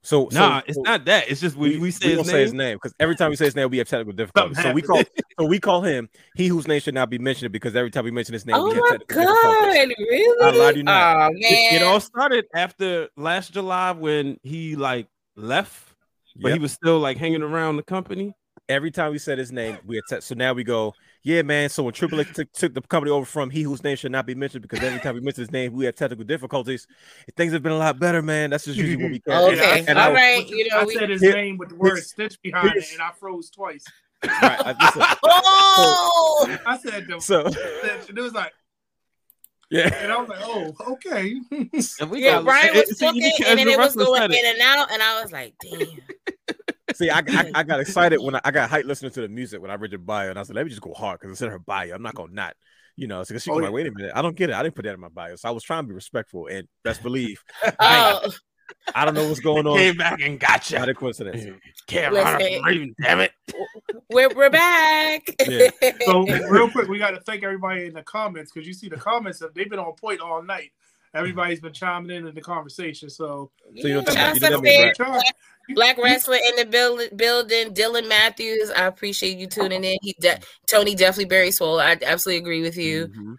So 0.03 0.29
nah. 0.33 0.61
so, 0.61 0.65
it's 0.67 0.77
so 0.77 0.83
not 0.83 1.05
that. 1.05 1.29
It's 1.31 1.41
just 1.41 1.57
when 1.57 1.81
we, 1.81 1.91
say, 1.91 2.09
we 2.09 2.19
his 2.19 2.27
name, 2.27 2.35
say 2.35 2.41
his 2.43 2.53
name 2.55 2.77
because 2.77 2.95
every 2.99 3.17
time 3.17 3.31
we 3.31 3.37
say 3.37 3.45
his 3.47 3.57
name, 3.57 3.71
we 3.71 3.79
have 3.79 3.89
technical 3.89 4.13
difficulties. 4.13 4.63
So 4.63 4.73
we 4.73 4.83
call 4.83 5.03
so 5.39 5.47
we 5.47 5.59
call 5.61 5.83
him 5.83 6.09
he 6.35 6.47
whose 6.49 6.67
name 6.67 6.81
should 6.81 6.95
not 6.95 7.11
be 7.11 7.19
mentioned 7.19 7.53
because 7.53 7.77
every 7.77 7.91
time 7.91 8.05
we 8.05 8.11
mention 8.11 8.33
his 8.33 8.47
name, 8.47 8.57
Oh 8.57 8.65
we 8.65 8.75
have 8.75 8.81
my 8.81 8.97
technical 8.99 9.23
difficulties. 9.23 9.95
god! 9.97 10.07
Really? 10.11 10.47
I 10.47 10.51
lied 10.65 10.73
to 10.75 10.79
you 10.79 10.85
not. 10.85 11.17
Oh 11.17 11.35
It, 11.35 11.41
man! 11.73 11.75
it 11.75 11.83
all 11.83 12.01
started 12.01 12.47
after 12.55 13.09
last 13.17 13.53
July 13.53 13.93
when 13.93 14.39
he 14.43 14.77
like 14.77 15.07
left, 15.37 15.95
but 16.41 16.49
Yep. 16.49 16.57
he 16.57 16.61
was 16.61 16.73
still 16.73 16.99
like 16.99 17.17
hanging 17.17 17.43
around 17.43 17.77
the 17.77 17.83
company. 17.83 18.35
every 18.69 18.91
time 18.91 19.11
we 19.13 19.19
said 19.19 19.37
his 19.37 19.51
name, 19.53 19.77
we 19.85 19.97
had 19.97 20.05
te- 20.09 20.21
so 20.21 20.35
now 20.35 20.53
we 20.53 20.63
go, 20.65 20.95
yeah, 21.23 21.43
man. 21.43 21.68
So 21.68 21.83
when 21.83 21.93
Triple 21.95 22.21
H 22.21 22.33
took, 22.33 22.53
took 22.53 22.75
the 22.75 22.81
company 22.83 23.11
over 23.11 23.27
from 23.27 23.51
he 23.51 23.62
whose 23.62 23.83
name 23.85 23.97
should 23.97 24.12
not 24.12 24.27
be 24.27 24.35
mentioned 24.35 24.62
because 24.62 24.83
every 24.83 25.01
time 25.01 25.14
we 25.14 25.21
mention 25.21 25.43
his 25.43 25.51
name, 25.53 25.73
we 25.73 25.85
have 25.85 25.95
technical 25.95 26.25
difficulties. 26.25 26.87
Things 27.37 27.53
have 27.53 27.62
been 27.62 27.73
a 27.73 27.79
lot 27.79 27.99
better, 27.99 28.23
man. 28.23 28.51
That's 28.51 28.64
just 28.64 28.77
usually 28.79 29.03
what 29.03 29.11
we 29.12 29.18
get. 29.27 29.37
okay, 29.37 29.85
And 29.87 29.99
all 29.99 30.11
I- 30.11 30.14
right. 30.14 30.49
You 30.49 30.68
know, 30.71 30.81
I 30.81 30.85
we. 30.85 30.95
said 30.95 31.11
his 31.11 31.21
Here- 31.21 31.35
name 31.35 31.59
with 31.59 31.71
the 31.71 31.77
word 31.77 31.99
stitch 32.03 32.41
behind 32.43 32.77
it, 32.77 32.85
and 32.93 33.03
I 33.03 33.11
froze 33.18 33.51
twice. 33.51 33.85
Right, 34.23 34.61
I- 34.66 34.77
listen, 34.85 35.03
Oh, 35.25 36.59
I 36.66 36.77
said 36.79 37.07
the 37.09 37.21
so 37.21 37.47
it 37.47 38.14
was 38.18 38.35
like, 38.35 38.53
yeah, 39.71 39.95
and 40.03 40.12
I 40.12 40.16
was 40.21 40.29
like, 40.29 40.41
oh, 40.43 40.75
okay. 40.93 41.35
And 42.01 42.11
we 42.11 42.25
yeah. 42.25 42.33
got- 42.33 42.45
Brian 42.45 42.75
was 42.75 42.91
it- 42.91 42.99
talking, 42.99 43.23
you 43.23 43.33
can- 43.39 43.47
and 43.47 43.59
then 43.59 43.68
it 43.68 43.79
was 43.79 43.95
going 43.97 44.23
it. 44.23 44.31
in 44.33 44.45
and 44.45 44.61
out, 44.62 44.91
and 44.93 45.01
I 45.03 45.23
was 45.23 45.33
like, 45.33 45.55
"Damn." 45.62 45.87
See, 46.95 47.11
I, 47.11 47.18
I, 47.28 47.51
I 47.55 47.62
got 47.62 47.80
excited 47.80 48.18
when 48.20 48.34
I, 48.36 48.41
I 48.45 48.51
got 48.51 48.70
hyped 48.70 48.84
listening 48.84 49.11
to 49.12 49.20
the 49.22 49.28
music 49.28 49.61
when 49.62 49.70
I 49.70 49.74
read 49.74 49.93
your 49.93 49.99
bio, 50.01 50.30
and 50.30 50.38
I 50.38 50.43
said, 50.43 50.57
let 50.57 50.64
me 50.64 50.70
just 50.70 50.82
go 50.82 50.93
hard 50.95 51.18
because 51.20 51.32
it's 51.32 51.43
in 51.43 51.51
her 51.51 51.59
bio. 51.59 51.95
I'm 51.95 52.03
not 52.03 52.14
gonna 52.14 52.32
not, 52.32 52.55
you 52.97 53.07
know, 53.07 53.22
because 53.26 53.43
she 53.43 53.51
Oh, 53.51 53.55
was 53.55 53.62
yeah. 53.62 53.68
like, 53.68 53.74
wait 53.74 53.86
a 53.86 53.93
minute, 53.93 54.12
I 54.14 54.22
don't 54.22 54.36
get 54.36 54.51
it. 54.51 54.57
I 54.57 54.62
didn't 54.62 54.74
put 54.74 54.84
that 54.84 54.95
in 54.95 55.01
my 55.01 55.09
bio, 55.09 55.36
so 55.36 55.49
I 55.49 55.53
was 55.53 55.62
trying 55.64 55.84
to 55.84 55.88
be 55.88 55.95
respectful 55.95 56.47
and 56.47 56.66
best 56.84 57.03
believe. 57.03 57.43
Oh, 57.80 58.30
I 58.95 59.05
don't 59.05 59.14
know 59.14 59.26
what's 59.28 59.41
going 59.41 59.66
on. 59.66 59.76
came 59.76 59.97
back 59.97 60.20
and 60.20 60.38
got 60.38 60.70
Not 60.72 60.86
you. 60.86 60.93
a 60.93 60.95
coincidence. 60.95 61.45
Carolina 61.88 62.38
Listen. 62.38 62.62
Raven, 62.62 62.95
damn 63.03 63.18
it. 63.20 63.32
we're 64.11 64.28
we're 64.32 64.49
back. 64.51 65.22
Yeah. 65.49 65.70
So 66.07 66.24
real 66.49 66.70
quick, 66.70 66.86
we 66.88 66.97
got 66.99 67.11
to 67.11 67.20
thank 67.22 67.43
everybody 67.43 67.86
in 67.86 67.95
the 67.95 68.03
comments 68.05 68.53
because 68.53 68.68
you 68.68 68.72
see 68.74 68.88
the 68.88 68.97
comments 68.97 69.43
they've 69.57 69.68
been 69.68 69.80
on 69.80 69.93
point 69.95 70.20
all 70.20 70.41
night. 70.43 70.70
Mm-hmm. 70.70 71.18
Everybody's 71.18 71.59
been 71.61 71.72
chiming 71.72 72.16
in 72.16 72.28
in 72.28 72.34
the 72.36 72.41
conversation. 72.41 73.11
So 73.11 73.51
So 73.76 73.88
you 73.88 73.95
don't 73.95 74.05
think- 74.07 74.18
you 74.18 74.24
out 74.24 74.41
don't 74.41 74.51
to 74.62 74.68
think 74.70 74.97
Fair 74.97 75.07
Black- 75.75 75.97
Black 75.97 76.05
wrestler 76.05 76.37
in 76.37 76.57
the 76.57 76.64
building. 76.66 77.09
Building, 77.16 77.75
Dylan 77.75 78.09
Matthews. 78.09 78.71
I 78.71 78.87
appreciate 78.87 79.39
you 79.39 79.47
tuning 79.47 79.85
in. 79.85 79.97
He, 80.03 80.14
de- 80.21 80.39
Tony, 80.66 80.95
definitely 80.95 81.29
very 81.29 81.51
swole. 81.51 81.81
I 81.81 81.97
absolutely 82.05 82.39
agree 82.43 82.62
with 82.62 82.77
you. 82.77 83.09
Mhm. 83.09 83.37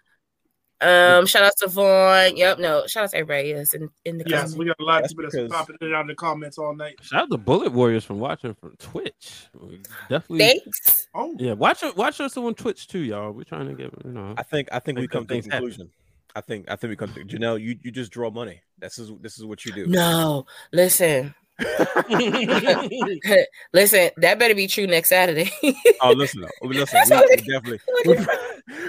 Um, 0.84 1.26
shout 1.26 1.44
out 1.44 1.52
to 1.58 1.68
Vaughn. 1.68 2.36
Yep, 2.36 2.58
no, 2.58 2.84
shout 2.88 3.04
out 3.04 3.10
to 3.10 3.16
everybody 3.18 3.50
yes 3.50 3.72
in, 3.72 3.88
in 4.04 4.18
the 4.18 4.24
yes, 4.26 4.40
comments. 4.40 4.56
we 4.56 4.64
got 4.64 4.76
a 4.80 4.82
lot 4.82 4.96
of 4.96 5.02
That's 5.02 5.14
people 5.14 5.30
that's 5.32 5.52
popping 5.52 5.76
in 5.80 5.86
and 5.86 5.94
out 5.96 6.00
in 6.00 6.06
the 6.08 6.16
comments 6.16 6.58
all 6.58 6.74
night. 6.74 6.96
Shout 7.02 7.22
out 7.22 7.30
to 7.30 7.38
Bullet 7.38 7.70
Warriors 7.70 8.04
from 8.04 8.18
watching 8.18 8.52
from 8.54 8.74
Twitch. 8.80 9.46
Definitely. 10.08 10.38
Thanks. 10.40 11.06
Oh, 11.14 11.36
Yeah, 11.38 11.52
watch 11.52 11.84
it. 11.84 11.96
Watch 11.96 12.20
us 12.20 12.36
on 12.36 12.54
Twitch 12.54 12.88
too, 12.88 12.98
y'all. 12.98 13.30
We're 13.30 13.44
trying 13.44 13.68
to 13.68 13.74
get 13.74 13.92
you 14.04 14.10
know. 14.10 14.34
I 14.36 14.42
think 14.42 14.70
I 14.72 14.80
think 14.80 14.98
we 14.98 15.06
come 15.06 15.24
to 15.24 15.32
a 15.32 15.36
things 15.36 15.44
happen. 15.44 15.60
conclusion. 15.60 15.90
I 16.34 16.40
think 16.40 16.68
I 16.68 16.74
think 16.74 16.88
we 16.90 16.96
come 16.96 17.12
to 17.14 17.24
Janelle. 17.26 17.60
You 17.60 17.78
you 17.80 17.92
just 17.92 18.10
draw 18.10 18.30
money. 18.32 18.60
This 18.78 18.98
is 18.98 19.12
this 19.20 19.38
is 19.38 19.44
what 19.44 19.64
you 19.64 19.72
do. 19.72 19.86
No, 19.86 20.46
listen, 20.72 21.32
listen. 23.72 24.10
That 24.16 24.38
better 24.38 24.54
be 24.54 24.66
true 24.66 24.86
next 24.86 25.08
Saturday. 25.10 25.50
Oh, 26.00 26.12
listen, 26.12 26.40
though. 26.42 26.48
listen. 26.68 27.00
we, 27.10 27.16
we 27.30 27.36
definitely 27.36 27.80
we're, 28.06 28.26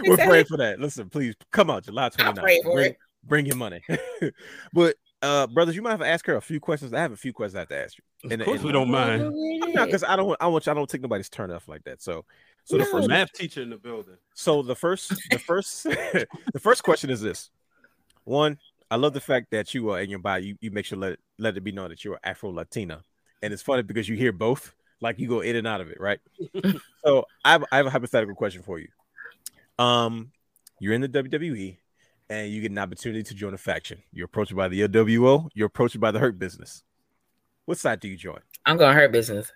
we're 0.07 0.18
praying 0.18 0.45
for 0.45 0.57
that. 0.57 0.80
Listen, 0.80 1.09
please 1.09 1.36
come 1.51 1.70
out 1.70 1.84
July 1.86 2.09
29th. 2.09 2.38
pray 2.38 2.61
for 2.64 2.74
bring, 2.74 2.91
it. 2.91 2.97
bring 3.24 3.45
your 3.45 3.55
money. 3.55 3.82
but 4.74 4.95
uh, 5.22 5.47
brothers, 5.47 5.76
you 5.76 5.82
might 5.82 5.91
have 5.91 5.99
to 6.01 6.07
ask 6.07 6.26
her 6.26 6.36
a 6.36 6.41
few 6.41 6.59
questions. 6.59 6.93
I 6.93 7.01
have 7.01 7.11
a 7.11 7.18
few 7.18 7.34
questions 7.34 7.55
I 7.55 7.59
have 7.59 7.70
to 7.70 7.78
ask 7.78 7.97
you. 7.97 8.03
of 8.34 8.45
course, 8.45 8.64
we 8.64 8.72
don't 8.72 8.89
mind. 8.89 9.30
No, 9.32 9.86
because 9.86 10.03
I 10.03 10.16
don't 10.16 10.28
want 10.28 10.41
I 10.41 10.47
want 10.47 10.66
you, 10.66 10.72
I 10.72 10.76
don't 10.76 10.89
take 10.89 11.01
nobody's 11.01 11.30
turn 11.30 11.51
off 11.51 11.68
like 11.68 11.84
that. 11.84 12.01
So 12.01 12.26
so 12.66 12.78
the 12.78 12.84
No. 12.86 12.91
first 12.91 13.09
Math 13.09 13.32
teacher 13.34 13.61
in 13.61 13.70
the 13.70 13.78
building. 13.78 14.16
So 14.34 14.61
the 14.61 14.76
first, 14.76 15.09
the 15.32 15.39
first, 15.39 15.84
the 15.84 16.59
first 16.59 16.84
question 16.84 17.09
is 17.09 17.22
this: 17.22 17.49
one, 18.24 18.57
I 18.94 18.96
love 18.96 19.14
the 19.14 19.20
fact 19.20 19.50
that 19.50 19.74
you 19.74 19.89
are 19.89 20.00
in 20.00 20.12
your 20.12 20.20
body. 20.20 20.46
You, 20.46 20.58
you 20.62 20.70
make 20.70 20.86
sure 20.86 21.00
let 21.00 21.14
it, 21.14 21.20
let 21.39 21.58
it 21.58 21.62
be 21.62 21.72
known 21.72 21.89
that 21.89 22.06
you're 22.06 22.20
Afro 22.24 22.52
Latina, 22.52 23.02
and 23.41 23.52
it's 23.52 23.64
funny 23.64 23.82
because 23.82 24.08
you 24.08 24.16
hear 24.16 24.32
both, 24.32 24.76
like 25.02 25.18
you 25.18 25.28
go 25.28 25.41
in 25.41 25.56
and 25.56 25.66
out 25.66 25.82
of 25.82 25.89
it, 25.89 26.00
right? 26.00 26.20
so 27.04 27.26
I 27.44 27.54
have, 27.54 27.66
I 27.72 27.78
have 27.78 27.88
a 27.88 27.89
hypothetical 27.89 28.36
question 28.36 28.62
for 28.62 28.78
you. 28.78 28.89
Um, 29.80 30.32
you're 30.80 30.94
in 30.94 31.02
the 31.02 31.10
WWE, 31.10 31.76
and 32.30 32.52
you 32.52 32.62
get 32.62 32.70
an 32.70 32.78
opportunity 32.78 33.24
to 33.24 33.34
join 33.34 33.56
a 33.56 33.58
faction. 33.58 34.04
You're 34.12 34.26
approached 34.26 34.56
by 34.56 34.68
the 34.68 34.82
LWO. 34.88 35.50
You're 35.56 35.66
approached 35.66 36.00
by 36.00 36.12
the 36.12 36.20
Hurt 36.20 36.38
Business. 36.38 36.84
What 37.66 37.80
side 37.80 38.00
do 38.00 38.08
you 38.08 38.16
join? 38.16 38.41
I'm 38.64 38.78
gonna 38.78 38.94
hurt 38.94 39.12
business. 39.12 39.52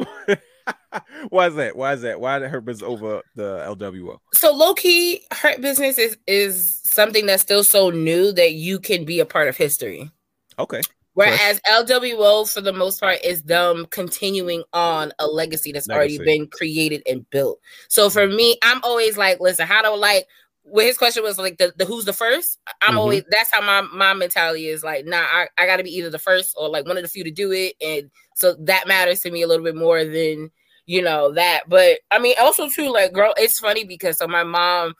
Why 1.28 1.48
is 1.48 1.54
that? 1.56 1.76
Why 1.76 1.92
is 1.92 2.02
that? 2.02 2.20
Why 2.20 2.38
the 2.38 2.48
Hurt 2.48 2.64
Business 2.64 2.88
over 2.88 3.22
the 3.34 3.58
LWO? 3.66 4.18
So 4.32 4.52
low 4.52 4.74
key, 4.74 5.22
hurt 5.32 5.60
business 5.60 5.98
is 5.98 6.16
is 6.26 6.80
something 6.84 7.26
that's 7.26 7.42
still 7.42 7.64
so 7.64 7.90
new 7.90 8.32
that 8.32 8.52
you 8.52 8.78
can 8.78 9.04
be 9.04 9.20
a 9.20 9.26
part 9.26 9.48
of 9.48 9.56
history. 9.56 10.10
Okay. 10.58 10.82
Whereas 11.14 11.60
LWO, 11.60 12.52
for 12.52 12.60
the 12.60 12.72
most 12.72 13.00
part, 13.00 13.18
is 13.24 13.44
them 13.44 13.86
continuing 13.90 14.64
on 14.72 15.12
a 15.20 15.26
legacy 15.28 15.70
that's 15.70 15.88
already 15.88 16.18
been 16.18 16.48
created 16.48 17.02
and 17.08 17.28
built. 17.30 17.60
So 17.88 18.10
for 18.10 18.26
me, 18.26 18.58
I'm 18.62 18.80
always 18.82 19.16
like, 19.16 19.38
listen, 19.38 19.66
how 19.66 19.82
do 19.82 19.96
like 19.96 20.26
when 20.64 20.86
his 20.86 20.98
question 20.98 21.22
was 21.22 21.38
like 21.38 21.58
the, 21.58 21.72
the 21.76 21.84
who's 21.84 22.04
the 22.06 22.12
first? 22.12 22.58
I'm 22.82 22.94
Mhm. 22.94 22.98
always 22.98 23.22
that's 23.30 23.52
how 23.52 23.60
my 23.60 23.82
my 23.82 24.14
mentality 24.14 24.68
is 24.68 24.82
like, 24.82 25.04
nah, 25.06 25.18
I, 25.22 25.48
I 25.58 25.66
gotta 25.66 25.82
be 25.84 25.90
either 25.96 26.10
the 26.10 26.18
first 26.18 26.54
or 26.58 26.68
like 26.68 26.86
one 26.86 26.96
of 26.96 27.02
the 27.02 27.08
few 27.08 27.24
to 27.24 27.30
do 27.30 27.52
it. 27.52 27.74
And 27.80 28.10
so 28.34 28.54
that 28.60 28.88
matters 28.88 29.20
to 29.20 29.30
me 29.30 29.42
a 29.42 29.46
little 29.46 29.64
bit 29.64 29.76
more 29.76 30.04
than 30.04 30.50
you 30.86 31.02
know 31.02 31.32
that. 31.34 31.62
But 31.68 32.00
I 32.10 32.18
mean 32.18 32.34
also 32.40 32.68
too, 32.68 32.90
like 32.92 33.12
girl, 33.12 33.34
it's 33.36 33.58
funny 33.58 33.84
because 33.84 34.18
so 34.18 34.26
my 34.26 34.44
mom 34.44 34.94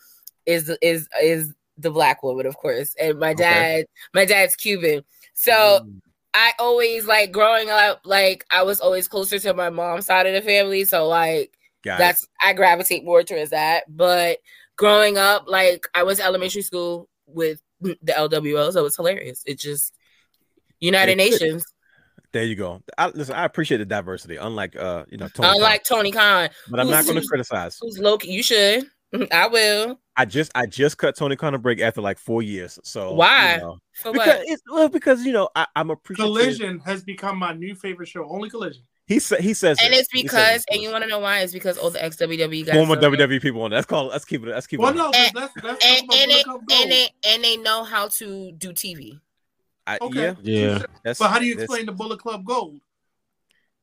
is 0.47 0.71
is 0.83 1.09
is 1.23 1.55
the 1.79 1.91
black 1.91 2.23
woman, 2.23 2.47
of 2.47 2.57
course, 2.57 2.95
and 3.01 3.19
my 3.19 3.33
Okay. 3.33 3.43
dad, 3.43 3.87
my 4.12 4.25
dad's 4.25 4.57
Cuban. 4.57 5.03
So 5.35 5.53
Mm. 5.85 6.01
I 6.35 6.53
always 6.59 7.07
like 7.07 7.33
growing 7.33 7.71
up, 7.71 8.01
like 8.05 8.45
I 8.51 8.62
was 8.65 8.81
always 8.81 9.09
closer 9.09 9.39
to 9.39 9.55
my 9.55 9.71
mom's 9.71 10.07
side 10.07 10.27
of 10.27 10.35
the 10.35 10.43
family. 10.43 10.85
So 10.85 11.07
like 11.09 11.53
Got 11.83 11.95
it. 11.95 11.99
that's 11.99 12.29
I 12.43 12.53
gravitate 12.55 13.05
more 13.05 13.23
towards 13.23 13.51
that. 13.51 13.85
But 13.89 14.39
growing 14.77 15.18
up, 15.18 15.45
like 15.47 15.87
I 15.95 16.03
was 16.03 16.20
elementary 16.20 16.62
school 16.62 17.09
with 17.27 17.61
the 17.80 18.13
LWO, 18.13 18.72
so 18.72 18.84
it's 18.87 18.96
hilarious. 18.96 19.42
It 19.46 19.59
just 19.59 19.95
United 20.80 21.18
It 21.18 21.30
fits. 21.30 21.41
Nations. 21.41 21.64
There 22.33 22.42
you 22.42 22.57
go. 22.57 22.83
I, 22.99 23.09
listen, 23.09 23.37
I 23.37 23.45
appreciate 23.45 23.79
the 23.79 23.84
diversity. 23.84 24.37
Unlike 24.37 24.76
uh, 24.76 25.05
you 25.09 25.18
know, 25.18 25.29
Tony 25.29 25.49
Khan. 25.49 25.57
Unlike 25.57 25.84
Tony 25.84 26.11
Khan, 26.11 26.49
but 26.68 26.80
I'm 26.80 26.91
not 26.91 27.05
going 27.05 27.21
to 27.21 27.26
criticize. 27.26 27.79
who's 27.80 27.99
low 27.99 28.18
key. 28.18 28.33
You 28.33 28.42
should. 28.42 28.87
I 29.33 29.46
will. 29.46 30.01
I 30.17 30.25
just 30.25 30.51
I 30.55 30.67
just 30.67 30.99
cut 30.99 31.17
Tony 31.17 31.37
Khan 31.37 31.55
a 31.55 31.59
break 31.59 31.80
after 31.80 32.01
like 32.01 32.18
four 32.18 32.42
years. 32.42 32.79
So 32.83 33.11
you 33.11 33.17
Why? 33.17 33.59
know. 33.61 33.79
For 34.03 34.13
because 34.13 34.26
what? 34.26 34.42
it's, 34.46 34.63
well, 34.68 34.88
because 34.88 35.25
you 35.25 35.33
know 35.33 35.49
I, 35.55 35.67
I'm 35.76 35.91
appreciative. 35.91 36.34
Collision 36.34 36.79
has 36.80 37.05
become 37.05 37.38
my 37.38 37.53
new 37.53 37.75
favorite 37.76 38.09
show. 38.09 38.29
Only 38.29 38.51
Collision. 38.51 38.83
He 39.07 39.18
said 39.18 39.41
he 39.41 39.53
says, 39.53 39.79
And 39.83 39.93
it. 39.93 39.99
it's 39.99 40.09
because, 40.13 40.63
it. 40.63 40.75
and 40.75 40.83
you 40.83 40.91
want 40.91 41.05
to 41.05 41.11
know 41.11 41.18
why? 41.18 41.41
It's 41.41 41.53
because 41.53 41.76
all 41.76 41.91
the 41.91 42.03
ex 42.03 42.17
WWE 42.17 42.64
guys. 42.64 42.75
former 42.75 42.95
are 42.95 43.01
there. 43.01 43.11
WWE 43.11 43.43
people 43.43 43.63
on. 43.63 43.71
that. 43.71 43.76
Let's 43.76 43.87
call. 43.87 44.09
it- 44.09 44.13
Let's 44.13 44.25
keep 44.25 44.43
it. 44.43 44.49
Let's 44.49 44.67
keep 44.67 44.81
Well, 44.81 44.93
it. 44.93 44.97
no, 44.97 45.11
And- 45.14 45.31
that's 45.35 45.53
that's 45.63 45.85
and, 45.85 46.11
and, 46.13 46.31
they, 46.31 46.43
and 46.72 46.91
they 46.91 47.09
and 47.29 47.45
they 47.45 47.57
know 47.59 47.85
how 47.85 48.09
to 48.09 48.53
do 48.53 48.72
TV. 48.72 49.21
I, 49.87 49.99
Okay. 50.01 50.21
Yeah, 50.21 50.35
Yeah. 50.43 50.83
that's. 51.03 51.18
But 51.18 51.29
how 51.29 51.39
do 51.39 51.45
you 51.45 51.55
explain 51.59 51.85
the 51.87 51.93
Bullet 51.93 52.18
Club 52.18 52.45
Gold? 52.47 52.81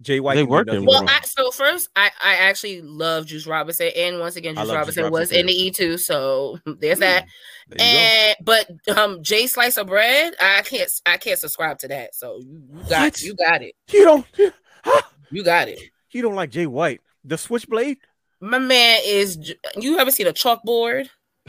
Jay 0.02 0.19
White? 0.19 0.34
They 0.34 0.41
can 0.41 0.49
working 0.49 0.73
nothing 0.73 0.88
Well. 0.88 1.06
I, 1.07 1.22
so 1.26 1.52
first, 1.52 1.89
I, 1.95 2.10
I 2.23 2.34
actually 2.38 2.81
love 2.81 3.27
Juice 3.27 3.45
Robinson, 3.45 3.91
and 3.95 4.19
once 4.19 4.35
again, 4.35 4.57
I 4.57 4.61
Juice 4.64 4.69
love 4.69 4.88
Juice 4.88 4.98
Robinson 4.98 5.03
was 5.03 5.11
Robinson 5.31 5.39
in 5.41 5.45
the 5.45 5.53
E 5.53 5.69
two, 5.69 5.99
so 5.99 6.57
there's 6.65 6.98
that. 6.98 7.27
There 7.68 7.77
you 7.77 7.77
go. 7.77 7.84
And 7.84 8.35
but 8.88 8.98
um, 8.98 9.22
Jay 9.22 9.45
Slice 9.45 9.77
of 9.77 9.85
Bread, 9.85 10.34
I 10.41 10.64
can't, 10.64 10.89
I 11.06 11.18
can't 11.18 11.38
subscribe 11.38 11.77
to 11.80 11.88
that. 11.89 12.15
So 12.15 12.39
you, 12.43 12.64
you 12.73 12.89
got, 12.89 13.02
What? 13.03 13.22
you 13.22 13.35
got 13.35 13.61
it. 13.61 13.76
You 13.91 14.03
don't. 14.06 14.26
Huh? 14.84 15.02
You 15.31 15.43
got 15.43 15.67
it. 15.67 15.79
You 16.11 16.21
don't 16.21 16.35
like 16.35 16.49
Jay 16.51 16.65
White, 16.67 17.01
the 17.23 17.37
Switchblade? 17.37 17.97
My 18.39 18.59
man 18.59 18.99
is. 19.05 19.53
You 19.77 19.97
ever 19.99 20.11
seen 20.11 20.27
a 20.27 20.33
chalkboard? 20.33 21.07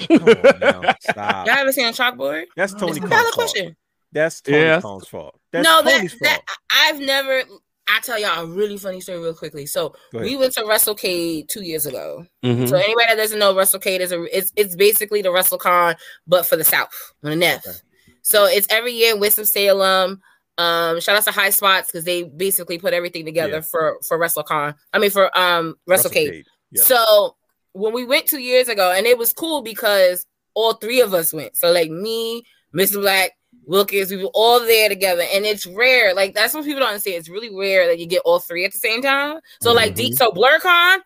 Come 0.09 0.23
on 0.25 0.59
now, 0.61 0.95
stop. 1.01 1.47
Y'all 1.47 1.57
ever 1.59 1.73
seen 1.73 1.87
a 1.87 1.93
chalkboard? 1.93 2.45
That's 2.57 2.73
Tony 2.75 2.93
It's 2.97 3.05
a 3.05 3.09
fault. 3.09 3.33
question. 3.33 3.77
That's 4.13 4.41
Tony 4.41 4.59
Yeah. 4.59 4.81
Khan's 4.81 5.09
fault. 5.09 5.39
That's 5.53 5.67
no, 5.67 5.83
that, 5.83 5.97
Tony's 5.97 6.19
that. 6.21 6.43
I've 6.73 7.01
never. 7.01 7.43
I 7.89 7.99
tell 8.01 8.19
y'all 8.19 8.45
a 8.45 8.47
really 8.47 8.79
funny 8.79 9.01
story 9.01 9.19
real 9.19 9.35
quickly. 9.35 9.67
So 9.67 9.95
we 10.13 10.37
went 10.37 10.53
to 10.55 10.61
WrestleCade 10.63 11.49
two 11.49 11.63
years 11.63 11.85
ago. 11.87 12.25
Mhm. 12.45 12.69
So 12.69 12.77
anybody 12.77 13.07
that 13.09 13.17
doesn't 13.17 13.39
know, 13.39 13.53
WrestleCade 13.55 14.01
is 14.01 14.13
a 14.13 14.23
it's 14.39 14.53
it's 14.57 14.77
basically 14.77 15.21
the 15.23 15.31
WrestleCon, 15.31 15.97
but 16.27 16.47
for 16.47 16.57
the 16.57 16.65
South 16.65 16.89
on 17.25 17.31
the 17.31 17.37
Neff. 17.37 17.67
Okay. 17.67 17.77
So 18.23 18.45
it's 18.45 18.69
every 18.71 18.93
year 18.93 19.15
in 19.15 19.21
Winston 19.21 19.45
Salem. 19.47 20.23
Um, 20.59 21.01
shout 21.01 21.17
out 21.17 21.25
to 21.25 21.31
High 21.33 21.51
Spots 21.51 21.89
because 21.89 22.05
they 22.05 22.25
basically 22.25 22.79
put 22.79 22.93
everything 22.93 23.25
together 23.25 23.55
Yeah. 23.55 23.61
for 23.63 23.99
for 24.07 24.19
WrestleCon. 24.19 24.75
I 24.93 24.99
mean 24.99 25.11
for 25.11 25.37
um 25.39 25.77
WrestleCade. 25.89 26.45
Yeah. 26.73 26.83
So 26.83 27.37
when 27.73 27.93
we 27.95 28.05
went 28.05 28.27
two 28.27 28.39
years 28.41 28.69
ago, 28.69 28.93
and 28.93 29.07
it 29.07 29.17
was 29.17 29.33
cool 29.33 29.63
because 29.63 30.27
all 30.55 30.75
three 30.75 31.01
of 31.01 31.15
us 31.15 31.33
went. 31.33 31.57
So 31.57 31.73
like 31.73 31.91
me, 31.91 32.43
Mr. 32.75 33.01
Black, 33.01 33.31
Wilkins, 33.67 34.11
we 34.11 34.19
were 34.23 34.31
all 34.35 34.61
there 34.61 34.89
together, 34.91 35.25
and 35.33 35.47
it's 35.47 35.67
rare. 35.67 36.15
Like 36.15 36.35
that's 36.35 36.53
what 36.53 36.65
people 36.65 36.81
don't 36.81 36.89
understand. 36.91 37.17
It's 37.17 37.31
really 37.31 37.55
rare 37.55 37.87
that 37.87 37.99
you 37.99 38.07
get 38.07 38.23
all 38.27 38.39
three 38.39 38.65
at 38.67 38.73
the 38.73 38.79
same 38.79 39.01
time. 39.01 39.41
So 39.63 39.73
like, 39.73 39.95
D- 39.95 40.11
Mhm. 40.13 40.17
so 40.19 40.31
BlerdCon, 40.33 40.99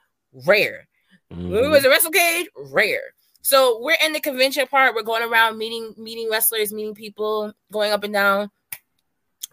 rare. 0.46 0.88
When 1.28 1.50
we 1.50 1.58
Mhm. 1.58 1.70
was 1.70 1.84
at 1.84 1.92
WrestleCade, 1.92 2.46
rare. 2.72 3.14
So 3.42 3.78
we're 3.80 3.96
in 4.04 4.12
the 4.12 4.20
convention 4.20 4.66
part. 4.66 4.96
We're 4.96 5.02
going 5.02 5.22
around 5.22 5.56
meeting 5.58 5.94
meeting 5.96 6.28
wrestlers, 6.30 6.72
meeting 6.72 6.94
people, 6.96 7.52
going 7.72 7.92
up 7.92 8.02
and 8.02 8.12
down. 8.12 8.50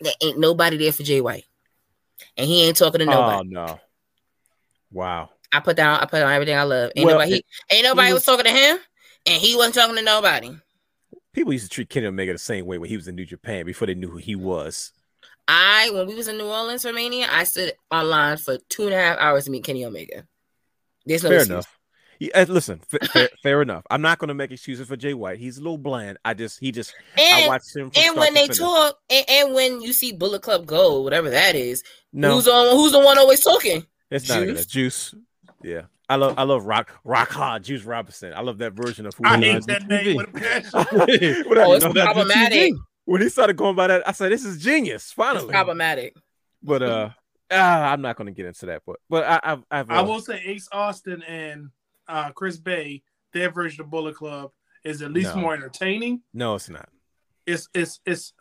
There 0.03 0.13
ain't 0.21 0.37
nobody 0.39 0.77
there 0.77 0.91
for 0.91 1.03
Jay 1.03 1.21
White, 1.21 1.45
and 2.37 2.47
he 2.47 2.63
ain't 2.63 2.77
talking 2.77 2.99
to 2.99 3.05
oh, 3.05 3.09
nobody. 3.09 3.37
Oh 3.37 3.65
no! 3.65 3.79
Wow. 4.91 5.29
I 5.51 5.59
put 5.59 5.77
down, 5.77 5.99
I 5.99 6.05
put 6.05 6.19
down 6.19 6.31
everything 6.31 6.57
I 6.57 6.63
love. 6.63 6.91
Ain't 6.95 7.05
Well, 7.05 7.15
nobody, 7.15 7.35
it- 7.37 7.45
ain't 7.69 7.83
nobody 7.83 8.07
he 8.07 8.13
was, 8.13 8.25
was- 8.25 8.25
talking 8.25 8.51
to 8.51 8.59
him, 8.59 8.77
and 9.25 9.41
he 9.41 9.55
wasn't 9.55 9.75
talking 9.75 9.95
to 9.95 10.01
nobody. 10.01 10.55
People 11.31 11.53
used 11.53 11.65
to 11.65 11.69
treat 11.69 11.89
Kenny 11.89 12.07
Omega 12.07 12.33
the 12.33 12.39
same 12.39 12.65
way 12.65 12.77
when 12.77 12.89
he 12.89 12.95
was 12.97 13.07
in 13.07 13.15
New 13.15 13.25
Japan 13.25 13.65
before 13.65 13.87
they 13.87 13.95
knew 13.95 14.09
who 14.09 14.17
he 14.17 14.35
was. 14.35 14.91
I, 15.47 15.89
when 15.91 16.07
we 16.07 16.15
was 16.15 16.27
in 16.27 16.37
New 16.37 16.47
Orleans 16.47 16.83
for 16.83 16.93
Mania, 16.93 17.27
I 17.31 17.43
stood 17.43 17.73
online 17.91 18.37
for 18.37 18.57
two 18.69 18.83
and 18.85 18.93
a 18.93 18.97
half 18.97 19.17
hours 19.17 19.45
to 19.45 19.51
meet 19.51 19.63
Kenny 19.63 19.83
Omega. 19.83 20.25
There's 21.05 21.23
no 21.23 21.29
fair 21.29 21.39
excuse. 21.39 21.51
enough. 21.51 21.72
Yeah, 22.19 22.29
uh, 22.41 22.45
listen, 22.47 22.79
fa- 22.87 22.99
fair, 23.11 23.29
fair 23.43 23.61
enough. 23.61 23.83
I'm 23.89 24.01
not 24.01 24.19
going 24.19 24.29
to 24.29 24.33
make 24.33 24.51
excuses 24.51 24.87
for 24.87 24.95
Jay 24.95 25.13
White. 25.13 25.39
He's 25.39 25.57
a 25.57 25.61
little 25.61 25.77
bland. 25.77 26.17
I 26.23 26.33
just, 26.33 26.59
he 26.59 26.71
just, 26.71 26.93
I 27.17 27.39
And 27.39 27.47
watched 27.47 27.75
him. 27.75 27.89
From 27.91 28.01
and 28.03 28.11
start 28.11 28.17
when 28.17 28.27
to 28.29 28.33
they 28.33 28.41
finish. 28.45 28.57
talk, 28.59 28.99
and, 29.09 29.25
and 29.29 29.53
when 29.53 29.81
you 29.81 29.93
see 29.93 30.11
Bullet 30.13 30.41
Club 30.41 30.65
go, 30.65 31.01
whatever 31.01 31.29
that 31.29 31.55
is, 31.55 31.83
no, 32.11 32.35
who's 32.35 32.47
on? 32.47 32.75
Who's 32.75 32.91
the 32.91 32.99
one 32.99 33.17
always 33.17 33.41
talking? 33.41 33.85
it's 34.11 34.29
not 34.29 34.43
Juice? 34.43 34.65
Juice. 34.65 35.11
Juice. 35.11 35.15
Yeah, 35.63 35.81
I 36.09 36.15
love, 36.17 36.35
I 36.37 36.43
love 36.43 36.65
Rock, 36.65 36.91
Rock 37.03 37.29
Hard, 37.31 37.63
Juice 37.63 37.83
Robinson. 37.83 38.33
I 38.33 38.41
love 38.41 38.57
that 38.59 38.73
version 38.73 39.05
of 39.05 39.15
who 39.15 39.25
I 39.25 39.37
he 39.37 39.43
hate 39.45 39.57
is. 39.57 39.65
that 39.67 39.87
name 39.87 40.17
with 40.17 40.29
a 40.29 40.33
passion. 40.33 41.43
When 41.49 41.57
Oh, 41.57 41.73
it's 41.73 41.83
know 41.85 41.93
problematic. 41.93 42.73
When 43.05 43.21
he 43.21 43.29
started 43.29 43.57
going 43.57 43.75
by 43.75 43.87
that, 43.87 44.07
I 44.07 44.11
said, 44.13 44.31
"This 44.31 44.45
is 44.45 44.61
genius." 44.61 45.03
It's 45.03 45.11
Finally, 45.13 45.51
problematic. 45.51 46.15
but 46.61 46.81
uh, 46.83 47.09
ah, 47.51 47.91
I'm 47.91 48.01
not 48.01 48.15
going 48.15 48.27
to 48.27 48.31
get 48.33 48.45
into 48.45 48.67
that. 48.67 48.81
But 48.85 48.97
but 49.09 49.23
I, 49.25 49.39
I've, 49.43 49.63
I've 49.69 49.91
I 49.91 49.97
uh, 49.99 50.05
will 50.05 50.21
say 50.21 50.41
Ace 50.45 50.67
Austin 50.71 51.21
and 51.23 51.69
uh, 52.07 52.31
Chris 52.31 52.57
Bey, 52.57 53.01
their 53.33 53.49
version 53.51 53.81
of 53.81 53.89
Bullet 53.89 54.15
Club 54.15 54.51
is 54.83 55.01
at 55.01 55.11
least 55.11 55.35
No. 55.35 55.41
more 55.41 55.53
entertaining. 55.53 56.21
no, 56.33 56.55
it's 56.55 56.69
not. 56.69 56.89
It's 57.45 57.67
it's 57.73 57.99
it's. 58.05 58.33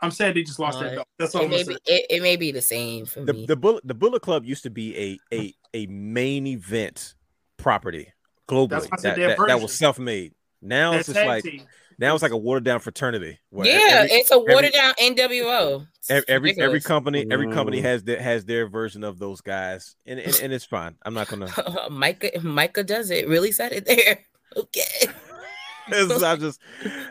I'm 0.00 0.10
sad 0.12 0.34
they 0.34 0.42
just 0.42 0.58
lost 0.58 0.78
Uh, 0.78 0.82
that 0.84 0.94
belt. 0.96 1.08
That's 1.18 1.34
all 1.34 1.42
It 1.42 1.44
I'm 1.46 1.50
may 1.50 1.62
be, 1.64 1.74
it, 1.86 2.06
it 2.10 2.22
may 2.22 2.36
be 2.36 2.52
the 2.52 2.62
same 2.62 3.04
for 3.04 3.20
the 3.24 3.32
me. 3.32 3.46
the 3.46 3.56
bullet 3.56 3.86
the 3.86 3.94
Bullet 3.94 4.22
Club 4.22 4.44
used 4.44 4.62
to 4.62 4.70
be 4.70 4.96
a 4.96 5.34
a 5.34 5.54
a 5.74 5.86
main 5.86 6.46
event 6.46 7.14
property 7.56 8.12
globally. 8.48 8.68
That's 8.70 8.84
why 8.86 8.90
I 8.92 9.00
said 9.00 9.16
that, 9.16 9.36
that, 9.38 9.46
that 9.48 9.60
was 9.60 9.72
self 9.72 9.98
made. 9.98 10.34
Now 10.62 10.92
That 10.92 11.00
it's 11.00 11.08
just 11.12 11.26
like 11.26 11.44
team. 11.44 11.62
now 11.98 12.14
it's 12.14 12.22
like 12.22 12.32
a 12.32 12.36
watered 12.36 12.64
down 12.64 12.80
fraternity. 12.80 13.38
where 13.50 13.66
yeah, 13.66 13.96
every, 14.04 14.10
it's 14.12 14.30
a 14.30 14.38
watered 14.38 14.72
down 14.72 14.94
NWO. 14.94 15.86
It's 16.10 16.24
every 16.28 16.50
every, 16.52 16.62
every 16.62 16.80
company 16.80 17.26
every 17.30 17.50
company 17.52 17.78
Mm. 17.80 17.82
has 17.84 18.02
their 18.04 18.20
has 18.20 18.44
their 18.44 18.68
version 18.68 19.04
of 19.04 19.18
those 19.18 19.40
guys, 19.40 19.96
and 20.06 20.18
and, 20.18 20.40
and 20.42 20.52
it's 20.52 20.64
fine. 20.64 20.96
I'm 21.02 21.14
not 21.14 21.28
gonna. 21.28 21.48
Micah 21.90 22.40
Micah 22.42 22.84
does 22.84 23.10
it. 23.10 23.28
Really 23.28 23.52
said 23.52 23.72
it 23.72 23.84
there. 23.86 24.18
Okay. 24.56 24.82
it's- 25.92 26.22
I 26.22 26.36
just 26.36 26.58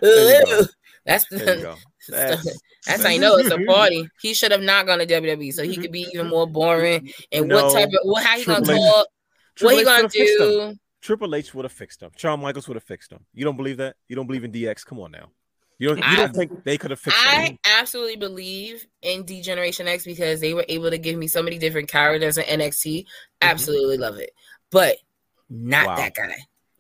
there 0.02 0.40
you 0.40 0.46
go. 0.46 0.66
That's 1.06 1.26
There 1.30 1.40
you 1.40 1.46
the 1.46 1.62
go. 1.62 1.76
that's, 2.10 2.60
That's, 2.86 3.04
how 3.04 3.10
you 3.10 3.20
know 3.22 3.38
it's 3.38 3.50
a 3.52 3.60
party. 3.66 4.10
He 4.22 4.34
should 4.34 4.52
have 4.52 4.62
not 4.62 4.86
gone 4.88 4.98
to 5.00 5.06
WWE 5.06 5.54
so 5.54 5.64
he 5.64 5.78
could 5.78 5.92
be 5.92 6.02
even 6.14 6.28
more 6.28 6.48
boring. 6.48 7.12
And 7.32 7.50
what 7.50 7.72
type 7.74 7.88
of 7.90 8.00
what 8.04 8.24
how 8.26 8.38
he 8.38 8.44
gonna 8.44 8.66
Triple 8.66 8.84
H- 8.84 8.92
talk? 8.92 9.08
Triple 9.56 9.66
What 9.68 9.76
he 9.76 9.80
H 9.82 9.86
gonna 9.86 9.98
would've 10.04 10.12
fixed 10.12 10.40
him. 10.42 10.48
do? 10.72 10.76
Triple 11.02 11.36
H 11.36 11.54
would 11.54 11.64
have 11.66 11.72
fixed 11.72 12.02
him. 12.02 12.10
Shawn 12.18 12.42
Michaels 12.42 12.68
would 12.68 12.76
have 12.76 12.84
fixed 12.84 13.12
him. 13.12 13.24
You 13.34 13.46
don't 13.46 13.56
believe 13.56 13.78
that? 13.78 13.96
You 14.10 14.16
don't 14.18 14.28
believe 14.28 14.44
in 14.44 14.52
DX? 14.52 14.84
Come 14.86 15.00
on 15.00 15.12
now. 15.12 15.30
You 15.80 15.90
don't. 15.90 15.98
You 16.00 16.04
I- 16.06 16.16
don't 16.16 16.34
think 16.36 16.64
they 16.64 16.78
could 16.78 16.92
have 16.92 17.00
fixed? 17.00 17.20
I 17.22 17.58
absolutely 17.80 18.16
believe 18.16 18.86
in 19.02 19.24
D 19.24 19.42
Generation 19.42 19.88
X 19.88 20.06
because 20.06 20.42
they 20.42 20.54
were 20.54 20.66
able 20.68 20.90
to 20.90 20.98
give 20.98 21.18
me 21.18 21.28
so 21.28 21.44
many 21.44 21.58
different 21.58 21.88
characters 21.90 22.38
in 22.38 22.46
NXT. 22.46 23.02
Mm-hmm. 23.02 23.08
Absolutely 23.42 23.98
love 23.98 24.18
it, 24.18 24.32
but 24.72 24.98
not 25.50 25.88
Wow. 25.88 25.96
that 25.98 26.16
guy. 26.16 26.36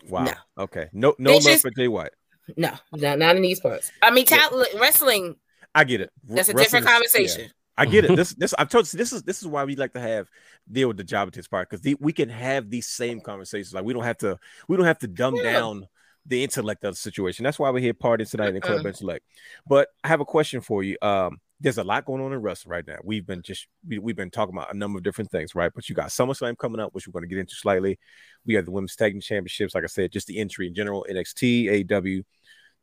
Wow. 0.10 0.24
No. 0.24 0.34
Okay. 0.64 0.88
No. 0.94 1.14
No 1.19 1.30
They 1.32 1.36
love 1.36 1.44
just- 1.44 1.61
for 1.61 1.72
Jay 1.72 1.88
White. 1.88 2.11
No, 2.56 2.72
not, 2.94 3.19
not 3.19 3.36
in 3.36 3.41
these 3.41 3.60
parts. 3.60 3.91
I 4.02 4.10
mean, 4.10 4.26
Yeah. 4.30 4.38
talent, 4.38 4.69
wrestling. 4.80 5.36
I 5.76 5.84
get 5.84 5.99
it. 6.02 6.11
That's 6.24 6.48
a 6.49 6.53
different 6.53 6.86
is- 6.86 6.90
yeah. 6.90 6.94
conversation. 6.94 7.52
I 7.78 7.86
get 7.86 8.06
it. 8.06 8.15
This 8.15 8.34
this 8.34 8.56
I've 8.57 8.69
told 8.69 8.91
you 8.91 8.98
this 8.98 9.14
is 9.14 9.22
this 9.24 9.41
is 9.41 9.48
why 9.48 9.64
we 9.65 9.76
like 9.76 9.94
to 9.94 9.99
have 9.99 10.28
deal 10.72 10.88
with 10.88 10.98
the 10.98 11.03
job 11.03 11.28
at 11.28 11.34
this 11.36 11.48
part 11.48 11.69
because 11.69 11.95
we 11.99 12.11
can 12.14 12.30
have 12.30 12.69
these 12.72 12.88
same 12.88 13.19
conversations. 13.22 13.74
Like 13.74 13.84
we 13.84 13.94
don't 13.94 14.03
have 14.06 14.18
to 14.19 14.40
we 14.68 14.76
don't 14.78 14.88
have 14.88 14.98
to 14.99 15.07
dumb 15.07 15.36
Yeah. 15.36 15.44
down 15.53 15.88
the 16.28 16.44
intellect 16.44 16.84
of 16.84 16.94
the 16.94 16.98
situation. 16.98 17.44
That's 17.44 17.58
why 17.58 17.70
we're 17.70 17.80
here 17.80 17.94
partying 17.94 18.30
tonight 18.30 18.54
in 18.54 18.62
Club 18.62 18.80
Uh-uh. 18.80 18.90
Intellect. 18.90 19.26
But 19.68 19.90
I 20.04 20.10
have 20.10 20.20
a 20.20 20.26
question 20.26 20.62
for 20.62 20.84
you. 20.84 20.98
Um, 21.02 21.40
there's 21.60 21.80
a 21.80 21.84
lot 21.84 22.06
going 22.06 22.22
on 22.22 22.34
in 22.34 22.40
wrestling 22.40 22.72
right 22.72 22.86
now. 22.86 22.98
We've 23.04 23.26
been 23.26 23.41
just 23.41 23.68
we, 23.88 23.98
we've 23.98 24.16
been 24.16 24.30
talking 24.30 24.56
about 24.56 24.74
a 24.74 24.78
number 24.78 24.98
of 24.98 25.04
different 25.04 25.32
things, 25.32 25.56
right? 25.56 25.72
But 25.74 25.90
you 25.90 25.95
got 25.95 26.10
SummerSlam 26.10 26.58
coming 26.58 26.80
up, 26.80 26.94
which 26.94 27.08
we're 27.08 27.14
going 27.14 27.24
to 27.24 27.28
get 27.28 27.40
into 27.40 27.56
slightly. 27.56 27.98
We 28.45 28.54
have 28.54 28.66
the 28.66 28.72
women's 28.72 28.95
tag 28.95 29.14
team 29.14 29.22
championships, 29.22 29.74
like 29.74 29.84
I 29.84 29.88
said, 29.88 30.12
just 30.12 30.28
the 30.28 30.38
entry 30.38 30.68
in 30.68 30.76
general, 30.76 31.06
NXT, 31.10 31.91
AW, 31.91 32.24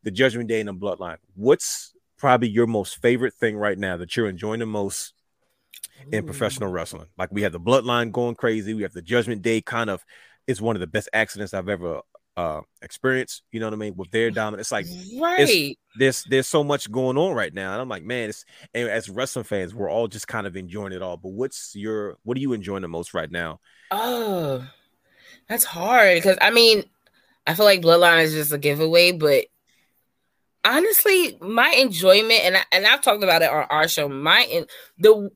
the 0.03 0.11
Judgment 0.11 0.49
Day, 0.49 0.59
and 0.59 0.67
the 0.67 0.73
Bloodline. 0.73 1.17
What's 1.35 1.93
probably 2.17 2.49
your 2.49 2.67
most 2.67 3.01
favorite 3.01 3.33
thing 3.33 3.55
right 3.57 3.77
now 3.77 3.97
that 3.97 4.15
you're 4.15 4.27
enjoying 4.27 4.59
the 4.59 4.65
most 4.65 5.13
in 6.11 6.25
professional 6.25 6.71
wrestling. 6.71 7.07
Like 7.17 7.31
we 7.31 7.41
have 7.43 7.51
the 7.51 7.59
bloodline 7.59 8.11
going 8.11 8.35
crazy. 8.35 8.73
We 8.73 8.83
have 8.83 8.93
the 8.93 9.01
Judgment 9.01 9.41
Day 9.41 9.61
kind 9.61 9.89
of 9.89 10.03
is 10.47 10.61
one 10.61 10.75
of 10.75 10.79
the 10.79 10.87
best 10.87 11.09
accidents 11.13 11.53
I've 11.53 11.69
ever 11.69 12.01
uh 12.37 12.61
experienced. 12.81 13.43
You 13.51 13.59
know 13.59 13.67
what 13.67 13.73
I 13.73 13.77
mean? 13.77 13.95
With 13.95 14.11
their 14.11 14.31
dominance, 14.31 14.67
it's 14.67 14.71
like 14.71 14.85
right. 15.21 15.77
there's 15.97 16.23
there's 16.23 16.47
so 16.47 16.63
much 16.63 16.91
going 16.91 17.17
on 17.17 17.33
right 17.33 17.53
now, 17.53 17.73
and 17.73 17.81
I'm 17.81 17.89
like, 17.89 18.03
man, 18.03 18.29
it's 18.29 18.45
and 18.73 18.89
as 18.89 19.09
wrestling 19.09 19.45
fans, 19.45 19.73
we're 19.73 19.89
all 19.89 20.07
just 20.07 20.27
kind 20.27 20.47
of 20.47 20.55
enjoying 20.55 20.93
it 20.93 21.01
all. 21.01 21.17
But 21.17 21.29
what's 21.29 21.75
your 21.75 22.17
what 22.23 22.37
are 22.37 22.41
you 22.41 22.53
enjoying 22.53 22.81
the 22.81 22.87
most 22.87 23.13
right 23.13 23.31
now? 23.31 23.59
Oh, 23.91 24.67
that's 25.47 25.63
hard 25.63 26.15
because 26.15 26.37
I 26.41 26.51
mean, 26.51 26.83
I 27.47 27.53
feel 27.53 27.65
like 27.65 27.81
Bloodline 27.81 28.23
is 28.23 28.33
just 28.33 28.51
a 28.51 28.57
giveaway, 28.57 29.11
but 29.11 29.45
honestly, 30.65 31.37
my 31.39 31.69
enjoyment 31.69 32.41
and 32.43 32.57
I, 32.57 32.63
and 32.71 32.85
I've 32.85 33.01
talked 33.01 33.23
about 33.23 33.41
it 33.41 33.49
on 33.49 33.65
our 33.69 33.87
show. 33.87 34.09
My 34.09 34.65
the 34.97 35.29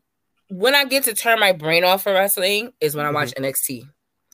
when 0.49 0.75
I 0.75 0.85
get 0.85 1.03
to 1.03 1.13
turn 1.13 1.39
my 1.39 1.51
brain 1.51 1.83
off 1.83 2.03
for 2.03 2.13
wrestling 2.13 2.71
is 2.81 2.95
when 2.95 3.05
I 3.05 3.11
watch 3.11 3.33
NXT. 3.35 3.83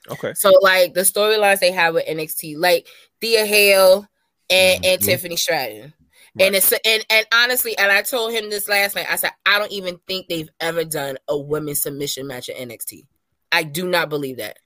Okay, 0.09 0.33
So 0.35 0.51
like 0.61 0.93
the 0.93 1.01
storylines 1.01 1.59
they 1.59 1.71
have 1.71 1.93
with 1.95 2.05
NXT, 2.05 2.57
like 2.57 2.87
Thea 3.21 3.45
Hail 3.45 4.07
and, 4.49 4.85
and 4.85 5.01
Mhm. 5.01 5.05
Tiffany 5.05 5.35
Stratton. 5.35 5.93
Right. 6.37 6.45
And 6.47 6.55
it's 6.55 6.71
and 6.85 7.05
and 7.09 7.25
honestly, 7.33 7.77
and 7.77 7.91
I 7.91 8.01
told 8.01 8.33
him 8.33 8.49
this 8.49 8.67
last 8.67 8.95
night. 8.95 9.07
I 9.09 9.15
said 9.15 9.31
I 9.45 9.57
don't 9.57 9.71
even 9.71 9.99
think 10.07 10.27
they've 10.27 10.49
ever 10.59 10.83
done 10.83 11.17
a 11.27 11.37
women's 11.37 11.81
submission 11.81 12.27
match 12.27 12.49
at 12.49 12.57
NXT. 12.57 13.05
I 13.51 13.63
do 13.63 13.87
not 13.87 14.09
believe 14.09 14.37
that. 14.37 14.57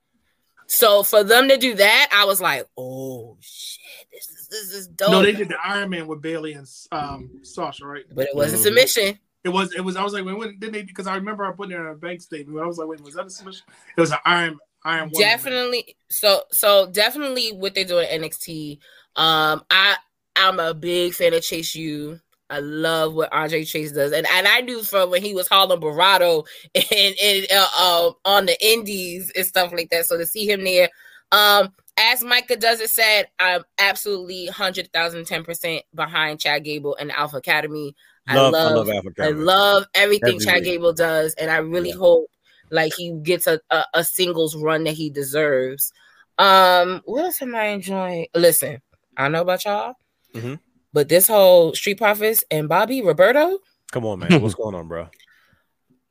So 0.67 1.03
for 1.03 1.23
them 1.23 1.47
to 1.47 1.57
do 1.57 1.75
that, 1.75 2.09
I 2.13 2.25
was 2.25 2.41
like, 2.41 2.65
oh 2.77 3.37
shit, 3.39 3.79
this 4.11 4.29
is 4.29 4.47
this 4.49 4.73
is 4.73 4.87
dope. 4.87 5.11
No, 5.11 5.21
they 5.21 5.31
did 5.31 5.49
the 5.49 5.57
Iron 5.63 5.89
Man 5.91 6.07
with 6.07 6.21
Bayley 6.21 6.53
and 6.53 6.67
um 6.91 7.29
Sasha, 7.43 7.85
right? 7.85 8.03
but 8.11 8.27
it 8.27 8.35
wasn't 8.35 8.61
Mhm. 8.61 8.63
submission. 8.65 9.19
It 9.43 9.49
was. 9.49 9.73
It 9.73 9.81
was. 9.81 9.95
I 9.95 10.03
was 10.03 10.11
like, 10.11 10.25
when, 10.25 10.37
when 10.37 10.59
didn't 10.59 10.73
they? 10.73 10.83
Because 10.83 11.07
I 11.07 11.15
remember 11.15 11.45
I 11.45 11.51
put 11.53 11.71
it 11.71 11.75
in 11.75 11.85
a 11.85 11.95
bank 11.95 12.21
statement. 12.21 12.57
But 12.57 12.63
I 12.63 12.67
was 12.67 12.77
like, 12.77 12.89
wait, 12.89 12.99
was 13.01 13.13
that 13.13 13.25
a 13.25 13.29
submission? 13.29 13.63
It 13.97 14.01
was 14.01 14.11
an 14.11 14.17
Iron 14.25 14.59
Iron. 14.85 15.09
Woman. 15.11 15.19
definitely 15.19 15.95
so 16.09 16.43
so 16.51 16.89
definitely 16.91 17.51
what 17.51 17.75
they 17.75 17.83
do 17.83 17.99
at 17.99 18.09
NXT. 18.09 18.79
Um 19.15 19.63
I 19.69 19.95
I'm 20.35 20.59
a 20.59 20.73
big 20.73 21.13
fan 21.13 21.33
of 21.33 21.41
Chase 21.41 21.75
U. 21.75 22.19
I 22.49 22.59
love 22.59 23.13
what 23.13 23.31
Andre 23.31 23.63
Chase 23.63 23.91
does, 23.91 24.11
and 24.11 24.25
and 24.27 24.47
I 24.47 24.61
knew 24.61 24.81
from 24.81 25.11
when 25.11 25.21
he 25.21 25.35
was 25.35 25.47
Harlem 25.47 25.79
Bravado 25.79 26.45
and 26.75 27.15
and 27.21 27.47
uh, 27.51 27.67
uh, 27.77 28.11
on 28.25 28.45
the 28.47 28.57
Indies 28.65 29.31
and 29.35 29.45
stuff 29.45 29.71
like 29.71 29.89
that. 29.91 30.05
So 30.07 30.17
to 30.17 30.25
see 30.25 30.49
him 30.49 30.63
there, 30.63 30.89
um, 31.31 31.69
as 31.97 32.23
Micah 32.23 32.55
does 32.55 32.79
it 32.79 32.89
said, 32.89 33.27
I'm 33.39 33.63
absolutely 33.77 34.47
hundred 34.47 34.91
thousand 34.91 35.25
ten 35.27 35.43
percent 35.43 35.83
behind 35.93 36.39
Chad 36.39 36.63
Gable 36.63 36.95
and 36.99 37.11
Alpha 37.11 37.37
Academy. 37.37 37.95
I 38.27 38.35
Love, 38.35 38.53
love, 38.53 38.71
I 38.71 38.75
love 38.75 38.89
Alpha 38.89 39.09
I 39.21 39.29
love 39.29 39.85
everything 39.93 40.35
Every 40.35 40.45
Chad 40.45 40.55
week. 40.55 40.63
Gable 40.65 40.93
does, 40.93 41.33
and 41.35 41.51
I 41.51 41.57
really 41.57 41.89
Yeah. 41.89 41.95
hope 41.97 42.29
like 42.71 42.93
he 42.95 43.11
gets 43.23 43.47
a, 43.47 43.59
a 43.69 43.83
a 43.95 44.03
singles 44.03 44.55
run 44.55 44.83
that 44.85 44.93
he 44.93 45.09
deserves. 45.09 45.91
Um, 46.37 47.01
what 47.05 47.25
else 47.25 47.41
am 47.41 47.55
I 47.55 47.65
enjoying? 47.67 48.27
Listen, 48.35 48.81
I 49.17 49.27
know 49.27 49.41
about 49.41 49.65
y'all, 49.65 49.95
Mhm. 50.33 50.59
but 50.93 51.09
this 51.09 51.27
whole 51.27 51.73
Street 51.75 51.97
Profits 51.97 52.43
and 52.49 52.69
Bobby 52.69 53.01
Roberto, 53.01 53.59
Come 53.91 54.05
on, 54.05 54.19
man. 54.19 54.29
What's 54.41 54.55
going 54.55 54.75
on, 54.75 54.87
bro? 54.87 55.09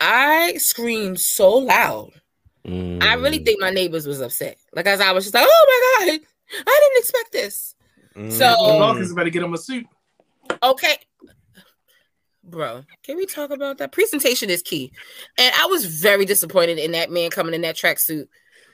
I 0.01 0.55
screamed 0.59 1.20
so 1.20 1.51
loud. 1.51 2.10
I 2.64 2.68
Mm. 2.70 3.22
really 3.22 3.39
think 3.39 3.60
my 3.60 3.70
neighbors 3.70 4.06
was 4.06 4.20
upset. 4.20 4.59
Like 4.74 4.86
as 4.86 5.01
I 5.01 5.12
was 5.12 5.24
just 5.24 5.35
like, 5.35 5.47
oh 5.48 5.66
my 6.01 6.06
god, 6.06 6.20
I 6.66 6.80
didn't 6.80 6.98
expect 7.02 7.32
this. 7.32 7.74
So- 8.36 8.44
Mm. 8.56 8.78
Dawkins 8.78 9.14
better 9.14 9.30
get 9.30 9.43
him 9.43 9.55
a 9.55 9.59
suit. 9.59 9.86
Okay. 10.62 10.97
Bro, 12.49 12.85
can 13.03 13.16
we 13.16 13.27
talk 13.27 13.51
about 13.51 13.79
that? 13.79 13.93
Presentation 13.93 14.51
is 14.51 14.62
key. 14.62 14.93
And 15.39 15.55
I 15.59 15.66
was 15.66 15.85
very 15.85 16.25
disappointed 16.25 16.79
in 16.79 16.93
that 16.93 17.11
man 17.11 17.31
coming 17.31 17.55
in 17.55 17.61
that 17.62 17.77
tracksuit. 17.77 18.27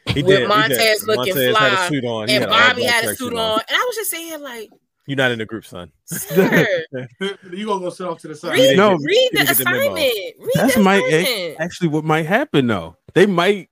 he 0.08 0.22
with 0.22 0.26
did. 0.26 0.40
he 0.42 0.46
Montez 0.46 1.00
did. 1.00 1.08
looking 1.08 1.34
Montez 1.34 1.56
had 1.56 1.56
fly, 1.56 1.84
a 1.84 1.88
suit 1.88 2.04
on. 2.04 2.22
And 2.30 2.30
had 2.30 2.48
Bobby 2.48 2.82
black 2.82 2.92
had 2.94 3.04
a 3.06 3.16
suit 3.16 3.34
on. 3.34 3.60
And 3.68 3.76
I 3.76 3.84
was 3.86 3.96
just 3.96 4.10
saying, 4.10 4.40
like, 4.42 4.70
You're 5.06 5.16
not 5.16 5.30
in 5.32 5.38
the 5.38 5.46
group, 5.46 5.64
son. 5.64 5.90
sir, 6.04 6.84
you 7.52 7.66
gonna 7.66 7.80
go 7.80 7.90
sit 7.90 8.06
off 8.06 8.18
to 8.20 8.28
the 8.28 8.34
side. 8.34 8.52
read, 8.52 8.76
No, 8.76 8.92
read 8.92 9.28
the 9.32 9.38
didn't 9.38 9.46
the 9.46 9.52
assignment. 9.62 9.96
Read 9.96 10.50
That's 10.54 10.74
the 10.74 10.82
my 10.82 10.98
eh, 10.98 11.22
assignment. 11.22 11.60
actually 11.60 11.88
what 11.88 12.04
might 12.04 12.26
happen 12.26 12.66
though. 12.66 12.96
They 13.14 13.26
might 13.26 13.68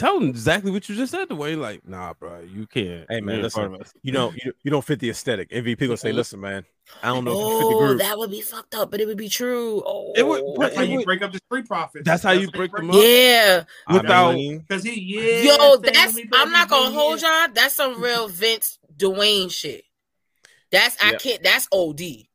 be 0.00 0.06
telling 0.06 0.28
exactly 0.28 0.70
what 0.70 0.88
you 0.88 0.94
just 0.96 1.12
said. 1.12 1.28
The 1.28 1.34
way 1.34 1.56
like, 1.56 1.86
nah, 1.86 2.14
bro, 2.14 2.40
you 2.40 2.66
can't. 2.66 3.06
Hey, 3.08 3.20
man, 3.20 3.26
You're 3.28 3.34
in 3.36 3.42
listen. 3.42 3.60
front 3.62 3.74
of 3.74 3.80
us. 3.82 3.92
You 4.02 4.12
know, 4.12 4.32
you, 4.44 4.52
you 4.62 4.70
don't 4.70 4.84
fit 4.84 4.98
the 5.00 5.10
aesthetic. 5.10 5.50
MVP 5.50 5.80
gonna 5.80 5.96
say. 5.96 6.12
"Listen, 6.12 6.40
man, 6.40 6.64
I 7.02 7.08
don't 7.08 7.24
know 7.24 7.32
if 7.32 7.36
you 7.36 7.42
fit 7.60 7.68
the 7.70 7.74
Oh, 7.74 7.78
group." 7.86 7.98
that 8.00 8.18
would 8.18 8.30
be 8.30 8.40
fucked 8.40 8.74
up, 8.74 8.90
but 8.90 9.00
it 9.00 9.06
would 9.06 9.16
be 9.18 9.28
true. 9.28 9.82
Oh, 9.84 10.12
It 10.16 10.26
would- 10.26 10.42
That's 10.58 10.76
how 10.76 10.82
It 10.82 10.88
you 10.90 10.96
would- 10.98 11.04
break 11.06 11.22
up 11.22 11.32
the 11.32 11.38
street 11.46 11.66
profits. 11.66 12.04
That's 12.06 12.22
how 12.22 12.32
you 12.32 12.50
break 12.50 12.72
them 12.72 12.90
up. 12.90 12.96
yeah. 12.96 13.64
Without- 13.90 14.34
Because 14.34 14.82
he, 14.84 15.00
yeah. 15.00 15.56
Yo, 15.56 15.76
that's 15.76 16.18
I'm 16.34 16.50
not 16.52 16.68
gonna 16.68 16.86
doing 16.86 16.94
hold 16.98 17.14
this. 17.16 17.22
y'all. 17.22 17.48
That's 17.52 17.74
some 17.74 18.00
real 18.02 18.28
Vince 18.28 18.78
Dwayne 18.96 19.50
shit. 19.50 19.84
That's 20.70 20.96
I 21.02 21.12
Yeah. 21.12 21.18
can't. 21.18 21.42
That's 21.42 21.68
OD. 21.72 22.28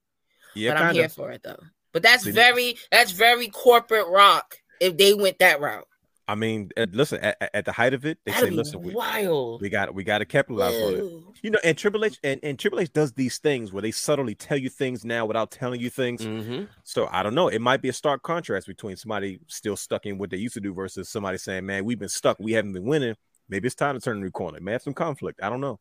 yeah, 0.53 0.71
but 0.71 0.77
I'm 0.77 0.83
kind 0.83 0.95
here 0.95 1.05
of. 1.05 1.13
for 1.13 1.31
it 1.31 1.41
though. 1.43 1.59
But 1.93 2.03
that's 2.03 2.23
See, 2.25 2.31
very 2.31 2.77
that's 2.91 3.11
very 3.11 3.47
corporate 3.47 4.07
rock. 4.07 4.57
If 4.81 4.97
they 4.97 5.13
went 5.13 5.39
that 5.39 5.61
route, 5.61 5.87
I 6.27 6.33
mean, 6.35 6.71
listen. 6.91 7.19
At, 7.19 7.51
at- 7.53 7.65
the 7.65 7.71
height 7.71 7.93
of 7.93 8.03
it, 8.05 8.17
they 8.25 8.31
that'd 8.31 8.49
say, 8.49 8.55
"Listen, 8.55 8.81
we, 8.81 8.93
wild. 8.95 9.61
we 9.61 9.69
got 9.69 9.93
we 9.93 10.03
got 10.03 10.17
to 10.19 10.25
capitalize 10.25 10.73
on 10.81 10.93
it." 10.95 11.13
You 11.43 11.51
know, 11.51 11.59
and 11.63 11.77
Triple 11.77 12.03
H 12.03 12.17
and, 12.23 12.39
and 12.41 12.57
Triple 12.57 12.79
H 12.79 12.91
does 12.93 13.13
these 13.13 13.37
things 13.37 13.71
where 13.71 13.81
they 13.83 13.91
subtly 13.91 14.33
tell 14.33 14.57
you 14.57 14.69
things 14.69 15.05
now 15.05 15.25
without 15.27 15.51
telling 15.51 15.79
you 15.79 15.91
things. 15.91 16.21
Mhm. 16.25 16.67
So 16.83 17.07
I 17.11 17.21
don't 17.21 17.35
know. 17.35 17.47
It 17.49 17.59
might 17.61 17.81
be 17.81 17.89
a 17.89 17.93
stark 17.93 18.23
contrast 18.23 18.65
between 18.65 18.95
somebody 18.97 19.39
still 19.47 19.75
stuck 19.77 20.05
in 20.07 20.17
what 20.17 20.31
they 20.31 20.37
used 20.37 20.55
to 20.55 20.61
do 20.61 20.73
versus 20.73 21.09
somebody 21.09 21.37
saying, 21.37 21.65
"Man, 21.65 21.85
we've 21.85 21.99
been 21.99 22.09
stuck. 22.09 22.37
We 22.39 22.53
haven't 22.53 22.73
been 22.73 22.85
winning. 22.85 23.15
Maybe 23.47 23.67
it's 23.67 23.75
time 23.75 23.93
to 23.93 24.01
turn 24.01 24.17
a 24.17 24.19
new 24.19 24.31
corner." 24.31 24.59
May 24.59 24.71
have 24.71 24.81
some 24.81 24.93
conflict. 24.95 25.39
I 25.43 25.49
don't 25.49 25.61
know. 25.61 25.79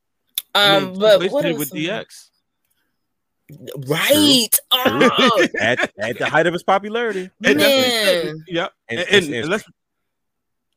I 0.54 0.76
Um, 0.76 0.84
mean, 0.90 0.98
but 0.98 1.18
Triple 1.20 1.24
H 1.26 1.32
what 1.32 1.42
did 1.44 1.58
with 1.58 1.70
DX. 1.72 2.30
Right. 3.88 4.48
Oh, 4.72 5.46
At, 5.60 5.92
at 5.98 6.18
the 6.18 6.26
height 6.26 6.46
of 6.46 6.52
his 6.54 6.62
popularity. 6.62 7.30
And 7.44 7.60
that's 7.60 7.76
what 7.76 7.84
he 7.84 7.90
said. 7.90 8.24
Man. 8.26 8.44
Yep. 8.48 8.72
And- 8.88 8.98
And, 9.00 9.08
and- 9.10 9.24
and 9.26 9.34
and- 9.34 9.48
let's 9.48 9.64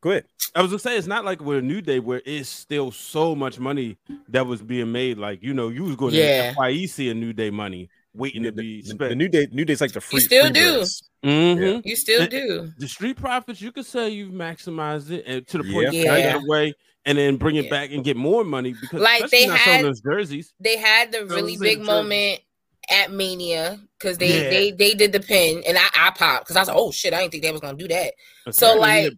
Go 0.02 0.12
ahead. 0.12 0.26
I 0.56 0.62
was 0.62 0.72
gonna 0.72 0.80
say 0.80 0.98
it's 0.98 1.08
not 1.08 1.26
like 1.26 1.42
with 1.42 1.58
a 1.58 1.62
new 1.62 1.82
day 1.82 2.00
where 2.00 2.22
it's 2.26 2.50
still 2.50 2.92
so 2.92 3.36
much 3.36 3.60
money 3.60 3.98
that 4.30 4.46
was 4.46 4.62
being 4.62 4.92
made. 4.92 5.18
Like 5.18 5.42
you 5.44 5.54
know, 5.54 5.70
you 5.70 5.84
was 5.84 5.96
going 5.96 6.14
Yeah. 6.14 6.52
to 6.52 6.56
FYE 6.56 7.10
a 7.10 7.14
new 7.14 7.34
day 7.34 7.50
money 7.50 7.90
waiting 8.14 8.44
The, 8.44 8.52
to 8.52 8.58
be 8.58 8.82
spent. 8.84 9.10
the 9.10 9.16
new 9.16 9.28
day, 9.28 9.48
new 9.52 9.66
day's 9.66 9.82
like 9.82 9.92
the 9.92 10.02
free. 10.02 10.18
You 10.18 10.22
still 10.22 10.44
free 10.46 10.54
do. 10.54 10.74
birds. 10.80 11.04
Mhm. 11.24 11.82
you 11.86 11.96
still 11.96 12.22
And- 12.22 12.32
do. 12.32 12.72
The 12.78 12.88
street 12.88 13.18
profits, 13.18 13.62
you 13.62 13.72
could 13.72 13.86
say 13.86 14.10
you've 14.10 14.32
maximized 14.34 15.10
it 15.12 15.24
and 15.28 15.48
to 15.48 15.58
the 15.60 15.64
point 15.72 15.92
Yeah. 15.94 16.00
you 16.00 16.06
Yeah. 16.06 16.38
it 16.38 16.44
away 16.44 16.74
and 17.06 17.18
then 17.18 17.38
bring 17.38 17.56
it 17.58 17.66
Yeah. 17.66 17.70
back 17.72 17.92
and 17.92 18.04
get 18.04 18.16
more 18.18 18.44
money 18.44 18.74
because 18.80 19.02
Like, 19.02 19.30
they 19.30 19.46
had- 19.46 19.84
those 19.86 20.00
jerseys. 20.02 20.54
They 20.60 20.78
had 20.78 21.12
the 21.12 21.26
really 21.26 21.56
are 21.56 21.58
the 21.58 21.64
big 21.66 21.78
jerseys. 21.80 21.88
moment 21.88 22.40
at 22.90 23.12
Mania 23.12 23.80
because 24.00 24.18
they 24.18 24.42
Yeah. 24.44 24.50
they 24.50 24.72
they 24.72 24.94
did 24.94 25.12
the 25.12 25.20
pin 25.20 25.64
and 25.68 25.78
I 25.78 25.88
I 25.96 26.12
popped 26.12 26.46
because 26.46 26.56
I 26.56 26.62
was 26.62 26.68
like, 26.70 26.78
oh 26.78 26.92
shit, 26.92 27.14
I 27.14 27.20
didn't 27.20 27.32
think 27.32 27.44
they 27.44 27.52
was 27.52 27.62
gonna 27.62 27.78
do 27.78 27.88
that. 27.90 28.14
So, 28.52 28.76
like, 28.80 29.14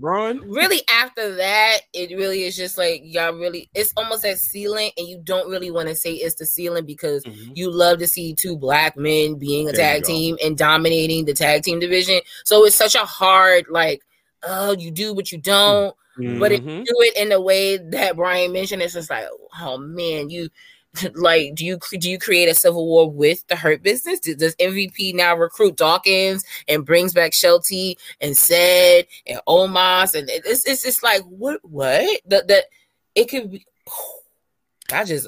really 0.47 0.81
after 0.91 1.35
that 1.35 1.79
it 1.93 2.09
really 2.17 2.43
is 2.43 2.55
just 2.55 2.77
like 2.77 3.01
y'all 3.03 3.33
really 3.33 3.69
it's 3.75 3.93
almost 3.97 4.23
that 4.23 4.37
ceiling 4.37 4.89
and 4.97 5.07
you 5.07 5.19
don't 5.23 5.49
really 5.49 5.69
want 5.71 5.87
to 5.87 5.95
say 5.95 6.13
it's 6.13 6.35
the 6.35 6.45
ceiling 6.45 6.85
because 6.85 7.23
Mhm. 7.25 7.51
you 7.55 7.69
love 7.71 7.99
to 7.99 8.07
see 8.07 8.33
two 8.33 8.57
black 8.57 8.95
men 8.97 9.35
being 9.35 9.67
a 9.69 9.71
There 9.71 9.93
tag 9.95 10.03
team 10.03 10.37
and 10.43 10.57
dominating 10.57 11.25
the 11.25 11.33
tag 11.33 11.63
team 11.63 11.79
division 11.79 12.21
so 12.45 12.65
it's 12.65 12.75
such 12.75 12.95
a 12.95 12.99
hard 13.05 13.65
like 13.69 14.01
oh 14.43 14.71
you 14.77 14.91
do 14.91 15.13
but 15.13 15.31
you 15.31 15.37
don't 15.37 15.95
but 16.39 16.51
if 16.51 16.61
you 16.61 16.81
Mhm. 16.81 16.85
do 16.85 16.95
it 17.01 17.17
in 17.17 17.29
the 17.29 17.41
way 17.41 17.77
that 17.77 18.15
brian 18.15 18.51
mentioned 18.51 18.81
it's 18.81 18.93
just 18.93 19.09
like 19.09 19.25
oh 19.61 19.77
man 19.77 20.29
you 20.29 20.49
like 21.13 21.53
do 21.53 21.65
you 21.65 21.77
do 21.99 22.09
you 22.09 22.17
create 22.17 22.49
a 22.49 22.55
civil 22.55 22.85
war 22.85 23.09
with 23.09 23.45
the 23.47 23.55
hurt 23.55 23.83
business 23.83 24.19
does, 24.19 24.35
does 24.35 24.55
mvp 24.55 25.13
now 25.13 25.35
recruit 25.35 25.75
dawkins 25.77 26.43
and 26.67 26.85
brings 26.85 27.13
back 27.13 27.31
shelty 27.33 27.97
and 28.21 28.35
said 28.35 29.05
and 29.27 29.39
omos 29.47 30.15
and 30.15 30.29
it- 30.29 30.43
it's 30.45 30.65
it's 30.65 30.83
just 30.83 31.03
like 31.03 31.21
what 31.23 31.59
what 31.63 32.01
the, 32.25 32.43
the 32.47 32.63
it 33.13 33.25
could 33.29 33.51
be 33.51 33.65
i 34.91 35.03
just 35.03 35.27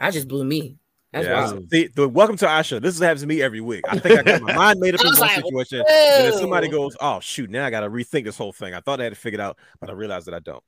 i 0.00 0.10
just 0.10 0.28
blew 0.28 0.44
me 0.44 0.78
that's 1.12 1.26
yeah, 1.26 1.34
wild. 1.34 1.68
the, 1.68 1.90
the 1.94 2.08
welcome 2.08 2.38
to 2.38 2.48
our 2.48 2.64
show. 2.64 2.78
This 2.78 2.98
happens 2.98 3.20
to 3.20 3.26
me 3.26 3.42
every 3.42 3.60
week. 3.60 3.84
I 3.86 3.98
think 3.98 4.18
I 4.18 4.22
got 4.22 4.40
my 4.40 4.54
mind 4.56 4.80
made 4.80 4.94
up 4.94 5.02
in 5.02 5.08
one 5.08 5.20
like, 5.20 5.44
situation, 5.44 5.84
and 5.86 6.24
then 6.24 6.32
somebody 6.32 6.68
goes, 6.68 6.96
"Oh 7.02 7.20
shoot, 7.20 7.50
now 7.50 7.66
I 7.66 7.70
got 7.70 7.80
to 7.80 7.90
rethink 7.90 8.24
this 8.24 8.38
whole 8.38 8.54
thing." 8.54 8.72
I 8.72 8.80
thought 8.80 8.98
I 8.98 9.04
had 9.04 9.12
it 9.12 9.16
figured 9.16 9.38
out, 9.38 9.58
but 9.78 9.90
I 9.90 9.92
realized 9.92 10.26
that 10.26 10.32
I 10.32 10.38
don't. 10.38 10.64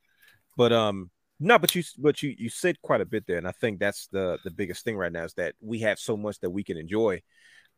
But 0.55 0.71
um, 0.75 1.11
no, 1.40 1.59
but 1.59 1.74
you 1.74 1.82
but 1.98 2.23
you 2.23 2.35
you 2.39 2.48
said 2.48 2.81
quite 2.82 3.01
a 3.01 3.05
bit 3.06 3.27
there, 3.27 3.39
and 3.39 3.48
I 3.48 3.52
think 3.52 3.78
that's 3.81 4.06
the 4.09 4.39
the 4.44 4.51
biggest 4.51 4.85
thing 4.85 4.97
right 4.97 5.12
now 5.12 5.24
is 5.24 5.35
that 5.35 5.55
we 5.61 5.81
have 5.81 5.98
so 5.98 6.16
much 6.16 6.39
that 6.40 6.51
we 6.51 6.62
can 6.65 6.77
enjoy. 6.78 7.23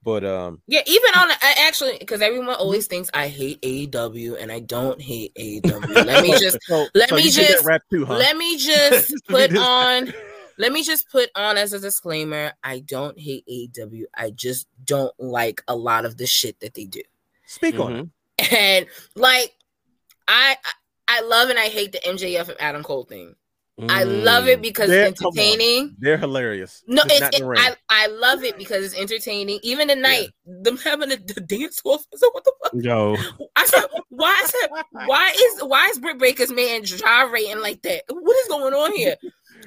But 0.03 0.25
um, 0.25 0.61
Yeah, 0.69 0.83
even 0.87 1.11
on 1.17 1.31
I 1.31 1.55
actually 1.67 1.97
because 1.99 2.21
everyone 2.21 2.55
always 2.55 2.87
thinks 2.87 3.11
I 3.15 3.29
hate 3.29 3.61
AEW 3.63 4.41
and 4.41 4.53
I 4.53 4.61
don't 4.61 5.01
hate 5.01 5.35
AEW. 5.35 6.05
Let 6.05 6.23
me 6.23 6.31
just 6.39 6.59
so, 6.63 6.87
let 6.95 7.09
so 7.09 7.17
me 7.17 7.31
just- 7.31 7.65
rap 7.65 7.83
too, 7.91 8.05
huh? 8.05 8.17
let 8.17 8.37
me 8.37 8.57
just 8.59 9.09
Just 9.11 9.27
put 9.27 9.57
on 9.57 10.13
let 10.59 10.71
me 10.73 10.85
just 10.85 11.11
put 11.11 11.31
on 11.35 11.57
as 11.57 11.73
a 11.73 11.81
disclaimer 11.81 12.53
I 12.63 12.81
don't 12.81 13.19
hate 13.19 13.45
AEW. 13.49 14.05
I 14.15 14.31
just 14.31 14.69
don't 14.85 15.13
like 15.19 15.63
a 15.67 15.75
lot 15.75 16.05
of 16.05 16.19
the 16.19 16.27
shit 16.27 16.61
that 16.61 16.75
they 16.75 16.85
do. 16.85 17.01
Speak 17.47 17.81
on 17.81 17.97
it. 17.97 18.09
Mhm. 18.39 18.53
And 18.55 18.87
like 19.17 19.55
I 20.29 20.57
I- 20.63 20.73
I 21.09 21.21
love 21.23 21.49
and 21.51 21.59
I 21.59 21.67
hate 21.69 21.93
the 21.93 21.99
MJF 22.01 22.49
and 22.49 22.61
Adam 22.61 22.83
Cole 22.83 23.05
thing. 23.05 23.35
I 23.79 24.05
love 24.05 24.49
it 24.49 24.61
mm. 24.61 24.63
because 24.63 24.89
There- 24.89 25.07
it's 25.07 25.21
entertaining. 25.21 25.97
They're 25.99 26.17
hilarious. 26.17 26.83
No, 26.87 27.03
Just 27.03 27.35
it's, 27.35 27.41
not 27.41 27.59
it. 27.59 27.79
I, 27.91 28.05
I 28.05 28.07
love 28.07 28.43
it 28.43 28.57
because 28.57 28.85
it's 28.85 28.99
entertaining. 28.99 29.61
Even 29.63 29.89
the 29.89 29.97
night, 29.97 30.29
them 30.47 30.79
having 30.79 31.11
the, 31.11 31.17
the 31.17 31.41
dance 31.41 31.81
off. 31.85 32.05
So 32.17 32.31
what 32.33 32.45
the 32.45 32.53
fuck? 32.63 32.73
Yo, 32.83 33.17
I 33.57 33.67
said, 33.67 33.85
why? 34.09 34.35
I 34.43 34.47
said, 34.47 34.71
why 35.07 35.35
is 35.39 35.61
why 35.61 35.89
is 35.89 35.99
Britt 35.99 36.19
Baker's 36.19 36.51
man 36.51 36.85
gyrating 36.85 37.61
like 37.61 37.83
that? 37.83 38.05
What 38.09 38.37
is 38.39 38.49
going 38.49 38.73
on 38.73 38.93
here? 38.93 39.17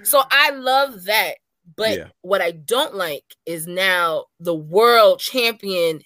So 0.04 0.24
I 0.32 0.52
love 0.52 1.04
that, 1.06 1.36
but 1.76 1.96
Yeah. 1.98 2.08
what 2.22 2.42
I 2.42 2.52
don't 2.52 2.96
like 2.96 3.24
is 3.46 3.68
now 3.68 4.26
the 4.40 4.56
world 4.56 5.20
championship 5.20 6.02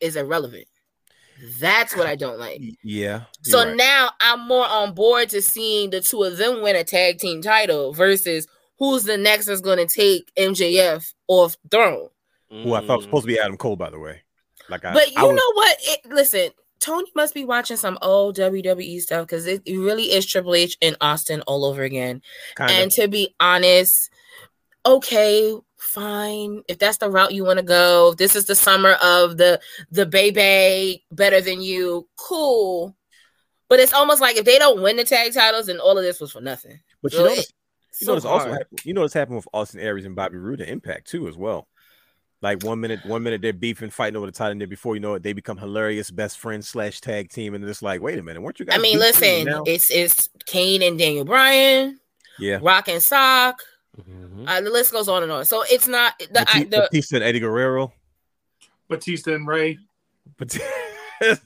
is 0.00 0.16
irrelevant. 0.16 0.66
That's 1.60 1.96
what 1.96 2.06
I 2.06 2.16
don't 2.16 2.38
like. 2.38 2.60
Yeah. 2.82 3.22
So 3.42 3.64
right. 3.64 3.76
now 3.76 4.10
I'm 4.20 4.46
more 4.46 4.66
on 4.66 4.94
board 4.94 5.28
to 5.30 5.40
seeing 5.40 5.90
the 5.90 6.00
two 6.00 6.22
of 6.24 6.36
them 6.38 6.62
win 6.62 6.76
a 6.76 6.84
tag 6.84 7.18
team 7.18 7.40
title 7.42 7.92
versus 7.92 8.46
who's 8.78 9.04
the 9.04 9.16
next 9.16 9.46
that's 9.46 9.60
going 9.60 9.78
to 9.78 9.86
take 9.86 10.32
MJF 10.36 11.14
off 11.28 11.56
throne. 11.70 12.08
who 12.50 12.74
I 12.74 12.80
thought 12.80 12.96
was 12.98 13.04
supposed 13.04 13.24
to 13.24 13.32
be 13.32 13.38
Adam 13.38 13.56
Cole, 13.56 13.76
by 13.76 13.90
the 13.90 13.98
way. 13.98 14.22
Like, 14.68 14.84
I, 14.84 14.92
But 14.92 15.08
you 15.12 15.18
I 15.18 15.22
was, 15.22 15.36
know 15.36 15.52
what? 15.54 15.76
It, 15.82 16.00
listen, 16.06 16.50
Tony 16.80 17.10
must 17.14 17.34
be 17.34 17.44
watching 17.44 17.76
some 17.76 17.98
old 18.02 18.36
WWE 18.36 19.00
stuff 19.00 19.26
because 19.26 19.46
it, 19.46 19.62
really 19.66 20.12
is 20.12 20.26
Triple 20.26 20.54
H 20.54 20.76
and 20.82 20.96
Austin 21.00 21.42
all 21.42 21.64
over 21.64 21.82
again. 21.82 22.22
kind 22.56 22.70
and 22.70 22.90
to 22.92 23.08
be 23.08 23.34
honest, 23.40 24.10
okay, 24.84 25.54
fine. 25.86 26.62
If 26.68 26.78
that's 26.78 26.98
the 26.98 27.10
route 27.10 27.32
you 27.34 27.44
want 27.44 27.58
to 27.58 27.64
go, 27.64 28.14
this 28.14 28.36
is 28.36 28.44
the 28.46 28.54
summer 28.54 28.92
of 29.02 29.36
the 29.36 29.60
the 29.90 30.06
baby 30.06 31.04
better 31.10 31.40
than 31.40 31.60
you, 31.62 32.08
cool. 32.16 32.96
But 33.68 33.80
it's 33.80 33.92
almost 33.92 34.20
like 34.20 34.36
if 34.36 34.44
they 34.44 34.58
don't 34.58 34.82
win 34.82 34.96
the 34.96 35.04
tag 35.04 35.32
titles, 35.32 35.66
then 35.66 35.80
all 35.80 35.96
of 35.98 36.04
this 36.04 36.20
was 36.20 36.32
for 36.32 36.40
nothing. 36.40 36.78
but 37.02 37.12
you 37.12 37.18
So 37.18 37.24
notice, 37.24 37.38
it- 37.40 37.52
you 38.00 38.04
so 38.20 38.28
also 38.28 38.50
happened, 38.52 38.80
you 38.84 38.92
know 38.92 39.00
what's 39.00 39.14
happened 39.14 39.36
with 39.36 39.48
Austin 39.54 39.80
Aries 39.80 40.04
and 40.04 40.14
Bobby 40.14 40.36
Roode 40.36 40.60
and 40.60 40.68
Impact 40.70 41.08
too 41.08 41.28
as 41.28 41.36
well. 41.36 41.66
Like 42.42 42.62
one 42.62 42.78
minute, 42.80 43.00
one 43.06 43.22
minute 43.22 43.40
they're 43.40 43.54
beefing, 43.54 43.88
fighting 43.88 44.16
over 44.16 44.26
the 44.26 44.32
title, 44.32 44.52
and 44.52 44.60
then 44.60 44.68
before 44.68 44.94
you 44.94 45.00
know 45.00 45.14
it, 45.14 45.22
they 45.22 45.32
become 45.32 45.56
hilarious 45.56 46.10
best 46.10 46.38
friends 46.38 46.68
slash 46.68 47.00
tag 47.00 47.30
team, 47.30 47.54
and 47.54 47.64
it's 47.64 47.80
like, 47.80 48.02
wait 48.02 48.18
a 48.18 48.22
minute, 48.22 48.42
weren't 48.42 48.60
you 48.60 48.66
guys? 48.66 48.78
I 48.78 48.82
mean, 48.82 48.98
listen, 48.98 49.48
it's 49.66 49.90
it's 49.90 50.28
Kane 50.44 50.82
and 50.82 50.98
Daniel 50.98 51.24
Bryan. 51.24 51.98
Yeah. 52.38 52.58
Rock 52.60 52.88
and 52.88 53.02
Sock. 53.02 53.62
Mhm. 53.98 54.44
Uh, 54.48 54.60
the 54.60 54.70
list 54.70 54.92
goes 54.92 55.08
on 55.08 55.22
and 55.22 55.32
on. 55.32 55.44
So 55.44 55.62
it's 55.70 55.88
not 55.88 56.18
the, 56.18 56.40
I, 56.40 56.44
Bati- 56.44 56.64
the 56.64 56.76
Batista 56.90 57.16
and 57.16 57.24
Eddie 57.24 57.40
Guerrero. 57.40 57.92
Batista 58.88 59.34
and 59.34 59.46
Rey, 59.48 59.78
Bat- 60.38 60.58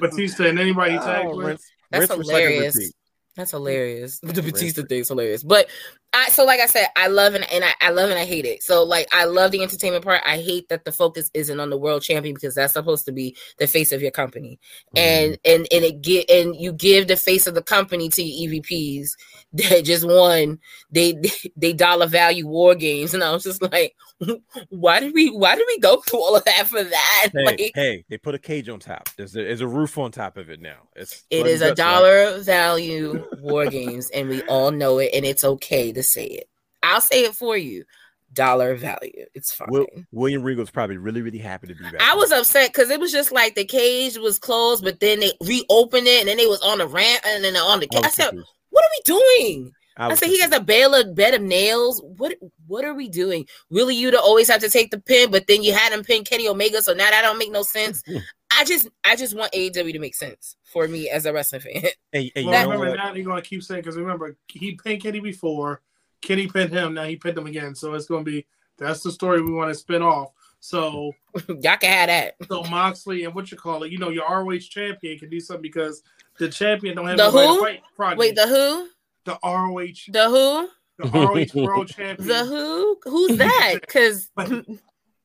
Batista 0.00 0.44
and 0.46 0.58
anybody 0.58 0.92
he 0.92 0.98
tagged 0.98 1.28
Oh, 1.28 1.36
with. 1.36 1.46
rinse- 1.46 1.70
That's 1.90 2.10
rinse, 2.10 2.28
hilarious. 2.28 2.76
repeat. 2.76 2.94
That's 3.36 3.50
hilarious. 3.52 4.20
The 4.22 4.26
Right. 4.28 4.52
Batista 4.52 4.82
thing's 4.82 5.08
hilarious. 5.08 5.42
But 5.42 5.68
I 6.12 6.30
so 6.30 6.44
like 6.44 6.60
I 6.60 6.66
said, 6.66 6.86
I 6.96 7.08
love 7.08 7.34
and, 7.34 7.50
and 7.52 7.64
I, 7.64 7.74
I 7.82 7.90
love 7.90 8.08
and 8.08 8.18
I 8.18 8.24
hate 8.24 8.46
it. 8.46 8.62
So 8.62 8.82
like 8.82 9.06
I 9.12 9.24
love 9.24 9.50
the 9.50 9.62
entertainment 9.62 10.04
part. 10.04 10.22
I 10.24 10.38
hate 10.38 10.68
that 10.70 10.84
the 10.84 10.92
focus 10.92 11.30
isn't 11.34 11.60
on 11.60 11.68
the 11.68 11.76
world 11.76 12.02
champion 12.02 12.34
because 12.34 12.54
that's 12.54 12.72
supposed 12.72 13.04
to 13.06 13.12
be 13.12 13.36
the 13.58 13.66
face 13.66 13.92
of 13.92 14.00
your 14.00 14.10
company. 14.10 14.58
Mm-hmm. 14.96 14.98
And 14.98 15.38
and 15.44 15.68
and 15.70 15.84
it 15.84 16.00
get 16.00 16.30
and 16.30 16.56
you 16.56 16.72
give 16.72 17.08
the 17.08 17.16
face 17.16 17.46
of 17.46 17.54
the 17.54 17.62
company 17.62 18.08
to 18.10 18.22
your 18.22 18.62
EVPs 18.62 19.10
that 19.52 19.84
just 19.84 20.06
won 20.06 20.58
they 20.90 21.20
they 21.56 21.74
dollar 21.74 22.06
value 22.06 22.46
war 22.46 22.74
games. 22.74 23.12
And 23.12 23.22
I 23.22 23.30
was 23.32 23.44
just 23.44 23.60
like, 23.60 23.94
why 24.70 25.00
did 25.00 25.12
we 25.12 25.30
why 25.30 25.56
did 25.56 25.66
we 25.66 25.78
go 25.78 26.00
through 26.00 26.20
all 26.20 26.36
of 26.36 26.44
that 26.44 26.66
for 26.66 26.82
that? 26.82 27.28
Hey, 27.32 27.44
Like, 27.44 27.70
hey, 27.74 28.04
they 28.08 28.16
put 28.16 28.34
a 28.34 28.38
cage 28.38 28.68
on 28.68 28.80
top. 28.80 29.10
There's 29.16 29.36
a, 29.36 29.44
there's 29.44 29.60
a 29.60 29.68
roof 29.68 29.98
on 29.98 30.10
top 30.10 30.38
of 30.38 30.48
it 30.48 30.60
now. 30.60 30.88
It's 30.96 31.24
It 31.30 31.46
is 31.46 31.60
a 31.60 31.68
guts, 31.68 31.80
right? 31.80 31.86
dollar 31.86 32.38
value 32.40 33.24
war 33.40 33.66
games, 33.66 34.10
and 34.10 34.28
we 34.28 34.42
all 34.44 34.70
know 34.70 34.98
it, 34.98 35.10
and 35.12 35.24
it's 35.24 35.44
okay 35.44 35.92
to 35.98 36.02
say 36.02 36.24
it. 36.24 36.48
I'll 36.82 37.00
say 37.00 37.24
it 37.24 37.34
for 37.34 37.56
you. 37.56 37.84
Dollar 38.32 38.74
value. 38.74 39.24
It's 39.34 39.52
fine. 39.52 39.68
Will, 39.70 39.86
William 40.12 40.42
Regal's 40.42 40.70
probably 40.70 40.98
really, 40.98 41.22
really 41.22 41.38
happy 41.38 41.66
to 41.66 41.74
be 41.74 41.82
back. 41.82 42.00
I 42.00 42.14
was 42.14 42.30
upset 42.30 42.72
because 42.72 42.90
it 42.90 43.00
was 43.00 43.10
just 43.10 43.32
like 43.32 43.54
the 43.54 43.64
cage 43.64 44.18
was 44.18 44.38
closed, 44.38 44.84
but 44.84 45.00
then 45.00 45.20
they 45.20 45.32
reopened 45.42 46.06
it, 46.06 46.20
and 46.20 46.28
then 46.28 46.36
they 46.36 46.46
was 46.46 46.60
on 46.60 46.78
the 46.78 46.86
ramp, 46.86 47.22
and 47.26 47.42
then 47.42 47.56
on 47.56 47.80
the. 47.80 47.88
Oh, 47.94 48.02
I 48.02 48.06
I, 48.06 48.10
said, 48.10 48.28
confused. 48.28 48.48
"What 48.70 48.84
are 48.84 48.90
we 48.90 49.02
doing?" 49.04 49.72
I, 49.96 50.08
was 50.08 50.18
said, 50.18 50.28
"He 50.28 50.40
has 50.40 50.52
a 50.52 50.60
bale 50.60 50.94
of 50.94 51.14
bed 51.14 51.34
of 51.34 51.40
nails. 51.40 52.02
What? 52.04 52.36
What 52.66 52.84
are 52.84 52.94
we 52.94 53.08
doing? 53.08 53.46
Really, 53.70 53.96
you 53.96 54.10
to 54.10 54.20
always 54.20 54.48
have 54.48 54.60
to 54.60 54.68
take 54.68 54.90
the 54.90 55.00
pin, 55.00 55.30
but 55.30 55.46
then 55.46 55.62
you 55.62 55.72
had 55.72 55.92
him 55.92 56.04
pin 56.04 56.22
Kenny 56.22 56.46
Omega, 56.48 56.82
so 56.82 56.92
now 56.92 57.10
that 57.10 57.22
don't 57.22 57.38
make 57.38 57.52
no 57.52 57.62
sense." 57.62 58.02
I 58.50 58.64
just, 58.64 58.88
I 59.04 59.14
just 59.14 59.36
want 59.36 59.52
AEW 59.52 59.92
to 59.92 59.98
make 59.98 60.14
sense 60.14 60.56
for 60.64 60.88
me 60.88 61.10
as 61.10 61.26
a 61.26 61.32
wrestling 61.32 61.60
fan. 61.60 61.82
Hey, 62.12 62.32
hey, 62.34 62.44
Well, 62.44 62.52
know 62.52 62.70
remember 62.70 62.88
what? 62.90 62.96
now 62.96 63.14
you're 63.14 63.24
gonna 63.24 63.42
keep 63.42 63.62
saying 63.62 63.82
because 63.82 63.96
remember 63.96 64.36
he 64.48 64.74
pinned 64.82 65.02
Kenny 65.02 65.20
before, 65.20 65.82
Kenny 66.22 66.46
pinned 66.48 66.72
him, 66.72 66.94
now 66.94 67.04
he 67.04 67.16
pinned 67.16 67.38
him 67.38 67.46
again. 67.46 67.74
So 67.74 67.94
it's 67.94 68.06
gonna 68.06 68.24
be 68.24 68.46
that's 68.76 69.02
the 69.02 69.10
story 69.12 69.42
we 69.42 69.52
want 69.52 69.70
to 69.70 69.74
spin 69.74 70.02
off. 70.02 70.30
So 70.60 71.12
Y'all 71.48 71.76
can 71.76 71.82
have 71.92 72.06
that. 72.08 72.34
so 72.48 72.62
Moxley 72.64 73.24
and 73.24 73.34
what 73.34 73.50
you 73.50 73.56
call 73.56 73.82
it, 73.84 73.92
you 73.92 73.98
know, 73.98 74.10
your 74.10 74.24
ROH 74.28 74.58
champion 74.58 75.18
can 75.18 75.30
do 75.30 75.38
something 75.40 75.62
because 75.62 76.02
the 76.38 76.48
champion 76.48 76.96
don't 76.96 77.06
have 77.06 77.16
The 77.16 77.24
nobody 77.30 77.46
to 77.46 77.52
who? 77.54 77.60
fight 77.60 77.82
Friday. 77.96 78.18
Wait, 78.18 78.34
the 78.34 78.46
who? 78.46 78.88
the 79.24 79.38
ROH, 79.44 80.10
The 80.12 80.28
who? 80.28 80.68
the 80.98 81.08
ROH 81.10 81.54
World 81.64 81.88
Champion. 81.88 82.26
The 82.28 82.44
who? 82.44 82.98
Who's 83.04 83.38
that? 83.38 83.78
Because 83.82 84.30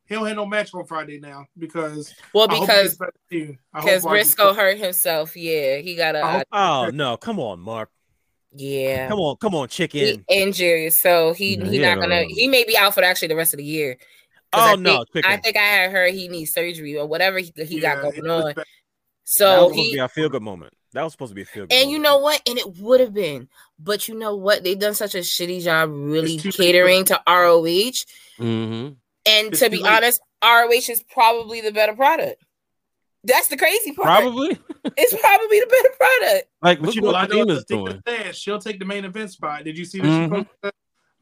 he 0.06 0.16
don't 0.16 0.28
have 0.28 0.36
no 0.36 0.46
match 0.46 0.74
on 0.76 0.86
Friday 0.86 1.20
now 1.20 1.46
because 1.58 2.14
well, 2.34 2.46
I 2.50 2.56
hope 2.56 2.60
he 2.60 2.66
because 2.68 2.84
gets 2.90 2.96
better 2.98 3.14
soon. 3.32 3.58
I 3.74 3.78
hope 3.80 3.86
because 3.88 4.04
Briscoe 4.06 4.54
hurt 4.54 4.78
himself. 4.78 5.36
Yeah, 5.36 5.78
he 5.78 5.96
got 5.96 6.16
a. 6.16 6.22
hope- 6.28 6.48
Oh 6.52 6.92
no, 6.94 7.16
come 7.18 7.40
on, 7.40 7.60
Mark. 7.62 7.90
Yeah. 8.56 9.08
Come 9.10 9.20
on, 9.20 9.36
come 9.38 9.56
on, 9.56 9.68
He 9.68 9.74
chicken. 9.76 10.26
injured, 10.28 10.94
so 10.94 11.34
he 11.34 11.56
Yeah, 11.58 11.66
he 11.66 11.80
yeah, 11.80 11.96
not 11.96 12.02
gonna. 12.02 12.22
no. 12.22 12.28
He 12.30 12.48
may 12.48 12.64
be 12.64 12.78
out 12.78 12.94
for 12.94 13.04
actually 13.04 13.30
the 13.30 13.36
rest 13.36 13.54
of 13.54 13.58
the 13.58 13.64
year. 13.64 13.98
Oh 14.54 14.60
I 14.74 14.76
no, 14.76 15.04
think. 15.14 15.26
I 15.26 15.38
think 15.38 15.58
I 15.58 15.62
had 15.62 15.92
heard 15.92 16.14
he 16.14 16.28
needs 16.28 16.54
surgery 16.54 16.98
or 16.98 17.08
whatever 17.08 17.40
he, 17.40 17.52
he 17.66 17.80
Yeah, 17.80 17.96
got 17.96 18.14
going 18.14 18.30
on. 18.30 18.54
bad. 18.54 18.56
that 18.58 18.66
So 19.24 19.46
was 19.66 19.72
supposed 19.72 19.76
to 19.76 19.84
he 19.84 19.94
be 19.94 20.00
our 20.00 20.10
feel 20.10 20.30
good 20.30 20.44
moment. 20.44 20.74
That 20.94 21.02
was 21.04 21.14
supposed 21.14 21.32
to 21.32 21.36
be 21.36 21.42
a 21.42 21.46
feel 21.46 21.66
good. 21.66 21.74
and 21.74 21.90
you 21.90 21.98
know 21.98 22.20
what? 22.20 22.42
And 22.48 22.60
it 22.60 22.78
would 22.78 23.00
have 23.00 23.14
been, 23.14 23.50
but 23.80 24.08
you 24.08 24.14
know 24.16 24.36
what? 24.36 24.64
They've 24.64 24.78
done 24.78 24.94
such 24.94 25.16
a 25.16 25.20
shitty 25.20 25.64
job 25.64 25.90
really 25.92 26.36
It's 26.36 26.44
too 26.44 26.50
late. 26.50 26.58
catering 26.58 27.06
to 27.06 27.20
ROH. 27.26 28.06
Mhm. 28.40 28.98
And 29.26 29.48
It's 29.48 29.60
to 29.60 29.70
be 29.72 29.78
late. 29.82 29.92
honest, 29.92 30.22
ROH 30.44 30.90
is 30.90 31.04
probably 31.10 31.62
the 31.62 31.72
better 31.72 31.96
product. 31.96 32.43
That's 33.26 33.48
the 33.48 33.58
crazy 33.58 33.94
part. 33.94 34.06
Probably. 34.08 34.58
It's 34.98 35.14
probably 35.18 35.60
the 35.62 35.68
better 35.68 35.96
product. 35.98 36.48
Like, 36.62 36.80
But 36.80 36.86
look 36.88 36.96
you 36.96 37.02
what 37.04 37.14
Well, 37.14 37.24
I 37.24 37.28
know 37.28 37.38
what 37.38 37.44
Athena's 37.52 37.66
the 37.66 37.76
thing 37.76 37.86
doing. 37.86 38.02
said. 38.06 38.36
She'll 38.36 38.60
take 38.60 38.80
the 38.80 38.86
main 38.86 39.06
event 39.06 39.32
spot. 39.32 39.64
Did 39.64 39.78
you 39.78 39.86
see 39.86 40.00
that 40.02 40.08
Mhm. 40.08 40.24
she 40.26 40.30
posted 40.30 40.48
that? 40.64 40.74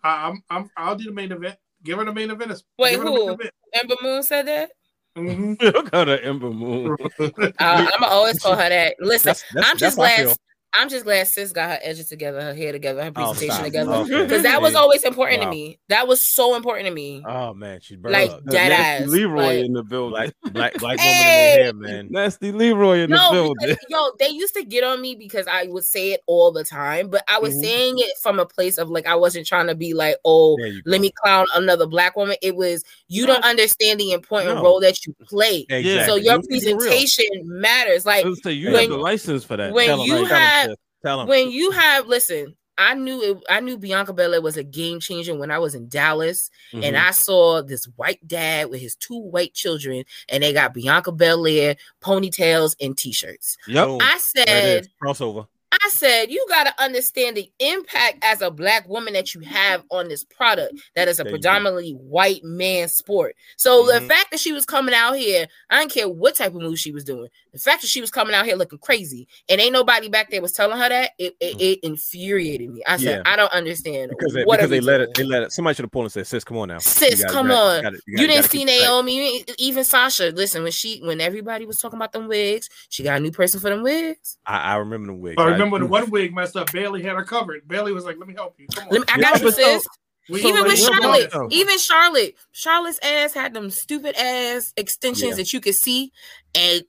I, 0.04 0.28
I'm, 0.30 0.44
I'm, 0.50 0.72
I'll 0.76 0.96
do 0.96 1.04
the 1.06 1.12
main 1.12 1.32
event. 1.32 1.58
Give 1.84 2.00
her 2.00 2.06
the 2.06 2.12
main 2.14 2.32
event. 2.32 2.64
Wait, 2.80 2.92
Give 2.92 3.00
her 3.02 3.06
the 3.06 3.12
who? 3.12 3.26
main 3.28 3.34
event. 3.36 3.52
Ember 3.76 3.96
Moon 4.02 4.24
said 4.24 4.48
that. 4.48 4.72
Mhm. 5.18 5.62
Look 5.62 5.94
at 5.94 6.06
the 6.06 6.26
Ember 6.26 6.50
Moon. 6.50 6.96
Uh, 7.20 7.52
I'm 7.60 7.86
gonna 8.00 8.08
always 8.08 8.40
call 8.40 8.56
her 8.56 8.70
that. 8.70 8.96
Listen, 9.00 9.28
That's- 9.28 9.44
that's- 9.54 9.72
I'm 9.72 9.78
just 9.78 9.98
that's 9.98 10.18
how 10.18 10.24
glad. 10.26 10.38
Feel. 10.74 10.82
I'm 10.82 10.90
just 10.90 11.04
glad 11.06 11.28
sis 11.28 11.52
got 11.52 11.70
her 11.70 11.80
edges 11.82 12.10
together, 12.10 12.42
her 12.42 12.54
hair 12.54 12.72
together, 12.72 13.04
her 13.04 13.10
Oh, 13.10 13.12
presentation 13.12 13.54
stop. 13.56 13.66
together. 13.66 13.92
Okay. 13.94 14.24
Because 14.24 14.44
that 14.44 14.62
was 14.62 14.76
always 14.76 15.04
important 15.04 15.40
Wow. 15.42 15.46
to 15.46 15.52
me. 15.52 15.80
That 15.90 16.08
was 16.08 16.26
so 16.26 16.56
important 16.56 16.88
to 16.88 16.94
me. 16.94 17.24
Oh 17.28 17.54
man, 17.54 17.80
she's 17.82 17.98
burned 17.98 18.14
Like 18.14 18.32
up. 18.32 18.46
Dead 18.46 18.70
Nasty 18.70 19.04
ass, 19.04 19.10
Leroy 19.10 19.42
like- 19.42 19.66
in 19.66 19.74
the 19.74 19.84
building. 19.84 20.12
Black, 20.12 20.34
black, 20.54 20.74
black 20.80 20.98
woman 20.98 21.00
Hey! 21.00 21.68
in 21.70 21.80
the 21.80 21.88
hair, 21.88 21.96
man. 21.96 22.08
Nasty 22.12 22.52
Leroy 22.52 23.00
in 23.00 23.10
the 23.12 23.18
No, 23.18 23.32
building. 23.32 23.56
because, 23.62 23.78
yo, 23.90 24.12
they 24.20 24.30
used 24.30 24.54
to 24.56 24.64
get 24.64 24.84
on 24.84 25.02
me 25.02 25.16
because 25.16 25.46
I 25.48 25.66
would 25.68 25.84
say 25.84 26.12
it 26.14 26.22
all 26.28 26.52
the 26.52 26.64
time, 26.64 27.10
but 27.10 27.24
I 27.28 27.40
was 27.40 27.54
Mhm. 27.56 27.62
saying 27.64 27.96
it 28.00 28.18
from 28.22 28.40
a 28.40 28.46
place 28.46 28.78
of 28.78 28.90
like 28.90 29.06
I 29.08 29.16
wasn't 29.16 29.46
trying 29.48 29.68
to 29.68 29.76
be 29.76 29.94
like, 29.94 30.18
oh, 30.26 30.58
There 30.58 30.68
you 30.68 30.82
go. 30.84 30.92
let 30.92 31.02
me 31.02 31.12
clown 31.22 31.48
another 31.56 31.86
black 31.88 32.16
woman. 32.16 32.38
It 32.42 32.56
was 32.56 32.84
you 33.08 33.26
don't 33.26 33.44
understand 33.44 34.00
the 34.00 34.12
important 34.14 34.56
No. 34.56 34.64
role 34.64 34.80
that 34.80 35.06
you 35.06 35.14
play. 35.28 35.66
Exactly. 35.70 36.06
So 36.06 36.16
your 36.16 36.36
You 36.36 36.42
keep 36.44 36.64
it 36.64 36.66
real. 36.68 36.78
presentation 36.78 37.26
matters. 37.44 38.06
Like 38.06 38.26
I 38.26 38.30
was 38.30 38.42
say, 38.42 38.52
you 38.54 38.72
when- 38.72 38.82
have 38.82 38.90
the 38.90 38.98
license 38.98 39.44
for 39.44 39.58
that. 39.58 39.74
when 39.74 39.88
Tell 39.88 40.02
'em, 40.02 40.08
you 40.08 40.16
like, 40.20 40.28
tell 40.28 40.36
'em, 40.38 40.42
have- 40.42 40.61
sis. 40.61 40.61
Tell 41.04 41.22
'em. 41.22 41.28
when 41.28 41.52
you 41.52 41.72
have 41.72 42.08
listen 42.08 42.56
i 42.78 42.94
knew 42.94 43.22
it 43.22 43.38
i 43.50 43.60
knew 43.60 43.78
bianca 43.78 44.14
belair 44.14 44.42
was 44.42 44.56
a 44.58 44.64
game 44.64 45.00
changer 45.00 45.36
when 45.36 45.52
i 45.52 45.60
was 45.60 45.76
in 45.76 45.88
dallas 45.90 46.50
and 46.72 46.96
Mhm. 46.96 47.08
i 47.08 47.12
saw 47.12 47.62
this 47.62 47.86
white 47.98 48.26
dad 48.26 48.70
with 48.70 48.80
his 48.80 48.96
two 48.96 49.18
white 49.20 49.54
children 49.54 50.04
and 50.30 50.42
they 50.42 50.54
got 50.54 50.74
bianca 50.74 51.12
belair 51.12 51.76
ponytails 52.02 52.76
and 52.80 52.98
t-shirts 52.98 53.58
Yep. 53.68 53.88
I 54.02 54.18
said 54.20 54.88
crossover. 55.04 55.48
I 55.84 55.90
said, 55.90 56.30
you 56.32 56.46
got 56.48 56.66
to 56.66 56.84
understand 56.84 57.38
the 57.38 57.50
impact 57.60 58.20
as 58.24 58.42
a 58.42 58.52
black 58.52 58.88
woman 58.88 59.14
that 59.14 59.34
you 59.34 59.42
have 59.42 59.84
on 59.90 60.10
this 60.10 60.24
product 60.24 60.74
that 60.96 61.08
is 61.08 61.20
a 61.20 61.24
There 61.24 61.32
predominantly 61.32 61.94
white 61.94 62.44
man 62.44 62.88
sport. 62.88 63.36
So 63.58 63.86
the 63.88 63.94
Mhm. 64.00 64.08
fact 64.08 64.32
that 64.32 64.40
she 64.40 64.54
was 64.54 64.66
coming 64.66 64.94
out 64.94 65.14
here, 65.18 65.48
I 65.72 65.80
didn't 65.80 65.92
care 65.92 66.08
what 66.08 66.36
type 66.36 66.54
of 66.54 66.62
move 66.62 66.78
she 66.78 66.92
was 66.92 67.04
doing. 67.04 67.30
The 67.52 67.60
fact 67.60 67.82
that 67.82 67.88
she 67.88 68.00
was 68.00 68.12
coming 68.12 68.36
out 68.36 68.46
here 68.46 68.56
looking 68.56 68.78
crazy 68.80 69.28
and 69.50 69.60
ain't 69.60 69.74
nobody 69.74 70.08
back 70.08 70.30
there 70.30 70.42
was 70.42 70.52
telling 70.54 70.78
her 70.78 70.88
that, 70.88 71.12
it, 71.18 71.36
it, 71.40 71.60
it 71.60 71.80
infuriated 71.84 72.70
me. 72.70 72.82
I 72.88 72.98
said, 72.98 73.24
Yeah. 73.26 73.32
I 73.32 73.36
don't 73.36 73.52
understand. 73.52 74.12
Because 74.12 74.34
they, 74.34 74.44
what 74.44 74.58
because 74.60 74.70
they 74.70 74.82
let 74.82 75.02
it. 75.02 75.14
They 75.16 75.24
let 75.24 75.44
it. 75.44 75.52
Somebody 75.52 75.76
should 75.76 75.84
have 75.86 75.92
pulled 75.92 76.06
and 76.06 76.12
said, 76.12 76.28
"Sis, 76.28 76.44
come 76.44 76.58
on 76.58 76.68
now, 76.70 76.78
Sis, 76.80 77.22
gotta- 77.22 77.34
come 77.34 77.48
you 77.48 77.54
gotta- 77.54 77.70
on. 77.70 77.76
you 77.78 77.82
gotta- 77.84 78.00
You 78.08 78.18
gotta- 78.18 78.28
didn't 78.30 78.50
see 78.52 78.58
keep. 78.60 78.68
Naomi, 78.68 79.16
you 79.18 79.24
ain't- 79.24 79.52
even 79.58 79.84
Sasha. 79.84 80.32
Listen, 80.36 80.64
when 80.64 80.72
she, 80.72 81.00
when 81.00 81.20
everybody 81.20 81.66
was 81.66 81.78
talking 81.78 81.98
about 81.98 82.14
them 82.14 82.28
wigs, 82.28 82.70
she 82.90 83.04
got 83.04 83.18
a 83.18 83.20
new 83.20 83.32
person 83.32 83.60
for 83.60 83.70
them 83.70 83.82
wigs. 83.84 84.38
I, 84.46 84.74
I 84.74 84.76
remember 84.76 85.08
the 85.08 85.18
wigs. 85.18 85.36
I 85.40 85.46
remember 85.46 85.71
the 85.80 85.86
one 85.88 86.10
wig 86.10 86.36
messed 86.36 86.58
up. 86.58 86.72
Bayley 86.74 87.02
had 87.02 87.16
her 87.16 87.24
covered. 87.24 87.66
Bayley 87.68 87.94
was 87.94 88.04
like, 88.04 88.18
"Let 88.18 88.28
me 88.28 88.34
help 88.34 88.56
you." 88.60 88.68
Come 88.76 88.88
on. 88.88 88.90
Let 88.92 89.00
me, 89.02 89.06
I 89.08 89.18
Yeah, 89.18 89.22
got 89.32 89.40
you, 89.40 89.46
but 89.48 89.56
so- 89.56 89.62
sis. 89.62 89.84
We- 90.30 90.40
even 90.42 90.56
so, 90.58 90.64
with 90.64 90.80
like, 90.80 90.92
what 90.92 91.02
Charlotte, 91.02 91.32
though? 91.32 91.48
even 91.52 91.78
Charlotte, 91.80 92.36
Charlotte's 92.52 93.00
ass 93.02 93.34
had 93.34 93.54
them 93.54 93.70
stupid 93.72 94.16
ass 94.16 94.72
extensions 94.78 95.32
Yeah. 95.32 95.36
that 95.38 95.52
you 95.54 95.60
could 95.60 95.74
see, 95.76 96.12
and 96.54 96.84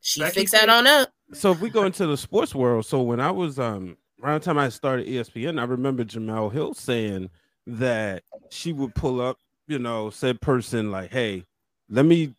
she 0.00 0.20
Becky 0.20 0.40
fixed 0.40 0.52
that 0.54 0.68
on 0.68 0.86
up. 0.86 1.10
so 1.32 1.52
if 1.52 1.60
we 1.60 1.70
go 1.70 1.84
into 1.84 2.06
the 2.06 2.16
sports 2.16 2.54
world, 2.54 2.84
so 2.84 3.00
when 3.02 3.20
I 3.20 3.30
was 3.30 3.58
um 3.58 3.96
around 4.22 4.40
the 4.40 4.44
time 4.44 4.58
I 4.58 4.68
started 4.70 5.06
ESPN, 5.06 5.60
I 5.60 5.64
remember 5.64 6.04
Jemele 6.04 6.52
Hill 6.52 6.74
saying 6.74 7.30
that 7.68 8.24
she 8.50 8.72
would 8.72 8.94
pull 8.94 9.20
up, 9.20 9.38
you 9.68 9.78
know, 9.78 10.10
said 10.10 10.40
person 10.40 10.90
like, 10.90 11.10
"Hey, 11.12 11.44
let 11.88 12.04
me 12.06 12.34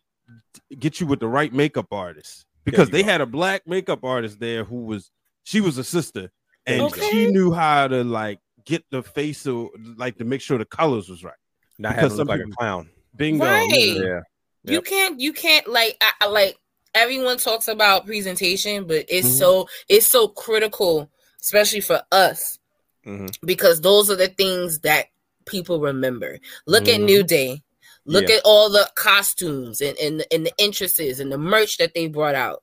get 0.78 1.00
you 1.00 1.06
with 1.06 1.20
the 1.20 1.28
right 1.28 1.52
makeup 1.52 1.86
artist," 1.92 2.44
because 2.64 2.90
they 2.90 3.02
go. 3.02 3.08
had 3.10 3.20
a 3.22 3.26
black 3.26 3.66
makeup 3.66 4.04
artist 4.04 4.38
there 4.38 4.64
who 4.64 4.82
was 4.84 5.10
she 5.44 5.60
was 5.60 5.78
a 5.78 5.84
sister, 5.84 6.30
and 6.66 6.82
Okay. 6.82 7.08
she 7.10 7.30
knew 7.30 7.52
how 7.52 7.88
to 7.88 8.04
like 8.04 8.38
get 8.64 8.84
the 8.90 9.02
face 9.02 9.46
of 9.46 9.68
like 9.96 10.16
to 10.18 10.24
make 10.24 10.40
sure 10.40 10.58
the 10.58 10.64
colors 10.64 11.08
was 11.08 11.24
right. 11.24 11.34
Not 11.78 11.94
because 11.96 12.12
having 12.12 12.16
look 12.18 12.28
like 12.28 12.40
a 12.40 12.50
clown. 12.56 12.90
Bingo. 13.16 13.44
Right. 13.44 13.68
yeah. 13.72 14.02
Yeah. 14.02 14.20
You 14.64 14.74
Yep. 14.74 14.84
can't, 14.84 15.20
you 15.20 15.32
can't 15.32 15.66
like, 15.66 15.96
I, 16.02 16.12
I- 16.22 16.26
like 16.28 16.56
everyone 16.94 17.38
talks 17.38 17.68
about 17.68 18.04
presentation, 18.06 18.84
but 18.86 19.06
it's 19.08 19.26
Mhm. 19.28 19.38
so 19.38 19.68
it's 19.88 20.06
so 20.06 20.28
critical, 20.28 21.10
especially 21.40 21.80
for 21.80 22.02
us, 22.12 22.58
hmm 23.04 23.26
because 23.42 23.80
those 23.80 24.10
are 24.10 24.16
the 24.16 24.28
things 24.28 24.80
that 24.80 25.06
people 25.46 25.80
remember. 25.80 26.38
Look 26.66 26.86
at 26.88 27.00
Mhm. 27.00 27.04
New 27.04 27.22
Day. 27.22 27.62
Look 28.04 28.28
Yeah. 28.28 28.36
at 28.36 28.42
all 28.44 28.68
the 28.70 28.90
costumes 28.94 29.80
and, 29.80 29.96
and, 29.98 30.24
and 30.30 30.44
the 30.46 30.52
interests 30.58 30.98
and 31.20 31.32
the 31.32 31.38
merch 31.38 31.78
that 31.78 31.94
they 31.94 32.06
brought 32.08 32.34
out. 32.34 32.62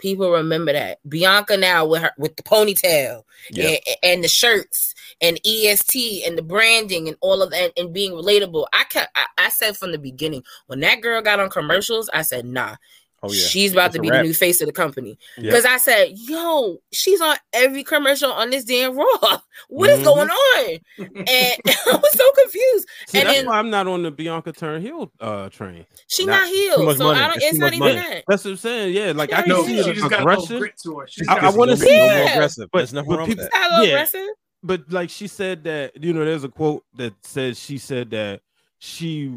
People 0.00 0.30
remember 0.30 0.72
that. 0.72 0.98
Bianca 1.08 1.56
now 1.56 1.86
with 1.86 2.02
her 2.02 2.12
with 2.18 2.36
the 2.36 2.42
ponytail 2.42 3.22
Yeah. 3.50 3.68
and, 3.70 3.78
and 4.02 4.24
the 4.24 4.28
shirts 4.28 4.94
and 5.20 5.38
EST 5.44 6.24
and 6.26 6.36
the 6.38 6.42
branding 6.42 7.08
and 7.08 7.16
all 7.20 7.42
of 7.42 7.50
that 7.50 7.72
and 7.76 7.92
being 7.92 8.12
relatable. 8.12 8.66
I 8.72 8.84
kept 8.84 9.10
I, 9.14 9.26
I 9.38 9.48
said 9.50 9.76
from 9.76 9.92
the 9.92 9.98
beginning 9.98 10.42
when 10.66 10.80
that 10.80 11.00
girl 11.00 11.22
got 11.22 11.40
on 11.40 11.50
commercials, 11.50 12.10
I 12.12 12.22
said, 12.22 12.44
nah, 12.44 12.76
Oh 13.22 13.30
yeah. 13.32 13.46
she's 13.46 13.72
about 13.72 13.86
It's 13.88 13.96
to 13.96 14.00
be 14.00 14.08
the 14.10 14.22
new 14.22 14.32
face 14.32 14.60
of 14.62 14.66
the 14.66 14.72
company. 14.72 15.18
Yep. 15.36 15.44
Because 15.44 15.64
I 15.66 15.76
said, 15.76 16.12
yo, 16.14 16.78
she's 16.92 17.20
on 17.20 17.36
every 17.52 17.84
commercial 17.84 18.32
on 18.32 18.48
this 18.50 18.64
damn 18.64 18.96
Raw. 18.96 19.04
What 19.68 19.90
is 19.90 19.98
Mhm. 20.00 20.04
going 20.04 20.30
on? 20.30 20.78
And 20.98 21.16
I 21.26 21.98
was 22.02 22.12
so 22.12 22.32
confused. 22.32 22.88
See, 23.08 23.18
and 23.18 23.28
that's 23.28 23.38
then 23.38 23.46
why 23.46 23.58
I'm 23.58 23.68
not 23.68 23.86
on 23.86 24.02
the 24.02 24.10
Bianca 24.10 24.52
Turn 24.52 24.80
heel 24.80 25.12
uh, 25.20 25.48
train. 25.50 25.84
she 26.08 26.24
Not- 26.24 26.42
not, 26.42 26.48
healed. 26.48 26.96
So 26.96 27.04
money. 27.04 27.20
I 27.20 27.26
don't 27.28 27.36
It's 27.36 27.46
it's 27.46 27.58
not 27.58 27.74
even 27.74 27.78
money. 27.80 27.94
that. 27.96 28.24
That's 28.26 28.44
what 28.44 28.52
I'm 28.52 28.56
saying. 28.56 28.94
Yeah, 28.94 29.12
like 29.14 29.32
I 29.32 29.38
Yeah, 29.38 29.42
can 29.42 29.48
No, 29.50 29.64
see 29.66 29.82
she 29.82 29.92
just 29.92 30.08
got 30.08 30.20
a 30.22 30.24
little 30.24 30.32
aggression, 30.44 30.58
grit 30.58 30.78
to 30.84 30.98
her. 31.00 31.06
She's 31.08 31.28
I- 31.28 31.36
I 31.46 31.50
wanna 31.50 31.76
grit. 31.76 31.88
see 31.88 31.96
No 31.98 32.04
Yeah. 32.06 32.18
more 32.24 32.32
aggressive. 32.32 32.68
But- 32.72 32.78
There's 32.78 32.92
nothing 32.94 33.08
but 33.10 33.18
wrong 33.18 33.28
with 33.28 33.38
people- 33.38 33.50
that. 33.52 33.62
It's 33.66 33.70
not 33.76 33.82
Yeah. 33.86 33.88
aggressive. 33.90 34.28
but 34.62 34.90
like 34.90 35.10
she 35.10 35.26
said 35.26 35.64
that 35.64 36.02
you 36.02 36.12
know, 36.14 36.24
there's 36.24 36.44
a 36.44 36.48
quote 36.48 36.84
that 36.96 37.12
says 37.22 37.58
she 37.58 37.76
said 37.78 38.10
that 38.10 38.40
she's 38.80 39.30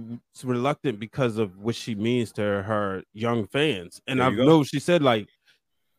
reluctant 0.43 0.99
because 0.99 1.37
of 1.37 1.57
what 1.59 1.75
she 1.75 1.93
means 1.93 2.31
to 2.33 2.41
her 2.41 3.03
young 3.13 3.45
fans, 3.45 4.01
and 4.07 4.19
There 4.19 4.27
I 4.27 4.31
know 4.31 4.63
she 4.63 4.79
said 4.79 5.03
like 5.03 5.27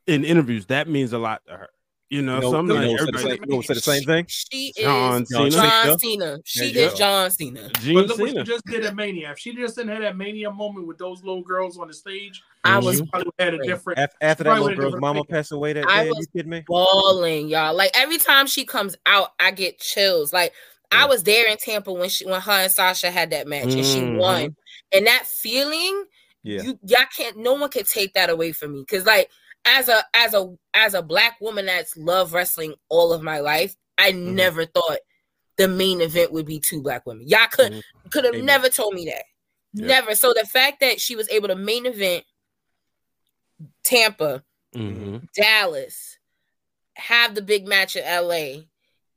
in 0.07 0.25
interviews 0.25 0.67
that 0.67 0.89
means 0.89 1.13
a 1.13 1.19
lot 1.19 1.43
to 1.47 1.53
her. 1.57 1.69
You 2.11 2.21
know, 2.23 2.37
You 2.37 2.41
know, 2.43 2.51
so 2.51 2.59
I'm 2.59 2.69
like, 2.69 2.81
know 2.87 2.97
said 2.99 3.15
the 3.15 3.19
same- 3.19 3.39
you 3.41 3.47
know 3.57 3.61
said 3.63 3.77
the 3.77 3.81
same 3.81 4.03
thing? 4.05 4.27
She 4.29 4.73
John 4.79 5.23
is 5.23 5.29
Cena. 5.31 5.51
John 5.51 5.99
Cena. 5.99 6.39
She 6.45 6.73
There 6.73 6.87
is 6.87 6.93
go. 6.93 6.99
John 6.99 7.31
Cena. 7.31 7.71
Gene 7.81 7.95
But 7.95 8.07
look 8.07 8.19
what 8.19 8.31
she 8.31 8.43
just 8.43 8.65
did 8.67 8.85
at 8.85 8.95
Mania. 8.95 9.31
If 9.33 9.39
she 9.39 9.55
just 9.55 9.75
didn't 9.77 9.91
have 9.91 10.03
that 10.03 10.17
Mania 10.17 10.51
moment 10.51 10.87
with 10.87 10.99
those 10.99 11.25
little 11.25 11.43
girls 11.43 11.79
on 11.79 11.89
the 11.89 11.95
stage, 11.95 12.43
I 12.63 12.79
was 12.79 13.01
probably 13.11 13.33
had 13.39 13.55
a 13.55 13.59
different. 13.67 13.99
Af- 13.99 14.11
After 14.21 14.45
that 14.45 14.61
little 14.61 14.77
girl's 14.77 14.95
mama 15.01 15.21
opinion. 15.21 15.27
passed 15.39 15.53
away 15.53 15.73
that 15.73 15.87
I 15.89 16.05
day, 16.05 16.11
was 16.11 16.19
you 16.21 16.27
kidding 16.27 16.51
me? 16.51 16.63
balling, 16.69 17.49
y'all. 17.49 17.75
Like 17.75 17.91
every 17.95 18.19
time 18.19 18.47
she 18.47 18.65
comes 18.65 18.97
out, 19.07 19.31
I 19.41 19.51
get 19.51 19.79
chills. 19.81 20.33
Like 20.33 20.53
Yeah. 20.53 20.74
I 20.95 21.07
was 21.07 21.23
there 21.25 21.47
in 21.49 21.57
Tampa 21.57 21.93
when 21.93 22.09
she 22.09 22.25
when 22.27 22.41
her 22.41 22.53
and 22.53 22.73
Sasha 22.73 23.11
had 23.11 23.31
that 23.31 23.47
match 23.47 23.65
and 23.75 23.85
she 23.85 24.01
Mhm. 24.01 24.19
won. 24.19 24.57
And 24.93 25.07
that 25.07 25.27
feeling, 25.27 26.05
Yeah. 26.43 26.63
you 26.63 26.79
y'all 26.87 27.07
can't 27.17 27.37
no 27.37 27.55
one 27.55 27.71
can 27.71 27.85
take 27.85 28.15
that 28.15 28.31
away 28.31 28.53
from 28.53 28.73
me. 28.73 28.85
Cause 28.85 29.05
like 29.05 29.31
as 29.65 29.89
a 29.89 30.05
as 30.15 30.35
a 30.35 30.55
as 30.75 30.95
a 30.95 31.03
black 31.03 31.41
woman 31.41 31.67
that's 31.67 31.97
loved 31.97 32.33
wrestling 32.33 32.75
all 32.89 33.13
of 33.13 33.23
my 33.23 33.41
life, 33.41 33.75
I 33.99 34.13
Mm-hmm. 34.13 34.35
never 34.35 34.67
thought 34.67 34.99
the 35.57 35.69
main 35.69 36.01
event 36.01 36.33
would 36.33 36.47
be 36.47 36.61
two 36.61 36.83
black 36.83 37.07
women. 37.07 37.27
Y'all 37.29 37.47
could 37.51 37.73
Mhm. 37.73 37.83
could 38.11 38.25
have 38.25 38.35
never 38.43 38.69
told 38.69 38.95
me 38.95 39.05
that. 39.07 39.25
Yeah. 39.73 39.87
Never. 39.87 40.15
So 40.15 40.33
the 40.33 40.47
fact 40.47 40.81
that 40.81 41.01
she 41.01 41.17
was 41.17 41.29
able 41.31 41.49
to 41.49 41.57
main 41.57 41.87
event 41.87 42.25
Tampa, 43.85 44.43
Mhm. 44.75 45.29
Dallas, 45.35 46.19
have 46.97 47.35
the 47.35 47.43
big 47.43 47.67
match 47.67 47.97
in 47.97 48.05
LA, 48.05 48.67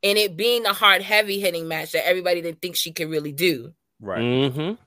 and 0.04 0.18
it 0.18 0.38
being 0.38 0.66
a 0.66 0.74
hard, 0.74 1.02
heavy 1.02 1.40
hitting 1.40 1.68
match 1.68 1.92
that 1.94 2.08
everybody 2.08 2.42
didn't 2.42 2.62
think 2.62 2.76
she 2.76 2.92
could 2.92 3.10
really 3.10 3.32
do. 3.32 3.74
Right. 4.00 4.20
Mhm. 4.22 4.78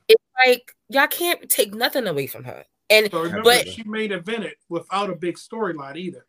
Like, 0.46 0.72
y'all 0.88 1.06
can't 1.08 1.48
take 1.50 1.74
nothing 1.74 2.06
away 2.06 2.26
from 2.26 2.44
her. 2.44 2.64
And 2.88 3.10
So 3.10 3.22
remember, 3.22 3.42
But- 3.42 3.68
she 3.68 3.82
made 3.84 4.10
evented 4.10 4.54
without 4.68 5.10
a 5.10 5.14
big 5.14 5.36
storyline 5.36 5.96
either, 5.96 6.26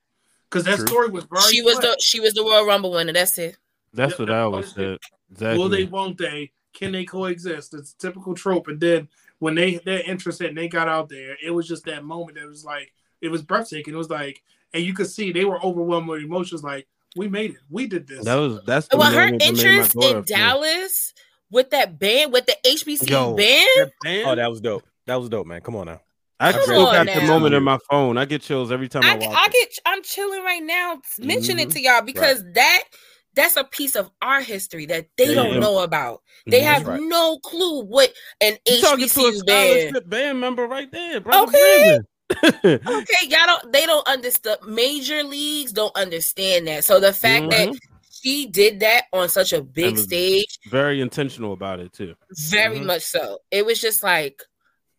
because 0.49 0.65
that 0.65 0.77
True. 0.77 0.87
story 0.87 1.09
was 1.09 1.23
very. 1.31 1.41
she 1.53 1.61
was 1.61 1.75
flat. 1.79 1.97
the 1.97 2.03
she 2.03 2.19
was 2.19 2.33
the 2.33 2.43
Royal 2.43 2.65
Rumble 2.65 2.91
winner. 2.91 3.13
That's 3.13 3.37
it. 3.37 3.57
That's 3.93 4.11
Yep, 4.11 4.19
what 4.19 4.25
that's 4.27 4.35
I 4.35 4.45
what 4.45 4.53
always 4.53 4.73
said. 4.73 4.97
Exactly. 5.31 5.57
Will 5.59 5.69
they? 5.69 5.85
Won't 5.85 6.17
they? 6.17 6.51
Can 6.73 6.91
they 6.91 7.03
coexist? 7.05 7.73
It's 7.73 7.93
a 7.93 7.97
typical 7.97 8.33
trope. 8.35 8.67
And 8.67 8.79
then 8.79 9.09
when 9.39 9.55
they 9.55 9.77
their 9.77 10.01
interest 10.03 10.41
and 10.41 10.57
they 10.57 10.67
got 10.67 10.87
out 10.87 11.09
there, 11.09 11.35
it 11.43 11.51
was 11.51 11.67
just 11.67 11.85
that 11.85 12.03
moment 12.03 12.37
that 12.37 12.47
was 12.47 12.63
like 12.65 12.93
it 13.21 13.29
was 13.29 13.41
breathtaking. 13.41 13.93
It 13.93 13.97
was 13.97 14.09
like, 14.09 14.41
and 14.73 14.83
you 14.83 14.93
could 14.93 15.09
see 15.09 15.31
they 15.31 15.45
were 15.45 15.63
overwhelmed 15.63 16.07
with 16.09 16.23
emotions. 16.23 16.63
Like 16.63 16.87
we 17.15 17.27
made 17.27 17.51
it. 17.51 17.57
We 17.69 17.87
did 17.87 18.07
this. 18.07 18.25
That 18.25 18.35
was 18.35 18.61
that's 18.65 18.87
the 18.87 18.97
Well, 18.97 19.11
her 19.11 19.25
moment 19.25 19.41
that 19.41 19.53
made 19.53 19.63
my 19.63 19.69
interest 19.69 19.93
daughter 19.93 20.17
in 20.19 20.23
feel- 20.23 20.37
Dallas 20.37 21.13
with 21.49 21.69
that 21.71 21.99
band, 21.99 22.31
with 22.33 22.45
the 22.45 22.55
HBC 22.65 23.09
Yo, 23.09 23.33
band, 23.35 23.91
band? 24.03 24.27
Oh, 24.27 24.35
that 24.35 24.49
was 24.49 24.61
dope. 24.61 24.83
That 25.07 25.15
was 25.15 25.29
dope, 25.29 25.47
man. 25.47 25.61
Come 25.61 25.75
on 25.75 25.87
now. 25.87 26.01
I 26.39 26.53
Come 26.53 26.63
still 26.63 26.87
on 26.87 27.05
got 27.05 27.13
the 27.15 27.21
moment 27.27 27.53
in 27.53 27.61
my 27.63 27.77
phone. 27.89 28.17
I 28.17 28.25
get 28.25 28.41
chills 28.41 28.71
every 28.71 28.89
time 28.89 29.03
I, 29.03 29.11
I, 29.11 29.15
watch 29.17 29.27
I 29.37 29.45
it. 29.47 29.51
get 29.51 29.69
I'm 29.85 30.01
chilling 30.01 30.41
right 30.43 30.63
now 30.63 30.99
mentioning 31.19 31.67
Mhm. 31.67 31.69
it 31.69 31.73
to 31.73 31.81
y'all 31.81 32.01
because 32.01 32.43
that 32.55 32.83
that's 33.35 33.55
a 33.57 33.63
piece 33.63 33.95
of 33.95 34.09
our 34.21 34.41
history 34.41 34.85
that 34.87 35.07
they 35.17 35.29
Yeah, 35.29 35.35
don't 35.35 35.59
know 35.59 35.79
about. 35.83 36.21
They 36.47 36.61
Mhm. 36.61 36.63
have 36.65 36.87
right. 36.87 36.99
no 37.01 37.37
clue 37.39 37.81
what 37.83 38.11
an 38.41 38.57
You 38.67 38.81
talking 38.81 39.07
to 39.07 39.19
a 39.21 39.27
HBCU 39.31 39.45
band. 39.45 40.09
band 40.09 40.39
member 40.41 40.65
right 40.67 40.91
there, 40.91 41.21
brother 41.21 41.43
Okay. 41.49 41.83
Brandon. 41.83 42.07
Okay, 42.63 43.27
y'all 43.27 43.45
don't 43.45 43.71
they 43.71 43.85
don't 43.85 44.07
understand 44.07 44.57
major 44.67 45.23
leagues 45.23 45.71
don't 45.71 45.95
understand 45.95 46.67
that. 46.67 46.83
So 46.83 46.99
the 46.99 47.13
fact 47.13 47.49
that 47.51 47.69
Mhm. 47.69 47.77
she 48.11 48.47
did 48.47 48.79
that 48.81 49.05
on 49.13 49.29
such 49.29 49.53
a 49.53 49.61
big 49.61 49.97
stage, 49.97 50.59
Very 50.69 51.01
intentional 51.01 51.53
about 51.53 51.79
it 51.79 51.93
too. 51.93 52.15
very 52.49 52.79
Mhm. 52.79 52.85
much 52.85 53.01
so. 53.03 53.39
It 53.51 53.65
was 53.65 53.79
just 53.81 54.03
like 54.03 54.41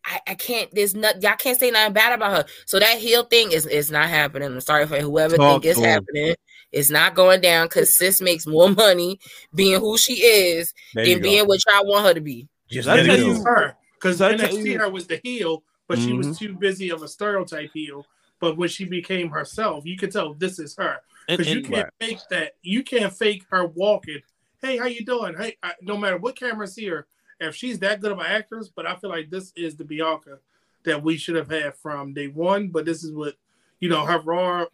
I, 0.05 0.19
I 0.27 0.35
can't 0.35 0.69
there's 0.75 0.95
not 0.95 1.21
y'all 1.23 1.35
can't 1.37 1.57
say 1.57 1.71
nothing 1.71 1.93
bad 1.93 2.11
about 2.13 2.35
her. 2.37 2.45
So 2.65 2.77
that 2.79 2.97
heel 2.97 3.23
thing 3.23 3.51
is 3.53 3.65
is 3.65 3.89
not 3.89 4.09
happening. 4.09 4.51
I'm 4.51 4.59
sorry 4.61 4.85
for 4.85 4.97
whoever 4.99 5.37
Talk 5.37 5.61
think 5.63 5.65
it's 5.71 5.79
to 5.79 5.85
'em. 5.85 5.91
happening. 5.91 6.35
It's 6.73 6.89
not 6.89 7.15
going 7.15 7.39
down 7.39 7.67
because 7.67 7.93
sis 7.95 8.19
makes 8.19 8.45
more 8.45 8.67
money 8.69 9.19
being 9.55 9.79
who 9.79 9.97
she 9.97 10.15
is 10.23 10.73
There 10.93 11.05
than 11.05 11.21
being 11.21 11.47
what 11.47 11.61
y'all 11.67 11.85
want 11.87 12.05
her 12.07 12.13
to 12.15 12.21
be. 12.21 12.47
Just 12.69 12.87
That's 12.87 13.07
let 13.07 13.15
it 13.17 13.17
This 13.19 13.27
you- 13.27 13.43
go. 13.43 13.43
her 13.45 13.77
because 13.95 14.17
Does 14.17 14.19
that 14.19 14.39
tell 14.39 14.49
NXT 14.57 14.77
her 14.79 14.89
was 14.89 15.07
the 15.07 15.21
heel, 15.23 15.63
but 15.87 15.99
she 15.99 16.13
was 16.13 16.27
Mhm. 16.27 16.37
too 16.37 16.53
busy 16.55 16.89
of 16.89 17.01
a 17.03 17.07
stereotype 17.07 17.71
heel. 17.73 18.05
But 18.39 18.57
when 18.57 18.69
she 18.69 18.85
became 18.85 19.29
herself, 19.29 19.85
you 19.85 19.97
could 19.97 20.11
tell 20.11 20.33
this 20.33 20.59
is 20.59 20.75
her 20.75 20.99
because 21.27 21.47
you 21.53 21.61
can't 21.61 21.89
fake 21.99 22.19
that. 22.29 22.55
You 22.61 22.83
can't 22.83 23.13
fake 23.13 23.45
her 23.51 23.65
walking. 23.65 24.21
Hey, 24.61 24.77
how 24.77 24.85
you 24.85 25.05
doing? 25.05 25.35
Hey, 25.37 25.57
I, 25.63 25.73
no 25.81 25.97
matter 25.97 26.17
what 26.17 26.35
cameras 26.37 26.75
here, 26.75 27.07
if 27.39 27.55
she's 27.55 27.79
that 27.79 28.01
good 28.01 28.11
of 28.11 28.19
an 28.19 28.25
actress, 28.25 28.69
but 28.73 28.85
I 28.85 28.95
feel 28.95 29.09
like 29.09 29.29
this 29.29 29.51
is 29.55 29.75
the 29.75 29.83
Bianca 29.85 30.39
that 30.83 31.01
we 31.03 31.17
should 31.17 31.35
have 31.35 31.49
had 31.49 31.75
from 31.75 32.13
day 32.13 32.27
one. 32.27 32.69
But 32.69 32.85
this 32.85 33.03
is 33.03 33.13
what 33.13 33.35
you 33.79 33.89
know. 33.89 34.05
Her 34.05 34.19
Raw 34.19 34.65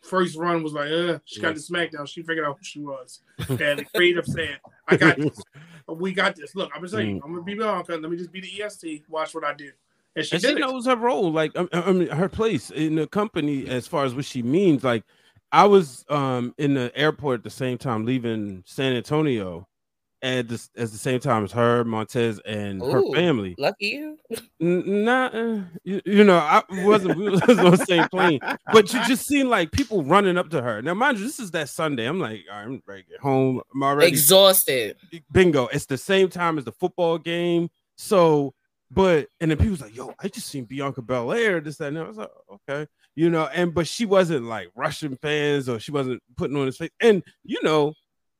first 0.00 0.36
run 0.36 0.62
was 0.62 0.72
like, 0.74 0.90
uh, 0.90 1.18
she 1.24 1.40
got 1.40 1.54
the 1.54 1.60
SmackDown. 1.60 2.06
She 2.06 2.22
figured 2.22 2.46
out 2.46 2.58
who 2.58 2.64
she 2.64 2.80
was, 2.80 3.20
and 3.48 3.78
the 3.80 3.86
creative 3.94 4.26
said, 4.26 4.60
"I 4.88 4.96
got 4.96 5.16
this. 5.16 5.42
We 5.86 6.14
got 6.14 6.34
this. 6.34 6.54
Look, 6.56 6.70
I'm 6.74 6.80
gonna 6.80 6.90
tell 6.90 7.00
you, 7.02 7.20
I'm 7.22 7.32
gonna 7.32 7.42
be 7.42 7.54
Bianca. 7.54 7.96
Let 7.96 8.10
me 8.10 8.16
just 8.16 8.32
be 8.32 8.40
the 8.40 8.62
EST. 8.62 9.04
Watch 9.08 9.34
what 9.34 9.44
I 9.44 9.52
do." 9.52 9.70
And 10.16 10.24
she 10.24 10.36
and 10.36 10.42
she 10.42 10.54
knows 10.54 10.86
her 10.86 10.96
role, 10.96 11.32
like 11.32 11.52
I, 11.56 11.66
I 11.72 11.92
mean, 11.92 12.08
her 12.08 12.28
place 12.28 12.70
in 12.70 12.94
the 12.96 13.06
company 13.06 13.66
as 13.68 13.86
far 13.86 14.04
as 14.04 14.14
what 14.14 14.24
she 14.24 14.42
means. 14.42 14.84
Like, 14.84 15.04
I 15.52 15.64
was 15.66 16.04
um 16.08 16.54
in 16.58 16.74
the 16.74 16.92
airport 16.96 17.40
at 17.40 17.44
the 17.44 17.50
same 17.50 17.78
time 17.78 18.04
leaving 18.04 18.62
San 18.66 18.92
Antonio, 18.94 19.66
at 20.22 20.48
the, 20.48 20.54
at 20.76 20.90
the 20.90 20.98
same 20.98 21.20
time 21.20 21.44
as 21.44 21.52
her, 21.52 21.84
Montez, 21.84 22.40
and 22.46 22.80
her 22.80 23.02
family. 23.12 23.54
Lucky 23.58 23.86
you. 23.86 24.18
N- 24.60 25.04
Not, 25.04 25.34
uh, 25.34 25.60
you, 25.82 26.00
you 26.06 26.24
know, 26.24 26.38
I 26.38 26.62
wasn't 26.84 27.16
we 27.18 27.30
was 27.30 27.42
on 27.48 27.72
the 27.72 27.76
same 27.76 28.08
plane, 28.08 28.40
but 28.72 28.92
you 28.92 29.02
just 29.04 29.26
seen 29.26 29.50
like 29.50 29.72
people 29.72 30.02
running 30.02 30.38
up 30.38 30.48
to 30.50 30.62
her. 30.62 30.80
Now, 30.80 30.94
mind 30.94 31.18
you, 31.18 31.24
this 31.24 31.40
is 31.40 31.50
that 31.52 31.68
Sunday. 31.68 32.06
I'm 32.06 32.20
like, 32.20 32.44
all 32.50 32.56
right, 32.56 32.64
I'm 32.66 32.82
ready 32.86 33.02
to 33.02 33.08
get 33.10 33.20
home. 33.20 33.60
I'm 33.74 33.82
already 33.82 34.12
Exhausted. 34.12 34.96
bingo. 35.32 35.66
It's 35.66 35.86
the 35.86 35.98
same 35.98 36.28
time 36.28 36.56
as 36.56 36.64
the 36.64 36.72
football 36.72 37.18
game. 37.18 37.68
So, 37.96 38.54
but 38.94 39.28
and 39.40 39.50
then 39.50 39.58
people's 39.58 39.80
like, 39.80 39.96
yo, 39.96 40.14
I 40.20 40.28
just 40.28 40.48
seen 40.48 40.64
Bianca 40.64 41.02
Belair, 41.02 41.60
this, 41.60 41.76
that, 41.78 41.88
and. 41.88 41.98
I 41.98 42.02
was 42.02 42.16
like, 42.16 42.30
oh, 42.50 42.58
okay, 42.68 42.88
you 43.16 43.30
know, 43.30 43.46
and 43.52 43.74
but 43.74 43.86
she 43.86 44.06
wasn't 44.06 44.46
like 44.46 44.68
Russian 44.74 45.16
fans 45.16 45.68
or 45.68 45.80
she 45.80 45.92
wasn't 45.92 46.22
putting 46.36 46.56
on 46.56 46.66
his 46.66 46.76
face. 46.76 46.90
And 47.00 47.22
you 47.42 47.62
know, 47.62 47.94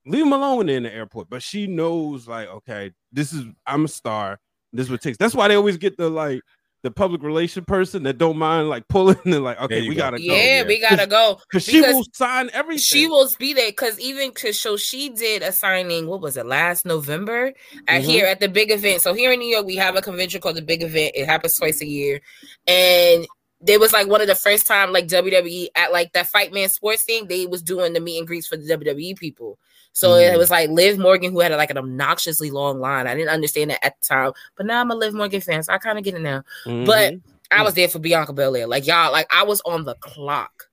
leave 0.06 0.26
him 0.26 0.32
alone 0.32 0.68
in 0.68 0.84
the 0.84 0.94
airport. 0.94 1.28
But 1.28 1.42
she 1.42 1.66
knows, 1.66 2.28
like, 2.28 2.48
okay, 2.48 2.92
this 3.12 3.32
is 3.32 3.44
I'm 3.66 3.84
a 3.84 3.88
star. 3.88 4.38
This 4.72 4.86
is 4.86 4.90
what 4.90 5.02
takes. 5.02 5.18
That's 5.18 5.34
why 5.34 5.48
they 5.48 5.56
always 5.56 5.76
get 5.76 5.96
the 5.96 6.10
like 6.10 6.40
the 6.84 6.90
public 6.90 7.22
relation 7.22 7.64
person 7.64 8.02
that 8.02 8.18
don't 8.18 8.36
mind 8.36 8.68
like 8.68 8.86
pulling 8.88 9.16
and 9.24 9.42
like, 9.42 9.58
okay, 9.58 9.88
we 9.88 9.94
go. 9.94 10.02
gotta 10.02 10.18
go. 10.18 10.22
Yeah, 10.22 10.64
we 10.64 10.78
gotta 10.80 11.06
go. 11.06 11.40
Because 11.50 11.64
she 11.64 11.80
will 11.80 12.04
sign 12.12 12.50
everything. 12.52 12.82
She 12.82 13.06
will 13.06 13.28
be 13.38 13.54
there 13.54 13.70
because 13.70 13.98
even 13.98 14.28
because 14.28 14.60
so 14.60 14.76
she 14.76 15.08
did 15.08 15.42
a 15.42 15.50
signing. 15.50 16.06
What 16.06 16.20
was 16.20 16.36
it 16.36 16.44
last 16.44 16.84
November 16.84 17.52
at 17.88 18.02
Mhm. 18.02 18.04
here 18.04 18.26
at 18.26 18.38
the 18.38 18.48
big 18.48 18.70
event? 18.70 19.00
So 19.00 19.14
here 19.14 19.32
in 19.32 19.38
New 19.40 19.48
York, 19.48 19.64
we 19.64 19.76
have 19.76 19.96
a 19.96 20.02
convention 20.02 20.42
called 20.42 20.56
the 20.56 20.62
Big 20.62 20.82
Event. 20.82 21.12
It 21.14 21.24
happens 21.24 21.56
twice 21.56 21.80
a 21.80 21.86
year, 21.86 22.20
and 22.66 23.26
there 23.62 23.80
was 23.80 23.94
like 23.94 24.06
one 24.06 24.20
of 24.20 24.26
the 24.26 24.34
first 24.34 24.66
time 24.66 24.92
like 24.92 25.06
WWE 25.08 25.68
at 25.74 25.90
like 25.90 26.12
that 26.12 26.28
Fight 26.28 26.52
Man 26.52 26.68
Sports 26.68 27.04
thing. 27.04 27.28
They 27.28 27.46
was 27.46 27.62
doing 27.62 27.94
the 27.94 28.00
meet 28.00 28.18
and 28.18 28.26
greets 28.26 28.46
for 28.46 28.58
the 28.58 28.66
WWE 28.68 29.14
people. 29.16 29.58
So 29.94 30.10
Mm. 30.10 30.34
it 30.34 30.38
was 30.38 30.50
like 30.50 30.68
Liv 30.70 30.98
Morgan 30.98 31.32
who 31.32 31.40
had 31.40 31.52
like 31.52 31.70
an 31.70 31.78
obnoxiously 31.78 32.50
long 32.50 32.80
line. 32.80 33.06
I 33.06 33.14
didn't 33.14 33.30
understand 33.30 33.70
that 33.70 33.84
at 33.84 33.94
the 34.00 34.06
time, 34.06 34.32
but 34.56 34.66
now 34.66 34.80
I'm 34.80 34.90
a 34.90 34.94
Liv 34.94 35.14
Morgan 35.14 35.40
fan, 35.40 35.62
so 35.62 35.72
I 35.72 35.78
kind 35.78 35.96
of 35.98 36.04
get 36.04 36.14
it 36.14 36.20
now. 36.20 36.42
But 36.64 37.14
Mhm. 37.14 37.22
I 37.52 37.62
was 37.62 37.74
there 37.74 37.88
for 37.88 38.00
Bianca 38.00 38.32
Belair. 38.32 38.66
Like 38.66 38.86
y'all, 38.86 39.12
like 39.12 39.28
I 39.32 39.44
was 39.44 39.62
on 39.64 39.84
the 39.84 39.94
clock. 39.96 40.68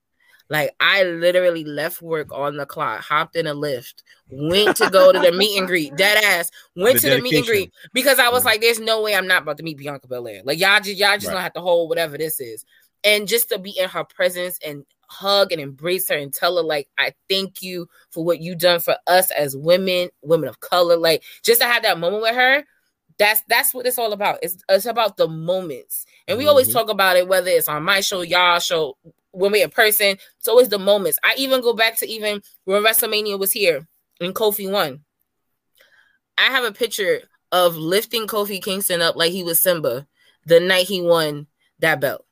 Like 0.50 0.76
I 0.80 1.04
literally 1.04 1.64
left 1.64 2.02
work 2.02 2.28
on 2.34 2.58
the 2.58 2.66
clock, 2.66 3.02
hopped 3.02 3.36
in 3.36 3.46
a 3.48 3.54
lift, 3.54 4.04
went 4.32 4.76
to 4.78 4.90
go 4.90 5.12
to 5.14 5.20
the 5.20 5.32
meet 5.38 5.58
and 5.58 5.68
greet. 5.68 5.96
Dead 5.96 6.22
ass 6.24 6.50
went 6.76 6.96
The 7.02 7.10
to 7.12 7.16
the 7.16 7.22
meet 7.22 7.36
and 7.36 7.46
greet 7.46 7.72
because 7.94 8.18
I 8.20 8.28
was 8.30 8.42
Mhm. 8.42 8.46
like, 8.48 8.62
"There's 8.62 8.80
no 8.80 9.02
way 9.02 9.16
I'm 9.16 9.28
not 9.28 9.44
about 9.44 9.58
to 9.58 9.64
meet 9.64 9.78
Bianca 9.78 10.08
Belair." 10.08 10.42
Like 10.44 10.60
y'all 10.60 10.80
just 10.82 10.98
y'all 10.98 11.14
just 11.14 11.28
Right. 11.28 11.34
gonna 11.34 11.44
have 11.44 11.54
to 11.54 11.62
hold 11.62 11.90
whatever 11.90 12.18
this 12.18 12.40
is, 12.42 12.66
and 13.04 13.28
just 13.28 13.50
to 13.50 13.60
be 13.60 13.70
in 13.78 13.88
her 13.88 14.04
presence 14.04 14.58
and 14.66 14.84
hug 15.12 15.52
and 15.52 15.62
embrace 15.62 16.08
her 16.10 16.16
and 16.18 16.34
tell 16.34 16.56
her 16.58 16.64
like, 16.64 16.88
"I 16.98 17.14
thank 17.30 17.62
you 17.62 17.88
for 18.12 18.24
what 18.24 18.40
you 18.40 18.56
done 18.56 18.80
for 18.80 18.96
us 19.08 19.30
as 19.32 19.56
women, 19.58 20.10
women 20.22 20.50
of 20.50 20.60
color." 20.62 20.98
Like 20.98 21.24
just 21.44 21.62
to 21.62 21.68
have 21.68 21.84
that 21.84 22.00
moment 22.00 22.24
with 22.24 22.36
her, 22.36 22.64
That's 23.18 23.42
that's 23.48 23.74
what 23.74 23.86
it's 23.86 24.00
all 24.00 24.14
about. 24.14 24.40
It's 24.42 24.58
it's 24.70 24.86
about 24.88 25.18
the 25.18 25.28
moments. 25.28 26.06
And 26.28 26.38
we 26.40 26.48
always 26.48 26.70
Mhm. 26.70 26.74
talk 26.74 26.90
about 26.90 27.18
it, 27.18 27.28
whether 27.28 27.50
it's 27.52 27.68
on 27.68 27.84
my 27.84 28.00
show, 28.02 28.22
y'all 28.22 28.60
show, 28.60 28.98
when 29.32 29.52
we're 29.52 29.64
in 29.66 29.70
person. 29.70 30.18
It's 30.40 30.48
always 30.48 30.70
the 30.70 30.80
moments. 30.80 31.20
I 31.24 31.36
even 31.38 31.62
go 31.62 31.74
back 31.74 31.98
to 32.00 32.08
even 32.08 32.42
when 32.66 32.82
WrestleMania 32.84 33.38
was 33.38 33.52
here 33.52 33.88
and 34.22 34.34
Kofi 34.34 34.72
won. 34.72 35.04
I 36.38 36.46
have 36.46 36.64
a 36.64 36.72
picture 36.72 37.22
of 37.52 37.76
lifting 37.76 38.26
Kofi 38.28 38.64
Kingston 38.64 39.02
up 39.02 39.16
like 39.16 39.32
he 39.32 39.44
was 39.44 39.62
Simba 39.62 40.08
the 40.46 40.60
night 40.60 40.88
he 40.88 41.02
won 41.02 41.48
that 41.80 42.00
belt. 42.00 42.26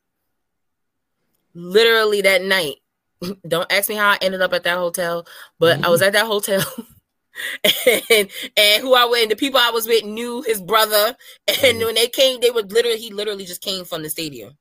Literally 1.53 2.21
that 2.21 2.43
night. 2.43 2.75
Don't 3.47 3.71
ask 3.71 3.89
me 3.89 3.95
how 3.95 4.11
I 4.11 4.17
ended 4.21 4.41
up 4.41 4.53
at 4.53 4.63
that 4.63 4.77
hotel, 4.77 5.27
but 5.59 5.83
I 5.83 5.89
was 5.89 6.01
at 6.01 6.13
that 6.13 6.25
hotel. 6.25 6.63
and 8.09 8.29
and 8.57 8.81
who 8.81 8.93
I 8.93 9.05
went, 9.05 9.23
and 9.23 9.31
the 9.31 9.35
people 9.35 9.59
I 9.59 9.71
was 9.71 9.87
with 9.87 10.05
knew 10.05 10.41
his 10.41 10.61
brother. 10.61 11.15
And 11.63 11.79
when 11.79 11.95
they 11.95 12.07
came, 12.07 12.39
they 12.39 12.51
would 12.51 12.71
literally, 12.71 12.97
he 12.97 13.11
literally 13.11 13.45
just 13.45 13.61
came 13.61 13.85
from 13.85 14.03
the 14.03 14.09
stadium 14.09 14.57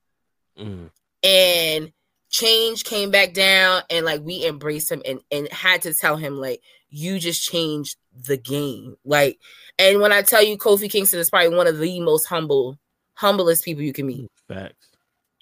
Mm. 0.58 0.90
and 1.22 1.92
change 2.30 2.84
came 2.84 3.10
back 3.10 3.32
down 3.32 3.82
and 3.90 4.04
like 4.04 4.20
we 4.22 4.44
embraced 4.44 4.90
him 4.90 5.02
and 5.06 5.20
and 5.30 5.48
had 5.52 5.82
to 5.82 5.94
tell 5.94 6.16
him 6.16 6.36
like 6.36 6.60
you 6.90 7.18
just 7.18 7.42
changed 7.42 7.96
the 8.26 8.36
game 8.36 8.96
like 9.04 9.38
and 9.78 10.00
when 10.00 10.12
i 10.12 10.20
tell 10.20 10.42
you 10.42 10.58
kofi 10.58 10.90
kingston 10.90 11.20
is 11.20 11.30
probably 11.30 11.56
one 11.56 11.66
of 11.66 11.78
the 11.78 12.00
most 12.00 12.26
humble 12.26 12.76
humblest 13.14 13.64
people 13.64 13.82
you 13.82 13.92
can 13.92 14.06
meet 14.06 14.28
Facts. 14.48 14.87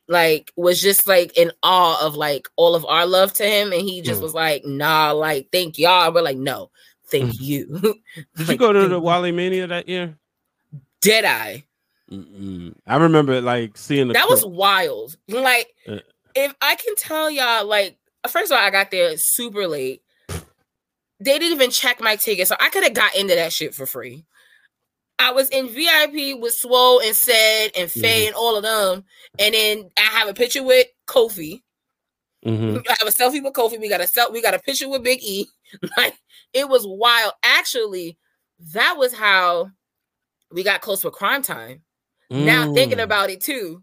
Like 0.08 0.52
was 0.56 0.80
just 0.80 1.06
like 1.08 1.36
in 1.36 1.50
awe 1.62 2.04
of 2.06 2.14
like 2.14 2.48
all 2.56 2.74
of 2.74 2.84
our 2.86 3.06
love 3.06 3.32
to 3.34 3.44
him 3.44 3.72
and 3.72 3.80
he 3.82 4.02
just 4.02 4.20
Mm. 4.20 4.22
was 4.24 4.34
like 4.34 4.64
nah 4.64 5.10
like 5.12 5.48
thank 5.52 5.78
y'all 5.78 6.12
we're 6.12 6.22
like 6.22 6.36
no 6.36 6.70
thank 7.08 7.32
Mm. 7.32 7.40
you 7.40 7.80
Did 8.36 8.48
you 8.48 8.56
go 8.56 8.72
to 8.72 8.86
the. 8.88 9.00
Wale 9.00 9.32
Mania 9.32 9.66
that 9.66 9.88
year? 9.88 10.16
did 11.00 11.24
i 11.24 11.64
Mm-mm. 12.10 12.72
I 12.86 12.96
remember 12.98 13.40
like 13.40 13.76
seeing 13.76 14.08
that 14.08 14.28
was 14.28 14.46
wild. 14.46 15.16
Like, 15.26 15.66
Uh. 15.88 15.98
if 16.36 16.54
I 16.62 16.76
can 16.76 16.94
tell 16.94 17.28
y'all, 17.28 17.66
like, 17.66 17.96
first 18.28 18.52
of 18.52 18.56
all, 18.58 18.64
I 18.64 18.70
got 18.70 18.92
there 18.92 19.12
super 19.16 19.66
late. 19.66 20.02
They 20.28 21.38
didn't 21.38 21.50
even 21.52 21.70
check 21.72 22.00
my 22.00 22.14
ticket, 22.14 22.46
so 22.46 22.54
I 22.60 22.68
could 22.68 22.84
have 22.84 22.94
got 22.94 23.16
into 23.16 23.34
that 23.34 23.52
shit 23.52 23.74
for 23.74 23.86
free. 23.86 24.24
I 25.18 25.32
was 25.32 25.48
in 25.50 25.68
VIP 25.68 26.34
with 26.38 26.54
Swole 26.54 27.00
and 27.00 27.16
Said 27.16 27.70
and 27.76 27.90
Faye 27.90 28.24
Mhm. 28.24 28.26
and 28.28 28.34
all 28.36 28.56
of 28.56 28.62
them, 28.62 29.04
and 29.38 29.54
then 29.54 29.90
I 29.96 30.02
have 30.02 30.28
a 30.28 30.34
picture 30.34 30.62
with 30.62 30.86
Kofi. 31.06 31.62
Mhm. 32.44 32.82
I 32.88 32.96
have 32.98 33.08
a 33.08 33.10
selfie 33.10 33.42
with 33.42 33.54
Kofi. 33.54 33.80
We 33.80 33.88
got 33.88 34.00
a 34.00 34.06
self. 34.06 34.32
We 34.32 34.42
got 34.42 34.54
a 34.54 34.58
picture 34.58 34.88
with 34.88 35.02
Big 35.02 35.22
E. 35.22 35.48
Like 35.96 36.14
it 36.52 36.68
was 36.68 36.86
wild. 36.86 37.32
Actually, 37.42 38.16
that 38.72 38.96
was 38.96 39.12
how 39.12 39.70
we 40.52 40.62
got 40.62 40.80
close 40.80 41.02
with 41.04 41.14
Crime 41.14 41.42
Time. 41.42 41.82
Now 42.30 42.72
thinking 42.74 42.98
Mm. 42.98 43.02
about 43.04 43.30
it 43.30 43.40
too, 43.40 43.82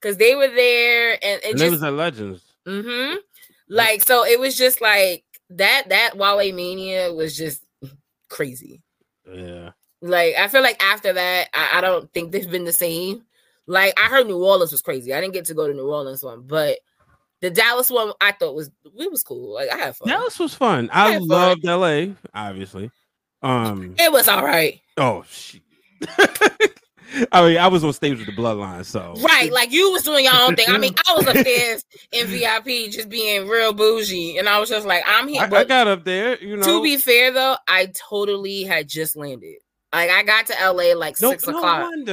because 0.00 0.16
they 0.18 0.34
were 0.34 0.48
there 0.48 1.12
and, 1.14 1.22
and 1.24 1.44
and 1.44 1.54
it 1.54 1.58
just 1.58 1.70
was 1.70 1.82
at 1.82 1.92
Legends. 1.94 2.42
hmm 2.66 3.14
like 3.68 4.02
so 4.04 4.24
it 4.24 4.38
was 4.38 4.56
just 4.56 4.80
like 4.80 5.24
that. 5.50 5.88
That 5.88 6.16
Wale 6.16 6.52
Mania 6.54 7.12
was 7.12 7.36
just 7.36 7.64
crazy. 8.28 8.82
Yeah. 9.26 9.72
Like 10.00 10.34
I 10.38 10.48
feel 10.48 10.62
like 10.62 10.82
after 10.82 11.12
that, 11.12 11.48
I, 11.52 11.78
I 11.78 11.80
don't 11.80 12.12
think 12.12 12.32
they've 12.32 12.50
been 12.50 12.64
the 12.64 12.72
same. 12.72 13.24
Like 13.66 13.98
I 13.98 14.08
heard 14.08 14.26
New 14.26 14.42
Orleans 14.42 14.72
was 14.72 14.82
crazy. 14.82 15.12
I 15.12 15.20
didn't 15.20 15.34
get 15.34 15.46
to 15.46 15.54
go 15.54 15.66
to 15.66 15.74
New 15.74 15.88
Orleans 15.88 16.22
one, 16.22 16.42
but 16.46 16.78
the 17.40 17.50
Dallas 17.50 17.90
one 17.90 18.12
I 18.20 18.32
thought 18.32 18.54
was 18.54 18.70
it 18.84 19.10
was 19.12 19.22
cool. 19.22 19.54
Like 19.54 19.70
I 19.72 19.76
had 19.76 19.96
fun. 19.96 20.08
Dallas 20.08 20.38
was 20.38 20.54
fun. 20.54 20.88
I 20.92 21.18
fun. 21.18 21.28
loved 21.28 21.64
LA, 21.64 22.14
obviously. 22.34 22.90
Um 23.42 23.94
It 23.98 24.10
was 24.10 24.28
all 24.28 24.44
right. 24.44 24.80
oh 24.96 25.24
shit. 25.28 25.62
I 27.32 27.42
mean, 27.42 27.56
I 27.56 27.68
was 27.68 27.82
on 27.84 27.92
stage 27.92 28.18
with 28.18 28.26
the 28.26 28.32
bloodline, 28.32 28.84
so 28.84 29.14
Right, 29.22 29.50
like 29.50 29.72
you 29.72 29.90
was 29.90 30.02
doing 30.02 30.24
your 30.26 30.34
own 30.34 30.56
thing. 30.56 30.66
I 30.68 30.76
mean, 30.78 30.94
I 31.08 31.14
was 31.14 31.26
upstairs 31.26 31.84
in 32.12 32.26
VIP 32.26 32.90
just 32.92 33.08
being 33.08 33.48
real 33.48 33.72
bougie, 33.72 34.36
and 34.38 34.48
I 34.48 34.58
was 34.58 34.68
just 34.68 34.86
like, 34.86 35.02
I'm 35.06 35.26
here. 35.26 35.42
I, 35.50 35.56
I 35.56 35.64
got 35.64 35.86
up 35.88 36.04
there, 36.04 36.38
you 36.42 36.56
know. 36.56 36.64
to 36.64 36.82
be 36.82 36.98
fair 36.98 37.32
though, 37.32 37.56
I 37.66 37.86
totally 38.08 38.64
had 38.64 38.88
just 38.88 39.16
landed. 39.16 39.56
Like 39.92 40.10
I 40.10 40.22
got 40.22 40.46
to 40.46 40.54
LA 40.60 40.94
like 40.94 41.16
no, 41.20 41.30
six 41.30 41.46
no 41.46 41.56
o'clock. 41.56 41.88
wonder. 41.90 42.12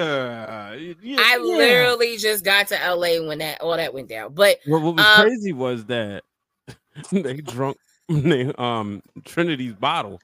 Yeah, 1.01 1.17
I 1.19 1.37
yeah. 1.37 1.37
literally 1.37 2.15
just 2.17 2.45
got 2.45 2.67
to 2.67 2.75
LA 2.75 3.25
when 3.27 3.39
that 3.39 3.59
all 3.61 3.75
that 3.75 3.93
went 3.93 4.07
down. 4.07 4.33
But 4.33 4.59
What, 4.65 4.81
what 4.81 4.95
was 4.95 5.05
um, 5.05 5.21
crazy 5.25 5.51
was 5.51 5.85
that 5.85 6.23
they 7.11 7.41
drunk 7.41 7.77
they, 8.09 8.45
um 8.57 9.01
Trinity's 9.25 9.73
bottle. 9.73 10.21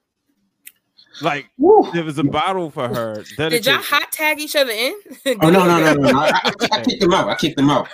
Like 1.21 1.49
there 1.93 2.05
was 2.05 2.17
a 2.17 2.23
bottle 2.23 2.71
for 2.71 2.87
her. 2.87 3.23
did 3.49 3.65
y'all 3.65 3.75
hot 3.81 4.11
tag 4.13 4.39
each 4.39 4.55
other 4.55 4.71
in? 4.71 4.93
Oh 5.41 5.49
no 5.49 5.65
no 5.65 5.79
no 5.79 5.93
no! 5.93 6.11
no. 6.11 6.19
I, 6.19 6.29
I, 6.29 6.53
I 6.71 6.83
kicked 6.83 7.01
them 7.01 7.13
out. 7.13 7.27
I 7.27 7.35
kicked 7.35 7.57
them 7.57 7.69
out. 7.69 7.89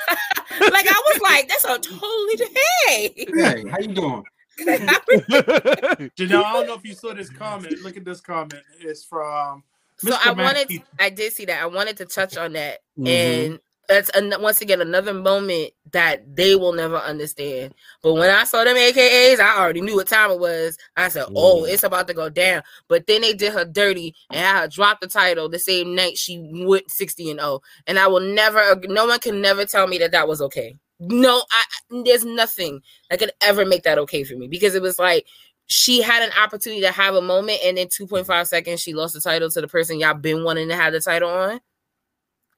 like 0.59 0.87
I 0.87 1.01
was 1.13 1.21
like, 1.21 1.47
that's 1.47 1.65
a 1.65 1.79
totally 1.79 2.51
hey. 2.87 3.27
Hey, 3.35 3.65
how 3.69 3.79
you 3.79 3.87
doing? 3.87 4.23
Janelle, 4.59 6.43
I 6.43 6.53
don't 6.53 6.67
know 6.67 6.73
if 6.75 6.85
you 6.85 6.93
saw 6.93 7.13
this 7.13 7.29
comment. 7.29 7.81
Look 7.83 7.97
at 7.97 8.05
this 8.05 8.21
comment. 8.21 8.63
It's 8.79 9.03
from 9.03 9.63
so 9.97 10.11
Mr. 10.11 10.27
I 10.27 10.31
wanted. 10.31 10.83
I 10.99 11.09
did 11.09 11.33
see 11.33 11.45
that. 11.45 11.61
I 11.61 11.65
wanted 11.67 11.97
to 11.97 12.05
touch 12.05 12.37
on 12.37 12.53
that, 12.53 12.79
Mhm. 12.99 13.07
and 13.07 13.59
that's 13.87 14.09
an- 14.09 14.33
once 14.41 14.59
again 14.61 14.81
another 14.81 15.13
moment 15.13 15.71
that 15.93 16.35
they 16.35 16.55
will 16.55 16.73
never 16.73 16.97
understand. 16.97 17.73
But 18.03 18.13
when 18.15 18.29
I 18.29 18.43
saw 18.43 18.63
them 18.63 18.75
AKAs, 18.75 19.39
I 19.39 19.57
already 19.57 19.79
knew 19.81 19.95
what 19.95 20.07
time 20.07 20.29
it 20.31 20.39
was. 20.39 20.77
I 20.97 21.07
said, 21.07 21.25
"Oh, 21.35 21.61
Mm. 21.63 21.69
it's 21.69 21.83
about 21.83 22.07
to 22.09 22.13
go 22.13 22.29
down." 22.29 22.63
But 22.89 23.07
then 23.07 23.21
they 23.21 23.33
did 23.33 23.53
her 23.53 23.63
dirty 23.65 24.13
and 24.29 24.39
had 24.39 24.61
her 24.61 24.67
drop 24.67 24.99
the 25.01 25.07
title 25.07 25.47
the 25.49 25.59
same 25.59 25.95
night 25.95 26.17
she 26.17 26.37
went 26.53 26.91
sixty 26.91 27.29
and 27.31 27.39
zero. 27.39 27.61
And 27.87 27.97
I 27.97 28.07
will 28.07 28.19
never, 28.19 28.75
no 28.83 29.05
one 29.07 29.19
can 29.19 29.39
never 29.41 29.65
tell 29.65 29.87
me 29.87 29.97
that 29.99 30.11
that 30.11 30.27
was 30.27 30.41
okay. 30.41 30.75
No, 30.99 31.43
I 31.51 31.63
there's 32.03 32.25
nothing 32.25 32.81
that 33.09 33.19
could 33.19 33.31
ever 33.41 33.65
make 33.65 33.83
that 33.83 33.97
okay 33.99 34.23
for 34.23 34.35
me 34.35 34.47
because 34.47 34.75
it 34.75 34.81
was 34.81 34.97
like 34.97 35.25
she 35.67 36.01
had 36.01 36.23
an 36.23 36.31
opportunity 36.41 36.81
to 36.81 36.91
have 36.91 37.13
a 37.13 37.21
moment 37.21 37.59
and 37.63 37.77
in 37.77 37.87
2.5 37.87 38.47
seconds 38.47 38.81
she 38.81 38.93
lost 38.93 39.13
the 39.13 39.21
title 39.21 39.49
to 39.49 39.61
the 39.61 39.67
person 39.67 39.99
y'all 39.99 40.13
been 40.13 40.43
wanting 40.43 40.69
to 40.69 40.75
have 40.75 40.93
the 40.93 40.99
title 40.99 41.29
on. 41.29 41.59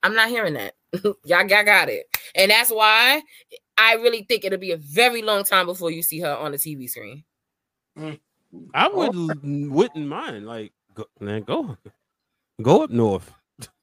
I'm 0.04 0.16
not 0.16 0.30
hearing 0.30 0.54
that. 0.54 0.76
y'all, 1.04 1.46
y'all 1.46 1.64
got 1.64 1.90
it. 1.90 2.06
And 2.36 2.52
that's 2.52 2.70
why 2.70 3.22
I 3.78 3.94
really 3.96 4.24
think 4.24 4.46
it'll 4.46 4.60
be 4.60 4.72
a 4.72 4.78
very 4.78 5.22
long 5.22 5.44
time 5.44 5.66
before 5.66 5.92
you 5.92 6.02
see 6.02 6.20
her 6.20 6.36
on 6.36 6.52
the 6.52 6.58
TV 6.58 6.90
screen. 6.90 7.24
Mm. 7.98 8.20
I 8.74 8.88
oh. 8.88 8.98
would 8.98 9.70
wouldn't 9.70 10.08
mind. 10.08 10.46
Like, 10.46 10.72
go, 10.94 11.06
man, 11.20 11.44
go, 11.44 11.78
go 12.62 12.84
up 12.84 12.90
north. 12.90 13.34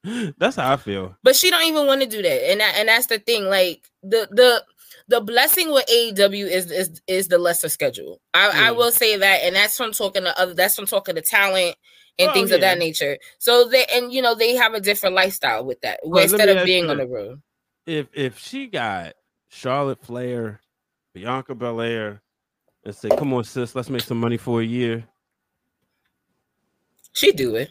That's 0.39 0.57
how 0.57 0.73
I 0.73 0.77
feel. 0.77 1.17
But 1.23 1.37
she 1.37 1.51
don't 1.51 1.65
even 1.65 1.87
want 1.87 2.03
to 2.03 2.07
do 2.07 2.23
that. 2.23 2.51
And 2.51 2.61
that, 2.61 2.75
and 2.77 2.89
that's 2.89 3.07
the 3.07 3.19
thing. 3.19 3.45
Like 3.47 3.89
the 4.03 4.29
the 4.31 4.65
the 5.09 5.21
blessing 5.21 5.73
with 5.73 5.87
AEW 5.87 6.49
is 6.49 6.71
is 6.71 7.01
is 7.07 7.29
the 7.29 7.39
lesser 7.39 7.69
schedule. 7.69 8.21
I, 8.35 8.69
I 8.69 8.71
will 8.73 8.93
say 8.93 9.17
that, 9.17 9.43
and 9.43 9.57
that's 9.57 9.77
from 9.77 9.93
talking 9.93 10.23
to 10.23 10.41
other. 10.41 10.55
That's 10.55 10.75
from 10.75 10.87
talking 10.87 11.17
to 11.17 11.23
talent 11.23 11.77
and 12.19 12.31
Oh, 12.31 12.33
things 12.33 12.51
of 12.53 12.61
that 12.61 12.79
nature. 12.79 13.19
So 13.39 13.69
they 13.69 13.85
and 13.93 14.13
you 14.13 14.23
know 14.23 14.35
they 14.35 14.55
have 14.55 14.75
a 14.75 14.81
different 14.81 15.15
lifestyle 15.15 15.65
with 15.65 15.81
that 15.83 16.01
Well, 16.05 16.23
instead 16.23 16.49
of 16.49 16.65
being 16.65 16.85
you 16.85 16.91
on 16.91 16.99
the 16.99 17.07
road. 17.07 17.43
If 17.87 18.09
if 18.15 18.39
she 18.39 18.67
got 18.67 19.15
Charlotte 19.49 20.03
Flair, 20.05 20.61
Bianca 21.15 21.55
Belair, 21.55 22.23
and 22.85 22.95
say, 22.95 23.09
"Come 23.09 23.33
on, 23.35 23.45
sis, 23.45 23.75
let's 23.75 23.91
make 23.91 24.03
some 24.03 24.19
money 24.19 24.37
for 24.37 24.61
a 24.61 24.65
year," 24.65 25.07
She 27.13 27.33
do 27.33 27.55
it. 27.55 27.71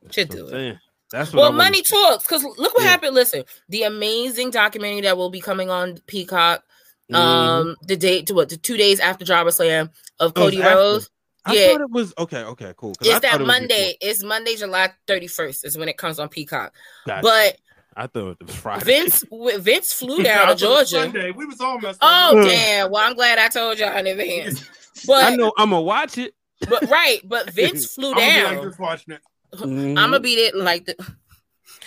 What 0.00 0.12
do 0.30 0.48
it. 0.48 0.76
That's 1.10 1.32
what 1.32 1.40
Well, 1.40 1.52
money 1.52 1.82
talks. 1.82 2.24
Because 2.24 2.44
look 2.44 2.58
what 2.74 2.82
Yeah. 2.84 2.88
happened. 2.90 3.14
Listen, 3.14 3.44
the 3.68 3.82
amazing 3.82 4.50
documentary 4.50 5.00
that 5.02 5.16
will 5.16 5.30
be 5.30 5.40
coming 5.40 5.68
on 5.70 5.98
Peacock. 6.06 6.62
Mhm. 7.10 7.16
Um, 7.16 7.76
the 7.82 7.96
date 7.96 8.28
to 8.28 8.34
what 8.34 8.48
the 8.48 8.56
two 8.56 8.76
days 8.76 9.00
after 9.00 9.24
Jobber 9.24 9.50
Slam 9.50 9.90
of 10.20 10.30
Oh, 10.36 10.42
Cody 10.42 10.62
after. 10.62 10.76
Rose. 10.76 11.10
I 11.44 11.54
yeah. 11.54 11.72
thought 11.72 11.80
it 11.80 11.90
was 11.90 12.14
okay. 12.18 12.42
Okay, 12.44 12.72
cool. 12.76 12.94
It's 13.00 13.20
that 13.20 13.40
it 13.40 13.44
Monday. 13.46 13.96
It's 14.00 14.22
Monday, 14.22 14.54
July 14.56 14.92
31st 15.08 15.64
is 15.64 15.76
when 15.76 15.88
it 15.88 15.96
comes 15.96 16.18
on 16.20 16.28
Peacock. 16.28 16.72
Gotcha. 17.06 17.22
But 17.22 17.56
I 17.96 18.06
thought 18.06 18.36
it 18.40 18.46
was 18.46 18.54
Friday. 18.54 18.84
Vince 18.84 19.24
Vince 19.58 19.92
flew 19.92 20.22
down 20.22 20.46
to 20.46 20.54
thought 20.54 20.62
it 20.62 20.68
was 20.80 20.90
Georgia. 20.90 21.04
Sunday. 21.10 21.30
We 21.32 21.46
was 21.46 21.60
all 21.60 21.80
messed 21.80 21.98
Oh 22.02 22.38
up. 22.38 22.44
damn! 22.48 22.90
Well, 22.92 23.02
I'm 23.04 23.14
glad 23.14 23.38
I 23.38 23.48
told 23.48 23.78
y'all 23.78 23.96
in 23.96 24.06
advance. 24.06 24.62
But 25.06 25.24
I 25.24 25.34
know 25.34 25.50
I'm 25.56 25.70
gonna 25.70 25.80
watch 25.82 26.18
it. 26.18 26.34
but 26.68 26.88
right, 26.90 27.20
but 27.24 27.48
Vince 27.50 27.94
flew 27.94 28.10
I'm 28.10 28.14
gonna 28.16 28.26
be 28.26 28.32
down. 28.42 28.54
like 28.56 28.64
just 28.68 28.78
watching 28.78 29.14
it. 29.14 29.20
Mhm. 29.54 29.88
I'm 29.98 30.10
gonna 30.10 30.20
beat 30.20 30.38
it 30.38 30.54
like 30.54 30.86
the 30.86 30.94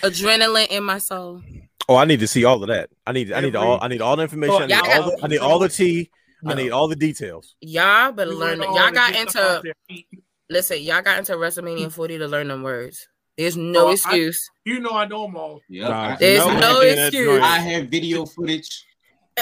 adrenaline 0.02 0.68
in 0.68 0.84
my 0.84 0.98
soul. 0.98 1.42
Oh, 1.88 1.96
I 1.96 2.04
need 2.04 2.20
to 2.20 2.26
see 2.26 2.44
all 2.44 2.62
of 2.62 2.68
that. 2.68 2.90
I 3.06 3.12
need 3.12 3.32
I 3.32 3.40
need 3.40 3.56
all 3.56 3.78
I 3.82 3.88
need 3.88 4.00
all 4.00 4.16
the 4.16 4.22
information. 4.22 4.56
I 4.62 4.66
need 4.66 4.74
Y'all 4.74 5.02
all 5.02 5.10
the, 5.10 5.24
I 5.24 5.28
need 5.28 5.38
all 5.38 5.58
the 5.58 5.68
tea. 5.68 6.10
I 6.46 6.54
need 6.54 6.70
all 6.70 6.88
the 6.88 6.96
details. 6.96 7.54
Y'all 7.60 8.12
better 8.12 8.30
We 8.30 8.36
learn. 8.36 8.58
went 8.58 8.62
it. 8.62 8.68
all 8.68 8.76
Y'all 8.76 8.90
got 8.90 9.12
get 9.14 9.30
stuff 9.30 9.64
out 9.64 9.64
into 9.88 10.04
listen. 10.50 10.82
Y'all 10.82 11.00
got 11.02 11.18
into 11.18 11.32
WrestleMania 11.32 11.90
40 11.90 12.18
to 12.18 12.28
learn 12.28 12.48
them 12.48 12.62
words. 12.62 13.06
There's 13.38 13.56
no 13.56 13.86
Oh, 13.86 13.88
I- 13.88 13.92
excuse. 13.92 14.50
You 14.64 14.80
know 14.80 14.90
I 14.92 15.06
know 15.06 15.22
them 15.26 15.36
all. 15.36 15.60
Yep. 15.68 15.88
Nah, 15.88 16.16
There's 16.16 16.42
Janelle 16.42 16.60
no 16.60 16.74
was 16.78 16.84
in 16.88 16.96
that 16.96 17.06
excuse. 17.08 17.40
I 17.40 17.58
have 17.58 17.88
video 17.88 18.26
footage. 18.26 18.84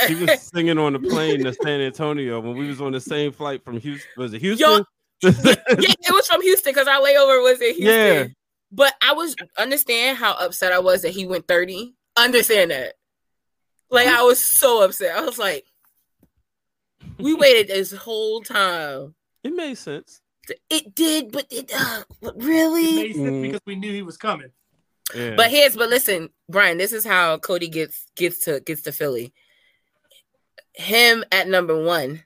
She 0.06 0.14
was 0.14 0.40
singing 0.40 0.78
on 0.78 0.94
the 0.94 1.00
plane 1.00 1.44
to 1.44 1.52
San 1.52 1.80
Antonio 1.80 2.40
when 2.40 2.56
we 2.56 2.66
was 2.68 2.80
on 2.80 2.92
the 2.92 3.00
same 3.00 3.30
flight 3.32 3.62
from 3.64 3.78
Houston. 3.78 4.08
Was 4.16 4.32
it 4.32 4.40
Houston? 4.40 4.84
Yeah, 5.22 5.30
it 5.68 6.12
was 6.12 6.26
from 6.26 6.42
Houston 6.42 6.72
because 6.72 6.88
our 6.88 7.00
layover 7.00 7.42
was 7.42 7.60
in 7.60 7.74
Houston. 7.74 7.84
yeah, 7.86 8.24
But 8.70 8.94
I 9.02 9.12
was 9.12 9.34
understand 9.58 10.18
how 10.18 10.32
upset 10.34 10.72
I 10.72 10.78
was 10.80 11.02
that 11.02 11.10
he 11.10 11.26
went 11.26 11.46
30. 11.48 11.94
Understand 12.16 12.70
that. 12.70 12.94
Like 13.90 14.08
I 14.08 14.22
was 14.22 14.42
so 14.44 14.82
upset. 14.84 15.16
I 15.16 15.20
was 15.24 15.38
like, 15.38 15.64
we 17.18 17.34
waited 17.34 17.68
this 17.68 17.92
whole 17.92 18.40
time. 18.40 19.14
It 19.44 19.54
made 19.54 19.76
sense. 19.78 20.20
It 20.68 20.94
did, 20.94 21.30
but 21.30 21.46
it 21.50 21.70
uh, 21.74 22.02
but 22.20 22.36
It 22.36 22.42
really. 22.44 22.94
made 22.96 23.14
sense 23.14 23.28
Mm. 23.30 23.42
because 23.42 23.60
we 23.66 23.76
knew 23.76 23.92
he 23.92 24.02
was 24.02 24.16
coming. 24.16 24.50
Yeah. 25.14 25.34
But 25.36 25.50
here's 25.50 25.76
but 25.76 25.88
listen, 25.90 26.30
Brian, 26.48 26.78
this 26.78 26.92
is 26.92 27.04
how 27.04 27.38
Cody 27.38 27.68
gets 27.68 28.06
gets 28.16 28.40
to 28.46 28.60
gets 28.60 28.82
to 28.82 28.92
Philly. 28.92 29.32
Him 30.74 31.22
at 31.30 31.48
number 31.48 31.80
one 31.84 32.24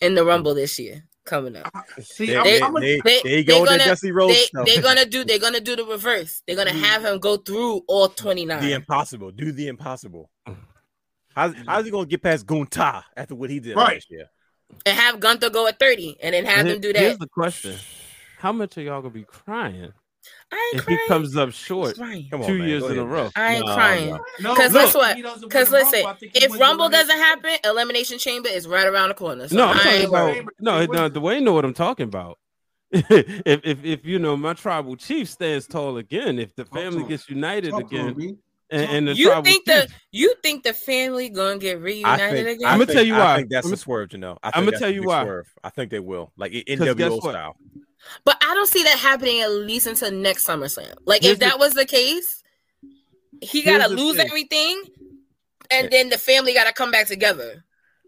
in 0.00 0.14
the 0.14 0.24
Rumble 0.24 0.54
this 0.54 0.78
year 0.78 1.04
coming 1.24 1.56
up. 1.56 1.72
See, 2.00 2.26
They, 2.26 2.60
I'm, 2.60 2.74
they, 2.74 3.44
go 3.44 3.64
gonna- 3.64 3.84
Dusty 3.84 4.12
Rhodes 4.12 4.50
they're 4.64 4.82
gonna 4.82 5.06
do 5.06 5.24
they're 5.24 5.38
gonna 5.38 5.60
do 5.60 5.76
the 5.76 5.84
reverse. 5.84 6.42
They're 6.46 6.56
gonna 6.56 6.70
mm. 6.70 6.80
have 6.80 7.04
him 7.04 7.18
go 7.18 7.36
through 7.36 7.82
all 7.88 8.08
29. 8.08 8.62
the 8.62 8.72
impossible. 8.72 9.30
Do 9.30 9.52
the 9.52 9.68
impossible. 9.68 10.30
How's, 11.34 11.54
mm. 11.54 11.64
how's 11.66 11.84
he 11.84 11.90
gonna 11.90 12.06
get 12.06 12.22
past 12.22 12.46
Gunta 12.46 13.04
after 13.16 13.34
what 13.34 13.50
he 13.50 13.60
did 13.60 13.76
Right. 13.76 13.94
last 13.94 14.10
year? 14.10 14.30
and 14.86 14.98
have 14.98 15.20
Gunther 15.20 15.50
go 15.50 15.66
at 15.66 15.78
30 15.78 16.18
and 16.22 16.34
then 16.34 16.44
have 16.44 16.66
Here- 16.66 16.74
them 16.74 16.80
do 16.80 16.92
Here's 16.94 17.12
that. 17.12 17.20
the 17.20 17.28
question: 17.28 17.76
How 18.38 18.52
much 18.52 18.76
are 18.78 18.82
y'all 18.82 19.02
gonna 19.02 19.14
be 19.14 19.24
crying 19.24 19.92
I 20.52 20.70
ain't 20.72 20.80
if 20.80 20.84
crying. 20.86 20.98
he 21.02 21.08
comes 21.08 21.36
up 21.36 21.52
short 21.52 21.96
Crying. 21.96 22.28
On, 22.32 22.42
two 22.46 22.58
man. 22.58 22.68
years 22.68 22.84
in 22.84 22.98
a 22.98 23.04
row? 23.04 23.30
I 23.36 23.56
ain't 23.56 23.66
No, 23.66 23.74
crying. 23.74 24.10
no. 24.10 24.20
no, 24.40 24.54
Because 24.54 24.72
look, 24.72 24.84
guess 24.84 24.94
what? 24.94 25.16
he 25.16 25.22
doesn't 25.22 25.48
Because 25.48 25.70
win 25.70 25.80
the 25.80 25.84
Rumble, 25.84 25.92
listen, 25.92 26.06
I 26.06 26.12
think 26.14 26.36
he 26.36 26.44
if 26.44 26.60
Rumble 26.60 26.88
doesn't 26.88 27.16
happen, 27.18 27.50
Elimination 27.64 28.18
Chamber 28.18 28.48
is 28.48 28.68
right 28.68 28.86
around 28.86 29.08
the 29.08 29.14
corner. 29.14 29.48
So 29.48 29.56
no, 29.56 29.66
I'm 29.68 29.76
talking 29.78 30.04
about 30.08 30.36
no, 30.60 30.78
They 30.80 30.86
no. 30.86 31.02
win. 31.02 31.12
Dwayne 31.12 31.42
know 31.42 31.52
what 31.52 31.64
I'm 31.64 31.74
talking 31.74 32.04
about. 32.04 32.38
if, 32.92 33.60
if 33.64 33.84
if 33.84 34.04
you 34.06 34.18
know 34.20 34.36
my 34.36 34.52
tribal 34.54 34.94
chief 34.96 35.28
stands 35.28 35.66
tall 35.66 35.96
again, 35.96 36.38
if 36.38 36.54
the 36.54 36.64
family 36.66 37.02
to 37.02 37.08
gets 37.08 37.28
united 37.28 37.70
Talk 37.72 37.80
again, 37.80 38.14
B. 38.14 38.36
and, 38.70 38.90
and 38.90 39.08
the 39.08 39.16
You 39.16 39.26
tribal 39.26 39.42
think 39.44 39.64
the 39.64 39.88
you 40.12 40.32
think 40.44 40.62
the 40.62 40.74
family 40.74 41.28
gonna 41.28 41.58
get 41.58 41.80
reunited 41.80 42.30
think, 42.46 42.48
again? 42.58 42.68
I 42.68 42.74
I'ma 42.74 42.84
tell 42.84 43.02
you 43.04 43.14
why. 43.14 43.18
I 43.18 43.24
why. 43.24 43.36
think 43.38 43.50
that's 43.50 43.66
I'ma- 43.66 43.74
a 43.74 43.78
swerve, 43.78 44.12
you 44.12 44.18
know. 44.18 44.38
I 44.44 44.52
I'ma 44.54 44.70
tell 44.72 44.90
you 44.90 45.02
why. 45.02 45.24
Swerve. 45.24 45.52
I 45.64 45.70
think 45.70 45.90
they 45.90 45.98
will, 45.98 46.32
like 46.36 46.52
i- 46.52 46.76
'Cause 46.76 46.94
guess 46.94 47.10
NWO 47.10 47.22
what? 47.24 47.56
Style. 48.04 48.20
But 48.24 48.36
I 48.42 48.54
don't 48.54 48.68
see 48.68 48.82
that 48.84 48.98
happening 48.98 49.40
at 49.40 49.50
least 49.50 49.86
until 49.86 50.10
next 50.12 50.46
SummerSlam. 50.46 50.94
Like 51.06 51.22
Here's 51.22 51.34
if 51.34 51.38
that 51.40 51.58
was 51.58 51.74
the 51.74 51.84
case, 51.84 52.42
he 53.40 53.62
gotta 53.62 53.88
lose 53.92 54.16
thing. 54.16 54.26
everything, 54.26 54.82
and 55.70 55.90
then 55.90 56.08
the 56.10 56.18
family 56.18 56.54
gotta 56.54 56.72
come 56.72 56.90
back 56.90 57.06
together. 57.06 57.64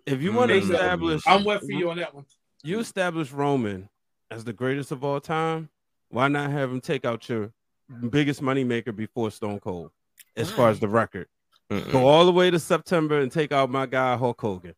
if 0.06 0.22
you 0.22 0.32
want 0.32 0.50
to 0.50 0.60
Mm. 0.60 0.70
establish, 0.70 1.22
I'm 1.26 1.44
with 1.44 1.60
for 1.62 1.72
you 1.72 1.90
on 1.90 1.96
that 1.98 2.14
one. 2.14 2.24
you 2.62 2.78
establish 2.78 3.32
Roman 3.32 3.88
as 4.30 4.44
the 4.44 4.52
greatest 4.52 4.92
of 4.92 5.02
all 5.02 5.20
time, 5.20 5.68
why 6.10 6.28
not 6.28 6.50
have 6.52 6.70
him 6.70 6.80
take 6.80 7.04
out 7.04 7.28
your 7.28 7.52
biggest 8.10 8.40
moneymaker 8.40 8.94
before 8.94 9.30
Stone 9.32 9.58
Cold, 9.60 9.90
as 10.36 10.50
far 10.50 10.70
as 10.70 10.78
the 10.78 10.86
record? 10.88 11.26
Mm-mm. 11.70 11.90
Go 11.90 12.06
all 12.06 12.24
the 12.24 12.30
way 12.32 12.50
to 12.52 12.58
September 12.60 13.20
and 13.20 13.32
take 13.32 13.50
out 13.50 13.68
my 13.68 13.86
guy 13.86 14.16
Hulk 14.16 14.40
Hogan. 14.40 14.74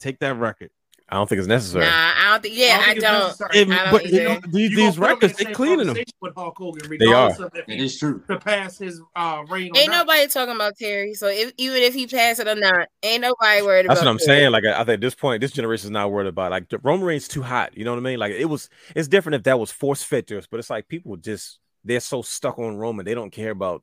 Take 0.00 0.18
that 0.18 0.34
record. 0.34 0.70
I 1.12 1.16
don't 1.16 1.28
think 1.28 1.40
it's 1.40 1.46
necessary. 1.48 1.84
Nah, 1.84 1.90
I 1.92 2.30
don't 2.32 2.42
think. 2.42 2.56
Yeah, 2.56 2.78
I 2.80 2.84
think 2.84 2.96
it's 2.96 3.04
don't. 3.04 3.20
necessary. 3.20 3.50
It- 3.58 3.68
I 3.70 3.82
don't 3.82 3.92
but 3.92 4.06
you 4.06 4.24
know, 4.24 4.40
these, 4.48 4.70
You 4.70 4.76
these 4.76 4.96
gonna 4.96 5.14
put 5.14 5.22
records, 5.22 5.32
the 5.34 5.38
they 5.38 5.44
same 5.44 5.54
cleaning 5.54 5.86
them. 5.86 5.96
With 6.22 6.34
Hulk 6.34 6.54
Hogan, 6.56 6.96
They 6.98 7.06
are. 7.12 7.30
of 7.30 7.38
if 7.38 7.52
That 7.52 7.64
he 7.68 7.84
is 7.84 7.98
true. 7.98 8.22
surpass 8.26 8.78
his 8.78 9.00
uh, 9.14 9.44
reign. 9.50 9.72
Or 9.74 9.78
Ain't 9.78 9.90
not. 9.90 10.06
nobody 10.06 10.26
talking 10.28 10.54
about 10.54 10.72
Terry. 10.78 11.12
So 11.12 11.26
if, 11.28 11.52
even 11.58 11.82
if 11.82 11.92
he 11.92 12.06
passed 12.06 12.40
it 12.40 12.48
or 12.48 12.54
not, 12.54 12.88
ain't 13.02 13.20
nobody 13.20 13.60
worried 13.60 13.86
That's 13.86 14.00
about. 14.00 14.04
That's 14.04 14.04
what 14.04 14.08
I'm 14.10 14.18
Terry. 14.18 14.38
saying. 14.40 14.52
Like 14.52 14.64
I 14.64 14.72
I 14.72 14.84
think 14.84 14.88
at 14.94 15.00
this 15.02 15.14
point, 15.14 15.42
this 15.42 15.52
generation 15.52 15.88
is 15.88 15.90
not 15.90 16.10
worried 16.10 16.28
about 16.28 16.50
like 16.50 16.64
Roman 16.82 17.04
Reigns 17.06 17.28
too 17.28 17.42
hot. 17.42 17.76
You 17.76 17.84
know 17.84 17.92
what 17.92 17.98
I 17.98 18.02
mean? 18.02 18.18
Like 18.18 18.32
it 18.32 18.46
was. 18.46 18.70
It's 18.96 19.08
different 19.08 19.34
if 19.36 19.42
that 19.42 19.58
was 19.60 19.70
force 19.70 20.02
fitness, 20.02 20.46
but 20.50 20.60
it's 20.60 20.70
like 20.70 20.88
people 20.88 21.16
just 21.16 21.58
they're 21.84 22.00
so 22.00 22.22
stuck 22.22 22.58
on 22.58 22.76
Roman, 22.76 23.04
they 23.04 23.14
don't 23.14 23.30
care 23.32 23.50
about 23.50 23.82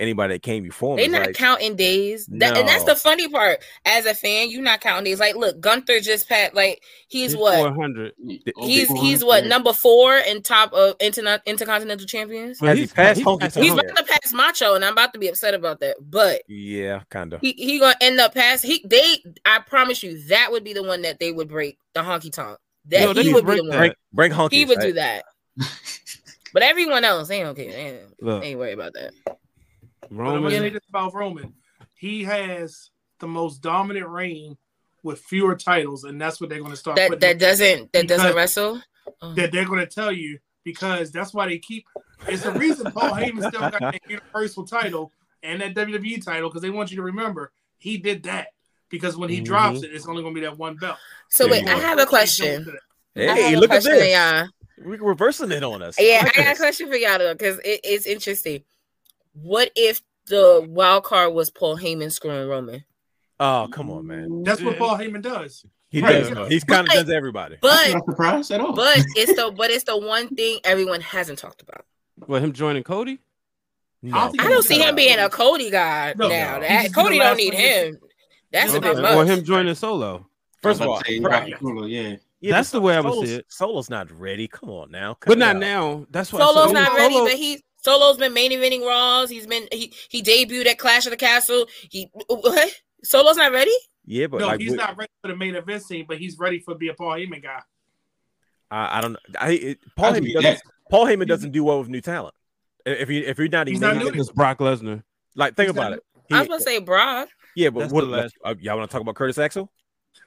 anybody 0.00 0.34
that 0.34 0.42
came 0.42 0.62
before 0.64 0.94
him. 0.94 0.96
They 0.96 1.04
It's 1.04 1.12
not 1.12 1.26
like, 1.26 1.36
counting 1.36 1.76
days, 1.76 2.26
that, 2.26 2.56
and 2.56 2.66
that's 2.66 2.84
the 2.84 2.96
funny 2.96 3.28
part. 3.28 3.62
As 3.84 4.06
a 4.06 4.14
fan, 4.14 4.50
you're 4.50 4.62
not 4.62 4.80
counting 4.80 5.04
days. 5.04 5.20
Like, 5.20 5.36
look, 5.36 5.60
Gunther 5.60 6.00
just 6.00 6.28
passed. 6.28 6.54
Like, 6.54 6.82
he's 7.08 7.32
He's 7.32 7.36
what? 7.40 7.56
400. 7.58 8.12
He's 8.58 8.88
he's 8.88 9.24
what 9.24 9.46
number 9.46 9.72
four 9.72 10.16
in 10.16 10.42
top 10.42 10.72
of 10.72 10.96
interna- 10.98 11.44
intercontinental 11.46 12.06
champions. 12.06 12.60
Well, 12.60 12.70
Has 12.70 12.78
he 12.78 12.82
he's- 12.82 12.92
passed 12.92 13.18
he's 13.18 13.26
Honky? 13.26 13.62
He's 13.62 13.72
about 13.72 13.96
to 13.96 14.04
pass 14.04 14.32
Macho, 14.32 14.74
and 14.74 14.84
I'm 14.84 14.92
about 14.94 15.12
to 15.12 15.18
be 15.18 15.28
upset 15.28 15.54
about 15.54 15.80
that. 15.80 15.96
But 16.00 16.42
yeah, 16.48 17.02
kind 17.10 17.32
of. 17.32 17.40
he, 17.40 17.52
he 17.52 17.78
gonna 17.78 17.94
end 18.00 18.18
up 18.18 18.34
pass. 18.34 18.62
He 18.62 18.84
they. 18.88 19.22
I 19.44 19.60
promise 19.60 20.02
you, 20.02 20.22
that 20.28 20.50
would 20.50 20.64
be 20.64 20.72
the 20.72 20.82
one 20.82 21.02
that 21.02 21.20
they 21.20 21.30
would 21.30 21.48
break 21.48 21.78
the 21.94 22.00
honky 22.00 22.32
tonk. 22.32 22.58
That 22.86 23.14
No, 23.14 23.22
he 23.22 23.32
would 23.32 23.44
would 23.44 23.54
be 23.56 23.60
the 23.62 23.68
one. 23.68 23.78
Bring, 23.78 23.92
bring 24.12 24.32
honky. 24.32 24.52
He 24.52 24.64
would 24.64 24.80
do 24.80 24.94
that. 24.94 25.24
But 26.52 26.62
everyone 26.64 27.04
else, 27.04 27.28
they 27.28 27.40
don't 27.42 27.54
care. 27.54 27.70
They 27.70 27.76
ain't, 27.76 28.22
Look, 28.22 28.44
ain't 28.44 28.58
worried 28.58 28.72
about 28.72 28.92
that. 28.94 29.12
But 30.10 30.22
I'm 30.22 30.42
Roman. 30.42 30.50
say 30.50 30.70
this 30.70 30.82
about 30.88 31.14
Roman. 31.14 31.54
He 31.94 32.24
has 32.24 32.90
the 33.20 33.26
most 33.28 33.58
dominant 33.62 34.08
reign 34.08 34.56
with 35.02 35.20
fewer 35.20 35.54
titles, 35.54 36.04
and 36.04 36.20
that's 36.20 36.40
what 36.40 36.50
they're 36.50 36.58
going 36.58 36.72
to 36.72 36.76
start. 36.76 36.96
That 36.96 37.20
that 37.20 37.38
doesn't 37.38 37.92
that 37.92 38.08
doesn't 38.08 38.34
wrestle. 38.34 38.80
Oh. 39.22 39.34
that 39.34 39.50
they're 39.52 39.64
going 39.64 39.80
to 39.80 39.86
tell 39.86 40.12
you 40.12 40.38
because 40.64 41.10
that's 41.10 41.32
why 41.34 41.46
they 41.46 41.58
keep. 41.58 41.86
It's 42.28 42.42
the 42.42 42.52
reason 42.52 42.90
Paul 42.92 43.10
Heyman 43.12 43.48
still 43.48 43.60
got 43.60 43.80
that 43.80 44.00
Universal 44.08 44.66
title 44.66 45.10
and 45.42 45.60
that 45.62 45.74
WWE 45.74 46.24
title 46.24 46.48
because 46.48 46.62
they 46.62 46.70
want 46.70 46.90
you 46.90 46.96
to 46.98 47.02
remember 47.02 47.50
he 47.78 47.96
did 47.96 48.24
that 48.24 48.48
because 48.90 49.16
when 49.16 49.30
he 49.30 49.40
Mhm. 49.40 49.44
drops 49.46 49.82
it, 49.82 49.90
it's 49.92 50.06
only 50.06 50.22
going 50.22 50.34
to 50.34 50.40
be 50.40 50.46
that 50.46 50.58
one 50.58 50.76
belt. 50.76 50.98
So 51.30 51.48
wait, 51.48 51.66
I 51.66 51.76
have 51.76 51.98
a 51.98 52.06
question. 52.06 52.66
Hey, 53.14 53.54
a 53.54 53.58
look 53.58 53.70
at 53.70 53.82
question 53.82 53.92
for 53.92 53.98
this. 53.98 54.14
y'all. 54.14 54.48
We're 54.84 55.02
reversing 55.02 55.50
it 55.50 55.62
on 55.64 55.82
us. 55.82 55.96
Yeah, 55.98 56.20
like 56.24 56.38
I 56.38 56.42
got 56.44 56.54
a 56.54 56.58
question 56.58 56.88
for 56.88 56.96
y'all 56.96 57.18
though, 57.18 57.34
because 57.34 57.58
it, 57.64 57.80
it's 57.84 58.06
interesting. 58.06 58.62
What 59.32 59.70
if 59.76 60.00
the 60.26 60.64
wild 60.68 61.04
card 61.04 61.32
was 61.34 61.50
Paul 61.50 61.76
Heyman 61.78 62.12
screwing 62.12 62.48
Roman? 62.48 62.84
Oh, 63.38 63.68
come 63.72 63.90
on, 63.90 64.06
man. 64.06 64.42
That's 64.42 64.60
what 64.62 64.76
Paul 64.78 64.96
Heyman 64.98 65.22
does. 65.22 65.64
He 65.88 66.00
Right. 66.02 66.20
does. 66.20 66.30
know. 66.30 66.44
He's 66.44 66.62
kind 66.62 66.82
of 66.82 66.86
But- 66.94 66.94
does 67.06 67.10
everybody. 67.10 67.54
I'm 67.56 67.60
But 67.62 67.92
not 67.94 68.04
surprised 68.04 68.50
at 68.52 68.60
all. 68.60 68.72
but 68.74 68.98
it's 69.16 69.34
the 69.34 69.50
but 69.56 69.70
it's 69.70 69.84
the 69.84 69.96
one 69.96 70.28
thing 70.28 70.60
everyone 70.64 71.00
hasn't 71.00 71.38
talked 71.38 71.62
about. 71.62 71.84
Well, 72.28 72.40
him 72.40 72.52
joining 72.52 72.82
Cody? 72.84 73.18
No, 74.02 74.16
I 74.16 74.20
don't 74.26 74.40
I 74.40 74.48
don't 74.48 74.62
see 74.62 74.76
gonna- 74.78 74.90
him 74.90 74.94
being 74.94 75.18
a 75.18 75.28
Cody 75.28 75.68
guy 75.70 76.14
No, 76.16 76.28
now. 76.28 76.58
no. 76.58 76.60
That 76.68 76.94
Cody 76.94 77.18
don't 77.18 77.36
need 77.36 77.54
him. 77.54 77.98
That's 78.52 78.72
a 78.72 78.76
Okay. 78.78 78.94
bit 78.94 79.04
Or 79.14 79.24
him 79.24 79.42
joining 79.44 79.74
solo? 79.74 80.26
First 80.62 80.80
of 80.80 80.86
all, 80.88 80.94
about 80.96 81.06
say, 81.06 81.18
right. 81.20 81.54
Solo, 81.60 81.86
yeah. 81.86 82.16
Yeah, 82.40 82.52
That's 82.52 82.70
the 82.70 82.80
way 82.80 82.96
I 82.96 83.00
would 83.00 83.12
Solo's- 83.12 83.28
see 83.28 83.34
it. 83.36 83.46
Solo's 83.48 83.90
not 83.90 84.10
ready. 84.12 84.48
Come 84.48 84.70
on 84.70 84.90
now. 84.90 85.14
Cut 85.14 85.28
But 85.28 85.38
not 85.38 85.56
out. 85.56 85.60
now. 85.60 86.06
That's 86.10 86.32
why 86.32 86.40
Solo's 86.40 86.66
said- 86.70 86.74
not 86.74 86.94
ready, 86.94 87.14
Solo- 87.14 87.26
but 87.26 87.34
he 87.36 87.62
Solo's 87.82 88.16
been 88.18 88.34
main 88.34 88.50
eventing 88.52 88.84
Raws. 88.86 89.30
He's 89.30 89.46
been 89.46 89.66
he 89.72 89.92
he 90.08 90.22
debuted 90.22 90.66
at 90.66 90.78
Clash 90.78 91.06
of 91.06 91.10
the 91.10 91.16
Castle. 91.16 91.66
He 91.90 92.10
what? 92.28 92.72
Solo's 93.02 93.36
not 93.36 93.52
ready. 93.52 93.72
Yeah, 94.04 94.26
but 94.26 94.40
no, 94.40 94.46
like 94.48 94.60
he's 94.60 94.72
we- 94.72 94.76
not 94.76 94.96
ready 94.96 95.10
for 95.22 95.28
the 95.28 95.36
main 95.36 95.54
event 95.54 95.82
scene, 95.82 96.04
but 96.08 96.18
he's 96.18 96.38
ready 96.38 96.58
for 96.60 96.74
be 96.74 96.88
a 96.88 96.94
Paul 96.94 97.12
Heyman 97.12 97.42
guy. 97.42 97.60
I, 98.70 98.98
I 98.98 99.00
don't. 99.00 99.16
I 99.38 99.50
it, 99.52 99.78
Paul 99.96 100.06
I'll 100.06 100.12
Heyman 100.14 100.32
doesn't. 100.34 100.42
that. 100.42 100.62
Paul 100.90 101.06
Heyman 101.06 101.26
doesn't 101.26 101.50
do 101.52 101.64
well 101.64 101.78
with 101.80 101.88
new 101.88 102.00
talent. 102.00 102.34
If 102.86 103.08
you 103.10 103.22
if 103.22 103.38
you're 103.38 103.48
not 103.48 103.66
He's 103.68 103.76
even 103.78 103.88
not 103.96 103.96
making 104.04 104.18
new 104.20 104.22
it- 104.28 104.34
Brock 104.34 104.58
Lesnar. 104.58 105.02
like 105.36 105.54
think 105.56 105.68
He's 105.68 105.76
not 105.76 105.92
about 105.92 105.98
it. 105.98 106.04
I 106.32 106.38
was 106.40 106.48
gonna 106.48 106.60
say 106.60 106.78
Brock. 106.78 107.28
yeah, 107.56 107.70
but 107.70 107.80
That's 107.80 107.92
what? 107.92 108.02
the 108.02 108.06
last- 108.08 108.34
uh, 108.44 108.54
y'all 108.60 108.76
want 108.78 108.90
to 108.90 108.92
talk 108.92 109.02
about 109.02 109.14
Curtis 109.16 109.38
Axel? 109.38 109.70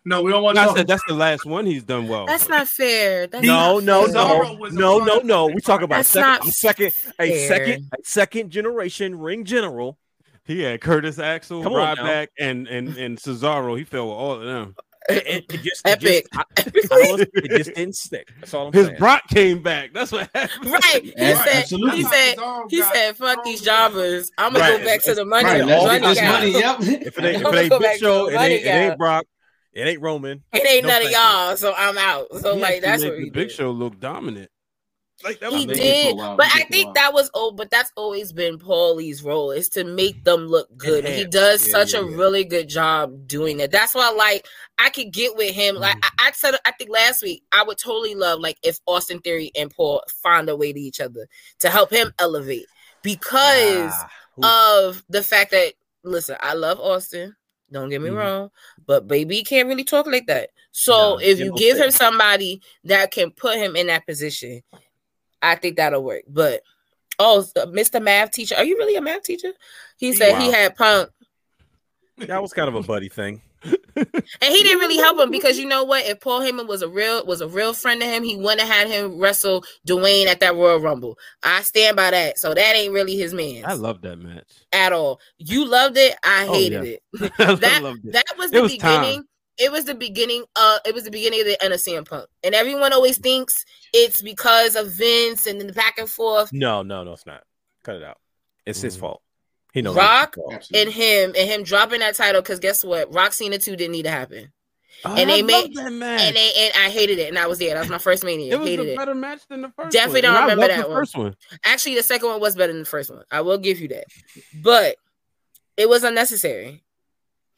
No, 0.05 0.21
we 0.21 0.31
don't 0.31 0.43
want 0.43 0.57
to 0.57 0.61
I 0.63 0.73
said 0.75 0.87
that's 0.87 1.03
the 1.07 1.13
last 1.13 1.45
one 1.45 1.65
he's 1.65 1.83
done 1.83 2.07
well. 2.07 2.25
That's 2.25 2.49
not 2.49 2.67
fair. 2.67 3.27
That's 3.27 3.45
No, 3.45 3.79
not 3.79 4.11
no, 4.11 4.29
fair. 4.33 4.69
No, 4.71 4.99
no, 4.99 5.05
no, 5.05 5.19
no. 5.19 5.45
We 5.47 5.61
talk 5.61 5.81
about 5.81 5.97
That's 5.97 6.09
second, 6.09 6.27
not 6.29 6.47
a 6.47 6.51
second, 6.51 6.93
a 7.19 7.47
second, 7.47 7.89
a 7.93 7.97
second 8.03 8.49
generation 8.49 9.17
ring 9.17 9.45
general. 9.45 9.97
He 10.45 10.61
had 10.61 10.81
Curtis 10.81 11.19
Axel, 11.19 11.63
Come 11.63 11.73
on 11.73 11.95
now. 11.95 12.03
Ryback, 12.03 12.27
and 12.37 12.67
and 12.67 12.97
and 12.97 13.17
Cesaro. 13.17 13.77
He 13.77 13.85
fell 13.85 14.07
with 14.07 14.15
all 14.17 14.31
of 14.33 14.41
them. 14.43 14.75
It, 15.09 15.27
it, 15.27 15.53
it 15.53 15.61
just, 15.63 15.85
Epic. 15.87 16.25
It 16.57 16.73
just, 16.73 16.91
I- 16.93 17.05
I 17.07 17.11
was- 17.11 17.21
it 17.33 17.49
just 17.57 17.73
didn't 17.75 17.95
stick. 17.95 18.29
That's 18.39 18.53
all 18.53 18.67
I'm 18.67 18.73
His 18.73 18.87
saying. 18.87 18.99
Brock 18.99 19.23
came 19.27 19.61
back. 19.61 19.93
That's 19.93 20.11
what 20.13 20.29
happened. 20.33 20.71
Right. 20.71 21.01
He 21.03 21.13
Yeah, 21.17 21.43
said 21.43 21.55
absolutely. 21.55 21.97
he 21.97 22.03
said 22.03 22.35
he 22.69 22.81
said 22.81 23.17
fuck 23.17 23.43
these 23.43 23.61
jobbers. 23.61 24.31
I'm 24.37 24.53
gonna 24.53 24.63
Right. 24.65 24.79
go 24.79 24.85
back 24.85 25.01
to 25.03 25.13
the 25.15 25.25
money. 25.25 25.45
Right, 25.45 25.65
let's 25.65 25.83
let's 25.83 26.01
get 26.01 26.01
get 26.01 26.07
this 26.09 26.19
this 26.19 26.31
money. 26.31 26.51
Yep. 26.51 27.01
if 27.07 27.17
it 27.17 27.23
ain't, 27.25 27.41
if 27.41 27.53
it 27.53 27.71
ain't 27.73 27.81
Big 27.81 27.99
Show, 27.99 28.29
it 28.29 28.33
ain't, 28.35 28.65
it 28.65 28.67
ain't 28.69 28.97
Brock, 28.97 29.25
it 29.73 29.87
ain't 29.87 30.01
Roman. 30.01 30.43
It 30.53 30.67
ain't 30.67 30.83
No, 30.83 30.89
none 30.89 31.01
of 31.01 31.09
you. 31.09 31.15
y'all, 31.17 31.57
so 31.57 31.73
I'm 31.75 31.97
out. 31.97 32.27
So 32.41 32.55
He 32.55 32.61
like 32.61 32.75
actually 32.75 32.81
that's 32.81 33.01
made 33.01 33.09
what 33.09 33.17
the 33.17 33.29
Big 33.29 33.47
did. 33.47 33.51
Show 33.51 33.71
look 33.71 33.99
dominant. 33.99 34.49
Like 35.23 35.39
that 35.39 35.51
He 35.51 35.65
was 35.65 35.65
They 35.65 35.79
did 35.79 36.01
for 36.01 36.11
a 36.11 36.15
did, 36.15 36.17
while. 36.17 36.37
but 36.37 36.45
They 36.45 36.49
I 36.51 36.59
did 36.59 36.67
for 36.67 36.73
a 36.73 36.83
think 36.83 36.95
that 36.95 37.13
was 37.13 37.31
old. 37.33 37.57
But 37.57 37.71
that's 37.71 37.91
always 37.95 38.33
been 38.33 38.57
Paulie's 38.57 39.23
role 39.23 39.51
is 39.51 39.69
to 39.69 39.83
make 39.83 40.23
them 40.23 40.47
look 40.47 40.67
good. 40.77 41.05
He 41.05 41.25
does 41.25 41.65
Yeah, 41.65 41.71
such 41.71 41.93
yeah, 41.93 41.99
a 42.01 42.05
yeah. 42.05 42.17
really 42.17 42.43
good 42.43 42.67
job 42.69 43.27
doing 43.27 43.57
that. 43.57 43.71
That's 43.71 43.95
why, 43.95 44.09
like, 44.11 44.45
I 44.79 44.89
could 44.89 45.11
get 45.13 45.35
with 45.37 45.53
him. 45.55 45.75
Like 45.75 45.95
Mm-hmm. 45.95 46.09
I, 46.19 46.27
I 46.27 46.31
said, 46.31 46.55
I 46.65 46.71
think 46.71 46.89
last 46.91 47.21
week 47.23 47.43
I 47.51 47.63
would 47.63 47.77
totally 47.77 48.15
love 48.15 48.39
like 48.39 48.57
if 48.63 48.79
Austin 48.85 49.19
Theory 49.19 49.51
and 49.55 49.71
Paul 49.71 50.03
find 50.21 50.49
a 50.49 50.55
way 50.55 50.73
to 50.73 50.79
each 50.79 50.99
other 50.99 51.27
to 51.59 51.69
help 51.69 51.89
him 51.91 52.13
elevate 52.19 52.65
because 53.01 54.05
Ah, 54.43 54.87
of 54.87 55.03
the 55.09 55.23
fact 55.23 55.51
that 55.51 55.73
listen, 56.03 56.37
I 56.41 56.53
love 56.53 56.79
Austin. 56.79 57.35
Don't 57.73 57.89
get 57.89 58.01
me 58.01 58.09
Mm-hmm. 58.09 58.17
Mhm. 58.17 58.21
wrong, 58.21 58.51
but 58.85 59.07
baby 59.07 59.43
can't 59.43 59.67
really 59.67 59.83
talk 59.83 60.07
like 60.07 60.27
that. 60.27 60.51
So 60.71 60.91
No, 61.15 61.17
if 61.19 61.39
you 61.39 61.53
give 61.57 61.77
him 61.77 61.91
somebody 61.91 62.61
that 62.85 63.11
can 63.11 63.31
put 63.31 63.57
him 63.57 63.75
in 63.75 63.87
that 63.87 64.05
position, 64.07 64.61
I 65.41 65.55
think 65.55 65.75
that'll 65.77 66.03
work. 66.03 66.23
But 66.27 66.61
Oh, 67.19 67.41
uh, 67.55 67.67
Mr. 67.67 68.01
Math 68.01 68.31
teacher. 68.31 68.55
Are 68.55 68.63
you 68.63 68.75
really 68.77 68.95
a 68.95 69.01
math 69.01 69.21
teacher? 69.23 69.51
He 69.97 70.13
said 70.13 70.39
he 70.41 70.51
had 70.51 70.75
Punk, 70.75 71.09
That 72.17 72.41
was 72.41 72.53
kind 72.53 72.67
of 72.67 72.73
a 72.75 72.81
buddy 72.81 73.07
thing. 73.09 73.41
And 73.63 73.73
he 74.53 74.63
didn't 74.63 74.79
really 74.79 74.97
help 74.97 75.19
him 75.19 75.31
because 75.31 75.57
you 75.57 75.65
know 75.67 75.83
what? 75.83 76.05
If 76.05 76.19
Paul 76.19 76.41
Heyman 76.41 76.67
was 76.67 76.81
a 76.81 76.87
real 76.89 77.25
was 77.25 77.41
a 77.41 77.47
real 77.47 77.73
friend 77.73 78.01
to 78.01 78.07
him, 78.07 78.23
he 78.23 78.35
wouldn't 78.35 78.61
have 78.61 78.69
had 78.69 78.87
him 78.87 79.17
wrestle 79.19 79.63
Dwayne 79.87 80.25
at 80.27 80.39
that 80.41 80.55
Royal 80.55 80.79
Rumble. 80.79 81.17
I 81.43 81.61
stand 81.61 81.95
by 81.95 82.11
that. 82.11 82.37
So 82.39 82.53
that 82.53 82.75
ain't 82.75 82.93
really 82.93 83.15
his 83.15 83.33
man 83.33 83.63
I 83.65 83.73
love 83.73 84.01
that 84.01 84.17
match. 84.17 84.47
at 84.71 84.93
all. 84.93 85.19
You 85.37 85.65
loved 85.67 85.97
it. 85.97 86.15
I 86.23 86.47
Oh, 86.47 86.53
hated 86.53 86.83
yeah. 86.85 87.19
it. 87.21 87.31
That 87.37 87.99
it. 88.03 88.11
that 88.13 88.25
was 88.37 88.49
It 88.51 88.55
the 88.55 88.61
was 88.63 88.77
time. 88.77 89.01
beginning. 89.01 89.23
It 89.59 89.71
was 89.71 89.85
the 89.85 89.93
beginning. 89.95 90.45
Uh, 90.55 90.79
it 90.85 90.95
was 90.95 91.03
the 91.03 91.11
beginning 91.11 91.41
of 91.41 91.45
the 91.45 91.63
end 91.63 91.73
of 91.73 91.79
CM 91.79 92.07
Punk, 92.09 92.25
and 92.43 92.55
everyone 92.55 92.91
always 92.91 93.19
thinks 93.19 93.53
it's 93.93 94.19
because 94.21 94.75
of 94.75 94.87
Vince 94.87 95.45
and 95.45 95.59
then 95.59 95.67
the 95.67 95.73
back 95.73 95.99
and 95.99 96.09
forth. 96.09 96.51
No, 96.51 96.81
no, 96.81 97.03
no, 97.03 97.13
it's 97.13 97.27
not. 97.27 97.43
Cut 97.83 97.97
it 97.97 98.03
out. 98.03 98.17
It's 98.65 98.81
his 98.81 98.97
Mhm. 98.97 99.01
fault. 99.01 99.21
He 99.73 99.81
knows. 99.81 99.95
Rock 99.95 100.35
it's 100.37 100.67
his 100.69 100.77
fault. 100.77 100.81
and 100.85 100.93
him 100.93 101.33
and 101.37 101.49
him 101.49 101.63
dropping 101.63 101.99
that 101.99 102.15
title 102.15 102.41
because 102.41 102.59
guess 102.59 102.83
what? 102.83 103.13
Rock 103.13 103.33
Cena 103.33 103.57
two 103.57 103.75
didn't 103.75 103.91
need 103.93 104.03
to 104.03 104.11
happen, 104.11 104.53
Oh, 105.03 105.15
and 105.15 105.29
I 105.29 105.35
they 105.35 105.41
love 105.41 105.47
made- 105.69 105.75
that 105.75 105.91
match. 105.91 106.21
and 106.21 106.35
they 106.35 106.51
and 106.57 106.73
I 106.77 106.89
hated 106.89 107.17
it, 107.19 107.27
and 107.29 107.39
I 107.39 107.47
was 107.47 107.57
there. 107.59 107.73
That 107.73 107.79
was 107.81 107.89
my 107.89 107.97
first 107.97 108.23
mania. 108.23 108.53
it 108.53 108.59
was 108.59 108.67
hated 108.69 108.87
a 108.87 108.91
it. 108.93 108.97
better 108.97 109.15
match 109.15 109.41
than 109.49 109.61
the 109.61 109.69
first. 109.75 109.91
Definitely 109.91 110.21
one. 110.21 110.23
don't 110.23 110.35
And 110.35 110.43
remember 110.43 110.61
loved 110.61 110.71
that 110.79 110.83
the 110.83 110.89
one. 110.93 110.97
first 111.01 111.17
one. 111.17 111.35
Actually, 111.65 111.95
the 111.95 112.03
second 112.03 112.29
one 112.29 112.39
was 112.39 112.55
better 112.55 112.71
than 112.71 112.83
the 112.83 112.87
first 112.89 113.09
one. 113.09 113.23
I 113.31 113.41
will 113.41 113.57
give 113.57 113.79
you 113.79 113.87
that, 113.89 114.05
but 114.61 114.95
it 115.75 115.89
was 115.89 116.03
unnecessary, 116.03 116.83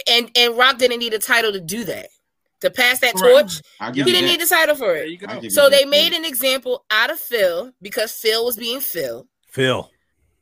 and 0.10 0.32
and 0.36 0.58
Rock 0.58 0.78
didn't 0.78 1.00
need 1.00 1.14
a 1.14 1.20
title 1.20 1.52
to 1.52 1.60
do 1.60 1.84
that. 1.86 2.08
To 2.62 2.72
pass 2.72 3.00
that 3.02 3.16
Right. 3.16 3.32
torch, 3.42 3.52
he 3.94 4.04
didn't 4.04 4.14
that. 4.14 4.22
need 4.32 4.40
the 4.42 4.48
title 4.48 4.76
for 4.76 4.96
it. 4.96 5.10
you 5.10 5.18
go. 5.18 5.28
I'll 5.28 5.36
give 5.36 5.44
you 5.44 5.50
So 5.50 5.64
that, 5.70 5.72
they 5.72 5.86
made 5.86 6.14
an 6.14 6.24
example 6.24 6.86
out 6.90 7.12
of 7.12 7.20
Phil 7.20 7.74
because 7.82 8.14
Phil 8.14 8.46
was 8.46 8.56
being 8.56 8.80
Phil. 8.80 9.28
Phil. 9.52 9.92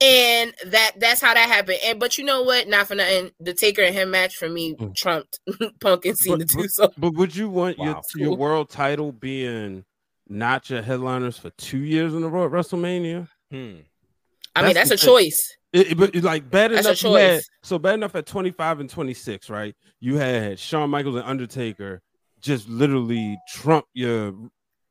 And 0.03 0.53
that 0.71 0.91
that's 0.99 1.21
how 1.21 1.33
that 1.33 1.47
happened. 1.49 1.77
And 1.85 1.99
but 1.99 2.17
you 2.17 2.25
know 2.25 2.41
what? 2.41 2.67
Not 2.67 2.87
for 2.87 2.95
nothing. 2.95 3.31
The 3.39 3.53
Taker 3.53 3.81
and 3.83 3.95
him 3.95 4.11
match 4.11 4.35
for 4.35 4.49
me 4.49 4.75
Mm. 4.75 4.95
trumped 4.95 5.39
Punk 5.81 6.05
and 6.05 6.17
Cena 6.17 6.37
But- 6.39 6.49
too. 6.49 6.67
So 6.67 6.91
But 6.97 7.13
would 7.13 7.35
you 7.35 7.49
want 7.49 7.77
your 7.77 7.93
Wow. 7.95 8.01
your 8.15 8.35
world 8.35 8.69
title 8.69 9.11
being 9.11 9.85
not 10.27 10.69
your 10.69 10.81
headliners 10.81 11.37
for 11.37 11.51
two 11.51 11.79
years 11.79 12.13
in 12.13 12.23
a 12.23 12.27
row 12.27 12.45
at 12.45 12.51
WrestleMania? 12.51 13.27
Hmm. 13.51 13.75
I 14.55 14.61
mean 14.63 14.73
That's 14.73 14.89
that's 14.89 14.91
a 14.91 15.05
thing. 15.05 15.13
choice. 15.15 15.57
It, 15.71 15.91
it- 15.91 15.97
but 15.97 16.13
it's 16.13 16.25
like 16.25 16.49
bad 16.49 16.71
That's 16.71 16.85
a 16.85 16.89
enough. 16.89 17.03
You 17.03 17.13
had, 17.13 17.35
choice. 17.37 17.49
so 17.63 17.79
bad 17.79 17.93
enough 17.95 18.15
at 18.15 18.25
25 18.25 18.79
and 18.81 18.89
26, 18.89 19.49
right? 19.49 19.75
You 19.99 20.17
had 20.17 20.59
Shawn 20.59 20.89
Michaels 20.89 21.15
and 21.15 21.25
Undertaker 21.25 22.01
just 22.41 22.67
literally 22.67 23.37
trump 23.53 23.85
your 23.93 24.33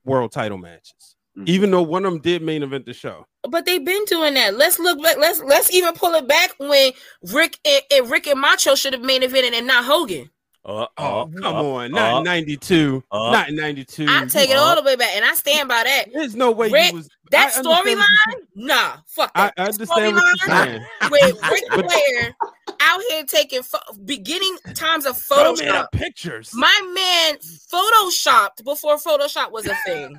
world 0.05 0.33
title 0.33 0.59
matches. 0.59 1.17
Mhm. 1.37 1.49
Even 1.49 1.71
though 1.71 1.83
one 1.83 2.05
of 2.05 2.13
them 2.13 2.21
did 2.21 2.43
main 2.43 2.63
event 2.63 2.85
the 2.87 2.93
show. 2.93 3.27
But 3.49 3.65
they've 3.65 3.85
been 3.85 4.05
doing 4.05 4.35
that. 4.35 4.55
Let's 4.57 4.79
look 4.79 5.03
back. 5.03 5.17
Let's 5.19 5.41
let's 5.41 5.73
even 5.73 5.95
pull 5.95 6.13
it 6.15 6.29
back 6.29 6.55
when 6.59 6.93
Ric 7.33 7.59
and, 7.65 7.83
and 7.91 8.11
Ric 8.11 8.27
and 8.27 8.39
Macho 8.41 8.75
should 8.75 8.93
have 8.93 9.03
main 9.03 9.23
evented 9.23 9.53
and 9.55 9.67
not 9.67 9.85
Hogan. 9.85 10.31
Uh, 10.65 10.87
Oh, 10.97 11.23
uh, 11.23 11.27
come 11.41 11.57
uh, 11.57 11.63
on. 11.65 11.91
Not 11.91 12.15
uh, 12.15 12.19
in 12.19 12.25
92. 12.25 13.03
uh. 13.11 13.33
not 13.33 13.49
in 13.49 13.57
92. 13.57 14.07
I 14.09 14.27
take 14.27 14.51
it 14.51 14.57
Uh, 14.57 14.61
all 14.61 14.77
the 14.77 14.83
way 14.83 14.95
back, 14.95 15.09
and 15.17 15.25
I 15.25 15.35
stand 15.35 15.69
by 15.69 15.83
that. 15.83 16.05
There's 16.13 16.37
no 16.37 16.53
way 16.53 16.71
Rick, 16.71 16.91
you 16.93 16.99
was 16.99 17.09
That 17.33 17.51
I 17.57 17.59
understand 17.59 17.99
what 17.99 18.07
storyline, 18.07 18.41
nah, 18.55 18.93
fuck 19.07 19.33
I, 19.35 19.45
that. 19.47 19.55
I 19.57 19.63
That 19.65 19.73
understand 19.73 20.15
what 20.15 20.25
you're 20.25 20.55
storyline 20.55 20.65
saying. 21.01 21.11
With 21.11 21.43
Ric 21.51 21.65
But- 21.71 21.91
Flair 21.91 22.37
out 22.79 23.01
here 23.09 23.25
taking 23.25 23.63
pho- 23.65 23.79
beginning 24.05 24.57
times 24.75 25.05
of 25.07 25.17
Photoshop. 25.17 25.69
up 25.75 25.93
pictures. 25.93 26.51
My 26.55 26.81
man 26.95 27.39
photoshopped 27.73 28.63
before 28.65 28.99
Photoshop 28.99 29.51
was 29.51 29.67
a 29.67 29.75
thing. 29.87 30.17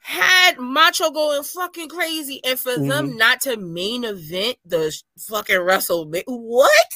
Had 0.00 0.58
Macho 0.58 1.10
going 1.10 1.42
fucking 1.42 1.88
crazy, 1.88 2.40
and 2.44 2.58
for 2.58 2.72
Mm-hmm. 2.72 2.88
them 2.88 3.16
not 3.16 3.40
to 3.42 3.56
main 3.56 4.04
event 4.04 4.58
the 4.64 4.90
sh- 4.90 5.02
fucking 5.18 5.58
Russell, 5.58 6.10
what? 6.26 6.86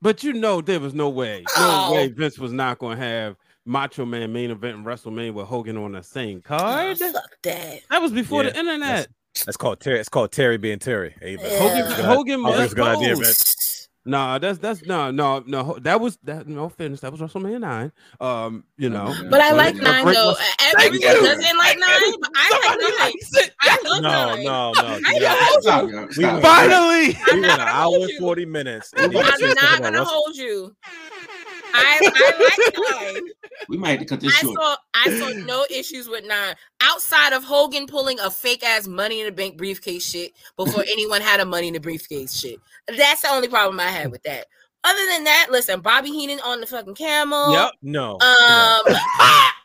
But 0.00 0.22
you 0.24 0.32
know, 0.32 0.60
there 0.60 0.80
was 0.80 0.94
no 0.94 1.08
way, 1.08 1.44
no 1.58 1.86
Oh. 1.90 1.94
way 1.94 2.08
Vince 2.08 2.38
was 2.38 2.52
not 2.52 2.78
going 2.78 2.96
to 2.98 3.04
have 3.04 3.36
Macho 3.66 4.06
Man 4.06 4.32
main 4.32 4.50
event 4.50 4.78
in 4.78 4.84
WrestleMania 4.84 5.34
with 5.34 5.46
Hogan 5.46 5.76
on 5.76 5.92
the 5.92 6.02
same 6.02 6.38
Oh, 6.48 6.56
card. 6.56 6.98
fuck 6.98 7.14
that. 7.42 7.80
That 7.90 8.00
was 8.00 8.12
before 8.12 8.44
Yeah, 8.44 8.50
the 8.50 8.58
internet. 8.60 9.08
That's 9.44 9.56
called 9.58 9.80
Terry. 9.80 10.00
It's 10.00 10.08
called 10.08 10.32
Terry 10.32 10.56
being 10.56 10.78
Terry. 10.78 11.14
Hey. 11.20 11.36
Yeah. 11.40 11.58
Hogan, 11.58 11.96
Good- 11.96 12.04
Hogan 12.04 12.46
I 12.46 12.48
think 12.50 12.60
was 12.62 12.72
a 12.72 12.74
good 12.74 12.86
idea, 12.86 13.14
both. 13.14 13.22
man. 13.22 13.32
Nah, 14.08 14.38
that's 14.38 14.58
that's 14.58 14.82
no, 14.86 15.10
no, 15.10 15.42
no. 15.46 15.76
That 15.82 16.00
was 16.00 16.16
that. 16.24 16.48
No 16.48 16.64
offense, 16.64 17.00
that 17.02 17.12
was 17.12 17.20
WrestleMania 17.20 17.60
nine. 17.60 17.92
Um, 18.22 18.64
you 18.78 18.88
know, 18.88 19.14
But 19.28 19.42
I 19.42 19.52
like 19.52 19.76
nine 19.76 20.06
Rick 20.06 20.14
though. 20.16 20.28
was- 20.28 20.40
Everyone 20.78 21.00
doesn't 21.24 21.58
like 21.58 21.78
nine, 21.78 22.14
but 22.20 22.30
I 22.34 22.60
like 22.68 22.80
nine. 22.80 22.98
likes. 23.00 23.30
I 23.60 23.78
love 23.84 24.02
No, 24.02 24.08
nine. 24.08 24.44
no, 24.44 24.72
no. 24.72 25.00
I 25.06 25.12
do 25.12 25.20
not- 25.20 25.62
Stop, 25.62 25.84
We 25.84 26.12
stop. 26.14 26.40
Finally, 26.42 27.18
We 27.34 27.40
went 27.42 27.52
an 27.52 27.68
hour 27.68 27.96
and 27.96 28.18
40 28.18 28.46
minutes. 28.46 28.90
I'm 28.96 29.12
not 29.12 29.82
gonna 29.82 30.04
hold 30.04 30.36
you. 30.36 30.74
I, 31.74 32.00
I 32.02 33.10
like 33.10 33.14
nine. 33.14 33.22
We 33.68 33.76
might 33.76 33.90
have 33.90 33.98
to 34.00 34.06
cut 34.06 34.20
this 34.20 34.34
I 34.34 34.40
short. 34.40 34.56
saw 34.56 34.76
I 34.94 35.18
saw 35.18 35.28
no 35.44 35.66
issues 35.70 36.08
with 36.08 36.24
nine 36.24 36.54
outside 36.80 37.32
of 37.32 37.42
Hogan 37.44 37.86
pulling 37.86 38.18
a 38.20 38.30
fake 38.30 38.62
ass 38.62 38.86
money 38.86 39.20
in 39.20 39.26
the 39.26 39.32
bank 39.32 39.56
briefcase 39.56 40.08
shit 40.08 40.32
before 40.56 40.84
anyone 40.88 41.20
had 41.20 41.40
a 41.40 41.44
money 41.44 41.68
in 41.68 41.74
the 41.74 41.80
briefcase 41.80 42.38
shit. 42.38 42.60
That's 42.86 43.22
the 43.22 43.28
only 43.30 43.48
problem 43.48 43.80
I 43.80 43.88
had 43.88 44.10
with 44.10 44.22
that. 44.22 44.46
Other 44.84 45.06
than 45.10 45.24
that, 45.24 45.48
listen, 45.50 45.80
Bobby 45.80 46.10
Heenan 46.10 46.40
on 46.40 46.60
the 46.60 46.66
fucking 46.66 46.94
camel. 46.94 47.52
Yep. 47.52 47.72
No. 47.82 48.12
Um, 48.20 48.80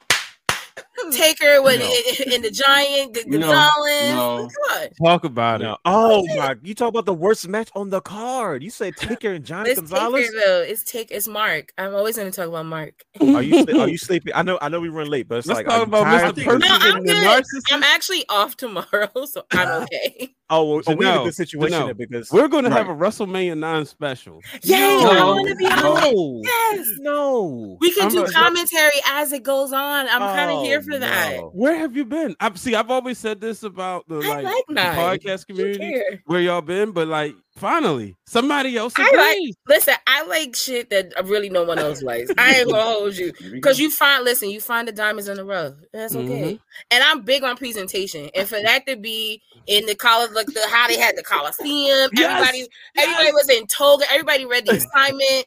Taker 1.11 1.61
with 1.61 1.79
No. 1.79 2.33
in 2.33 2.41
the 2.41 2.51
giant, 2.51 3.13
the 3.13 3.23
No, 3.27 3.39
Gonzalez. 3.39 4.13
no. 4.13 4.49
Come 4.79 4.89
talk 5.05 5.23
about 5.23 5.61
no. 5.61 5.73
it. 5.73 5.79
Oh 5.85 6.25
my! 6.37 6.55
You 6.63 6.73
talk 6.75 6.89
about 6.89 7.05
the 7.05 7.13
worst 7.13 7.47
match 7.47 7.69
on 7.75 7.89
the 7.89 8.01
card. 8.01 8.63
You 8.63 8.69
say 8.69 8.91
Taker 8.91 9.33
and 9.33 9.45
Johnny 9.45 9.71
It's 9.71 9.79
Gonzalez. 9.79 10.27
Taker 10.27 10.39
though. 10.45 10.61
It's 10.61 10.83
take. 10.83 11.11
It's 11.11 11.27
Mark. 11.27 11.73
I'm 11.77 11.93
always 11.95 12.15
going 12.17 12.29
to 12.31 12.35
talk 12.35 12.47
about 12.47 12.65
Mark. 12.65 13.03
Are 13.21 13.41
you 13.41 13.65
sle- 13.65 13.79
are 13.79 13.87
you 13.87 13.97
sleepy? 14.07 14.33
I 14.33 14.41
know 14.43 14.57
I 14.61 14.69
know 14.69 14.79
we 14.79 14.89
run 14.89 15.07
late, 15.09 15.27
but 15.27 15.39
it's 15.39 15.47
Let's 15.47 15.57
like 15.59 15.65
talk 15.67 15.87
about? 15.87 16.07
Mr. 16.07 16.43
Person 16.43 16.59
No, 16.59 16.67
I'm 16.69 17.03
the 17.03 17.13
good. 17.13 17.23
narcissist. 17.23 17.71
I'm 17.73 17.83
actually 17.83 18.25
off 18.29 18.55
tomorrow, 18.57 19.09
so 19.25 19.43
I'm 19.51 19.83
okay. 19.83 20.33
Oh, 20.49 20.65
well, 20.65 20.81
oh, 20.85 20.95
we're 20.95 21.05
in 21.07 21.09
a 21.09 21.17
Janelle, 21.17 21.23
good 21.25 21.33
situation 21.35 21.79
Janelle, 21.79 21.85
there 21.85 21.93
because 21.95 22.29
We're 22.31 22.47
going 22.47 22.65
to 22.65 22.69
have 22.69 22.87
a 22.87 22.93
WrestleMania 22.93 23.57
nine 23.57 23.85
special. 23.87 24.39
Yes, 24.61 25.01
No, 25.01 25.09
I 25.09 25.23
want 25.23 25.47
to 25.47 25.55
be 25.55 25.65
on 25.65 26.03
it. 26.03 26.45
Yes. 26.77 26.87
no. 26.99 27.77
We 27.79 27.91
can 27.93 28.03
I'm 28.03 28.09
do 28.11 28.23
a- 28.25 28.31
commentary 28.31 28.91
as 29.07 29.31
it 29.33 29.41
goes 29.41 29.73
on. 29.73 30.07
I'm 30.09 30.19
kind 30.19 30.51
of 30.51 30.57
Oh, 30.57 30.63
here 30.63 30.81
for 30.83 30.92
that. 30.99 31.37
no. 31.37 31.49
Where 31.53 31.75
have 31.77 31.95
you 31.95 32.05
been? 32.05 32.35
I 32.39 32.53
see. 32.55 32.75
I've 32.75 32.91
always 32.91 33.17
said 33.17 33.41
this 33.41 33.63
about 33.63 34.07
the 34.07 34.17
I 34.19 34.27
like, 34.41 34.45
like 34.45 34.63
the 34.67 34.73
podcast 34.75 35.47
community. 35.47 36.01
Where 36.25 36.41
y'all 36.41 36.61
been? 36.61 36.91
But 36.91 37.07
like, 37.07 37.35
finally, 37.57 38.15
somebody 38.25 38.77
else 38.77 38.93
I 38.97 39.11
like- 39.15 39.55
Listen, 39.67 39.95
I 40.07 40.25
like 40.25 40.55
shit 40.55 40.89
that 40.89 41.13
uh, 41.17 41.23
really 41.23 41.49
no 41.49 41.63
one 41.63 41.79
else 41.79 42.01
likes. 42.01 42.31
I 42.37 42.55
ain't 42.55 42.69
gonna 42.69 42.81
hold 42.81 43.15
you 43.15 43.33
because 43.51 43.79
you 43.79 43.89
find. 43.89 44.23
Listen, 44.23 44.49
you 44.49 44.59
find 44.61 44.87
the 44.87 44.91
diamonds 44.91 45.27
in 45.27 45.37
the 45.37 45.45
rough. 45.45 45.73
That's 45.91 46.15
okay. 46.15 46.25
Mm-hmm. 46.53 46.55
And 46.91 47.03
I'm 47.03 47.21
big 47.21 47.43
on 47.43 47.55
presentation, 47.57 48.29
and 48.35 48.47
for 48.47 48.61
that 48.61 48.85
to 48.87 48.95
be 48.95 49.41
in 49.67 49.85
the 49.85 49.95
college, 49.95 50.31
like 50.31 50.47
the 50.47 50.61
how 50.69 50.87
they 50.87 50.97
had 50.97 51.15
the 51.15 51.23
Coliseum, 51.23 52.09
Yes, 52.13 52.47
everybody, 52.47 52.67
everybody 52.97 53.31
was 53.31 53.49
in 53.49 53.65
toga. 53.67 54.05
Everybody 54.11 54.45
read 54.45 54.65
the 54.65 54.73
assignment. 54.77 55.45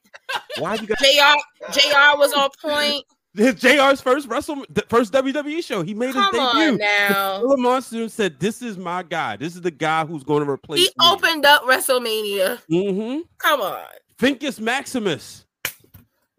Why 0.58 0.74
you 0.74 0.86
got? 0.86 0.98
Jr. 0.98 1.80
Jr. 1.80 2.18
was 2.18 2.32
on 2.32 2.48
point. 2.62 3.04
His 3.36 3.54
JR's 3.56 4.00
first 4.00 4.28
Wrestle, 4.28 4.64
the 4.70 4.82
first 4.88 5.12
WWE 5.12 5.62
show. 5.62 5.82
He 5.82 5.94
made 5.94 6.12
Come 6.12 6.32
his 6.32 6.40
on 6.40 6.56
debut. 6.56 6.78
now. 6.78 7.40
Philip 7.40 7.58
Monsoon 7.60 8.08
said, 8.08 8.40
"This 8.40 8.62
is 8.62 8.78
my 8.78 9.02
guy. 9.02 9.36
This 9.36 9.54
is 9.54 9.60
the 9.60 9.70
guy 9.70 10.04
who's 10.06 10.24
going 10.24 10.44
to 10.44 10.50
replace 10.50 10.80
He 10.80 10.90
opened 11.02 11.44
up 11.44 11.62
WrestleMania. 11.62 12.58
Mm-hmm. 12.70 13.20
Come 13.38 13.60
on. 13.60 13.84
Finkus 14.18 14.58
Maximus. 14.60 15.44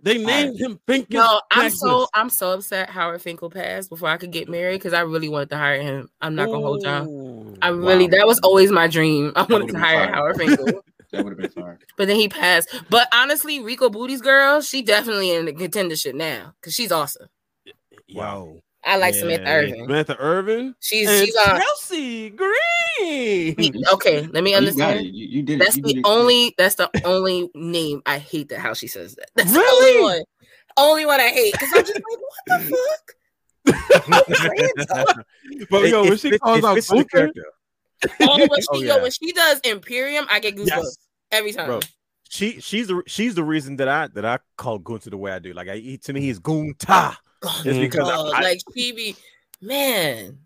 They 0.01 0.23
named 0.23 0.59
him 0.59 0.79
Finkus. 0.87 1.09
No, 1.11 1.41
I'm 1.51 1.63
Maximus. 1.63 1.79
so 1.79 2.07
I'm 2.13 2.29
so 2.29 2.51
upset 2.53 2.89
Howard 2.89 3.21
Finkel 3.21 3.49
passed 3.49 3.89
before 3.89 4.09
I 4.09 4.17
could 4.17 4.31
get 4.31 4.47
married 4.47 4.75
because 4.75 4.93
I 4.93 5.01
really 5.01 5.27
wanted 5.27 5.49
to 5.49 5.57
hire 5.57 5.81
him. 5.81 6.09
I'm 6.21 6.33
not 6.35 6.45
gonna 6.45 6.61
hold 6.61 6.83
y'all. 6.83 7.55
I 7.61 7.69
really 7.69 8.07
that 8.07 8.25
was 8.25 8.39
always 8.39 8.71
my 8.71 8.87
dream. 8.87 9.33
I 9.35 9.43
wanted 9.43 9.69
to 9.69 9.79
hire. 9.79 10.07
Howard 10.07 10.37
Finkel, 10.37 10.67
That 11.11 11.23
would 11.23 11.31
have 11.31 11.39
been 11.39 11.49
fire. 11.63 11.79
but 11.97 12.07
then 12.07 12.17
he 12.17 12.27
passed. 12.29 12.73
But 12.89 13.07
honestly, 13.13 13.59
Rico 13.61 13.89
Booty's 13.89 14.21
girl, 14.21 14.61
she 14.61 14.81
definitely 14.81 15.31
in 15.31 15.45
the 15.45 15.53
contendership 15.53 16.13
now 16.15 16.53
because 16.59 16.73
she's 16.73 16.91
awesome. 16.91 17.27
Wow. 18.13 18.59
I 18.85 18.97
like 18.97 19.15
Yeah, 19.15 19.19
Samantha 19.21 19.47
Irvin. 19.49 19.79
Samantha 19.85 20.17
Irvin. 20.19 20.75
She's 20.79 21.09
and 21.09 21.25
she's 21.25 21.35
on. 21.35 21.59
Chelsea 21.59 22.29
Green. 22.29 23.83
Okay, 23.93 24.27
let 24.31 24.43
me 24.43 24.51
You 24.51 24.55
got 24.55 24.57
understand. 24.57 24.99
it. 25.07 25.13
You, 25.13 25.27
you 25.27 25.43
did 25.43 25.55
it. 25.55 25.63
That's 25.65 25.75
You 25.77 25.81
the 25.83 25.87
did 25.93 25.97
it. 25.99 26.05
only. 26.05 26.55
That's 26.57 26.75
the 26.75 26.89
only 27.03 27.49
name 27.53 28.01
I 28.05 28.17
hate. 28.19 28.49
That 28.49 28.59
how 28.59 28.73
she 28.73 28.87
says 28.87 29.15
that. 29.15 29.29
That's 29.35 29.51
the 29.51 29.59
Really? 29.59 29.91
only 29.97 30.03
one. 30.03 30.23
Only 30.77 31.05
one 31.05 31.19
I 31.19 31.29
hate 31.29 31.53
because 31.53 31.69
I'm 31.73 31.81
just 31.83 31.95
like, 31.95 32.03
what 32.05 32.45
the 32.47 32.59
fuck? 34.95 35.67
But 35.69 35.83
It- 35.85 35.89
yo, 35.91 36.03
when 36.03 36.17
she 36.17 36.37
calls 36.39 36.63
out 36.63 36.75
fits 36.75 36.87
the 36.87 36.95
Gunther, 37.03 37.31
character. 38.01 38.25
All 38.25 38.37
when 38.47 38.49
she 38.61 38.67
Oh, 38.71 38.79
yo, 38.81 38.95
yeah. 38.95 39.01
when 39.01 39.11
she 39.11 39.31
does 39.31 39.59
Imperium, 39.61 40.25
I 40.29 40.39
get 40.39 40.55
goosebumps 40.55 40.65
Yes. 40.67 40.97
every 41.31 41.51
time. 41.53 41.67
Bro, 41.67 41.79
she 42.29 42.59
she's 42.59 42.87
the 42.87 43.01
she's 43.07 43.35
the 43.35 43.43
reason 43.43 43.77
that 43.77 43.87
I 43.87 44.07
that 44.13 44.25
I 44.25 44.39
call 44.57 44.79
Gunther 44.79 45.09
the 45.09 45.17
way 45.17 45.31
I 45.31 45.39
do. 45.39 45.53
Like 45.53 45.67
I 45.69 45.77
he, 45.77 45.97
to 45.99 46.13
me 46.13 46.21
he's 46.21 46.39
Gunta. 46.39 47.17
God, 47.41 47.65
It's 47.65 47.77
because 47.77 48.09
I- 48.09 48.15
God, 48.15 48.33
I- 48.35 48.41
like 48.41 48.59
she 48.75 48.91
be 48.91 49.15
man. 49.61 50.39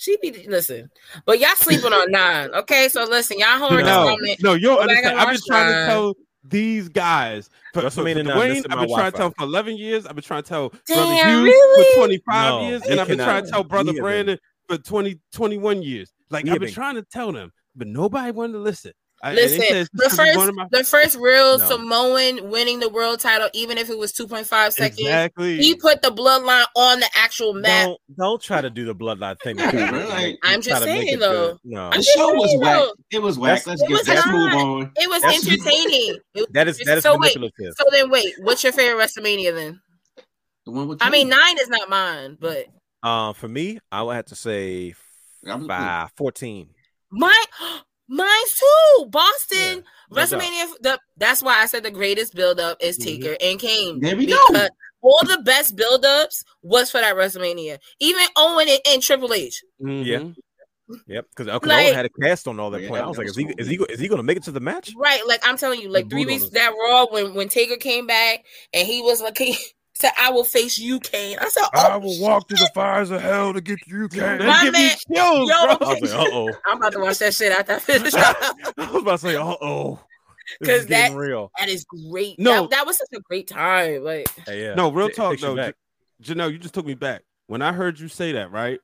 She 0.00 0.16
be 0.22 0.46
listen, 0.46 0.88
but 1.26 1.40
y'all 1.40 1.56
sleeping 1.56 1.92
on 1.92 2.10
nine. 2.12 2.50
Okay, 2.54 2.88
so 2.88 3.02
listen, 3.04 3.36
y'all 3.38 3.58
heard 3.68 3.84
No, 3.84 4.16
this 4.22 4.40
no, 4.40 4.54
you 4.54 4.60
don't 4.68 4.78
understand. 4.78 5.18
I've 5.18 5.26
been 5.26 5.34
watch 5.34 5.46
trying 5.46 5.72
to 5.72 5.86
tell 5.86 6.14
these 6.44 6.88
guys. 6.88 7.50
For, 7.74 7.80
for, 7.82 7.90
for 7.90 8.02
WrestleMania 8.04 8.24
nine, 8.24 8.36
Dwayne, 8.36 8.64
I've 8.70 8.78
my 8.78 8.86
been 8.86 8.94
trying 8.94 9.10
to 9.10 9.18
tell 9.18 9.30
for 9.36 9.42
11 9.42 9.76
years. 9.76 10.06
I've 10.06 10.14
been 10.14 10.22
trying 10.22 10.44
to 10.44 10.48
tell 10.48 10.72
Damn, 10.86 10.96
Brother 10.98 11.14
Hughes 11.14 11.44
really? 11.52 11.84
for 11.94 11.98
25 11.98 12.50
No, 12.52 12.68
years, 12.68 12.82
and 12.84 13.00
I've 13.00 13.08
been 13.08 13.18
trying 13.18 13.44
to 13.44 13.50
tell 13.50 13.64
Brother 13.64 13.92
Brandon 13.94 14.38
for 14.68 14.78
20, 14.78 15.18
21 15.32 15.82
years. 15.82 16.12
Like 16.30 16.44
We 16.44 16.50
I've 16.50 16.58
been 16.60 16.66
been- 16.68 16.74
trying 16.74 16.94
to 16.96 17.02
tell 17.02 17.32
them, 17.32 17.52
but 17.76 17.86
nobody 17.88 18.30
wanted 18.32 18.54
to 18.54 18.58
listen. 18.60 18.92
I- 19.20 19.34
Listen, 19.34 19.60
said 19.62 19.86
the 19.92 20.04
because 20.04 20.12
he's 20.12 20.18
one 20.18 20.36
first 20.36 20.48
of 20.50 20.54
my- 20.54 20.66
the 20.70 20.84
first 20.84 21.16
real 21.16 21.58
No. 21.58 21.66
Samoan 21.66 22.50
winning 22.50 22.78
the 22.78 22.88
world 22.88 23.18
title, 23.18 23.48
even 23.52 23.76
if 23.76 23.90
it 23.90 23.98
was 23.98 24.12
2.5 24.12 24.72
seconds, 24.72 25.00
exactly. 25.00 25.56
he 25.58 25.74
put 25.74 26.02
the 26.02 26.10
bloodline 26.12 26.66
on 26.76 27.00
the 27.00 27.08
actual 27.16 27.52
map. 27.52 27.86
Don't 27.86 28.00
don't 28.16 28.40
try 28.40 28.60
to 28.60 28.70
do 28.70 28.84
the 28.84 28.94
bloodline 28.94 29.36
thing. 29.40 29.58
Yeah, 29.58 29.90
bro, 29.90 30.06
like- 30.06 30.38
I'm 30.44 30.60
just 30.62 30.84
saying, 30.84 31.18
though. 31.18 31.58
No, 31.64 31.86
I'm 31.86 31.90
The 31.90 31.96
just 31.96 32.10
show 32.16 32.32
was 32.32 32.48
saying, 32.50 32.60
whack. 32.60 32.76
though. 32.78 32.92
It 33.10 33.22
was 33.22 33.38
whack. 33.40 33.64
That's- 33.64 33.66
Let's 33.66 33.82
It 33.82 33.88
get 33.88 33.98
was 33.98 34.08
let's 34.08 34.26
not. 34.26 34.34
move 34.34 34.54
on. 34.54 34.92
It 34.94 35.08
was 35.10 35.22
That's- 35.22 35.48
entertaining. 35.48 36.18
It 36.34 36.40
was 36.40 36.46
that 36.52 36.68
is 36.68 36.78
that 36.78 36.98
is 36.98 37.02
so 37.02 37.18
wait, 37.18 37.32
so 37.32 37.84
then 37.90 38.10
wait, 38.10 38.34
what's 38.38 38.62
your 38.62 38.72
favorite 38.72 39.04
WrestleMania 39.04 39.52
then? 39.52 39.80
The 40.64 40.70
one 40.70 40.86
with 40.86 41.02
I 41.02 41.10
mean, 41.10 41.28
Kane. 41.28 41.40
nine 41.40 41.58
is 41.58 41.68
not 41.68 41.88
mine, 41.90 42.36
but 42.40 42.66
Uh, 43.02 43.32
for 43.32 43.48
me, 43.48 43.80
I 43.90 44.02
would 44.04 44.14
have 44.14 44.26
to 44.26 44.36
say 44.36 44.94
I 45.46 45.54
was- 45.56 45.66
five, 45.66 46.12
14. 46.16 46.68
mine, 47.10 47.32
mine 48.08 48.26
too. 48.48 49.06
Boston 49.10 49.84
no 50.10 50.16
doubt. 50.16 50.30
WrestleMania. 50.40 50.66
The, 50.80 50.98
that's 51.16 51.42
why 51.42 51.60
I 51.62 51.66
said 51.66 51.82
the 51.82 51.90
greatest 51.90 52.34
build 52.34 52.58
up 52.60 52.78
is 52.80 52.98
Mhm. 52.98 53.04
Taker 53.04 53.36
and 53.40 53.58
Kane. 53.60 54.00
There 54.00 54.16
we 54.16 54.26
go. 54.26 54.38
because 54.48 54.70
all 55.02 55.20
the 55.24 55.40
best 55.44 55.76
build 55.76 56.04
ups 56.04 56.44
was 56.62 56.90
for 56.90 56.98
that 57.00 57.14
WrestleMania. 57.14 57.78
Even 58.00 58.22
Owen 58.36 58.68
and, 58.68 58.80
and 58.88 59.02
Triple 59.02 59.32
H. 59.32 59.62
Yeah. 59.80 59.86
Mhm. 60.18 60.34
Yep, 61.06 61.26
because 61.28 61.48
Uncle 61.48 61.68
Like- 61.68 61.84
Owen 61.88 61.94
had 61.94 62.06
a 62.06 62.08
cast 62.08 62.48
on 62.48 62.58
all 62.58 62.70
that 62.70 62.80
Yeah, 62.80 62.88
point. 62.88 63.02
I 63.02 63.06
was 63.06 63.18
like, 63.18 63.26
is 63.28 63.36
he 63.36 63.44
is 63.58 63.66
he 63.68 63.76
is 63.90 64.00
he 64.00 64.08
going 64.08 64.16
to 64.18 64.22
make 64.22 64.38
it 64.38 64.44
to 64.44 64.50
the 64.52 64.60
match? 64.60 64.90
Right, 64.96 65.20
like 65.26 65.46
I'm 65.46 65.58
telling 65.58 65.80
you, 65.82 65.90
like 65.90 66.04
The 66.04 66.10
three 66.10 66.24
weeks 66.26 66.48
that 66.50 66.72
Raw 66.72 67.06
when 67.10 67.34
when 67.34 67.50
Taker 67.50 67.76
came 67.76 68.06
back 68.06 68.42
and 68.72 68.86
he 68.86 69.02
was 69.02 69.20
like 69.20 69.36
he 69.36 69.54
said, 70.00 70.12
"I 70.18 70.30
will 70.30 70.44
face 70.44 70.78
you, 70.78 71.00
Kane." 71.00 71.36
I 71.40 71.48
said, 71.48 71.64
"Oh, 71.74 71.80
I 71.92 71.96
will 71.96 72.12
shit. 72.12 72.22
walk 72.22 72.48
through 72.48 72.58
the 72.58 72.70
fires 72.74 73.10
of 73.10 73.20
hell 73.20 73.52
to 73.52 73.60
get 73.60 73.78
you, 73.86 74.08
That 74.08 74.40
My 74.40 74.62
give 74.64 74.72
me 74.72 74.86
man- 74.88 74.96
chills, 75.14 75.50
Yo. 75.50 75.76
bro. 75.76 75.88
I 75.88 75.98
was 76.00 76.14
like, 76.14 76.28
uh 76.28 76.30
oh. 76.32 76.50
I'm 76.66 76.76
about 76.78 76.92
to 76.92 76.98
watch 77.00 77.18
that 77.18 77.34
shit 77.34 77.52
after 77.52 77.74
I 77.74 77.78
finish." 77.78 78.14
I 78.16 78.54
was 78.92 79.02
about 79.02 79.10
to 79.12 79.18
say, 79.18 79.36
uh 79.36 79.44
oh. 79.60 80.00
'Cause 80.64 80.86
that- 80.86 81.12
real. 81.12 81.50
that 81.58 81.68
is 81.68 81.84
great. 81.84 82.38
No. 82.38 82.62
that, 82.62 82.70
that 82.70 82.86
was 82.86 82.96
such 82.96 83.08
a 83.14 83.20
great 83.20 83.48
time. 83.48 84.02
Like, 84.02 84.28
Hey, 84.46 84.64
yeah. 84.64 84.74
No, 84.74 84.90
real 84.90 85.06
It- 85.06 85.10
it 85.10 85.16
talk 85.16 85.30
takes 85.32 85.42
though. 85.42 85.56
J- 85.56 85.72
Janelle, 86.22 86.50
you 86.52 86.58
just 86.58 86.72
took 86.74 86.86
me 86.86 86.94
back. 86.94 87.22
When 87.48 87.60
I 87.62 87.72
heard 87.72 88.00
you 88.00 88.08
say 88.08 88.32
that, 88.32 88.50
right? 88.50 88.80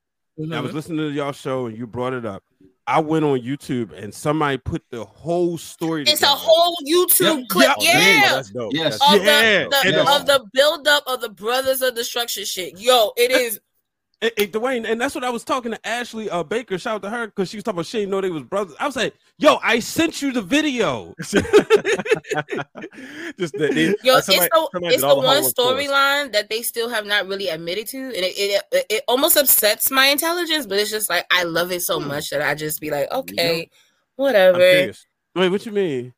I 0.53 0.61
was 0.61 0.75
listening 0.75 0.99
to 0.99 1.11
y'all 1.11 1.33
show 1.33 1.67
and 1.67 1.77
you 1.79 1.87
brought 1.87 2.13
it 2.13 2.27
up. 2.27 2.43
I 2.87 3.01
went 3.01 3.25
on 3.25 3.41
YouTube 3.41 3.93
and 3.93 4.13
somebody 4.15 4.59
put 4.59 4.83
the 4.91 5.05
whole 5.05 5.57
story. 5.57 6.03
it's 6.03 6.21
a 6.23 6.27
whole 6.27 6.77
YouTube 6.87 7.39
Yep. 7.41 7.49
clip. 7.49 7.71
Oh, 7.79 7.83
yeah. 7.83 7.93
Oh, 7.95 8.43
damn, 8.53 8.71
Yeah. 8.73 8.85
Yes. 8.85 8.95
Of. 9.11 9.25
Yeah. 9.25 9.65
the, 9.65 9.69
the 9.71 9.77
And 9.87 9.95
the- 9.97 10.13
of 10.15 10.27
the 10.27 10.45
build 10.53 10.87
up 10.87 11.05
of 11.07 11.21
the 11.23 11.31
Brothers 11.31 11.81
of 11.81 11.95
Destruction 11.95 12.45
shit. 12.45 12.79
Yo, 12.79 13.13
it 13.17 13.31
is 13.31 13.59
Hey, 14.21 14.31
hey, 14.37 14.47
Dwayne, 14.47 14.89
and 14.89 15.01
that's 15.01 15.15
what 15.15 15.25
I 15.25 15.31
was 15.31 15.45
talking 15.45 15.73
to 15.73 15.87
Ashley 15.87 16.31
uh, 16.31 16.43
Baker. 16.43 16.79
Shout 16.79 16.97
out 16.97 17.03
to 17.03 17.11
her 17.11 17.27
because 17.27 17.51
she 17.51 17.57
was 17.57 17.65
talking 17.65 17.77
about 17.77 17.87
she 17.87 17.99
didn't 17.99 18.11
know 18.13 18.21
they 18.21 18.31
was 18.31 18.45
brothers. 18.45 18.75
I 18.79 18.87
was 18.87 18.97
like, 18.97 19.15
"Yo, 19.39 19.59
I 19.63 19.81
sent 19.81 20.23
you 20.23 20.33
the 20.33 20.41
video." 20.41 21.15
Just 21.21 21.33
the, 23.55 23.69
the, 23.69 23.99
Yo, 24.03 24.15
like 24.15 24.25
somebody- 24.25 24.49
it's 24.53 24.71
the 24.73 24.81
it's 24.87 25.03
did 25.03 25.11
the 25.11 25.15
one 25.17 25.25
work 25.25 25.27
for 25.27 25.39
us. 25.39 25.55
storyline 25.57 26.33
that 26.33 26.49
they 26.49 26.63
still 26.63 26.89
have 26.89 27.07
not 27.07 27.27
really 27.27 27.49
admitted 27.49 27.87
to, 27.89 27.99
and 27.99 28.15
it, 28.15 28.63
it 28.73 28.87
it 28.89 29.05
almost 29.09 29.37
upsets 29.37 29.91
my 29.91 30.07
intelligence. 30.07 30.67
But 30.67 30.79
it's 30.79 30.91
just 30.91 31.11
like 31.11 31.27
I 31.31 31.43
love 31.43 31.73
it 31.73 31.83
so 31.83 31.99
much 32.01 32.31
that 32.31 32.41
I 32.41 32.55
just 32.55 32.81
be 32.81 32.91
like, 32.91 33.11
okay, 33.13 33.63
I'm 33.63 33.67
whatever. 34.17 34.93
Wait, 35.35 35.49
what 35.49 35.67
you 35.67 35.73
mean? 35.73 36.15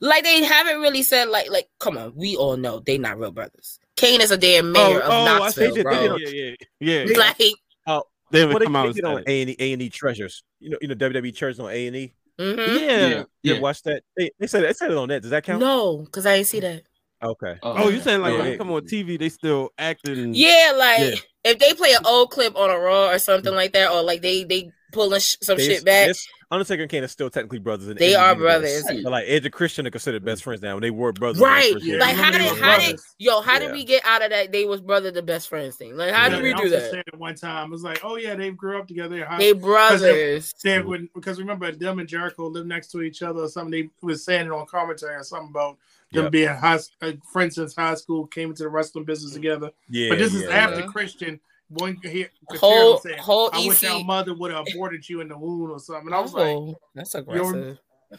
Like 0.00 0.24
they 0.24 0.42
haven't 0.42 0.80
really 0.80 1.02
said 1.02 1.28
like 1.28 1.50
like 1.50 1.68
come 1.78 1.98
on, 1.98 2.14
we 2.16 2.36
all 2.36 2.56
know 2.56 2.80
they 2.80 2.98
not 2.98 3.18
real 3.18 3.32
brothers. 3.32 3.78
Kane 4.02 4.20
is 4.20 4.30
a 4.30 4.36
damn 4.36 4.72
mayor 4.72 5.00
of 5.00 5.10
I 5.10 5.24
Knoxville, 5.38 5.70
see. 5.70 5.76
They 5.76 5.82
bro. 5.82 6.18
did- 6.18 6.34
Yeah, 6.34 6.54
yeah, 6.80 7.04
yeah. 7.08 7.16
Like, 7.18 7.36
They 7.38 8.40
haven't 8.40 8.54
Well, 8.54 8.58
they, 8.60 8.64
come 8.64 8.76
out 8.76 8.82
they 8.82 8.88
and 8.88 8.94
get 8.96 9.04
on. 9.04 9.24
A 9.26 9.40
and 9.42 9.50
E 9.50 9.56
A 9.58 9.72
and 9.74 9.82
E 9.82 9.90
treasures. 9.90 10.42
You 10.58 10.70
know, 10.70 10.78
you 10.80 10.88
know 10.88 10.94
WWE 10.94 11.34
church 11.34 11.58
on 11.58 11.70
A 11.70 11.86
and 11.86 11.96
E. 11.96 12.12
mhm. 12.40 12.56
Yeah. 12.56 13.06
Yeah. 13.08 13.24
You 13.42 13.54
Yeah. 13.54 13.60
watch 13.60 13.82
that? 13.82 14.02
They, 14.16 14.30
they 14.38 14.46
said 14.46 14.64
they 14.64 14.72
said 14.72 14.90
it 14.90 14.96
on 14.96 15.08
that. 15.10 15.20
Does 15.22 15.30
that 15.32 15.44
count? 15.44 15.60
no, 15.60 15.98
because 15.98 16.24
I 16.26 16.34
ain't 16.34 16.46
see 16.46 16.60
that. 16.60 16.82
Okay. 17.22 17.56
Oh, 17.62 17.88
you're 17.88 18.00
saying 18.00 18.20
like 18.22 18.32
Yeah, 18.32 18.36
when 18.38 18.44
they- 18.46 18.50
they 18.52 18.56
come 18.58 18.70
on 18.72 18.82
TV, 18.86 19.18
they 19.18 19.28
still 19.28 19.70
acting? 19.78 20.34
Yeah, 20.34 20.72
like 20.76 21.00
Yeah. 21.00 21.14
if 21.52 21.58
they 21.58 21.74
play 21.74 21.92
an 21.92 22.04
old 22.06 22.30
clip 22.30 22.56
on 22.56 22.70
a 22.70 22.78
Raw 22.78 23.10
or 23.10 23.18
something 23.18 23.54
like 23.54 23.72
that, 23.74 23.90
or 23.92 24.02
like 24.02 24.22
they 24.22 24.44
they 24.44 24.70
pulling 24.92 25.20
sh- 25.20 25.36
some 25.42 25.56
They- 25.56 25.66
shit 25.66 25.84
back. 25.84 26.04
it's- 26.10 26.26
Undertaker 26.50 26.82
and 26.82 26.90
Kane 26.90 27.02
are 27.02 27.08
still 27.08 27.30
technically 27.30 27.60
brothers. 27.60 27.88
In 27.88 27.96
They 27.96 28.12
in 28.12 28.20
are 28.20 28.34
brothers. 28.36 28.82
But 28.86 29.04
like 29.10 29.24
Edge 29.26 29.46
and 29.46 29.54
Christian 29.54 29.86
are 29.86 29.90
considered 29.90 30.22
best 30.22 30.44
friends 30.44 30.60
now. 30.60 30.74
and 30.74 30.84
They 30.84 30.90
were 30.90 31.10
brothers. 31.10 31.40
Right. 31.40 31.72
first 31.72 31.84
Yeah. 31.86 31.96
Like 31.96 32.14
how 32.14 32.30
did 32.30 32.42
how 32.58 32.78
did 32.78 33.00
yo 33.18 33.40
how 33.40 33.58
did 33.58 33.72
we 33.72 33.84
get 33.84 34.04
out 34.04 34.22
of 34.22 34.28
that 34.28 34.52
they 34.52 34.66
was 34.66 34.82
brother 34.82 35.10
the 35.10 35.22
best 35.22 35.48
friends 35.48 35.76
thing? 35.76 35.96
Like 35.96 36.12
how 36.12 36.24
Yeah, 36.24 36.28
did 36.36 36.42
we 36.42 36.52
do 36.52 36.68
that? 36.68 36.90
saying 36.90 37.04
it 37.06 37.18
one 37.18 37.36
time. 37.36 37.68
It 37.68 37.70
was 37.70 37.82
like, 37.82 38.00
oh 38.04 38.16
yeah, 38.16 38.34
they 38.34 38.50
grew 38.50 38.78
up 38.78 38.86
together. 38.86 39.16
They're 39.16 39.38
They 39.38 39.52
brothers. 39.54 40.52
They 40.62 40.80
would 40.82 41.08
because 41.14 41.38
remember 41.38 41.72
them 41.72 41.98
and 42.00 42.08
Jericho 42.08 42.46
lived 42.48 42.68
next 42.68 42.88
to 42.92 43.00
each 43.00 43.22
other 43.22 43.40
or 43.44 43.48
something. 43.48 43.70
They 43.70 43.88
was 44.06 44.22
saying 44.22 44.44
it 44.46 44.52
on 44.52 44.66
commentary 44.66 45.14
or 45.14 45.24
something 45.24 45.48
about 45.50 45.78
them 46.12 46.24
Yep. 46.24 46.32
being 46.32 46.48
high 46.48 46.78
uh, 47.00 47.12
friends 47.32 47.54
since 47.54 47.74
high 47.74 47.94
school, 47.94 48.26
came 48.26 48.50
into 48.50 48.64
the 48.64 48.68
wrestling 48.68 49.04
business 49.06 49.32
together. 49.32 49.70
Yeah. 49.88 50.10
but 50.10 50.18
this 50.18 50.34
is 50.34 50.42
after 50.42 50.80
yeah. 50.80 50.86
Christian. 50.86 51.40
One 51.74 51.96
here, 52.02 52.28
Whole- 52.50 52.98
saying, 52.98 53.18
whole 53.18 53.50
I 53.52 53.66
wish 53.66 53.82
EC. 53.82 53.90
our 53.90 54.04
mother 54.04 54.34
would 54.34 54.52
have 54.52 54.66
aborted 54.70 55.08
you 55.08 55.20
in 55.20 55.28
the 55.28 55.38
womb 55.38 55.70
or 55.70 55.78
something. 55.78 56.06
And 56.08 56.14
I 56.14 56.20
was 56.20 56.34
like, 56.34 56.46
Oh, 56.48 56.76
that's 56.94 57.14
aggressive. 57.14 57.78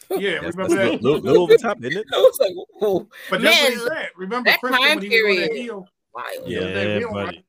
yeah, 0.10 0.42
That's, 0.42 0.56
remember 0.56 0.76
that's 0.76 0.92
that? 0.92 1.02
little, 1.04 1.20
little 1.20 1.44
over 1.44 1.56
top, 1.58 1.78
isn't 1.84 2.00
it? 2.00 2.06
I 2.14 2.18
was 2.18 2.38
like, 2.40 2.54
whoa, 2.80 3.08
But 3.30 3.42
that's 3.42 3.62
what 3.62 3.72
he 3.72 3.78
Man, 3.78 3.88
said. 3.88 4.10
Remember 4.18 4.50
that 4.50 4.60
Christian 4.60 4.82
time 4.82 4.98
when 5.00 5.12
he 5.12 5.22
was 5.22 5.30
on 5.36 5.42
that 5.42 5.50
period- 5.50 5.62
heel? 5.62 5.88
wild. 6.16 6.48
he 6.48 6.56
was 6.58 6.64
Yeah, 6.66 7.00
buddy. 7.12 7.26
right? 7.28 7.44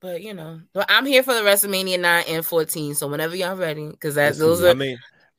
But 0.00 0.22
you 0.22 0.32
know, 0.34 0.60
but 0.72 0.86
I'm 0.88 1.06
here 1.06 1.22
for 1.22 1.34
the 1.34 1.40
WrestleMania 1.40 1.98
nine 1.98 2.24
and 2.28 2.46
fourteen. 2.46 2.94
So 2.94 3.08
whenever 3.08 3.34
y'all 3.34 3.56
ready, 3.56 3.88
because 3.88 4.14
that 4.14 4.30
Listen, 4.36 4.46
those 4.46 4.64
I 4.64 4.74
mean, 4.74 4.96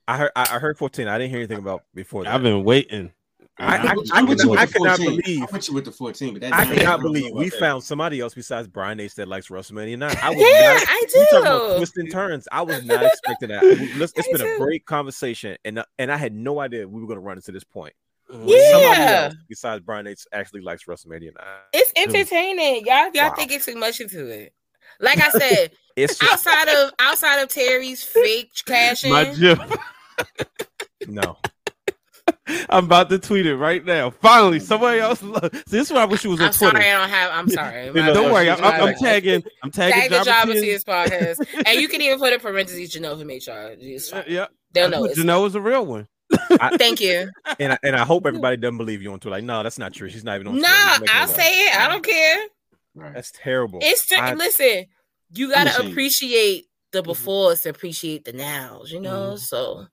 I 0.08 0.18
heard 0.18 0.32
I 0.36 0.42
I 0.56 0.60
heard 0.60 0.78
14. 0.78 1.08
I 1.08 1.18
didn't 1.18 1.30
hear 1.30 1.40
anything 1.40 1.60
about 1.60 1.84
before 1.94 2.26
that. 2.26 2.34
I've 2.34 2.42
been 2.44 2.64
waiting. 2.66 3.14
I- 3.60 3.76
I- 3.76 3.90
I'm 3.90 3.96
with- 3.98 4.12
I 4.14 4.18
I'm 4.20 4.28
could- 4.28 4.40
you 4.40 4.50
with 4.50 4.60
I 4.60 4.66
the 4.66 4.72
could 4.74 4.82
not 4.84 4.98
believe- 5.00 5.42
I'm 5.52 5.60
you 5.68 5.74
with 5.74 5.86
the 5.86 5.92
14, 5.92 6.34
but 6.34 6.42
that 6.42 6.54
I 6.54 6.66
cannot 6.66 7.02
believe 7.02 7.32
we 7.34 7.50
that- 7.50 7.60
found 7.60 7.84
somebody 7.84 8.20
else 8.22 8.34
besides 8.34 8.68
Brian 8.68 9.00
Ace 9.00 9.14
that 9.16 9.28
likes 9.28 9.48
WrestleMania 9.50 9.98
9. 9.98 10.18
I 10.22 10.30
was 10.30 10.38
yeah, 10.40 10.74
not, 10.74 10.86
I 10.88 11.02
you 11.14 11.26
talking 11.32 11.42
about 11.48 11.68
do. 11.72 11.78
twists 11.78 11.98
and 11.98 12.12
turns. 12.12 12.48
I 12.52 12.62
was 12.62 12.84
not 12.86 13.04
expecting 13.04 13.50
that. 13.50 13.64
Listen, 13.64 14.14
It's 14.18 14.28
Me 14.28 14.34
been 14.38 14.42
a 14.56 14.58
great 14.58 14.86
conversation, 14.86 15.58
and 15.66 15.80
uh, 15.80 15.86
and 15.98 16.12
I 16.12 16.18
had 16.18 16.34
no 16.34 16.60
idea 16.60 16.88
we 16.88 17.02
were 17.02 17.08
going 17.08 17.18
to 17.18 17.22
run 17.26 17.38
into 17.38 17.52
this 17.52 17.64
point. 17.64 17.94
Yeah, 18.32 19.26
else 19.26 19.36
besides 19.50 19.84
Brian 19.84 20.06
Ace 20.08 20.28
actually 20.32 20.62
likes 20.62 20.84
WrestleMania 20.86 21.32
9. 21.36 21.46
it's 21.74 21.92
entertaining. 21.96 22.86
Y'all, 22.86 23.10
y'all 23.14 23.30
Wow. 23.30 23.34
thinking 23.36 23.60
too 23.60 23.76
much 23.76 24.00
into 24.00 24.28
it. 24.28 24.54
Like 25.00 25.18
I 25.20 25.30
said, 25.32 25.72
It's 25.96 26.18
just, 26.18 26.32
outside 26.32 26.68
of 26.70 26.92
outside 27.00 27.40
of 27.42 27.50
Terry's 27.50 28.04
fake 28.04 28.52
cashing. 28.66 29.12
My 29.12 29.34
Jim. 29.34 29.60
no. 31.08 31.38
I'm 32.70 32.86
about 32.86 33.10
to 33.10 33.20
tweet 33.20 33.46
it 33.46 33.56
right 33.56 33.84
now. 33.84 34.10
Finally, 34.10 34.60
somebody 34.60 35.00
else. 35.00 35.22
Lo- 35.24 35.40
See, 35.42 35.50
this 35.68 35.88
is 35.88 35.92
why 35.92 36.02
I 36.02 36.06
wish 36.06 36.24
you 36.24 36.32
was 36.32 36.40
on 36.40 36.48
I'm 36.48 36.54
Twitter. 36.54 36.78
sorry, 36.78 36.90
I 36.92 36.98
don't 37.00 37.10
have. 37.10 37.32
I'm 37.34 37.50
sorry. 37.50 37.86
You 37.88 37.94
My 37.94 38.08
know, 38.08 38.14
Don't 38.14 38.34
worry, 38.34 38.50
I'm, 38.50 38.64
I'm, 38.64 38.82
I'm 38.90 38.96
tagging. 38.96 39.44
I'm 39.64 39.72
tagging 39.72 40.10
the 40.10 40.18
Jabba 40.18 40.26
job 40.26 40.48
King. 40.48 40.64
his 40.64 40.84
podcast, 40.84 41.46
and 41.66 41.80
you 41.82 41.88
can 41.88 42.02
even 42.02 42.20
put 42.20 42.34
in 42.34 42.40
parentheses 42.40 42.94
Janelle 42.94 43.18
from 43.20 43.28
HR. 43.28 43.76
It's 43.80 44.12
Yeah, 44.28 44.48
They'll 44.74 44.90
know. 44.90 45.02
But 45.02 45.12
It's, 45.12 45.20
Janelle 45.20 45.48
is 45.48 45.56
a 45.56 45.62
real 45.62 45.86
one. 45.86 46.08
thank 46.78 47.02
you. 47.02 47.30
And 47.60 47.74
I, 47.74 47.78
and 47.84 47.96
I 47.96 48.06
hope 48.06 48.26
everybody 48.28 48.58
doesn't 48.58 48.78
believe 48.78 49.02
you 49.02 49.12
on 49.12 49.20
Twitter. 49.20 49.36
Like, 49.38 49.44
no, 49.44 49.64
that's 49.64 49.80
not 49.80 49.94
true. 49.94 50.10
She's 50.10 50.24
not 50.24 50.36
even 50.36 50.48
on 50.48 50.60
Nah, 50.60 50.68
Twitter. 50.68 50.80
You're 50.92 51.00
making 51.02 51.16
I'll 51.16 51.24
it 51.24 51.30
up. 51.30 51.36
say 51.36 51.52
it. 51.66 51.76
I 51.80 51.88
don't 51.90 52.04
care. 52.04 52.38
Right. 52.96 53.14
That's 53.16 53.32
terrible. 53.32 53.80
It's 53.82 54.06
just, 54.08 54.22
I- 54.22 54.34
listen. 54.36 54.86
You 55.32 55.52
gotta 55.52 55.70
ashamed. 55.72 55.92
appreciate 55.92 56.66
the 56.92 57.04
Mm-hmm. 57.04 57.62
to 57.64 57.70
appreciate 57.70 58.26
the 58.26 58.34
nows. 58.34 58.92
You 58.92 59.00
know, 59.00 59.36
so 59.36 59.86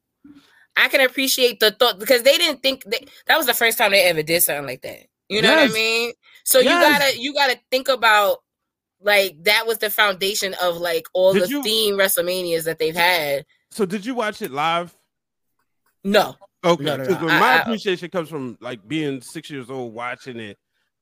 I 0.77 0.89
can 0.89 1.01
appreciate 1.01 1.61
the 1.61 1.71
thought 1.71 1.99
because 1.99 2.23
they 2.23 2.37
didn't 2.37 2.63
think 2.63 2.85
they, 2.85 3.07
that 3.27 3.37
was 3.39 3.47
the 3.47 3.55
first 3.55 3.79
time 3.79 3.93
they 3.93 4.03
ever 4.05 4.23
did 4.23 4.43
something 4.43 4.67
like 4.67 4.83
that. 4.83 5.07
You 5.29 5.43
know 5.43 5.55
what 5.55 5.71
I 5.71 5.73
mean? 5.73 6.13
So 6.45 6.59
you 6.61 6.69
gotta 6.69 7.19
you 7.19 7.33
gotta 7.35 7.59
think 7.71 7.89
about 7.89 8.39
like 9.01 9.43
that 9.45 9.67
was 9.67 9.79
the 9.79 9.91
foundation 9.91 10.55
of 10.63 10.77
like 10.77 11.07
all 11.15 11.33
Did 11.33 11.45
the 11.45 11.49
you- 11.49 11.63
theme 11.63 11.95
WrestleManias 11.97 12.65
that 12.65 12.79
they've 12.79 12.95
had. 12.95 13.45
So, 13.71 13.85
did 13.85 14.07
you 14.07 14.15
watch 14.15 14.41
it 14.43 14.51
live? 14.53 14.95
No, 16.05 16.37
Okay, 16.65 16.85
No, 16.85 16.97
no, 16.97 17.05
no. 17.05 17.09
'cause 17.13 17.21
when 17.23 17.31
I- 17.31 17.41
my 17.41 17.53
I- 17.55 17.59
appreciation 17.63 18.11
comes 18.11 18.29
from 18.29 18.57
like 18.61 18.87
being 18.87 19.21
six 19.21 19.51
years 19.51 19.71
old, 19.71 19.93
watching 19.95 20.39
it, 20.39 20.57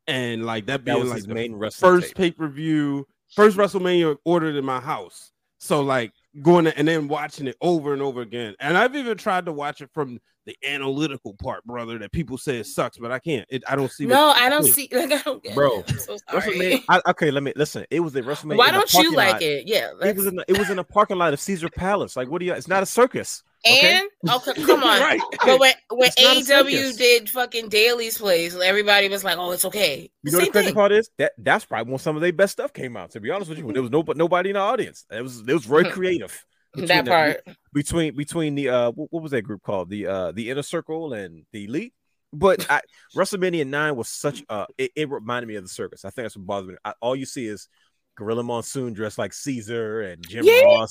and 0.07 0.45
like 0.45 0.67
that 0.67 0.85
that 0.85 0.95
being 0.95 1.01
was 1.01 1.11
like 1.11 1.23
the 1.25 1.35
main 1.35 1.55
wrestling 1.55 1.91
first 2.01 2.09
tape. 2.09 2.17
pay 2.17 2.31
per 2.33 2.49
view, 2.49 3.07
first 3.35 3.57
WrestleMania 3.57 4.17
ordered 4.25 4.57
in 4.57 4.65
my 4.65 4.81
house. 4.81 5.31
So 5.59 5.83
like 5.83 6.13
going 6.43 6.65
to, 6.67 6.77
and 6.79 6.87
then 6.89 7.09
watching 7.09 7.47
it 7.47 7.57
over 7.61 7.93
and 7.93 8.03
over 8.03 8.21
again. 8.21 8.55
And 8.61 8.77
I've 8.77 8.95
even 8.97 9.17
tried 9.17 9.47
to 9.47 9.53
watch 9.53 9.81
it 9.81 9.91
from 9.93 10.21
the 10.47 10.57
analytical 10.67 11.35
part, 11.35 11.65
brother, 11.65 11.99
that 11.99 12.13
people 12.13 12.37
say 12.37 12.59
it 12.59 12.67
sucks, 12.67 12.99
but 12.99 13.11
I 13.11 13.19
can't. 13.19 13.47
It, 13.49 13.63
I 13.67 13.77
don't 13.77 13.91
see. 13.91 14.05
No, 14.05 14.31
I 14.37 14.49
don't 14.49 14.65
see. 14.65 14.89
Like, 14.93 15.13
I 15.13 15.19
don't 15.23 15.43
get 15.43 15.55
Bro, 15.55 15.81
it. 15.81 15.91
I'm 15.93 15.99
so 15.99 16.17
sorry. 16.31 16.43
WrestleMania. 16.59 16.83
I, 16.89 17.01
okay, 17.11 17.31
let 17.31 17.43
me 17.43 17.53
listen. 17.57 17.87
It 17.91 18.01
was 18.01 18.15
a 18.17 18.23
WrestleMania. 18.23 18.57
Why 18.59 18.69
in 18.69 18.75
a 18.75 18.79
don't 18.79 18.93
you 18.95 19.13
like 19.15 19.33
lot. 19.35 19.43
it? 19.43 19.67
Yeah. 19.67 19.89
It 19.91 19.97
let's- 20.01 20.17
was 20.19 20.27
in 20.27 20.37
the, 20.37 20.45
it 20.49 20.59
was 20.59 20.71
in 20.71 20.79
a 20.79 20.85
parking 20.85 21.17
lot 21.19 21.33
of 21.33 21.41
Caesar 21.41 21.69
Palace. 21.71 22.17
Like, 22.17 22.29
what 22.29 22.41
do 22.41 22.47
you? 22.47 22.53
It's 22.53 22.69
not 22.69 22.83
a 22.83 22.87
circus. 22.87 23.43
Okay? 23.67 24.03
And 24.23 24.31
okay, 24.31 24.53
come 24.65 24.83
on. 24.85 25.01
right. 25.01 25.21
But 25.45 25.61
when 25.61 25.73
when 25.91 26.11
It's 26.17 26.23
not 26.23 26.37
a 26.37 26.65
AEW 26.65 26.71
circus. 26.71 26.97
did 26.97 27.31
fucking 27.31 27.69
Daily's 27.71 28.19
Place, 28.19 28.55
everybody 28.55 29.09
was 29.09 29.25
like, 29.25 29.39
"Oh, 29.39 29.53
it's 29.53 29.65
okay." 29.65 30.11
You 30.23 30.33
know 30.33 30.39
what 30.39 30.47
the 30.47 30.51
crazy 30.53 30.67
thing. 30.67 30.75
part 30.75 30.93
is 30.93 31.09
that 31.19 31.33
that's 31.39 31.65
probably 31.65 31.91
when 31.93 31.99
some 31.99 32.17
of 32.17 32.23
their 32.23 32.33
best 32.33 32.53
stuff 32.53 32.73
came 32.73 32.97
out. 32.97 33.11
To 33.13 33.21
be 33.21 33.31
honest 33.31 33.49
with 33.49 33.59
you, 33.59 33.73
there 33.73 33.83
was 33.83 33.91
no 33.91 34.03
but 34.03 34.17
nobody 34.17 34.51
in 34.51 34.55
the 34.55 34.61
audience. 34.61 35.05
It 35.11 35.23
was 35.23 35.41
it 35.41 35.53
was 35.53 35.65
very 35.65 35.91
creative. 35.91 36.45
between 36.75 36.89
That 36.89 37.05
the- 37.05 37.11
part. 37.11 37.41
between 37.73 38.17
between 38.17 38.55
the 38.55 38.69
uh 38.69 38.91
what, 38.91 39.09
what 39.13 39.23
was 39.23 39.33
that 39.33 39.43
group 39.43 39.63
called 39.63 39.89
the 39.91 40.07
uh 40.09 40.33
the 40.33 40.51
inner 40.51 40.63
circle 40.63 41.13
and 41.15 41.45
the 41.53 41.65
elite. 41.65 41.95
But 42.33 42.69
I, 42.69 42.81
WrestleMania 43.17 43.67
nine 43.67 43.95
was 43.97 44.09
such 44.09 44.43
a 44.49 44.67
it, 44.77 44.91
it 44.97 45.09
reminded 45.11 45.47
me 45.47 45.55
of 45.55 45.63
the 45.63 45.69
circus. 45.71 46.05
I 46.05 46.11
think 46.11 46.25
that's 46.25 46.37
what 46.37 46.47
bothers 46.47 46.69
me. 46.71 46.77
I, 46.85 46.93
all 47.01 47.15
you 47.17 47.27
see 47.27 47.47
is 47.47 47.69
Gorilla 48.17 48.45
Monsoon 48.45 48.93
dressed 48.93 49.19
like 49.19 49.33
Caesar 49.33 50.03
and 50.03 50.27
Jim 50.29 50.45
Yeah. 50.45 50.61
Ross. 50.65 50.91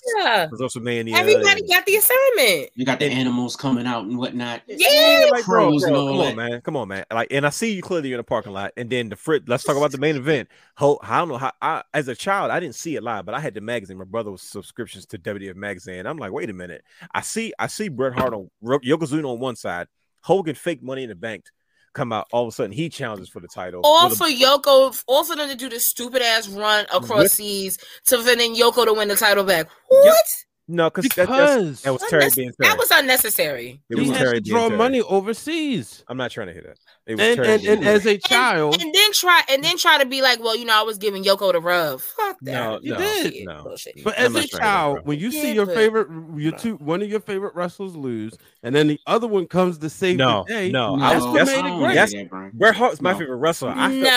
was 0.52 0.60
WrestleMania. 0.60 1.16
Everybody 1.16 1.62
and- 1.62 1.70
got 1.70 1.86
the 1.86 1.96
assignment. 1.96 2.70
You 2.76 2.86
got 2.86 3.00
the 3.00 3.06
And- 3.06 3.14
animals 3.14 3.56
coming 3.56 3.86
out 3.88 4.04
and 4.06 4.18
whatnot. 4.18 4.62
Yeah. 4.68 5.30
like, 5.32 5.46
bro, 5.46 5.70
bro, 5.70 5.88
and 5.88 5.96
all 5.96 6.08
come 6.08 6.18
that. 6.18 6.26
on, 6.30 6.36
man, 6.36 6.62
come 6.62 6.76
on, 6.76 6.88
man. 6.90 7.06
Like, 7.12 7.30
and 7.32 7.46
I 7.46 7.50
see 7.50 7.74
you 7.74 7.82
clearly 7.82 8.12
in 8.12 8.18
the 8.18 8.24
parking 8.24 8.52
lot, 8.52 8.74
and 8.76 8.90
then 8.90 9.08
the 9.10 9.16
frit. 9.16 9.48
Let's 9.48 9.64
talk 9.64 9.78
about 9.78 9.92
the 9.92 9.98
main 9.98 10.16
event. 10.18 10.50
Ho, 10.78 11.00
I 11.02 11.20
don't 11.20 11.30
know 11.30 11.38
how. 11.38 11.54
I, 11.62 11.84
as 11.94 12.08
a 12.10 12.16
child, 12.16 12.52
I 12.52 12.60
didn't 12.60 12.76
see 12.76 12.96
it 12.96 13.04
live, 13.04 13.26
but 13.26 13.34
I 13.36 13.40
had 13.40 13.54
the 13.54 13.62
magazine. 13.62 13.98
My 13.98 14.04
brother 14.04 14.32
was 14.32 14.42
subscriptions 14.42 15.06
to 15.08 15.18
WWF 15.18 15.56
magazine. 15.56 16.06
I'm 16.06 16.18
like, 16.18 16.32
wait 16.34 16.50
a 16.50 16.54
minute. 16.54 16.84
I 17.14 17.22
see, 17.22 17.54
I 17.58 17.68
see 17.68 17.88
Bret 17.88 18.14
Hart 18.14 18.34
on 18.34 18.50
Ro- 18.62 18.80
Yokozuna 18.80 19.26
on 19.32 19.40
one 19.40 19.56
side, 19.56 19.88
Hogan 20.22 20.56
fake 20.56 20.84
Money 20.84 21.04
in 21.04 21.10
the 21.10 21.16
Bank 21.16 21.46
come 21.94 22.12
out. 22.14 22.28
All 22.32 22.44
of 22.44 22.50
a 22.50 22.52
sudden, 22.52 22.72
he 22.72 22.90
challenges 22.90 23.30
for 23.30 23.40
the 23.40 23.48
title. 23.48 23.82
All 23.84 24.10
with 24.10 24.20
a- 24.22 24.24
for 24.24 24.30
Yoko, 24.30 25.04
all 25.08 25.24
for 25.24 25.36
them 25.36 25.50
to 25.50 25.56
do 25.56 25.70
this 25.70 25.86
stupid 25.86 26.22
ass 26.22 26.48
run 26.48 26.86
across 26.94 27.10
With- 27.20 27.32
seas 27.32 27.78
to 28.08 28.18
then 28.18 28.40
Yoko 28.56 28.86
to 28.86 28.94
win 28.94 29.08
the 29.08 29.16
title 29.16 29.44
back. 29.44 29.68
What? 29.90 30.26
no, 30.68 30.90
because 30.90 31.06
that, 31.16 31.28
that's- 31.28 31.58
Because 31.58 31.82
that 31.84 31.94
was 31.94 32.02
Terry 32.10 32.30
being 32.36 32.52
Terry. 32.60 32.70
that 32.70 32.78
was 32.78 32.92
unnecessary. 32.92 33.82
it 33.90 33.96
he 33.96 34.02
was 34.02 34.10
has 34.12 34.18
Terry 34.20 34.36
to 34.38 34.42
being 34.42 34.54
draw 34.56 34.68
Terry. 34.68 34.78
money 34.78 35.02
overseas. 35.02 36.04
I'm 36.08 36.18
not 36.18 36.32
trying 36.32 36.48
to 36.48 36.54
hear 36.54 36.64
that. 36.64 36.78
It 37.06 37.16
was 37.16 37.22
And 37.38 37.40
and, 37.42 37.64
and 37.66 37.86
as 37.86 38.06
a 38.06 38.18
child, 38.18 38.82
And 38.82 38.94
then 38.94 39.12
try 39.12 39.42
and 39.50 39.62
then 39.64 39.78
try 39.78 39.98
to 39.98 40.06
be 40.06 40.22
like, 40.22 40.40
well, 40.42 40.56
you 40.56 40.64
know, 40.64 40.74
I 40.80 40.84
was 40.84 40.98
giving 40.98 41.24
Yoko 41.24 41.52
the 41.52 41.60
rub. 41.60 42.00
Fuck 42.00 42.38
that. 42.44 42.54
No, 42.54 42.80
You 42.82 42.94
no, 42.94 42.98
did. 43.00 43.46
No. 43.46 43.64
bullshit. 43.64 44.04
But 44.04 44.16
as 44.16 44.34
a 44.36 44.48
child, 44.48 45.00
when 45.04 45.20
you 45.20 45.30
see 45.32 45.54
your 45.54 45.66
but- 45.66 45.76
favorite, 45.76 46.08
your 46.38 46.54
two, 46.54 46.76
one 46.76 47.02
of 47.02 47.10
your 47.10 47.20
favorite 47.20 47.56
wrestlers 47.56 47.96
lose, 47.96 48.38
and 48.64 48.74
then 48.74 48.88
the 48.88 49.00
other 49.06 49.28
one 49.28 49.48
comes 49.48 49.80
to 49.80 49.90
save 49.90 50.16
No, 50.18 50.46
the 50.48 50.54
day, 50.54 50.72
no, 50.72 50.96
No, 50.96 51.04
I 51.04 51.14
that's 51.14 51.26
was- 51.26 51.26
what 51.26 51.34
that's- 51.46 51.50
made 51.50 51.60
it 51.60 51.64
don't 51.70 51.78
great. 51.80 51.86
like 51.88 51.96
That's- 51.96 52.30
that, 52.32 52.54
Bret 52.58 52.76
Hart's 52.76 53.02
my 53.02 53.12
No. 53.12 53.20
favorite 53.20 53.36
wrestler. 53.36 53.70
I 53.76 53.90
felt 53.90 53.94
No. 53.94 54.10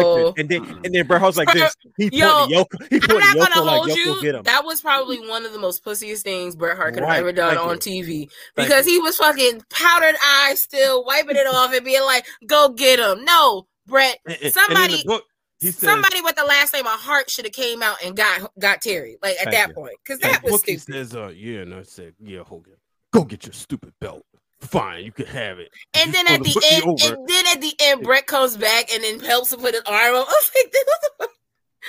so 0.00 0.02
disrespected. 0.34 0.40
And 0.40 0.48
then 0.48 0.80
and 0.84 0.94
then 0.94 1.06
Bret 1.06 1.20
Hart's 1.20 1.36
like 1.36 1.52
this. 1.52 1.74
He 1.96 2.08
Yo, 2.12 2.28
pointing 2.46 2.58
Yoko. 2.58 2.86
He 2.90 2.96
I'm 2.96 3.18
not 3.18 3.50
Yoko 3.50 3.54
gonna 3.54 3.62
like 3.66 3.76
hold 3.76 3.88
Yoko 3.90 3.96
you. 3.96 4.22
get 4.22 4.34
him. 4.34 4.42
That 4.42 4.64
was 4.64 4.80
probably 4.80 5.20
one 5.28 5.46
of 5.46 5.52
the 5.52 5.58
most 5.60 5.84
pussiest 5.84 6.22
things 6.22 6.56
Bret 6.56 6.76
Hart 6.76 6.94
could 6.94 7.02
have 7.04 7.08
Right. 7.10 7.20
ever 7.20 7.32
done 7.32 7.54
Thank 7.54 7.60
on 7.68 7.74
you. 7.74 8.02
TV 8.04 8.28
Thank 8.56 8.68
because 8.68 8.86
you. 8.86 8.92
he 8.94 8.98
was 8.98 9.16
fucking 9.16 9.62
powdered 9.70 10.16
eyes 10.44 10.60
still, 10.60 11.04
wiping 11.04 11.36
it 11.36 11.46
off 11.46 11.72
and 11.72 11.84
being 11.84 12.02
like, 12.02 12.15
"Go 12.46 12.70
get 12.70 12.98
him." 12.98 13.24
No, 13.24 13.66
Bret. 13.86 14.18
Somebody, 14.50 15.02
book, 15.04 15.24
he 15.60 15.70
says, 15.70 15.88
somebody 15.90 16.20
with 16.20 16.36
the 16.36 16.44
last 16.44 16.72
name 16.72 16.86
of 16.86 16.92
Hart 16.92 17.30
should 17.30 17.44
have 17.46 17.54
came 17.54 17.82
out 17.82 17.96
and 18.04 18.16
got 18.16 18.50
got 18.58 18.82
Terry 18.82 19.16
like 19.22 19.36
at 19.40 19.50
that 19.52 19.68
you. 19.68 19.74
point 19.74 19.96
because 20.04 20.20
that 20.20 20.42
was 20.42 20.52
book, 20.52 20.62
he 20.66 20.76
stupid. 20.78 21.08
says, 21.10 21.16
uh, 21.16 21.32
yeah, 21.34 21.60
and 21.60 21.74
I 21.74 21.82
said, 21.82 22.14
yeah, 22.22 22.40
Hogan, 22.42 22.74
go 23.12 23.24
get 23.24 23.44
your 23.46 23.52
stupid 23.52 23.92
belt. 24.00 24.24
Fine, 24.60 25.04
you 25.04 25.12
can 25.12 25.26
have 25.26 25.58
it. 25.58 25.68
And 25.94 26.12
then 26.14 26.26
at 26.28 26.42
the 26.42 26.62
end, 26.70 26.84
over. 26.84 27.14
and 27.14 27.28
then 27.28 27.46
at 27.48 27.60
the 27.60 27.74
end, 27.80 28.02
Bret 28.02 28.26
comes 28.26 28.56
back 28.56 28.90
and 28.92 29.04
then 29.04 29.20
helps 29.20 29.52
him 29.52 29.60
put 29.60 29.74
his 29.74 29.82
arm 29.86 30.14
up. 30.14 30.26
I 30.28 30.32
was 30.32 30.50
like, 30.54 30.74
what 30.86 31.00
the? 31.18 31.28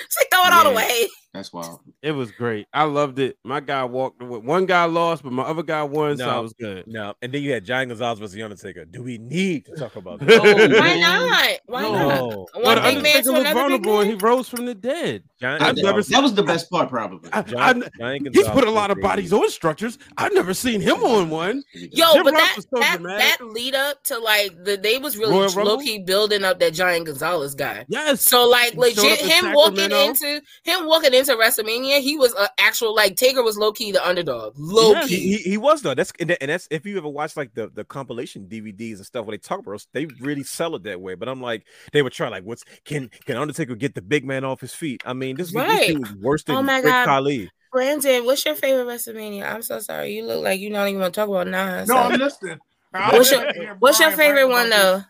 It's 0.04 0.16
like 0.20 0.28
throw 0.30 0.44
it 0.46 0.52
all 0.52 0.64
Yeah. 0.64 0.70
away. 0.70 1.08
That's 1.38 1.52
wild. 1.52 1.78
It 2.02 2.10
was 2.10 2.32
great. 2.32 2.66
I 2.72 2.82
loved 2.82 3.20
it. 3.20 3.38
My 3.44 3.60
guy 3.60 3.84
walked 3.84 4.20
away. 4.20 4.40
One 4.40 4.66
guy 4.66 4.86
lost, 4.86 5.22
but 5.22 5.32
my 5.32 5.44
other 5.44 5.62
guy 5.62 5.84
won, 5.84 6.16
so 6.18 6.28
I 6.28 6.40
was 6.40 6.52
good. 6.52 6.84
No, 6.88 7.14
and 7.22 7.32
then 7.32 7.42
you 7.44 7.52
had 7.52 7.64
Giant 7.64 7.90
Gonzalez 7.90 8.18
versus 8.18 8.34
The 8.34 8.42
Undertaker. 8.42 8.84
Do 8.84 9.04
we 9.04 9.18
need 9.18 9.66
to 9.66 9.76
talk 9.76 9.94
about 9.94 10.18
that? 10.18 10.26
No, 10.26 10.38
Why 10.80 10.98
not? 10.98 11.60
Why 11.66 11.82
No. 11.82 11.92
not? 11.92 12.08
No. 12.18 12.46
But 12.54 12.64
One 12.64 12.74
the 12.76 12.82
big 12.82 13.02
man 13.04 13.22
to 13.22 13.30
looked 13.32 13.40
another 13.50 13.68
big 13.68 13.84
vulnerable, 13.84 14.00
he 14.00 14.14
rose 14.14 14.48
from 14.48 14.66
the 14.66 14.74
dead. 14.74 15.22
Giant 15.40 15.62
I've 15.62 15.76
never 15.76 16.02
seen- 16.02 16.14
That 16.14 16.22
was 16.24 16.34
the 16.34 16.42
best 16.42 16.68
part, 16.70 16.88
probably. 16.88 17.30
I, 17.32 17.42
Giant, 17.42 17.84
I- 17.84 17.88
Giant 17.98 18.34
he's 18.34 18.48
put 18.48 18.64
a 18.64 18.70
lot 18.70 18.90
of 18.90 19.00
bodies 19.00 19.32
on 19.32 19.48
structures. 19.48 19.96
I've 20.16 20.34
never 20.34 20.54
seen 20.54 20.80
him 20.80 21.04
on 21.04 21.30
one. 21.30 21.62
Yo, 21.72 22.12
Jim 22.14 22.24
but 22.24 22.34
Ross 22.34 22.56
that 22.56 22.62
so 22.62 22.80
that, 22.80 23.02
that 23.02 23.38
lead 23.42 23.76
up 23.76 24.02
to 24.04 24.18
like 24.18 24.64
the 24.64 24.76
they 24.76 24.98
was 24.98 25.16
really 25.16 25.32
Royal 25.32 25.64
low 25.64 25.78
key 25.78 26.00
building 26.00 26.42
up 26.42 26.58
that 26.58 26.72
Giant 26.74 27.06
Gonzalez 27.06 27.54
guy. 27.54 27.84
Yes. 27.88 28.22
So 28.22 28.48
like 28.48 28.72
He 28.72 28.78
legit 28.78 29.18
up 29.18 29.20
in 29.22 29.28
him 29.28 29.52
walking 29.54 29.92
into 29.92 30.42
him 30.64 30.86
walking 30.86 31.14
into 31.14 31.27
WrestleMania, 31.36 32.00
he 32.00 32.16
was 32.16 32.32
an 32.34 32.48
actual 32.58 32.94
like 32.94 33.16
Taker 33.16 33.42
was 33.42 33.56
low 33.58 33.72
key 33.72 33.92
the 33.92 34.06
underdog. 34.06 34.54
Low 34.56 34.92
Yes. 34.92 35.08
He, 35.08 35.16
key. 35.16 35.36
he, 35.36 35.50
he 35.50 35.56
was 35.56 35.82
though. 35.82 35.94
That's 35.94 36.12
and, 36.20 36.36
that's 36.40 36.68
if 36.70 36.86
you 36.86 36.96
ever 36.98 37.08
watch 37.08 37.36
like 37.36 37.54
the, 37.54 37.68
the 37.74 37.84
compilation 37.84 38.46
DVDs 38.46 38.96
and 38.96 39.06
stuff 39.06 39.26
where 39.26 39.36
they 39.36 39.40
talk 39.40 39.60
about 39.60 39.74
us, 39.74 39.86
they 39.92 40.06
really 40.20 40.42
sell 40.44 40.74
it 40.76 40.84
that 40.84 41.00
way. 41.00 41.14
But 41.14 41.28
I'm 41.28 41.40
like, 41.42 41.66
they 41.92 42.02
would 42.02 42.12
try 42.12 42.28
like, 42.28 42.44
what's 42.44 42.64
can 42.84 43.10
can 43.26 43.36
Undertaker 43.36 43.74
get 43.74 43.94
the 43.94 44.02
big 44.02 44.24
man 44.24 44.44
off 44.44 44.60
his 44.60 44.74
feet? 44.74 45.02
I 45.04 45.12
mean, 45.12 45.36
this, 45.36 45.52
Right. 45.54 45.78
this 45.78 45.86
dude 45.88 46.00
was 46.00 46.14
worse 46.14 46.42
than 46.44 46.56
Oh 46.56 46.62
my 46.62 46.80
Great 46.80 46.90
God. 46.90 47.06
Khali. 47.06 47.50
Brandon, 47.70 48.24
what's 48.24 48.44
your 48.46 48.54
favorite 48.54 48.86
WrestleMania? 48.86 49.52
I'm 49.52 49.62
so 49.62 49.78
sorry. 49.80 50.12
You 50.14 50.24
look 50.24 50.42
like 50.42 50.58
you 50.60 50.70
don't 50.70 50.88
even 50.88 51.00
want 51.00 51.12
to 51.14 51.20
talk 51.20 51.28
about 51.28 51.46
nine. 51.48 51.86
No, 51.86 51.94
so- 51.94 51.96
I'm 51.96 52.18
listening. 52.18 52.58
What's 52.90 53.30
your 53.30 53.52
to 53.52 53.76
What's 53.80 54.00
your 54.00 54.10
favorite 54.12 54.44
rant 54.46 54.50
one 54.50 54.70
though? 54.70 55.02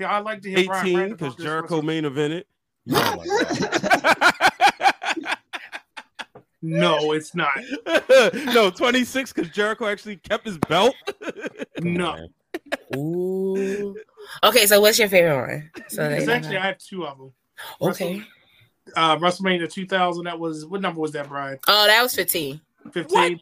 Yeah, 0.00 0.10
I 0.10 0.18
like 0.20 0.42
to 0.42 0.50
hear 0.50 0.72
18 0.74 1.10
because 1.10 1.36
Jericho 1.36 1.80
main 1.82 2.04
evented. 2.04 2.44
Oh 2.92 3.16
my 3.16 3.26
God. 3.26 4.49
No, 6.62 7.12
it's 7.12 7.34
not. 7.34 7.58
no, 8.54 8.70
26 8.70 9.32
because 9.32 9.50
Jericho 9.50 9.86
actually 9.86 10.16
kept 10.16 10.46
his 10.46 10.58
belt. 10.58 10.94
No. 11.82 12.28
Ooh. 12.94 13.96
Okay, 14.44 14.66
so 14.66 14.80
what's 14.82 14.98
your 14.98 15.08
favorite 15.08 15.40
one? 15.48 15.70
So 15.88 16.04
It's 16.04 16.28
actually 16.28 16.54
know. 16.54 16.60
I 16.60 16.66
have 16.66 16.78
two 16.78 17.06
of 17.06 17.16
them. 17.16 17.32
okay. 17.80 18.22
Uh, 18.94 19.16
WrestleMania 19.16 19.70
2000. 19.70 20.24
That 20.24 20.38
was 20.38 20.66
what 20.66 20.82
number 20.82 21.00
was 21.00 21.12
that, 21.12 21.28
Brian? 21.28 21.58
Oh, 21.68 21.86
that 21.86 22.02
was 22.02 22.14
15. 22.14 22.60
15. 22.92 23.40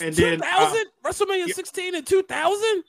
And 0.00 0.14
then 0.14 0.38
2000? 0.40 0.42
uh, 0.44 1.08
WrestleMania 1.08 1.46
yeah. 1.48 1.54
16 1.54 1.94
and 1.94 2.06
2000? 2.06 2.84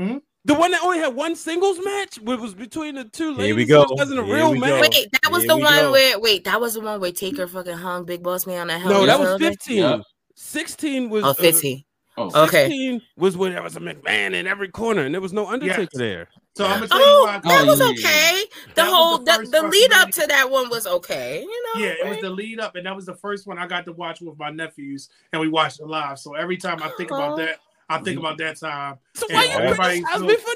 Mhm. 0.00 0.22
The 0.46 0.54
one 0.54 0.72
that 0.72 0.82
only 0.82 0.98
had 0.98 1.14
one 1.14 1.36
singles 1.36 1.78
match? 1.82 2.18
It 2.18 2.24
was 2.24 2.54
between 2.54 2.96
the 2.96 3.04
two 3.04 3.30
ladies. 3.30 3.46
Here 3.46 3.56
we 3.56 3.64
go. 3.64 3.82
It 3.82 3.88
wasn't 3.96 4.20
a 4.20 4.24
Here 4.24 4.34
real 4.34 4.54
match. 4.54 4.92
Wait, 4.94 5.08
that 5.10 5.32
was 5.32 5.42
Here 5.42 5.48
the 5.48 5.56
one 5.56 5.74
go. 5.84 5.92
where 5.92 6.18
wait, 6.20 6.44
that 6.44 6.60
was 6.60 6.74
the 6.74 6.80
one 6.80 7.00
where 7.00 7.12
Taker 7.12 7.46
fucking 7.46 7.72
hung 7.78 8.04
Big 8.04 8.22
Boss 8.22 8.46
Man 8.46 8.60
on 8.60 8.66
that 8.68 8.80
Hell 8.82 8.90
No, 8.90 9.06
that 9.06 9.18
was 9.18 9.28
Cell 9.28 9.38
15. 9.38 9.76
Yeah. 9.78 9.98
16 10.36 11.08
was 11.10 11.24
Oh, 11.24 11.30
uh, 11.30 11.34
15. 11.34 11.84
Oh, 12.16 12.44
Okay. 12.44 13.00
was 13.16 13.36
when 13.36 13.52
there 13.54 13.62
was 13.62 13.76
a 13.76 13.80
McMahon 13.80 14.34
in 14.34 14.46
every 14.46 14.68
corner 14.68 15.02
and 15.02 15.14
there 15.14 15.20
was 15.22 15.32
no 15.32 15.46
Undertaker 15.48 15.88
there. 15.94 16.28
so 16.56 16.64
I'm 16.66 16.74
gonna 16.74 16.88
tell 16.88 16.98
you 16.98 17.04
Oh, 17.06 17.24
why. 17.24 17.38
That 17.38 17.66
was 17.66 17.80
okay. 17.80 18.42
The 18.68 18.74
That 18.82 18.86
whole 18.92 19.18
the 19.18 19.24
the, 19.50 19.62
the 19.62 19.68
lead 19.68 19.92
up 19.94 20.10
to 20.10 20.26
that 20.28 20.48
one 20.50 20.68
was 20.68 20.86
okay. 20.86 21.40
You 21.42 21.64
know, 21.74 21.80
Yeah, 21.84 21.94
it 22.00 22.06
was 22.06 22.18
the 22.20 22.30
lead 22.30 22.60
up, 22.60 22.76
and 22.76 22.86
that 22.86 22.94
was 22.94 23.06
the 23.06 23.16
first 23.16 23.46
one 23.46 23.58
I 23.58 23.66
got 23.66 23.84
to 23.86 23.92
watch 23.92 24.20
with 24.20 24.38
my 24.38 24.50
nephews, 24.50 25.08
and 25.32 25.40
we 25.40 25.48
watched 25.48 25.80
it 25.80 25.86
live. 25.86 26.18
So 26.18 26.34
every 26.34 26.56
time 26.58 26.82
I 26.82 26.90
think 26.96 27.10
about 27.10 27.36
that, 27.38 27.58
I 27.88 27.98
think 27.98 28.18
about 28.18 28.38
that 28.38 28.58
time. 28.58 28.96
So 29.14 29.26
And 29.28 29.34
why 29.36 29.44
you 29.44 29.50
put 29.50 29.60
everybody 29.62 30.00
this 30.00 30.20
knew- 30.20 30.26
me 30.28 30.36
for 30.36 30.54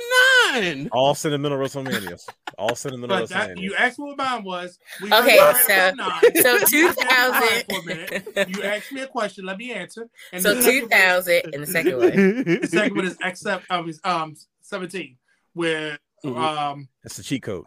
nine? 0.55 0.89
All 0.93 1.15
sentimental 1.15 1.59
WrestleManias. 1.59 2.27
All 2.57 2.75
sentimental 2.75 3.19
But 3.19 3.29
that, 3.29 3.51
WrestleManias. 3.51 3.61
you 3.63 3.75
asked 3.77 3.99
me 3.99 4.05
what 4.07 4.17
mine 4.19 4.45
was. 4.45 4.79
We 5.03 5.13
Okay, 5.13 5.37
so- 5.37 5.53
so 5.53 5.73
You 5.73 5.79
asked 6.59 6.73
me 6.73 6.83
mine 6.83 6.95
2000 6.95 7.65
for 7.69 7.79
a 7.81 7.85
minute. 7.85 8.49
You 8.57 8.63
asked 8.63 8.93
me 8.93 9.01
a 9.03 9.07
question. 9.07 9.45
Let 9.45 9.59
me 9.59 9.73
answer. 9.73 10.09
And 10.33 10.43
So 10.43 10.55
the 10.55 10.63
second 10.63 10.81
2000 10.91 11.43
and 11.55 11.63
the 11.63 11.67
second 11.67 11.97
one. 11.99 12.11
The 12.61 12.67
second 12.71 12.97
one 12.97 13.05
is 13.07 13.17
except 13.23 13.71
um, 13.71 13.89
is, 13.89 14.01
um 14.05 14.35
seventeen, 14.63 15.17
where 15.53 15.99
Mhm. 16.25 16.37
um 16.37 16.89
That's 17.03 17.17
the 17.19 17.23
cheat 17.23 17.43
code. 17.43 17.67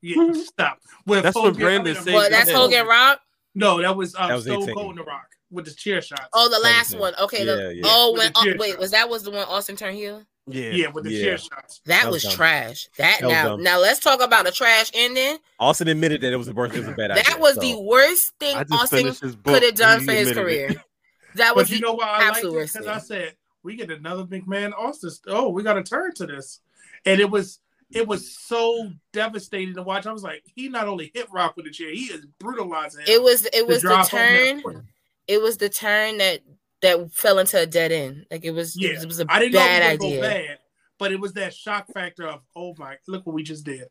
yeah 0.00 0.32
stop. 0.32 0.78
Where 1.04 1.22
That's 1.22 1.34
what 1.36 1.44
Hogan- 1.46 1.60
Brandon 1.60 1.96
I 1.96 2.00
said 2.00 2.14
Well, 2.14 2.30
that's 2.30 2.50
Hogan 2.50 2.86
Rock. 2.86 3.20
No, 3.54 3.80
that 3.82 3.94
was 3.96 4.14
um 4.14 4.28
That 4.28 4.34
was 4.34 4.44
Stone 4.44 4.62
18. 4.62 4.74
Cold 4.74 4.90
in 4.92 4.96
the 4.96 5.04
Rock 5.04 5.26
with 5.52 5.66
the 5.66 5.70
chair 5.74 6.00
shots. 6.02 6.28
Oh, 6.32 6.48
the 6.48 6.58
last 6.60 6.98
one. 6.98 7.14
Okay. 7.20 7.44
the, 7.44 7.56
Yeah, 7.56 7.68
yeah. 7.70 7.82
Oh, 7.84 8.12
when 8.16 8.32
the 8.32 8.54
oh, 8.54 8.54
wait, 8.58 8.70
shot. 8.72 8.78
was 8.80 8.90
that 8.92 9.08
was 9.08 9.22
the 9.22 9.30
one 9.30 9.46
Austin 9.46 9.76
turned 9.76 9.96
heel? 9.96 10.22
Yeah. 10.48 10.70
yeah, 10.70 10.88
with 10.88 11.04
the 11.04 11.12
Yeah. 11.12 11.22
chair 11.24 11.38
shots. 11.38 11.80
That, 11.86 12.02
That 12.02 12.06
was 12.10 12.14
was, 12.14 12.22
dumb. 12.24 12.32
trash. 12.32 12.88
That, 12.98 13.20
That 13.20 13.28
now 13.28 13.56
now 13.56 13.78
let's 13.78 14.00
talk 14.00 14.20
about 14.20 14.48
a 14.48 14.50
trash 14.50 14.90
ending. 14.94 15.38
Austin 15.60 15.86
admitted 15.88 16.20
that 16.22 16.32
it 16.32 16.36
was 16.36 16.48
a 16.48 16.54
birth. 16.54 16.74
It 16.74 16.80
was 16.80 16.88
a 16.88 16.92
bad 16.92 17.12
idea. 17.12 17.24
That 17.24 17.38
was 17.38 17.54
so- 17.54 17.60
the 17.60 17.78
worst 17.80 18.32
thing 18.40 18.56
Austin 18.56 18.98
finished 18.98 19.20
his 19.22 19.36
book. 19.36 19.54
could 19.54 19.62
have 19.62 19.74
done 19.76 20.04
for 20.04 20.12
his 20.12 20.28
admitted 20.30 20.40
it. 20.50 20.68
career. 20.68 20.84
That 21.36 21.56
was 21.56 21.68
But 21.68 21.74
you 21.74 21.80
the 21.80 21.86
know 21.86 21.94
why 21.94 22.06
I 22.08 22.28
like 22.28 22.44
it? 22.44 22.72
Because 22.72 22.86
I 22.86 22.98
said 22.98 23.34
we 23.62 23.74
get 23.76 23.90
another 23.90 24.24
McMahon 24.24 24.72
Austin. 24.78 25.10
Oh, 25.28 25.48
we 25.48 25.62
got 25.62 25.74
to 25.74 25.82
turn 25.82 26.12
to 26.16 26.26
this, 26.26 26.60
and 27.06 27.20
it 27.20 27.30
was 27.30 27.58
it 27.90 28.06
was 28.06 28.36
so 28.36 28.90
devastating 29.14 29.74
to 29.76 29.82
watch. 29.82 30.06
I 30.06 30.12
was 30.12 30.22
like, 30.22 30.42
he 30.54 30.68
not 30.68 30.88
only 30.88 31.10
hit 31.14 31.28
Rock 31.32 31.56
with 31.56 31.64
the 31.66 31.70
chair, 31.70 31.88
he 31.90 32.04
is 32.06 32.26
brutalizing. 32.38 33.04
it 33.06 33.22
was 33.22 33.46
it 33.46 33.66
was 33.66 33.80
the 33.80 33.88
drive 33.88 34.08
home 34.10 34.20
that 34.20 34.62
turn. 34.62 34.88
It 35.32 35.40
was 35.40 35.56
the 35.56 35.70
turn 35.70 36.18
that 36.18 36.40
that 36.82 37.10
fell 37.12 37.38
into 37.38 37.58
a 37.58 37.64
dead 37.64 37.90
end. 37.90 38.26
Like 38.30 38.44
it 38.44 38.50
was, 38.50 38.76
Yeah, 38.76 38.90
it 38.90 39.06
was, 39.06 39.18
it 39.20 39.26
a 39.30 39.32
I 39.32 39.38
didn't 39.38 39.52
know 39.54 39.60
bad 39.60 39.94
it 39.94 39.98
gonna 40.00 40.10
idea. 40.10 40.20
bad, 40.20 40.58
but 40.98 41.12
it 41.12 41.20
was 41.20 41.32
that 41.34 41.54
shock 41.54 41.86
factor 41.92 42.26
of, 42.26 42.40
oh 42.54 42.74
my, 42.76 42.96
look 43.06 43.24
what 43.26 43.34
we 43.34 43.42
just 43.42 43.64
did. 43.64 43.86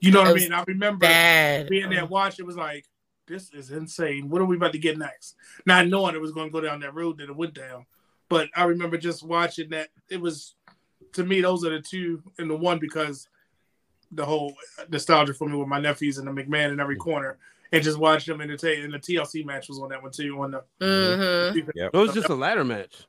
You 0.00 0.10
know 0.10 0.22
what 0.22 0.28
I 0.28 0.32
It 0.32 0.34
mean? 0.34 0.52
I 0.52 0.64
remember 0.66 1.06
Bad. 1.06 1.68
being 1.68 1.88
there 1.88 2.04
watch. 2.06 2.40
It 2.40 2.46
was 2.46 2.56
like, 2.56 2.86
this 3.28 3.52
is 3.54 3.70
insane. 3.70 4.28
What 4.28 4.42
are 4.42 4.46
we 4.46 4.56
about 4.56 4.72
to 4.72 4.78
get 4.78 4.98
next? 4.98 5.36
Not 5.64 5.86
knowing 5.86 6.16
it 6.16 6.20
was 6.20 6.32
going 6.32 6.48
to 6.48 6.52
go 6.52 6.60
down 6.60 6.80
that 6.80 6.94
road 6.94 7.18
that 7.18 7.28
it 7.30 7.36
went 7.36 7.54
down. 7.54 7.86
But 8.28 8.48
I 8.56 8.64
remember 8.64 8.96
just 8.96 9.22
watching 9.22 9.70
that. 9.70 9.90
It 10.08 10.20
was, 10.20 10.56
to 11.12 11.22
me, 11.24 11.40
those 11.40 11.64
are 11.64 11.70
the 11.70 11.80
two 11.80 12.20
and 12.38 12.50
the 12.50 12.56
one 12.56 12.80
because 12.80 13.28
the 14.10 14.24
whole 14.24 14.54
nostalgia 14.88 15.34
for 15.34 15.48
me 15.48 15.56
with 15.56 15.68
my 15.68 15.80
nephews 15.80 16.18
and 16.18 16.26
the 16.26 16.32
McMahon 16.32 16.72
in 16.72 16.80
every 16.80 16.96
corner. 16.96 17.38
And 17.72 17.82
just 17.82 17.98
watch 17.98 18.26
them 18.26 18.40
entertain. 18.40 18.84
And 18.84 18.92
the 18.92 18.98
TLC 18.98 19.44
match 19.44 19.68
was 19.68 19.78
on 19.80 19.88
that 19.90 20.02
one 20.02 20.12
too. 20.12 20.40
On 20.42 20.50
the 20.50 20.62
Mhm. 20.80 21.72
It 21.74 21.92
was 21.96 22.12
just 22.14 22.28
a 22.28 22.34
ladder 22.34 22.64
match. 22.64 23.06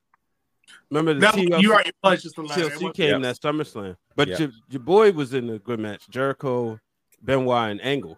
Remember 0.89 1.13
the 1.13 1.19
That- 1.21 1.33
TLC, 1.35 1.61
you're 1.61 1.73
right. 1.73 1.87
It 1.87 1.95
was 2.01 2.23
just 2.23 2.37
a 2.37 2.41
ladder. 2.41 2.61
It 2.61 2.71
TLC 2.71 2.83
was- 2.85 2.93
came 2.95 3.09
Yeah. 3.09 3.17
that 3.19 3.35
SummerSlam, 3.41 3.97
but 4.15 4.27
Yeah. 4.29 4.37
your, 4.39 4.49
your 4.69 4.79
boy 4.81 5.11
was 5.11 5.33
in 5.33 5.49
a 5.49 5.59
good 5.59 5.79
match. 5.79 6.07
Jericho, 6.09 6.79
Benoit, 7.21 7.71
and 7.71 7.81
Angle. 7.83 8.17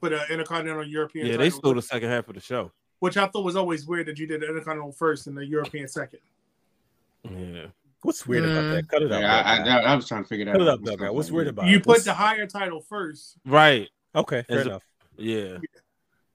for 0.00 0.10
the 0.10 0.22
Intercontinental 0.30 0.84
European. 0.86 1.26
Yeah, 1.26 1.38
they 1.38 1.48
stole 1.50 1.72
the 1.74 1.80
second 1.82 2.10
half 2.10 2.28
of 2.28 2.34
the 2.34 2.40
show. 2.40 2.72
which 2.98 3.16
I 3.16 3.26
thought 3.26 3.44
was 3.44 3.56
always 3.56 3.86
weird 3.86 4.06
that 4.06 4.18
you 4.18 4.26
did 4.26 4.40
the 4.40 4.48
Intercontinental 4.48 4.92
first 4.92 5.26
and 5.26 5.36
the 5.36 5.44
European 5.46 5.86
second. 5.88 6.20
Yeah, 7.24 7.66
What's 8.02 8.26
weird 8.26 8.44
about 8.44 8.62
Mm. 8.64 8.70
that? 8.74 8.88
Cut 8.88 9.02
it 9.02 9.12
up. 9.12 9.20
Yeah, 9.20 9.42
I, 9.44 9.56
Doug 9.58 9.66
Guy. 9.66 9.78
I, 9.80 9.92
I 9.92 9.96
was 9.96 10.06
trying 10.06 10.22
to 10.22 10.28
figure 10.28 10.44
that 10.46 10.52
Cut 10.52 10.60
it 10.62 10.68
out. 10.68 10.74
up, 10.74 10.82
Doug 10.84 10.98
Guy. 11.00 11.10
What's 11.10 11.30
weird 11.30 11.48
about 11.48 11.66
You 11.66 11.76
it? 11.76 11.80
put 11.80 11.88
What's- 11.88 12.04
the 12.04 12.14
higher 12.14 12.46
title 12.46 12.80
first. 12.80 13.36
right. 13.44 13.88
Okay, 14.14 14.42
fair 14.48 14.58
As 14.60 14.66
a- 14.66 14.68
enough. 14.70 14.82
Yeah, 15.18 15.58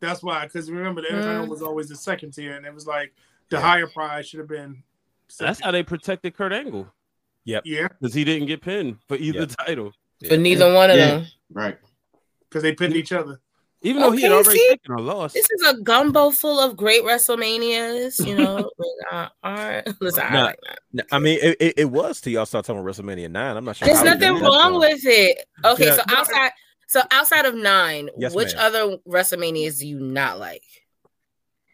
That's 0.01 0.21
why, 0.23 0.45
because 0.45 0.69
remember 0.69 1.01
the 1.01 1.07
Mm. 1.09 1.47
Was 1.47 1.61
always 1.61 1.87
the 1.87 1.95
second 1.95 2.31
tier, 2.33 2.55
and 2.57 2.65
it 2.65 2.73
was 2.73 2.87
like 2.87 3.13
the 3.49 3.57
Yeah. 3.57 3.61
higher 3.61 3.87
prize 3.87 4.27
should 4.27 4.39
have 4.39 4.49
been. 4.49 4.83
that's 5.39 5.61
how 5.61 5.71
they 5.71 5.81
protected 5.83 6.35
Kurt 6.35 6.51
Angle 6.51 6.91
yeah, 7.45 7.61
Yeah. 7.63 7.87
because 7.87 8.13
he 8.13 8.25
didn't 8.25 8.47
get 8.47 8.61
pinned 8.61 8.97
for 9.07 9.15
either 9.15 9.39
Yeah. 9.41 9.45
title, 9.65 9.93
For 10.27 10.35
neither 10.35 10.73
one 10.73 10.89
of 10.91 10.97
Yeah. 10.97 11.07
them. 11.11 11.25
Right. 11.53 11.77
because 12.49 12.63
they 12.63 12.73
pinned 12.75 12.97
each 12.97 13.13
other. 13.13 13.39
even 13.83 14.01
though 14.01 14.11
he 14.11 14.21
had 14.23 14.31
already 14.33 14.59
see? 14.59 14.67
taken 14.69 14.93
a 14.95 15.01
loss. 15.01 15.31
This 15.33 15.47
is 15.49 15.67
a 15.67 15.75
gumbo 15.81 16.29
full 16.31 16.59
of 16.59 16.75
great 16.77 17.01
WrestleManias. 17.03 18.25
You 18.27 18.35
know, 18.35 18.55
like, 18.77 19.11
uh, 19.11 19.27
uh, 19.43 19.81
listen, 20.01 20.23
I 20.23 20.43
like 20.43 20.59
that. 20.93 21.07
I 21.11 21.17
mean, 21.19 21.39
it, 21.41 21.57
it, 21.59 21.73
it 21.77 21.85
was 21.85 22.19
till 22.21 22.33
y'all 22.33 22.45
start 22.45 22.65
talking 22.65 22.79
about 22.81 22.93
WrestleMania 22.93 23.31
nine. 23.31 23.55
I'm 23.57 23.65
not 23.65 23.77
sure. 23.77 23.87
There's 23.87 24.03
nothing 24.03 24.39
wrong 24.39 24.77
with 24.79 25.01
it. 25.05 25.45
Okay, 25.65 25.85
Yeah. 25.87 25.95
so 25.95 26.01
outside, 26.09 26.51
so 26.91 27.01
outside 27.09 27.45
of 27.45 27.55
nine, 27.55 28.09
Yes, 28.18 28.35
which 28.35 28.53
ma'am. 28.53 28.65
other 28.65 28.97
WrestleManias 29.07 29.80
do 29.80 29.88
you 29.88 29.99
not 29.99 30.39
like? 30.39 30.63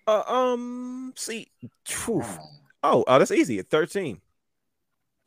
Uh, 0.06 0.22
um, 0.28 1.12
see, 1.16 1.48
phew. 1.86 2.24
oh, 2.84 3.04
oh, 3.08 3.18
that's 3.20 3.32
easy. 3.32 3.58
At 3.58 3.68
13. 3.70 4.22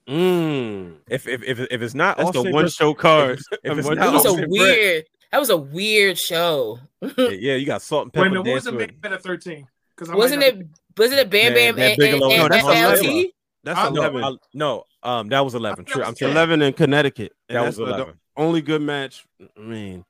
Mm, 0.09 0.97
If 1.09 1.27
if 1.29 1.43
if, 1.43 1.59
if 1.71 1.83
it's 1.83 1.95
not 1.95 2.17
that's 2.17 2.29
Austin 2.29 2.45
the 2.45 2.51
one 2.53 2.65
versus- 2.65 2.77
show 2.77 2.95
card. 2.95 3.39
if 3.65 3.79
it's 3.79 3.89
not 3.89 3.97
That 3.99 4.13
was 4.13 4.23
show- 4.23 4.29
a 4.31 4.33
Austin 4.33 4.47
weird. 4.51 5.05
That 5.33 5.39
was 5.39 5.51
a 5.51 5.57
weird 5.57 6.19
show. 6.19 6.79
yeah, 7.03 7.29
yeah, 7.29 7.55
you 7.55 7.67
got 7.67 7.83
salt 7.83 8.05
and 8.07 8.13
Wait 8.15 8.21
a 8.21 8.25
pepper 8.25 8.31
minute, 8.31 8.47
what 8.47 8.55
was 8.55 8.65
dance 8.65 8.65
the 8.65 8.71
with. 8.73 8.89
main 8.91 8.97
event 8.99 9.15
at 9.15 9.23
thirteen? 9.23 9.67
Because 9.97 10.15
Wasn't 10.15 10.43
it? 10.43 10.67
Wasn't 10.97 11.21
it 11.21 11.31
Bam 11.31 11.53
Man, 11.53 11.75
Bam 11.75 11.77
that 11.77 11.91
and, 11.91 11.99
Bigelow 11.99 12.31
and, 12.31 12.39
No, 12.39 12.49
that's 12.49 12.65
FLT? 12.65 13.05
11. 13.05 13.31
That's 13.65 13.93
No, 13.95 14.03
eleven. 14.03 14.39
No, 14.55 14.85
um, 15.03 15.29
that 15.29 15.41
was 15.45 15.55
11. 15.55 15.85
True, 15.85 16.03
I'm 16.03 16.15
tripping. 16.15 16.33
Eleven 16.35 16.63
in 16.63 16.73
Connecticut. 16.73 17.33
That 17.49 17.65
was 17.67 17.79
11. 17.79 18.07
The 18.09 18.15
only 18.41 18.63
good 18.63 18.83
match. 18.83 19.27
I 19.57 19.61
mean, 19.61 20.05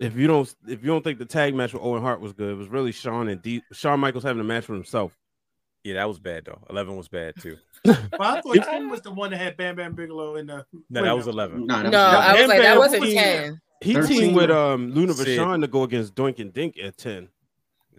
if 0.00 0.16
you 0.16 0.26
don't, 0.26 0.52
if 0.66 0.80
you 0.82 0.86
don't 0.88 1.02
think 1.04 1.18
the 1.18 1.24
tag 1.26 1.54
match 1.54 1.72
with 1.72 1.82
Owen 1.82 2.02
Hart 2.02 2.20
was 2.20 2.32
good, 2.32 2.50
it 2.50 2.56
was 2.56 2.68
really 2.68 2.92
Shawn 2.92 3.28
and 3.28 3.40
D. 3.42 3.62
Shawn 3.72 4.00
Michaels 4.00 4.24
having 4.24 4.40
a 4.40 4.44
match 4.44 4.68
with 4.68 4.76
himself. 4.76 5.12
Yeah, 5.84 5.94
that 5.94 6.08
was 6.08 6.18
bad 6.18 6.44
though. 6.44 6.58
11 6.70 6.96
was 6.96 7.08
bad 7.08 7.34
too. 7.40 7.56
Well, 7.86 7.96
I 8.20 8.40
thought 8.40 8.56
ten 8.64 8.90
was 8.90 9.00
the 9.02 9.12
one 9.12 9.30
that 9.30 9.36
had 9.38 9.56
Bam 9.56 9.76
Bam 9.76 9.94
Bigelow 9.94 10.34
in 10.36 10.46
the. 10.48 10.66
No, 10.90 11.04
that 11.04 11.16
was 11.16 11.28
11. 11.28 11.64
No, 11.66 11.82
that 11.82 11.90
No, 11.90 11.98
was, 11.98 12.14
I 12.16 12.32
was 12.32 12.40
Bam 12.40 12.48
like, 12.48 12.60
that 12.62 12.78
wasn't 12.78 13.04
ten. 13.04 13.60
He 13.80 13.94
13. 13.94 14.08
teamed 14.18 14.36
with 14.36 14.50
um 14.50 14.90
Luna 14.92 15.12
Sid. 15.14 15.38
Vachon 15.38 15.60
to 15.60 15.68
go 15.68 15.84
against 15.84 16.14
Doink 16.16 16.40
and 16.40 16.52
Dink 16.52 16.76
at 16.82 16.96
ten. 16.96 17.28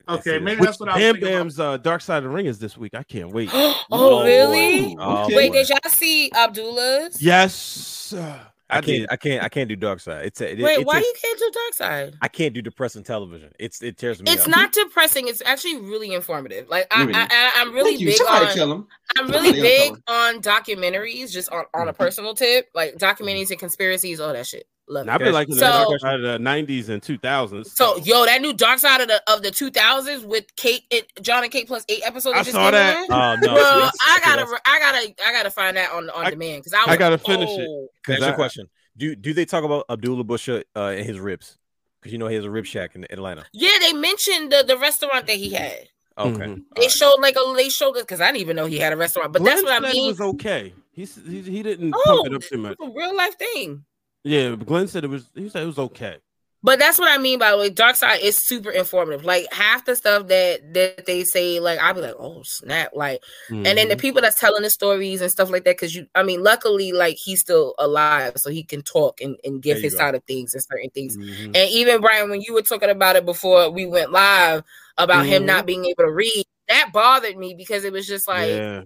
Okay, 0.07 0.33
Yes, 0.33 0.41
maybe 0.43 0.51
it 0.57 0.59
is. 0.59 0.65
that's 0.65 0.79
what 0.81 0.89
I 0.89 0.95
was 0.95 1.01
Bam 1.01 1.13
thinking. 1.15 1.29
about. 1.29 1.37
Bam's 1.39 1.59
uh, 1.59 1.77
Dark 1.77 2.01
Side 2.01 2.17
of 2.17 2.23
the 2.23 2.29
Ring 2.29 2.47
is 2.47 2.59
this 2.59 2.77
week. 2.77 2.93
I 2.95 3.03
can't 3.03 3.31
wait. 3.31 3.49
oh, 3.53 3.79
Oh, 3.91 4.23
really? 4.25 4.97
Oh, 4.99 5.27
Wait, 5.29 5.49
boy. 5.51 5.53
did 5.59 5.69
y'all 5.69 5.79
see 5.87 6.29
Abdullah's? 6.33 7.21
Yes, 7.21 8.11
uh, 8.13 8.39
I 8.69 8.77
I 8.77 8.81
can't. 8.81 8.85
did. 8.85 9.07
I 9.09 9.15
can't. 9.15 9.43
I 9.43 9.49
can't 9.49 9.69
do 9.69 9.75
Dark 9.75 9.99
Side. 9.99 10.25
It's 10.25 10.41
a, 10.41 10.51
it, 10.51 10.61
Wait, 10.61 10.79
it's 10.79 10.85
why 10.85 10.97
a- 10.97 11.01
you 11.01 11.13
can't 11.21 11.39
do 11.39 11.51
Dark 11.51 11.73
Side? 11.73 12.17
I 12.21 12.27
can't 12.27 12.53
do 12.53 12.61
depressing 12.61 13.03
television. 13.03 13.51
It's 13.59 13.81
it 13.81 13.97
tears 13.97 14.21
me 14.21 14.31
It's 14.31 14.43
up. 14.43 14.49
not 14.49 14.71
depressing. 14.71 15.27
It's 15.27 15.41
actually 15.45 15.77
really 15.77 16.13
informative. 16.13 16.67
Like 16.69 16.87
I, 16.91 17.03
I, 17.03 17.27
I, 17.29 17.51
I'm 17.57 17.73
really 17.73 17.95
Thank 17.95 18.05
big 18.05 18.17
Somebody 18.17 18.45
on. 18.45 18.53
tell 18.55 18.71
him. 18.71 18.87
I'm 19.17 19.27
really 19.29 19.49
Somebody 19.49 19.61
big 19.61 19.93
on 20.07 20.41
documentaries, 20.41 21.31
just 21.31 21.51
on, 21.51 21.65
on 21.73 21.87
a 21.87 21.91
mm-hmm. 21.91 22.03
personal 22.03 22.33
tip, 22.33 22.69
like 22.75 22.95
mm-hmm. 22.95 23.03
documentaries 23.23 23.49
and 23.49 23.59
conspiracies, 23.59 24.19
all 24.19 24.33
that 24.33 24.45
shit. 24.45 24.67
Love 24.89 25.01
And 25.01 25.09
it. 25.09 25.13
I've 25.13 25.19
been 25.19 25.33
liking 25.33 25.53
So- 25.55 25.59
the 25.59 25.85
Dark 25.89 25.99
Side 26.01 26.15
of 26.15 26.21
the 26.23 26.37
'90s 26.39 26.89
and 26.89 27.01
2000s. 27.01 27.67
So, 27.75 27.97
yo, 27.97 28.25
that 28.25 28.41
new 28.41 28.53
Dark 28.53 28.79
Side 28.79 29.01
of 29.01 29.07
the 29.07 29.21
of 29.31 29.43
the 29.43 29.51
2000s 29.51 30.23
with 30.25 30.45
Kate, 30.55 30.81
it, 30.89 31.11
John 31.21 31.43
and 31.43 31.51
Kate 31.51 31.67
plus 31.67 31.85
eight 31.89 32.01
episodes. 32.03 32.33
I 32.35 32.39
that 32.39 32.43
just 32.45 32.55
saw 32.55 32.71
that. 32.71 33.09
on. 33.09 33.37
Oh 33.43 33.45
no! 33.45 33.53
Bro, 33.53 33.89
I 34.01 34.19
gotta, 34.23 34.59
I 34.65 34.79
gotta, 34.79 35.13
I 35.27 35.31
gotta 35.31 35.51
find 35.51 35.77
that 35.77 35.91
on 35.91 36.09
on 36.09 36.25
I- 36.25 36.29
demand 36.31 36.63
because 36.63 36.73
I, 36.73 36.91
I 36.91 36.97
gotta 36.97 37.17
finish 37.19 37.49
it. 37.49 37.67
oh. 37.69 37.87
Can 38.03 38.13
I 38.13 38.17
ask 38.17 38.21
you 38.21 38.27
I- 38.27 38.31
a 38.31 38.35
question? 38.35 38.69
Do 38.97 39.15
do 39.15 39.33
they 39.33 39.45
talk 39.45 39.63
about 39.63 39.85
Abdullah 39.89 40.23
Busha 40.23 40.63
uh, 40.75 40.85
and 40.87 41.05
his 41.05 41.19
ribs? 41.19 41.57
Because 42.01 42.11
you 42.11 42.17
know 42.17 42.27
he 42.27 42.35
has 42.35 42.43
a 42.45 42.49
rib 42.49 42.65
shack 42.65 42.95
in 42.95 43.05
Atlanta. 43.11 43.45
Yeah, 43.53 43.71
they 43.81 43.93
mentioned 43.93 44.51
the, 44.51 44.63
the 44.67 44.77
restaurant 44.77 45.27
that 45.27 45.35
he 45.35 45.51
had. 45.53 45.87
Okay. 46.17 46.31
Mhm. 46.37 46.63
They 46.75 46.81
right. 46.83 46.91
showed 46.91 47.17
like 47.21 47.35
a 47.37 47.53
they 47.55 47.69
showed 47.69 47.95
it 47.95 48.01
because 48.03 48.19
I 48.21 48.27
didn't 48.27 48.41
even 48.41 48.55
know 48.57 48.65
he 48.65 48.77
had 48.79 48.91
a 48.91 48.97
restaurant. 48.97 49.31
But 49.33 49.43
that's 49.43 49.61
what 49.63 49.71
I 49.71 49.75
said 49.79 49.89
it 49.89 49.93
mean. 49.93 50.07
was 50.07 50.19
okay. 50.19 50.73
He 50.91 51.05
he, 51.05 51.41
he 51.43 51.63
didn't 51.63 51.93
Oh, 51.95 52.01
pump 52.05 52.27
it 52.27 52.33
up 52.35 52.41
too 52.41 52.57
much. 52.57 52.75
It's 52.79 52.89
a 52.89 52.93
real 52.93 53.15
life 53.15 53.37
thing. 53.37 53.85
Yeah, 54.23 54.55
Glenn 54.55 54.87
said 54.87 55.03
it 55.03 55.09
was. 55.09 55.25
He 55.35 55.49
said 55.49 55.63
it 55.63 55.67
was 55.67 55.79
okay. 55.79 56.17
But 56.61 56.77
that's 56.77 56.99
what 56.99 57.09
I 57.09 57.17
mean 57.17 57.39
by 57.39 57.51
like 57.51 57.73
Dark 57.73 57.95
Side 57.95 58.19
is 58.21 58.35
super 58.35 58.69
informative. 58.69 59.23
Like 59.23 59.45
half 59.53 59.85
the 59.85 59.95
stuff 59.95 60.27
that 60.27 60.73
that 60.73 61.05
they 61.05 61.23
say, 61.23 61.61
like 61.61 61.79
I'll 61.79 61.93
be 61.93 62.01
like, 62.01 62.15
oh 62.19 62.41
snap, 62.43 62.91
like, 62.93 63.23
and 63.49 63.65
then 63.65 63.87
the 63.87 63.95
Mhm. 63.95 63.99
people 64.01 64.21
that's 64.21 64.37
telling 64.37 64.63
the 64.63 64.69
stories 64.69 65.21
and 65.21 65.31
stuff 65.31 65.49
like 65.49 65.63
that, 65.63 65.77
because 65.77 65.95
you, 65.95 66.07
I 66.15 66.23
mean, 66.23 66.43
luckily, 66.43 66.91
like 66.91 67.15
he's 67.15 67.39
still 67.39 67.75
alive, 67.79 68.33
so 68.35 68.49
he 68.49 68.63
can 68.63 68.81
talk 68.81 69.21
and, 69.21 69.37
and 69.45 69.61
give 69.61 69.77
his 69.79 69.93
go. 69.93 69.99
side 69.99 70.15
of 70.15 70.23
things 70.25 70.53
and 70.53 70.61
certain 70.69 70.89
things. 70.89 71.15
Mhm. 71.15 71.45
And 71.55 71.69
even 71.71 72.01
Brian, 72.01 72.29
when 72.29 72.41
you 72.41 72.53
were 72.53 72.61
talking 72.61 72.89
about 72.89 73.15
it 73.15 73.25
before 73.25 73.69
we 73.69 73.85
went 73.85 74.11
live 74.11 74.63
about 74.97 75.25
him 75.25 75.43
Mhm. 75.43 75.45
not 75.45 75.65
being 75.65 75.85
able 75.85 76.03
to 76.03 76.11
read, 76.11 76.43
that 76.67 76.91
bothered 76.91 77.37
me 77.37 77.53
because 77.53 77.85
it 77.85 77.93
was 77.93 78.05
just 78.05 78.27
like 78.27 78.49
yeah. 78.49 78.81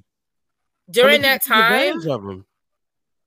during 0.91 1.21
But 1.23 1.27
they 1.27 1.27
that 1.29 1.41
time, 1.43 2.01
him. 2.01 2.45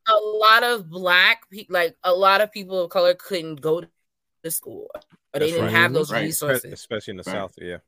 A 0.09 0.15
lot 0.15 0.62
of 0.62 0.89
black, 0.89 1.49
pe- 1.51 1.66
like 1.69 1.97
a 2.05 2.12
lot 2.12 2.41
of 2.41 2.53
people 2.53 2.81
of 2.83 2.91
color, 2.91 3.15
couldn't 3.15 3.61
go 3.61 3.81
to 4.43 4.51
school 4.51 4.89
or 5.35 5.41
they 5.41 5.51
didn't 5.51 5.62
right. 5.65 5.70
have 5.73 5.93
those 5.93 6.12
Right. 6.12 6.23
Resources. 6.24 6.73
especially 6.73 7.12
in 7.12 7.16
the 7.19 7.24
Right. 7.27 7.33
South. 7.33 7.55
Yeah. 7.59 7.78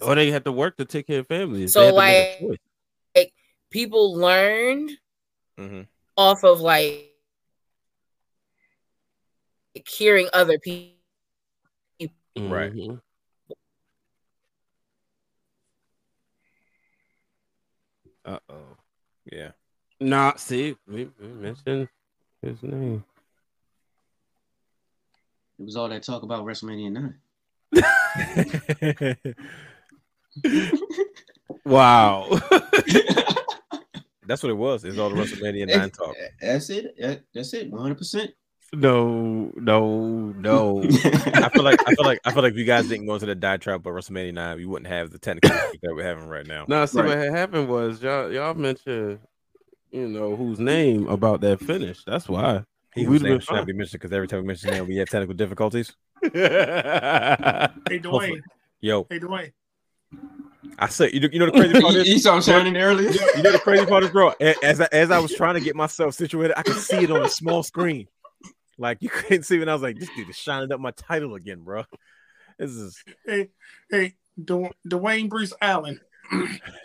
or 0.00 0.14
they 0.14 0.30
had 0.30 0.44
to 0.44 0.52
work 0.52 0.76
to 0.78 0.84
take 0.86 1.06
care 1.06 1.20
of 1.20 1.26
families. 1.26 1.72
So, 1.74 1.80
They 1.80 1.86
had 1.86 2.38
to 2.38 2.48
make 2.48 2.60
a 3.14 3.18
like- 3.20 3.34
People 3.70 4.14
learned 4.14 4.90
hmm 5.56 5.82
off 6.16 6.44
of 6.44 6.60
like 6.60 7.10
hearing 9.88 10.28
other 10.32 10.58
people. 10.58 10.96
Right. 12.36 12.72
Mhm. 12.72 13.00
Uh 18.24 18.38
oh. 18.48 18.76
Yeah. 19.30 19.52
Nah, 20.02 20.34
see, 20.36 20.74
we, 20.88 21.08
we 21.20 21.28
mentioned 21.28 21.88
his 22.42 22.62
name. 22.62 23.04
It 25.58 25.64
was 25.64 25.76
all 25.76 25.88
that 25.88 26.02
talk 26.02 26.22
about 26.22 26.44
WrestleMania 26.44 27.14
9. 27.74 29.24
Wow. 31.64 32.28
That's 34.26 34.42
what 34.42 34.50
it 34.50 34.54
was. 34.56 34.84
It's 34.84 34.98
all 34.98 35.10
the 35.10 35.16
WrestleMania 35.16 35.68
nine 35.68 35.90
talk. 35.90 36.16
That's 36.40 36.70
it. 36.70 36.96
That- 36.98 37.22
That's 37.34 37.52
it. 37.54 37.70
100%. 37.70 38.32
no, 38.74 39.52
no, 39.56 40.32
no. 40.32 40.82
I 41.04 41.48
feel 41.50 41.62
like 41.62 41.78
I 41.86 41.94
feel 41.94 42.04
like 42.06 42.20
I 42.24 42.32
feel 42.32 42.42
like 42.42 42.52
if 42.52 42.58
you 42.58 42.64
guys 42.64 42.88
didn't 42.88 43.06
go 43.06 43.14
into 43.14 43.26
the 43.26 43.34
diatribe 43.34 43.80
about 43.86 43.92
WrestleMania 43.94 44.32
nine, 44.32 44.56
we 44.56 44.64
wouldn't 44.66 44.88
have 44.90 45.10
the 45.10 45.18
technical 45.18 45.50
issues 45.56 45.80
that 45.82 45.94
we're 45.94 46.02
having 46.04 46.26
right 46.26 46.46
now. 46.46 46.64
no, 46.66 46.84
see 46.86 47.00
Right. 47.00 47.08
what 47.08 47.18
happened 47.18 47.68
was 47.68 48.02
y'all 48.02 48.32
y'all 48.32 48.54
mentioned, 48.54 49.20
you 49.92 50.08
know, 50.08 50.34
whose 50.34 50.58
name 50.58 51.06
about 51.08 51.40
that 51.42 51.60
finish. 51.60 52.02
That's 52.04 52.28
why. 52.28 52.64
He 52.94 53.02
We'd 53.06 53.08
was 53.08 53.20
have 53.20 53.22
name 53.22 53.32
been 53.34 53.40
should 53.40 53.52
not 53.52 53.58
fine. 53.60 53.66
be 53.66 53.72
mentioned 53.74 54.00
because 54.00 54.12
every 54.12 54.28
time 54.28 54.40
we 54.40 54.46
mention 54.48 54.70
his 54.70 54.78
name, 54.78 54.88
we 54.88 54.96
have 54.96 55.08
technical 55.08 55.34
difficulties. 55.34 55.92
Hey 56.22 56.30
Dwayne, 56.38 58.04
Hopefully. 58.04 58.40
Yo, 58.80 59.06
hey 59.08 59.18
Dwayne. 59.20 59.52
I 60.78 60.88
said, 60.88 61.12
you 61.12 61.20
know, 61.20 61.28
you 61.32 61.38
know 61.38 61.46
the 61.46 61.52
crazy 61.52 61.80
part 61.80 61.94
you, 61.94 62.00
is, 62.00 62.08
you 62.08 62.18
saw 62.18 62.40
shining 62.40 62.76
earlier? 62.76 63.10
you 63.10 63.42
know 63.42 63.52
the 63.52 63.58
crazy 63.58 63.86
part 63.86 64.04
is, 64.04 64.10
bro. 64.10 64.32
As 64.62 64.80
I, 64.80 64.88
as 64.92 65.10
I 65.10 65.18
was 65.18 65.34
trying 65.34 65.54
to 65.54 65.60
get 65.60 65.74
myself 65.76 66.14
situated, 66.14 66.54
I 66.58 66.62
could 66.62 66.76
see 66.76 66.98
it 67.04 67.10
on 67.10 67.22
a 67.22 67.28
small 67.28 67.62
screen. 67.62 68.08
Like 68.78 68.98
you 69.00 69.08
couldn't 69.10 69.42
see, 69.44 69.56
it, 69.56 69.62
and 69.62 69.70
I 69.70 69.74
was 69.74 69.82
like, 69.82 69.98
this 69.98 70.08
dude 70.16 70.28
is 70.28 70.36
shining 70.36 70.72
up 70.72 70.80
my 70.80 70.92
title 70.92 71.34
again, 71.34 71.62
bro. 71.62 71.84
This 72.58 72.70
is 72.70 73.02
Hey, 73.26 73.48
hey, 73.90 74.14
Dw- 74.40 74.72
Dwayne 74.86 75.28
Bruce 75.28 75.52
Allen. 75.60 76.00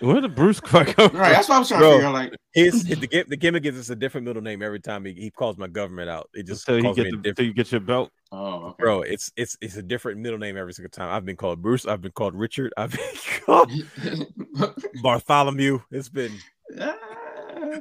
Where 0.02 0.22
the 0.22 0.30
Bruce 0.30 0.60
fuck 0.60 0.88
come 0.88 1.12
Right, 1.14 1.32
that's 1.32 1.48
what 1.50 1.56
I 1.56 1.60
was 1.60 1.68
trying 1.70 1.80
Bro. 1.80 1.90
to 1.90 1.96
figure 1.96 2.08
out. 2.08 2.14
Like, 2.14 2.34
His, 2.54 2.86
his 2.86 3.00
the, 3.00 3.26
the 3.28 3.38
gimmick 3.38 3.66
is 3.66 3.78
it's 3.78 3.90
a 3.90 3.96
different 3.96 4.26
middle 4.28 4.42
name 4.42 4.62
every 4.62 4.80
time 4.80 5.06
he, 5.06 5.14
he 5.14 5.32
calls 5.32 5.58
my 5.58 5.68
government 5.68 6.10
out. 6.10 6.30
It 6.34 6.46
just 6.48 6.68
Until 6.68 6.78
you 6.78 6.84
calls 6.84 6.98
me 6.98 7.04
get 7.04 7.12
the, 7.12 7.18
different. 7.18 7.48
you 7.48 7.54
get 7.54 7.72
your 7.72 7.82
belt. 7.82 8.12
oh, 8.32 8.68
okay. 8.68 8.84
Bro, 8.84 9.02
it's 9.04 9.32
it's 9.38 9.58
it's 9.62 9.76
a 9.78 9.84
different 9.84 10.20
middle 10.20 10.38
name 10.40 10.58
every 10.58 10.74
single 10.74 10.90
time. 10.90 11.10
I've 11.10 11.26
been 11.26 11.38
called 11.38 11.62
Bruce. 11.62 11.86
I've 11.86 12.02
been 12.02 12.12
called 12.12 12.36
Richard. 12.36 12.74
I've 12.78 12.92
been 12.92 13.00
called 13.46 13.72
Bartholomew. 15.02 15.80
It's 15.92 16.10
been 16.10 16.34
ah, 16.80 16.96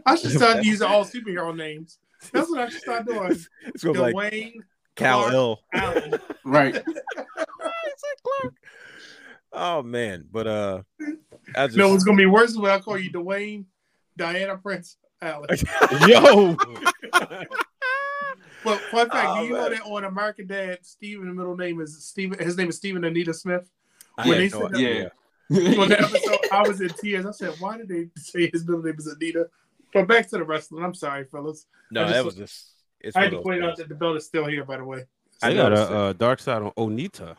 I 0.06 0.14
should 0.16 0.30
start 0.36 0.64
using 0.64 0.86
all 0.86 1.04
superhero 1.04 1.54
names. 1.56 1.98
That's 2.32 2.48
what 2.50 2.60
I 2.60 2.68
should 2.68 2.80
start 2.80 3.06
doing. 3.06 3.36
it's 3.66 3.82
gonna 3.84 3.94
be 3.94 4.12
like 4.12 4.14
Dwayne 4.14 4.52
Cal 4.94 5.20
Clark 5.22 5.34
L. 5.34 5.60
Allen. 5.74 6.14
right. 6.44 6.74
It's 6.76 6.86
like 6.86 8.22
Clark. 8.42 8.54
Oh 9.58 9.82
man, 9.82 10.26
but 10.30 10.46
uh, 10.46 10.82
I 11.56 11.66
just 11.66 11.76
No, 11.78 11.94
it's 11.94 12.04
gonna 12.04 12.16
be 12.16 12.26
worse 12.26 12.54
when 12.56 12.70
I 12.70 12.78
call 12.78 12.98
you 12.98 13.10
Dwayne 13.10 13.64
Diana 14.16 14.56
Prince 14.58 14.96
Allen. 15.22 15.48
Yo, 16.06 16.56
But 18.64 18.80
fun 18.90 19.08
fact, 19.10 19.28
Oh, 19.30 19.40
do 19.40 19.46
you 19.46 19.52
know 19.54 19.62
man. 19.62 19.70
that 19.72 19.82
on 19.82 20.04
American 20.04 20.46
Dad, 20.46 20.78
Steven 20.82 21.28
the 21.28 21.34
middle 21.34 21.56
name 21.56 21.80
is 21.80 22.04
Steven 22.04 22.38
his 22.38 22.56
name 22.56 22.68
is 22.68 22.76
Steven 22.76 23.04
Anita 23.04 23.32
Smith? 23.32 23.68
I 24.18 24.28
when 24.28 24.40
had 24.40 24.44
they 24.44 24.48
said 24.48 24.74
idea. 24.74 25.12
Yeah. 25.48 25.80
On 25.82 25.88
the 25.88 26.00
episode, 26.00 26.38
I 26.50 26.66
was 26.66 26.80
in 26.80 26.88
tears. 26.88 27.24
I 27.26 27.30
said, 27.30 27.54
Why 27.60 27.76
did 27.78 27.88
they 27.88 28.08
say 28.16 28.50
his 28.52 28.66
middle 28.66 28.82
name 28.82 28.96
is 28.98 29.06
Anita? 29.06 29.48
But 29.92 30.08
back 30.08 30.28
to 30.30 30.38
the 30.38 30.44
wrestling. 30.44 30.84
I'm 30.84 30.94
sorry, 30.94 31.24
fellas. 31.24 31.66
No, 31.90 32.00
I 32.02 32.04
just- 32.04 32.14
that 32.14 32.24
was 32.24 32.34
just. 32.34 32.66
It's 33.00 33.14
I 33.16 33.20
one 33.20 33.24
had 33.30 33.36
to 33.36 33.42
point 33.42 33.60
those 33.60 33.70
out 33.70 33.76
that 33.76 33.88
the 33.88 33.94
belt 33.94 34.16
is 34.16 34.26
still 34.26 34.46
here, 34.46 34.64
by 34.64 34.78
the 34.78 34.84
way. 34.84 35.04
I 35.42 35.50
I 35.50 35.54
got 35.54 35.72
a 35.72 35.76
uh, 35.96 36.12
dark 36.14 36.40
side 36.40 36.62
on 36.62 36.72
Onita. 36.72 37.36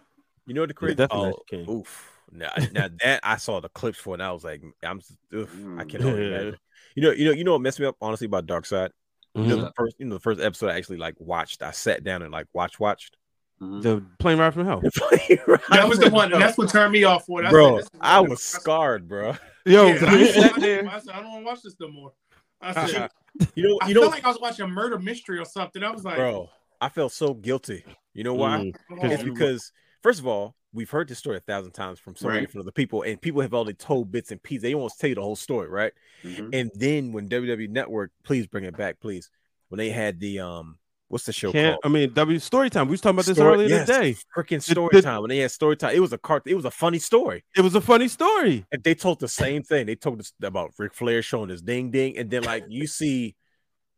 You 0.48 0.54
know 0.54 0.62
what 0.62 0.68
the 0.70 0.74
Yeah, 0.74 0.80
crazy? 0.80 0.96
definitely 0.96 1.32
Oh, 1.32 1.44
King. 1.50 1.70
oof. 1.70 2.12
Now, 2.32 2.52
now 2.72 2.90
that 3.04 3.20
I 3.24 3.38
saw 3.38 3.60
the 3.60 3.70
clips 3.70 3.98
for, 3.98 4.12
it, 4.12 4.14
and 4.16 4.24
I 4.24 4.32
was 4.32 4.44
like, 4.44 4.62
I'm. 4.84 5.02
Oof, 5.34 5.50
I 5.78 5.84
Mm. 5.84 5.90
can 5.90 6.06
only 6.06 6.28
imagine. 6.28 6.58
You 6.96 7.04
know, 7.04 7.12
you 7.12 7.26
know, 7.26 7.32
you 7.32 7.44
know 7.44 7.52
what 7.52 7.62
messed 7.62 7.80
me 7.80 7.86
up 7.86 7.96
honestly 8.02 8.26
about 8.26 8.48
Dark 8.48 8.66
Side. 8.66 8.92
You 9.36 9.44
know, 9.44 9.58
Mhm. 9.58 9.66
the 9.68 9.72
first, 9.76 9.96
you 10.00 10.06
know, 10.08 10.16
the 10.16 10.20
first 10.20 10.42
episode 10.42 10.70
I 10.72 10.78
actually 10.78 10.98
like 10.98 11.14
watched. 11.20 11.62
I 11.62 11.70
sat 11.70 12.04
down 12.04 12.24
and 12.24 12.32
like 12.32 12.48
watch 12.54 12.80
watched. 12.80 13.18
Mhm. 13.62 13.84
The 13.84 14.04
plane 14.18 14.40
ride 14.40 14.56
from 14.56 14.66
hell. 14.66 14.82
That 15.70 15.88
was 15.88 16.00
the 16.00 16.10
one. 16.10 16.32
That's 16.32 16.58
what 16.58 16.70
turned 16.70 16.92
me 16.92 17.04
off 17.04 17.28
for 17.28 17.44
it. 17.44 17.52
Bro. 17.52 17.78
said, 17.78 17.78
this 17.78 17.86
is 17.94 18.00
I 18.02 18.20
was 18.22 18.42
scarred, 18.42 19.08
bro. 19.08 19.36
Yo, 19.68 19.94
Yeah, 19.94 20.06
I, 20.10 20.16
you 20.18 20.26
sat 20.26 20.60
there, 20.60 20.90
I 20.90 21.00
said, 21.00 21.14
I 21.14 21.22
don't 21.22 21.32
want 21.32 21.44
to 21.44 21.46
watch 21.46 21.62
this 21.62 21.76
no 21.80 21.90
more. 21.90 22.14
I 22.62 22.88
said, 22.88 23.10
You 23.54 23.64
know, 23.68 23.80
I 23.82 23.90
you 23.90 23.94
felt 23.94 24.06
know, 24.06 24.10
like 24.12 24.26
I 24.26 24.30
was 24.30 24.40
watching 24.40 24.66
a 24.66 24.68
murder 24.68 24.98
mystery 24.98 25.38
or 25.38 25.46
something. 25.46 25.84
I 25.84 25.92
was 25.92 26.04
like, 26.04 26.16
bro. 26.16 26.50
I 26.82 26.90
felt 26.90 27.12
so 27.12 27.34
guilty. 27.34 27.84
You 28.14 28.24
know 28.24 28.34
why? 28.34 28.74
Mm. 28.90 29.12
It's 29.12 29.24
because 29.24 29.72
first 30.02 30.20
of 30.20 30.28
all, 30.28 30.56
we've 30.74 30.90
heard 30.90 31.08
this 31.08 31.18
story 31.18 31.38
a 31.38 31.40
thousand 31.40 31.72
times 31.72 32.00
from 32.00 32.16
so 32.16 32.28
many 32.28 32.40
Right. 32.40 32.46
different 32.46 32.66
other 32.66 32.72
people, 32.72 33.02
and 33.04 33.20
people 33.22 33.42
have 33.42 33.54
already 33.54 33.74
told 33.74 34.12
bits 34.12 34.32
and 34.32 34.42
pieces. 34.42 34.64
They 34.64 34.72
to 34.74 34.90
tell 35.00 35.10
you 35.10 35.16
the 35.16 35.22
whole 35.22 35.36
story, 35.36 35.70
right? 35.70 35.94
Mhm. 36.24 36.50
And 36.54 36.72
then 36.76 37.12
when 37.14 37.28
WWE 37.28 37.68
Network, 37.70 38.12
please 38.24 38.46
bring 38.48 38.64
it 38.66 38.76
back, 38.78 39.00
please. 39.00 39.30
When 39.70 39.78
they 39.78 39.90
had 39.90 40.20
the 40.20 40.40
um, 40.40 40.78
what's 41.10 41.26
the 41.26 41.34
show 41.34 41.52
can't. 41.52 41.82
called? 41.82 41.92
I 41.92 41.94
mean, 41.94 42.14
W 42.14 42.38
story 42.40 42.70
time. 42.70 42.88
We 42.88 42.92
was 42.92 43.02
talking 43.02 43.16
about 43.16 43.26
this 43.26 43.38
Story- 43.38 43.54
earlier 43.54 43.70
yes, 43.70 43.88
today. 43.88 44.16
Freaking 44.36 44.62
story 44.62 44.90
the- 44.92 45.02
time. 45.02 45.22
When 45.22 45.30
they 45.30 45.38
had 45.40 45.52
story 45.52 45.78
time, 45.78 45.96
it 45.96 46.00
was 46.00 46.14
a 46.14 46.18
cart. 46.18 46.44
It 46.46 46.56
was 46.56 46.66
a 46.66 46.72
funny 46.72 47.00
story. 47.00 47.44
It 47.56 47.62
was 47.62 47.76
a 47.76 47.82
funny 47.82 48.08
story. 48.10 48.66
And 48.72 48.84
they 48.84 48.94
told 48.96 49.20
the 49.20 49.28
same 49.30 49.64
thing. 49.64 49.86
They 49.88 49.96
told 49.96 50.20
us 50.20 50.32
about 50.44 50.74
Ric 50.78 50.94
Flair 50.94 51.22
showing 51.22 51.50
his 51.50 51.62
ding 51.62 51.92
ding, 51.92 52.18
and 52.18 52.30
then 52.30 52.44
like 52.44 52.66
you 52.70 52.88
see 52.88 53.36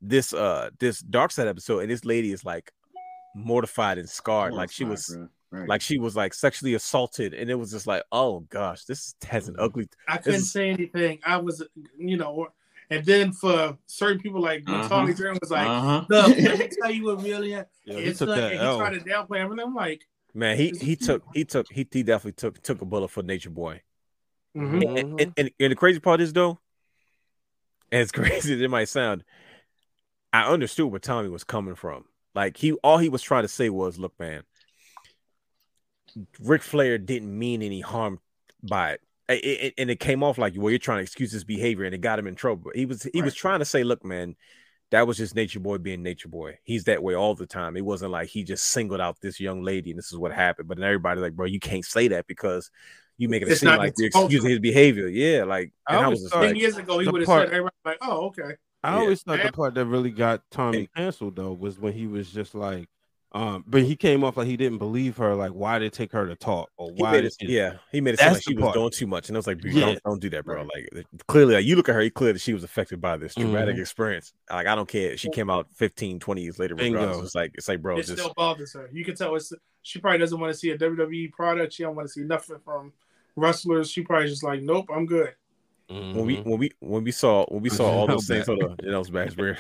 this 0.01 0.33
uh 0.33 0.69
this 0.79 0.99
dark 1.01 1.31
side 1.31 1.47
episode, 1.47 1.79
and 1.79 1.91
this 1.91 2.05
lady 2.05 2.31
is 2.31 2.45
like 2.45 2.71
mortified 3.35 3.97
and 3.97 4.09
scarred, 4.09 4.53
like 4.53 4.71
she 4.71 4.83
was 4.85 5.07
bro. 5.07 5.27
Right. 5.51 5.67
like 5.67 5.81
she 5.81 5.97
was 5.97 6.15
like 6.15 6.33
sexually 6.35 6.75
assaulted, 6.75 7.33
and 7.33 7.49
it 7.49 7.55
was 7.55 7.71
just 7.71 7.87
like, 7.87 8.03
oh 8.11 8.41
gosh, 8.49 8.85
this 8.85 9.15
has 9.27 9.47
an 9.47 9.55
ugly. 9.57 9.89
I 10.07 10.17
couldn't 10.17 10.41
This- 10.41 10.51
say 10.51 10.69
anything. 10.69 11.19
I 11.25 11.37
was, 11.37 11.63
you 11.97 12.17
know, 12.17 12.49
and 12.91 13.03
then 13.03 13.31
for 13.31 13.77
certain 13.87 14.19
people 14.19 14.41
like 14.41 14.65
when 14.67 14.75
Uh-huh. 14.75 14.89
Tommy 14.89 15.13
Dreamer 15.13 15.37
was 15.41 15.49
like, 15.49 15.67
uh-huh. 15.67 16.05
"Look, 16.07 16.27
let 16.37 16.59
me 16.59 16.69
tell 16.79 16.91
you 16.91 17.05
what 17.05 17.23
really 17.23 17.49
Yeah, 17.51 17.63
he 17.85 17.93
it's 17.93 18.19
took 18.19 18.29
like, 18.29 18.37
that 18.39 18.51
and 18.51 18.61
he 18.61 18.65
L. 18.65 18.77
tried 18.77 18.93
to 18.93 18.99
downplay 18.99 19.39
everything. 19.39 19.65
I'm 19.65 19.73
like, 19.75 20.07
Man, 20.35 20.55
he 20.55 20.69
he 20.79 20.95
took 20.95 21.23
he 21.33 21.43
took 21.45 21.65
he, 21.71 21.87
he 21.91 22.03
definitely 22.03 22.33
took 22.33 22.61
took 22.61 22.81
a 22.83 22.85
bullet 22.85 23.07
for 23.09 23.23
Nature 23.23 23.49
Boy. 23.49 23.81
mhm. 24.55 24.83
And, 24.99 25.19
and, 25.19 25.33
and, 25.35 25.51
and 25.59 25.71
the 25.71 25.75
crazy 25.75 25.99
part 25.99 26.21
is 26.21 26.31
though, 26.33 26.59
as 27.91 28.11
crazy 28.11 28.53
as 28.53 28.61
it 28.61 28.69
might 28.69 28.89
sound, 28.89 29.23
I 30.31 30.43
understood 30.51 30.91
where 30.91 30.99
Tommy 30.99 31.29
was 31.29 31.43
coming 31.43 31.73
from. 31.73 32.05
Like 32.35 32.57
he 32.57 32.73
all 32.73 32.99
he 32.99 33.09
was 33.09 33.23
trying 33.23 33.41
to 33.43 33.47
say 33.47 33.69
was, 33.71 33.97
look, 33.97 34.13
man, 34.19 34.43
Ric 36.39 36.61
Flair 36.61 36.97
didn't 36.97 37.37
mean 37.37 37.61
any 37.61 37.81
harm 37.81 38.19
by 38.63 38.91
it. 38.93 39.01
It- 39.29 39.43
it- 39.45 39.73
and 39.77 39.89
it 39.91 39.99
came 39.99 40.23
off 40.23 40.37
like, 40.37 40.53
well, 40.57 40.69
you're 40.71 40.79
trying 40.79 40.97
to 40.99 41.03
excuse 41.03 41.31
his 41.31 41.43
behavior, 41.43 41.85
and 41.85 41.93
it 41.93 42.01
got 42.01 42.17
him 42.19 42.27
in 42.27 42.35
trouble. 42.35 42.71
He 42.73 42.85
was 42.85 43.03
he 43.13 43.21
was 43.21 43.35
trying 43.35 43.59
to 43.59 43.65
say, 43.65 43.83
look, 43.83 44.03
man, 44.03 44.35
that 44.91 45.05
was 45.05 45.17
just 45.17 45.35
Nature 45.35 45.59
Boy 45.59 45.77
being 45.77 46.01
Nature 46.01 46.29
Boy. 46.29 46.57
He's 46.63 46.85
that 46.85 47.03
way 47.03 47.13
all 47.13 47.35
the 47.35 47.45
time. 47.45 47.77
It 47.77 47.85
wasn't 47.85 48.11
like 48.11 48.29
he 48.29 48.43
just 48.43 48.65
singled 48.65 48.99
out 48.99 49.21
this 49.21 49.39
young 49.39 49.61
lady 49.61 49.91
and 49.91 49.99
this 49.99 50.11
is 50.11 50.17
what 50.17 50.31
happened. 50.31 50.67
But 50.67 50.77
then 50.77 50.85
everybody 50.87 51.21
like, 51.21 51.35
bro, 51.35 51.45
you 51.45 51.59
can't 51.59 51.85
say 51.85 52.07
that 52.07 52.25
because 52.25 52.71
you 53.19 53.29
make 53.29 53.43
it 53.43 53.49
It's 53.49 53.59
seem 53.61 53.69
like 53.69 53.93
you're 53.97 54.09
culture. 54.09 54.25
excusing 54.27 54.49
his 54.49 54.59
behavior. 54.59 55.07
Yeah, 55.07 55.43
like 55.43 55.73
I 55.85 55.97
and 55.97 56.05
I, 56.05 56.09
was 56.09 56.21
just 56.21 56.33
thought- 56.33 56.41
ten 56.41 56.53
like, 56.53 56.61
years 56.61 56.77
ago 56.77 56.97
he 56.97 57.07
would 57.07 57.21
have 57.21 57.27
said, 57.27 57.47
everybody 57.49 57.75
like, 57.85 57.97
oh, 58.01 58.27
okay. 58.27 58.55
I 58.83 58.93
Yeah. 58.95 58.99
always 59.01 59.21
thought 59.21 59.43
the 59.43 59.51
part 59.51 59.75
that 59.75 59.85
really 59.85 60.09
got 60.09 60.41
Tommy 60.49 60.79
And- 60.79 60.93
canceled 60.95 61.35
though 61.35 61.53
was 61.53 61.77
when 61.77 61.93
he 61.93 62.07
was 62.07 62.31
just 62.31 62.55
like, 62.55 62.87
um, 63.31 63.63
but 63.67 63.83
he 63.83 63.95
came 63.95 64.23
off 64.23 64.37
like 64.37 64.47
he 64.47 64.57
didn't 64.57 64.79
believe 64.79 65.17
her. 65.17 65.35
Like, 65.35 65.51
why 65.51 65.77
did 65.77 65.85
it 65.85 65.93
take 65.93 66.11
her 66.13 66.25
to 66.27 66.35
talk? 66.35 66.69
Or 66.77 66.91
why? 66.93 67.11
made 67.11 67.21
did 67.21 67.33
it, 67.39 67.49
yeah, 67.49 67.73
he 67.91 68.01
made 68.01 68.15
it 68.15 68.19
seem 68.19 68.33
like 68.33 68.41
she 68.41 68.53
the 68.55 68.61
was 68.61 68.73
doing 68.73 68.89
too 68.89 69.07
much, 69.07 69.29
and 69.29 69.37
I 69.37 69.39
was 69.39 69.47
like, 69.47 69.63
Yeah. 69.63 69.85
don't, 69.85 70.03
don't 70.03 70.21
do 70.21 70.29
that, 70.31 70.45
bro." 70.45 70.63
Right. 70.63 70.89
Like 70.93 71.05
clearly, 71.27 71.55
like, 71.55 71.65
you 71.65 71.75
look 71.75 71.89
at 71.89 71.95
her, 71.95 72.01
you 72.01 72.09
clearly 72.11 72.39
she 72.39 72.53
was 72.53 72.63
affected 72.63 72.99
by 72.99 73.17
this 73.17 73.35
traumatic 73.35 73.75
Mhm. 73.75 73.81
experience. 73.81 74.33
Like 74.49 74.65
I 74.67 74.75
don't 74.75 74.89
care, 74.89 75.15
she 75.17 75.29
came 75.29 75.49
out 75.49 75.67
15, 75.75 76.19
20 76.19 76.41
years 76.41 76.57
later. 76.57 76.75
Bingo. 76.75 76.99
Regardless. 76.99 77.25
It's 77.27 77.35
like 77.35 77.51
it's 77.53 77.67
like, 77.67 77.81
bro, 77.81 77.97
it 77.97 78.05
just 78.05 78.13
still 78.19 78.33
bothers 78.35 78.73
her. 78.73 78.89
You 78.91 79.05
can 79.05 79.15
tell 79.15 79.35
it's 79.35 79.53
she 79.83 79.99
probably 79.99 80.19
doesn't 80.19 80.39
want 80.39 80.51
to 80.51 80.57
see 80.57 80.71
a 80.71 80.77
WWE 80.77 81.31
product. 81.31 81.73
She 81.73 81.83
don't 81.83 81.95
want 81.95 82.07
to 82.07 82.11
see 82.13 82.21
nothing 82.21 82.57
from 82.65 82.93
wrestlers. 83.35 83.89
She 83.91 84.01
probably 84.01 84.27
just 84.27 84.43
like, 84.43 84.61
nope, 84.61 84.89
I'm 84.93 85.05
good. 85.05 85.33
When 85.89 86.25
we 86.25 86.37
Mhm. 86.37 86.45
when 86.45 86.59
we 86.59 86.71
when 86.79 87.03
we 87.03 87.11
saw 87.11 87.45
when 87.47 87.63
we 87.63 87.69
saw 87.69 87.89
all 87.89 88.05
those 88.07 88.27
things. 88.27 88.45
Hold 88.45 88.61
on, 88.63 88.75
you 88.83 88.91
know, 88.91 88.99
it's 89.01 89.09
bad. 89.09 89.27
It's 89.27 89.35
weird. 89.37 89.57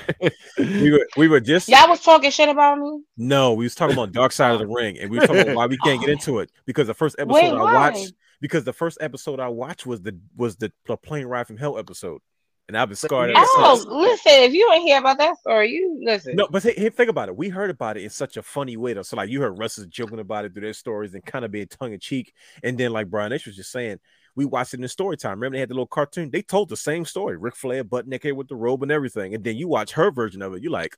we 0.57 0.91
were 0.91 1.07
we 1.17 1.27
were 1.27 1.39
just 1.39 1.67
Y'all 1.69 1.89
was 1.89 2.01
talking 2.01 2.29
shit 2.29 2.49
about 2.49 2.77
me. 2.77 3.01
no, 3.17 3.53
we 3.53 3.65
was 3.65 3.73
talking 3.75 3.93
about 3.95 4.11
Dark 4.11 4.31
Side 4.31 4.53
of 4.53 4.59
the 4.59 4.67
Ring, 4.79 4.99
and 4.99 5.09
we 5.09 5.17
were 5.19 5.25
talking 5.25 5.41
about 5.41 5.55
why 5.55 5.65
we 5.65 5.77
can't 5.77 5.99
get 5.99 6.09
into 6.09 6.39
it 6.39 6.51
because 6.65 6.87
the 6.87 6.93
first 6.93 7.15
episode 7.17 7.33
Wait, 7.33 7.51
I 7.51 7.53
why? 7.55 7.73
watched 7.73 8.13
because 8.41 8.63
the 8.63 8.73
first 8.73 8.97
episode 9.01 9.39
I 9.39 9.47
watched 9.47 9.85
was 9.85 10.01
the 10.01 10.17
was 10.37 10.55
the, 10.57 10.71
the 10.85 10.97
plane 10.97 11.25
ride 11.25 11.47
from 11.47 11.57
hell 11.57 11.77
episode, 11.79 12.21
and 12.67 12.77
I've 12.77 12.89
been 12.89 12.95
scarred 12.95 13.31
ever 13.31 13.39
Oh, 13.57 13.75
since. 13.75 13.87
listen, 13.89 14.43
if 14.43 14.53
you 14.53 14.71
ain't 14.71 14.83
hear 14.83 14.99
about 14.99 15.17
that 15.17 15.37
story, 15.39 15.71
you 15.71 15.99
listen. 16.03 16.35
No, 16.35 16.47
but 16.47 16.61
hey, 16.61 16.89
think 16.89 17.09
about 17.09 17.29
it. 17.29 17.35
We 17.35 17.49
heard 17.49 17.71
about 17.71 17.97
it 17.97 18.03
in 18.03 18.09
such 18.11 18.37
a 18.37 18.43
funny 18.43 18.77
way, 18.77 18.93
though. 18.93 19.01
So, 19.01 19.17
like, 19.17 19.29
you 19.29 19.41
heard 19.41 19.57
wrestlers 19.57 19.87
joking 19.87 20.19
about 20.19 20.45
it 20.45 20.53
through 20.53 20.61
their 20.61 20.73
stories 20.73 21.15
and 21.15 21.25
kind 21.25 21.43
of 21.43 21.49
being 21.51 21.67
tongue 21.67 21.93
in 21.93 21.99
cheek. 21.99 22.33
And 22.63 22.77
then, 22.77 22.91
like 22.93 23.09
Brian 23.09 23.33
H 23.33 23.47
was 23.47 23.55
just 23.55 23.71
saying, 23.71 23.99
we 24.39 24.45
watched 24.45 24.73
it 24.73 24.77
in 24.77 24.83
the 24.83 24.87
story 24.87 25.17
time. 25.17 25.33
Remember, 25.37 25.55
they 25.57 25.59
had 25.59 25.69
the 25.69 25.73
little 25.73 25.85
cartoon. 25.85 26.29
They 26.31 26.41
told 26.41 26.69
the 26.69 26.77
same 26.77 27.03
story. 27.03 27.35
Ric 27.35 27.57
Flair 27.57 27.83
butt 27.83 28.07
naked 28.07 28.33
with 28.37 28.47
the 28.47 28.55
robe 28.55 28.81
and 28.83 28.91
everything. 28.91 29.35
And 29.35 29.43
then 29.43 29.57
you 29.57 29.67
watch 29.67 29.91
her 29.91 30.11
version 30.11 30.41
of 30.41 30.53
it. 30.53 30.63
You're 30.63 30.71
like, 30.71 30.95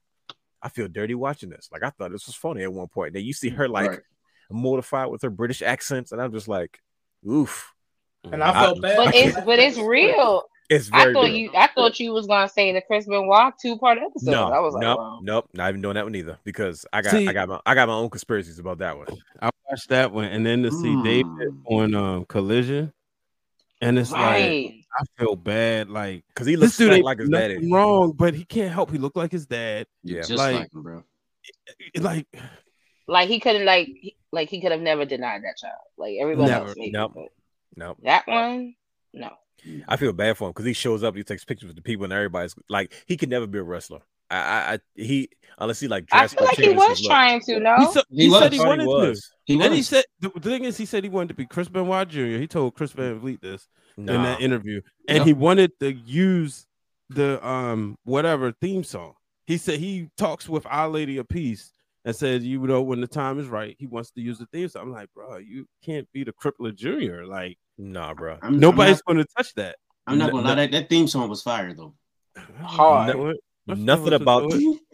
I 0.61 0.69
feel 0.69 0.88
dirty 0.88 1.15
watching 1.15 1.49
this. 1.49 1.68
Like, 1.72 1.81
I 1.84 1.89
thought 1.89 2.11
this 2.11 2.27
was 2.27 2.35
funny 2.35 2.61
at 2.61 2.72
one 2.72 2.88
point. 2.88 3.07
And 3.07 3.15
then 3.15 3.23
you 3.26 3.34
see 3.34 3.49
her 3.49 3.68
like 3.68 3.89
Right. 3.89 3.99
mortified 4.51 5.09
with 5.09 5.23
her 5.23 5.31
British 5.31 5.63
accents, 5.63 6.11
and 6.11 6.22
I'm 6.22 6.31
just 6.31 6.47
like, 6.47 6.80
oof. 7.27 7.73
And 8.31 8.43
I 8.43 8.49
I- 8.51 8.65
felt 8.65 8.81
bad. 8.81 8.97
But 8.97 9.15
it's 9.15 9.41
but 9.41 9.57
it's 9.59 9.77
real. 9.95 10.43
It's 10.69 10.89
I 10.93 11.11
thought 11.11 11.26
good. 11.26 11.34
you 11.34 11.51
I 11.55 11.68
thought 11.76 11.99
you 11.99 12.13
was 12.13 12.27
gonna 12.27 12.47
say 12.47 12.72
the 12.72 12.81
Chris 12.81 13.05
Benoit 13.05 13.53
two 13.61 13.77
part 13.77 13.97
episode. 13.97 14.31
No, 14.31 14.49
I 14.51 14.59
was 14.59 14.73
like, 14.73 14.81
nope, 14.84 14.99
wow. 14.99 15.19
nope, 15.22 15.49
not 15.53 15.68
even 15.69 15.81
doing 15.81 15.95
that 15.95 16.05
one 16.05 16.15
either 16.15 16.38
because 16.45 16.85
I 16.93 17.01
got, 17.01 17.11
See- 17.11 17.27
I 17.27 17.34
got 17.34 17.49
my, 17.49 17.59
I 17.65 17.76
got 17.76 17.89
my 17.89 17.95
own 17.95 18.09
conspiracies 18.09 18.57
about 18.59 18.77
that 18.77 18.97
one. 18.97 19.07
I 19.41 19.49
watched 19.69 19.89
that 19.89 20.13
one, 20.13 20.26
and 20.26 20.45
then 20.45 20.63
to 20.63 20.72
see 20.72 20.88
Mm. 20.95 21.03
David 21.03 21.53
on 21.65 21.93
um 21.95 22.26
Collision, 22.26 22.93
and 23.82 23.98
it's 23.99 24.12
like. 24.12 24.76
I 24.94 25.03
feel 25.18 25.36
bad. 25.38 25.90
Like 25.90 26.26
Because 26.28 26.48
he 26.48 26.56
this 26.56 26.62
looks 26.62 26.78
dude 26.78 26.91
ain't 26.91 27.06
like 27.06 27.20
his 27.20 27.30
nothing 27.30 27.48
daddy. 27.62 27.72
wrong, 27.72 28.12
but 28.12 28.34
he 28.34 28.44
can't 28.44 28.74
help. 28.74 28.91
He 28.91 28.98
looked 28.98 29.16
like 29.16 29.32
his 29.32 29.45
dad. 29.45 29.88
Yeah. 30.03 30.20
Just 30.20 30.32
Like- 30.34 30.53
like, 30.56 30.74
him, 30.74 30.84
bro. 30.84 31.03
Like 31.98 32.28
Like 33.08 33.30
he 33.30 33.40
couldn't 33.40 33.66
like 33.66 33.88
he- 33.88 34.18
like 34.34 34.49
he 34.49 34.60
could 34.62 34.72
have 34.74 34.82
never 34.82 35.06
denied 35.06 35.44
that 35.44 35.56
child. 35.58 35.80
Like 35.98 36.16
everyone 36.20 36.48
Never. 36.48 36.66
else. 36.68 36.76
maybe, 36.78 36.91
Nope. 36.91 37.14
but 37.16 37.26
No, 37.78 37.95
That 38.03 38.28
one, 38.28 38.76
no. 39.14 39.30
I 39.88 39.95
feel 39.95 40.12
bad 40.12 40.38
for 40.38 40.45
him 40.48 40.52
because 40.52 40.66
he 40.66 40.74
shows 40.74 41.03
up, 41.03 41.16
he 41.16 41.24
takes 41.24 41.45
pictures 41.45 41.68
with 41.68 41.76
the 41.78 41.82
people, 41.82 42.03
and 42.03 42.12
everybody's 42.14 42.56
like, 42.70 42.94
he 43.08 43.16
could 43.16 43.30
never 43.30 43.48
be 43.48 43.60
a 43.60 43.64
wrestler. 43.64 44.02
I, 44.32 44.38
I, 44.38 44.74
I 44.74 44.80
he 44.95 45.30
unless 45.60 45.80
he 45.80 45.88
like 45.88 46.06
I 46.12 46.28
feel 46.28 46.45
like 46.45 46.58
he 46.58 46.70
was 46.70 47.06
trying 47.06 47.41
to, 47.41 47.60
no? 47.60 47.76
he, 47.78 47.86
sa- 47.91 48.03
He 48.10 48.24
he 48.24 48.30
was. 48.30 48.41
said 48.41 48.53
he 48.53 48.60
wanted 48.60 48.84
he 48.84 48.88
to. 48.88 49.08
was. 49.10 49.32
He 49.45 49.62
And 49.62 49.74
he 49.74 49.82
said 49.84 50.06
the 50.20 50.30
thing 50.40 50.64
is, 50.64 50.78
he 50.78 50.86
said 50.86 51.03
he 51.03 51.10
wanted 51.10 51.30
to 51.30 51.34
be 51.36 51.45
Chris 51.45 51.68
Benoit 51.70 52.08
Jr. 52.08 52.20
He 52.38 52.48
told 52.48 52.74
Chris 52.76 52.91
Van 52.94 53.20
Vliet 53.20 53.41
this 53.41 53.68
in 53.98 54.06
that 54.06 54.41
interview, 54.41 54.82
and 55.08 55.20
Yep. 55.20 55.28
he 55.28 55.34
wanted 55.34 55.72
to 55.82 55.91
use 55.94 56.66
the 57.10 57.45
um 57.45 57.98
whatever 58.06 58.52
theme 58.53 58.84
song. 58.84 59.14
He 59.45 59.58
said 59.58 59.80
he 59.80 60.10
talks 60.18 60.48
with 60.48 60.66
Our 60.70 60.88
Lady 60.88 61.18
of 61.18 61.28
Peace 61.28 61.74
and 62.06 62.16
said, 62.16 62.41
you 62.41 62.60
know, 62.66 62.82
when 62.82 63.02
the 63.02 63.08
time 63.08 63.38
is 63.38 63.48
right, 63.48 63.76
he 63.78 63.86
wants 63.86 64.12
to 64.12 64.22
use 64.22 64.40
the 64.40 64.45
theme 64.48 64.70
song. 64.70 64.84
I'm 64.84 64.91
like, 64.94 65.10
bro, 65.14 65.38
you 65.38 65.68
can't 65.84 66.08
be 66.14 66.24
the 66.24 66.32
Crippler 66.34 66.74
Junior. 66.74 67.26
Like 67.28 67.58
Nah, 67.78 68.14
bro. 68.14 68.38
I'm, 68.41 68.60
Nobody's 68.60 69.02
I'm 69.08 69.16
going 69.16 69.26
to 69.26 69.34
touch 69.36 69.53
that. 69.56 69.76
I'm 70.08 70.18
not 70.18 70.28
No- 70.28 70.38
gonna 70.38 70.48
lie. 70.49 70.56
That, 70.56 70.72
that 70.72 70.90
theme 70.90 71.08
song 71.08 71.28
was 71.30 71.41
fire 71.41 71.74
though. 71.74 71.94
Hard. 72.64 73.18
What? 73.72 73.77
Let's 73.80 73.85
Nothing 74.02 74.14
about 74.14 74.52
to. 74.52 74.80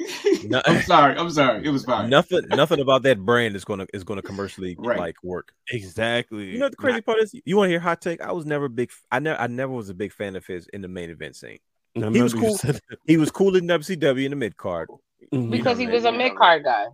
No- 0.48 0.62
I'm 0.66 0.82
sorry. 0.84 1.16
I'm 1.18 1.30
sorry. 1.30 1.66
It 1.66 1.70
was 1.70 1.84
fire. 1.86 2.08
nothing. 2.08 2.48
Nothing 2.49 2.80
about 2.80 3.04
that 3.04 3.20
brand 3.20 3.56
is 3.56 3.66
gonna 3.66 3.86
is 3.94 4.04
gonna 4.04 4.22
commercially 4.22 4.76
Right. 4.80 4.98
like 4.99 5.16
work. 5.24 5.52
exactly. 5.70 6.45
You 6.52 6.60
know 6.60 6.66
what 6.66 6.72
the 6.72 6.78
crazy 6.78 7.02
part 7.02 7.20
is? 7.20 7.34
You 7.44 7.58
want 7.58 7.66
to 7.68 7.72
hear 7.72 7.80
hot 7.80 8.02
take? 8.02 8.22
I 8.22 8.32
was 8.32 8.45
never 8.45 8.66
a 8.66 8.70
big. 8.70 8.91
I 9.12 9.20
never. 9.20 9.40
I 9.41 9.48
never 9.48 9.74
was 9.74 9.90
a 9.90 9.94
big 9.94 10.14
fan 10.14 10.36
of 10.36 10.45
his 10.45 10.68
in 10.68 10.82
the 10.82 10.88
main 10.88 11.10
event 11.10 11.36
scene. 11.36 11.58
He 11.95 12.22
was 12.22 12.34
cool. 12.34 12.58
He 13.06 13.18
was 13.18 13.32
cool 13.32 13.56
in 13.56 13.66
WCW 13.68 14.24
in 14.26 14.30
the 14.32 14.36
mid 14.38 14.56
card. 14.56 14.90
Mhm. 15.34 15.49
Because 15.52 15.78
he 15.78 15.88
was 15.88 16.06
a 16.06 16.12
mid 16.12 16.36
card 16.36 16.64
guy. 16.64 16.86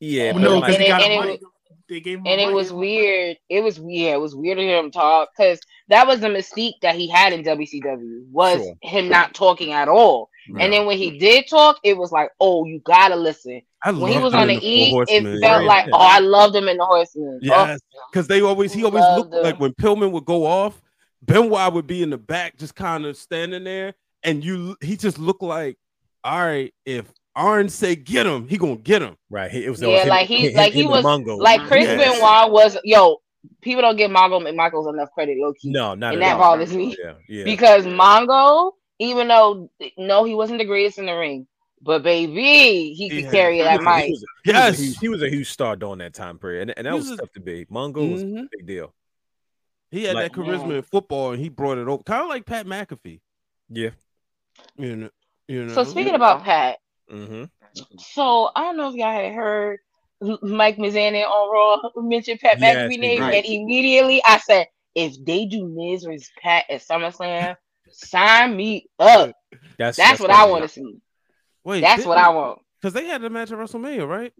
Yeah, 0.00 0.32
Well, 0.32 0.42
no, 0.42 0.58
like- 0.58 0.62
because 0.62 0.74
And 0.76 0.82
they 0.82 0.86
it- 0.86 0.90
got 0.90 1.02
and 1.02 1.14
money. 1.16 1.30
was- 1.32 1.40
They 1.88 2.00
gave 2.00 2.18
him 2.18 2.26
And 2.26 2.40
it 2.40 2.52
was 2.52 2.72
weird. 2.72 3.36
It 3.48 3.62
was 3.62 3.78
yeah, 3.78 4.12
it 4.14 4.20
was 4.20 4.34
weird 4.34 4.58
to 4.58 4.64
hear 4.64 4.78
him 4.78 4.90
talk 4.90 5.28
because 5.36 5.60
that 5.88 6.06
was 6.06 6.20
the 6.20 6.28
mystique 6.28 6.80
that 6.82 6.96
he 6.96 7.08
had 7.08 7.32
in 7.32 7.42
WCW 7.44 8.24
was 8.32 8.58
Sure. 8.58 8.74
him 8.82 9.08
not 9.08 9.34
talking 9.34 9.72
at 9.72 9.86
all. 9.88 10.28
And 10.58 10.72
then 10.72 10.86
when 10.86 10.98
he 10.98 11.18
did 11.18 11.46
talk, 11.48 11.78
it 11.82 11.96
was 11.96 12.12
like, 12.12 12.30
oh, 12.40 12.64
you 12.64 12.80
gotta 12.84 13.16
listen. 13.16 13.62
I 13.84 13.92
When 13.92 14.12
he 14.12 14.18
was 14.18 14.34
on 14.34 14.48
in 14.50 14.58
the 14.58 14.66
E, 14.66 14.90
Four 14.90 15.04
it 15.08 15.22
felt 15.40 15.62
yeah. 15.62 15.68
like, 15.68 15.86
oh, 15.92 15.98
I 15.98 16.18
loved 16.18 16.54
him 16.56 16.68
in 16.68 16.76
the 16.76 16.84
Horsemen. 16.84 17.38
Yes, 17.42 17.80
oh. 17.94 18.00
because 18.10 18.26
they 18.26 18.40
always 18.42 18.72
he 18.72 18.84
always 18.84 19.02
Loved 19.02 19.18
looked 19.30 19.34
him. 19.34 19.42
like 19.42 19.60
when 19.60 19.72
Pillman 19.74 20.10
would 20.12 20.24
go 20.24 20.44
off, 20.46 20.80
Benoit 21.22 21.72
would 21.72 21.86
be 21.86 22.02
in 22.02 22.10
the 22.10 22.18
back, 22.18 22.56
just 22.56 22.74
kind 22.74 23.04
of 23.06 23.16
standing 23.16 23.64
there, 23.64 23.94
and 24.22 24.44
you 24.44 24.76
he 24.80 24.96
just 24.96 25.18
looked 25.18 25.42
like, 25.42 25.76
all 26.24 26.38
right, 26.40 26.72
if 26.84 27.06
Arn 27.34 27.68
say 27.68 27.94
get 27.96 28.26
him, 28.26 28.48
he 28.48 28.56
gonna 28.58 28.76
get 28.76 29.02
him. 29.02 29.16
right. 29.30 29.50
He, 29.50 29.64
it 29.64 29.70
was 29.70 29.80
Yeah, 29.82 30.02
him- 30.02 30.08
like 30.08 30.26
he- 30.26 30.48
him- 30.48 30.54
like 30.56 30.72
he 30.72 30.80
him 30.82 30.92
and 30.92 31.04
was- 31.04 31.04
Mongo. 31.04 31.38
Like 31.38 31.60
Chris 31.62 31.84
Yes. 31.84 31.98
Benoit 32.18 32.50
was, 32.50 32.76
yo, 32.82 33.18
people 33.60 33.82
don't 33.82 33.96
give 33.96 34.10
Mongo 34.10 34.40
McMichaels 34.42 34.92
enough 34.92 35.10
credit, 35.12 35.36
low 35.38 35.52
key. 35.52 35.70
No, 35.70 35.94
not 35.94 36.14
and 36.14 36.22
at 36.22 36.26
that 36.26 36.32
all. 36.34 36.56
bothers 36.56 36.72
me. 36.74 36.96
Yeah, 36.98 37.12
yeah. 37.28 37.44
Because 37.44 37.84
Mongo, 37.86 38.72
even 38.98 39.28
though 39.28 39.70
no, 39.98 40.24
he 40.24 40.34
wasn't 40.34 40.58
the 40.58 40.64
greatest 40.64 40.98
in 40.98 41.06
the 41.06 41.14
ring, 41.14 41.46
but 41.82 42.02
baby, 42.02 42.94
he 42.94 43.08
could 43.10 43.24
Yeah. 43.24 43.30
carry 43.30 43.58
that 43.62 43.80
He 43.80 43.86
was- 43.86 43.86
mic. 43.86 44.04
He 44.04 44.10
was, 44.12 44.24
he 44.44 44.52
was 44.52 44.56
Yes. 44.56 44.78
a 44.78 44.82
huge, 44.82 44.98
he 44.98 45.08
was 45.08 45.22
a 45.22 45.28
huge 45.30 45.50
star 45.50 45.76
during 45.76 45.98
that 45.98 46.14
time 46.14 46.38
period, 46.38 46.62
and, 46.62 46.74
and 46.78 46.86
that 46.86 46.94
was 46.94 47.04
was 47.10 47.18
a- 47.18 47.22
tough 47.22 47.32
to 47.32 47.40
be. 47.40 47.64
Mongo 47.66 48.10
was 48.12 48.22
a 48.22 48.26
Mhm. 48.26 48.48
big 48.50 48.66
deal. 48.66 48.94
He 49.90 50.04
had 50.04 50.14
Like- 50.16 50.32
that 50.32 50.38
charisma 50.40 50.76
in 50.76 50.82
football, 50.82 51.32
and 51.32 51.40
he 51.42 51.48
brought 51.48 51.78
it 51.78 51.86
over, 51.88 52.02
kind 52.02 52.22
of 52.22 52.28
like 52.28 52.44
Pat 52.46 52.66
McAfee. 52.66 53.20
Yeah. 53.68 53.90
You 54.76 54.96
know, 54.96 55.10
you 55.48 55.64
know. 55.64 55.74
So 55.74 55.84
speaking 55.84 56.14
about 56.14 56.42
Pat, 56.44 56.78
Mm-hmm. 57.10 57.44
so 57.98 58.50
I 58.56 58.62
don't 58.62 58.76
know 58.76 58.88
if 58.88 58.94
y'all 58.96 59.12
had 59.12 59.32
heard 59.32 59.78
Mike 60.42 60.76
Mizanin 60.78 61.24
on 61.24 61.52
Raw 61.52 61.90
mention 62.02 62.38
Pat 62.38 62.58
Yes, 62.58 62.74
McAfee 62.76 62.98
name, 62.98 63.20
did. 63.20 63.34
and 63.34 63.44
immediately 63.46 64.22
I 64.24 64.38
said, 64.38 64.66
if 64.94 65.22
they 65.24 65.44
do 65.44 65.68
Miz 65.68 66.04
versus 66.04 66.30
Pat 66.40 66.64
at 66.70 66.80
SummerSlam, 66.80 67.54
sign 67.90 68.56
me 68.56 68.86
up. 68.98 69.32
That's 69.78 69.96
That's 69.96 70.20
what 70.20 70.30
I 70.30 70.46
want 70.46 70.62
to 70.62 70.68
see. 70.68 70.98
Wait, 71.64 71.80
That's 71.80 72.04
what 72.04 72.18
I 72.18 72.28
want. 72.30 72.60
Because 72.80 72.92
they 72.94 73.06
had 73.06 73.22
a 73.24 73.30
match 73.30 73.50
at 73.50 73.58
WrestleMania, 73.58 74.06
right? 74.08 74.32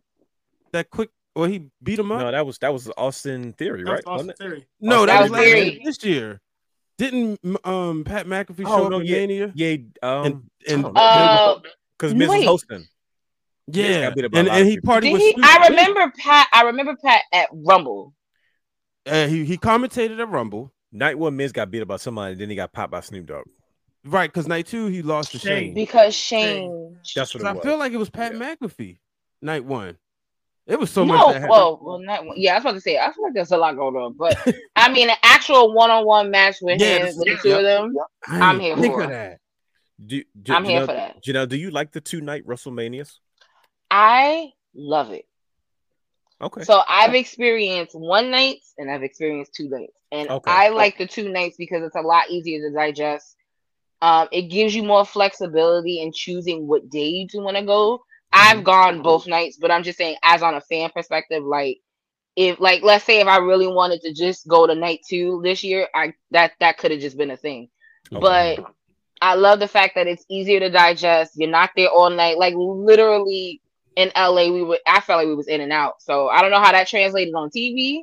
That 0.72 0.90
quick, 0.90 1.10
well, 1.34 1.46
he 1.48 1.70
beat 1.82 1.98
him 1.98 2.12
up. 2.12 2.20
No, 2.20 2.30
that 2.30 2.46
was 2.46 2.58
that 2.58 2.72
was 2.72 2.90
Austin 2.96 3.52
Theory, 3.54 3.82
That 3.84 3.90
right? 3.90 4.06
was 4.06 4.20
Austin 4.20 4.26
Wasn't 4.28 4.30
it? 4.30 4.38
Theory. 4.38 4.66
No, 4.80 5.00
That 5.00 5.06
that 5.06 5.20
was 5.22 5.30
was 5.30 5.38
last 5.38 5.44
Theory. 5.46 5.70
year, 5.70 5.80
this 5.84 6.04
year. 6.04 6.40
Didn't 6.98 7.40
um 7.66 8.04
Pat 8.04 8.26
McAfee 8.26 8.64
Oh, 8.66 8.76
show 8.84 8.88
no, 8.88 8.96
up 8.96 9.02
in 9.02 9.06
yeah. 9.08 9.16
Mania? 9.16 9.52
Yeah, 9.54 9.76
um, 10.02 10.24
And 10.26 10.84
and 10.86 10.96
Uh, 10.96 11.58
because 11.98 12.14
Miz 12.14 12.28
was 12.28 12.44
hosting. 12.44 12.86
yeah, 13.66 14.02
got 14.08 14.14
beat 14.16 14.24
up 14.26 14.32
by 14.32 14.38
and, 14.40 14.48
and 14.48 14.66
he 14.68 14.76
people. 14.76 14.94
partied 14.94 15.00
did 15.02 15.12
with. 15.14 15.22
he? 15.22 15.34
I 15.42 15.66
remember 15.68 16.12
Pat. 16.18 16.48
I 16.52 16.62
remember 16.62 16.96
Pat 17.02 17.22
at 17.32 17.48
Rumble. 17.52 18.14
Uh, 19.04 19.26
he 19.26 19.44
he 19.44 19.56
commentated 19.58 20.18
at 20.20 20.28
Rumble, 20.28 20.72
Night 20.92 21.18
one, 21.18 21.36
Miz 21.36 21.52
got 21.52 21.70
beat 21.70 21.82
up 21.82 21.88
by 21.88 21.96
somebody, 21.96 22.32
and 22.32 22.40
then 22.40 22.50
he 22.50 22.56
got 22.56 22.72
popped 22.72 22.92
by 22.92 23.00
Snoop 23.00 23.26
Dogg. 23.26 23.44
right? 24.04 24.30
Because 24.32 24.46
night 24.46 24.66
two 24.66 24.86
he 24.86 25.02
lost 25.02 25.32
to 25.32 25.38
Shane. 25.38 25.58
Shane. 25.68 25.74
Because 25.74 26.14
Shane. 26.14 26.96
That's 27.14 27.34
what 27.34 27.42
it 27.42 27.46
I 27.46 27.52
was. 27.52 27.62
feel 27.64 27.76
like 27.78 27.92
it 27.92 27.96
was 27.98 28.10
Pat 28.10 28.32
Yeah. 28.34 28.54
McAfee. 28.56 28.98
Night 29.42 29.64
one. 29.64 29.96
It 30.66 30.80
was 30.80 30.90
so 30.90 31.04
no, 31.04 31.14
much. 31.14 31.26
That 31.26 31.32
happened. 31.34 31.50
well, 31.50 31.78
well, 31.82 31.98
not 32.00 32.24
yeah. 32.36 32.52
I 32.52 32.54
was 32.56 32.62
about 32.64 32.72
to 32.74 32.80
say. 32.80 32.98
I 32.98 33.12
feel 33.12 33.22
like 33.24 33.34
there's 33.34 33.52
a 33.52 33.56
lot 33.56 33.76
going 33.76 33.94
on, 33.96 34.14
but 34.14 34.36
I 34.76 34.90
mean, 34.92 35.08
an 35.10 35.16
actual 35.22 35.72
one-on-one 35.74 36.30
match 36.30 36.56
with 36.60 36.80
Yeah, 36.80 36.86
him, 36.86 36.92
that's- 37.02 37.16
with 37.16 37.26
the 37.28 37.36
two 37.50 37.54
of 37.56 37.62
them. 37.62 37.94
I 38.26 38.40
I'm 38.40 38.58
here 38.60 38.76
think 38.76 38.94
for 38.94 39.02
of 39.02 39.10
it. 39.10 39.12
that. 39.12 39.40
Do, 40.04 40.22
do, 40.42 40.52
I'm 40.52 40.64
here 40.64 40.80
for 40.80 40.92
that. 40.92 41.22
Janelle, 41.22 41.48
do 41.48 41.56
you 41.56 41.70
like 41.70 41.92
the 41.92 42.00
two 42.00 42.20
night 42.20 42.44
WrestleManias? 42.46 43.12
I 43.90 44.50
love 44.74 45.10
it. 45.12 45.24
Okay. 46.40 46.64
So 46.64 46.82
I've 46.88 47.14
experienced 47.14 47.94
one 47.94 48.30
nights 48.30 48.74
and 48.76 48.90
I've 48.90 49.02
experienced 49.02 49.54
two 49.54 49.68
nights, 49.70 49.96
and 50.16 50.30
Okay. 50.30 50.52
I 50.52 50.68
like 50.70 50.98
the 50.98 51.06
two 51.06 51.30
nights 51.30 51.56
because 51.58 51.82
it's 51.84 51.96
a 51.96 52.00
lot 52.02 52.30
easier 52.30 52.60
to 52.68 52.74
digest. 52.74 53.36
Um, 54.02 54.28
it 54.32 54.42
gives 54.42 54.74
you 54.74 54.82
more 54.82 55.04
flexibility 55.04 56.00
in 56.02 56.12
choosing 56.12 56.66
what 56.68 56.90
day 56.90 57.08
you 57.08 57.28
do 57.28 57.40
want 57.42 57.56
to 57.56 57.64
go. 57.64 58.02
I've 58.32 58.64
gone 58.64 59.02
both 59.02 59.26
nights, 59.26 59.58
but 59.58 59.70
I'm 59.70 59.82
just 59.82 59.98
saying, 59.98 60.16
as 60.22 60.42
on 60.42 60.54
a 60.54 60.60
fan 60.60 60.90
perspective, 60.94 61.42
like 61.44 61.78
if 62.36 62.60
like 62.60 62.82
let's 62.82 63.04
say 63.04 63.20
if 63.20 63.28
I 63.28 63.38
really 63.38 63.66
wanted 63.68 64.02
to 64.02 64.12
just 64.12 64.46
go 64.48 64.66
to 64.66 64.74
night 64.74 65.00
two 65.08 65.40
this 65.44 65.64
year, 65.64 65.88
I 65.94 66.14
that 66.32 66.52
that 66.60 66.78
could 66.78 66.90
have 66.90 67.00
just 67.00 67.16
been 67.16 67.30
a 67.30 67.36
thing. 67.36 67.68
Okay. 68.12 68.20
But 68.20 68.60
I 69.20 69.34
love 69.34 69.60
the 69.60 69.68
fact 69.68 69.94
that 69.94 70.06
it's 70.06 70.24
easier 70.28 70.60
to 70.60 70.70
digest. 70.70 71.32
You're 71.36 71.50
not 71.50 71.70
there 71.76 71.88
all 71.88 72.10
night. 72.10 72.38
Like 72.38 72.54
literally 72.56 73.62
in 73.96 74.12
LA, 74.16 74.50
we 74.52 74.62
would 74.62 74.80
I 74.86 75.00
felt 75.00 75.18
like 75.18 75.28
we 75.28 75.34
was 75.34 75.48
in 75.48 75.60
and 75.60 75.72
out. 75.72 76.02
So 76.02 76.28
I 76.28 76.42
don't 76.42 76.50
know 76.50 76.60
how 76.60 76.72
that 76.72 76.88
translated 76.88 77.34
on 77.34 77.50
TV, 77.50 78.02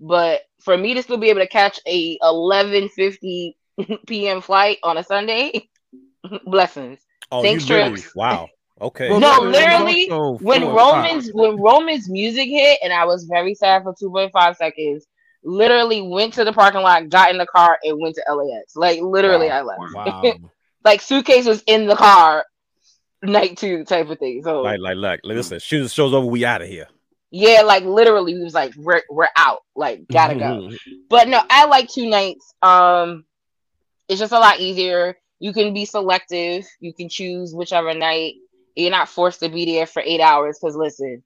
but 0.00 0.42
for 0.60 0.76
me 0.76 0.94
to 0.94 1.02
still 1.02 1.16
be 1.18 1.30
able 1.30 1.40
to 1.40 1.48
catch 1.48 1.80
a 1.86 2.18
11:50 2.18 3.54
p.m. 4.06 4.40
flight 4.40 4.78
on 4.82 4.98
a 4.98 5.02
Sunday, 5.04 5.68
blessings. 6.44 7.00
oh, 7.30 7.42
thanks, 7.42 7.68
you 7.68 7.74
literally, 7.76 8.00
Trips. 8.00 8.14
wow. 8.16 8.48
Okay. 8.80 9.10
Well, 9.10 9.18
No, 9.20 9.40
literally, 9.40 10.08
also 10.08 10.44
When 10.44 10.62
four 10.62 10.76
Roman's 10.76 11.28
o'clock. 11.28 11.42
when 11.52 11.60
Roman's 11.60 12.08
music 12.08 12.48
hit, 12.48 12.78
and 12.82 12.92
I 12.92 13.04
was 13.06 13.24
very 13.24 13.54
sad 13.54 13.82
for 13.82 13.92
2.5 13.94 14.56
seconds. 14.56 15.06
Literally 15.42 16.02
went 16.02 16.34
to 16.34 16.44
the 16.44 16.52
parking 16.52 16.82
lot, 16.82 17.08
got 17.08 17.30
in 17.30 17.38
the 17.38 17.46
car, 17.46 17.78
and 17.82 18.00
went 18.00 18.14
to 18.16 18.32
LAX. 18.32 18.76
Like 18.76 19.00
literally, 19.00 19.50
I 19.50 19.62
left. 19.62 19.80
Wow. 19.94 20.22
like 20.84 21.00
suitcase 21.00 21.44
was 21.46 21.62
in 21.66 21.86
the 21.86 21.96
car 21.96 22.44
night 23.22 23.56
two 23.56 23.84
type 23.84 24.08
of 24.08 24.16
thing 24.20 24.40
so 24.44 24.60
like, 24.62 24.78
like, 24.78 24.96
like, 24.96 25.20
listen, 25.24 25.58
shoot 25.58 25.82
the 25.82 25.88
show's 25.88 26.14
over. 26.14 26.24
We 26.26 26.44
out 26.44 26.62
of 26.62 26.68
here. 26.68 26.86
Yeah 27.30 27.62
like 27.62 27.84
literally 27.84 28.34
we 28.34 28.42
was 28.44 28.54
like 28.54 28.72
we're, 28.76 29.02
we're 29.10 29.28
out. 29.36 29.60
Like 29.76 30.06
gotta 30.10 30.34
Mm-hmm. 30.34 30.70
go 30.70 30.76
but 31.10 31.28
no 31.28 31.40
i 31.50 31.66
like 31.66 31.88
two 31.88 32.08
nights. 32.08 32.52
Um 32.62 33.24
it's 34.08 34.18
just 34.20 34.32
a 34.32 34.38
lot 34.38 34.58
easier. 34.60 35.16
You 35.38 35.52
can 35.52 35.74
be 35.74 35.84
selective. 35.84 36.64
You 36.80 36.92
can 36.94 37.08
choose 37.08 37.54
whichever 37.54 37.92
night. 37.94 38.34
You're 38.74 38.90
not 38.90 39.08
forced 39.08 39.40
to 39.40 39.48
be 39.48 39.66
there 39.66 39.86
for 39.86 40.02
eight 40.04 40.20
hours 40.20 40.58
because 40.60 40.76
listen 40.76 41.22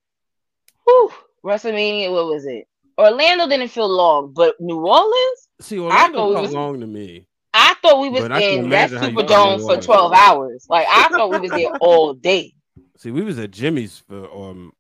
whew, 0.85 1.13
wrestlemania 1.45 2.11
what 2.11 2.27
was 2.27 2.45
it? 2.47 2.67
Orlando 2.99 3.47
didn't 3.49 3.69
feel 3.69 3.89
long 3.89 4.33
but 4.35 4.55
new 4.61 4.79
orleans? 4.87 5.49
See, 5.61 5.79
Orlando 5.79 6.33
felt 6.33 6.43
was- 6.43 6.53
long 6.53 6.81
to 6.81 6.87
me. 6.87 7.27
i 7.55 7.75
thought 7.81 8.01
we 8.01 8.09
was 8.09 8.23
But 8.23 8.33
I 8.33 8.41
can 8.41 8.65
in 8.65 8.71
that 8.71 8.91
imagine 8.91 8.99
how 8.99 9.07
you 9.09 9.15
feel 9.17 9.27
superdome 9.27 9.77
for 9.77 9.81
12 9.83 10.13
hours. 10.13 10.67
Like 10.69 10.87
i 10.91 11.09
thought 11.09 11.31
we 11.31 11.39
was 11.39 11.51
there 11.53 11.71
all 11.81 12.15
day. 12.15 12.53
See, 12.99 13.11
we 13.11 13.23
was 13.23 13.39
at 13.39 13.51
Jimmy's 13.51 13.99
for 14.09 14.25
um 14.35 14.73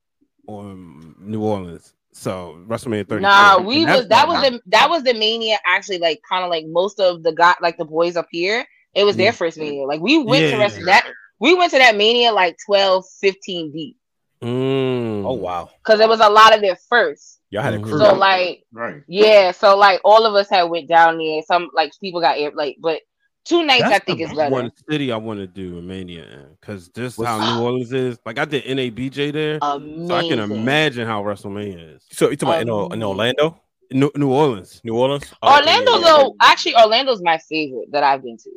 on 0.46 1.14
New 1.18 1.42
Orleans. 1.42 1.94
So 2.12 2.58
WrestleMania 2.66 3.08
30. 3.08 3.22
Nah, 3.22 3.58
we 3.60 3.84
was 3.86 4.06
that 4.08 4.28
was 4.28 4.40
the 4.42 4.60
that 4.66 4.90
was 4.90 5.02
the 5.02 5.14
mania 5.14 5.58
actually 5.64 5.98
like 5.98 6.20
kind 6.28 6.44
of 6.44 6.50
like 6.50 6.66
most 6.66 7.00
of 7.00 7.22
the 7.22 7.32
got 7.32 7.62
like 7.62 7.78
the 7.78 7.84
boys 7.84 8.16
up 8.16 8.28
here. 8.30 8.66
It 8.94 9.04
was 9.04 9.16
their 9.16 9.32
first 9.32 9.58
mania. 9.58 9.86
Like 9.86 10.00
we 10.00 10.18
went 10.22 10.50
to 10.50 10.58
rest 10.58 10.84
that 10.84 11.06
we 11.40 11.54
went 11.54 11.72
to 11.72 11.78
that 11.78 11.96
mania 11.96 12.32
like 12.32 12.56
12, 12.66 13.04
15 13.20 13.72
deep 13.72 13.96
Mm. 14.42 15.24
Oh 15.24 15.34
wow, 15.34 15.70
because 15.84 16.00
it 16.00 16.08
was 16.08 16.18
a 16.20 16.28
lot 16.28 16.52
of 16.54 16.60
their 16.60 16.74
first. 16.74 17.38
y'all 17.50 17.62
had 17.62 17.74
a 17.74 17.78
Mhm. 17.78 17.84
crew. 17.84 17.98
So 17.98 18.14
like 18.14 18.64
Right. 18.72 19.02
yeah, 19.06 19.52
so 19.52 19.76
like 19.76 20.00
all 20.04 20.26
of 20.26 20.34
us 20.34 20.50
had 20.50 20.64
went 20.64 20.88
down 20.88 21.18
there. 21.18 21.42
Some 21.42 21.70
like 21.74 21.92
people 22.00 22.20
got 22.20 22.38
air 22.38 22.50
like, 22.52 22.76
but 22.80 23.00
two 23.44 23.64
nights 23.64 23.82
That's 23.82 23.94
I 23.94 23.98
think 24.00 24.18
the 24.18 24.24
is 24.24 24.32
better. 24.34 24.50
one 24.52 24.70
city 24.88 25.12
I 25.12 25.16
want 25.16 25.40
to 25.40 25.46
do 25.46 25.78
a 25.78 25.82
Mania 25.82 26.24
in 26.24 26.46
because 26.60 26.88
this 26.90 27.18
What's- 27.18 27.28
how 27.30 27.58
New 27.58 27.64
Orleans 27.64 27.92
is. 27.92 28.18
Like 28.24 28.38
I 28.38 28.44
did 28.44 28.64
NABJ 28.64 29.32
there, 29.32 29.58
Amazing. 29.62 30.08
so 30.08 30.14
I 30.14 30.28
can 30.28 30.38
imagine 30.38 31.06
how 31.06 31.22
WrestleMania 31.22 31.96
is. 31.96 32.04
so 32.10 32.30
you 32.30 32.36
talking 32.36 32.68
about 32.68 32.92
in, 32.92 32.98
in 32.98 33.02
Orlando, 33.04 33.60
New, 33.90 34.10
New 34.16 34.30
Orleans, 34.32 34.80
New 34.84 34.96
Orleans, 34.96 35.24
Oh, 35.42 35.56
Orlando 35.56 35.92
yeah, 35.92 35.98
yeah, 35.98 36.04
though, 36.04 36.36
actually 36.40 36.76
Orlando's 36.76 37.22
my 37.22 37.38
favorite 37.38 37.90
that 37.92 38.02
I've 38.02 38.22
been 38.22 38.36
to. 38.38 38.50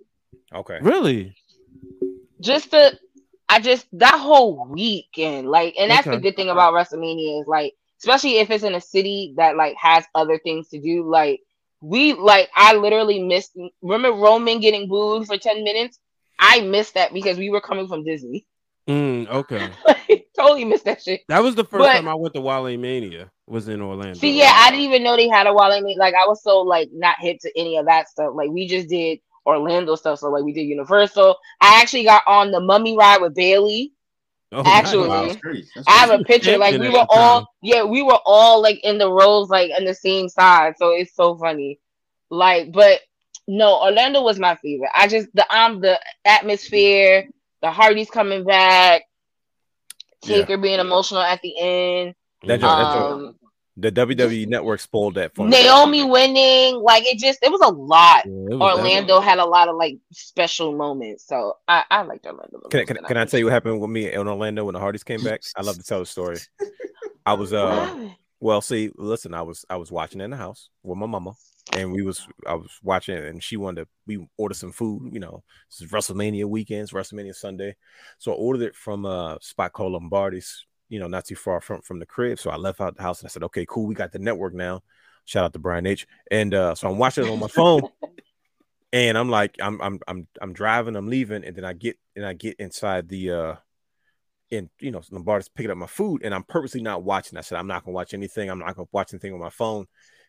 Okay. 0.53 0.79
really? 0.81 1.35
just 2.41 2.71
the 2.71 2.97
I 3.47 3.59
just 3.59 3.85
that 3.93 4.19
whole 4.19 4.65
weekend, 4.69 5.47
like, 5.49 5.75
and 5.79 5.91
that's 5.91 6.07
the 6.07 6.17
good 6.17 6.35
thing 6.35 6.49
about 6.49 6.73
WrestleMania 6.73 7.41
is 7.41 7.47
like, 7.47 7.73
especially 7.99 8.37
if 8.39 8.49
it's 8.49 8.63
in 8.63 8.73
a 8.73 8.81
city 8.81 9.33
that 9.37 9.55
like 9.55 9.75
has 9.79 10.03
other 10.15 10.39
things 10.39 10.67
to 10.69 10.79
do. 10.81 11.07
Like, 11.09 11.41
we 11.85 12.13
like 12.13 12.49
I 12.55 12.75
literally 12.75 13.21
missed. 13.23 13.57
Remember 13.81 14.11
Roman 14.17 14.59
getting 14.59 14.87
booed 14.87 15.27
for 15.27 15.37
ten 15.37 15.63
minutes? 15.63 15.99
I 16.39 16.61
missed 16.61 16.95
that 16.95 17.13
because 17.13 17.37
we 17.37 17.49
were 17.49 17.61
coming 17.61 17.87
from 17.87 18.03
Disney. 18.03 18.45
Mm, 18.87 19.27
okay. 19.29 19.69
totally 20.35 20.65
missed 20.65 20.85
that 20.85 21.01
shit. 21.01 21.21
That 21.27 21.41
was 21.43 21.55
the 21.55 21.63
first 21.63 21.83
But- 21.83 21.93
time 21.93 22.07
I 22.07 22.15
went 22.15 22.33
to 22.35 22.41
Wale 22.41 22.77
Mania. 22.77 23.31
Was 23.47 23.67
in 23.67 23.79
Orlando. 23.79 24.15
See, 24.15 24.39
yeah, 24.39 24.51
I 24.55 24.71
didn't 24.71 24.85
even 24.85 25.03
know 25.03 25.15
they 25.15 25.27
had 25.29 25.45
a 25.45 25.53
Wale 25.53 25.79
Mania. 25.81 25.99
Like, 25.99 26.15
I 26.15 26.25
was 26.25 26.41
so 26.41 26.61
like 26.61 26.89
not 26.91 27.17
hit 27.19 27.39
to 27.41 27.51
any 27.55 27.77
of 27.77 27.85
that 27.85 28.09
stuff. 28.09 28.31
Like, 28.33 28.49
we 28.49 28.67
just 28.67 28.89
did 28.89 29.19
Orlando 29.45 29.93
stuff. 29.95 30.17
So, 30.17 30.31
like, 30.31 30.43
we 30.43 30.51
did 30.51 30.63
Universal. 30.63 31.35
I 31.61 31.79
actually 31.79 32.05
got 32.05 32.23
on 32.25 32.49
the 32.49 32.59
Mummy 32.59 32.97
ride 32.97 33.21
with 33.21 33.35
Bayley. 33.35 33.93
Oh, 34.55 34.63
actually, 34.65 35.09
Wow, 35.09 35.25
that's 35.25 35.41
crazy. 35.41 35.69
That's 35.75 35.87
I 35.87 35.91
have 35.91 36.09
a 36.11 36.23
picture. 36.23 36.57
Like, 36.57 36.79
we 36.79 36.89
were 36.89 37.05
all, 37.09 37.39
time. 37.41 37.47
yeah, 37.61 37.83
we 37.83 38.01
were 38.01 38.19
all 38.25 38.61
like 38.61 38.79
in 38.83 38.97
the 38.97 39.11
rows, 39.11 39.49
like 39.49 39.71
on 39.77 39.85
the 39.85 39.93
same 39.93 40.29
side. 40.29 40.75
So 40.77 40.91
it's 40.91 41.13
so 41.15 41.35
funny. 41.37 41.79
Like, 42.29 42.71
but 42.71 43.01
no, 43.47 43.81
Orlando 43.81 44.23
was 44.23 44.39
my 44.39 44.55
favorite. 44.55 44.91
I 44.95 45.07
just 45.07 45.27
the 45.33 45.45
um 45.55 45.81
the 45.81 45.99
atmosphere, 46.25 47.29
the 47.61 47.71
Hardys 47.71 48.09
coming 48.09 48.43
back, 48.45 49.03
Yeah. 50.23 50.55
Being 50.55 50.79
emotional 50.79 51.21
at 51.21 51.41
the 51.41 51.53
end. 51.59 52.15
That 52.43 52.59
joint- 52.59 52.61
that 52.61 52.93
joint- 52.93 53.11
Um, 53.13 53.35
the 53.77 53.91
WWE 53.91 54.47
network 54.47 54.79
spoiled 54.79 55.15
that 55.15 55.35
for. 55.35 55.47
Naomi 55.47 56.03
winning, 56.03 56.75
like 56.81 57.05
it 57.05 57.19
just 57.19 57.39
it 57.41 57.51
was 57.51 57.61
a 57.61 57.71
lot. 57.71 58.25
Yeah, 58.25 58.55
was 58.55 58.77
Orlando 58.79 59.19
had 59.19 59.39
a 59.39 59.45
lot 59.45 59.67
of 59.67 59.75
like 59.75 59.97
special 60.11 60.75
moments, 60.75 61.27
so 61.27 61.57
I 61.67 61.83
I 61.89 62.03
liked 62.03 62.25
Orlando. 62.25 62.59
Can, 62.69 62.85
can, 62.85 62.97
can 62.97 63.17
I 63.17 63.25
tell 63.25 63.39
you 63.39 63.45
what 63.45 63.53
happened 63.53 63.81
with 63.81 63.89
me 63.89 64.11
in 64.11 64.27
Orlando 64.27 64.65
when 64.65 64.73
the 64.73 64.79
Hardys 64.79 65.03
came 65.03 65.23
back? 65.23 65.41
I 65.55 65.61
love 65.61 65.77
to 65.77 65.83
tell 65.83 65.99
the 65.99 66.05
story. 66.05 66.37
I 67.25 67.33
was 67.33 67.53
uh 67.53 68.09
well, 68.39 68.61
see, 68.61 68.91
listen, 68.95 69.33
I 69.33 69.41
was 69.41 69.65
I 69.69 69.77
was 69.77 69.91
watching 69.91 70.21
in 70.21 70.29
the 70.29 70.37
house 70.37 70.69
with 70.83 70.97
my 70.97 71.05
mama, 71.05 71.33
and 71.73 71.91
we 71.91 72.01
was 72.01 72.27
I 72.45 72.53
was 72.55 72.71
watching, 72.83 73.17
and 73.17 73.43
she 73.43 73.57
wanted 73.57 73.81
to 73.81 73.87
we 74.05 74.27
ordered 74.37 74.55
some 74.55 74.71
food. 74.71 75.13
You 75.13 75.19
know, 75.19 75.43
this 75.69 75.81
is 75.81 75.91
WrestleMania 75.91 76.45
weekends, 76.45 76.91
WrestleMania 76.91 77.35
Sunday, 77.35 77.75
so 78.19 78.31
I 78.31 78.35
ordered 78.35 78.63
it 78.63 78.75
from 78.75 79.05
a 79.05 79.37
spot 79.41 79.73
called 79.73 79.93
Lombardi's. 79.93 80.65
You 80.89 80.99
know, 80.99 81.07
not 81.07 81.25
too 81.25 81.35
far 81.35 81.61
from 81.61 81.81
from 81.81 81.99
the 81.99 82.05
crib. 82.05 82.39
So 82.39 82.49
I 82.51 82.57
left 82.57 82.79
out 82.81 82.95
the 82.95 83.03
house 83.03 83.21
and 83.21 83.27
I 83.27 83.29
said, 83.29 83.43
"Okay, 83.43 83.65
cool, 83.67 83.87
we 83.87 83.95
got 83.95 84.11
the 84.11 84.19
network 84.19 84.53
now." 84.53 84.83
Shout 85.25 85.43
out 85.43 85.53
to 85.53 85.59
Brian 85.59 85.87
H. 85.87 86.07
And 86.29 86.53
uh, 86.53 86.75
so 86.75 86.89
I'm 86.89 86.99
watching 86.99 87.25
it 87.25 87.31
on 87.31 87.39
my 87.39 87.47
phone, 87.47 87.81
and 88.93 89.17
I'm 89.17 89.29
like, 89.29 89.55
I'm 89.59 89.81
I'm 89.81 89.99
I'm 90.07 90.27
I'm 90.39 90.53
driving, 90.53 90.95
I'm 90.95 91.07
leaving, 91.07 91.43
and 91.43 91.55
then 91.55 91.65
I 91.65 91.73
get 91.73 91.97
and 92.15 92.25
I 92.25 92.33
get 92.33 92.57
inside 92.59 93.09
the 93.09 93.31
uh 93.31 93.55
and 94.51 94.69
you 94.79 94.91
know 94.91 95.01
Lombardi's 95.11 95.49
picking 95.49 95.71
up 95.71 95.77
my 95.77 95.87
food, 95.87 96.21
and 96.23 96.33
I'm 96.33 96.43
purposely 96.43 96.81
not 96.81 97.03
watching. 97.03 97.37
I 97.37 97.41
said 97.41 97.57
I'm 97.57 97.67
not 97.67 97.83
gonna 97.83 97.95
watch 97.95 98.13
anything. 98.13 98.49
I'm 98.49 98.59
not 98.59 98.75
gonna 98.75 98.87
watch 98.91 99.13
anything 99.13 99.33
on 99.33 99.39
my 99.39 99.49
phone 99.49 99.87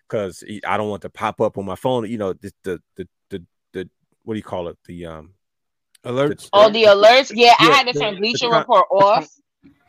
because 0.09 0.43
I 0.67 0.77
don't 0.77 0.89
want 0.89 1.03
to 1.03 1.11
pop 1.11 1.41
up 1.41 1.59
on 1.59 1.67
my 1.67 1.77
phone. 1.77 2.11
You 2.11 2.19
know 2.19 2.33
the 2.33 2.53
the 2.63 2.83
the 2.97 3.09
the, 3.31 3.45
the 3.73 3.91
what 4.25 4.35
do 4.35 4.39
you 4.39 4.45
call 4.45 4.69
it? 4.69 4.79
The 4.87 5.07
um 5.07 5.35
alerts. 6.05 6.49
Oh, 6.53 6.71
the 6.71 6.85
alerts. 6.85 7.33
Yeah, 7.35 7.55
I 7.59 7.65
had 7.67 7.87
to 7.89 7.93
the- 7.93 8.01
turn 8.01 8.17
Bleacher 8.17 8.49
Report 8.49 8.87
off 8.91 9.29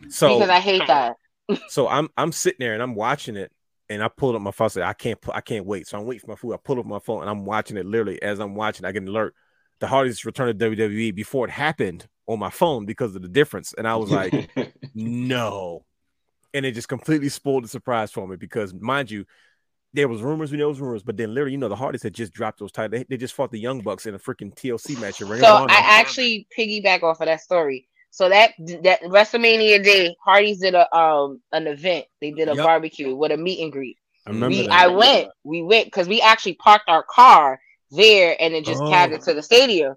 so 0.09 0.37
because 0.37 0.49
I 0.49 0.59
hate 0.59 0.85
that. 0.87 1.15
so 1.69 1.87
I'm 1.87 2.09
I'm 2.17 2.31
sitting 2.31 2.59
there 2.59 2.73
and 2.73 2.83
I'm 2.83 2.95
watching 2.95 3.35
it, 3.35 3.51
and 3.89 4.03
I 4.03 4.07
pulled 4.07 4.35
up 4.35 4.41
my 4.41 4.51
phone. 4.51 4.65
I 4.65 4.69
said 4.69 4.83
I 4.83 4.93
can't 4.93 5.19
pu- 5.19 5.31
I 5.33 5.41
can't 5.41 5.65
wait. 5.65 5.87
So 5.87 5.97
I'm 5.97 6.05
waiting 6.05 6.21
for 6.21 6.31
my 6.31 6.35
food. 6.35 6.53
I 6.53 6.57
pull 6.57 6.79
up 6.79 6.85
my 6.85 6.99
phone 6.99 7.21
and 7.21 7.29
I'm 7.29 7.45
watching 7.45 7.77
it. 7.77 7.85
Literally 7.85 8.21
as 8.21 8.39
I'm 8.39 8.55
watching, 8.55 8.85
I 8.85 8.91
get 8.91 9.03
an 9.03 9.07
alert. 9.09 9.33
The 9.79 9.87
Hardys 9.87 10.25
return 10.25 10.47
to 10.47 10.69
WWE 10.69 11.13
before 11.13 11.47
it 11.47 11.51
happened 11.51 12.07
on 12.25 12.39
my 12.39 12.49
phone 12.49 12.85
because 12.85 13.15
of 13.15 13.21
the 13.21 13.29
difference, 13.29 13.73
and 13.77 13.87
I 13.87 13.95
was 13.95 14.11
like. 14.11 14.49
no. 14.95 15.85
And 16.53 16.65
it 16.65 16.71
just 16.71 16.87
completely 16.87 17.29
spoiled 17.29 17.65
the 17.65 17.67
surprise 17.67 18.09
for 18.09 18.25
me 18.27 18.35
because, 18.35 18.73
mind 18.73 19.11
you, 19.11 19.25
there 19.93 20.07
was 20.07 20.21
rumors, 20.21 20.51
we 20.51 20.57
know 20.57 20.65
it 20.65 20.69
was 20.69 20.81
rumors, 20.81 21.03
but 21.03 21.17
then 21.17 21.33
literally, 21.33 21.53
you 21.53 21.57
know, 21.57 21.69
the 21.69 21.75
Hardys 21.75 22.03
had 22.03 22.13
just 22.13 22.33
dropped 22.33 22.59
those 22.59 22.71
titles. 22.71 22.99
They, 22.99 23.05
they 23.09 23.17
just 23.17 23.33
fought 23.33 23.51
the 23.51 23.59
Young 23.59 23.81
Bucks 23.81 24.05
in 24.05 24.15
a 24.15 24.19
freaking 24.19 24.53
TLC 24.53 24.99
match. 24.99 25.15
So. 25.15 25.27
I 25.33 25.65
actually 25.69 26.47
piggyback 26.57 27.03
off 27.03 27.21
of 27.21 27.27
that 27.27 27.41
story. 27.41 27.87
So 28.17 28.29
that 28.29 28.53
that 28.81 29.03
WrestleMania 29.03 29.83
day, 29.83 30.15
Hardy's 30.25 30.59
did 30.59 30.73
a 30.73 30.91
um 30.97 31.39
an 31.51 31.67
event. 31.67 32.07
They 32.19 32.31
did 32.31 32.49
a 32.49 32.55
Yep. 32.55 32.65
barbecue 32.65 33.15
with 33.15 33.31
a 33.31 33.37
meet 33.37 33.61
and 33.61 33.71
greet. 33.71 33.95
I 34.25 34.31
remember 34.31 34.55
We 34.55 34.63
that. 34.63 34.73
I 34.73 34.87
went. 34.87 35.27
We 35.43 35.61
went 35.61 35.85
because 35.85 36.07
we 36.07 36.19
actually 36.21 36.55
parked 36.55 36.89
our 36.89 37.03
car 37.03 37.59
there 37.91 38.35
and 38.39 38.55
then 38.55 38.63
just 38.63 38.81
Oh. 38.81 38.89
cabbed 38.89 39.13
it 39.13 39.21
to 39.25 39.35
the 39.35 39.43
stadium. 39.43 39.95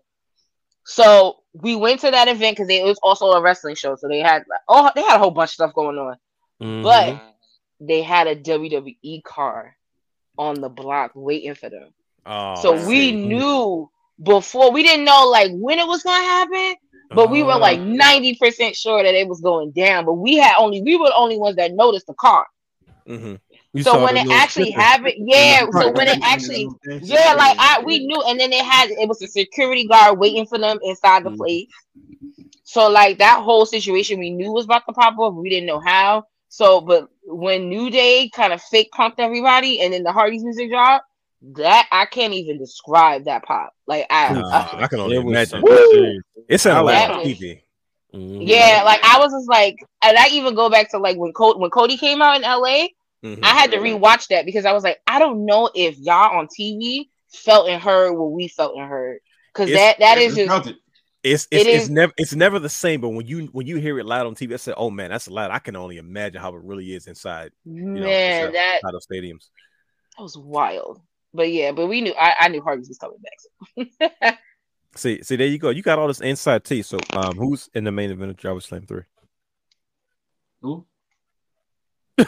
So 0.84 1.38
we 1.54 1.74
went 1.76 2.00
to 2.00 2.10
that 2.10 2.28
event 2.28 2.56
because 2.58 2.68
it 2.68 2.84
was 2.84 2.98
also 3.02 3.32
a 3.32 3.40
wrestling 3.40 3.74
show. 3.76 3.96
So 3.96 4.06
they 4.08 4.20
had 4.20 4.42
oh 4.68 4.90
they 4.94 5.02
had 5.02 5.16
a 5.16 5.18
whole 5.18 5.30
bunch 5.30 5.52
of 5.52 5.54
stuff 5.54 5.74
going 5.74 5.96
on, 5.96 6.16
Mhm. 6.60 6.82
but 6.82 7.16
they 7.80 8.02
had 8.02 8.26
a 8.26 8.36
WWE 8.36 9.22
car 9.22 9.76
on 10.36 10.60
the 10.60 10.68
block 10.68 11.12
waiting 11.14 11.54
for 11.54 11.70
them. 11.70 11.94
oh, 12.26 12.54
so 12.54 12.86
we 12.86 13.12
knew 13.12 13.90
before 14.22 14.72
we 14.72 14.82
didn't 14.82 15.06
know 15.06 15.26
like 15.28 15.50
when 15.54 15.78
it 15.78 15.86
was 15.86 16.02
gonna 16.02 16.22
happen, 16.22 16.76
but 17.14 17.30
we 17.30 17.42
were 17.42 17.58
like 17.58 17.80
90% 17.80 18.76
sure 18.76 19.02
that 19.02 19.14
it 19.14 19.28
was 19.28 19.40
going 19.40 19.72
down. 19.72 20.04
But 20.04 20.14
we 20.14 20.36
had 20.36 20.54
only 20.58 20.82
we 20.82 20.96
were 20.96 21.08
the 21.08 21.16
only 21.16 21.38
ones 21.38 21.56
that 21.56 21.72
noticed 21.72 22.06
the 22.06 22.14
car. 22.14 22.46
Mhm. 23.08 23.40
You 23.72 23.82
so 23.82 23.98
when 23.98 24.16
it 24.16 24.24
actually 24.30 24.70
snippet. 24.70 24.72
happened, 24.72 25.14
yeah. 25.18 25.66
So 25.72 25.90
when 25.92 26.08
it 26.08 26.18
actually 26.22 26.68
yeah, 27.00 27.34
like 27.36 27.54
I 27.58 27.82
we 27.84 28.06
knew, 28.06 28.22
and 28.28 28.38
then 28.38 28.50
they 28.50 28.58
had 28.62 28.90
it 28.90 29.08
was 29.08 29.22
a 29.22 29.26
security 29.28 29.86
guard 29.86 30.18
waiting 30.18 30.46
for 30.46 30.58
them 30.58 30.78
inside 30.82 31.24
the 31.24 31.30
Mhm. 31.30 31.36
place. 31.36 31.68
So 32.64 32.88
like 32.88 33.18
that 33.18 33.42
whole 33.42 33.66
situation 33.66 34.18
we 34.18 34.30
knew 34.30 34.52
was 34.52 34.64
about 34.64 34.84
to 34.86 34.92
pop 34.92 35.18
up, 35.18 35.34
we 35.34 35.50
didn't 35.50 35.66
know 35.66 35.80
how. 35.80 36.24
So 36.48 36.80
but 36.80 37.08
when 37.24 37.68
New 37.68 37.90
Day 37.90 38.28
kind 38.34 38.52
of 38.52 38.62
fake 38.62 38.90
pumped 38.92 39.20
everybody 39.20 39.80
and 39.80 39.92
then 39.92 40.02
the 40.04 40.12
Hardy's 40.12 40.44
music 40.44 40.70
dropped, 40.70 41.04
that 41.42 41.88
I 41.90 42.06
can't 42.06 42.32
even 42.34 42.58
describe 42.58 43.24
that 43.24 43.44
pop. 43.44 43.72
Like 43.86 44.06
I, 44.10 44.32
Nah, 44.34 44.68
I 44.74 44.86
can 44.88 45.00
only 45.00 45.16
It 45.16 45.24
was 45.24 45.32
imagine. 45.32 45.62
so 45.66 45.90
serious. 45.90 46.22
It 46.48 46.58
sounded 46.60 46.82
like 46.82 46.94
That 46.96 47.10
on 47.10 47.18
was- 47.18 47.26
TV. 47.28 47.62
Mhm. 48.14 48.42
yeah, 48.46 48.82
like 48.84 49.00
I 49.04 49.18
was 49.20 49.30
just 49.32 49.48
like, 49.48 49.76
and 50.02 50.16
I 50.18 50.28
even 50.30 50.54
go 50.56 50.68
back 50.68 50.90
to 50.90 50.98
like 50.98 51.16
when 51.16 51.32
Cody 51.32 51.58
when 51.60 51.70
Cody 51.70 51.96
came 51.96 52.20
out 52.20 52.36
in 52.36 52.42
LA, 52.42 52.88
Mhm. 53.24 53.38
I 53.44 53.48
had 53.54 53.70
to 53.70 53.76
rewatch 53.78 54.26
that 54.28 54.44
because 54.44 54.64
I 54.64 54.72
was 54.72 54.82
like, 54.82 54.98
I 55.06 55.18
don't 55.20 55.44
know 55.46 55.70
if 55.74 55.96
y'all 55.98 56.36
on 56.38 56.48
TV 56.48 57.08
felt 57.32 57.68
and 57.68 57.80
heard 57.80 58.12
what 58.14 58.32
we 58.32 58.48
felt 58.48 58.76
and 58.76 58.88
heard. 58.88 59.20
Because 59.54 59.70
that 59.72 60.00
that 60.00 60.18
is 60.18 60.34
just 60.34 60.48
Felt. 60.48 60.66
It's 61.22 61.46
it's, 61.52 61.66
It 61.66 61.66
it's 61.68 61.88
never 61.88 62.12
it's 62.16 62.34
never 62.34 62.58
the 62.58 62.68
same. 62.68 63.00
But 63.00 63.10
when 63.10 63.26
you 63.26 63.46
when 63.52 63.66
you 63.66 63.76
hear 63.76 63.98
it 63.98 64.06
loud 64.06 64.26
on 64.26 64.34
TV, 64.34 64.54
I 64.54 64.56
said, 64.56 64.74
"Oh 64.76 64.90
man, 64.90 65.10
that's 65.10 65.28
loud." 65.28 65.50
I 65.52 65.58
can 65.60 65.76
only 65.76 65.98
imagine 65.98 66.40
how 66.40 66.54
it 66.56 66.62
really 66.64 66.92
is 66.94 67.06
inside 67.06 67.52
you 67.64 67.82
know, 67.82 68.00
man, 68.00 68.46
inside- 68.46 68.54
that 68.54 68.80
inside 68.82 68.94
of 68.96 69.02
stadiums. 69.08 69.50
that 70.16 70.22
was 70.22 70.36
wild. 70.38 71.00
But 71.32 71.52
yeah, 71.52 71.70
but 71.72 71.86
we 71.86 72.00
knew 72.00 72.12
I, 72.14 72.34
I 72.40 72.48
knew 72.48 72.60
Hardy's 72.62 72.88
was 72.88 72.98
coming 72.98 73.18
back. 73.22 73.38
So. 74.30 74.36
See, 74.96 75.22
see, 75.22 75.36
there 75.36 75.46
you 75.46 75.58
go. 75.58 75.70
You 75.70 75.82
got 75.82 76.00
all 76.00 76.08
this 76.08 76.20
inside 76.20 76.64
tea. 76.64 76.82
So, 76.82 76.98
um, 77.12 77.36
who's 77.36 77.70
in 77.74 77.84
the 77.84 77.92
main 77.92 78.10
event 78.10 78.32
of 78.32 78.36
Jobber 78.36 78.60
Slam 78.60 78.86
Three? 78.86 79.02
Who? 80.62 80.84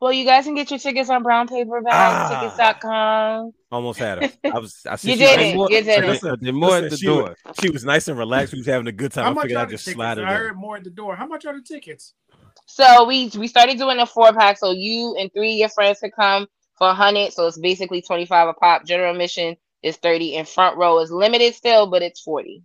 well, 0.00 0.12
you 0.12 0.24
guys 0.24 0.44
can 0.44 0.54
get 0.54 0.70
your 0.70 0.78
tickets 0.80 1.08
on 1.10 1.22
brown 1.22 1.46
paperback 1.46 1.92
Ah. 1.92 2.40
tickets.com. 2.40 3.52
Almost 3.70 3.98
had 4.00 4.22
her. 4.22 4.30
I 4.52 4.58
was. 4.58 4.80
I 4.88 4.96
see 5.02 5.12
You 5.12 5.16
did 5.18 5.38
was- 5.38 5.46
it. 5.46 5.56
More- 5.56 5.70
You 5.70 5.82
did 5.84 6.04
it. 6.04 6.08
listen, 6.08 6.36
they're 6.40 6.52
more 6.52 6.76
at 6.76 6.90
the 6.90 6.96
she 6.96 7.06
door. 7.06 7.36
was- 7.46 7.56
She 7.60 7.70
was 7.70 7.84
nice 7.84 8.08
and 8.08 8.18
relaxed. 8.18 8.52
We 8.52 8.58
was 8.60 8.66
having 8.66 8.88
a 8.88 8.92
good 8.92 9.12
time. 9.12 9.24
How 9.24 9.30
I 9.30 9.34
much 9.34 9.42
figured 9.44 9.60
I'd 9.60 9.70
just 9.70 9.84
tickets? 9.84 9.96
slide 9.96 10.18
it 10.18 10.24
I 10.24 10.34
heard 10.34 10.56
more 10.56 10.76
at 10.76 10.84
the 10.84 10.90
door. 10.90 11.14
How 11.14 11.26
much 11.26 11.46
are 11.46 11.54
the 11.54 11.62
tickets? 11.62 12.14
So 12.66 13.04
we 13.06 13.30
we 13.36 13.48
started 13.48 13.78
doing 13.78 13.98
a 13.98 14.06
four 14.06 14.32
pack. 14.32 14.58
So 14.58 14.70
you 14.70 15.16
and 15.18 15.30
three 15.32 15.52
of 15.54 15.58
your 15.58 15.68
friends 15.68 16.00
could 16.00 16.14
come 16.14 16.46
for 16.78 16.88
a 16.88 16.94
hundred. 16.94 17.32
So 17.32 17.46
it's 17.46 17.58
basically 17.58 18.02
twenty 18.02 18.26
five 18.26 18.48
a 18.48 18.54
pop. 18.54 18.84
General 18.86 19.12
admission 19.12 19.56
is 19.82 19.96
thirty, 19.96 20.36
and 20.36 20.48
front 20.48 20.76
row 20.76 20.98
is 21.00 21.10
limited 21.10 21.54
still, 21.54 21.86
but 21.90 22.02
it's 22.02 22.20
forty. 22.20 22.62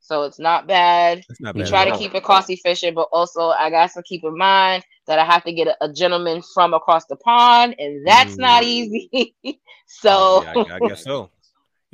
So 0.00 0.22
it's 0.24 0.38
not 0.38 0.66
bad. 0.66 1.22
That's 1.28 1.40
not 1.40 1.54
We 1.54 1.62
bad. 1.62 1.68
try 1.68 1.84
to 1.84 1.92
all. 1.92 1.98
keep 1.98 2.14
it 2.14 2.24
cost 2.24 2.48
efficient, 2.50 2.94
but 2.94 3.08
also 3.12 3.48
I 3.50 3.70
got 3.70 3.90
to 3.92 4.02
keep 4.02 4.24
in 4.24 4.36
mind 4.36 4.82
that 5.06 5.18
I 5.18 5.24
have 5.24 5.44
to 5.44 5.52
get 5.52 5.68
a, 5.68 5.76
a 5.84 5.92
gentleman 5.92 6.42
from 6.54 6.72
across 6.74 7.04
the 7.06 7.16
pond, 7.16 7.74
and 7.78 8.06
that's 8.06 8.38
not 8.38 8.62
Mm. 8.62 8.66
easy. 8.66 9.34
so 9.86 10.42
Yeah, 10.42 10.54
I, 10.70 10.76
I 10.76 10.80
guess 10.88 11.04
so. 11.04 11.30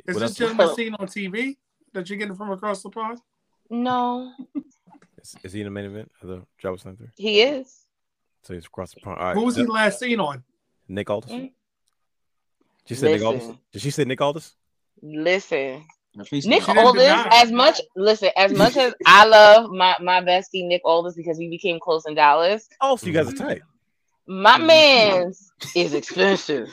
Is 0.07 0.15
What 0.15 0.21
this 0.21 0.35
gentleman 0.35 0.73
seen 0.73 0.93
on 0.95 1.07
TV 1.07 1.57
that 1.93 2.09
you're 2.09 2.17
getting 2.17 2.35
from 2.35 2.51
across 2.51 2.81
the 2.81 2.89
pond? 2.89 3.19
no, 3.69 4.31
Is, 5.27 5.35
is 5.43 5.53
he 5.53 5.61
in 5.61 5.65
the 5.65 5.71
main 5.71 5.85
event 5.85 6.11
of 6.21 6.27
the 6.29 6.41
Jobber 6.59 6.77
Slam 6.77 6.95
Three? 6.97 7.07
he 7.17 7.41
is. 7.41 7.81
So 8.43 8.53
he's 8.53 8.65
across 8.65 8.93
the 8.93 9.01
pond. 9.01 9.17
All 9.19 9.25
right. 9.25 9.33
Who 9.35 9.43
was 9.43 9.55
he 9.55 9.65
last 9.65 9.99
seen 9.99 10.19
on? 10.19 10.43
Nick 10.87 11.09
Aldis. 11.09 11.31
Mm. 11.31 11.51
She 12.85 12.95
said 12.95 13.11
Nick 13.11 13.21
Listen. 13.21 13.41
Aldis. 13.41 13.57
Did 13.73 13.81
she 13.81 13.89
say 13.91 14.05
Nick 14.05 14.21
Aldis? 14.21 14.55
Listen, 15.01 15.83
Nick 16.15 16.31
is- 16.33 16.43
She 16.45 16.49
didn't 16.49 16.77
Aldis, 16.77 17.11
as 17.31 17.51
much 17.51 17.81
listen, 17.95 18.29
as 18.37 18.53
much 18.53 18.77
as 18.77 18.93
I 19.05 19.25
love 19.25 19.69
my 19.71 19.95
my 20.01 20.21
bestie 20.21 20.65
Nick 20.65 20.81
Aldis 20.85 21.15
because 21.15 21.37
we 21.37 21.49
became 21.49 21.79
close 21.79 22.05
in 22.07 22.15
Dallas. 22.15 22.67
Oh, 22.81 22.95
so 22.95 23.07
you 23.07 23.13
guys 23.13 23.27
are 23.31 23.35
tight. 23.35 23.61
My 24.25 24.57
man's 24.57 25.51
is 25.75 25.93
expensive, 26.01 26.69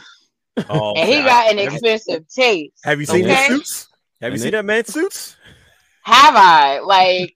Oh, 0.71 0.95
and 0.97 1.09
he 1.09 1.17
okay. 1.17 1.25
got 1.25 1.53
an 1.53 1.59
expensive 1.59 2.29
taste. 2.29 2.81
have 2.85 3.01
you 3.01 3.07
seen 3.07 3.25
Okay. 3.25 3.35
his 3.35 3.47
suits? 3.49 3.89
Have 4.21 4.31
you 4.31 4.35
And 4.35 4.41
seen 4.43 4.51
they- 4.53 4.59
that 4.59 4.65
man's 4.65 4.93
suits? 4.93 5.37
Have 6.05 6.35
I 6.37 6.79
like? 6.81 7.35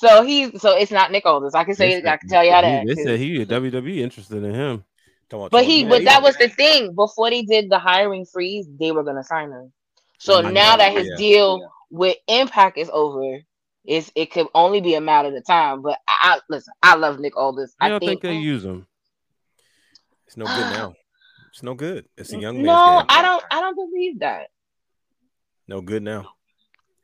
So 0.00 0.22
he's 0.22 0.62
so 0.62 0.74
it's 0.74 0.90
not 0.90 1.12
Nick 1.12 1.26
Aldis. 1.26 1.54
I 1.54 1.62
can 1.64 1.74
say 1.74 2.00
They 2.00 2.08
I 2.08 2.16
can 2.16 2.26
tell 2.26 2.42
y'all 2.42 2.62
that. 2.62 2.86
They 2.86 2.94
'cause- 2.94 3.04
said 3.04 3.18
he 3.18 3.44
WWE 3.44 3.98
interested 4.00 4.42
in 4.42 4.54
him. 4.54 4.84
Come 5.28 5.40
on, 5.40 5.48
But 5.50 5.64
he, 5.64 5.84
but 5.84 6.04
that 6.04 6.22
was 6.22 6.36
the 6.38 6.48
thing. 6.48 6.94
Before 6.94 7.28
they 7.28 7.42
did 7.42 7.68
the 7.70 7.78
hiring 7.78 8.24
freeze, 8.24 8.66
they 8.80 8.92
were 8.92 9.04
gonna 9.04 9.22
sign 9.22 9.52
him. 9.52 9.72
So 10.18 10.36
oh 10.36 10.38
I 10.38 10.50
now 10.50 10.72
know, 10.72 10.76
that 10.78 10.92
his 10.92 11.06
yeah. 11.06 11.16
deal 11.18 11.70
with 11.90 12.16
Impact 12.28 12.78
is 12.78 12.88
over, 12.90 13.40
it's 13.84 14.10
it 14.14 14.32
could 14.32 14.46
only 14.54 14.80
be 14.80 14.94
a 14.94 15.02
matter 15.02 15.36
of 15.36 15.46
time. 15.46 15.82
But 15.82 15.98
I, 16.08 16.36
I 16.36 16.40
listen, 16.48 16.72
I 16.82 16.94
love 16.94 17.20
Nick 17.20 17.36
Aldis. 17.36 17.74
I 17.78 17.86
I 17.86 17.88
don't 17.90 18.00
think 18.00 18.22
think, 18.22 18.22
they 18.22 18.38
use 18.38 18.64
him. 18.64 18.86
It's 20.26 20.38
no 20.38 20.46
good 20.46 20.72
now. 20.78 20.94
It's 21.52 21.64
no 21.64 21.74
good. 21.74 22.06
It's 22.16 22.32
a 22.32 22.38
young 22.38 22.54
man's 22.62 22.66
no, 22.66 22.98
game. 23.00 23.06
I 23.08 23.22
don't. 23.22 23.44
I 23.50 23.60
don't 23.60 23.74
believe 23.74 24.20
that. 24.20 24.50
No 25.66 25.80
good 25.80 26.02
now. 26.02 26.32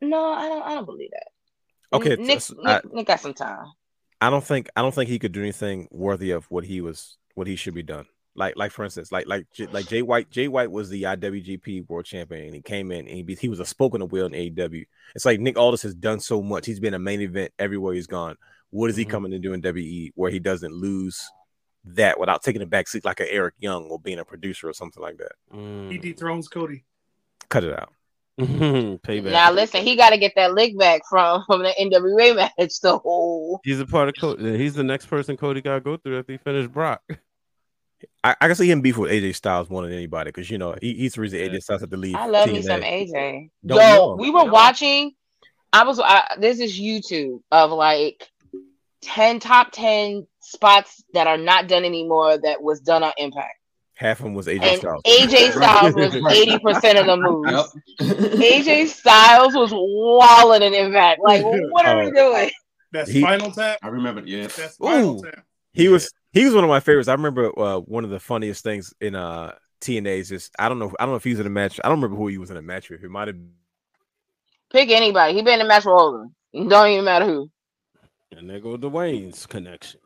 No, 0.01 0.25
I 0.33 0.49
don't. 0.49 0.63
I 0.63 0.75
don't 0.75 0.87
believe 0.87 1.11
that. 1.11 1.27
Okay, 1.93 2.17
Nick, 2.17 2.41
so 2.41 2.55
Nick, 2.57 2.67
I- 2.67 2.81
Nick 2.93 3.07
got 3.07 3.21
some 3.21 3.35
time. 3.35 3.67
I 4.21 4.31
don't 4.31 4.45
think 4.45 4.69
I 4.77 4.83
don't 4.83 4.95
think 4.95 5.09
he 5.11 5.19
could 5.19 5.33
do 5.33 5.41
anything 5.43 5.89
worthy 5.91 6.31
of 6.31 6.45
what 6.47 6.65
he 6.65 6.81
was 6.81 7.19
what 7.35 7.47
he 7.47 7.55
should 7.57 7.75
be 7.75 7.83
done. 7.83 8.07
Like 8.35 8.57
like 8.57 8.71
for 8.73 8.85
instance, 8.85 9.13
like 9.13 9.27
like 9.27 9.47
J- 9.53 9.67
like 9.67 9.87
Jay 9.89 10.03
White. 10.03 10.31
Jay 10.31 10.49
White 10.49 10.71
was 10.71 10.89
the 10.91 11.03
IWGP 11.05 11.89
World 11.89 12.05
Champion, 12.07 12.47
and 12.47 12.55
he 12.55 12.61
came 12.63 12.91
in 12.93 13.07
and 13.09 13.29
he, 13.29 13.35
he 13.41 13.49
was 13.49 13.61
a 13.61 13.65
spoken 13.67 14.03
of 14.03 14.13
will 14.13 14.27
in 14.27 14.33
AEW. 14.33 14.85
It's 15.15 15.25
like 15.25 15.41
Nick 15.41 15.59
Aldis 15.59 15.83
has 15.83 15.95
done 15.95 16.21
so 16.21 16.43
much. 16.43 16.67
He's 16.67 16.81
been 16.81 16.95
a 16.95 16.99
main 16.99 17.21
event 17.21 17.53
everywhere 17.59 17.95
he's 17.95 18.07
gone. 18.07 18.37
What 18.71 18.91
is 18.91 18.97
he 18.97 19.05
Mhm. 19.05 19.11
coming 19.11 19.31
to 19.33 19.39
do 19.39 19.53
in 19.53 19.61
WE 19.63 20.13
where 20.17 20.31
he 20.31 20.39
doesn't 20.39 20.73
lose 20.73 21.23
that 21.85 22.19
without 22.19 22.43
taking 22.43 22.63
a 22.63 22.67
back 22.67 22.89
seat 22.89 23.05
like 23.05 23.21
an 23.21 23.29
Eric 23.31 23.55
Young 23.59 23.85
or 23.85 23.99
being 24.01 24.19
a 24.19 24.25
producer 24.25 24.69
or 24.69 24.73
something 24.75 25.03
like 25.03 25.19
that? 25.19 25.33
Mm. 25.55 25.91
He 25.93 25.99
dethrones 25.99 26.49
Cody. 26.49 26.85
Cut 27.49 27.65
it 27.65 27.79
out. 27.79 27.93
Mm-hmm. 28.41 28.97
Payback. 28.97 29.33
Now 29.33 29.51
listen, 29.51 29.83
he 29.83 29.97
got 29.97 30.11
to 30.11 30.19
get 30.19 30.33
that 30.37 30.53
lick 30.53 30.77
back 30.79 31.03
from 31.09 31.43
from 31.47 31.63
the 31.63 31.73
NWA 31.81 32.37
match. 32.37 32.71
So 32.71 33.61
He's 33.65 33.81
a 33.81 33.87
part 33.87 34.09
of 34.09 34.15
Cody. 34.21 34.59
He's 34.59 34.75
the 34.75 34.85
next 34.85 35.07
person 35.07 35.37
Cody 35.37 35.63
got 35.63 35.75
to 35.75 35.81
go 35.81 35.97
through 35.97 36.19
after 36.19 36.33
he 36.33 36.39
finished 36.39 36.73
Brock. 36.73 37.03
I, 38.23 38.37
I 38.41 38.47
can 38.47 38.57
see 38.57 38.71
him 38.71 38.83
beef 38.83 38.99
with 38.99 39.11
AJ 39.11 39.37
Styles 39.37 39.71
more 39.71 39.83
than 39.83 39.93
anybody 39.93 40.29
because 40.29 40.51
you 40.51 40.59
know 40.59 40.75
he, 40.81 40.95
he's 40.95 41.15
the 41.15 41.23
reason 41.23 41.39
AJ 41.39 41.63
Styles 41.63 41.81
had 41.81 41.91
to 41.91 41.97
leave. 41.97 42.15
I 42.15 42.27
love 42.27 42.49
me 42.49 42.61
TNA. 42.61 42.65
some 42.65 42.81
AJ. 42.83 43.51
Don't 43.65 43.81
Yo, 43.81 44.17
we 44.17 44.31
were 44.31 44.51
watching. 44.51 45.13
I 45.73 45.85
was. 45.85 45.99
I, 45.99 46.37
this 46.39 46.61
is 46.61 46.79
YouTube 46.79 47.41
of 47.51 47.71
like 47.71 48.29
ten 49.01 49.41
top 49.41 49.71
ten 49.73 50.27
spots 50.41 51.03
that 51.15 51.27
are 51.27 51.39
not 51.39 51.69
done 51.69 51.85
anymore 51.85 52.37
that 52.37 52.63
was 52.63 52.81
done 52.81 53.03
on 53.03 53.13
Impact. 53.17 53.57
Half 53.97 54.21
of 54.21 54.25
them 54.25 54.35
was 54.35 54.47
AJ 54.47 54.63
And 54.63 54.79
Styles. 54.81 55.03
AJ 55.07 55.53
Styles 55.57 55.95
was 55.95 56.15
eighty 56.37 56.59
percent 56.59 56.99
of 56.99 57.07
the 57.07 57.17
moves. 57.17 57.51
Yep. 57.99 58.39
AJ 58.41 58.89
Styles 58.89 59.55
was 59.55 59.71
walling 59.73 60.63
in 60.63 60.75
Impact. 60.75 61.21
Like, 61.25 61.43
what 61.71 61.87
are 61.87 61.99
we 62.05 62.09
Uh, 62.09 62.11
doing? 62.11 62.51
That's 62.93 63.11
He- 63.11 63.21
Spiral 63.23 63.51
Tap. 63.51 63.79
I 63.83 63.89
remember. 63.89 64.23
Yeah. 64.25 64.43
That's 64.49 64.75
Spiral 64.75 65.19
Ooh. 65.21 65.23
Tap. 65.25 65.45
He 65.73 65.89
was 65.89 66.11
he 66.33 66.45
was 66.45 66.55
one 66.55 66.65
of 66.65 66.69
my 66.71 66.81
favorites. 66.81 67.09
I 67.09 67.13
remember 67.15 67.51
uh, 67.59 67.79
one 67.81 68.05
of 68.05 68.11
the 68.11 68.21
funniest 68.21 68.63
things 68.63 68.93
in 69.01 69.15
uh 69.15 69.53
TNA 69.81 70.19
is 70.19 70.29
just 70.29 70.53
I 70.59 70.69
don't 70.69 70.79
know 70.79 70.93
I 71.01 71.05
don't 71.05 71.13
know 71.13 71.17
if 71.17 71.25
he 71.25 71.31
was 71.31 71.41
in 71.41 71.47
a 71.47 71.51
match. 71.51 71.81
I 71.83 71.89
don't 71.89 71.99
remember 71.99 72.17
who 72.17 72.29
he 72.29 72.37
was 72.39 72.51
in 72.51 72.57
a 72.59 72.63
match 72.63 72.91
with. 72.91 73.01
He 73.01 73.09
might 73.09 73.29
have 73.29 73.37
Pick 74.71 74.91
anybody. 74.91 75.33
He 75.35 75.43
been 75.43 75.61
in 75.61 75.67
a 75.67 75.69
match 75.69 75.85
with 75.87 75.93
all 75.95 76.15
of 76.15 76.21
them. 76.21 76.35
It 76.53 76.69
Don't 76.69 76.89
even 76.91 77.05
matter 77.05 77.25
who. 77.25 77.51
And 78.33 78.51
there 78.51 78.61
go 78.61 78.77
the 78.77 78.91
Wayne's 78.91 79.47
connection. 79.47 80.01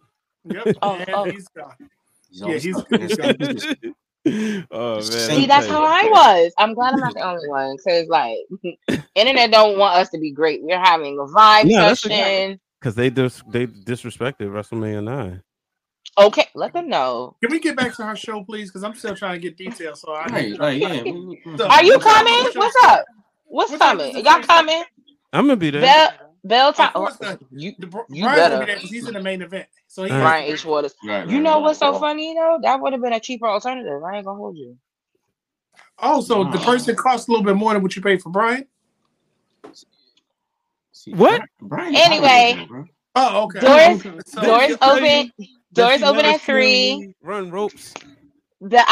Yep. 0.44 0.76
Oh, 0.82 0.94
and 0.96 1.10
oh. 1.12 1.26
He's 2.30 2.40
gone. 2.40 2.50
He's 2.50 2.64
Yeah, 2.64 2.72
he's- 2.72 2.80
stuck. 2.86 3.00
he's 3.00 3.16
got- 3.16 3.76
oh 4.70 4.94
man. 4.96 5.02
See, 5.02 5.46
that's 5.46 5.66
how. 5.66 5.82
I 5.82 6.04
was. 6.04 6.52
I'm 6.58 6.74
glad 6.74 6.92
I'm 6.94 7.00
not 7.00 7.14
the 7.14 7.22
only 7.26 7.48
one. 7.48 7.76
Cause 7.86 8.06
like, 8.08 8.36
internet 9.14 9.50
don't 9.50 9.78
want 9.78 9.96
us 9.96 10.10
to 10.10 10.18
be 10.18 10.30
great. 10.30 10.60
We're 10.62 10.78
having 10.78 11.18
a 11.18 11.22
vibe 11.24 11.64
Yeah, 11.70 11.94
session. 11.94 12.60
Because 12.80 12.94
they 12.94 13.10
dis- 13.10 13.42
they 13.48 13.66
disrespected 13.66 14.48
WrestleMania 14.50 15.02
nine. 15.02 15.42
Okay, 16.18 16.46
let 16.54 16.72
them 16.72 16.88
know. 16.88 17.36
Can 17.42 17.50
we 17.52 17.60
get 17.60 17.76
back 17.76 17.94
to 17.96 18.02
our 18.02 18.16
show, 18.16 18.42
please? 18.44 18.68
Because 18.68 18.82
I'm 18.84 18.94
still 18.94 19.14
trying 19.14 19.34
to 19.34 19.38
get 19.40 19.56
details. 19.56 20.00
So 20.02 20.12
I 20.12 20.26
Right. 20.26 20.58
Right. 20.58 20.78
Yeah. 20.80 21.02
So- 21.56 21.68
Are 21.68 21.82
you 21.84 21.98
coming? 21.98 22.34
What's 22.34 22.54
your- 22.54 22.64
What's 22.64 22.84
up? 22.84 23.04
What's 23.44 23.76
coming? 23.76 24.16
Y'all 24.24 24.42
coming? 24.42 24.82
I'm 25.32 25.46
gonna 25.46 25.56
be 25.56 25.70
there. 25.70 25.80
Bell 25.82 26.29
Bell 26.44 26.72
time. 26.72 26.88
Of 26.88 26.92
course 26.94 27.18
oh, 27.22 27.26
not. 27.30 27.40
You 27.50 27.72
The, 27.78 27.86
Br- 27.86 27.98
You 28.08 28.22
Brian's 28.24 28.40
better. 28.40 28.58
be 28.60 28.66
there 28.66 28.76
'cause 28.80 28.90
he's 28.90 29.06
in 29.08 29.14
the 29.14 29.22
main 29.22 29.42
event. 29.42 29.66
So 29.88 30.04
he 30.04 30.08
Brian 30.08 30.50
H. 30.50 30.64
Waters. 30.64 30.94
Right. 31.04 31.26
You 31.28 31.36
right, 31.36 31.42
know 31.42 31.54
right. 31.54 31.62
what's 31.62 31.78
so 31.78 31.98
funny 31.98 32.34
though? 32.34 32.58
That 32.62 32.80
would 32.80 32.92
have 32.92 33.02
been 33.02 33.12
a 33.12 33.20
cheaper 33.20 33.46
alternative. 33.46 34.02
I 34.02 34.16
ain't 34.16 34.24
gonna 34.26 34.38
hold 34.38 34.56
you. 34.56 34.76
Oh, 35.98 36.20
so 36.22 36.44
the 36.44 36.58
person 36.58 36.96
costs 36.96 37.28
a 37.28 37.30
little 37.30 37.44
bit 37.44 37.56
more 37.56 37.74
than 37.74 37.82
what 37.82 37.94
you 37.94 38.00
paid 38.02 38.22
for 38.22 38.30
Brian? 38.30 38.66
What? 41.08 41.42
Brian, 41.60 41.94
Anyway. 41.96 42.66
Brian. 42.68 42.88
Oh, 43.16 43.44
okay. 43.44 43.60
Doors- 43.60 44.24
So- 44.26 44.42
Doors 44.42 44.76
open. 44.80 45.32
Does 45.72 46.00
Doors 46.00 46.02
open 46.02 46.24
at 46.24 46.40
three. 46.40 47.14
Run 47.22 47.50
ropes. 47.50 47.94
The, 48.62 48.78
I 48.78 48.82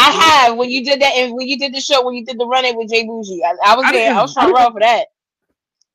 have 0.47 0.57
when 0.57 0.70
you 0.70 0.83
did 0.85 1.01
that 1.03 1.15
and 1.15 1.35
when 1.35 1.47
you 1.47 1.59
did 1.59 1.75
the 1.75 1.81
show 1.81 2.03
when 2.05 2.15
you 2.15 2.25
did 2.25 2.39
the 2.39 2.47
running 2.47 2.75
with 2.77 2.89
Jay 2.91 3.05
Bougie. 3.05 3.43
I, 3.45 3.55
I 3.73 3.77
was 3.77 3.85
I 3.87 3.93
there. 3.93 4.15
I 4.15 4.23
was 4.23 4.33
trying 4.33 4.49
to 4.49 4.55
run 4.55 4.73
for 4.73 4.81
that. 4.81 5.09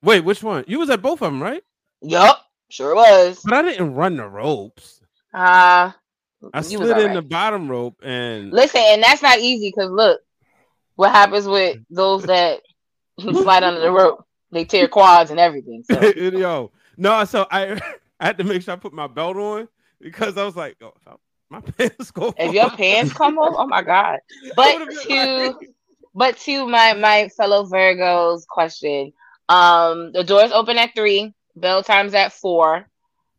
Wait, 0.03 0.19
which 0.23 0.43
one? 0.43 0.65
You 0.67 0.79
was 0.79 0.89
at 0.89 1.01
both 1.01 1.21
of 1.21 1.31
them, 1.31 1.41
right? 1.41 1.63
Yup, 2.01 2.45
sure 2.69 2.93
was. 2.93 3.39
But 3.43 3.53
I 3.53 3.61
didn't 3.63 3.95
run 3.95 4.17
the 4.17 4.27
ropes. 4.27 4.99
Uh 5.33 5.91
I 6.53 6.61
slid 6.61 6.97
in 6.97 7.13
the 7.13 7.21
bottom 7.21 7.69
rope 7.69 8.01
and 8.03 8.51
Listen, 8.51 8.81
and 8.83 9.01
that's 9.01 9.21
not 9.21 9.39
easy 9.39 9.69
because 9.69 9.89
look 9.89 10.19
what 10.95 11.11
happens 11.11 11.47
with 11.47 11.77
those 11.89 12.23
that 12.23 12.61
slide 13.19 13.63
under 13.63 13.79
the 13.79 13.91
rope. 13.91 14.25
They 14.51 14.65
tear 14.65 14.87
quads 14.89 15.31
and 15.31 15.39
everything. 15.39 15.83
So 15.89 16.01
yo, 16.15 16.71
no, 16.97 17.23
so 17.25 17.47
I 17.49 17.81
I 18.19 18.25
had 18.27 18.37
to 18.39 18.43
make 18.43 18.61
sure 18.61 18.73
I 18.73 18.77
put 18.77 18.93
my 18.93 19.07
belt 19.07 19.37
on 19.37 19.67
because 20.01 20.37
I 20.37 20.43
was 20.43 20.55
like, 20.55 20.75
oh, 20.81 20.93
my 21.49 21.61
pants 21.61 22.11
go. 22.11 22.33
if 22.37 22.53
your 22.53 22.69
pants 22.71 23.13
come 23.13 23.37
off, 23.37 23.55
oh 23.57 23.67
my 23.67 23.81
god. 23.81 24.19
But 24.55 24.89
to 24.89 25.47
like- 25.47 25.69
but 26.13 26.37
to 26.39 26.67
my 26.67 26.93
my 26.93 27.29
fellow 27.29 27.65
Virgos 27.65 28.45
question, 28.47 29.13
um, 29.49 30.11
the 30.11 30.23
doors 30.23 30.51
open 30.51 30.77
at 30.77 30.95
three, 30.95 31.33
bell 31.55 31.83
times 31.83 32.13
at 32.13 32.33
four. 32.33 32.85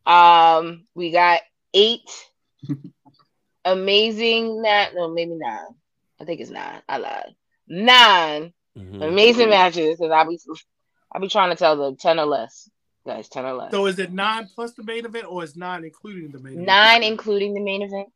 Um, 0.07 0.85
we 0.95 1.11
got 1.11 1.41
eight 1.73 2.09
amazing 3.65 4.63
nine, 4.63 4.89
no, 4.95 5.09
maybe 5.09 5.35
nine. 5.35 5.59
I 6.21 6.25
think 6.25 6.41
it's 6.41 6.51
nine. 6.51 6.83
I 6.89 6.99
lied. 6.99 7.35
Nine 7.67 8.53
Mhm. 8.77 9.03
amazing 9.03 9.49
matches 9.49 9.97
because 9.99 10.11
I'll 10.13 10.29
be 10.29 10.39
I'll 11.13 11.21
be 11.21 11.29
trying 11.29 11.51
to 11.51 11.57
tell 11.57 11.77
the 11.77 11.97
ten 11.97 12.19
or 12.19 12.27
less, 12.27 12.69
guys, 13.07 13.29
ten 13.29 13.45
or 13.47 13.55
less. 13.55 13.71
So 13.71 13.87
is 13.87 13.99
it 13.99 14.13
nine 14.13 14.49
plus 14.55 14.73
the 14.75 14.83
main 14.83 15.07
event 15.07 15.27
or 15.29 15.43
is 15.45 15.57
nine 15.57 15.85
including 15.85 16.31
the 16.33 16.39
main 16.41 16.55
event? 16.55 16.67
Nine, 16.67 17.03
including 17.03 17.55
the 17.55 17.61
main 17.61 17.83
event 17.83 18.13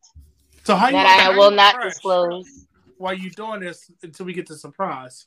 So 0.64 0.74
how 0.76 0.88
you 0.88 0.92
that 0.92 1.20
how 1.20 1.30
I 1.30 1.32
you 1.32 1.38
will 1.38 1.50
not 1.52 1.74
crash 1.74 1.92
disclose. 1.94 2.66
While 2.98 3.14
you 3.14 3.30
doing 3.30 3.60
this 3.60 3.90
until 4.02 4.26
we 4.26 4.32
get 4.32 4.46
the 4.48 4.56
surprise. 4.56 5.26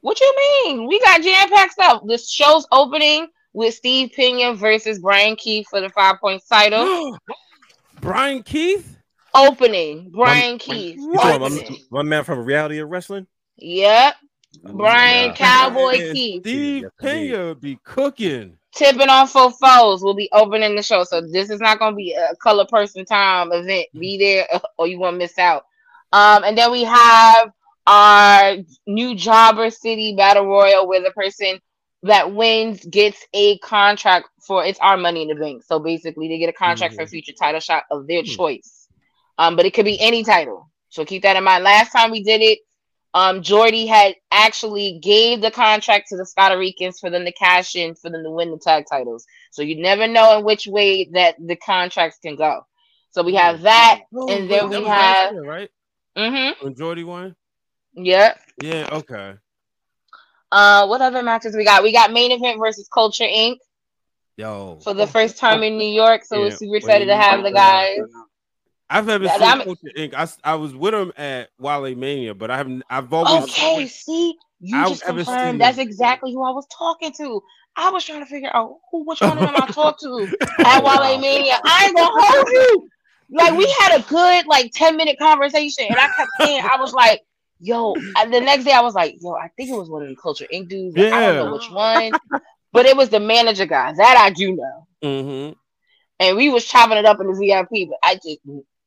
What 0.00 0.20
you 0.20 0.34
mean? 0.64 0.86
We 0.86 0.98
got 1.00 1.22
jam 1.22 1.48
packed 1.50 1.72
stuff. 1.72 2.02
The 2.06 2.18
show's 2.18 2.66
opening 2.72 3.28
with 3.52 3.74
Steve 3.74 4.12
Pena 4.14 4.54
versus 4.54 4.98
Brian 4.98 5.36
Keith 5.36 5.66
for 5.68 5.80
the 5.80 5.90
five 5.90 6.16
point 6.20 6.42
title. 6.48 7.18
Brian 8.00 8.42
Keith. 8.42 8.96
opening 9.34 10.10
Brian 10.10 10.58
Keith. 10.58 10.96
You 10.96 11.12
talking 11.18 11.36
about 11.36 11.52
Opening. 11.52 11.86
my, 11.90 12.02
my 12.02 12.08
man 12.08 12.24
from 12.24 12.44
reality 12.44 12.78
of 12.78 12.88
wrestling? 12.88 13.26
Yep. 13.56 14.14
Brian 14.72 15.28
Yeah. 15.28 15.34
Cowboy 15.34 15.98
And 16.00 16.14
Keith. 16.16 16.42
Steve 16.42 16.82
Yes. 16.82 16.90
Pena 17.00 17.54
be 17.54 17.78
cooking. 17.84 18.56
Tipping 18.72 19.08
on 19.08 19.26
for 19.26 19.50
foes 19.50 20.02
will 20.02 20.14
be 20.14 20.28
opening 20.32 20.76
the 20.76 20.82
show. 20.82 21.04
So 21.04 21.20
this 21.20 21.50
is 21.50 21.60
not 21.60 21.78
gonna 21.78 21.96
be 21.96 22.14
a 22.14 22.34
color 22.36 22.64
person 22.66 23.04
time 23.04 23.52
event. 23.52 23.86
Be 23.98 24.16
there 24.18 24.46
or 24.78 24.86
you 24.86 24.98
won't 24.98 25.18
miss 25.18 25.38
out. 25.38 25.64
Um, 26.12 26.44
and 26.44 26.56
then 26.56 26.70
we 26.72 26.84
have 26.84 27.52
our 27.86 28.56
new 28.86 29.14
Jobber 29.14 29.70
City 29.70 30.14
Battle 30.16 30.46
Royal 30.46 30.86
where 30.88 31.02
the 31.02 31.10
person 31.10 31.58
that 32.02 32.32
wins 32.34 32.84
gets 32.86 33.24
a 33.34 33.58
contract 33.58 34.28
for 34.46 34.64
it's 34.64 34.78
our 34.80 34.96
money 34.96 35.22
in 35.22 35.28
the 35.28 35.34
bank. 35.34 35.62
So 35.64 35.78
basically 35.78 36.28
they 36.28 36.38
get 36.38 36.48
a 36.48 36.54
contract 36.54 36.94
for 36.94 37.02
a 37.02 37.06
future 37.06 37.32
title 37.32 37.60
shot 37.60 37.84
of 37.90 38.06
their 38.06 38.22
Hmm. 38.22 38.36
choice. 38.36 38.88
Um, 39.38 39.56
but 39.56 39.66
it 39.66 39.74
could 39.74 39.84
be 39.84 40.00
any 40.00 40.24
title. 40.24 40.70
So 40.88 41.04
keep 41.04 41.22
that 41.22 41.36
in 41.36 41.44
mind. 41.44 41.64
Last 41.64 41.92
time 41.92 42.10
we 42.10 42.22
did 42.22 42.40
it, 42.42 42.58
um, 43.14 43.42
Jordy 43.42 43.86
had 43.86 44.14
actually 44.30 44.98
gave 45.02 45.40
the 45.40 45.50
contract 45.50 46.08
to 46.08 46.16
the 46.16 46.24
Scotta 46.24 46.56
Ricans 46.56 47.00
for 47.00 47.10
them 47.10 47.24
to 47.24 47.32
cash 47.32 47.74
in 47.74 47.94
for 47.94 48.10
them 48.10 48.22
to 48.22 48.30
win 48.30 48.50
the 48.50 48.58
tag 48.58 48.84
titles. 48.90 49.26
So 49.50 49.62
you 49.62 49.80
never 49.80 50.06
know 50.06 50.38
in 50.38 50.44
which 50.44 50.66
way 50.66 51.04
that 51.12 51.36
the 51.44 51.56
contracts 51.56 52.18
can 52.22 52.36
go. 52.36 52.62
So 53.10 53.22
we 53.22 53.34
have 53.34 53.62
that, 53.62 54.02
and 54.28 54.48
then 54.48 54.70
we 54.70 54.84
have, 54.84 55.32
year, 55.32 55.44
right 55.44 55.68
mm-hmm, 56.16 56.64
when 56.64 56.74
Jordy 56.76 57.02
won. 57.04 57.34
Yeah. 57.94 58.34
Yeah. 58.62 58.88
Okay. 58.92 59.34
Uh, 60.52 60.86
what 60.86 61.00
other 61.00 61.22
matches 61.22 61.56
we 61.56 61.64
got? 61.64 61.82
We 61.82 61.92
got 61.92 62.12
main 62.12 62.32
event 62.32 62.58
versus 62.58 62.88
Culture 62.92 63.24
Inc. 63.24 63.56
Yo, 64.36 64.78
for 64.82 64.94
the 64.94 65.06
first 65.06 65.36
time 65.38 65.62
in 65.62 65.76
New 65.76 65.88
York. 65.88 66.24
So 66.24 66.40
we're 66.40 66.50
super 66.50 66.76
excited 66.76 67.06
to 67.06 67.16
have 67.16 67.42
the 67.42 67.52
guys. 67.52 67.98
I've 68.88 69.06
never 69.06 69.24
That- 69.24 69.38
seen 69.38 69.48
I'm- 69.48 69.62
Culture 69.62 69.88
Inc. 69.96 70.14
I, 70.14 70.28
I 70.52 70.54
was 70.56 70.74
with 70.74 70.94
him 70.94 71.12
at 71.16 71.50
Wale 71.58 71.94
Mania, 71.94 72.34
but 72.34 72.50
I 72.50 72.56
haven't. 72.56 72.82
I've 72.90 73.12
always. 73.12 73.44
Okay, 73.44 73.86
see, 73.86 74.34
you 74.60 74.76
I've 74.76 74.88
just 74.88 75.04
confirmed 75.04 75.26
them. 75.28 75.58
that's 75.58 75.78
exactly 75.78 76.32
who 76.32 76.42
I 76.44 76.50
was 76.50 76.66
talking 76.76 77.12
to. 77.12 77.42
I 77.76 77.90
was 77.90 78.04
trying 78.04 78.20
to 78.20 78.26
figure 78.26 78.50
out 78.52 78.76
who 78.90 79.04
which 79.06 79.20
one 79.20 79.38
of 79.38 79.40
them 79.40 79.54
I 79.56 79.66
talked 79.72 80.00
to 80.00 80.26
at 80.58 80.82
Wale 80.82 81.18
Mania. 81.20 81.60
I 81.64 81.84
ain't 81.86 81.96
gonna 81.96 82.10
hold 82.12 82.48
you. 82.48 82.88
Like 83.32 83.56
we 83.56 83.72
had 83.78 84.00
a 84.00 84.02
good 84.08 84.46
like 84.46 84.72
10 84.74 84.96
minute 84.96 85.16
conversation, 85.20 85.84
and 85.88 85.96
I 85.96 86.08
kept 86.16 86.30
saying, 86.40 86.64
I 86.64 86.80
was 86.80 86.92
like, 86.92 87.20
yo. 87.60 87.94
the 87.94 88.40
next 88.40 88.64
day, 88.64 88.72
I 88.72 88.80
was 88.80 88.94
like, 88.94 89.16
yo, 89.20 89.34
I 89.34 89.48
think 89.56 89.70
it 89.70 89.76
was 89.76 89.88
one 89.88 90.02
of 90.02 90.08
the 90.08 90.16
Culture 90.16 90.46
Inc. 90.52 90.68
dudes. 90.68 90.96
I 90.96 91.08
don't 91.08 91.36
know 91.36 91.52
which 91.52 91.70
one, 91.70 92.12
but 92.72 92.86
it 92.86 92.96
was 92.96 93.10
the 93.10 93.20
manager 93.20 93.66
guy. 93.66 93.92
That 93.92 94.16
I 94.16 94.30
do 94.30 94.56
know. 94.56 94.86
Mm-hmm. 95.02 95.52
And 96.20 96.36
we 96.36 96.50
was 96.50 96.64
chopping 96.64 96.98
it 96.98 97.06
up 97.06 97.20
in 97.20 97.26
the 97.26 97.34
VIP. 97.34 97.88
But 97.88 97.98
I 98.02 98.14
just 98.14 98.38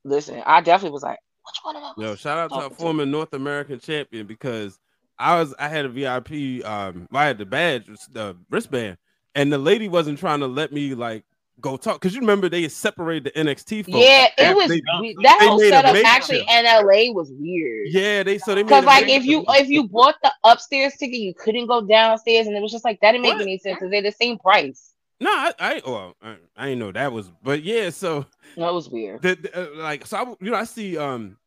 listen. 0.04 0.42
I 0.46 0.62
definitely 0.62 0.94
was 0.94 1.04
like, 1.04 1.20
which 1.46 1.60
one 1.64 1.76
of 1.76 1.82
them? 1.82 1.94
Yo, 1.98 2.16
shout 2.16 2.38
out 2.38 2.50
to 2.50 2.64
our 2.64 2.70
former 2.70 3.06
North 3.06 3.34
American 3.34 3.80
champion 3.80 4.28
because 4.28 4.80
I 5.18 5.40
was 5.40 5.54
I 5.58 5.68
had 5.68 5.86
a 5.86 5.90
VIP 5.90 6.66
um 6.66 7.08
I 7.12 7.26
had 7.26 7.38
the 7.38 7.46
badge, 7.46 7.88
the 8.12 8.36
wristband, 8.50 8.98
and 9.36 9.52
the 9.52 9.58
lady 9.58 9.88
wasn't 9.88 10.20
trying 10.20 10.40
to 10.40 10.48
let 10.48 10.72
me 10.72 10.96
like 10.96 11.24
go 11.62 11.78
talk 11.78 12.02
because 12.02 12.14
you 12.14 12.22
remember 12.22 12.50
they 12.50 12.68
separated 12.68 13.26
the 13.34 13.40
NXT 13.40 13.86
folks. 13.86 13.98
Yeah, 13.98 14.28
it 14.38 14.56
was 14.56 14.70
they- 14.70 14.82
that 15.24 15.38
they 15.40 15.48
whole 15.48 15.60
setup 15.60 15.96
actually 16.06 16.40
in 16.40 16.66
LA 16.66 17.12
was 17.14 17.32
weird. 17.38 17.88
Yeah, 17.90 18.24
they 18.24 18.38
so 18.38 18.56
they 18.56 18.64
made 18.64 18.70
Because 18.70 18.86
like 18.86 19.08
if 19.08 19.24
you 19.26 19.44
if 19.50 19.70
you 19.70 19.88
bought 19.88 20.16
the 20.24 20.32
upstairs 20.44 20.94
ticket, 21.00 21.20
you 21.20 21.34
couldn't 21.34 21.68
go 21.68 21.82
downstairs, 21.82 22.48
and 22.48 22.56
it 22.56 22.62
was 22.62 22.72
just 22.72 22.84
like 22.86 23.00
that 23.02 23.12
didn't 23.14 23.24
make 23.24 23.34
What? 23.34 23.42
any 23.42 23.58
sense 23.60 23.76
because 23.78 23.92
they're 23.92 24.02
the 24.02 24.12
same 24.12 24.38
price. 24.40 24.94
no, 25.22 25.30
I 25.32 25.54
I 25.60 25.82
well 25.86 26.16
I, 26.22 26.36
I 26.58 26.66
didn't 26.70 26.80
know 26.80 26.92
that 26.92 27.12
was, 27.14 27.32
but 27.44 27.64
yeah, 27.64 27.90
so 27.92 28.26
That 28.58 28.74
was 28.74 28.90
weird. 28.90 29.22
the, 29.22 29.36
the, 29.36 29.62
uh, 29.74 29.84
like 29.84 30.06
so 30.08 30.18
I, 30.18 30.22
you 30.44 30.52
know 30.52 30.58
I 30.58 30.64
see 30.66 30.98
um 30.98 31.38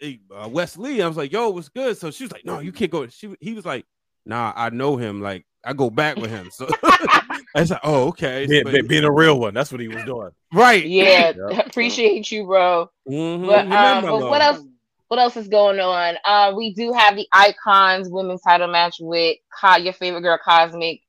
a, 0.00 0.20
uh, 0.32 0.48
Wesley. 0.48 1.02
I 1.02 1.08
was 1.08 1.16
like, 1.16 1.32
"Yo, 1.32 1.50
what's 1.50 1.68
good?" 1.68 1.98
So 1.98 2.12
she 2.12 2.22
was 2.24 2.32
like, 2.32 2.44
"No, 2.44 2.60
you 2.60 2.70
can't 2.70 2.90
go." 2.90 3.08
She 3.08 3.34
he 3.40 3.52
was 3.54 3.66
like, 3.66 3.84
"Nah, 4.24 4.52
I 4.54 4.70
know 4.70 4.96
him. 4.96 5.20
Like 5.20 5.44
I 5.64 5.72
go 5.72 5.90
back 5.90 6.14
with 6.16 6.30
him." 6.30 6.50
So 6.52 6.66
I 7.54 7.60
was 7.60 7.70
like, 7.70 7.80
"Oh, 7.82 8.08
okay." 8.08 8.46
Being, 8.46 8.64
But- 8.64 8.88
being 8.88 9.04
a 9.04 9.10
real 9.12 9.38
one. 9.40 9.54
That's 9.54 9.72
what 9.72 9.80
he 9.80 9.88
was 9.88 10.04
doing. 10.04 10.30
right. 10.52 10.84
Yeah, 10.84 11.32
Yeah. 11.36 11.60
appreciate 11.60 12.30
you, 12.30 12.44
bro. 12.44 12.90
Mhm. 13.08 13.46
But 13.46 13.70
um, 13.72 14.02
but 14.04 14.28
what 14.28 14.42
else? 14.42 14.60
What 15.08 15.18
else 15.18 15.36
is 15.38 15.48
going 15.48 15.80
on? 15.80 16.16
Uh, 16.24 16.52
we 16.54 16.74
do 16.74 16.92
have 16.92 17.16
the 17.16 17.26
Icons 17.32 18.10
women's 18.10 18.42
title 18.42 18.68
match 18.68 18.96
with 19.00 19.38
Ka, 19.58 19.76
your 19.76 19.94
favorite 19.94 20.20
girl, 20.20 20.38
Cosmic, 20.44 21.00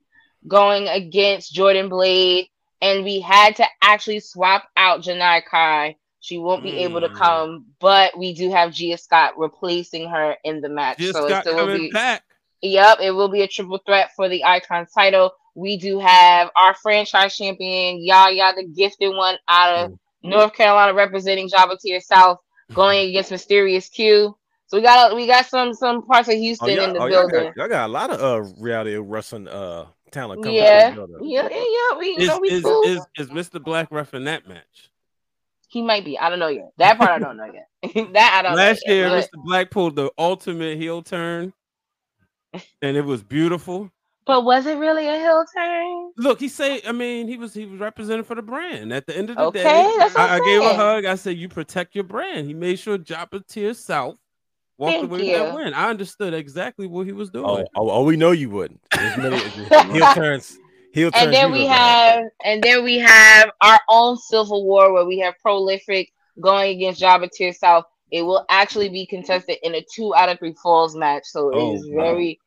going 0.47 0.87
against 0.87 1.53
Jordan 1.53 1.89
Blade, 1.89 2.47
and 2.81 3.03
we 3.03 3.19
had 3.19 3.57
to 3.57 3.65
actually 3.81 4.21
swap 4.21 4.63
out 4.77 5.01
Janai 5.01 5.43
Kai. 5.45 5.97
She 6.21 6.37
won't 6.37 6.63
be 6.63 6.79
able 6.79 7.01
to 7.01 7.09
Mm. 7.09 7.15
come, 7.15 7.65
but 7.79 8.17
we 8.17 8.33
do 8.33 8.49
have 8.51 8.71
Gia 8.73 8.97
Scott 8.97 9.37
replacing 9.37 10.07
her 10.09 10.37
in 10.45 10.61
the 10.61 10.69
match. 10.69 10.97
Just 10.97 11.13
so 11.17 11.25
it 11.25 11.29
got 11.29 11.43
still 11.43 11.65
will 11.67 11.77
be 11.77 11.91
back. 11.91 12.23
Yep, 12.61 12.99
it 13.01 13.11
will 13.11 13.29
be 13.29 13.41
a 13.41 13.47
triple 13.47 13.79
threat 13.85 14.11
for 14.15 14.27
the 14.29 14.43
Icons 14.45 14.91
title. 14.93 15.31
We 15.59 15.77
do 15.77 15.99
have 15.99 16.49
our 16.55 16.73
franchise 16.75 17.35
champion, 17.35 18.03
Yaya, 18.03 18.53
the 18.55 18.65
gifted 18.65 19.15
one 19.15 19.35
out 19.47 19.75
of 19.85 19.99
North 20.23 20.53
Carolina, 20.53 20.93
representing 20.93 21.49
Jobber 21.49 21.75
Tears 21.83 22.07
South, 22.07 22.39
going 22.73 23.09
against 23.09 23.31
Mysterious 23.31 23.89
Q. 23.89 24.35
So 24.67 24.77
we 24.77 24.83
got 24.83 25.15
we 25.15 25.27
got 25.27 25.45
some 25.47 25.73
some 25.73 26.05
parts 26.05 26.29
of 26.29 26.35
Oh, 26.35 26.37
Houston 26.37 26.69
y'all, 26.69 26.83
in 26.85 26.93
the 26.93 26.99
oh, 27.01 27.05
y'all, 27.07 27.27
building. 27.27 27.53
got, 27.55 27.57
y'all 27.57 27.67
got 27.67 27.89
a 27.89 27.91
lot 27.91 28.09
of 28.11 28.21
uh 28.21 28.53
reality 28.61 28.95
wrestling 28.95 29.47
uh 29.47 29.85
talent 30.11 30.43
coming 30.43 30.59
Yeah, 30.59 30.93
from 30.93 31.17
yeah, 31.21 31.47
yeah, 31.49 31.59
yeah. 31.59 31.97
We 31.97 32.17
Is, 32.17 32.27
know 32.27 32.39
we 32.39 32.49
is, 32.49 32.63
cool. 32.63 32.83
is, 32.83 33.07
is 33.17 33.29
Mr. 33.29 33.63
Black 33.63 33.91
ref 33.91 34.13
in 34.13 34.25
that 34.25 34.47
match? 34.47 34.89
he 35.69 35.81
might 35.83 36.03
be. 36.03 36.17
I 36.17 36.29
don't 36.29 36.39
know 36.39 36.47
yet. 36.47 36.71
That 36.77 36.97
part 36.97 37.11
I 37.11 37.19
don't 37.19 37.37
know 37.37 37.45
yet. 37.45 37.67
that 38.13 38.33
I 38.39 38.41
don't 38.41 38.55
Last 38.55 38.83
know. 38.87 38.93
year, 38.93 39.07
yet. 39.07 39.29
Mr. 39.29 39.43
Black 39.43 39.71
pulled 39.71 39.95
the 39.95 40.11
ultimate 40.17 40.77
heel 40.77 41.01
turn, 41.03 41.53
and 42.81 42.97
it 42.97 43.05
was 43.05 43.23
beautiful. 43.23 43.91
But, 44.29 44.41
but 44.41 44.45
was 44.45 44.65
it 44.67 44.77
really 44.77 45.07
a 45.07 45.17
hill 45.19 45.43
turn? 45.55 46.11
Look, 46.17 46.39
he 46.39 46.47
said, 46.49 46.81
I 46.87 46.91
mean, 46.91 47.27
he 47.27 47.35
was 47.35 47.51
he 47.53 47.65
was 47.65 47.79
representing 47.79 48.23
for 48.23 48.35
the 48.35 48.43
brand. 48.43 48.93
At 48.93 49.07
the 49.07 49.17
end 49.17 49.31
of 49.31 49.37
the 49.37 49.43
Okay, 49.45 49.63
day, 49.63 49.95
that's 49.97 50.13
what 50.13 50.29
I, 50.29 50.35
I 50.35 50.39
gave 50.45 50.61
a 50.61 50.75
hug. 50.75 51.05
I 51.05 51.15
said, 51.15 51.35
"You 51.35 51.49
protect 51.49 51.95
your 51.95 52.03
brand." 52.03 52.45
He 52.47 52.53
made 52.53 52.77
sure 52.77 52.99
Jobber 52.99 53.39
Tears 53.39 53.79
South 53.79 54.17
walked 54.77 54.93
Thank 54.93 55.05
away 55.09 55.19
with 55.19 55.27
that 55.33 55.55
win. 55.55 55.73
I 55.73 55.89
understood 55.89 56.35
exactly 56.35 56.85
what 56.85 57.07
he 57.07 57.11
was 57.11 57.29
oh, 57.29 57.31
doing. 57.31 57.67
Oh, 57.75 57.81
oh, 57.81 57.89
oh, 57.89 58.03
we 58.03 58.17
know 58.17 58.31
you 58.31 58.51
wouldn't. 58.51 58.79
There's 58.95 59.17
many- 59.17 59.37
heel 59.91 60.13
turns. 60.13 60.57
Heel 60.93 61.11
turns. 61.11 61.25
and 61.25 61.33
then 61.33 61.51
we 61.51 61.61
look 61.61 61.69
at. 61.71 62.15
have 62.17 62.23
and 62.45 62.63
then 62.63 62.83
we 62.83 62.99
have 62.99 63.49
our 63.61 63.79
own 63.89 64.15
civil 64.17 64.63
war 64.65 64.93
where 64.93 65.05
we 65.05 65.17
have 65.19 65.33
prolific 65.41 66.11
going 66.39 66.75
against 66.77 66.99
Jobber 66.99 67.27
Tears 67.27 67.59
South. 67.59 67.85
It 68.11 68.21
will 68.23 68.45
actually 68.49 68.89
be 68.89 69.05
contested 69.05 69.57
in 69.63 69.75
a 69.75 69.85
two 69.93 70.15
out 70.15 70.29
of 70.29 70.39
three 70.39 70.53
falls 70.61 70.95
match, 70.95 71.23
so 71.25 71.51
Oh, 71.53 71.71
it 71.71 71.75
is 71.75 71.87
wow. 71.89 72.03
very 72.03 72.39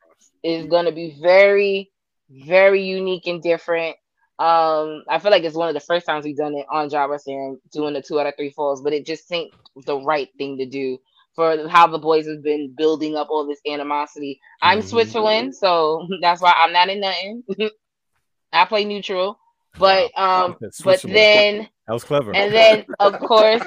is 0.43 0.67
going 0.67 0.87
to 0.87 0.93
be 0.93 1.17
very 1.21 1.91
very 2.31 2.83
unique 2.83 3.27
and 3.27 3.43
different. 3.43 3.97
Um, 4.39 5.05
I 5.09 5.19
feel 5.21 5.31
like 5.31 5.45
it's 5.45 5.55
one 5.57 5.69
of 5.69 5.75
the 5.75 5.81
first 5.81 6.07
times 6.07 6.25
we've 6.25 6.37
done 6.37 6.55
it 6.55 6.67
on 6.71 6.89
Jobber 6.89 7.19
and 7.27 7.59
doing 7.73 7.93
the 7.95 8.03
two 8.03 8.19
out 8.19 8.27
of 8.27 8.35
three 8.37 8.51
falls, 8.51 8.83
but 8.83 8.93
it 8.95 9.05
just 9.05 9.29
seemed 9.29 9.51
the 9.87 9.99
right 9.99 10.29
thing 10.39 10.57
to 10.59 10.67
do 10.67 10.99
for 11.35 11.69
how 11.69 11.87
the 11.87 11.99
boys 11.99 12.27
have 12.27 12.43
been 12.43 12.75
building 12.77 13.17
up 13.17 13.29
all 13.31 13.47
this 13.47 13.61
animosity. 13.71 14.41
I'm 14.63 14.81
Mhm. 14.81 14.85
Switzerland, 14.85 15.55
so 15.55 16.07
that's 16.23 16.41
why 16.41 16.55
I'm 16.57 16.73
not 16.73 16.89
in 16.89 17.01
nothing. 17.01 17.45
I 18.53 18.65
play 18.65 18.85
neutral, 18.85 19.39
but 19.79 20.11
um, 20.19 20.57
but 20.85 21.03
then 21.03 21.69
that 21.87 21.93
was 21.93 22.05
clever. 22.05 22.35
and 22.35 22.53
then 22.53 22.87
of 22.99 23.19
course, 23.21 23.63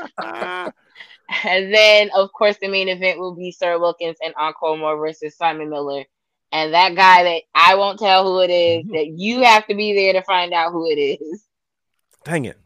and 1.44 1.74
then 1.74 2.10
of 2.16 2.32
course 2.34 2.58
the 2.62 2.68
main 2.68 2.90
event 2.90 3.20
will 3.20 3.36
be 3.36 3.52
Sir 3.52 3.80
Wilkins 3.80 4.18
and 4.24 4.34
Encore 4.38 4.78
Moore 4.78 4.98
versus 4.98 5.36
Simon 5.38 5.70
Miller, 5.70 6.04
and 6.56 6.74
that 6.74 6.96
guy 6.96 7.24
that 7.24 7.42
I 7.54 7.76
won't 7.76 8.00
tell 8.00 8.24
who 8.24 8.40
it 8.42 8.50
is, 8.50 8.86
that 8.88 9.08
you 9.08 9.44
have 9.44 9.68
to 9.68 9.76
be 9.76 9.94
there 9.94 10.14
to 10.14 10.22
find 10.24 10.54
out 10.54 10.72
who 10.72 10.88
it 10.88 10.96
is. 10.96 11.44
Dang 12.24 12.46
it. 12.46 12.58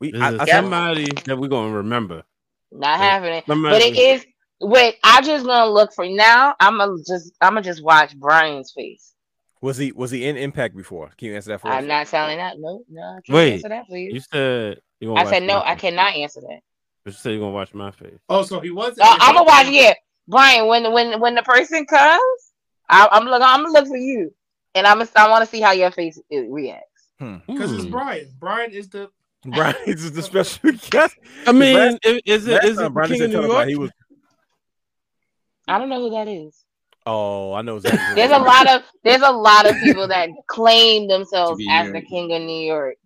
We 0.00 0.12
I, 0.14 0.34
is 0.34 0.40
I, 0.40 0.44
somebody 0.46 1.10
that 1.24 1.36
we're 1.38 1.48
gonna 1.48 1.72
remember. 1.72 2.22
Not 2.70 2.98
Yeah. 2.98 3.04
happening, 3.10 3.42
Somebody- 3.46 3.74
but 3.74 3.82
it 3.82 3.98
is. 3.98 4.26
Wait, 4.60 4.96
I'm 5.02 5.24
just 5.24 5.46
gonna 5.46 5.70
look 5.70 5.92
for 5.94 6.06
now. 6.06 6.54
I'm 6.60 6.78
gonna 6.78 6.98
just 7.06 7.32
I'm 7.40 7.50
gonna 7.54 7.62
just 7.62 7.82
watch 7.82 8.16
Brian's 8.16 8.72
face. 8.72 9.14
was 9.62 9.76
he 9.76 9.92
was 9.92 10.10
he 10.10 10.26
in 10.26 10.36
Impact 10.36 10.76
before? 10.76 11.10
Can 11.16 11.28
you 11.28 11.36
answer 11.36 11.50
that 11.50 11.60
for 11.60 11.68
me? 11.68 11.74
I'm 11.74 11.84
us? 11.84 11.88
not 11.88 12.06
telling 12.08 12.36
that. 12.38 12.56
No, 12.58 12.82
no, 12.90 13.02
I 13.02 13.20
can't 13.24 13.34
Wait, 13.36 13.52
answer 13.54 13.68
that 13.70 13.86
for 13.88 13.96
you. 13.96 14.12
You 14.12 14.20
said 14.20 14.80
you 15.00 15.14
I 15.14 15.24
said 15.24 15.42
no, 15.44 15.58
my 15.60 15.64
I 15.64 15.72
face. 15.74 15.80
cannot 15.80 16.14
answer 16.14 16.40
that. 16.42 16.60
But 17.04 17.14
you 17.14 17.18
said 17.18 17.30
you're 17.30 17.40
gonna 17.40 17.52
watch 17.52 17.72
my 17.72 17.90
face. 17.92 18.18
Oh, 18.28 18.42
so 18.42 18.60
he 18.60 18.70
was. 18.70 18.98
Uh, 18.98 19.16
I'm 19.20 19.34
gonna 19.34 19.44
watch. 19.44 19.68
Yeah, 19.68 19.94
Brian. 20.26 20.66
When 20.66 20.92
when 20.92 21.18
when 21.20 21.34
the 21.34 21.42
person 21.42 21.86
comes, 21.86 22.47
I, 22.88 23.08
I'm 23.12 23.24
look. 23.26 23.42
I'm 23.44 23.62
gonna 23.64 23.72
look 23.72 23.86
for 23.88 23.96
you, 23.96 24.32
and 24.74 24.86
I'm 24.86 24.98
gonna. 24.98 25.10
I 25.16 25.28
want 25.28 25.44
to 25.44 25.50
see 25.50 25.60
how 25.60 25.72
your 25.72 25.90
face 25.90 26.18
reacts. 26.30 27.08
because 27.18 27.72
it's 27.72 27.84
Hmm. 27.84 27.90
Brian. 27.90 28.28
Brian 28.38 28.70
is 28.72 28.88
the. 28.88 29.08
Brian 29.44 29.76
is 29.86 30.10
the 30.12 30.22
special 30.22 30.72
guest. 30.90 31.16
I 31.46 31.52
mean, 31.52 31.76
last- 31.76 31.98
is, 32.04 32.20
is 32.26 32.46
it 32.48 32.52
Last 32.54 32.64
is 32.64 32.76
time 32.78 32.86
it 32.86 32.90
Brian 32.90 33.10
King 33.10 33.18
said 33.18 33.34
of 33.34 33.42
New 33.44 33.52
York? 33.52 33.68
he 33.68 33.76
was. 33.76 33.90
I 35.66 35.78
don't 35.78 35.88
know 35.88 36.00
who 36.00 36.10
that 36.10 36.28
is. 36.28 36.64
Oh, 37.06 37.52
I 37.54 37.62
know 37.62 37.76
exactly. 37.76 38.14
There's 38.14 38.32
a 38.32 38.38
lot 38.38 38.68
of 38.68 38.82
there's 39.04 39.22
a 39.22 39.30
lot 39.30 39.68
of 39.68 39.76
people 39.82 40.08
that 40.08 40.28
claim 40.46 41.08
themselves 41.08 41.60
as 41.70 41.86
New 41.86 41.92
the 41.92 42.00
king 42.02 42.32
of 42.34 42.42
New 42.42 42.60
York. 42.66 42.96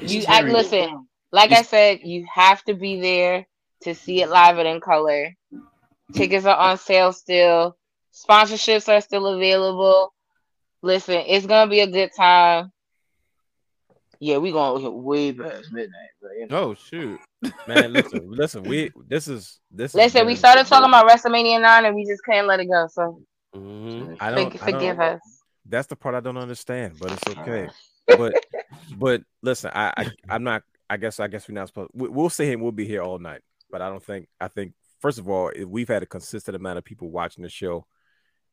It's 0.00 0.12
You 0.12 0.24
I, 0.28 0.42
listen. 0.42 1.06
Like 1.32 1.52
I 1.52 1.62
said, 1.62 2.00
you 2.04 2.24
have 2.32 2.62
to 2.64 2.74
be 2.74 3.00
there 3.00 3.46
to 3.82 3.94
see 3.94 4.22
it 4.22 4.28
live 4.28 4.58
and 4.58 4.66
in 4.68 4.80
color. 4.80 5.34
Tickets 6.12 6.46
are 6.46 6.56
on 6.56 6.78
sale 6.78 7.12
still. 7.12 7.76
Sponsorships 8.14 8.88
are 8.88 9.00
still 9.00 9.26
available. 9.26 10.14
Listen, 10.82 11.22
it's 11.26 11.46
gonna 11.46 11.70
be 11.70 11.80
a 11.80 11.86
good 11.86 12.10
time. 12.16 12.70
Yeah, 14.20 14.38
we 14.38 14.52
gonna 14.52 14.80
get 14.80 14.92
way 14.92 15.32
past 15.32 15.72
midnight, 15.72 16.10
but 16.22 16.30
you 16.38 16.46
know. 16.46 16.56
Oh 16.58 16.74
shoot! 16.74 17.18
Man, 17.66 17.92
listen, 17.92 18.20
listen. 18.30 18.62
We 18.62 18.92
this 19.08 19.26
is 19.28 19.58
this. 19.70 19.90
is 19.90 19.94
Listen, 19.96 20.26
we 20.26 20.36
started 20.36 20.66
talking 20.66 20.88
about 20.88 21.08
WrestleMania 21.08 21.60
nine 21.60 21.84
and 21.84 21.94
we 21.96 22.04
just 22.06 22.22
couldn't 22.22 22.46
let 22.46 22.60
it 22.60 22.66
go. 22.66 22.86
So 22.90 23.20
Mhm. 23.54 24.16
I 24.20 24.30
don't- 24.30 24.52
forg- 24.52 24.62
I 24.62 24.70
don't- 24.70 24.80
forgive 24.80 25.00
us. 25.00 25.20
That's 25.66 25.86
the 25.86 25.96
part 25.96 26.14
I 26.14 26.20
don't 26.20 26.36
understand, 26.36 26.98
but 27.00 27.12
it's 27.12 27.38
okay. 27.38 27.68
but 28.06 28.34
but 28.96 29.22
listen, 29.42 29.70
I, 29.74 29.92
I 29.96 30.10
I'm 30.28 30.44
not. 30.44 30.62
I 30.88 30.98
guess 30.98 31.18
I 31.18 31.26
guess 31.26 31.48
we're 31.48 31.54
not 31.54 31.68
supposed. 31.68 31.90
We, 31.94 32.08
we'll 32.08 32.30
sit 32.30 32.46
here 32.46 32.58
we'll 32.58 32.70
be 32.72 32.86
here 32.86 33.02
all 33.02 33.18
night. 33.18 33.40
But 33.70 33.82
I 33.82 33.88
don't 33.88 34.02
think. 34.02 34.28
I 34.40 34.48
think 34.48 34.74
first 35.00 35.18
of 35.18 35.28
all, 35.28 35.48
if 35.48 35.66
we've 35.66 35.88
had 35.88 36.02
a 36.02 36.06
consistent 36.06 36.54
amount 36.54 36.78
of 36.78 36.84
people 36.84 37.10
watching 37.10 37.42
the 37.42 37.48
show, 37.48 37.86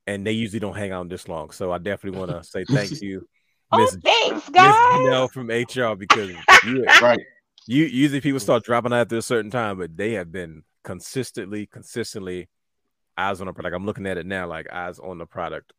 and 0.07 0.25
they 0.25 0.31
usually 0.31 0.59
don't 0.59 0.75
hang 0.75 0.91
out 0.91 1.09
this 1.09 1.27
long. 1.27 1.51
So 1.51 1.71
I 1.71 1.77
definitely 1.77 2.19
want 2.19 2.31
to 2.31 2.43
say 2.49 2.63
thank 2.65 3.01
you, 3.01 3.27
Oh, 3.71 3.77
Miss 3.79 3.95
thanks, 4.03 4.33
Miss 4.35 4.49
guys. 4.49 4.73
Janelle 4.73 5.31
from 5.31 5.47
HR 5.49 5.95
because 5.95 6.29
you, 6.65 6.83
Right. 7.01 7.19
you 7.67 7.85
usually 7.85 8.19
people 8.21 8.39
start 8.39 8.63
dropping 8.63 8.91
out 8.91 9.01
after 9.01 9.17
a 9.17 9.21
certain 9.21 9.49
time, 9.51 9.77
but 9.77 9.95
they 9.95 10.13
have 10.13 10.31
been 10.31 10.63
consistently, 10.83 11.67
consistently 11.67 12.49
eyes 13.17 13.39
on 13.39 13.47
the 13.47 13.53
product. 13.53 13.75
I'm 13.75 13.85
looking 13.85 14.07
at 14.07 14.17
it 14.17 14.25
now, 14.25 14.47
like 14.47 14.71
eyes 14.73 14.99
on 14.99 15.17
the 15.19 15.25
product 15.25 15.71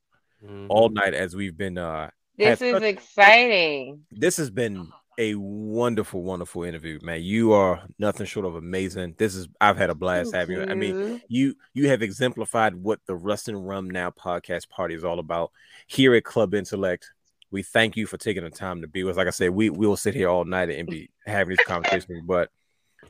Mhm. 0.45 0.67
all 0.71 0.89
night 0.89 1.15
as 1.15 1.37
we've 1.37 1.57
been. 1.57 1.77
uh 1.79 2.11
This 2.39 2.63
is 2.63 2.73
such- 2.73 2.83
exciting. 2.83 4.07
This 4.11 4.37
has 4.39 4.51
been 4.51 4.89
a 5.19 5.35
wonderful, 5.35 6.23
wonderful 6.23 6.65
interview, 6.65 6.99
man. 7.03 7.23
You 7.23 7.53
are 7.53 7.83
nothing 7.99 8.27
short 8.27 8.47
of 8.47 8.57
amazing. 8.57 9.15
This 9.19 9.35
is 9.35 9.49
I've 9.61 9.77
had 9.77 9.91
a 9.91 9.95
blast 9.95 10.35
having 10.35 10.57
you. 10.57 10.65
I 10.65 10.75
mean, 10.75 11.21
you 11.29 11.55
you 11.75 11.89
have 11.89 12.03
exemplified 12.03 12.75
what 12.75 13.01
the 13.07 13.15
Wrestling 13.15 13.57
Wrealm 13.57 13.91
Now 13.91 14.11
podcast 14.11 14.69
party 14.69 14.95
is 14.95 15.05
all 15.05 15.19
about 15.19 15.53
here 15.87 16.15
at 16.15 16.25
Club 16.25 16.55
Intellect. 16.55 17.13
We 17.51 17.63
thank 17.63 17.97
you 17.97 18.07
for 18.07 18.17
taking 18.17 18.45
the 18.45 18.51
time 18.51 18.81
to 18.81 18.89
be 18.89 19.05
with. 19.05 19.13
us. 19.13 19.17
Like 19.19 19.27
I 19.27 19.31
said, 19.31 19.51
we 19.51 19.71
we 19.71 19.87
will 19.87 19.97
sit 19.97 20.15
here 20.15 20.29
all 20.29 20.45
night 20.45 20.71
and 20.71 20.89
be 20.89 21.11
having 21.27 21.51
these 21.57 21.67
conversations. 21.67 22.23
But 22.27 22.51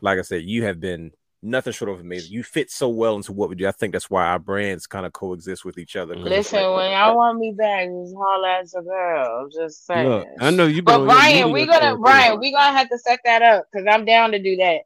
like 0.01 0.19
I 0.19 0.23
said, 0.23 0.43
you 0.43 0.65
have 0.65 0.81
been 0.81 1.13
nothing 1.43 1.73
short 1.73 1.91
of 1.91 2.01
amazing. 2.01 2.33
You 2.33 2.43
fit 2.43 2.71
so 2.71 2.89
well 2.89 3.17
into 3.17 3.33
what 3.33 3.49
we 3.49 3.55
do. 3.57 3.67
I 3.67 3.73
think 3.73 3.93
that's 3.93 4.09
why 4.09 4.27
our 4.27 4.39
brands 4.39 4.87
kind 4.87 5.05
of 5.05 5.13
coexist 5.13 5.65
with 5.65 5.79
each 5.79 5.97
other. 5.97 6.15
Listen, 6.17 6.63
like- 6.63 6.77
when 6.77 6.91
y'all 6.93 7.17
want 7.17 7.39
me 7.39 7.53
back, 7.57 7.89
just 7.89 8.15
holler 8.17 8.49
at 8.49 8.73
your 8.73 8.83
girl. 8.83 9.41
I'm 9.43 9.51
just 9.51 9.85
saying. 9.87 10.09
Look, 10.09 10.29
I 10.41 10.51
know 10.51 10.67
you. 10.67 10.83
But 10.83 11.05
Brian, 11.05 11.53
we 11.53 11.67
gonna 11.67 11.97
Brian, 11.99 12.39
we 12.39 12.53
gonna 12.53 12.77
have 12.77 12.89
to 12.91 12.99
set 12.99 13.21
that 13.25 13.43
up 13.43 13.67
because 13.73 13.87
I'm 13.91 14.05
down 14.05 14.33
to 14.33 14.39
do 14.39 14.57
that. 14.57 14.83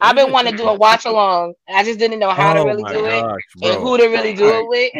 I've 0.00 0.16
been 0.16 0.32
wanting 0.32 0.52
to 0.52 0.58
do 0.58 0.66
a 0.68 0.74
watch 0.74 1.04
along. 1.04 1.54
I 1.68 1.84
just 1.84 1.98
didn't 1.98 2.20
know 2.20 2.30
how 2.30 2.54
to 2.54 2.60
Oh 2.60 2.64
really 2.64 2.82
my 2.82 2.92
do 2.92 3.04
it 3.04 3.20
gosh, 3.20 3.40
and 3.62 3.82
who 3.82 3.98
to 3.98 4.06
really 4.06 4.34
do 4.34 4.48
it 4.48 4.66
with. 4.66 4.92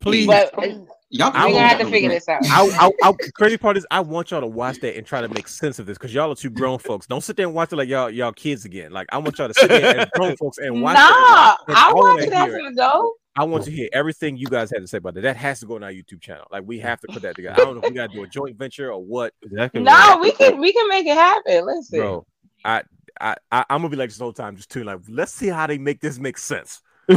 Please. 0.00 0.26
But 0.26 0.58
uh, 0.58 0.78
Y'all 1.14 1.30
I 1.34 1.46
we're 1.46 1.52
gonna 1.52 1.68
have 1.68 1.78
to 1.78 1.90
figure 1.90 2.08
this 2.08 2.26
out. 2.26 2.40
I, 2.46 2.90
I, 3.02 3.10
I, 3.10 3.12
crazy 3.34 3.58
part 3.58 3.76
is 3.76 3.86
I 3.90 4.00
want 4.00 4.30
y'all 4.30 4.40
to 4.40 4.46
watch 4.46 4.80
that 4.80 4.96
and 4.96 5.06
try 5.06 5.20
to 5.20 5.28
make 5.28 5.46
sense 5.46 5.78
of 5.78 5.84
this 5.84 5.98
because 5.98 6.14
y'all 6.14 6.32
are 6.32 6.34
two 6.34 6.48
grown 6.48 6.78
folks. 6.78 7.06
Don't 7.06 7.20
sit 7.20 7.36
there 7.36 7.44
and 7.44 7.54
watch 7.54 7.70
it 7.70 7.76
like 7.76 7.90
y'all 7.90 8.08
y'all 8.08 8.32
kids 8.32 8.64
again. 8.64 8.92
Like 8.92 9.08
I 9.12 9.18
want 9.18 9.36
y'all 9.36 9.48
to 9.48 9.54
sit 9.54 9.68
there 9.68 10.00
as 10.00 10.08
grown 10.14 10.36
folks 10.38 10.56
and 10.56 10.80
watch 10.80 10.96
Nah, 10.96 11.52
it. 11.52 11.58
and 11.68 11.76
I 11.76 11.92
wanna 11.92 12.14
watched 12.14 12.30
that 12.30 12.48
hear 12.48 12.56
from 12.56 12.74
the 12.74 12.80
go. 12.80 13.12
I 13.36 13.44
want 13.44 13.64
to 13.64 13.70
hear 13.70 13.90
everything 13.92 14.38
you 14.38 14.46
guys 14.46 14.70
have 14.70 14.80
to 14.80 14.86
say 14.86 14.96
about 14.98 15.12
that. 15.14 15.20
That 15.20 15.36
has 15.36 15.60
to 15.60 15.66
go 15.66 15.76
on 15.76 15.82
our 15.82 15.92
YouTube 15.92 16.22
channel. 16.22 16.46
Like 16.50 16.62
we 16.64 16.78
have 16.78 16.98
to 17.02 17.08
put 17.12 17.20
that 17.22 17.36
together. 17.36 17.60
I 17.60 17.64
don't 17.64 17.74
know 17.74 17.82
if 17.82 17.90
we 17.90 17.94
gotta 17.94 18.14
do 18.14 18.24
a 18.24 18.26
joint 18.26 18.56
venture 18.56 18.90
or 18.90 19.04
what, 19.04 19.34
No, 19.50 20.18
we 20.18 20.32
can 20.32 20.58
we 20.60 20.72
can 20.72 20.88
make 20.88 21.06
it 21.06 21.14
happen. 21.14 21.66
Listen, 21.66 21.98
bro. 21.98 22.26
I 22.64 22.84
I, 23.20 23.36
I 23.50 23.66
I'm 23.68 23.82
gonna 23.82 23.90
be 23.90 23.96
like 23.96 24.08
this 24.08 24.18
whole 24.18 24.32
time, 24.32 24.56
just 24.56 24.70
tuning 24.70 24.86
like, 24.86 25.00
let's 25.10 25.32
see 25.32 25.48
how 25.48 25.66
they 25.66 25.76
make 25.76 26.00
this 26.00 26.18
make 26.18 26.38
sense. 26.38 26.80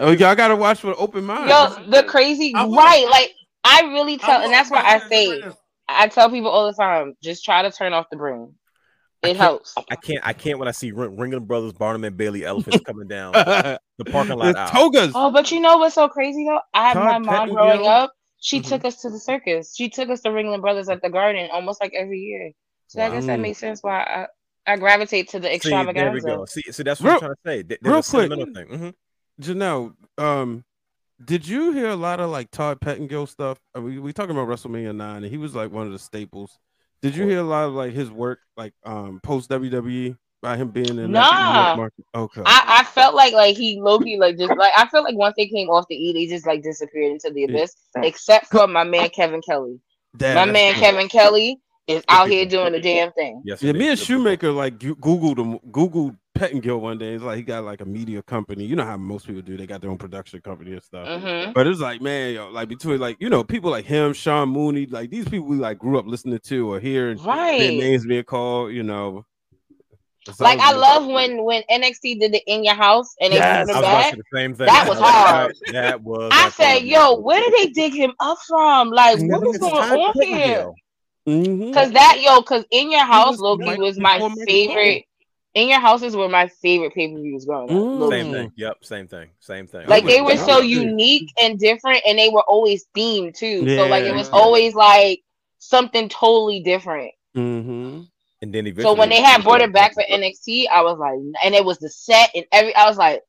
oh, 0.00 0.10
y'all 0.12 0.34
gotta 0.34 0.56
watch 0.56 0.82
with 0.82 0.96
open 0.98 1.24
mind. 1.24 1.48
yo, 1.48 1.74
the 1.88 2.02
crazy 2.04 2.52
right? 2.54 3.06
Like 3.10 3.32
I 3.64 3.82
really 3.92 4.18
tell, 4.18 4.42
and 4.42 4.52
that's 4.52 4.70
why 4.70 4.82
I 4.82 4.98
say 5.08 5.42
I 5.88 6.08
tell 6.08 6.30
people 6.30 6.50
all 6.50 6.66
the 6.66 6.72
time, 6.74 7.14
just 7.22 7.44
try 7.44 7.62
to 7.62 7.70
turn 7.70 7.92
off 7.92 8.06
the 8.10 8.16
brain. 8.16 8.54
It 9.22 9.36
helps. 9.36 9.74
I 9.90 9.96
can't 9.96 10.20
I 10.22 10.32
can't 10.32 10.58
when 10.58 10.68
I 10.68 10.72
see 10.72 10.92
Ring- 10.92 11.16
Ringling 11.16 11.46
Brothers, 11.46 11.72
Barnum 11.72 12.04
and 12.04 12.16
Bailey 12.16 12.44
elephants 12.44 12.80
coming 12.86 13.08
down 13.08 13.32
the 13.32 14.04
parking 14.10 14.36
lot. 14.38 14.54
The 14.54 14.66
togas. 14.66 15.12
Oh, 15.14 15.30
but 15.32 15.50
you 15.50 15.58
know 15.60 15.78
what's 15.78 15.94
so 15.96 16.08
crazy 16.08 16.44
though? 16.48 16.60
I 16.74 16.88
had 16.88 16.96
my 16.96 17.18
mom 17.18 17.24
Pettengill. 17.24 17.54
growing 17.56 17.86
up. 17.86 18.12
She 18.40 18.60
Mm-hmm. 18.60 18.68
took 18.68 18.84
us 18.84 19.00
to 19.02 19.10
the 19.10 19.18
circus. 19.18 19.74
She 19.74 19.88
took 19.88 20.10
us 20.10 20.20
to 20.20 20.28
Ringling 20.28 20.60
Brothers 20.60 20.88
at 20.88 21.02
the 21.02 21.10
Garden 21.10 21.48
almost 21.52 21.80
like 21.80 21.92
every 21.94 22.18
year. 22.20 22.52
So 22.88 23.02
I 23.02 23.10
guess 23.10 23.26
that 23.26 23.38
Wow. 23.38 23.42
makes 23.42 23.58
sense 23.58 23.82
why 23.82 24.26
I, 24.66 24.72
I 24.72 24.76
gravitate 24.76 25.30
to 25.30 25.40
the 25.40 25.58
See, 25.58 25.70
there 25.70 26.12
we 26.12 26.20
go. 26.20 26.44
See, 26.44 26.62
see 26.70 26.82
that's 26.84 27.00
what 27.00 27.06
Real- 27.08 27.14
I'm 27.14 27.20
trying 27.20 27.32
to 27.32 27.38
say. 27.44 27.62
There- 27.62 27.78
real 27.82 27.94
quick. 27.94 28.04
sentimental 28.04 28.54
thing. 28.54 28.66
Mhm. 28.68 28.94
Janelle, 29.40 29.94
um, 30.18 30.64
did 31.24 31.46
you 31.46 31.72
hear 31.72 31.88
a 31.88 31.96
lot 31.96 32.20
of 32.20 32.30
like 32.30 32.50
Todd 32.50 32.80
Pettengill 32.80 33.26
stuff? 33.26 33.58
Uh, 33.76 33.80
we 33.82 33.98
we 33.98 34.12
talking 34.12 34.36
about 34.36 34.48
WrestleMania 34.48 34.94
nine, 34.94 35.22
and 35.22 35.26
he 35.32 35.36
was 35.38 35.54
like 35.54 35.70
one 35.70 35.86
of 35.86 35.92
the 35.92 35.98
staples. 35.98 36.58
Did 37.02 37.14
you 37.16 37.26
hear 37.26 37.38
a 37.40 37.44
lot 37.44 37.66
of 37.66 37.74
like 37.74 37.92
his 37.92 38.10
work, 38.10 38.40
like 38.56 38.72
um 38.84 39.20
post 39.22 39.50
WWE 39.50 40.16
by 40.42 40.56
him 40.56 40.68
being 40.70 40.88
in 40.88 40.96
that 40.96 41.06
New 41.06 41.12
Nah. 41.12 41.76
market? 41.76 42.04
Okay, 42.14 42.42
I, 42.44 42.80
I 42.80 42.84
felt 42.84 43.14
like 43.14 43.32
like 43.32 43.56
he 43.56 43.80
Loki 43.80 44.16
like 44.18 44.36
just 44.38 44.56
like 44.56 44.72
I 44.76 44.86
felt 44.88 45.04
like 45.04 45.16
once 45.16 45.34
they 45.36 45.46
came 45.46 45.68
off 45.68 45.86
the 45.88 45.96
E, 45.96 46.12
they 46.12 46.26
just 46.26 46.46
like 46.46 46.62
disappeared 46.62 47.12
into 47.12 47.30
the 47.30 47.44
abyss, 47.44 47.74
except 47.96 48.46
for 48.46 48.66
my 48.66 48.84
man 48.84 49.08
Kevin 49.10 49.40
Kelly. 49.42 49.80
Damn, 50.16 50.34
my 50.34 50.50
man 50.52 50.74
good. 50.74 50.80
Kevin 50.80 51.08
Kelly 51.08 51.58
is 51.86 52.02
out 52.08 52.28
here 52.28 52.46
doing 52.46 52.72
the 52.72 52.80
damn 52.80 53.12
thing. 53.12 53.42
Yes, 53.44 53.62
yeah, 53.62 53.72
me 53.72 53.88
and 53.90 53.98
Shoemaker 53.98 54.50
like 54.50 54.78
gu- 54.78 54.96
googled 54.96 55.38
him, 55.38 55.58
googled 55.70 56.16
Pettengill 56.38 56.78
one 56.78 56.98
day. 56.98 57.14
It's 57.14 57.24
like 57.24 57.36
he 57.36 57.42
got 57.42 57.64
like 57.64 57.80
a 57.80 57.84
media 57.84 58.22
company. 58.22 58.64
You 58.64 58.76
know 58.76 58.84
how 58.84 58.96
most 58.96 59.26
people 59.26 59.42
do; 59.42 59.56
they 59.56 59.66
got 59.66 59.80
their 59.80 59.90
own 59.90 59.98
production 59.98 60.40
company 60.40 60.72
and 60.72 60.82
stuff. 60.82 61.06
Mhm. 61.08 61.54
But 61.54 61.66
it's 61.66 61.80
like, 61.80 62.00
man, 62.00 62.34
yo, 62.34 62.48
like 62.50 62.68
between 62.68 62.98
like 63.00 63.16
you 63.20 63.28
know 63.30 63.42
people 63.44 63.70
like 63.70 63.84
him, 63.84 64.12
Sean 64.12 64.48
Mooney, 64.50 64.86
like 64.86 65.10
these 65.10 65.28
people 65.28 65.46
we 65.48 65.56
like 65.56 65.78
grew 65.78 65.98
up 65.98 66.06
listening 66.06 66.38
to 66.44 66.72
or 66.72 66.80
hearing 66.80 67.16
their 67.18 67.26
Right. 67.26 67.58
names 67.60 68.06
being 68.06 68.24
called. 68.24 68.72
You 68.72 68.82
know, 68.82 69.24
It's 70.28 70.40
Like 70.40 70.58
I 70.58 70.72
always- 70.72 70.80
love 70.80 71.06
when 71.06 71.44
when 71.44 71.62
NXT 71.70 72.18
did 72.18 72.32
the 72.32 72.42
in 72.52 72.64
your 72.64 72.74
house 72.74 73.14
and 73.20 73.32
they 73.32 73.36
Yes, 73.36 73.66
put 73.68 73.76
I 73.76 73.78
him 73.78 73.82
back. 73.84 74.16
the 74.16 74.22
same 74.34 74.54
thing. 74.54 74.66
That 74.66 74.88
was 74.88 74.98
hard. 74.98 75.54
That 75.72 76.02
was. 76.02 76.30
I 76.32 76.44
that 76.44 76.52
said, 76.54 76.82
"Yo, 76.82 77.14
where 77.20 77.40
did 77.40 77.52
they 77.52 77.66
dig 77.72 77.94
him 77.94 78.12
up 78.18 78.38
from? 78.48 78.90
Like, 78.90 79.20
Never 79.20 79.40
what 79.44 79.48
was 79.48 79.58
going 79.58 79.74
on 79.76 80.22
here?" 80.22 80.70
Mhm. 81.28 81.72
Cause 81.74 81.90
that 81.92 82.20
yo, 82.22 82.40
cause 82.42 82.64
in 82.70 82.90
your 82.90 83.04
house, 83.04 83.38
Loki 83.38 83.64
Mike 83.64 83.78
was 83.78 83.98
my 83.98 84.14
before 84.14 84.30
Michael 84.30 84.44
favorite. 84.46 85.04
In 85.56 85.70
your 85.70 85.80
houses 85.80 86.14
were 86.14 86.28
my 86.28 86.48
favorite 86.48 86.92
pay 86.92 87.10
per 87.10 87.18
views 87.18 87.46
growing 87.46 87.70
up. 87.70 87.76
Low 87.76 88.10
Same 88.10 88.30
thing. 88.30 88.52
Yep. 88.56 88.84
Same 88.84 89.08
thing. 89.08 89.30
Same 89.40 89.66
thing. 89.66 89.86
Like 89.86 90.04
they 90.04 90.20
were 90.20 90.36
so 90.36 90.58
I'm 90.58 90.60
with 90.60 90.66
you. 90.66 90.80
unique 90.82 91.32
and 91.40 91.58
different, 91.58 92.02
and 92.06 92.18
they 92.18 92.28
were 92.28 92.42
always 92.42 92.84
themed 92.94 93.34
too. 93.34 93.66
So 93.66 93.86
like 93.86 94.04
it 94.04 94.14
was 94.14 94.28
always 94.28 94.74
like 94.74 95.22
something 95.58 96.10
totally 96.10 96.60
different. 96.60 97.12
Mm-hmm. 97.34 98.02
And 98.42 98.54
then 98.54 98.80
So 98.82 98.92
when 98.92 99.08
they 99.08 99.22
had 99.22 99.44
brought 99.44 99.62
it 99.62 99.72
back 99.72 99.94
for 99.94 100.02
NXT, 100.02 100.68
I 100.68 100.82
was 100.82 100.98
like, 100.98 101.18
and 101.42 101.54
it 101.54 101.64
was 101.64 101.78
the 101.78 101.88
set 101.88 102.32
and 102.34 102.44
every. 102.52 102.74
I 102.74 102.86
was 102.86 102.98
like, 102.98 103.22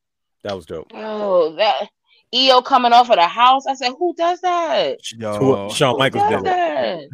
that 0.44 0.54
was 0.54 0.66
dope. 0.66 0.92
oh, 0.94 1.56
that 1.56 1.88
EO 2.34 2.62
coming 2.62 2.92
off 2.92 3.10
of 3.10 3.16
the 3.16 3.26
house. 3.26 3.66
I 3.68 3.74
said, 3.74 3.94
who 3.98 4.14
does 4.18 4.42
that? 4.42 4.98
Who- 5.18 5.70
Shawn 5.74 5.98
Michaels 5.98 6.30
does 6.30 6.44
did 6.44 7.10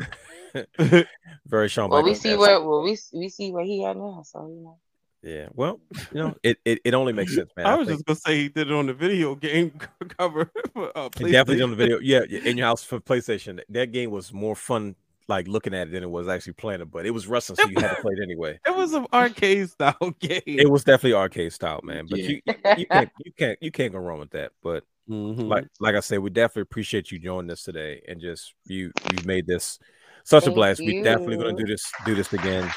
that? 0.79 1.07
Very 1.45 1.69
Shawn 1.69 1.91
Well, 1.91 2.01
we 2.01 2.15
see 2.15 2.35
where 2.35 2.59
well 2.59 2.81
we 2.81 2.97
we 3.13 3.29
see 3.29 3.51
where 3.51 3.63
he 3.63 3.85
at 3.85 3.95
now. 3.95 4.23
So 4.25 4.47
you 4.47 4.63
know. 4.63 4.79
Yeah. 5.23 5.47
Well, 5.53 5.79
you 6.11 6.19
know, 6.21 6.35
it, 6.43 6.57
it, 6.65 6.79
it 6.83 6.93
only 6.93 7.13
makes 7.13 7.33
sense, 7.33 7.49
man. 7.55 7.65
I 7.65 7.71
I 7.71 7.75
was 7.75 7.87
think- 7.87 7.99
just 7.99 8.05
gonna 8.05 8.19
say 8.35 8.41
he 8.43 8.49
did 8.49 8.67
it 8.69 8.73
on 8.73 8.87
the 8.87 8.93
video 8.93 9.35
game 9.35 9.71
cover. 10.17 10.51
For, 10.73 10.91
uh, 10.97 11.09
He 11.17 11.31
definitely 11.31 11.59
PlayStation. 11.59 11.63
on 11.63 11.69
the 11.71 11.75
video. 11.77 11.99
Yeah, 11.99 12.21
yeah, 12.29 12.41
in 12.41 12.57
your 12.57 12.67
house 12.67 12.83
for 12.83 12.99
PlayStation. 12.99 13.61
That 13.69 13.91
game 13.93 14.11
was 14.11 14.33
more 14.33 14.53
fun, 14.55 14.95
like 15.29 15.47
looking 15.47 15.73
at 15.73 15.87
it 15.87 15.91
than 15.91 16.03
it 16.03 16.09
was 16.09 16.27
actually 16.27 16.53
playing 16.53 16.81
it. 16.81 16.91
But 16.91 17.05
it 17.05 17.11
was 17.11 17.25
wrestling, 17.27 17.55
so 17.55 17.69
you 17.69 17.79
had 17.79 17.95
to 17.95 18.01
play 18.01 18.13
it 18.17 18.21
anyway. 18.21 18.59
It 18.67 18.75
was 18.75 18.91
an 18.93 19.07
arcade 19.13 19.69
style 19.69 19.95
game. 20.19 20.41
It 20.45 20.69
was 20.69 20.83
definitely 20.83 21.13
arcade 21.13 21.53
style, 21.53 21.79
man. 21.83 22.05
But 22.09 22.19
Yeah. 22.19 22.27
you 22.27 22.41
you 22.77 22.85
can't 22.85 23.09
you 23.25 23.31
can't 23.37 23.57
you 23.61 23.71
can't 23.71 23.93
go 23.93 23.99
wrong 23.99 24.19
with 24.19 24.31
that. 24.31 24.51
But 24.61 24.83
Mhm. 25.09 25.47
like 25.47 25.65
like 25.79 25.95
I 25.95 25.99
said, 26.01 26.19
we 26.19 26.31
definitely 26.31 26.63
appreciate 26.63 27.11
you 27.11 27.19
joining 27.19 27.49
us 27.51 27.63
today 27.63 28.01
and 28.09 28.19
just 28.19 28.53
you 28.65 28.91
you 29.11 29.19
made 29.25 29.47
this 29.47 29.79
such 30.25 30.43
a 30.43 30.45
Thank 30.47 30.55
blast. 30.55 30.79
We 30.81 31.01
definitely 31.01 31.37
gonna 31.37 31.53
do 31.57 31.65
this 31.65 31.89
do 32.05 32.13
this 32.13 32.31
again. 32.33 32.69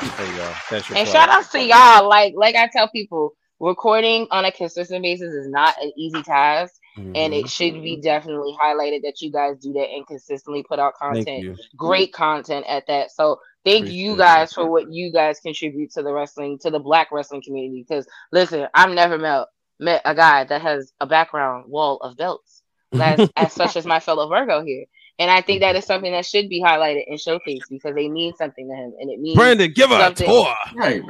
There 0.00 0.26
you 0.26 0.34
go. 0.36 0.52
That's 0.70 0.88
your 0.88 0.98
And 0.98 1.06
plug. 1.06 1.14
shout 1.16 1.28
out 1.28 1.50
to 1.52 1.62
y'all. 1.62 2.08
Like 2.08 2.34
like 2.36 2.54
I 2.56 2.68
tell 2.68 2.88
people, 2.88 3.34
recording 3.60 4.26
on 4.30 4.44
a 4.44 4.52
consistent 4.52 5.02
basis 5.02 5.34
is 5.34 5.48
not 5.48 5.74
an 5.82 5.92
easy 5.96 6.22
task. 6.22 6.74
And 7.14 7.32
Mm-hmm. 7.32 7.32
it 7.32 7.48
should 7.48 7.82
be 7.82 7.96
definitely 8.00 8.56
highlighted 8.60 9.02
that 9.02 9.20
you 9.20 9.32
guys 9.32 9.58
do 9.58 9.72
that 9.74 9.88
and 9.90 10.06
consistently 10.06 10.62
put 10.62 10.78
out 10.78 10.94
content. 10.94 11.46
Great 11.76 12.12
content 12.12 12.66
at 12.68 12.86
that. 12.86 13.10
So 13.10 13.40
thank 13.64 13.88
you 13.88 14.12
Appreciate 14.12 14.16
guys 14.16 14.52
for 14.52 14.70
what 14.70 14.90
you 14.90 15.12
guys 15.12 15.40
contribute 15.40 15.90
to 15.92 16.02
the 16.02 16.12
wrestling, 16.12 16.58
to 16.60 16.70
the 16.70 16.78
black 16.78 17.10
wrestling 17.10 17.42
community. 17.42 17.84
Because 17.88 18.06
listen, 18.32 18.68
I've 18.74 18.90
never 18.90 19.18
met 19.18 19.46
met 19.80 20.02
a 20.04 20.14
guy 20.14 20.44
that 20.44 20.62
has 20.62 20.92
a 21.00 21.06
background 21.06 21.64
wall 21.68 21.98
of 21.98 22.16
belts 22.16 22.62
as 23.00 23.52
such 23.52 23.76
as 23.76 23.86
my 23.86 23.98
fellow 24.00 24.28
Virgo 24.28 24.64
here. 24.64 24.84
And 25.18 25.30
I 25.30 25.40
think 25.42 25.60
that 25.60 25.70
mm-hmm. 25.70 25.78
is 25.78 25.84
something 25.84 26.12
that 26.12 26.26
should 26.26 26.48
be 26.48 26.60
highlighted 26.60 27.04
and 27.08 27.18
showcased 27.18 27.68
because 27.70 27.94
they 27.94 28.08
mean 28.08 28.34
something 28.34 28.68
to 28.68 28.74
him, 28.74 28.94
and 29.00 29.10
it 29.10 29.20
means 29.20 29.36
Brandon, 29.36 29.72
give 29.72 29.90
her 29.90 30.08
a 30.10 30.12
tour. 30.14 30.52
Right. 30.74 31.02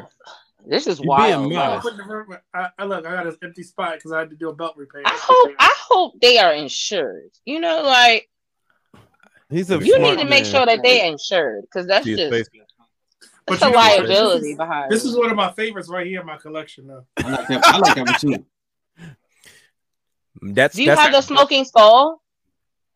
This 0.66 0.86
is 0.86 0.98
You 1.00 1.08
wild. 1.08 1.48
being 1.50 1.58
bro. 1.58 1.66
modest. 1.66 1.82
Put 1.82 1.96
the 1.96 2.04
ver- 2.04 2.42
I, 2.54 2.68
I 2.78 2.84
look, 2.84 3.06
I 3.06 3.12
got 3.12 3.26
an 3.26 3.36
empty 3.42 3.62
spot 3.62 3.94
because 3.94 4.12
I 4.12 4.20
had 4.20 4.30
to 4.30 4.36
do 4.36 4.48
a 4.48 4.54
belt 4.54 4.76
repair. 4.76 5.02
I 5.04 5.18
hope 5.20 5.50
I 5.58 5.74
hope 5.78 6.20
they 6.20 6.38
are 6.38 6.52
insured. 6.54 7.30
You 7.44 7.60
know, 7.60 7.82
like 7.82 8.28
He's 9.50 9.70
a 9.70 9.78
you 9.78 9.98
need 9.98 10.18
to 10.18 10.24
make 10.24 10.44
man. 10.44 10.52
sure 10.52 10.66
that 10.66 10.80
they're 10.82 11.06
insured 11.10 11.62
because 11.62 11.86
that's 11.86 12.04
See 12.04 12.16
just 12.16 12.30
face? 12.32 12.48
that's 13.46 13.60
But 13.60 13.62
a 13.62 13.66
you 13.66 13.72
what? 13.72 13.98
liability 14.00 14.40
This 14.40 14.50
is- 14.52 14.56
behind. 14.56 14.90
This 14.90 15.04
it. 15.04 15.08
is 15.08 15.16
one 15.16 15.30
of 15.30 15.36
my 15.36 15.52
favorites 15.52 15.88
right 15.90 16.06
here 16.06 16.20
in 16.20 16.26
my 16.26 16.38
collection, 16.38 16.86
though. 16.86 17.04
I 17.18 17.28
like 17.30 17.48
that. 17.48 17.64
I 17.66 17.78
like 17.78 17.94
that 17.96 18.06
one 18.06 18.36
too. 18.36 18.44
That's 20.42 20.76
Do 20.76 20.82
you 20.82 20.88
that's 20.88 21.00
have 21.00 21.12
the 21.12 21.20
smoking 21.20 21.64
skull? 21.64 22.22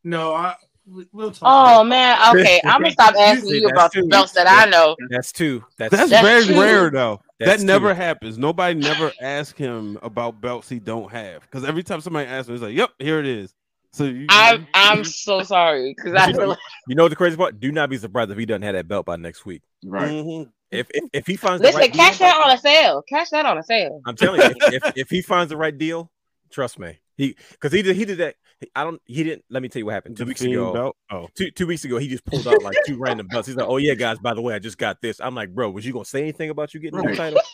No, 0.05 0.33
I 0.35 0.55
we- 0.59 0.68
we'll 1.13 1.31
talk. 1.31 1.43
Oh 1.43 1.85
man, 1.85 2.19
okay. 2.37 2.61
I'm 2.65 2.81
gonna 2.81 2.91
stop 2.93 3.15
asking 3.17 3.51
you 3.51 3.69
about 3.69 3.93
that's 3.93 3.95
the 4.05 4.09
belts 4.09 4.33
that 4.33 4.47
I 4.49 4.69
know. 4.71 4.97
that's 5.11 5.33
two. 5.33 5.65
That's, 5.79 5.95
That's, 5.95 6.11
That's 6.11 6.23
very 6.23 6.45
true. 6.47 6.61
rare 6.61 6.91
though. 6.91 7.21
That's 7.39 7.61
that 7.63 7.67
never 7.67 7.91
two. 7.91 8.01
happens. 8.01 8.39
Nobody 8.39 8.79
never 8.81 9.13
asks 9.21 9.59
him 9.59 9.99
about 10.03 10.41
belts 10.41 10.69
he 10.69 10.79
don't 10.81 11.11
have. 11.11 11.43
Because 11.43 11.65
every 11.65 11.83
time 11.83 12.01
somebody 12.01 12.27
asks 12.29 12.49
him, 12.49 12.55
he's 12.55 12.63
like, 12.63 12.75
"Yep, 12.75 12.91
here 12.99 13.21
it 13.21 13.27
is." 13.27 13.55
So 13.93 14.05
you, 14.05 14.27
I'm 14.29 14.67
I'm 14.75 15.05
so 15.05 15.43
sorry 15.43 15.95
because 15.97 16.15
I 16.15 16.27
You 16.29 16.33
know- 16.33 16.39
feel 16.41 16.49
like 16.51 16.59
You 16.89 16.95
know 16.95 17.03
what 17.05 17.09
the 17.11 17.17
crazy 17.17 17.37
part? 17.37 17.59
Do 17.61 17.73
not 17.73 17.91
be 17.91 17.97
surprised 17.99 18.31
if 18.31 18.39
he 18.39 18.47
doesn't 18.47 18.63
have 18.63 18.75
that 18.75 18.87
belt 18.89 19.07
by 19.07 19.17
next 19.17 19.47
week. 19.47 19.63
Right. 19.85 20.11
Mhm. 20.11 20.51
If 20.71 20.89
if, 20.93 21.05
if 21.15 21.27
he 21.27 21.37
finds 21.37 21.63
the 21.63 21.69
listen, 21.69 21.81
right 21.81 21.93
catch 21.93 22.19
deal, 22.19 22.27
that 22.29 22.45
on 22.45 22.51
a 22.53 22.59
sale. 22.59 23.03
Catch 23.09 23.31
that 23.31 23.47
on 23.47 23.57
a 23.57 23.63
sale. 23.63 24.03
I'm 24.07 24.17
telling 24.17 24.43
you, 24.43 24.55
if, 24.67 24.73
if, 24.85 24.93
if 24.97 25.11
he 25.11 25.23
finds 25.23 25.49
the 25.51 25.57
right 25.57 25.77
deal, 25.77 26.11
trust 26.51 26.79
me, 26.79 26.99
he 27.17 27.37
because 27.53 27.73
he 27.73 27.81
did 27.83 27.97
he 27.97 28.05
did 28.05 28.19
that. 28.19 28.35
I 28.75 28.83
don't. 28.85 29.01
He 29.05 29.23
didn't. 29.23 29.45
Let 29.51 29.63
me 29.63 29.69
tell 29.69 29.79
you 29.81 29.87
what 29.87 29.95
happened 29.95 30.17
two 30.17 30.25
The 30.25 30.29
weeks 30.29 30.41
ago. 30.43 30.73
belt. 30.73 30.97
Oh, 31.11 31.29
Two 31.37 31.51
two 31.53 31.67
weeks 31.67 31.85
ago, 31.85 31.99
he 31.99 32.09
just 32.09 32.25
pulled 32.25 32.47
out 32.49 32.63
like 32.63 32.77
two 32.87 32.99
random 32.99 33.29
belts. 33.29 33.47
He's 33.47 33.57
like, 33.57 33.69
"Oh 33.69 33.77
yeah, 33.77 33.95
guys, 33.95 34.19
by 34.19 34.35
the 34.35 34.41
way, 34.43 34.55
I 34.55 34.59
just 34.59 34.79
got 34.79 35.01
this." 35.01 35.21
I'm 35.21 35.35
like, 35.35 35.55
"Bro, 35.55 35.71
was 35.71 35.87
you 35.87 35.93
gonna 35.93 36.05
say 36.05 36.23
anything 36.23 36.51
about 36.51 36.75
you 36.75 36.81
getting 36.81 37.01
the 37.01 37.15
title?" 37.17 37.41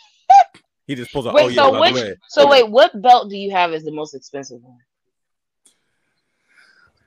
He 0.86 0.94
just 0.94 1.10
pulls 1.14 1.26
out. 1.26 1.32
Wait, 1.34 1.44
oh 1.44 1.48
yeah, 1.48 1.54
so 1.54 1.72
by 1.72 1.80
which 1.80 1.94
the 1.94 2.00
way. 2.02 2.14
so 2.28 2.46
wait, 2.48 2.68
what 2.70 3.00
belt 3.00 3.30
do 3.30 3.36
you 3.38 3.50
have 3.52 3.72
as 3.72 3.84
the 3.84 3.90
most 3.92 4.14
expensive 4.14 4.58
one? 4.62 4.76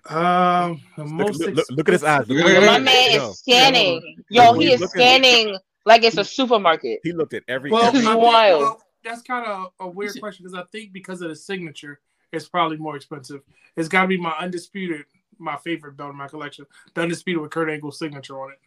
Um, 0.10 0.82
the 0.96 1.04
Look, 1.04 1.12
most 1.14 1.40
look, 1.42 1.56
look, 1.56 1.66
look 1.70 1.90
at 1.90 1.94
his 1.94 2.04
eyes. 2.04 2.28
Look 2.30 2.40
Yo, 2.40 2.48
at 2.48 2.54
Yo, 2.54 2.62
my 2.62 2.76
eyes. 2.76 2.82
man 2.82 3.12
Yo. 3.12 3.30
is 3.30 3.40
scanning. 3.40 4.16
Yo, 4.30 4.54
he 4.54 4.66
He's 4.66 4.74
is 4.76 4.82
looking- 4.82 4.90
scanning 5.02 5.58
like 5.86 6.04
it's 6.04 6.18
a 6.18 6.24
supermarket. 6.24 7.02
He 7.04 7.12
looked 7.12 7.34
at 7.34 7.44
every. 7.48 7.70
Well, 7.72 7.84
every 7.84 8.00
This 8.00 8.02
is 8.04 8.08
I 8.08 8.14
think, 8.14 8.24
wild. 8.26 8.62
well, 8.62 8.82
that's 9.04 9.22
kind 9.22 9.46
of 9.46 9.68
a 9.80 9.88
weird 9.88 10.20
question 10.20 10.44
because 10.46 10.58
I 10.58 10.64
think 10.72 10.94
because 10.94 11.22
of 11.22 11.30
the 11.30 11.36
signature, 11.36 12.00
it's 12.32 12.48
probably 12.48 12.78
more 12.78 12.96
expensive. 12.96 13.42
It's 13.76 13.88
got 13.90 14.04
to 14.04 14.08
be 14.08 14.18
my 14.18 14.32
undisputed, 14.40 15.06
my 15.38 15.56
favorite 15.58 15.96
belt 15.98 16.12
in 16.12 16.18
my 16.18 16.28
collection, 16.28 16.66
the 16.94 17.02
undisputed 17.02 17.42
with 17.42 17.52
Kurt 17.52 17.70
Angle's 17.70 18.00
signature 18.00 18.42
on 18.42 18.52
it. 18.52 18.60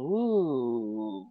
Ooh. 0.00 1.26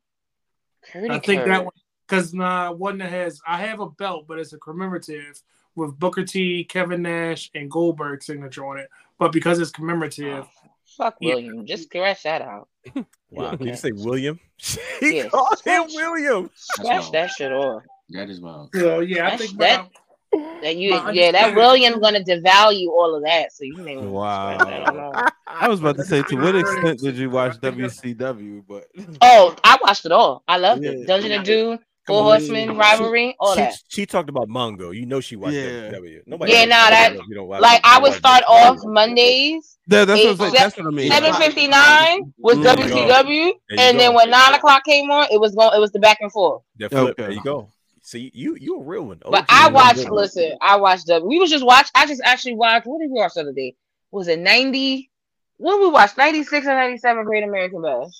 Curdy 0.91 1.09
I 1.09 1.19
think 1.19 1.41
Curd. 1.41 1.49
that 1.51 1.65
one 1.65 1.73
because 2.07 2.33
nah, 2.33 2.71
one 2.71 2.97
that 2.99 3.09
has 3.09 3.41
I 3.47 3.57
have 3.57 3.79
a 3.79 3.89
belt, 3.89 4.25
but 4.27 4.39
it's 4.39 4.53
a 4.53 4.57
commemorative 4.57 5.41
with 5.75 5.97
Booker 5.99 6.23
T, 6.23 6.63
Kevin 6.63 7.01
Nash, 7.03 7.51
and 7.53 7.69
Goldberg 7.69 8.23
signature 8.23 8.65
on 8.65 8.79
it. 8.79 8.89
But 9.17 9.31
because 9.31 9.59
it's 9.59 9.71
commemorative, 9.71 10.45
oh, 10.47 10.69
Fuck 10.97 11.17
Yeah. 11.21 11.35
William. 11.35 11.65
Just 11.65 11.83
scratch 11.83 12.23
that 12.23 12.41
out. 12.41 12.67
Wow, 13.31 13.51
did 13.51 13.67
you 13.67 13.75
say 13.75 13.91
William? 13.91 14.39
he 14.99 15.17
Yeah. 15.17 15.27
called 15.29 15.61
him 15.63 15.83
William. 15.93 16.49
Scratch 16.55 17.11
that 17.11 17.29
shit 17.29 17.51
off. 17.51 17.83
That 18.09 18.27
is 18.27 18.41
wild. 18.41 18.71
so 18.73 19.01
yeah, 19.01 19.27
I 19.27 19.37
think 19.37 19.55
that- 19.59 19.81
about- 19.81 19.91
That 20.31 20.75
you, 20.77 20.91
My 20.91 21.11
yeah, 21.11 21.31
that 21.31 21.45
understanding- 21.45 21.55
William 21.55 21.99
gonna 22.01 22.19
devalue 22.23 22.87
all 22.89 23.15
of 23.15 23.23
that. 23.23 23.51
So 23.53 23.63
you 23.63 23.77
may 23.77 23.97
Wow. 23.97 24.57
that 24.57 24.95
out. 24.95 25.33
I 25.47 25.67
was 25.67 25.79
about 25.79 25.95
to 25.97 26.03
say, 26.03 26.21
to 26.21 26.35
what 26.35 26.55
extent 26.55 26.99
did 26.99 27.15
you 27.15 27.29
watch 27.29 27.51
I 27.63 27.71
think 27.71 27.77
that's- 27.77 27.99
WCW? 28.01 28.63
But 28.67 28.85
Oh, 29.21 29.55
I 29.63 29.77
watched 29.81 30.05
it 30.05 30.11
all. 30.11 30.43
I 30.47 30.57
loved 30.57 30.83
Yeah. 30.83 30.91
it. 30.91 31.07
Dungeon 31.07 31.31
of 31.31 31.43
Doom, 31.45 31.77
Come 31.77 32.15
Four. 32.15 32.23
Horsemen 32.23 32.77
rivalry, 32.77 33.35
all 33.39 33.53
she, 33.55 33.61
that. 33.61 33.75
she 33.87 34.05
talked 34.05 34.29
about 34.29 34.47
Mongo. 34.49 34.95
You 34.95 35.05
know 35.05 35.19
she 35.19 35.35
watched 35.35 35.53
Yeah. 35.55 35.89
WWE. 35.91 36.21
Nobody. 36.27 36.51
Yeah, 36.51 36.59
else- 36.59 36.69
nah, 36.69 36.89
that- 36.89 37.13
you 37.27 37.35
don't 37.35 37.47
watch 37.47 37.61
Like. 37.61 37.81
I 37.83 37.99
would 37.99 38.13
start 38.13 38.43
else. 38.47 38.79
off 38.83 38.85
Mondays, 38.85 39.77
that, 39.87 40.05
that's, 40.05 40.19
Eight, 40.19 40.25
what, 40.27 40.31
I'm 40.33 40.37
saying. 40.39 40.53
that's 40.53 40.77
what 40.77 40.85
I 40.85 40.89
mean. 40.91 41.11
seven 41.11 41.33
fifty 41.35 41.67
nine 41.67 42.33
was. 42.37 42.59
There 42.59 42.75
WCW, 42.75 43.25
There 43.25 43.33
you 43.33 43.55
and 43.79 43.99
then 43.99 44.13
when 44.13 44.29
nine 44.29 44.53
o'clock 44.53 44.83
came 44.85 45.09
on, 45.09 45.25
it 45.31 45.39
was 45.39 45.55
going. 45.55 45.71
It 45.75 45.79
was 45.79 45.91
the 45.91 45.99
back 45.99 46.17
and 46.21 46.31
forth. 46.31 46.61
That 46.77 46.91
flip. 46.91 47.01
Okay. 47.11 47.23
There 47.23 47.31
you 47.31 47.41
go. 47.43 47.69
See, 48.09 48.31
you 48.33 48.57
you 48.59 48.79
a 48.79 48.83
real 48.83 49.03
one. 49.05 49.19
But 49.29 49.45
I 49.49 49.69
watched. 49.69 49.99
real. 49.99 50.15
Listen, 50.15 50.53
I 50.61 50.77
watched 50.77 51.05
W. 51.05 51.29
We 51.29 51.37
was 51.37 51.51
just 51.51 51.63
watch. 51.63 51.89
I 51.93 52.07
just 52.07 52.21
actually 52.25 52.55
watched. 52.55 52.87
What 52.87 52.99
did 53.01 53.11
we 53.11 53.19
watch 53.19 53.33
the 53.35 53.41
other 53.41 53.53
day? 53.53 53.75
Was 54.09 54.27
it 54.27 54.39
ninety? 54.39 55.11
What 55.57 55.73
did 55.75 55.81
we 55.81 55.89
watched 55.91 56.17
Ninety 56.17 56.43
six 56.43 56.65
or 56.65 56.73
ninety 56.73 56.97
seven? 56.97 57.23
Great 57.23 57.43
American 57.43 57.83
Bash. 57.83 58.13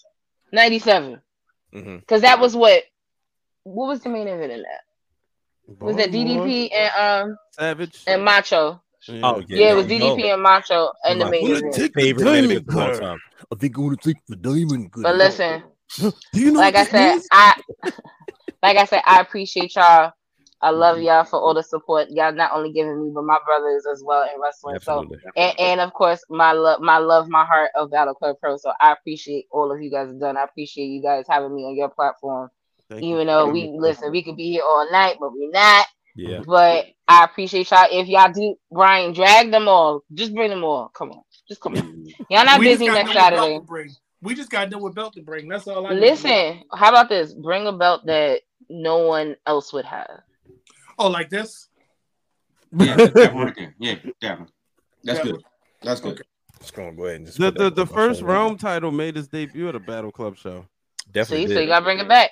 Ninety 0.54 0.78
seven. 0.78 1.20
Mhm. 1.74 2.02
Because 2.02 2.22
that 2.22 2.40
was 2.40 2.56
what. 2.56 2.84
What 3.64 3.88
was 3.88 4.02
the 4.02 4.10
main 4.10 4.28
event 4.28 4.52
in 4.52 4.62
that? 4.62 5.80
Was 5.84 5.96
that 5.96 6.12
DDP 6.12 6.70
and 6.72 7.30
um 7.32 7.38
Savage? 7.52 8.04
and 8.06 8.24
Macho? 8.24 8.82
Oh 9.10 9.40
yeah, 9.48 9.58
Yeah, 9.58 9.72
it 9.72 9.76
was 9.76 9.86
DDP 9.88 10.22
go. 10.22 10.34
and 10.34 10.44
Macho 10.44 10.92
and 11.04 11.20
the 11.20 11.30
main 11.32 11.48
favorite- 11.48 11.58
event. 11.60 11.74
Take 11.74 11.94
the 11.94 12.02
favorite 12.02 12.24
diamond 12.26 12.48
minute 12.48 12.68
of 12.94 13.00
time. 13.00 13.20
I 13.52 13.56
think 13.56 13.76
I'm 13.78 13.84
gonna 13.86 13.96
take 13.98 14.18
the 14.28 14.36
diamond. 14.36 14.92
But 14.96 15.16
listen, 15.16 15.64
Do 15.98 16.12
you 16.34 16.52
know 16.52 16.60
like 16.60 16.76
I 16.76 16.86
said, 16.86 17.16
this 17.16 17.28
I 17.32 17.60
like 18.64 18.78
I 18.78 18.86
said, 18.86 19.02
I 19.06 19.22
appreciate 19.22 19.76
y'all. 19.76 20.14
I 20.62 20.72
love 20.72 21.00
y'all 21.00 21.24
for 21.24 21.40
all 21.40 21.54
the 21.54 21.64
support 21.64 22.10
y'all 22.10 22.34
not 22.34 22.52
only 22.54 22.74
giving 22.74 23.02
me, 23.02 23.12
but 23.14 23.24
my 23.24 23.38
brothers 23.46 23.86
as 23.90 24.04
well 24.06 24.24
in 24.24 24.42
wrestling. 24.42 24.76
Absolutely. 24.76 25.18
So 25.24 25.30
and, 25.38 25.60
and 25.60 25.80
of 25.80 25.94
course 25.94 26.22
my 26.30 26.52
love 26.52 26.82
my 26.82 26.98
love, 26.98 27.30
my 27.30 27.46
heart 27.46 27.72
of 27.76 27.92
Battle 27.92 28.14
Club 28.14 28.36
Pro. 28.42 28.58
So 28.58 28.74
I 28.82 28.92
appreciate 28.92 29.46
all 29.52 29.72
of 29.72 29.82
you 29.82 29.90
guys 29.90 30.08
have 30.08 30.20
done. 30.20 30.36
I 30.36 30.44
appreciate 30.44 30.88
you 30.88 31.02
guys 31.02 31.26
having 31.30 31.56
me 31.56 31.64
on 31.64 31.78
your 31.78 31.90
platform. 31.90 32.50
Thank 32.90 33.04
you. 33.04 33.14
Even 33.14 33.28
though 33.28 33.48
we 33.48 33.72
listen, 33.74 34.12
we 34.12 34.22
could 34.22 34.36
be 34.36 34.52
here 34.52 34.64
all 34.66 34.92
night, 34.92 35.16
but 35.20 35.32
we're 35.32 35.52
not. 35.52 35.88
Yeah. 36.16 36.42
But 36.46 36.88
I 37.08 37.24
appreciate 37.24 37.72
y'all. 37.72 37.88
If 37.90 38.08
y'all 38.08 38.32
do 38.32 38.56
Brian, 38.70 39.14
drag 39.14 39.52
them 39.52 39.70
all. 39.70 40.04
Just 40.14 40.34
bring 40.34 40.50
them 40.50 40.66
all. 40.66 40.90
Come 40.90 41.12
on. 41.12 41.22
Just 41.48 41.62
come 41.62 41.78
on. 41.78 42.06
Y'all 42.30 42.44
not 42.44 42.60
we 42.60 42.66
busy 42.66 42.88
next 42.88 43.14
Saturday. 43.14 43.62
We 44.22 44.36
just 44.36 44.50
got 44.50 44.70
no 44.70 44.90
belt 44.90 45.14
to 45.14 45.22
bring. 45.22 45.48
That's 45.48 45.68
all 45.68 45.88
I 45.88 45.94
know. 45.94 46.00
Listen, 46.02 46.64
how 46.74 46.90
about 46.90 47.08
this? 47.08 47.34
Bring 47.34 47.68
a 47.68 47.72
belt 47.72 48.06
that 48.08 48.42
no 48.70 49.00
one 49.00 49.36
else 49.46 49.74
would 49.74 49.86
have. 49.86 50.22
Oh, 50.98 51.10
like 51.10 51.30
this? 51.30 51.70
Yeah, 52.72 52.96
that 52.96 53.34
one 53.34 53.48
right. 53.48 53.74
Yeah, 53.80 53.96
that 54.22 54.40
one. 54.40 54.50
That's 55.04 55.20
That 55.20 55.26
good. 55.26 55.34
one. 55.34 55.44
That's 55.82 56.02
good. 56.02 56.14
Okay. 56.14 56.24
Just 56.60 56.74
gonna 56.74 56.92
go 56.92 57.06
ahead 57.06 57.16
and 57.18 57.26
just 57.26 57.40
The, 57.40 57.52
the, 57.52 57.70
the 57.70 57.86
first 57.86 58.20
phone. 58.20 58.30
Rome 58.30 58.58
title 58.58 58.92
made 58.92 59.18
its 59.18 59.28
debut 59.28 59.70
at 59.70 59.76
a 59.76 59.80
Battle 59.80 60.12
Club 60.12 60.38
show. 60.38 60.66
Definitely. 61.12 61.48
See, 61.48 61.54
so 61.54 61.60
you 61.62 61.68
gotta 61.68 61.86
bring 61.86 62.00
it 62.00 62.08
back. 62.08 62.32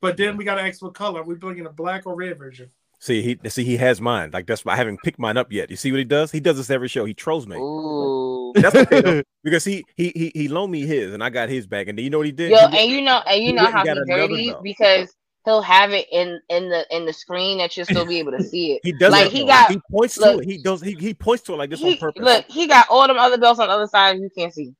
But 0.00 0.16
then 0.16 0.36
we 0.36 0.44
got 0.44 0.56
to 0.56 0.62
ask 0.62 0.82
what 0.82 0.94
color. 0.94 1.22
we 1.22 1.34
bringing 1.34 1.66
a 1.66 1.70
black 1.70 2.06
or 2.06 2.14
red 2.14 2.38
version. 2.38 2.70
See, 2.98 3.22
he 3.22 3.38
see 3.50 3.64
he 3.64 3.76
has 3.76 4.00
mine. 4.00 4.30
Like 4.32 4.46
that's 4.46 4.64
why 4.64 4.72
I 4.72 4.76
haven't 4.76 5.02
picked 5.02 5.18
mine 5.18 5.36
up 5.36 5.52
yet. 5.52 5.70
You 5.70 5.76
see 5.76 5.92
what 5.92 5.98
he 5.98 6.04
does? 6.04 6.32
He 6.32 6.40
does 6.40 6.56
this 6.56 6.70
every 6.70 6.88
show. 6.88 7.04
He 7.04 7.14
trolls 7.14 7.46
me. 7.46 7.56
Ooh. 7.56 8.52
That's 8.54 8.74
okay 8.74 9.00
though, 9.02 9.22
because 9.44 9.64
he 9.64 9.84
he 9.96 10.12
he 10.14 10.32
he 10.34 10.48
loaned 10.48 10.72
me 10.72 10.86
his 10.86 11.12
and 11.12 11.22
I 11.22 11.28
got 11.30 11.48
his 11.50 11.66
back. 11.66 11.88
And 11.88 11.98
then 11.98 12.04
you 12.04 12.10
know 12.10 12.18
what 12.18 12.26
he 12.26 12.32
did? 12.32 12.50
Yo, 12.50 12.68
He 12.68 12.78
and 12.78 12.90
you 12.90 13.02
know, 13.02 13.18
and 13.26 13.42
you 13.44 13.52
know 13.52 13.66
how 13.66 13.80
and 13.80 13.88
he 13.88 13.94
got 13.94 13.96
another 13.98 14.28
dirty 14.28 14.50
belt. 14.50 14.62
because 14.62 15.14
he'll 15.44 15.60
have 15.62 15.90
it 15.92 16.06
in 16.10 16.40
in 16.48 16.70
the 16.70 16.86
in 16.90 17.04
the 17.04 17.12
screen 17.12 17.58
that 17.58 17.76
you'll 17.76 17.86
still 17.86 18.06
be 18.06 18.18
able 18.18 18.32
to 18.32 18.42
see 18.50 18.72
it. 18.72 18.80
he 18.82 18.92
does 18.92 19.12
like 19.12 19.26
it, 19.26 19.32
he 19.32 19.40
though. 19.40 19.46
got 19.48 19.70
he 19.70 19.80
points 19.90 20.16
look, 20.16 20.36
to 20.36 20.48
it. 20.48 20.50
He 20.50 20.62
does 20.62 20.80
he, 20.80 20.92
he 20.94 21.12
points 21.12 21.42
to 21.44 21.52
it 21.52 21.56
like 21.56 21.70
this 21.70 21.82
on 21.82 21.90
he, 21.90 21.96
purpose. 21.96 22.22
look, 22.22 22.46
he 22.48 22.66
got 22.66 22.86
all 22.88 23.06
them 23.06 23.18
other 23.18 23.36
belts 23.38 23.60
on 23.60 23.68
the 23.68 23.74
other 23.74 23.86
side 23.86 24.18
you 24.18 24.30
can't 24.36 24.54
see. 24.54 24.72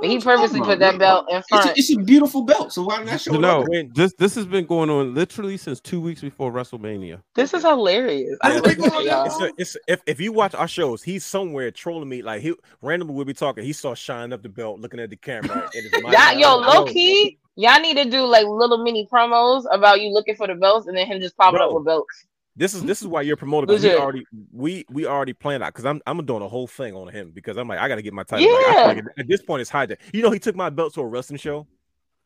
But 0.00 0.10
he 0.10 0.18
purposely 0.20 0.60
put 0.60 0.78
that 0.78 0.98
belt 0.98 1.26
in 1.30 1.36
It's 1.38 1.48
front. 1.48 1.66
a, 1.70 1.72
it's 1.78 1.92
a 1.92 1.96
beautiful 1.98 2.42
belt. 2.42 2.72
So 2.72 2.82
why 2.84 2.98
not 2.98 3.08
I 3.08 3.16
show 3.16 3.32
You 3.32 3.38
it 3.38 3.42
know, 3.42 3.60
off? 3.62 3.68
When- 3.68 3.92
this 3.94 4.12
this 4.14 4.34
has 4.34 4.46
been 4.46 4.66
going 4.66 4.90
on 4.90 5.14
literally 5.14 5.56
since 5.56 5.80
two 5.80 6.00
weeks 6.00 6.20
before 6.20 6.52
WrestleMania. 6.52 7.20
This 7.34 7.54
is 7.54 7.62
hilarious. 7.62 8.38
I 8.42 8.56
it's- 8.56 8.76
this, 8.76 8.86
it's 8.86 9.40
a- 9.40 9.44
it's- 9.46 9.76
if, 9.88 10.00
if 10.06 10.20
you 10.20 10.32
watch 10.32 10.54
our 10.54 10.68
shows, 10.68 11.02
he's 11.02 11.24
somewhere 11.24 11.70
trolling 11.70 12.08
me. 12.08 12.22
Like 12.22 12.42
he 12.42 12.54
randomly 12.80 13.14
we'll 13.14 13.24
be 13.24 13.34
talking. 13.34 13.64
He 13.64 13.72
saw 13.72 13.94
shining 13.94 14.32
up 14.32 14.42
the 14.42 14.48
belt, 14.48 14.80
looking 14.80 15.00
at 15.00 15.10
the 15.10 15.16
camera. 15.16 15.70
and 15.74 15.84
it's 15.86 16.02
my- 16.02 16.12
Y'all, 16.32 16.38
yo, 16.38 16.56
low 16.58 16.84
key, 16.86 17.38
y'all 17.56 17.80
need 17.80 17.96
to 17.96 18.04
do 18.08 18.22
like 18.24 18.46
little 18.46 18.82
mini 18.82 19.06
promos 19.12 19.64
about 19.70 20.00
you 20.00 20.10
looking 20.10 20.36
for 20.36 20.46
the 20.46 20.54
belts 20.54 20.86
and 20.86 20.96
then 20.96 21.06
him 21.06 21.20
just 21.20 21.36
popping 21.36 21.60
up 21.60 21.72
with 21.72 21.84
belts. 21.84 22.26
This 22.54 22.74
is 22.74 22.82
this 22.84 23.00
is 23.00 23.06
why 23.08 23.22
you're 23.22 23.36
promoted. 23.36 23.68
'cause 23.70 23.82
We 23.82 23.94
already 23.94 24.24
we 24.52 24.84
we 24.90 25.06
already 25.06 25.32
planned 25.32 25.62
out 25.62 25.72
because 25.72 25.86
I'm 25.86 26.02
I'm 26.06 26.24
doing 26.26 26.42
a 26.42 26.48
whole 26.48 26.66
thing 26.66 26.94
on 26.94 27.08
him 27.08 27.30
because 27.30 27.56
I'm 27.56 27.66
like 27.68 27.78
I 27.78 27.88
got 27.88 27.96
to 27.96 28.02
get 28.02 28.12
my 28.12 28.24
title. 28.24 28.46
back. 28.46 28.54
I 28.56 28.62
feel 28.72 28.80
Yeah. 28.80 28.86
like 28.86 28.98
at- 28.98 29.18
at 29.20 29.28
this 29.28 29.42
point 29.42 29.62
it's 29.62 29.70
hijacked. 29.70 29.98
You 30.12 30.22
know 30.22 30.30
he 30.30 30.38
took 30.38 30.54
my 30.54 30.68
belt 30.70 30.92
to 30.94 31.00
a 31.00 31.06
wrestling 31.06 31.38
show. 31.38 31.66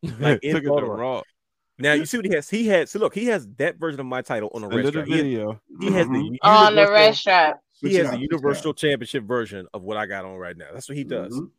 Like, 0.20 0.40
in 0.42 0.54
Took 0.54 0.64
it 0.64 0.66
to 0.66 0.72
Raw. 0.86 1.22
Now 1.78 1.92
you 1.92 2.06
see 2.06 2.16
what 2.18 2.26
he 2.26 2.34
has. 2.34 2.48
He 2.50 2.66
had 2.66 2.88
so 2.88 2.98
look 2.98 3.14
he 3.14 3.26
has 3.26 3.46
that 3.58 3.76
version 3.76 4.00
of 4.00 4.06
my 4.06 4.20
title 4.22 4.50
on 4.54 4.62
a 4.64 4.66
Under 4.66 4.76
red 4.82 4.92
the. 4.92 5.04
He 5.04 5.12
has, 5.12 5.20
video. 5.22 5.60
he 5.80 5.92
has 5.92 6.06
the 6.08 6.38
On 6.42 6.74
the 6.74 6.80
universal- 6.82 6.92
red 6.94 7.14
strap. 7.14 7.60
He 7.80 7.94
has 7.96 8.10
the 8.10 8.18
universal 8.18 8.70
out. 8.70 8.76
championship 8.78 9.24
version 9.24 9.66
of 9.74 9.82
what 9.82 9.96
I 9.96 10.06
got 10.06 10.24
on 10.24 10.36
right 10.36 10.56
now. 10.56 10.66
That's 10.72 10.88
what 10.88 10.96
he 10.96 11.04
does. 11.04 11.32
Mhm. 11.34 11.50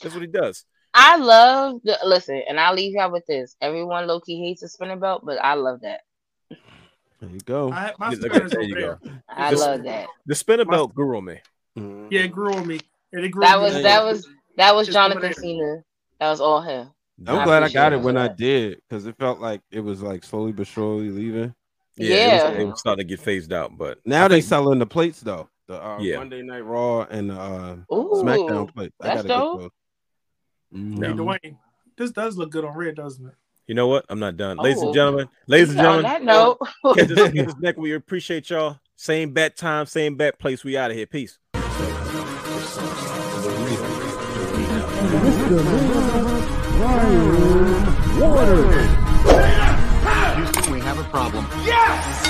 That's 0.00 0.14
what 0.14 0.20
he 0.22 0.28
does. 0.28 0.64
I 0.94 1.16
love 1.16 1.80
the 1.82 1.98
listen, 2.04 2.40
and 2.48 2.58
I'll 2.60 2.74
leave 2.74 2.92
y'all 2.94 3.10
with 3.10 3.26
this. 3.26 3.56
Everyone 3.60 4.06
low 4.06 4.20
key 4.20 4.38
hates 4.40 4.62
a 4.62 4.68
spinning 4.68 5.00
belt, 5.00 5.22
but 5.26 5.38
I 5.42 5.54
love 5.54 5.80
that. 5.82 6.02
There 7.26 7.34
you 7.34 7.40
go. 7.40 7.70
I 7.72 7.92
my 7.98 8.10
Look 8.10 8.24
at- 8.24 8.32
spinners 8.32 8.50
there 8.52 8.62
you 8.62 8.74
there. 8.74 8.98
go. 9.02 9.10
I 9.28 9.50
This- 9.50 9.60
love 9.60 9.82
that. 9.84 10.08
The 10.26 10.34
spinner 10.34 10.64
My- 10.64 10.70
belt 10.72 10.94
grew 10.94 11.16
on 11.16 11.24
me. 11.24 11.40
Yeah, 12.10 12.20
it 12.22 12.28
grew 12.32 12.54
on 12.54 12.66
me. 12.66 12.80
And 13.12 13.24
it 13.24 13.30
grew 13.30 13.42
That 13.42 13.60
was 13.60 13.74
me. 13.74 13.82
that 13.82 14.04
was 14.04 14.28
that 14.56 14.74
was 14.74 14.88
It's 14.88 14.96
over 14.96 15.08
Jonathan 15.08 15.22
there. 15.22 15.32
Cena. 15.34 15.84
That 16.20 16.30
was 16.30 16.40
all 16.40 16.60
him. 16.60 16.90
I'm 17.26 17.38
I 17.38 17.44
glad 17.44 17.54
I 17.62 17.66
appreciate 17.66 17.74
got 17.74 17.92
it 17.92 17.96
it 17.96 18.02
when 18.02 18.14
for 18.16 18.20
I 18.20 18.28
did 18.28 18.80
because 18.88 19.06
it 19.06 19.16
felt 19.18 19.40
like 19.40 19.60
it 19.70 19.80
was 19.80 20.02
like 20.02 20.24
slowly 20.24 20.52
but 20.52 20.66
surely 20.66 21.10
leaving. 21.10 21.54
Yeah, 21.96 22.08
Yeah. 22.16 22.48
It, 22.48 22.50
was, 22.54 22.58
it 22.62 22.64
was 22.66 22.80
starting 22.80 23.06
to 23.06 23.08
get 23.08 23.20
phased 23.20 23.52
out, 23.52 23.76
but 23.78 23.98
Now 24.04 24.26
they 24.28 24.36
think- 24.36 24.46
selling 24.48 24.78
the 24.78 24.86
plates 24.86 25.20
though. 25.20 25.48
The 25.66 25.82
uh, 25.82 25.98
Yeah. 26.00 26.18
Monday 26.18 26.42
Night 26.42 26.60
Raw 26.64 27.02
and 27.04 27.30
the 27.30 27.40
uh, 27.40 27.76
Ooh, 27.92 28.10
SmackDown 28.22 28.72
plates. 28.74 28.94
I 29.00 29.06
that's 29.06 29.22
gotta 29.22 29.28
dope. 29.28 29.60
get 29.60 29.62
those. 29.62 29.70
Hey, 30.72 31.12
Mhm. 31.14 31.16
Dwayne, 31.16 31.58
this 31.96 32.10
does 32.10 32.36
look 32.36 32.50
good 32.50 32.64
on 32.64 32.76
red, 32.76 32.96
doesn't 32.96 33.26
it? 33.26 33.34
You 33.66 33.74
know 33.74 33.86
what? 33.86 34.04
I'm 34.08 34.18
not 34.18 34.36
done. 34.36 34.58
Oh. 34.58 34.62
Ladies 34.62 34.80
and 34.80 34.90
oh, 34.90 34.94
gentlemen, 34.94 35.28
ladies 35.46 35.70
and 35.70 35.78
gentlemen, 35.78 36.04
on 36.06 36.12
that 36.12 36.22
note, 36.22 36.58
us, 36.84 37.64
us. 37.64 37.74
We 37.76 37.94
appreciate 37.94 38.50
y'all. 38.50 38.78
Same 38.96 39.32
bat 39.32 39.56
time, 39.56 39.86
same 39.86 40.16
bat 40.16 40.38
place. 40.38 40.64
We 40.64 40.76
out 40.76 40.90
of 40.90 40.96
here. 40.96 41.06
Peace. 41.06 41.38
Houston, 50.36 50.72
we 50.72 50.80
have 50.80 50.98
a 50.98 51.04
problem. 51.04 51.46
Yes! 51.64 52.23